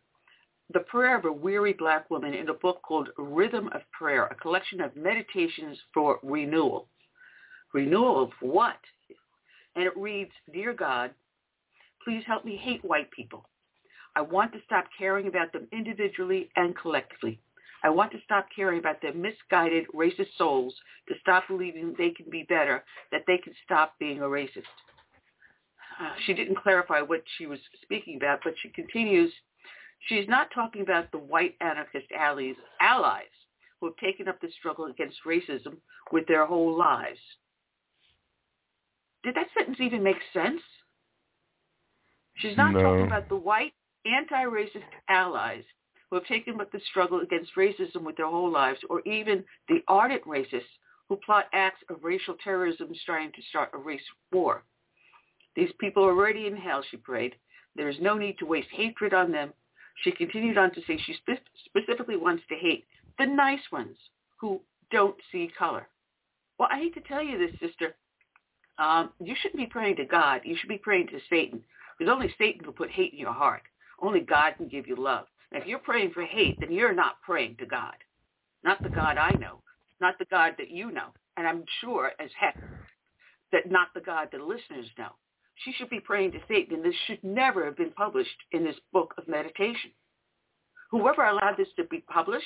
the 0.72 0.82
prayer 0.82 1.18
of 1.18 1.26
a 1.26 1.32
weary 1.32 1.74
black 1.74 2.10
woman, 2.10 2.34
in 2.34 2.50
a 2.50 2.54
book 2.54 2.82
called 2.84 3.10
Rhythm 3.18 3.70
of 3.74 3.82
Prayer, 3.92 4.26
a 4.26 4.36
collection 4.36 4.82
of 4.82 4.96
meditations 4.96 5.78
for 5.94 6.20
renewal. 6.22 6.88
Renewal 7.74 8.24
of 8.24 8.30
what? 8.42 8.78
And 9.76 9.86
it 9.86 9.98
reads, 9.98 10.32
Dear 10.54 10.74
God, 10.74 11.12
please 12.04 12.24
help 12.28 12.46
me 12.46 12.56
hate 12.56 12.84
white 12.86 13.10
people. 13.12 13.50
I 14.16 14.22
want 14.22 14.54
to 14.54 14.60
stop 14.66 14.86
caring 14.98 15.28
about 15.28 15.54
them 15.54 15.68
individually 15.72 16.50
and 16.56 16.76
collectively. 16.78 17.40
I 17.84 17.90
want 17.90 18.12
to 18.12 18.18
stop 18.26 18.48
caring 18.56 18.80
about 18.80 19.02
their 19.02 19.14
misguided 19.14 19.86
racist 19.96 20.36
souls, 20.38 20.76
to 21.08 21.16
stop 21.22 21.48
believing 21.48 21.96
they 21.98 22.10
can 22.10 22.30
be 22.30 22.44
better, 22.44 22.84
that 23.12 23.24
they 23.26 23.38
can 23.38 23.54
stop 23.64 23.96
being 24.00 24.20
a 24.20 24.26
racist. 24.26 24.68
Uh, 26.00 26.12
she 26.26 26.34
didn't 26.34 26.62
clarify 26.62 27.02
what 27.02 27.24
she 27.38 27.46
was 27.46 27.60
speaking 27.82 28.18
about, 28.18 28.40
but 28.44 28.54
she 28.62 28.70
continues, 28.70 29.32
she's 30.08 30.28
not 30.28 30.50
talking 30.52 30.82
about 30.82 31.12
the 31.12 31.18
white 31.18 31.56
anarchist 31.62 32.12
allies, 32.12 32.56
allies 32.80 33.26
who 33.80 33.88
have 33.88 33.98
taken 33.98 34.28
up 34.28 34.40
the 34.42 34.50
struggle 34.58 34.86
against 34.86 35.18
racism 35.26 35.78
with 36.12 36.28
their 36.28 36.46
whole 36.46 36.76
lives. 36.78 37.20
Did 39.24 39.36
that 39.36 39.48
sentence 39.54 39.80
even 39.80 40.02
make 40.02 40.22
sense? 40.34 40.62
She's 42.36 42.58
not 42.58 42.74
No. 42.74 42.82
talking 42.82 43.06
about 43.06 43.28
the 43.28 43.36
white 43.36 43.74
anti-racist 44.06 44.84
allies 45.10 45.64
who 46.10 46.16
have 46.16 46.26
taken 46.26 46.60
up 46.60 46.72
the 46.72 46.80
struggle 46.90 47.20
against 47.20 47.54
racism 47.56 48.04
with 48.04 48.16
their 48.16 48.28
whole 48.28 48.50
lives, 48.50 48.84
or 48.90 49.02
even 49.02 49.46
the 49.68 49.84
ardent 49.88 50.24
racists 50.24 50.78
who 51.08 51.18
plot 51.18 51.48
acts 51.54 51.84
of 51.90 52.04
racial 52.04 52.36
terrorism 52.36 52.94
trying 53.06 53.32
to 53.34 53.42
start 53.44 53.70
a 53.74 53.78
race 53.78 54.02
war. 54.32 54.64
These 55.56 55.72
people 55.80 56.04
are 56.06 56.12
already 56.12 56.48
in 56.48 56.56
hell, 56.56 56.82
she 56.90 56.98
prayed. 56.98 57.36
There 57.76 57.90
is 57.90 58.00
no 58.00 58.18
need 58.18 58.38
to 58.40 58.46
waste 58.46 58.70
hatred 58.72 59.14
on 59.14 59.32
them. 59.32 59.54
She 60.04 60.12
continued 60.12 60.58
on 60.58 60.74
to 60.74 60.82
say 60.88 60.98
she 60.98 61.14
spe- 61.14 61.44
specifically 61.66 62.16
wants 62.16 62.44
to 62.50 62.56
hate 62.56 62.86
the 63.18 63.26
nice 63.26 63.60
ones 63.72 63.98
who 64.40 64.62
don't 64.92 65.16
see 65.32 65.52
color. 65.58 65.88
Well, 66.58 66.70
I 66.72 66.80
hate 66.80 66.94
to 66.96 67.02
tell 67.02 67.22
you 67.22 67.38
this, 67.38 67.52
sister. 67.60 67.96
Um, 68.78 69.12
you 69.20 69.36
shouldn't 69.42 69.60
be 69.60 69.68
praying 69.68 69.98
to 69.98 70.06
God. 70.06 70.42
You 70.46 70.56
should 70.58 70.70
be 70.70 70.78
praying 70.78 71.08
to 71.08 71.20
Satan, 71.30 71.62
because 71.98 72.12
only 72.12 72.34
Satan 72.38 72.64
can 72.64 72.74
put 72.74 72.90
hate 72.90 73.14
in 73.14 73.20
your 73.20 73.34
heart. 73.34 73.64
Only 74.02 74.22
God 74.22 74.54
can 74.58 74.70
give 74.70 74.88
you 74.88 74.96
love. 74.96 75.26
And 75.52 75.62
if 75.62 75.68
you're 75.68 75.80
praying 75.80 76.12
for 76.12 76.24
hate, 76.24 76.60
then 76.62 76.72
you're 76.72 76.94
not 76.94 77.22
praying 77.22 77.58
to 77.60 77.66
God. 77.66 77.96
Not 78.64 78.84
the 78.84 78.90
God 78.90 79.18
I 79.18 79.32
know. 79.32 79.60
Not 80.00 80.18
the 80.18 80.26
God 80.26 80.54
that 80.58 80.70
you 80.70 80.92
know. 80.92 81.10
And 81.36 81.48
I'm 81.48 81.64
sure 81.82 82.12
as 82.20 82.30
heck 82.40 82.56
that 83.52 83.70
not 83.70 83.90
the 83.94 84.02
God 84.02 84.30
the 84.32 84.38
listeners 84.38 84.88
know. 84.98 85.12
She 85.64 85.74
should 85.74 85.90
be 85.90 86.00
praying 86.00 86.32
to 86.34 86.40
Satan, 86.48 86.82
this 86.82 86.96
should 87.06 87.24
never 87.24 87.66
have 87.66 87.76
been 87.76 87.92
published 87.92 88.30
in 88.52 88.64
this 88.64 88.76
book 88.94 89.14
of 89.18 89.28
meditation. 89.28 89.92
Whoever 90.92 91.24
allowed 91.24 91.56
this 91.58 91.68
to 91.76 91.84
be 91.86 92.00
published 92.12 92.46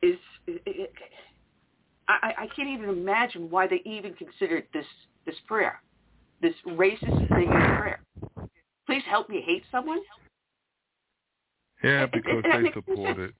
is, 0.00 0.16
I, 2.08 2.32
I 2.38 2.48
can't 2.56 2.68
even 2.68 2.88
imagine 2.88 3.50
why 3.50 3.66
they 3.66 3.82
even 3.84 4.14
considered 4.14 4.66
this, 4.72 4.86
this 5.26 5.36
prayer, 5.46 5.82
this 6.40 6.54
racist 6.66 7.28
thing 7.28 7.50
in 7.50 7.76
prayer. 7.76 8.02
Please 8.86 9.02
help 9.08 9.28
me 9.28 9.42
hate 9.46 9.62
someone? 9.70 10.00
Yeah, 11.84 12.06
because 12.06 12.42
they 12.42 12.72
support 12.72 13.18
it. 13.18 13.34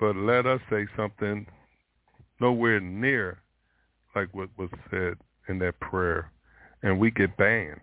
But 0.00 0.16
let 0.16 0.46
us 0.46 0.60
say 0.68 0.86
something 0.96 1.46
nowhere 2.40 2.80
near 2.80 3.42
like 4.14 4.34
what 4.34 4.48
was 4.56 4.70
said 4.90 5.14
in 5.48 5.58
that 5.60 5.80
prayer, 5.80 6.30
and 6.82 6.98
we 6.98 7.10
get 7.10 7.36
banned. 7.36 7.80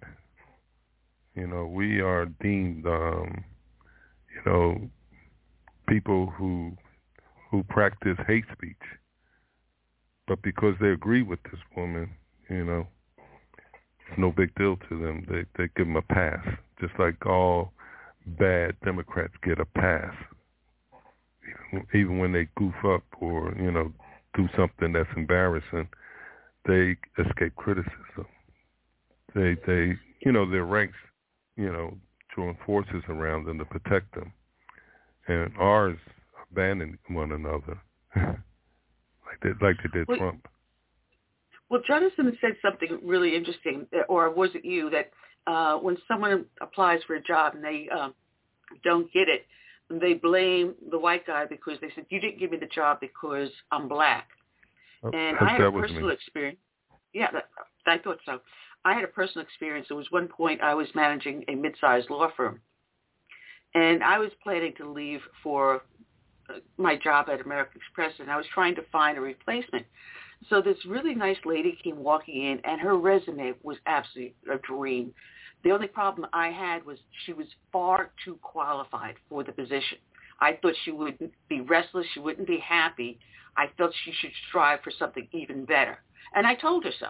You 1.35 1.47
know, 1.47 1.65
we 1.65 2.01
are 2.01 2.25
deemed, 2.41 2.85
um, 2.85 3.43
you 4.33 4.41
know, 4.51 4.89
people 5.87 6.27
who 6.37 6.75
who 7.51 7.63
practice 7.63 8.17
hate 8.27 8.45
speech. 8.51 8.75
But 10.27 10.41
because 10.43 10.75
they 10.79 10.89
agree 10.89 11.23
with 11.23 11.41
this 11.43 11.59
woman, 11.75 12.11
you 12.49 12.63
know, 12.63 12.87
it's 14.09 14.19
no 14.19 14.31
big 14.31 14.53
deal 14.55 14.77
to 14.89 14.99
them. 14.99 15.25
They 15.29 15.45
they 15.57 15.69
give 15.75 15.87
them 15.87 15.95
a 15.95 16.01
pass, 16.01 16.45
just 16.79 16.93
like 16.99 17.25
all 17.25 17.73
bad 18.37 18.75
Democrats 18.83 19.33
get 19.43 19.59
a 19.59 19.65
pass, 19.65 20.13
even, 21.71 21.87
even 21.95 22.17
when 22.19 22.31
they 22.31 22.47
goof 22.55 22.75
up 22.85 23.03
or 23.19 23.53
you 23.59 23.71
know 23.71 23.91
do 24.35 24.47
something 24.55 24.93
that's 24.93 25.09
embarrassing. 25.15 25.87
They 26.65 26.95
escape 27.23 27.55
criticism. 27.55 28.25
They 29.35 29.55
they 29.65 29.97
you 30.25 30.31
know 30.31 30.49
their 30.49 30.65
ranks 30.65 30.97
you 31.55 31.71
know 31.71 31.97
join 32.35 32.57
forces 32.65 33.03
around 33.07 33.45
them 33.45 33.59
to 33.59 33.65
protect 33.65 34.13
them, 34.15 34.31
and 35.27 35.51
ours 35.59 35.97
abandon 36.51 36.97
one 37.09 37.31
another 37.31 37.79
like 38.15 39.39
they 39.41 39.49
like 39.65 39.77
they 39.83 39.99
did 39.99 40.07
well, 40.07 40.17
Trump. 40.17 40.47
Well, 41.69 41.81
Jonathan 41.85 42.35
said 42.41 42.55
something 42.61 42.99
really 43.03 43.35
interesting, 43.35 43.85
or 44.07 44.31
was 44.31 44.49
it 44.55 44.65
you 44.65 44.89
that 44.89 45.11
uh, 45.47 45.77
when 45.77 45.97
someone 46.07 46.45
applies 46.61 46.99
for 47.05 47.15
a 47.15 47.21
job 47.21 47.55
and 47.55 47.63
they 47.63 47.87
um, 47.89 48.13
don't 48.83 49.11
get 49.13 49.27
it, 49.27 49.45
they 49.89 50.13
blame 50.13 50.73
the 50.91 50.99
white 50.99 51.25
guy 51.25 51.45
because 51.45 51.77
they 51.81 51.89
said 51.95 52.05
you 52.09 52.19
didn't 52.19 52.39
give 52.39 52.51
me 52.51 52.57
the 52.57 52.67
job 52.67 52.99
because 52.99 53.49
I'm 53.71 53.87
black. 53.87 54.27
Oh, 55.03 55.09
and 55.11 55.37
I 55.39 55.53
had 55.53 55.61
a 55.61 55.71
personal 55.71 56.09
experience. 56.09 56.59
Yeah, 57.13 57.31
that, 57.31 57.45
I 57.87 57.97
thought 57.97 58.19
so. 58.25 58.39
I 58.85 58.93
had 58.93 59.03
a 59.03 59.07
personal 59.07 59.45
experience. 59.45 59.87
There 59.89 59.97
was 59.97 60.11
one 60.11 60.27
point 60.27 60.61
I 60.61 60.73
was 60.73 60.87
managing 60.95 61.43
a 61.47 61.55
mid-sized 61.55 62.09
law 62.09 62.29
firm, 62.35 62.61
and 63.73 64.03
I 64.03 64.19
was 64.19 64.31
planning 64.43 64.73
to 64.77 64.89
leave 64.89 65.21
for 65.43 65.81
uh, 66.49 66.59
my 66.77 66.95
job 66.95 67.29
at 67.29 67.41
American 67.41 67.77
Express, 67.77 68.13
and 68.19 68.29
I 68.31 68.37
was 68.37 68.45
trying 68.53 68.75
to 68.75 68.83
find 68.91 69.17
a 69.17 69.21
replacement. 69.21 69.85
So 70.49 70.61
this 70.61 70.77
really 70.87 71.15
nice 71.15 71.37
lady 71.45 71.77
came 71.83 71.97
walking 71.97 72.45
in, 72.45 72.61
and 72.63 72.79
her 72.79 72.97
resume 72.97 73.53
was 73.63 73.77
absolutely 73.85 74.35
a 74.51 74.57
dream. 74.59 75.13
The 75.63 75.71
only 75.71 75.87
problem 75.87 76.27
I 76.31 76.49
had 76.49 76.85
was 76.85 76.97
she 77.25 77.33
was 77.33 77.47
far 77.71 78.11
too 78.23 78.39
qualified 78.41 79.15
for 79.27 79.43
the 79.43 79.51
position. 79.51 79.97
I 80.39 80.57
thought 80.61 80.73
she 80.85 80.91
would 80.91 81.17
be 81.49 81.59
restless. 81.61 82.05
She 82.13 82.21
wouldn't 82.21 82.47
be 82.47 82.59
happy. 82.59 83.19
I 83.59 83.69
felt 83.77 83.91
she 84.05 84.13
should 84.21 84.31
strive 84.47 84.79
for 84.83 84.91
something 84.97 85.27
even 85.33 85.65
better. 85.65 85.99
And 86.33 86.47
I 86.47 86.55
told 86.55 86.85
her 86.85 86.93
so. 86.97 87.07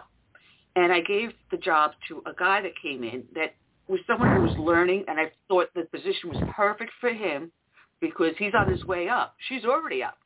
And 0.74 0.92
I 0.92 1.00
gave 1.00 1.30
the 1.52 1.56
job 1.56 1.92
to 2.08 2.22
a 2.26 2.32
guy 2.36 2.60
that 2.62 2.72
came 2.82 3.04
in 3.04 3.22
that 3.36 3.54
was 3.86 4.00
someone 4.06 4.34
who 4.34 4.42
was 4.42 4.56
learning, 4.58 5.04
and 5.06 5.20
I 5.20 5.30
thought 5.46 5.68
the 5.74 5.82
position 5.82 6.28
was 6.28 6.42
perfect 6.56 6.90
for 7.00 7.10
him 7.10 7.52
because 8.00 8.32
he's 8.36 8.52
on 8.54 8.68
his 8.70 8.84
way 8.84 9.08
up. 9.08 9.36
She's 9.48 9.64
already 9.64 10.02
up. 10.02 10.18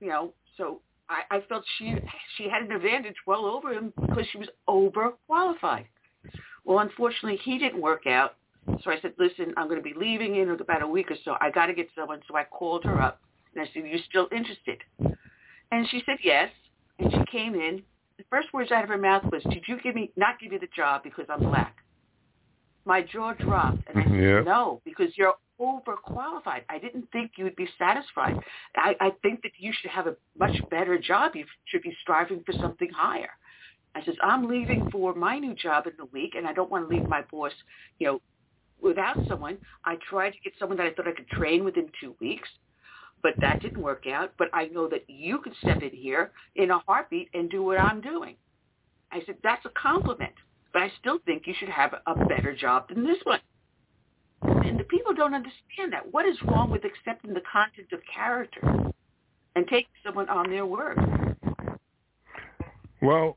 You 0.00 0.08
know, 0.08 0.34
so 0.58 0.82
I, 1.08 1.36
I 1.36 1.40
felt 1.48 1.64
she 1.78 1.94
she 2.36 2.48
had 2.50 2.62
an 2.62 2.72
advantage 2.72 3.16
well 3.26 3.46
over 3.46 3.72
him 3.72 3.92
because 4.00 4.26
she 4.32 4.38
was 4.38 4.48
overqualified. 4.68 5.86
Well, 6.64 6.80
unfortunately, 6.80 7.40
he 7.42 7.58
didn't 7.58 7.80
work 7.80 8.06
out. 8.06 8.36
So 8.84 8.90
I 8.90 9.00
said, 9.00 9.14
listen, 9.18 9.54
I'm 9.56 9.66
going 9.68 9.82
to 9.82 9.82
be 9.82 9.94
leaving 9.96 10.36
in 10.36 10.50
about 10.50 10.82
a 10.82 10.86
week 10.86 11.10
or 11.10 11.16
so. 11.24 11.36
I 11.40 11.50
got 11.50 11.66
to 11.66 11.74
get 11.74 11.88
someone. 11.96 12.20
So 12.28 12.36
I 12.36 12.44
called 12.44 12.84
her 12.84 13.00
up 13.00 13.20
and 13.54 13.62
I 13.62 13.70
said, 13.72 13.84
you're 13.86 13.98
still 14.08 14.28
interested? 14.32 14.78
And 15.70 15.88
she 15.90 16.02
said 16.06 16.18
yes. 16.22 16.50
And 16.98 17.10
she 17.10 17.24
came 17.30 17.54
in. 17.54 17.82
The 18.18 18.24
first 18.30 18.52
words 18.52 18.70
out 18.70 18.84
of 18.84 18.90
her 18.90 18.98
mouth 18.98 19.24
was, 19.32 19.42
did 19.44 19.64
you 19.66 19.80
give 19.82 19.94
me 19.94 20.10
not 20.16 20.38
give 20.38 20.52
me 20.52 20.58
the 20.58 20.68
job 20.74 21.02
because 21.02 21.26
I'm 21.28 21.40
black? 21.40 21.76
My 22.84 23.00
jaw 23.00 23.32
dropped, 23.34 23.78
and 23.88 23.98
I 23.98 24.04
said, 24.04 24.14
yeah. 24.14 24.42
no, 24.42 24.80
because 24.84 25.16
you're 25.16 25.34
overqualified. 25.60 26.62
I 26.68 26.78
didn't 26.80 27.10
think 27.12 27.32
you 27.36 27.44
would 27.44 27.56
be 27.56 27.68
satisfied. 27.78 28.36
I, 28.76 28.96
I 29.00 29.10
think 29.22 29.42
that 29.42 29.52
you 29.58 29.72
should 29.80 29.90
have 29.90 30.08
a 30.08 30.16
much 30.38 30.56
better 30.70 30.98
job. 30.98 31.32
You 31.34 31.44
should 31.66 31.82
be 31.82 31.96
striving 32.02 32.42
for 32.44 32.52
something 32.52 32.90
higher. 32.90 33.30
I 33.94 34.04
says, 34.04 34.14
I'm 34.22 34.48
leaving 34.48 34.90
for 34.90 35.14
my 35.14 35.38
new 35.38 35.54
job 35.54 35.86
in 35.86 35.92
the 35.96 36.06
week, 36.06 36.34
and 36.36 36.46
I 36.46 36.52
don't 36.52 36.70
want 36.70 36.88
to 36.88 36.94
leave 36.94 37.08
my 37.08 37.22
boss, 37.30 37.52
you 37.98 38.06
know, 38.06 38.20
without 38.80 39.16
someone. 39.28 39.58
I 39.84 39.96
tried 40.08 40.30
to 40.30 40.40
get 40.42 40.54
someone 40.58 40.78
that 40.78 40.86
I 40.86 40.94
thought 40.94 41.06
I 41.06 41.12
could 41.12 41.28
train 41.28 41.62
within 41.62 41.88
two 42.00 42.14
weeks, 42.20 42.48
but 43.22 43.34
that 43.40 43.60
didn't 43.60 43.82
work 43.82 44.06
out. 44.06 44.32
But 44.38 44.48
I 44.52 44.66
know 44.66 44.88
that 44.88 45.04
you 45.08 45.38
could 45.38 45.54
step 45.60 45.82
in 45.82 45.90
here 45.90 46.32
in 46.56 46.70
a 46.70 46.78
heartbeat 46.80 47.28
and 47.34 47.50
do 47.50 47.62
what 47.62 47.78
I'm 47.78 48.00
doing. 48.00 48.36
I 49.10 49.22
said, 49.26 49.36
that's 49.42 49.64
a 49.66 49.70
compliment, 49.70 50.32
but 50.72 50.82
I 50.82 50.90
still 51.00 51.18
think 51.26 51.46
you 51.46 51.54
should 51.58 51.68
have 51.68 51.94
a 52.06 52.24
better 52.26 52.54
job 52.54 52.88
than 52.88 53.04
this 53.04 53.18
one. 53.24 53.40
And 54.42 54.78
the 54.78 54.84
people 54.84 55.14
don't 55.14 55.34
understand 55.34 55.92
that. 55.92 56.12
What 56.12 56.26
is 56.26 56.36
wrong 56.46 56.70
with 56.70 56.82
accepting 56.84 57.34
the 57.34 57.42
content 57.52 57.88
of 57.92 58.00
character 58.12 58.60
and 59.54 59.66
taking 59.68 59.92
someone 60.04 60.28
on 60.28 60.50
their 60.50 60.66
word? 60.66 60.98
Well, 63.02 63.36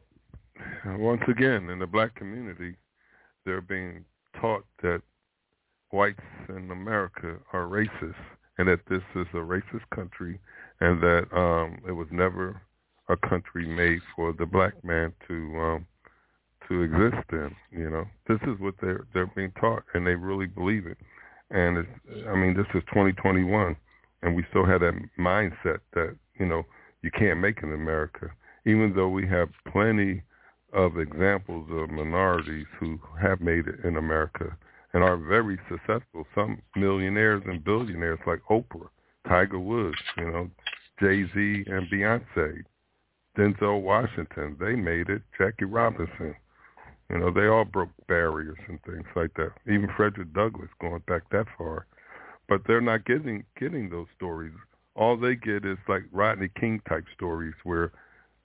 once 0.86 1.22
again, 1.28 1.70
in 1.70 1.80
the 1.80 1.88
black 1.88 2.16
community, 2.16 2.76
they're 3.46 3.62
being 3.62 4.06
taught 4.40 4.66
that 4.82 5.02
whites 5.92 6.20
in 6.50 6.72
America 6.72 7.38
are 7.54 7.66
racist 7.66 8.16
and 8.58 8.68
that 8.68 8.80
this 8.90 9.04
is 9.16 9.28
a 9.34 9.38
racist 9.38 9.90
country 9.94 10.40
and 10.82 11.02
that 11.02 11.26
um, 11.36 11.80
it 11.88 11.92
was 11.92 12.08
never 12.12 12.62
a 13.10 13.18
country 13.18 13.68
made 13.68 14.00
for 14.16 14.34
the 14.34 14.46
black 14.46 14.74
man 14.84 15.14
to 15.28 15.60
um, 15.60 15.88
to 16.68 16.82
exist 16.82 17.28
in. 17.32 17.56
You 17.72 17.90
know, 17.90 18.06
this 18.28 18.40
is 18.44 18.60
what 18.60 18.76
they're 18.82 19.06
they're 19.14 19.32
being 19.36 19.52
taught, 19.60 19.84
and 19.94 20.06
they 20.06 20.16
really 20.16 20.48
believe 20.48 20.88
it. 20.88 20.98
And 21.52 21.78
it's, 21.78 21.90
I 22.28 22.36
mean, 22.36 22.56
this 22.56 22.66
is 22.74 22.82
2021, 22.90 23.76
and 24.24 24.36
we 24.36 24.44
still 24.50 24.66
have 24.66 24.82
that 24.82 24.96
mindset 25.20 25.80
that 25.94 26.16
you 26.40 26.46
know 26.46 26.64
you 27.02 27.12
can't 27.12 27.40
make 27.40 27.62
in 27.62 27.74
America, 27.74 28.32
even 28.66 28.94
though 28.96 29.10
we 29.10 29.28
have 29.28 29.50
plenty 29.72 30.24
of 30.74 30.98
examples 30.98 31.70
of 31.72 31.90
minorities 31.90 32.66
who 32.80 33.00
have 33.22 33.40
made 33.40 33.68
it 33.68 33.86
in 33.86 33.96
America 33.96 34.58
and 34.96 35.04
are 35.04 35.18
very 35.18 35.60
successful. 35.70 36.26
Some 36.34 36.62
millionaires 36.78 37.44
and 37.46 37.62
billionaires 37.64 38.20
like 38.26 38.40
Oprah, 38.50 38.88
Tiger 39.28 39.60
Woods, 39.60 39.98
you 40.18 40.32
know, 40.32 40.50
Jay-Z 41.02 41.66
and 41.68 41.92
Beyonce, 41.92 42.64
Denzel 43.38 43.82
Washington, 43.82 44.56
they 44.58 44.74
made 44.74 45.10
it. 45.10 45.22
Jackie 45.38 45.66
Robinson, 45.66 46.34
you 47.10 47.18
know, 47.18 47.30
they 47.30 47.48
all 47.48 47.66
broke 47.66 47.90
barriers 48.08 48.58
and 48.70 48.80
things 48.84 49.06
like 49.18 49.34
that. 49.34 49.52
Even 49.68 49.90
Frederick 49.98 50.34
Douglass 50.34 50.70
going 50.80 51.04
back 51.08 51.24
that 51.32 51.48
far. 51.58 51.88
But 52.48 52.62
they're 52.66 52.80
not 52.80 53.06
getting 53.06 53.44
getting 53.60 53.90
those 53.90 54.08
stories. 54.16 54.54
All 54.96 55.18
they 55.18 55.36
get 55.36 55.66
is 55.66 55.78
like 55.90 56.04
Rodney 56.14 56.50
King 56.58 56.80
type 56.88 57.04
stories 57.14 57.56
where 57.66 57.92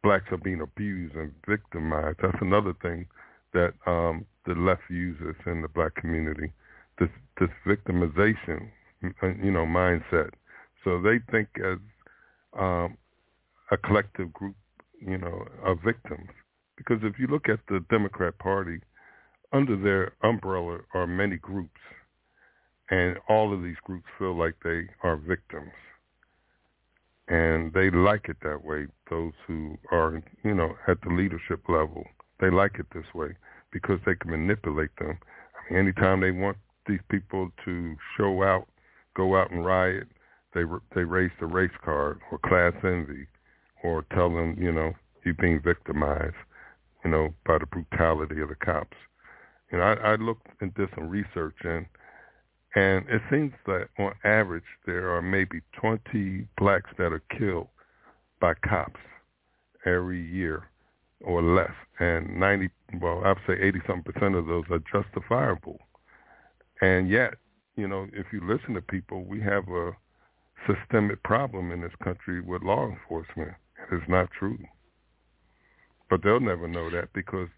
blacks 0.03 0.33
are 0.33 0.39
being 0.39 0.63
abused 0.63 1.15
and 1.15 1.33
victimized. 1.47 2.19
That's 2.21 2.39
another 2.41 2.75
thing 2.83 3.07
that 3.53 3.75
um, 3.87 4.25
the 4.55 4.61
left 4.61 4.83
uses 4.89 5.37
in 5.47 5.63
the 5.63 5.69
black 5.69 5.95
community. 5.95 6.53
This 6.99 7.09
this 7.39 7.51
victimization, 7.67 8.71
you 9.01 9.51
know, 9.51 9.65
mindset. 9.65 10.31
So 10.85 11.01
they 11.01 11.19
think 11.31 11.49
as 11.65 11.79
um, 12.59 12.97
a 13.71 13.77
collective 13.77 14.33
group, 14.33 14.57
you 15.01 15.19
know, 15.19 15.45
of 15.65 15.79
victims. 15.85 16.31
Because 16.77 16.99
if 17.03 17.19
you 17.19 17.27
look 17.27 17.49
at 17.49 17.61
the 17.69 17.85
Democrat 17.91 18.39
Party, 18.39 18.81
under 19.53 19.77
their 19.77 20.13
umbrella 20.23 20.79
are 20.95 21.07
many 21.07 21.37
groups, 21.37 21.81
and 22.91 23.17
all 23.29 23.55
of 23.55 23.63
these 23.63 23.81
groups 23.85 24.07
feel 24.19 24.37
like 24.37 24.55
they 24.65 24.83
are 25.03 25.17
victims 25.17 25.73
and 27.29 27.73
they 27.73 27.91
like 27.91 28.29
it 28.29 28.39
that 28.43 28.65
way. 28.65 28.87
Those 29.09 29.33
who 29.47 29.79
are, 29.93 30.21
you 30.43 30.53
know, 30.53 30.75
at 30.89 31.01
the 31.03 31.11
leadership 31.11 31.61
level, 31.69 32.03
they 32.41 32.51
like 32.51 32.81
it 32.81 32.87
this 32.93 33.15
way 33.15 33.37
because 33.73 33.99
they 34.07 34.15
can 34.15 34.31
manipulate 34.31 34.91
them. 34.99 35.19
I 35.55 35.73
mean, 35.73 35.81
anytime 35.81 36.21
they 36.21 36.31
want 36.31 36.57
these 36.87 37.01
people 37.11 37.51
to 37.65 37.97
show 38.17 38.43
out, 38.43 38.67
go 39.17 39.37
out 39.37 39.51
and 39.51 39.65
riot, 39.65 40.09
they 40.55 40.63
they 40.95 41.05
raise 41.05 41.31
the 41.39 41.47
race 41.47 41.71
card 41.85 42.21
or 42.31 42.39
class 42.39 42.73
envy, 42.85 43.27
or 43.85 44.05
tell 44.15 44.29
them, 44.31 44.57
you 44.59 44.73
know, 44.73 44.93
you're 45.25 45.35
being 45.35 45.61
victimized, 45.63 46.35
you 47.05 47.11
know, 47.11 47.33
by 47.47 47.59
the 47.59 47.67
brutality 47.67 48.41
of 48.41 48.49
the 48.49 48.57
cops. 48.57 48.97
You 49.71 49.79
know, 49.79 49.85
I, 49.85 50.13
I 50.13 50.15
looked 50.17 50.49
and 50.61 50.75
did 50.75 50.89
some 50.95 51.09
research 51.09 51.57
and 51.63 51.87
and 52.75 53.09
it 53.09 53.21
seems 53.31 53.53
that 53.67 53.89
on 53.99 54.13
average 54.25 54.65
there 54.87 55.15
are 55.15 55.23
maybe 55.23 55.61
20 55.81 56.47
blacks 56.57 56.91
that 56.99 57.13
are 57.13 57.23
killed 57.37 57.67
by 58.41 58.55
cops 58.55 59.01
every 59.85 60.25
year 60.31 60.70
or 61.23 61.43
less. 61.43 61.73
And 61.99 62.39
90, 62.39 62.71
well, 63.01 63.23
I'd 63.25 63.37
say 63.47 63.55
80 63.61 63.81
something 63.87 64.13
percent 64.13 64.35
of 64.35 64.47
those 64.47 64.65
are 64.71 64.81
justifiable. 64.91 65.79
And 66.81 67.09
yet, 67.11 67.35
you 67.77 67.89
know, 67.89 68.07
if 68.13 68.27
you 68.33 68.41
listen 68.47 68.75
to 68.75 68.83
people, 68.83 69.25
we 69.25 69.41
have 69.41 69.69
a 69.69 69.93
systemic 70.67 71.23
problem 71.23 71.73
in 71.73 71.81
this 71.81 71.93
country 72.03 72.41
with 72.41 72.63
law 72.63 72.89
enforcement. 72.89 73.53
It's 73.93 74.09
not 74.09 74.29
true. 74.39 74.59
But 76.09 76.23
they'll 76.23 76.41
never 76.41 76.69
know 76.69 76.91
that 76.91 77.13
because 77.13 77.49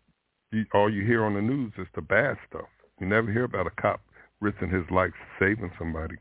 you, 0.51 0.65
all 0.75 0.93
you 0.93 1.05
hear 1.05 1.25
on 1.25 1.35
the 1.35 1.41
news 1.41 1.73
is 1.79 1.87
the 1.95 2.03
bad 2.03 2.37
stuff. 2.49 2.69
You 3.01 3.07
never 3.07 3.33
hear 3.33 3.45
about 3.45 3.67
a 3.67 3.83
cop 3.83 4.01
risking 4.41 4.71
his 4.71 4.85
life 4.91 5.13
saving 5.39 5.73
somebody. 5.79 6.17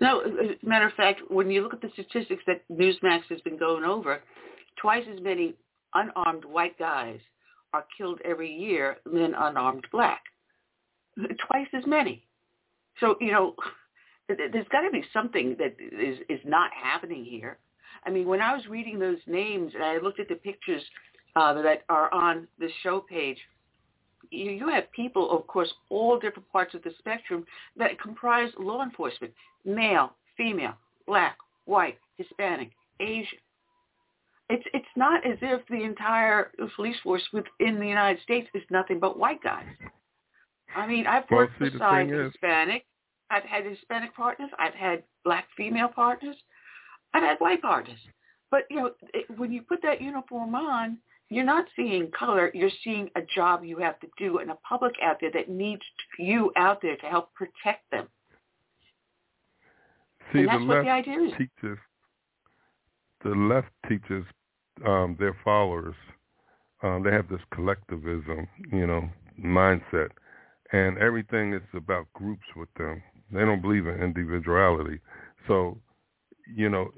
No, 0.00 0.20
as 0.20 0.32
a 0.62 0.66
matter 0.66 0.86
of 0.86 0.92
fact, 0.94 1.20
when 1.28 1.50
you 1.50 1.62
look 1.62 1.74
at 1.74 1.80
the 1.80 1.90
statistics 1.92 2.42
that 2.46 2.62
Newsmax 2.70 3.22
has 3.28 3.40
been 3.42 3.58
going 3.58 3.84
over, 3.84 4.20
twice 4.80 5.04
as 5.12 5.20
many 5.20 5.54
unarmed 5.94 6.44
white 6.44 6.78
guys 6.78 7.18
are 7.72 7.84
killed 7.96 8.20
every 8.24 8.52
year 8.52 8.98
than 9.04 9.34
unarmed 9.34 9.86
black. 9.92 10.22
Twice 11.16 11.68
as 11.74 11.86
many. 11.86 12.24
So, 13.00 13.16
you 13.20 13.32
know, 13.32 13.54
there's 14.28 14.68
got 14.70 14.82
to 14.82 14.90
be 14.90 15.04
something 15.12 15.56
that 15.58 15.76
is, 15.80 16.18
is 16.28 16.40
not 16.44 16.70
happening 16.72 17.24
here. 17.24 17.58
I 18.04 18.10
mean, 18.10 18.26
when 18.26 18.40
I 18.40 18.54
was 18.54 18.66
reading 18.66 18.98
those 18.98 19.18
names 19.26 19.72
and 19.74 19.84
I 19.84 19.98
looked 19.98 20.20
at 20.20 20.28
the 20.28 20.34
pictures 20.34 20.82
uh, 21.36 21.54
that 21.62 21.82
are 21.88 22.12
on 22.12 22.48
the 22.58 22.68
show 22.82 23.00
page, 23.00 23.38
you, 24.30 24.50
you 24.50 24.68
have 24.68 24.90
people, 24.92 25.30
of 25.30 25.46
course, 25.46 25.72
all 25.88 26.18
different 26.18 26.50
parts 26.50 26.74
of 26.74 26.82
the 26.82 26.92
spectrum 26.98 27.44
that 27.76 28.00
comprise 28.00 28.50
law 28.58 28.82
enforcement, 28.82 29.32
male, 29.64 30.12
female, 30.36 30.74
black, 31.06 31.36
white, 31.66 31.98
Hispanic, 32.16 32.70
Asian. 33.00 33.38
It's 34.52 34.66
it's 34.74 34.84
not 34.96 35.26
as 35.26 35.38
if 35.40 35.66
the 35.68 35.82
entire 35.82 36.50
police 36.76 36.96
force 37.02 37.22
within 37.32 37.80
the 37.80 37.86
United 37.86 38.22
States 38.22 38.50
is 38.54 38.62
nothing 38.70 39.00
but 39.00 39.18
white 39.18 39.42
guys. 39.42 39.64
I 40.76 40.86
mean, 40.86 41.06
I've 41.06 41.24
worked 41.30 41.58
well, 41.58 41.70
beside 41.70 42.10
Hispanic. 42.10 42.84
I've 43.30 43.44
had 43.44 43.64
Hispanic 43.64 44.14
partners. 44.14 44.50
I've 44.58 44.74
had 44.74 45.04
black 45.24 45.46
female 45.56 45.88
partners. 45.88 46.36
I've 47.14 47.22
had 47.22 47.38
white 47.38 47.62
partners. 47.62 47.98
But 48.50 48.64
you 48.68 48.76
know, 48.76 48.90
it, 49.14 49.24
when 49.38 49.52
you 49.52 49.62
put 49.62 49.80
that 49.84 50.02
uniform 50.02 50.54
on, 50.54 50.98
you're 51.30 51.44
not 51.44 51.64
seeing 51.74 52.10
color. 52.10 52.50
You're 52.52 52.76
seeing 52.84 53.08
a 53.16 53.22
job 53.34 53.64
you 53.64 53.78
have 53.78 53.98
to 54.00 54.06
do 54.18 54.38
and 54.40 54.50
a 54.50 54.58
public 54.68 54.92
out 55.02 55.16
there 55.18 55.30
that 55.32 55.48
needs 55.48 55.82
you 56.18 56.52
out 56.56 56.82
there 56.82 56.96
to 56.96 57.06
help 57.06 57.32
protect 57.32 57.90
them. 57.90 58.06
See, 60.30 60.40
and 60.40 60.48
that's 60.48 60.58
the 60.58 60.66
what 60.66 60.74
left 60.74 60.84
the 60.84 60.90
idea 60.90 61.20
is. 61.22 61.32
teaches 61.38 61.78
the 63.24 63.30
left 63.30 63.70
teaches 63.88 64.24
um, 64.84 65.16
their 65.18 65.36
followers. 65.44 65.94
Um, 66.82 67.02
they 67.04 67.12
have 67.12 67.28
this 67.28 67.40
collectivism, 67.54 68.48
you 68.72 68.86
know, 68.86 69.08
mindset, 69.42 70.08
and 70.72 70.98
everything 70.98 71.52
is 71.54 71.62
about 71.74 72.12
groups 72.12 72.46
with 72.56 72.68
them. 72.76 73.02
They 73.30 73.40
don't 73.40 73.62
believe 73.62 73.86
in 73.86 74.02
individuality. 74.02 75.00
So, 75.46 75.78
you 76.54 76.68
know, 76.68 76.90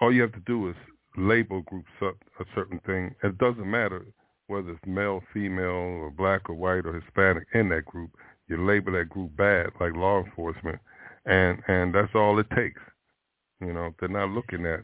all 0.00 0.12
you 0.12 0.22
have 0.22 0.32
to 0.32 0.42
do 0.46 0.68
is 0.68 0.76
label 1.16 1.62
groups 1.62 1.90
up 2.02 2.16
a 2.40 2.44
certain 2.54 2.80
thing. 2.86 3.14
It 3.22 3.38
doesn't 3.38 3.68
matter 3.68 4.06
whether 4.46 4.70
it's 4.70 4.86
male, 4.86 5.22
female, 5.32 5.64
or 5.64 6.10
black 6.10 6.48
or 6.48 6.54
white 6.54 6.86
or 6.86 7.00
Hispanic 7.00 7.46
in 7.54 7.68
that 7.70 7.84
group. 7.86 8.10
You 8.48 8.64
label 8.64 8.92
that 8.92 9.08
group 9.08 9.36
bad, 9.36 9.70
like 9.80 9.94
law 9.94 10.22
enforcement, 10.22 10.78
and 11.24 11.60
and 11.66 11.92
that's 11.94 12.14
all 12.14 12.38
it 12.38 12.46
takes. 12.54 12.80
You 13.60 13.72
know, 13.72 13.94
they're 13.98 14.08
not 14.08 14.30
looking 14.30 14.66
at 14.66 14.80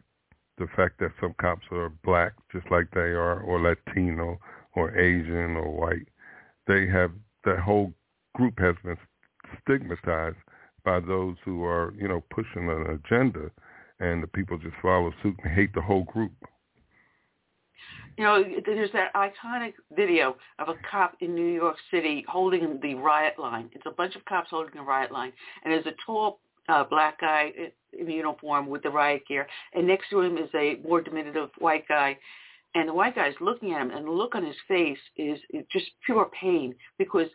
the 0.58 0.66
fact 0.76 0.98
that 1.00 1.12
some 1.20 1.34
cops 1.40 1.66
are 1.70 1.90
black, 2.04 2.32
just 2.52 2.70
like 2.70 2.90
they 2.92 3.00
are, 3.00 3.40
or 3.40 3.60
Latino, 3.60 4.38
or 4.74 4.96
Asian, 4.98 5.56
or 5.56 5.70
white. 5.70 6.08
They 6.66 6.86
have 6.86 7.12
that 7.44 7.58
whole 7.58 7.92
group 8.34 8.58
has 8.58 8.76
been 8.84 8.96
stigmatized 9.62 10.36
by 10.84 11.00
those 11.00 11.36
who 11.44 11.64
are, 11.64 11.94
you 11.96 12.08
know, 12.08 12.22
pushing 12.30 12.68
an 12.68 13.00
agenda, 13.02 13.50
and 14.00 14.22
the 14.22 14.26
people 14.26 14.58
just 14.58 14.76
follow 14.82 15.12
suit 15.22 15.36
and 15.42 15.52
hate 15.52 15.74
the 15.74 15.82
whole 15.82 16.04
group. 16.04 16.32
You 18.16 18.24
know, 18.24 18.44
there's 18.66 18.92
that 18.92 19.12
iconic 19.14 19.72
video 19.96 20.36
of 20.58 20.68
a 20.68 20.74
cop 20.90 21.16
in 21.20 21.34
New 21.34 21.46
York 21.46 21.76
City 21.90 22.24
holding 22.28 22.78
the 22.82 22.94
riot 22.94 23.38
line. 23.38 23.70
It's 23.72 23.86
a 23.86 23.90
bunch 23.90 24.16
of 24.16 24.24
cops 24.26 24.50
holding 24.50 24.74
the 24.74 24.82
riot 24.82 25.10
line, 25.10 25.32
and 25.64 25.72
there's 25.72 25.86
a 25.86 25.94
tall 26.04 26.40
uh, 26.68 26.84
black 26.84 27.20
guy 27.20 27.52
in 27.98 28.10
uniform 28.10 28.68
with 28.68 28.82
the 28.82 28.90
riot 28.90 29.22
gear, 29.26 29.46
and 29.74 29.86
next 29.86 30.10
to 30.10 30.20
him 30.20 30.38
is 30.38 30.50
a 30.54 30.76
more 30.86 31.00
diminutive 31.00 31.50
white 31.58 31.86
guy. 31.88 32.18
And 32.74 32.88
the 32.88 32.94
white 32.94 33.14
guy 33.14 33.28
is 33.28 33.34
looking 33.40 33.72
at 33.72 33.82
him, 33.82 33.90
and 33.90 34.06
the 34.06 34.10
look 34.10 34.34
on 34.34 34.44
his 34.44 34.56
face 34.66 34.98
is, 35.16 35.38
is 35.50 35.64
just 35.70 35.86
pure 36.06 36.30
pain 36.40 36.74
because 36.98 37.28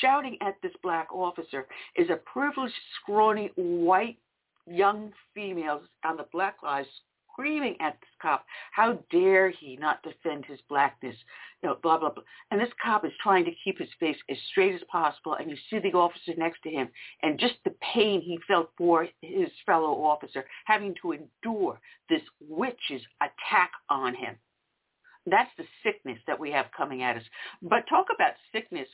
shouting 0.00 0.36
at 0.42 0.56
this 0.62 0.72
black 0.82 1.12
officer 1.12 1.66
is 1.96 2.10
a 2.10 2.16
privileged, 2.16 2.74
scrawny, 3.00 3.50
white 3.56 4.18
young 4.66 5.12
female 5.34 5.80
on 6.04 6.16
the 6.16 6.26
black 6.32 6.56
lives 6.62 6.88
screaming 7.36 7.76
at 7.80 7.98
this 8.00 8.10
cop. 8.20 8.44
How 8.72 8.98
dare 9.10 9.50
he 9.50 9.76
not 9.76 10.02
defend 10.02 10.44
his 10.46 10.58
blackness? 10.68 11.16
You 11.62 11.70
know, 11.70 11.76
blah, 11.82 11.98
blah, 11.98 12.10
blah. 12.10 12.22
And 12.50 12.60
this 12.60 12.72
cop 12.82 13.04
is 13.04 13.12
trying 13.22 13.44
to 13.44 13.50
keep 13.62 13.78
his 13.78 13.88
face 14.00 14.16
as 14.30 14.36
straight 14.50 14.74
as 14.74 14.80
possible. 14.90 15.34
And 15.34 15.50
you 15.50 15.56
see 15.68 15.78
the 15.78 15.96
officer 15.96 16.32
next 16.36 16.62
to 16.62 16.70
him 16.70 16.88
and 17.22 17.38
just 17.38 17.54
the 17.64 17.74
pain 17.94 18.20
he 18.20 18.38
felt 18.48 18.70
for 18.76 19.08
his 19.20 19.48
fellow 19.64 20.04
officer 20.04 20.44
having 20.64 20.94
to 21.02 21.12
endure 21.12 21.78
this 22.08 22.22
witch's 22.40 23.02
attack 23.20 23.70
on 23.90 24.14
him. 24.14 24.36
That's 25.26 25.50
the 25.58 25.64
sickness 25.82 26.18
that 26.26 26.38
we 26.38 26.50
have 26.52 26.66
coming 26.76 27.02
at 27.02 27.16
us. 27.16 27.24
But 27.62 27.88
talk 27.88 28.06
about 28.14 28.34
sickness. 28.52 28.88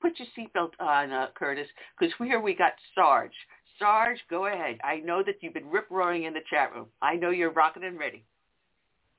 Put 0.00 0.12
your 0.18 0.28
seatbelt 0.36 0.72
on, 0.80 1.10
uh, 1.10 1.28
Curtis, 1.36 1.66
because 1.98 2.14
here 2.18 2.40
we 2.40 2.54
got 2.54 2.72
Sarge. 2.94 3.32
Sarge, 3.78 4.18
go 4.28 4.46
ahead. 4.46 4.78
I 4.82 5.00
know 5.00 5.22
that 5.22 5.36
you've 5.40 5.54
been 5.54 5.70
rip-roaring 5.70 6.24
in 6.24 6.34
the 6.34 6.40
chat 6.50 6.74
room. 6.74 6.86
I 7.00 7.14
know 7.16 7.30
you're 7.30 7.52
rocking 7.52 7.84
and 7.84 7.98
ready. 7.98 8.24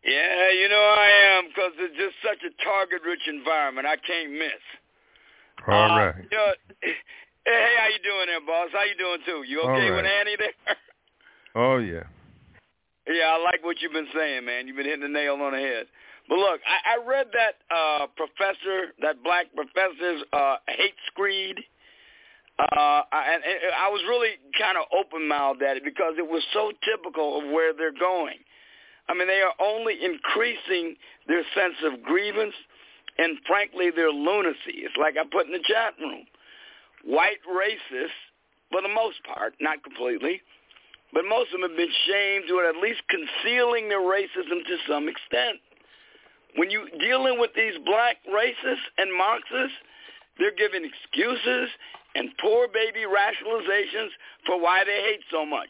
Yeah, 0.04 0.52
you 0.52 0.70
know 0.70 0.96
I 0.98 1.38
am 1.38 1.50
because 1.50 1.72
it's 1.78 1.96
just 1.98 2.16
such 2.24 2.40
a 2.44 2.64
target-rich 2.64 3.28
environment. 3.28 3.86
I 3.86 3.98
can't 3.98 4.32
miss. 4.32 4.64
All 5.68 5.92
uh, 5.92 5.98
right. 5.98 6.16
You 6.24 6.38
know, 6.38 6.52
hey, 6.82 7.74
how 7.78 7.88
you 7.88 8.00
doing 8.04 8.28
there, 8.28 8.40
boss? 8.40 8.70
How 8.72 8.84
you 8.84 8.96
doing 8.98 9.20
too? 9.26 9.44
You 9.44 9.62
okay 9.62 9.90
right. 9.90 9.96
with 9.96 10.06
Annie 10.06 10.36
there? 10.38 10.76
Oh 11.56 11.78
yeah. 11.78 12.04
Yeah, 13.08 13.34
I 13.34 13.44
like 13.44 13.66
what 13.66 13.82
you've 13.82 13.92
been 13.92 14.08
saying, 14.16 14.46
man. 14.46 14.68
You've 14.68 14.78
been 14.78 14.86
hitting 14.86 15.02
the 15.02 15.10
nail 15.10 15.34
on 15.34 15.52
the 15.52 15.58
head. 15.58 15.88
But 16.30 16.38
look, 16.38 16.62
I, 16.62 16.94
I 16.94 17.06
read 17.06 17.26
that 17.34 17.58
uh 17.74 18.06
professor, 18.16 18.94
that 19.02 19.24
black 19.24 19.48
professor's 19.56 20.22
uh 20.32 20.58
hate 20.68 20.94
screed 21.08 21.58
uh, 22.60 23.02
and, 23.12 23.42
I 23.80 23.88
was 23.90 24.04
really 24.08 24.36
kind 24.60 24.78
of 24.78 24.84
open-mouthed 24.92 25.64
at 25.64 25.78
it 25.78 25.84
because 25.84 26.16
it 26.18 26.28
was 26.28 26.44
so 26.52 26.72
typical 26.84 27.40
of 27.40 27.46
where 27.52 27.74
they're 27.74 27.96
going. 27.96 28.36
I 29.08 29.14
mean, 29.14 29.28
they 29.28 29.42
are 29.42 29.56
only 29.64 29.96
increasing 30.04 30.96
their 31.28 31.44
sense 31.56 31.76
of 31.86 32.04
grievance 32.04 32.54
and, 33.18 33.38
frankly, 33.48 33.92
their 33.96 34.12
lunacy. 34.12 34.84
It's 34.84 34.98
like 35.00 35.16
I 35.16 35.24
put 35.24 35.48
in 35.48 35.54
the 35.54 35.64
chat 35.64 35.96
room. 36.00 36.26
White 37.06 37.40
racists, 37.48 38.20
for 38.72 38.82
the 38.82 38.92
most 38.92 39.24
part, 39.24 39.54
not 39.62 39.82
completely, 39.82 40.42
but 41.14 41.24
most 41.24 41.54
of 41.54 41.62
them 41.62 41.70
have 41.70 41.78
been 41.78 41.96
shamed 42.06 42.52
or 42.52 42.66
at 42.66 42.76
least 42.76 43.02
concealing 43.10 43.88
their 43.88 44.04
racism 44.04 44.62
to 44.68 44.78
some 44.88 45.08
extent. 45.08 45.58
When 46.56 46.70
you're 46.70 46.92
dealing 47.00 47.40
with 47.40 47.52
these 47.56 47.80
black 47.86 48.18
racists 48.28 48.86
and 48.98 49.16
Marxists, 49.16 49.80
they're 50.38 50.56
giving 50.56 50.84
excuses 50.84 51.70
and 52.16 52.30
poor 52.42 52.68
baby 52.68 53.06
rationalizations 53.06 54.10
for 54.46 54.62
why 54.62 54.84
they 54.86 55.02
hate 55.02 55.24
so 55.32 55.46
much. 55.46 55.70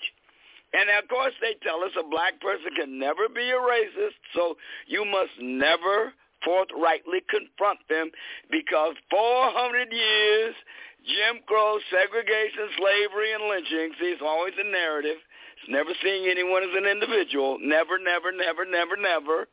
And 0.74 0.90
of 1.01 1.09
course 1.09 1.34
they 1.42 1.56
tell 1.64 1.84
us 1.84 1.92
a 2.00 2.08
black 2.08 2.40
person 2.42 2.69
can 2.76 3.00
never 3.00 3.27
be 3.27 3.50
a 3.50 3.58
racist, 3.58 4.19
so 4.35 4.56
you 4.88 5.03
must 5.03 5.34
never 5.42 6.14
forthrightly 6.43 7.19
confront 7.27 7.80
them 7.90 8.11
because 8.51 8.95
400 9.09 9.92
years, 9.92 10.56
Jim 11.03 11.42
Crow, 11.48 11.80
segregation, 11.90 12.69
slavery, 12.77 13.34
and 13.34 13.50
lynching, 13.50 13.92
see, 14.00 14.14
it's 14.14 14.24
always 14.24 14.53
a 14.59 14.68
narrative. 14.68 15.18
It's 15.59 15.72
never 15.72 15.92
seeing 16.01 16.30
anyone 16.30 16.64
as 16.64 16.76
an 16.76 16.85
individual. 16.85 17.58
Never, 17.59 18.00
never, 18.00 18.32
never, 18.32 18.64
never, 18.64 18.95
never. 18.95 19.48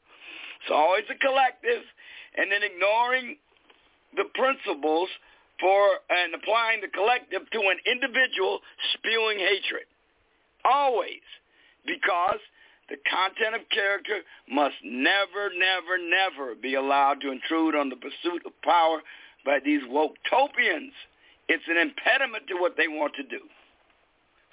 It's 0.62 0.70
always 0.70 1.04
a 1.10 1.18
collective. 1.18 1.82
And 2.36 2.52
then 2.52 2.62
ignoring 2.62 3.38
the 4.14 4.28
principles 4.34 5.08
for 5.60 6.00
and 6.10 6.34
applying 6.34 6.80
the 6.80 6.88
collective 6.88 7.48
to 7.50 7.60
an 7.60 7.78
individual 7.86 8.60
spewing 8.94 9.38
hatred. 9.38 9.86
Always. 10.64 11.24
Because 11.86 12.40
the 12.88 12.96
content 13.10 13.54
of 13.54 13.68
character 13.70 14.20
must 14.50 14.76
never, 14.84 15.50
never, 15.54 15.98
never 15.98 16.54
be 16.54 16.74
allowed 16.74 17.20
to 17.22 17.30
intrude 17.30 17.74
on 17.74 17.88
the 17.88 17.96
pursuit 17.96 18.42
of 18.46 18.52
power 18.62 19.02
by 19.44 19.58
these 19.64 19.82
woke-topians. 19.88 20.92
It's 21.48 21.64
an 21.68 21.78
impediment 21.78 22.46
to 22.48 22.54
what 22.54 22.76
they 22.76 22.88
want 22.88 23.14
to 23.16 23.22
do. 23.22 23.40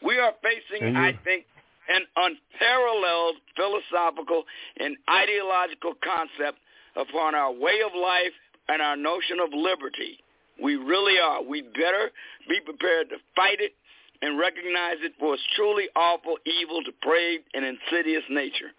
We 0.03 0.19
are 0.19 0.33
facing, 0.43 0.95
I 0.95 1.17
think, 1.23 1.45
an 1.89 2.03
unparalleled 2.15 3.35
philosophical 3.55 4.43
and 4.79 4.95
ideological 5.09 5.93
concept 6.03 6.59
upon 6.95 7.35
our 7.35 7.51
way 7.51 7.81
of 7.85 7.91
life 7.99 8.33
and 8.69 8.81
our 8.81 8.95
notion 8.95 9.39
of 9.39 9.49
liberty. 9.53 10.22
We 10.61 10.75
really 10.75 11.19
are. 11.19 11.41
We 11.43 11.61
better 11.61 12.11
be 12.47 12.59
prepared 12.63 13.09
to 13.09 13.17
fight 13.35 13.59
it 13.59 13.73
and 14.21 14.39
recognize 14.39 14.97
it 15.01 15.13
for 15.19 15.33
its 15.33 15.43
truly 15.55 15.85
awful, 15.95 16.37
evil, 16.45 16.81
depraved, 16.83 17.43
and 17.53 17.65
insidious 17.65 18.23
nature. 18.29 18.71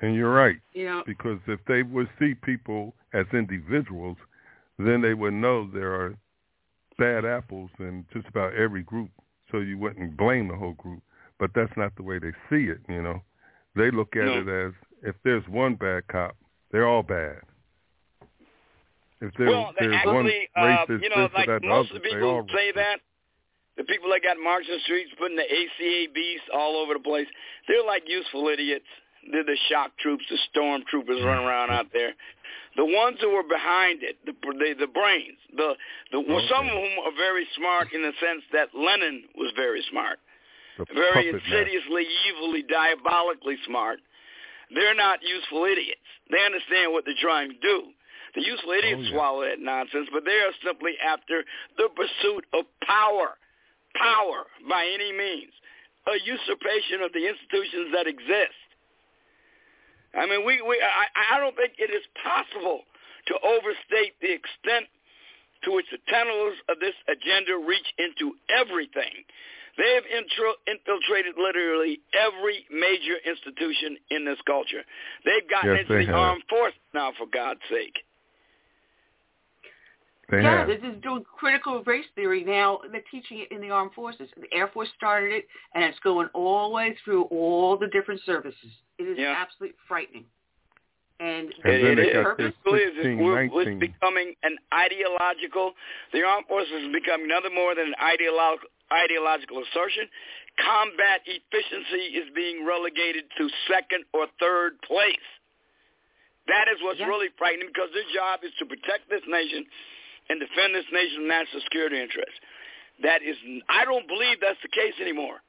And 0.00 0.14
you're 0.16 0.32
right. 0.32 0.56
Yeah. 0.74 1.02
Because 1.06 1.38
if 1.46 1.60
they 1.68 1.82
would 1.82 2.08
see 2.18 2.34
people 2.34 2.94
as 3.14 3.26
individuals, 3.32 4.16
then 4.78 5.00
they 5.00 5.14
would 5.14 5.34
know 5.34 5.68
there 5.72 5.94
are 5.94 6.16
bad 6.98 7.24
apples 7.24 7.70
in 7.78 8.04
just 8.12 8.26
about 8.26 8.54
every 8.54 8.82
group, 8.82 9.10
so 9.50 9.58
you 9.58 9.78
wouldn't 9.78 10.16
blame 10.16 10.48
the 10.48 10.56
whole 10.56 10.72
group. 10.72 11.02
But 11.38 11.50
that's 11.54 11.72
not 11.76 11.94
the 11.96 12.02
way 12.02 12.18
they 12.18 12.32
see 12.50 12.64
it, 12.64 12.80
you 12.88 13.02
know. 13.02 13.22
They 13.76 13.90
look 13.90 14.16
at 14.16 14.24
No. 14.24 14.40
it 14.40 14.48
as 14.48 14.72
if 15.02 15.16
there's 15.24 15.46
one 15.48 15.74
bad 15.76 16.06
cop, 16.08 16.36
they're 16.70 16.86
all 16.86 17.02
bad. 17.02 17.40
If 19.22 19.30
there, 19.38 19.46
well, 19.46 19.70
there's 19.78 19.94
actually, 19.94 20.50
one 20.50 20.58
uh, 20.58 20.66
racist, 20.66 21.02
you 21.02 21.10
know, 21.14 21.28
like 21.32 21.46
that, 21.46 21.62
most 21.62 21.94
other, 21.94 21.98
of 21.98 22.02
the 22.02 22.08
people 22.10 22.42
who 22.42 22.46
say 22.50 22.74
racist. 22.74 22.74
that, 22.74 22.98
The 23.78 23.84
people 23.84 24.10
that 24.10 24.22
got 24.26 24.36
marching 24.42 24.74
the 24.74 24.82
streets, 24.82 25.14
putting 25.14 25.38
the 25.38 25.46
ACABs 25.46 26.50
all 26.52 26.74
over 26.82 26.94
the 26.94 27.04
place, 27.06 27.30
they're 27.68 27.86
like 27.86 28.02
useful 28.10 28.48
idiots. 28.48 28.90
They're 29.30 29.46
the 29.46 29.56
shock 29.70 29.94
troops, 30.02 30.24
the 30.28 30.38
storm 30.50 30.82
troopers 30.90 31.22
running 31.22 31.46
around 31.46 31.70
out 31.70 31.86
there. 31.92 32.18
The 32.74 32.84
ones 32.84 33.18
who 33.20 33.30
were 33.30 33.46
behind 33.46 34.02
it, 34.02 34.18
the 34.26 34.34
the, 34.42 34.74
the 34.74 34.90
brains, 34.90 35.38
the 35.54 35.78
the 36.10 36.18
well, 36.18 36.42
some 36.50 36.66
of 36.66 36.74
whom 36.74 36.94
are 37.06 37.14
very 37.14 37.46
smart 37.54 37.92
in 37.94 38.02
the 38.02 38.10
sense 38.18 38.42
that 38.52 38.74
Lenin 38.74 39.30
was 39.38 39.52
very 39.54 39.84
smart, 39.88 40.18
The 40.78 40.86
very 40.90 41.28
insidiously, 41.30 42.06
evilly, 42.34 42.64
diabolically 42.66 43.58
smart. 43.66 44.00
They're 44.74 44.96
not 44.96 45.20
useful 45.22 45.64
idiots. 45.70 46.02
They 46.30 46.42
understand 46.42 46.90
what 46.90 47.04
they're 47.04 47.14
trying 47.20 47.50
to 47.50 47.60
do. 47.62 47.92
The 48.34 48.42
useful 48.42 48.72
idiots 48.72 49.00
Oh, 49.00 49.04
yeah. 49.04 49.12
swallow 49.12 49.42
that 49.44 49.60
nonsense, 49.60 50.08
but 50.12 50.24
they 50.24 50.38
are 50.40 50.52
simply 50.64 50.92
after 51.04 51.44
the 51.76 51.88
pursuit 51.94 52.46
of 52.54 52.64
power, 52.86 53.36
power 53.94 54.46
by 54.68 54.86
any 54.88 55.12
means, 55.12 55.52
a 56.08 56.16
usurpation 56.24 57.02
of 57.04 57.12
the 57.12 57.28
institutions 57.28 57.92
that 57.92 58.06
exist. 58.06 58.56
I 60.14 60.26
mean, 60.26 60.44
we, 60.44 60.60
we 60.60 60.76
I, 60.80 61.36
I 61.36 61.40
don't 61.40 61.56
think 61.56 61.74
it 61.78 61.90
is 61.92 62.04
possible 62.22 62.82
to 63.28 63.34
overstate 63.44 64.16
the 64.20 64.32
extent 64.32 64.88
to 65.64 65.72
which 65.72 65.86
the 65.92 65.98
tentacles 66.08 66.56
of 66.68 66.80
this 66.80 66.94
agenda 67.08 67.56
reach 67.56 67.86
into 67.98 68.34
everything. 68.50 69.24
They 69.78 69.94
have 69.94 70.04
intro, 70.04 70.52
infiltrated 70.68 71.36
literally 71.38 72.00
every 72.12 72.66
major 72.68 73.16
institution 73.24 73.96
in 74.10 74.24
this 74.26 74.36
culture. 74.44 74.84
They've 75.24 75.48
gotten 75.48 75.70
Yes, 75.72 75.80
into 75.88 75.94
the 76.04 76.06
have. 76.12 76.14
armed 76.16 76.42
forces 76.50 76.80
now, 76.92 77.12
for 77.16 77.26
God's 77.32 77.60
sake. 77.70 77.96
They 80.32 80.40
yeah, 80.42 80.60
have. 80.60 80.66
this 80.66 80.80
is 80.80 80.96
doing 81.02 81.22
critical 81.38 81.82
race 81.84 82.06
theory 82.16 82.42
now. 82.42 82.80
They're 82.90 83.04
teaching 83.10 83.40
it 83.40 83.52
in 83.52 83.60
the 83.60 83.68
armed 83.68 83.92
forces. 83.92 84.30
The 84.40 84.48
Air 84.50 84.68
Force 84.68 84.88
started 84.96 85.30
it, 85.30 85.44
and 85.74 85.84
it's 85.84 85.98
going 85.98 86.28
all 86.32 86.70
the 86.70 86.74
way 86.74 86.96
through 87.04 87.24
all 87.24 87.76
the 87.76 87.88
different 87.88 88.18
services. 88.24 88.72
It 88.98 89.02
is 89.02 89.18
Yeah. 89.18 89.36
absolutely 89.36 89.76
frightening. 89.86 90.24
And, 91.20 91.52
And 91.64 91.74
It- 91.74 91.96
then 91.96 91.98
is. 91.98 92.12
purpose, 92.24 92.46
this 92.46 92.54
It 92.54 92.64
really 92.64 92.82
is. 92.82 92.88
It's, 92.88 92.96
16, 93.04 93.18
we're, 93.18 93.42
it's 93.44 93.78
becoming 93.78 94.34
an 94.42 94.58
ideological. 94.72 95.76
The 96.12 96.22
armed 96.24 96.46
forces 96.48 96.82
is 96.82 96.92
becoming 96.92 97.28
nothing 97.28 97.54
more 97.54 97.74
than 97.74 97.88
an 97.88 97.94
ideological 98.00 98.70
ideological 98.90 99.62
assertion. 99.62 100.08
Combat 100.58 101.22
efficiency 101.26 102.16
is 102.16 102.28
being 102.34 102.64
relegated 102.64 103.24
to 103.38 103.48
second 103.68 104.04
or 104.12 104.26
third 104.38 104.80
place. 104.82 105.16
That 106.46 106.68
is 106.68 106.80
what's 106.82 106.98
Yeah. 107.00 107.06
really 107.06 107.28
frightening 107.38 107.68
because 107.68 107.90
their 107.92 108.04
job 108.12 108.44
is 108.44 108.52
to 108.56 108.66
protect 108.66 109.08
this 109.08 109.24
nation 109.26 109.66
and 110.28 110.38
defend 110.38 110.74
this 110.74 110.86
nation's 110.92 111.26
national 111.26 111.62
security 111.62 112.00
interests. 112.00 112.38
That 113.02 113.22
is, 113.22 113.36
I 113.68 113.84
don't 113.84 114.06
believe 114.06 114.38
that's 114.38 114.60
the 114.62 114.70
case 114.70 114.94
anymore. 115.00 115.42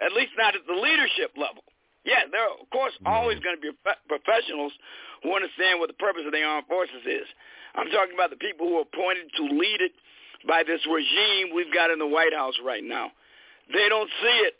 At 0.00 0.12
least 0.14 0.32
not 0.38 0.54
at 0.54 0.62
the 0.66 0.78
leadership 0.78 1.34
level. 1.36 1.62
Yeah, 2.06 2.24
there 2.30 2.40
are, 2.40 2.56
of 2.56 2.70
course, 2.70 2.94
always 3.04 3.38
going 3.40 3.58
to 3.58 3.62
be 3.62 3.74
professionals 4.08 4.72
who 5.22 5.34
understand 5.34 5.78
what 5.78 5.90
the 5.90 5.98
purpose 5.98 6.22
of 6.24 6.32
the 6.32 6.42
armed 6.42 6.66
forces 6.66 7.04
is. 7.04 7.26
I'm 7.74 7.90
talking 7.90 8.14
about 8.14 8.30
the 8.30 8.40
people 8.40 8.66
who 8.66 8.78
are 8.78 8.86
appointed 8.86 9.28
to 9.36 9.44
lead 9.44 9.82
it 9.82 9.92
by 10.46 10.62
this 10.62 10.80
regime 10.86 11.52
we've 11.54 11.74
got 11.74 11.90
in 11.90 11.98
the 11.98 12.06
White 12.06 12.32
House 12.32 12.54
right 12.64 12.82
now. 12.82 13.10
They 13.74 13.88
don't 13.90 14.08
see 14.22 14.38
it 14.48 14.54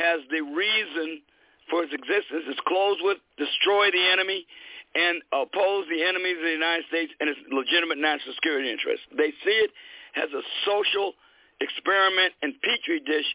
as 0.00 0.20
the 0.32 0.40
reason 0.40 1.22
for 1.70 1.84
its 1.84 1.92
existence. 1.92 2.48
It's 2.48 2.60
closed 2.66 3.00
with 3.04 3.18
destroy 3.36 3.92
the 3.92 4.02
enemy 4.10 4.46
and 4.94 5.22
oppose 5.32 5.86
the 5.88 6.02
enemies 6.04 6.36
of 6.36 6.44
the 6.44 6.56
United 6.56 6.84
States 6.88 7.12
and 7.20 7.30
its 7.30 7.40
legitimate 7.50 7.98
national 7.98 8.34
security 8.34 8.70
interests. 8.70 9.06
They 9.16 9.32
see 9.44 9.56
it 9.64 9.70
as 10.16 10.28
a 10.32 10.42
social 10.66 11.14
experiment 11.60 12.34
and 12.42 12.54
petri 12.60 13.00
dish 13.00 13.26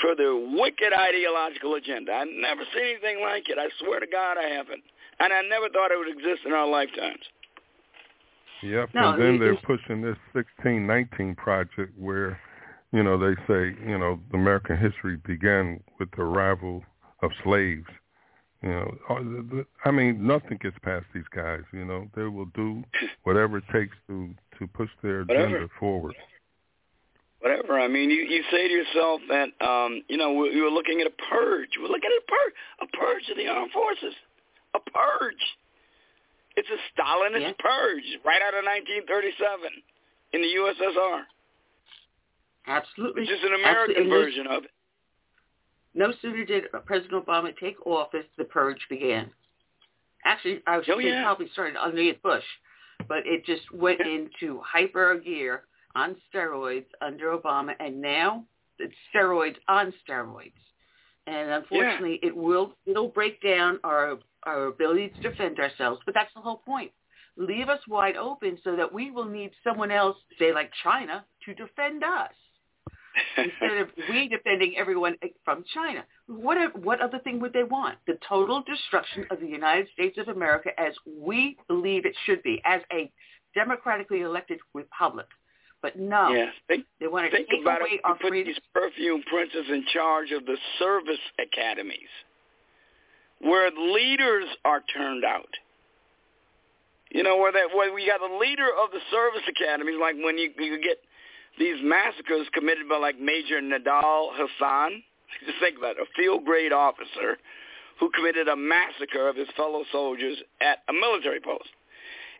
for 0.00 0.16
their 0.16 0.34
wicked 0.34 0.92
ideological 0.92 1.74
agenda. 1.74 2.12
I've 2.12 2.32
never 2.32 2.62
seen 2.72 2.96
anything 2.96 3.20
like 3.20 3.48
it. 3.48 3.58
I 3.58 3.68
swear 3.84 4.00
to 4.00 4.06
God 4.06 4.38
I 4.38 4.48
haven't. 4.48 4.82
And 5.20 5.32
I 5.32 5.42
never 5.42 5.68
thought 5.68 5.90
it 5.92 5.98
would 5.98 6.08
exist 6.08 6.46
in 6.46 6.52
our 6.52 6.66
lifetimes. 6.66 7.20
Yep, 8.62 8.90
No, 8.94 9.10
and 9.12 9.22
then 9.22 9.38
they're 9.40 9.56
pushing 9.56 10.00
this 10.02 10.16
1619 10.32 11.34
project 11.34 11.92
where, 11.98 12.40
you 12.92 13.02
know, 13.02 13.18
they 13.18 13.34
say, 13.46 13.76
you 13.86 13.98
know, 13.98 14.20
the 14.30 14.38
American 14.38 14.78
history 14.78 15.16
began 15.26 15.82
with 15.98 16.08
the 16.12 16.22
arrival 16.22 16.82
of 17.22 17.30
slaves. 17.42 17.86
You 18.62 18.68
know, 18.70 18.98
all 19.08 19.16
the- 19.24 19.42
the- 19.42 19.66
I 19.84 19.90
mean, 19.90 20.24
nothing 20.26 20.58
gets 20.58 20.78
past 20.80 21.06
these 21.12 21.26
guys. 21.34 21.62
You 21.72 21.84
know, 21.84 22.08
they 22.14 22.24
will 22.24 22.46
do 22.54 22.84
whatever 23.24 23.58
it 23.58 23.64
takes 23.72 23.96
to 24.08 24.34
to 24.58 24.66
push 24.68 24.90
their 25.02 25.24
Whatever. 25.24 25.44
agenda 25.56 25.68
forward. 25.80 26.14
Whatever. 27.40 27.80
I 27.80 27.88
mean, 27.88 28.08
you, 28.10 28.22
you 28.22 28.44
say 28.52 28.68
to 28.68 28.72
yourself 28.72 29.20
that, 29.28 29.48
um, 29.66 30.02
you 30.08 30.16
know, 30.16 30.32
we, 30.32 30.54
you 30.54 30.62
were 30.62 30.70
looking 30.70 31.00
at 31.00 31.08
a 31.08 31.14
purge. 31.28 31.70
We're 31.80 31.88
looking 31.88 32.10
at 32.14 32.22
a 32.22 32.28
purge, 32.30 32.54
a 32.82 32.86
purge 32.96 33.28
of 33.30 33.36
the 33.36 33.48
armed 33.48 33.72
forces. 33.72 34.14
A 34.74 34.78
purge. 34.78 35.42
It's 36.54 36.68
a 36.70 36.78
Stalinist 36.94 37.40
Yeah. 37.40 37.52
purge 37.58 38.04
right 38.24 38.40
out 38.42 38.54
of 38.54 38.62
1937 38.62 39.82
in 40.34 40.42
the 40.42 40.48
USSR. 40.54 41.26
absolutely. 42.68 43.22
It's 43.22 43.30
just 43.32 43.42
an 43.42 43.54
American 43.54 43.96
Absolutely. 44.06 44.22
Version 44.22 44.46
of 44.46 44.64
it. 44.64 44.70
No 45.94 46.12
sooner 46.22 46.44
did 46.44 46.64
President 46.86 47.24
Obama 47.26 47.56
take 47.58 47.86
office, 47.86 48.24
the 48.38 48.44
purge 48.44 48.80
began. 48.88 49.30
Actually, 50.24 50.62
I 50.66 50.82
should 50.82 50.94
Oh, 50.94 50.98
say 51.00 51.08
yeah. 51.08 51.22
probably 51.22 51.48
started 51.48 51.76
underneath 51.76 52.22
Bush, 52.22 52.44
but 53.08 53.26
it 53.26 53.44
just 53.44 53.70
went 53.72 54.00
into 54.00 54.60
hyper 54.60 55.16
gear 55.16 55.64
on 55.94 56.16
steroids 56.32 56.86
under 57.00 57.36
Obama, 57.36 57.74
and 57.80 58.00
now 58.00 58.44
it's 58.78 58.94
steroids 59.14 59.56
on 59.68 59.92
steroids. 60.06 60.52
And 61.26 61.50
unfortunately, 61.50 62.18
it 62.22 62.34
will 62.34 62.74
it'll 62.86 63.08
break 63.08 63.40
down 63.42 63.78
our 63.84 64.18
our 64.44 64.66
ability 64.66 65.10
to 65.10 65.20
defend 65.20 65.58
ourselves. 65.60 66.00
But 66.04 66.14
that's 66.14 66.32
the 66.34 66.40
whole 66.40 66.56
point. 66.56 66.90
Leave 67.36 67.68
us 67.68 67.80
wide 67.86 68.16
open 68.16 68.58
so 68.64 68.76
that 68.76 68.92
we 68.92 69.10
will 69.10 69.24
need 69.24 69.52
someone 69.62 69.90
else, 69.90 70.16
say 70.38 70.52
like 70.52 70.70
China, 70.82 71.24
to 71.44 71.54
defend 71.54 72.02
us 72.02 72.32
instead 73.36 73.78
of 73.78 73.88
we 74.10 74.28
defending 74.28 74.76
everyone 74.76 75.16
from 75.44 75.64
China. 75.74 76.04
What 76.26 76.56
what 76.82 77.00
other 77.00 77.18
thing 77.18 77.40
would 77.40 77.52
they 77.52 77.64
want? 77.64 77.98
The 78.06 78.18
total 78.28 78.62
destruction 78.62 79.26
of 79.30 79.40
the 79.40 79.46
United 79.46 79.88
States 79.92 80.18
of 80.18 80.28
America 80.28 80.70
as 80.78 80.94
we 81.06 81.56
believe 81.68 82.06
it 82.06 82.14
should 82.26 82.42
be, 82.42 82.60
as 82.64 82.80
a 82.92 83.10
democratically 83.54 84.20
elected 84.22 84.58
republic. 84.74 85.26
But 85.82 85.98
no. 85.98 86.46
Think, 86.68 86.86
they 87.00 87.08
want 87.08 87.26
to 87.28 87.36
think 87.36 87.48
take 87.50 87.62
about 87.62 87.80
away 87.80 87.94
it. 87.94 88.00
our 88.04 88.14
put 88.14 88.28
freedom. 88.28 88.52
these 88.52 88.62
perfume 88.72 89.22
princes 89.28 89.66
in 89.68 89.84
charge 89.92 90.30
of 90.30 90.46
the 90.46 90.56
service 90.78 91.18
academies 91.40 92.08
where 93.40 93.70
leaders 93.70 94.46
are 94.64 94.82
turned 94.94 95.24
out. 95.24 95.50
You 97.10 97.22
know, 97.22 97.36
where 97.36 97.52
that 97.52 97.76
where 97.76 97.92
we 97.92 98.06
got 98.06 98.20
the 98.20 98.38
leader 98.38 98.68
of 98.82 98.90
the 98.90 99.00
service 99.10 99.42
academies, 99.48 99.96
like 100.00 100.14
when 100.22 100.38
you 100.38 100.50
you 100.56 100.80
get 100.80 100.98
these 101.58 101.76
massacres 101.82 102.46
committed 102.52 102.88
by 102.88 102.96
like 102.96 103.20
Major 103.20 103.60
Nidal 103.60 104.30
Hasan. 104.36 105.02
Just 105.46 105.58
think 105.60 105.78
about 105.78 105.96
it, 105.96 106.02
a 106.02 106.06
field 106.16 106.44
grade 106.44 106.72
officer 106.72 107.38
who 108.00 108.10
committed 108.10 108.48
a 108.48 108.56
massacre 108.56 109.28
of 109.28 109.36
his 109.36 109.48
fellow 109.56 109.84
soldiers 109.92 110.38
at 110.60 110.78
a 110.88 110.92
military 110.92 111.40
post. 111.40 111.68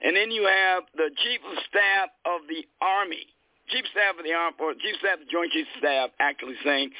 And 0.02 0.16
then 0.16 0.30
you 0.30 0.44
have 0.44 0.84
the 0.96 1.10
chief 1.22 1.40
of 1.46 1.56
staff 1.68 2.10
of 2.26 2.42
the 2.48 2.66
army, 2.80 3.26
chief 3.68 3.84
staff 3.92 4.18
of 4.18 4.24
the 4.24 4.32
armed 4.32 4.56
forces, 4.56 4.82
chief 4.82 4.96
staff 4.98 5.20
of 5.20 5.26
the 5.26 5.30
joint 5.30 5.52
chiefs 5.52 5.70
of 5.76 5.78
staff, 5.78 6.10
actually 6.18 6.56
saying 6.64 6.90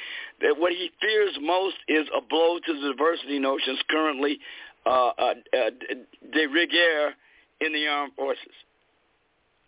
that 0.40 0.54
what 0.56 0.72
he 0.72 0.90
fears 1.00 1.36
most 1.40 1.76
is 1.88 2.06
a 2.16 2.20
blow 2.20 2.58
to 2.64 2.72
the 2.72 2.94
diversity 2.94 3.38
notions 3.38 3.80
currently 3.90 4.38
uh, 4.86 5.10
uh, 5.18 5.34
uh, 5.52 5.70
de 6.32 6.46
rigueur 6.46 7.14
in 7.60 7.72
the 7.72 7.86
armed 7.86 8.14
forces. 8.14 8.54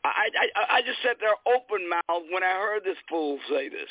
I, 0.05 0.28
I, 0.36 0.76
I 0.76 0.83
just 0.83 1.00
sat 1.02 1.16
there 1.18 1.34
open 1.47 1.89
mouthed 1.89 2.26
when 2.31 2.42
I 2.42 2.52
heard 2.60 2.84
this 2.84 2.97
fool 3.08 3.39
say 3.49 3.68
this. 3.68 3.89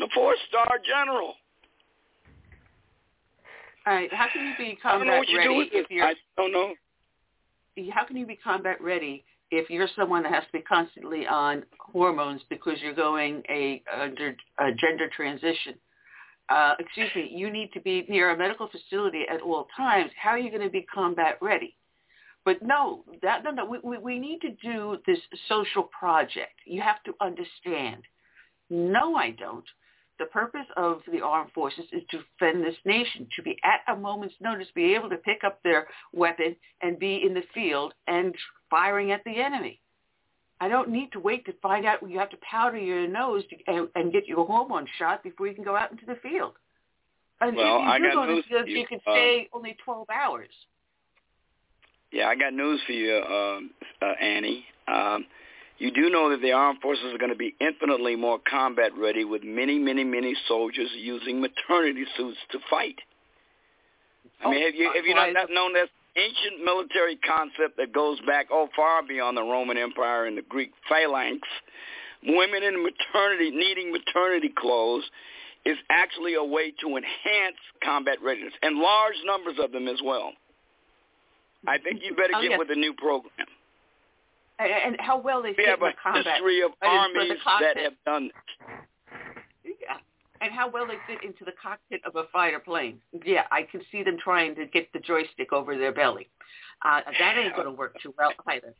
A 0.00 0.06
four-star 0.14 0.78
general. 0.86 1.34
All 3.86 3.94
right, 3.94 4.12
how 4.12 4.26
can 4.32 4.46
you 4.46 4.52
be 4.58 4.78
I 4.84 4.98
don't 4.98 5.06
know 5.06 5.12
combat 5.14 5.28
you 5.28 5.38
ready 5.38 5.70
if 5.72 5.90
you're 5.90 6.04
I 6.04 6.14
don't 6.36 6.52
know. 6.52 6.74
how 7.92 8.04
can 8.04 8.16
you 8.16 8.26
be 8.26 8.36
combat 8.36 8.80
ready 8.80 9.24
if 9.50 9.68
you're 9.70 9.88
someone 9.96 10.22
that 10.22 10.32
has 10.32 10.44
to 10.44 10.52
be 10.52 10.60
constantly 10.60 11.26
on 11.26 11.64
hormones 11.78 12.42
because 12.48 12.74
you're 12.80 12.94
going 12.94 13.42
a 13.48 13.82
under 13.92 14.36
a 14.58 14.72
gender 14.72 15.08
transition? 15.14 15.74
Uh, 16.48 16.74
excuse 16.78 17.10
me, 17.16 17.30
you 17.34 17.50
need 17.50 17.72
to 17.72 17.80
be 17.80 18.04
near 18.08 18.30
a 18.30 18.36
medical 18.36 18.68
facility 18.68 19.22
at 19.30 19.40
all 19.40 19.66
times. 19.76 20.10
How 20.20 20.30
are 20.30 20.38
you 20.38 20.50
going 20.50 20.62
to 20.62 20.70
be 20.70 20.82
combat 20.82 21.38
ready? 21.40 21.74
But 22.44 22.62
no, 22.62 23.04
that 23.22 23.44
no 23.44 23.50
no. 23.50 23.64
We, 23.64 23.78
we 23.82 23.98
we 23.98 24.18
need 24.18 24.40
to 24.40 24.50
do 24.50 24.98
this 25.06 25.18
social 25.48 25.84
project. 25.84 26.54
You 26.66 26.82
have 26.82 27.02
to 27.04 27.14
understand. 27.20 28.02
No, 28.70 29.14
I 29.16 29.30
don't. 29.30 29.64
The 30.18 30.26
purpose 30.26 30.66
of 30.76 31.02
the 31.10 31.20
armed 31.20 31.50
forces 31.52 31.84
is 31.92 32.02
to 32.10 32.18
defend 32.18 32.64
this 32.64 32.76
nation, 32.84 33.26
to 33.36 33.42
be 33.42 33.56
at 33.64 33.80
a 33.92 33.96
moment's 33.98 34.34
notice, 34.40 34.68
be 34.74 34.94
able 34.94 35.08
to 35.10 35.16
pick 35.16 35.42
up 35.44 35.62
their 35.62 35.88
weapon 36.12 36.54
and 36.80 36.98
be 36.98 37.22
in 37.26 37.34
the 37.34 37.42
field 37.54 37.92
and 38.06 38.34
firing 38.70 39.10
at 39.10 39.24
the 39.24 39.40
enemy. 39.40 39.80
I 40.60 40.68
don't 40.68 40.90
need 40.90 41.10
to 41.12 41.18
wait 41.18 41.44
to 41.46 41.52
find 41.60 41.84
out 41.86 42.08
you 42.08 42.18
have 42.20 42.30
to 42.30 42.36
powder 42.48 42.78
your 42.78 43.08
nose 43.08 43.42
to, 43.50 43.56
and, 43.72 43.88
and 43.96 44.12
get 44.12 44.28
your 44.28 44.46
hormone 44.46 44.86
shot 44.96 45.22
before 45.24 45.48
you 45.48 45.54
can 45.54 45.64
go 45.64 45.74
out 45.76 45.90
into 45.90 46.06
the 46.06 46.14
field. 46.22 46.52
And 47.40 47.56
well, 47.56 47.78
if 47.78 47.82
you 47.82 47.88
I 47.88 47.98
do 47.98 48.04
got 48.04 48.14
go 48.14 48.22
into 48.22 48.36
the 48.36 48.48
field, 48.48 48.68
you. 48.68 48.78
you 48.78 48.86
can 48.86 49.00
Um, 49.04 49.12
stay 49.14 49.48
only 49.52 49.76
12 49.84 50.08
hours. 50.08 50.50
Yeah, 52.12 52.26
I 52.26 52.34
got 52.34 52.52
news 52.52 52.80
for 52.86 52.92
you, 52.92 53.16
um, 53.16 53.70
uh, 54.02 54.12
Annie. 54.20 54.64
Um, 54.86 55.24
you 55.78 55.90
do 55.90 56.10
know 56.10 56.30
that 56.30 56.42
the 56.42 56.52
armed 56.52 56.80
forces 56.80 57.06
are 57.12 57.18
going 57.18 57.32
to 57.32 57.36
be 57.36 57.54
infinitely 57.60 58.14
more 58.16 58.38
combat 58.48 58.92
ready 58.96 59.24
with 59.24 59.42
many, 59.42 59.78
many, 59.78 60.04
many 60.04 60.34
soldiers 60.46 60.90
using 60.96 61.40
maternity 61.40 62.04
suits 62.16 62.38
to 62.52 62.58
fight. 62.70 62.96
I 64.44 64.50
mean, 64.50 64.62
Oh, 64.62 64.66
have 64.66 64.74
you 64.74 64.92
have 64.94 65.04
you 65.06 65.14
not, 65.14 65.32
not 65.32 65.48
known 65.50 65.72
this 65.72 65.88
ancient 66.16 66.62
military 66.62 67.16
concept 67.16 67.78
that 67.78 67.92
goes 67.92 68.20
back 68.26 68.46
oh 68.52 68.68
far 68.76 69.02
beyond 69.02 69.36
the 69.36 69.42
Roman 69.42 69.78
Empire 69.78 70.26
and 70.26 70.36
the 70.36 70.42
Greek 70.42 70.72
phalanx? 70.88 71.40
Women 72.24 72.62
in 72.62 72.82
maternity 72.82 73.50
needing 73.50 73.90
maternity 73.90 74.52
clothes 74.56 75.04
is 75.64 75.76
actually 75.90 76.34
a 76.34 76.44
way 76.44 76.72
to 76.80 76.96
enhance 76.96 77.56
combat 77.82 78.18
readiness, 78.22 78.52
and 78.62 78.78
large 78.78 79.14
numbers 79.24 79.56
of 79.62 79.72
them 79.72 79.88
as 79.88 80.00
well. 80.04 80.32
I 81.66 81.78
think 81.78 82.00
you 82.02 82.14
better 82.14 82.32
Oh, 82.34 82.42
get 82.42 82.50
yes. 82.52 82.58
with 82.58 82.70
a 82.70 82.74
new 82.74 82.92
program. 82.94 83.32
And, 84.58 84.72
and 84.72 84.96
how 85.00 85.18
well 85.18 85.42
they 85.42 85.50
We 85.50 85.54
fit 85.56 85.68
have 85.68 85.80
in 85.80 85.86
a 85.86 85.90
the 85.90 85.96
combat. 86.02 86.24
history 86.26 86.62
of 86.62 86.72
I 86.82 86.86
mean, 86.86 87.36
for 87.42 87.48
armies 87.50 87.60
that 87.60 87.76
have 87.78 87.92
done 88.04 88.30
this. 88.30 89.74
Yeah. 89.80 89.96
And 90.40 90.52
how 90.52 90.68
well 90.68 90.86
they 90.86 90.96
fit 91.06 91.22
into 91.24 91.44
the 91.44 91.52
cockpit 91.62 92.00
of 92.04 92.16
a 92.16 92.24
fighter 92.32 92.58
plane. 92.58 92.98
Yeah, 93.24 93.44
I 93.52 93.62
can 93.62 93.80
see 93.92 94.02
them 94.02 94.16
trying 94.22 94.54
to 94.56 94.66
get 94.66 94.92
the 94.92 94.98
joystick 94.98 95.52
over 95.52 95.78
their 95.78 95.92
belly. 95.92 96.28
Uh, 96.84 97.00
that 97.18 97.38
ain't 97.38 97.54
going 97.54 97.66
to 97.66 97.72
work 97.72 97.94
too 98.02 98.12
well 98.18 98.32
either. 98.48 98.74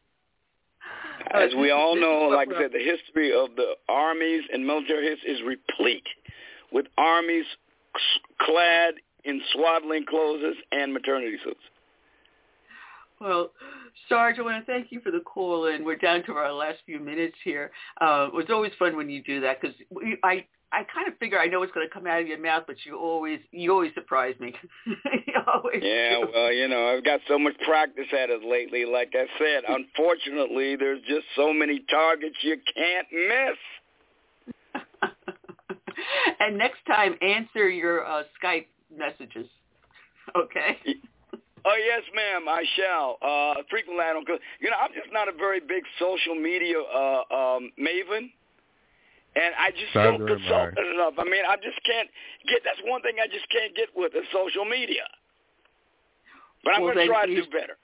As 1.32 1.50
we 1.56 1.70
all 1.70 1.94
know, 1.94 2.28
like 2.34 2.48
I 2.52 2.62
said, 2.62 2.72
the 2.72 2.82
history 2.84 3.32
of 3.32 3.54
the 3.56 3.74
armies 3.88 4.42
and 4.52 4.66
military 4.66 5.08
history 5.08 5.30
is 5.30 5.40
replete 5.46 6.06
with 6.72 6.86
armies 6.98 7.44
clad 8.40 8.94
in 9.24 9.40
swaddling 9.52 10.04
clothes 10.04 10.42
and 10.72 10.92
maternity 10.92 11.36
suits. 11.44 11.60
Well, 13.22 13.52
Sarge, 14.08 14.38
I 14.38 14.42
want 14.42 14.66
to 14.66 14.72
thank 14.72 14.90
you 14.90 15.00
for 15.00 15.12
the 15.12 15.20
call, 15.20 15.66
and 15.66 15.84
we're 15.86 15.96
down 15.96 16.24
to 16.24 16.32
our 16.32 16.52
last 16.52 16.78
few 16.84 16.98
minutes 16.98 17.36
here. 17.44 17.70
Uh, 18.00 18.28
it's 18.34 18.50
always 18.50 18.72
fun 18.78 18.96
when 18.96 19.08
you 19.08 19.22
do 19.22 19.40
that 19.42 19.60
because 19.60 19.76
I 20.24 20.44
I 20.72 20.84
kind 20.92 21.06
of 21.06 21.16
figure 21.18 21.38
I 21.38 21.46
know 21.46 21.60
what's 21.60 21.70
going 21.72 21.86
to 21.86 21.92
come 21.92 22.06
out 22.06 22.20
of 22.20 22.26
your 22.26 22.40
mouth, 22.40 22.64
but 22.66 22.76
you 22.84 22.98
always 22.98 23.38
you 23.52 23.70
always 23.70 23.92
surprise 23.94 24.34
me. 24.40 24.54
you 24.86 25.34
always 25.46 25.82
Yeah, 25.82 26.20
do. 26.20 26.28
well, 26.34 26.52
you 26.52 26.66
know, 26.66 26.88
I've 26.88 27.04
got 27.04 27.20
so 27.28 27.38
much 27.38 27.54
practice 27.64 28.06
at 28.12 28.30
it 28.30 28.42
lately. 28.42 28.84
Like 28.86 29.12
I 29.14 29.26
said, 29.38 29.62
unfortunately, 29.68 30.74
there's 30.74 31.02
just 31.02 31.26
so 31.36 31.52
many 31.52 31.84
targets 31.88 32.36
you 32.42 32.56
can't 32.74 33.06
miss. 33.12 34.82
and 36.40 36.58
next 36.58 36.84
time, 36.88 37.14
answer 37.22 37.68
your 37.68 38.04
uh, 38.04 38.24
Skype 38.42 38.66
messages. 38.96 39.46
Okay. 40.34 40.78
Oh 41.64 41.76
yes, 41.78 42.02
ma'am, 42.14 42.48
I 42.48 42.64
shall. 42.76 43.18
Uh, 43.22 43.62
frequently, 43.70 44.04
I 44.04 44.12
don't. 44.12 44.26
go- 44.26 44.38
You 44.60 44.70
know, 44.70 44.76
I'm 44.82 44.92
just 44.92 45.12
not 45.12 45.28
a 45.28 45.32
very 45.32 45.60
big 45.60 45.84
social 45.98 46.34
media 46.34 46.78
uh, 46.80 47.22
um, 47.30 47.70
maven, 47.78 48.30
and 49.36 49.54
I 49.58 49.70
just 49.70 49.94
Neither 49.94 50.18
don't 50.18 50.26
consult 50.26 50.74
it 50.76 50.94
enough. 50.94 51.14
I 51.18 51.24
mean, 51.24 51.44
I 51.48 51.56
just 51.56 51.78
can't 51.86 52.08
get. 52.48 52.62
That's 52.64 52.80
one 52.84 53.02
thing 53.02 53.16
I 53.22 53.26
just 53.28 53.46
can't 53.50 53.74
get 53.76 53.88
with 53.94 54.12
is 54.14 54.24
social 54.32 54.64
media. 54.64 55.06
But 56.64 56.74
I'm 56.74 56.82
Well, 56.82 56.94
going 56.94 57.06
to 57.06 57.12
try 57.12 57.26
to 57.26 57.34
do 57.34 57.44
better. 57.50 57.78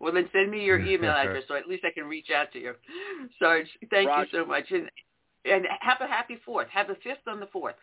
Well, 0.00 0.12
then 0.12 0.28
send 0.32 0.50
me 0.50 0.64
your 0.64 0.78
email 0.86 1.12
address 1.12 1.44
so 1.48 1.54
at 1.54 1.66
least 1.68 1.84
I 1.84 1.90
can 1.90 2.04
reach 2.06 2.30
out 2.30 2.52
to 2.52 2.58
you. 2.60 2.74
Sarge, 3.38 3.66
thank 3.90 4.08
Roger. 4.08 4.28
you 4.36 4.42
so 4.42 4.46
much, 4.46 4.70
and 4.70 4.90
and 5.44 5.66
have 5.80 5.98
a 6.00 6.06
happy 6.06 6.38
Fourth. 6.44 6.68
Have 6.70 6.90
a 6.90 6.96
fifth 7.02 7.26
on 7.26 7.40
the 7.40 7.46
fourth. 7.46 7.76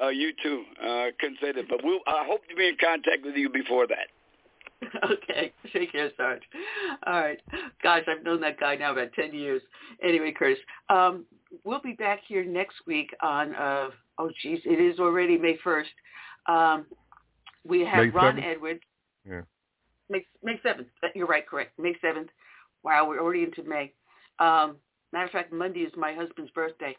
Uh, 0.00 0.08
you 0.08 0.32
too. 0.42 0.64
Uh, 0.82 1.06
couldn't 1.20 1.38
say 1.40 1.52
that, 1.52 1.68
but 1.68 1.80
we'll, 1.82 2.00
I 2.06 2.24
hope 2.26 2.46
to 2.48 2.54
be 2.54 2.68
in 2.68 2.76
contact 2.80 3.24
with 3.24 3.36
you 3.36 3.48
before 3.48 3.86
that. 3.86 4.08
okay. 5.10 5.52
Take 5.72 5.92
care, 5.92 6.10
Sarge. 6.16 6.42
All 7.06 7.20
right. 7.20 7.38
Gosh, 7.82 8.02
I've 8.08 8.24
known 8.24 8.40
that 8.40 8.58
guy 8.58 8.76
now 8.76 8.92
about 8.92 9.12
10 9.12 9.34
years. 9.34 9.62
Anyway, 10.02 10.32
Curtis, 10.36 10.58
um, 10.88 11.24
we'll 11.64 11.80
be 11.80 11.92
back 11.92 12.20
here 12.26 12.44
next 12.44 12.76
week 12.86 13.10
on, 13.22 13.54
uh, 13.54 13.90
oh, 14.18 14.30
geez, 14.42 14.60
it 14.64 14.80
is 14.80 14.98
already 14.98 15.38
May 15.38 15.58
1st. 15.64 15.84
Um, 16.48 16.86
we 17.64 17.84
have 17.84 18.04
May 18.06 18.10
Ron 18.10 18.36
7th? 18.36 18.44
Edwards. 18.44 18.80
Yeah. 19.28 19.42
May, 20.08 20.26
May 20.42 20.60
7th. 20.64 20.86
You're 21.14 21.26
right, 21.26 21.46
correct. 21.46 21.78
May 21.78 21.94
7th. 22.04 22.28
Wow, 22.82 23.06
we're 23.08 23.20
already 23.20 23.44
into 23.44 23.62
May. 23.62 23.92
Um, 24.38 24.76
matter 25.12 25.26
of 25.26 25.30
fact, 25.30 25.52
Monday 25.52 25.80
is 25.80 25.92
my 25.96 26.12
husband's 26.12 26.50
birthday. 26.50 26.96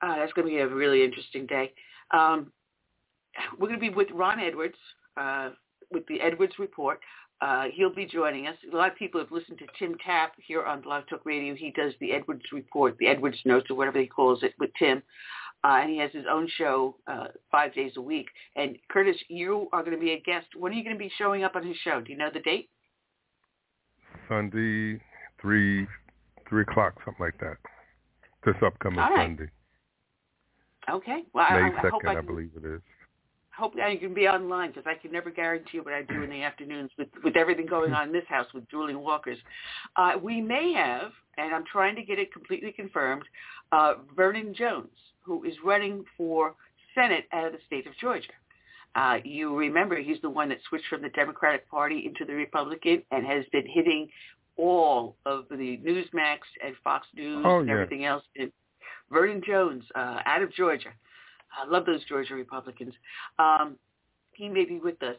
Uh, 0.00 0.16
that's 0.16 0.32
going 0.32 0.46
to 0.48 0.52
be 0.52 0.60
a 0.60 0.68
really 0.68 1.04
interesting 1.04 1.46
day. 1.46 1.72
Um, 2.14 2.52
we're 3.58 3.68
going 3.68 3.80
to 3.80 3.90
be 3.90 3.94
with 3.94 4.08
Ron 4.12 4.40
Edwards 4.40 4.78
uh, 5.16 5.50
with 5.90 6.06
the 6.06 6.20
Edwards 6.20 6.54
Report. 6.58 7.00
Uh, 7.40 7.64
he'll 7.72 7.94
be 7.94 8.06
joining 8.06 8.46
us. 8.46 8.54
A 8.72 8.76
lot 8.76 8.90
of 8.90 8.96
people 8.96 9.20
have 9.20 9.32
listened 9.32 9.58
to 9.58 9.66
Tim 9.78 9.96
Tapp 10.04 10.32
here 10.46 10.64
on 10.64 10.80
Blog 10.80 11.04
Talk 11.08 11.22
Radio. 11.24 11.54
He 11.54 11.72
does 11.72 11.92
the 12.00 12.12
Edwards 12.12 12.44
Report, 12.52 12.96
the 12.98 13.08
Edwards 13.08 13.38
Notes, 13.44 13.66
or 13.70 13.76
whatever 13.76 13.98
he 13.98 14.06
calls 14.06 14.42
it, 14.42 14.54
with 14.58 14.70
Tim. 14.78 15.02
Uh, 15.64 15.80
and 15.82 15.90
he 15.90 15.98
has 15.98 16.12
his 16.12 16.26
own 16.30 16.48
show 16.56 16.96
uh, 17.06 17.28
five 17.50 17.74
days 17.74 17.92
a 17.96 18.00
week. 18.00 18.28
And 18.54 18.76
Curtis, 18.90 19.16
you 19.28 19.68
are 19.72 19.82
going 19.82 19.96
to 19.96 20.02
be 20.02 20.12
a 20.12 20.20
guest. 20.20 20.46
When 20.56 20.72
are 20.72 20.74
you 20.74 20.84
going 20.84 20.96
to 20.96 20.98
be 20.98 21.10
showing 21.18 21.42
up 21.42 21.56
on 21.56 21.66
his 21.66 21.76
show? 21.78 22.00
Do 22.00 22.12
you 22.12 22.18
know 22.18 22.30
the 22.32 22.40
date? 22.40 22.68
Sunday, 24.28 25.00
three 25.40 25.86
three 26.48 26.62
o'clock, 26.62 26.94
something 27.04 27.24
like 27.24 27.38
that. 27.40 27.56
This 28.44 28.54
upcoming 28.64 28.98
right. 28.98 29.26
Sunday, 29.26 29.50
Okay. 30.90 31.22
Well, 31.32 31.46
I, 31.48 31.54
May 31.54 31.76
I, 31.76 31.78
I 31.78 31.88
hope 31.88 32.02
second, 32.02 32.08
I, 32.08 32.12
I, 32.12 32.14
can, 32.16 32.26
believe 32.26 32.50
it 32.56 32.64
is. 32.66 32.80
hope 33.56 33.74
I 33.82 33.96
can 33.96 34.14
be 34.14 34.26
online 34.28 34.70
because 34.70 34.84
I 34.86 34.94
can 35.00 35.12
never 35.12 35.30
guarantee 35.30 35.80
what 35.80 35.94
I 35.94 36.02
do 36.02 36.22
in 36.22 36.30
the 36.30 36.42
afternoons 36.42 36.90
with 36.98 37.08
with 37.22 37.36
everything 37.36 37.66
going 37.66 37.92
on 37.92 38.08
in 38.08 38.12
this 38.12 38.24
house 38.28 38.46
with 38.54 38.68
dueling 38.68 38.98
walkers. 39.00 39.38
Uh, 39.96 40.12
we 40.20 40.40
may 40.40 40.72
have, 40.74 41.12
and 41.38 41.54
I'm 41.54 41.64
trying 41.70 41.96
to 41.96 42.02
get 42.02 42.18
it 42.18 42.32
completely 42.32 42.72
confirmed, 42.72 43.24
uh, 43.72 43.94
Vernon 44.16 44.54
Jones, 44.54 44.88
who 45.22 45.44
is 45.44 45.54
running 45.64 46.04
for 46.16 46.54
Senate 46.94 47.24
out 47.32 47.46
of 47.46 47.52
the 47.52 47.58
state 47.66 47.86
of 47.86 47.92
Georgia. 48.00 48.28
Uh, 48.94 49.18
you 49.24 49.56
remember 49.56 49.96
he's 50.00 50.20
the 50.22 50.30
one 50.30 50.48
that 50.48 50.58
switched 50.68 50.86
from 50.86 51.02
the 51.02 51.08
Democratic 51.10 51.68
Party 51.68 52.06
into 52.06 52.24
the 52.24 52.32
Republican 52.34 53.02
and 53.10 53.26
has 53.26 53.44
been 53.50 53.66
hitting 53.66 54.08
all 54.56 55.16
of 55.26 55.46
the 55.50 55.78
Newsmax 55.78 56.38
and 56.64 56.76
Fox 56.84 57.06
News 57.14 57.42
Oh, 57.44 57.58
and 57.58 57.66
yeah. 57.66 57.74
everything 57.74 58.04
else. 58.04 58.22
And 58.36 58.52
Vernon 59.10 59.42
Jones 59.46 59.84
uh, 59.94 60.20
out 60.24 60.42
of 60.42 60.52
Georgia. 60.52 60.90
I 61.56 61.68
love 61.68 61.86
those 61.86 62.04
Georgia 62.04 62.34
Republicans. 62.34 62.94
Um, 63.38 63.76
he 64.32 64.48
may 64.48 64.64
be 64.64 64.78
with 64.78 65.02
us. 65.02 65.16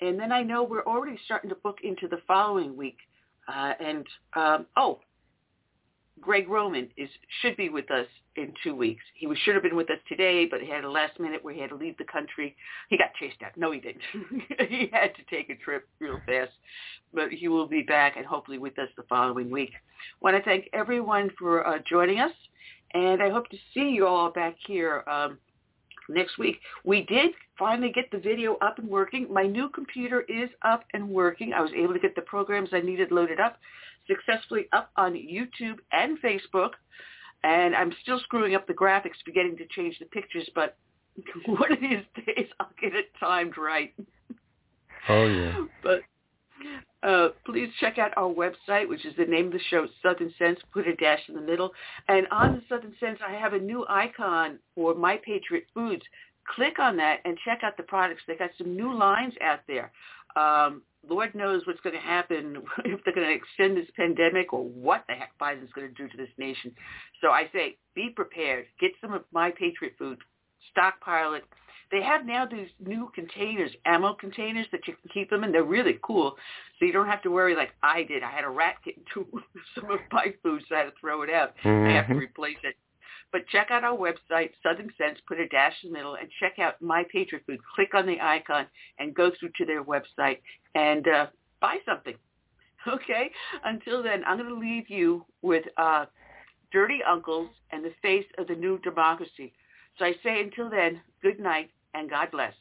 And 0.00 0.18
then 0.18 0.32
I 0.32 0.42
know 0.42 0.62
we're 0.62 0.84
already 0.84 1.18
starting 1.24 1.50
to 1.50 1.56
book 1.56 1.78
into 1.82 2.08
the 2.08 2.18
following 2.26 2.76
week. 2.76 2.98
Uh, 3.46 3.72
and, 3.78 4.06
um, 4.34 4.66
oh, 4.76 5.00
Greg 6.20 6.48
Roman 6.48 6.88
is 6.96 7.10
should 7.42 7.56
be 7.56 7.68
with 7.68 7.90
us 7.90 8.06
in 8.36 8.52
two 8.62 8.74
weeks. 8.74 9.02
He 9.14 9.26
was, 9.26 9.36
should 9.38 9.54
have 9.54 9.62
been 9.62 9.76
with 9.76 9.90
us 9.90 9.98
today, 10.08 10.46
but 10.46 10.60
he 10.60 10.68
had 10.68 10.84
a 10.84 10.90
last 10.90 11.18
minute 11.20 11.42
where 11.44 11.52
he 11.52 11.60
had 11.60 11.70
to 11.70 11.76
leave 11.76 11.96
the 11.98 12.04
country. 12.04 12.56
He 12.88 12.96
got 12.96 13.14
chased 13.14 13.42
out. 13.42 13.52
No, 13.56 13.72
he 13.72 13.80
didn't. 13.80 14.02
he 14.68 14.88
had 14.92 15.14
to 15.16 15.22
take 15.28 15.50
a 15.50 15.56
trip 15.56 15.86
real 15.98 16.20
fast. 16.26 16.52
But 17.12 17.30
he 17.30 17.48
will 17.48 17.66
be 17.66 17.82
back 17.82 18.16
and 18.16 18.24
hopefully 18.24 18.58
with 18.58 18.78
us 18.78 18.88
the 18.96 19.02
following 19.04 19.50
week. 19.50 19.72
want 20.20 20.36
to 20.36 20.42
thank 20.42 20.68
everyone 20.72 21.30
for 21.38 21.66
uh, 21.66 21.78
joining 21.88 22.20
us. 22.20 22.32
And 22.94 23.22
I 23.22 23.30
hope 23.30 23.48
to 23.50 23.56
see 23.74 23.90
you 23.90 24.06
all 24.06 24.30
back 24.30 24.56
here 24.66 25.04
um, 25.08 25.38
next 26.08 26.38
week. 26.38 26.60
We 26.84 27.02
did 27.02 27.32
finally 27.58 27.90
get 27.92 28.10
the 28.10 28.18
video 28.18 28.56
up 28.62 28.78
and 28.78 28.88
working. 28.88 29.32
My 29.32 29.46
new 29.46 29.68
computer 29.68 30.22
is 30.22 30.48
up 30.62 30.84
and 30.94 31.08
working. 31.08 31.52
I 31.52 31.60
was 31.60 31.72
able 31.76 31.92
to 31.92 32.00
get 32.00 32.14
the 32.14 32.22
programs 32.22 32.70
I 32.72 32.80
needed 32.80 33.10
loaded 33.10 33.40
up 33.40 33.58
successfully 34.06 34.66
up 34.72 34.90
on 34.96 35.14
YouTube 35.14 35.78
and 35.92 36.20
Facebook. 36.20 36.70
And 37.42 37.74
I'm 37.74 37.92
still 38.02 38.20
screwing 38.20 38.54
up 38.54 38.66
the 38.66 38.74
graphics, 38.74 39.22
forgetting 39.24 39.56
to 39.58 39.66
change 39.68 39.98
the 39.98 40.06
pictures, 40.06 40.48
but 40.54 40.76
one 41.46 41.72
of 41.72 41.80
these 41.80 42.04
days 42.26 42.46
I'll 42.60 42.70
get 42.80 42.94
it 42.94 43.10
timed 43.20 43.58
right. 43.58 43.92
Oh 45.08 45.26
yeah. 45.26 45.64
But 45.82 46.00
uh, 47.04 47.28
please 47.44 47.68
check 47.80 47.98
out 47.98 48.12
our 48.16 48.32
website, 48.32 48.88
which 48.88 49.04
is 49.04 49.14
the 49.16 49.26
name 49.26 49.46
of 49.46 49.52
the 49.52 49.60
show, 49.70 49.86
Southern 50.02 50.32
Sense. 50.38 50.58
Put 50.72 50.88
a 50.88 50.96
dash 50.96 51.20
in 51.28 51.34
the 51.34 51.40
middle. 51.40 51.72
And 52.08 52.26
on 52.30 52.54
the 52.56 52.62
Southern 52.68 52.94
Sense, 52.98 53.18
I 53.26 53.32
have 53.34 53.52
a 53.52 53.58
new 53.58 53.84
icon 53.88 54.58
for 54.74 54.94
My 54.94 55.18
Patriot 55.18 55.64
Foods. 55.74 56.02
Click 56.54 56.78
on 56.78 56.96
that 56.96 57.20
and 57.24 57.38
check 57.44 57.60
out 57.62 57.76
the 57.76 57.82
products. 57.82 58.22
They 58.26 58.36
got 58.36 58.50
some 58.58 58.74
new 58.74 58.94
lines 58.94 59.34
out 59.42 59.60
there. 59.66 59.92
Um, 60.36 60.82
Lord 61.08 61.34
knows 61.34 61.62
what's 61.66 61.80
going 61.80 61.94
to 61.94 62.00
happen 62.00 62.62
if 62.84 63.00
they're 63.04 63.14
going 63.14 63.26
to 63.28 63.34
extend 63.34 63.76
this 63.76 63.90
pandemic 63.96 64.52
or 64.52 64.64
what 64.64 65.04
the 65.08 65.14
heck 65.14 65.38
Biden's 65.38 65.72
going 65.72 65.88
to 65.88 65.94
do 65.94 66.08
to 66.08 66.16
this 66.16 66.30
nation. 66.38 66.72
So 67.20 67.30
I 67.30 67.48
say, 67.52 67.76
be 67.94 68.10
prepared. 68.14 68.66
Get 68.80 68.92
some 69.00 69.12
of 69.12 69.24
My 69.32 69.50
Patriot 69.50 69.94
Food. 69.98 70.18
Stockpile 70.72 71.34
it. 71.34 71.44
They 71.90 72.02
have 72.02 72.26
now 72.26 72.46
these 72.46 72.68
new 72.84 73.10
containers, 73.14 73.70
ammo 73.84 74.14
containers 74.14 74.66
that 74.72 74.86
you 74.86 74.94
can 74.94 75.10
keep 75.12 75.30
them 75.30 75.44
in. 75.44 75.52
They're 75.52 75.64
really 75.64 75.98
cool, 76.02 76.36
so 76.78 76.84
you 76.84 76.92
don't 76.92 77.08
have 77.08 77.22
to 77.22 77.30
worry 77.30 77.54
like 77.54 77.70
I 77.82 78.02
did. 78.02 78.22
I 78.22 78.30
had 78.30 78.44
a 78.44 78.48
rat 78.48 78.76
get 78.84 78.96
into 78.96 79.28
some 79.74 79.90
of 79.90 80.00
my 80.12 80.34
food, 80.42 80.62
so 80.68 80.74
I 80.74 80.78
had 80.78 80.84
to 80.84 80.92
throw 81.00 81.22
it 81.22 81.30
out. 81.30 81.54
Mm-hmm. 81.64 81.90
I 81.90 81.92
have 81.94 82.08
to 82.08 82.14
replace 82.14 82.58
it. 82.62 82.76
But 83.32 83.48
check 83.48 83.72
out 83.72 83.82
our 83.82 83.96
website, 83.96 84.50
Southern 84.62 84.90
Sense, 84.96 85.18
put 85.26 85.40
a 85.40 85.48
dash 85.48 85.72
in 85.82 85.90
the 85.90 85.98
middle, 85.98 86.14
and 86.14 86.28
check 86.38 86.60
out 86.60 86.80
My 86.80 87.04
Patriot 87.10 87.42
Food. 87.46 87.58
Click 87.74 87.92
on 87.92 88.06
the 88.06 88.20
icon 88.20 88.66
and 89.00 89.12
go 89.12 89.32
through 89.38 89.50
to 89.58 89.64
their 89.64 89.82
website 89.82 90.38
and 90.76 91.08
uh, 91.08 91.26
buy 91.60 91.78
something. 91.86 92.14
Okay? 92.86 93.30
Until 93.64 94.02
then, 94.02 94.22
I'm 94.26 94.36
going 94.36 94.50
to 94.50 94.54
leave 94.54 94.90
you 94.90 95.24
with 95.40 95.64
uh, 95.78 96.04
Dirty 96.70 96.98
Uncles 97.08 97.48
and 97.72 97.82
the 97.82 97.94
Face 98.02 98.26
of 98.36 98.46
the 98.46 98.54
New 98.54 98.78
Democracy. 98.80 99.54
So 99.98 100.04
I 100.04 100.14
say 100.22 100.40
until 100.40 100.68
then, 100.70 101.00
good 101.22 101.38
night 101.38 101.70
and 101.94 102.10
God 102.10 102.30
bless. 102.30 102.52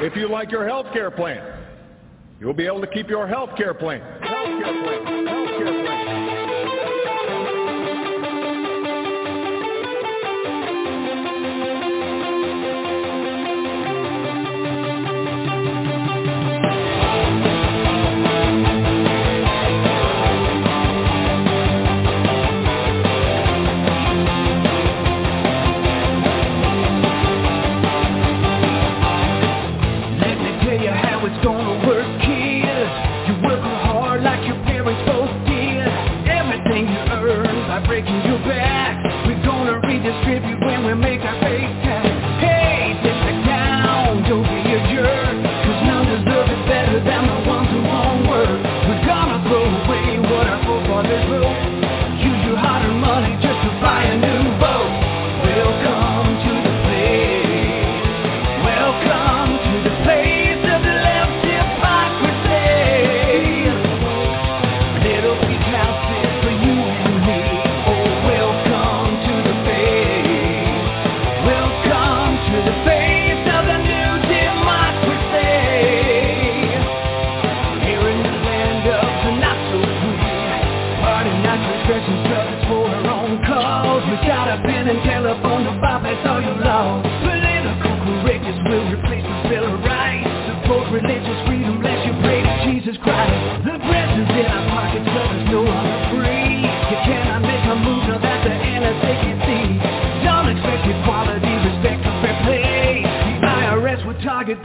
If 0.00 0.16
you 0.16 0.28
like 0.28 0.50
your 0.50 0.66
health 0.66 0.86
care 0.92 1.10
plan, 1.10 1.64
you'll 2.40 2.54
be 2.54 2.66
able 2.66 2.80
to 2.80 2.86
keep 2.86 3.08
your 3.08 3.26
health 3.26 3.50
care 3.56 3.74
plan. 3.74 4.00
Health 4.22 4.62
care 4.62 4.82
plan. 4.82 4.99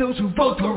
Those 0.05 0.17
who 0.19 0.29
vote 0.35 0.57
the 0.59 0.69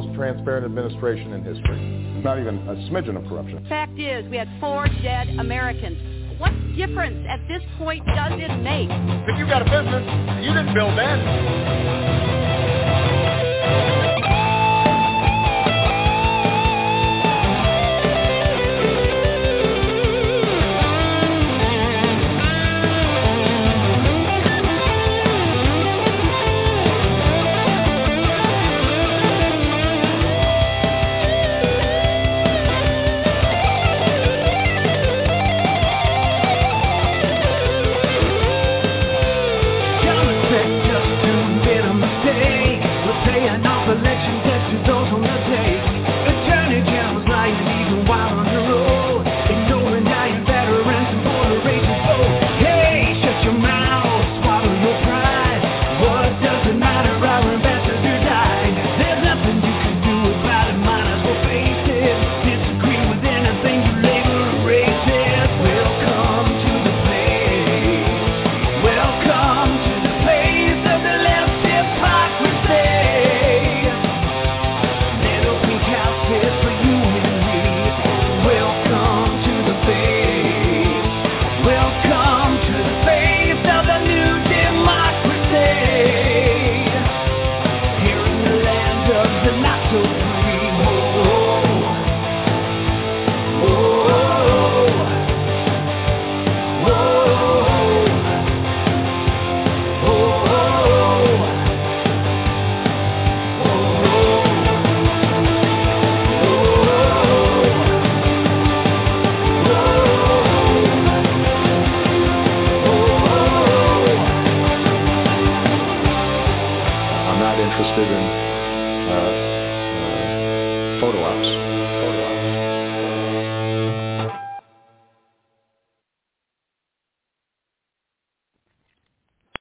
most 0.00 0.16
transparent 0.16 0.64
administration 0.64 1.32
in 1.32 1.44
history. 1.44 2.22
Not 2.22 2.38
even 2.38 2.56
a 2.68 2.74
smidgen 2.88 3.16
of 3.16 3.28
corruption. 3.28 3.64
Fact 3.68 3.98
is, 3.98 4.28
we 4.30 4.36
had 4.36 4.48
four 4.60 4.86
dead 5.02 5.28
Americans. 5.38 6.38
What 6.38 6.52
difference 6.74 7.26
at 7.28 7.40
this 7.48 7.62
point 7.76 8.04
does 8.06 8.32
it 8.34 8.62
make? 8.62 8.88
If 9.28 9.38
you've 9.38 9.48
got 9.48 9.62
a 9.62 9.66
business, 9.66 10.04
you 10.42 10.54
didn't 10.54 10.74
build 10.74 10.96
that. 10.96 12.29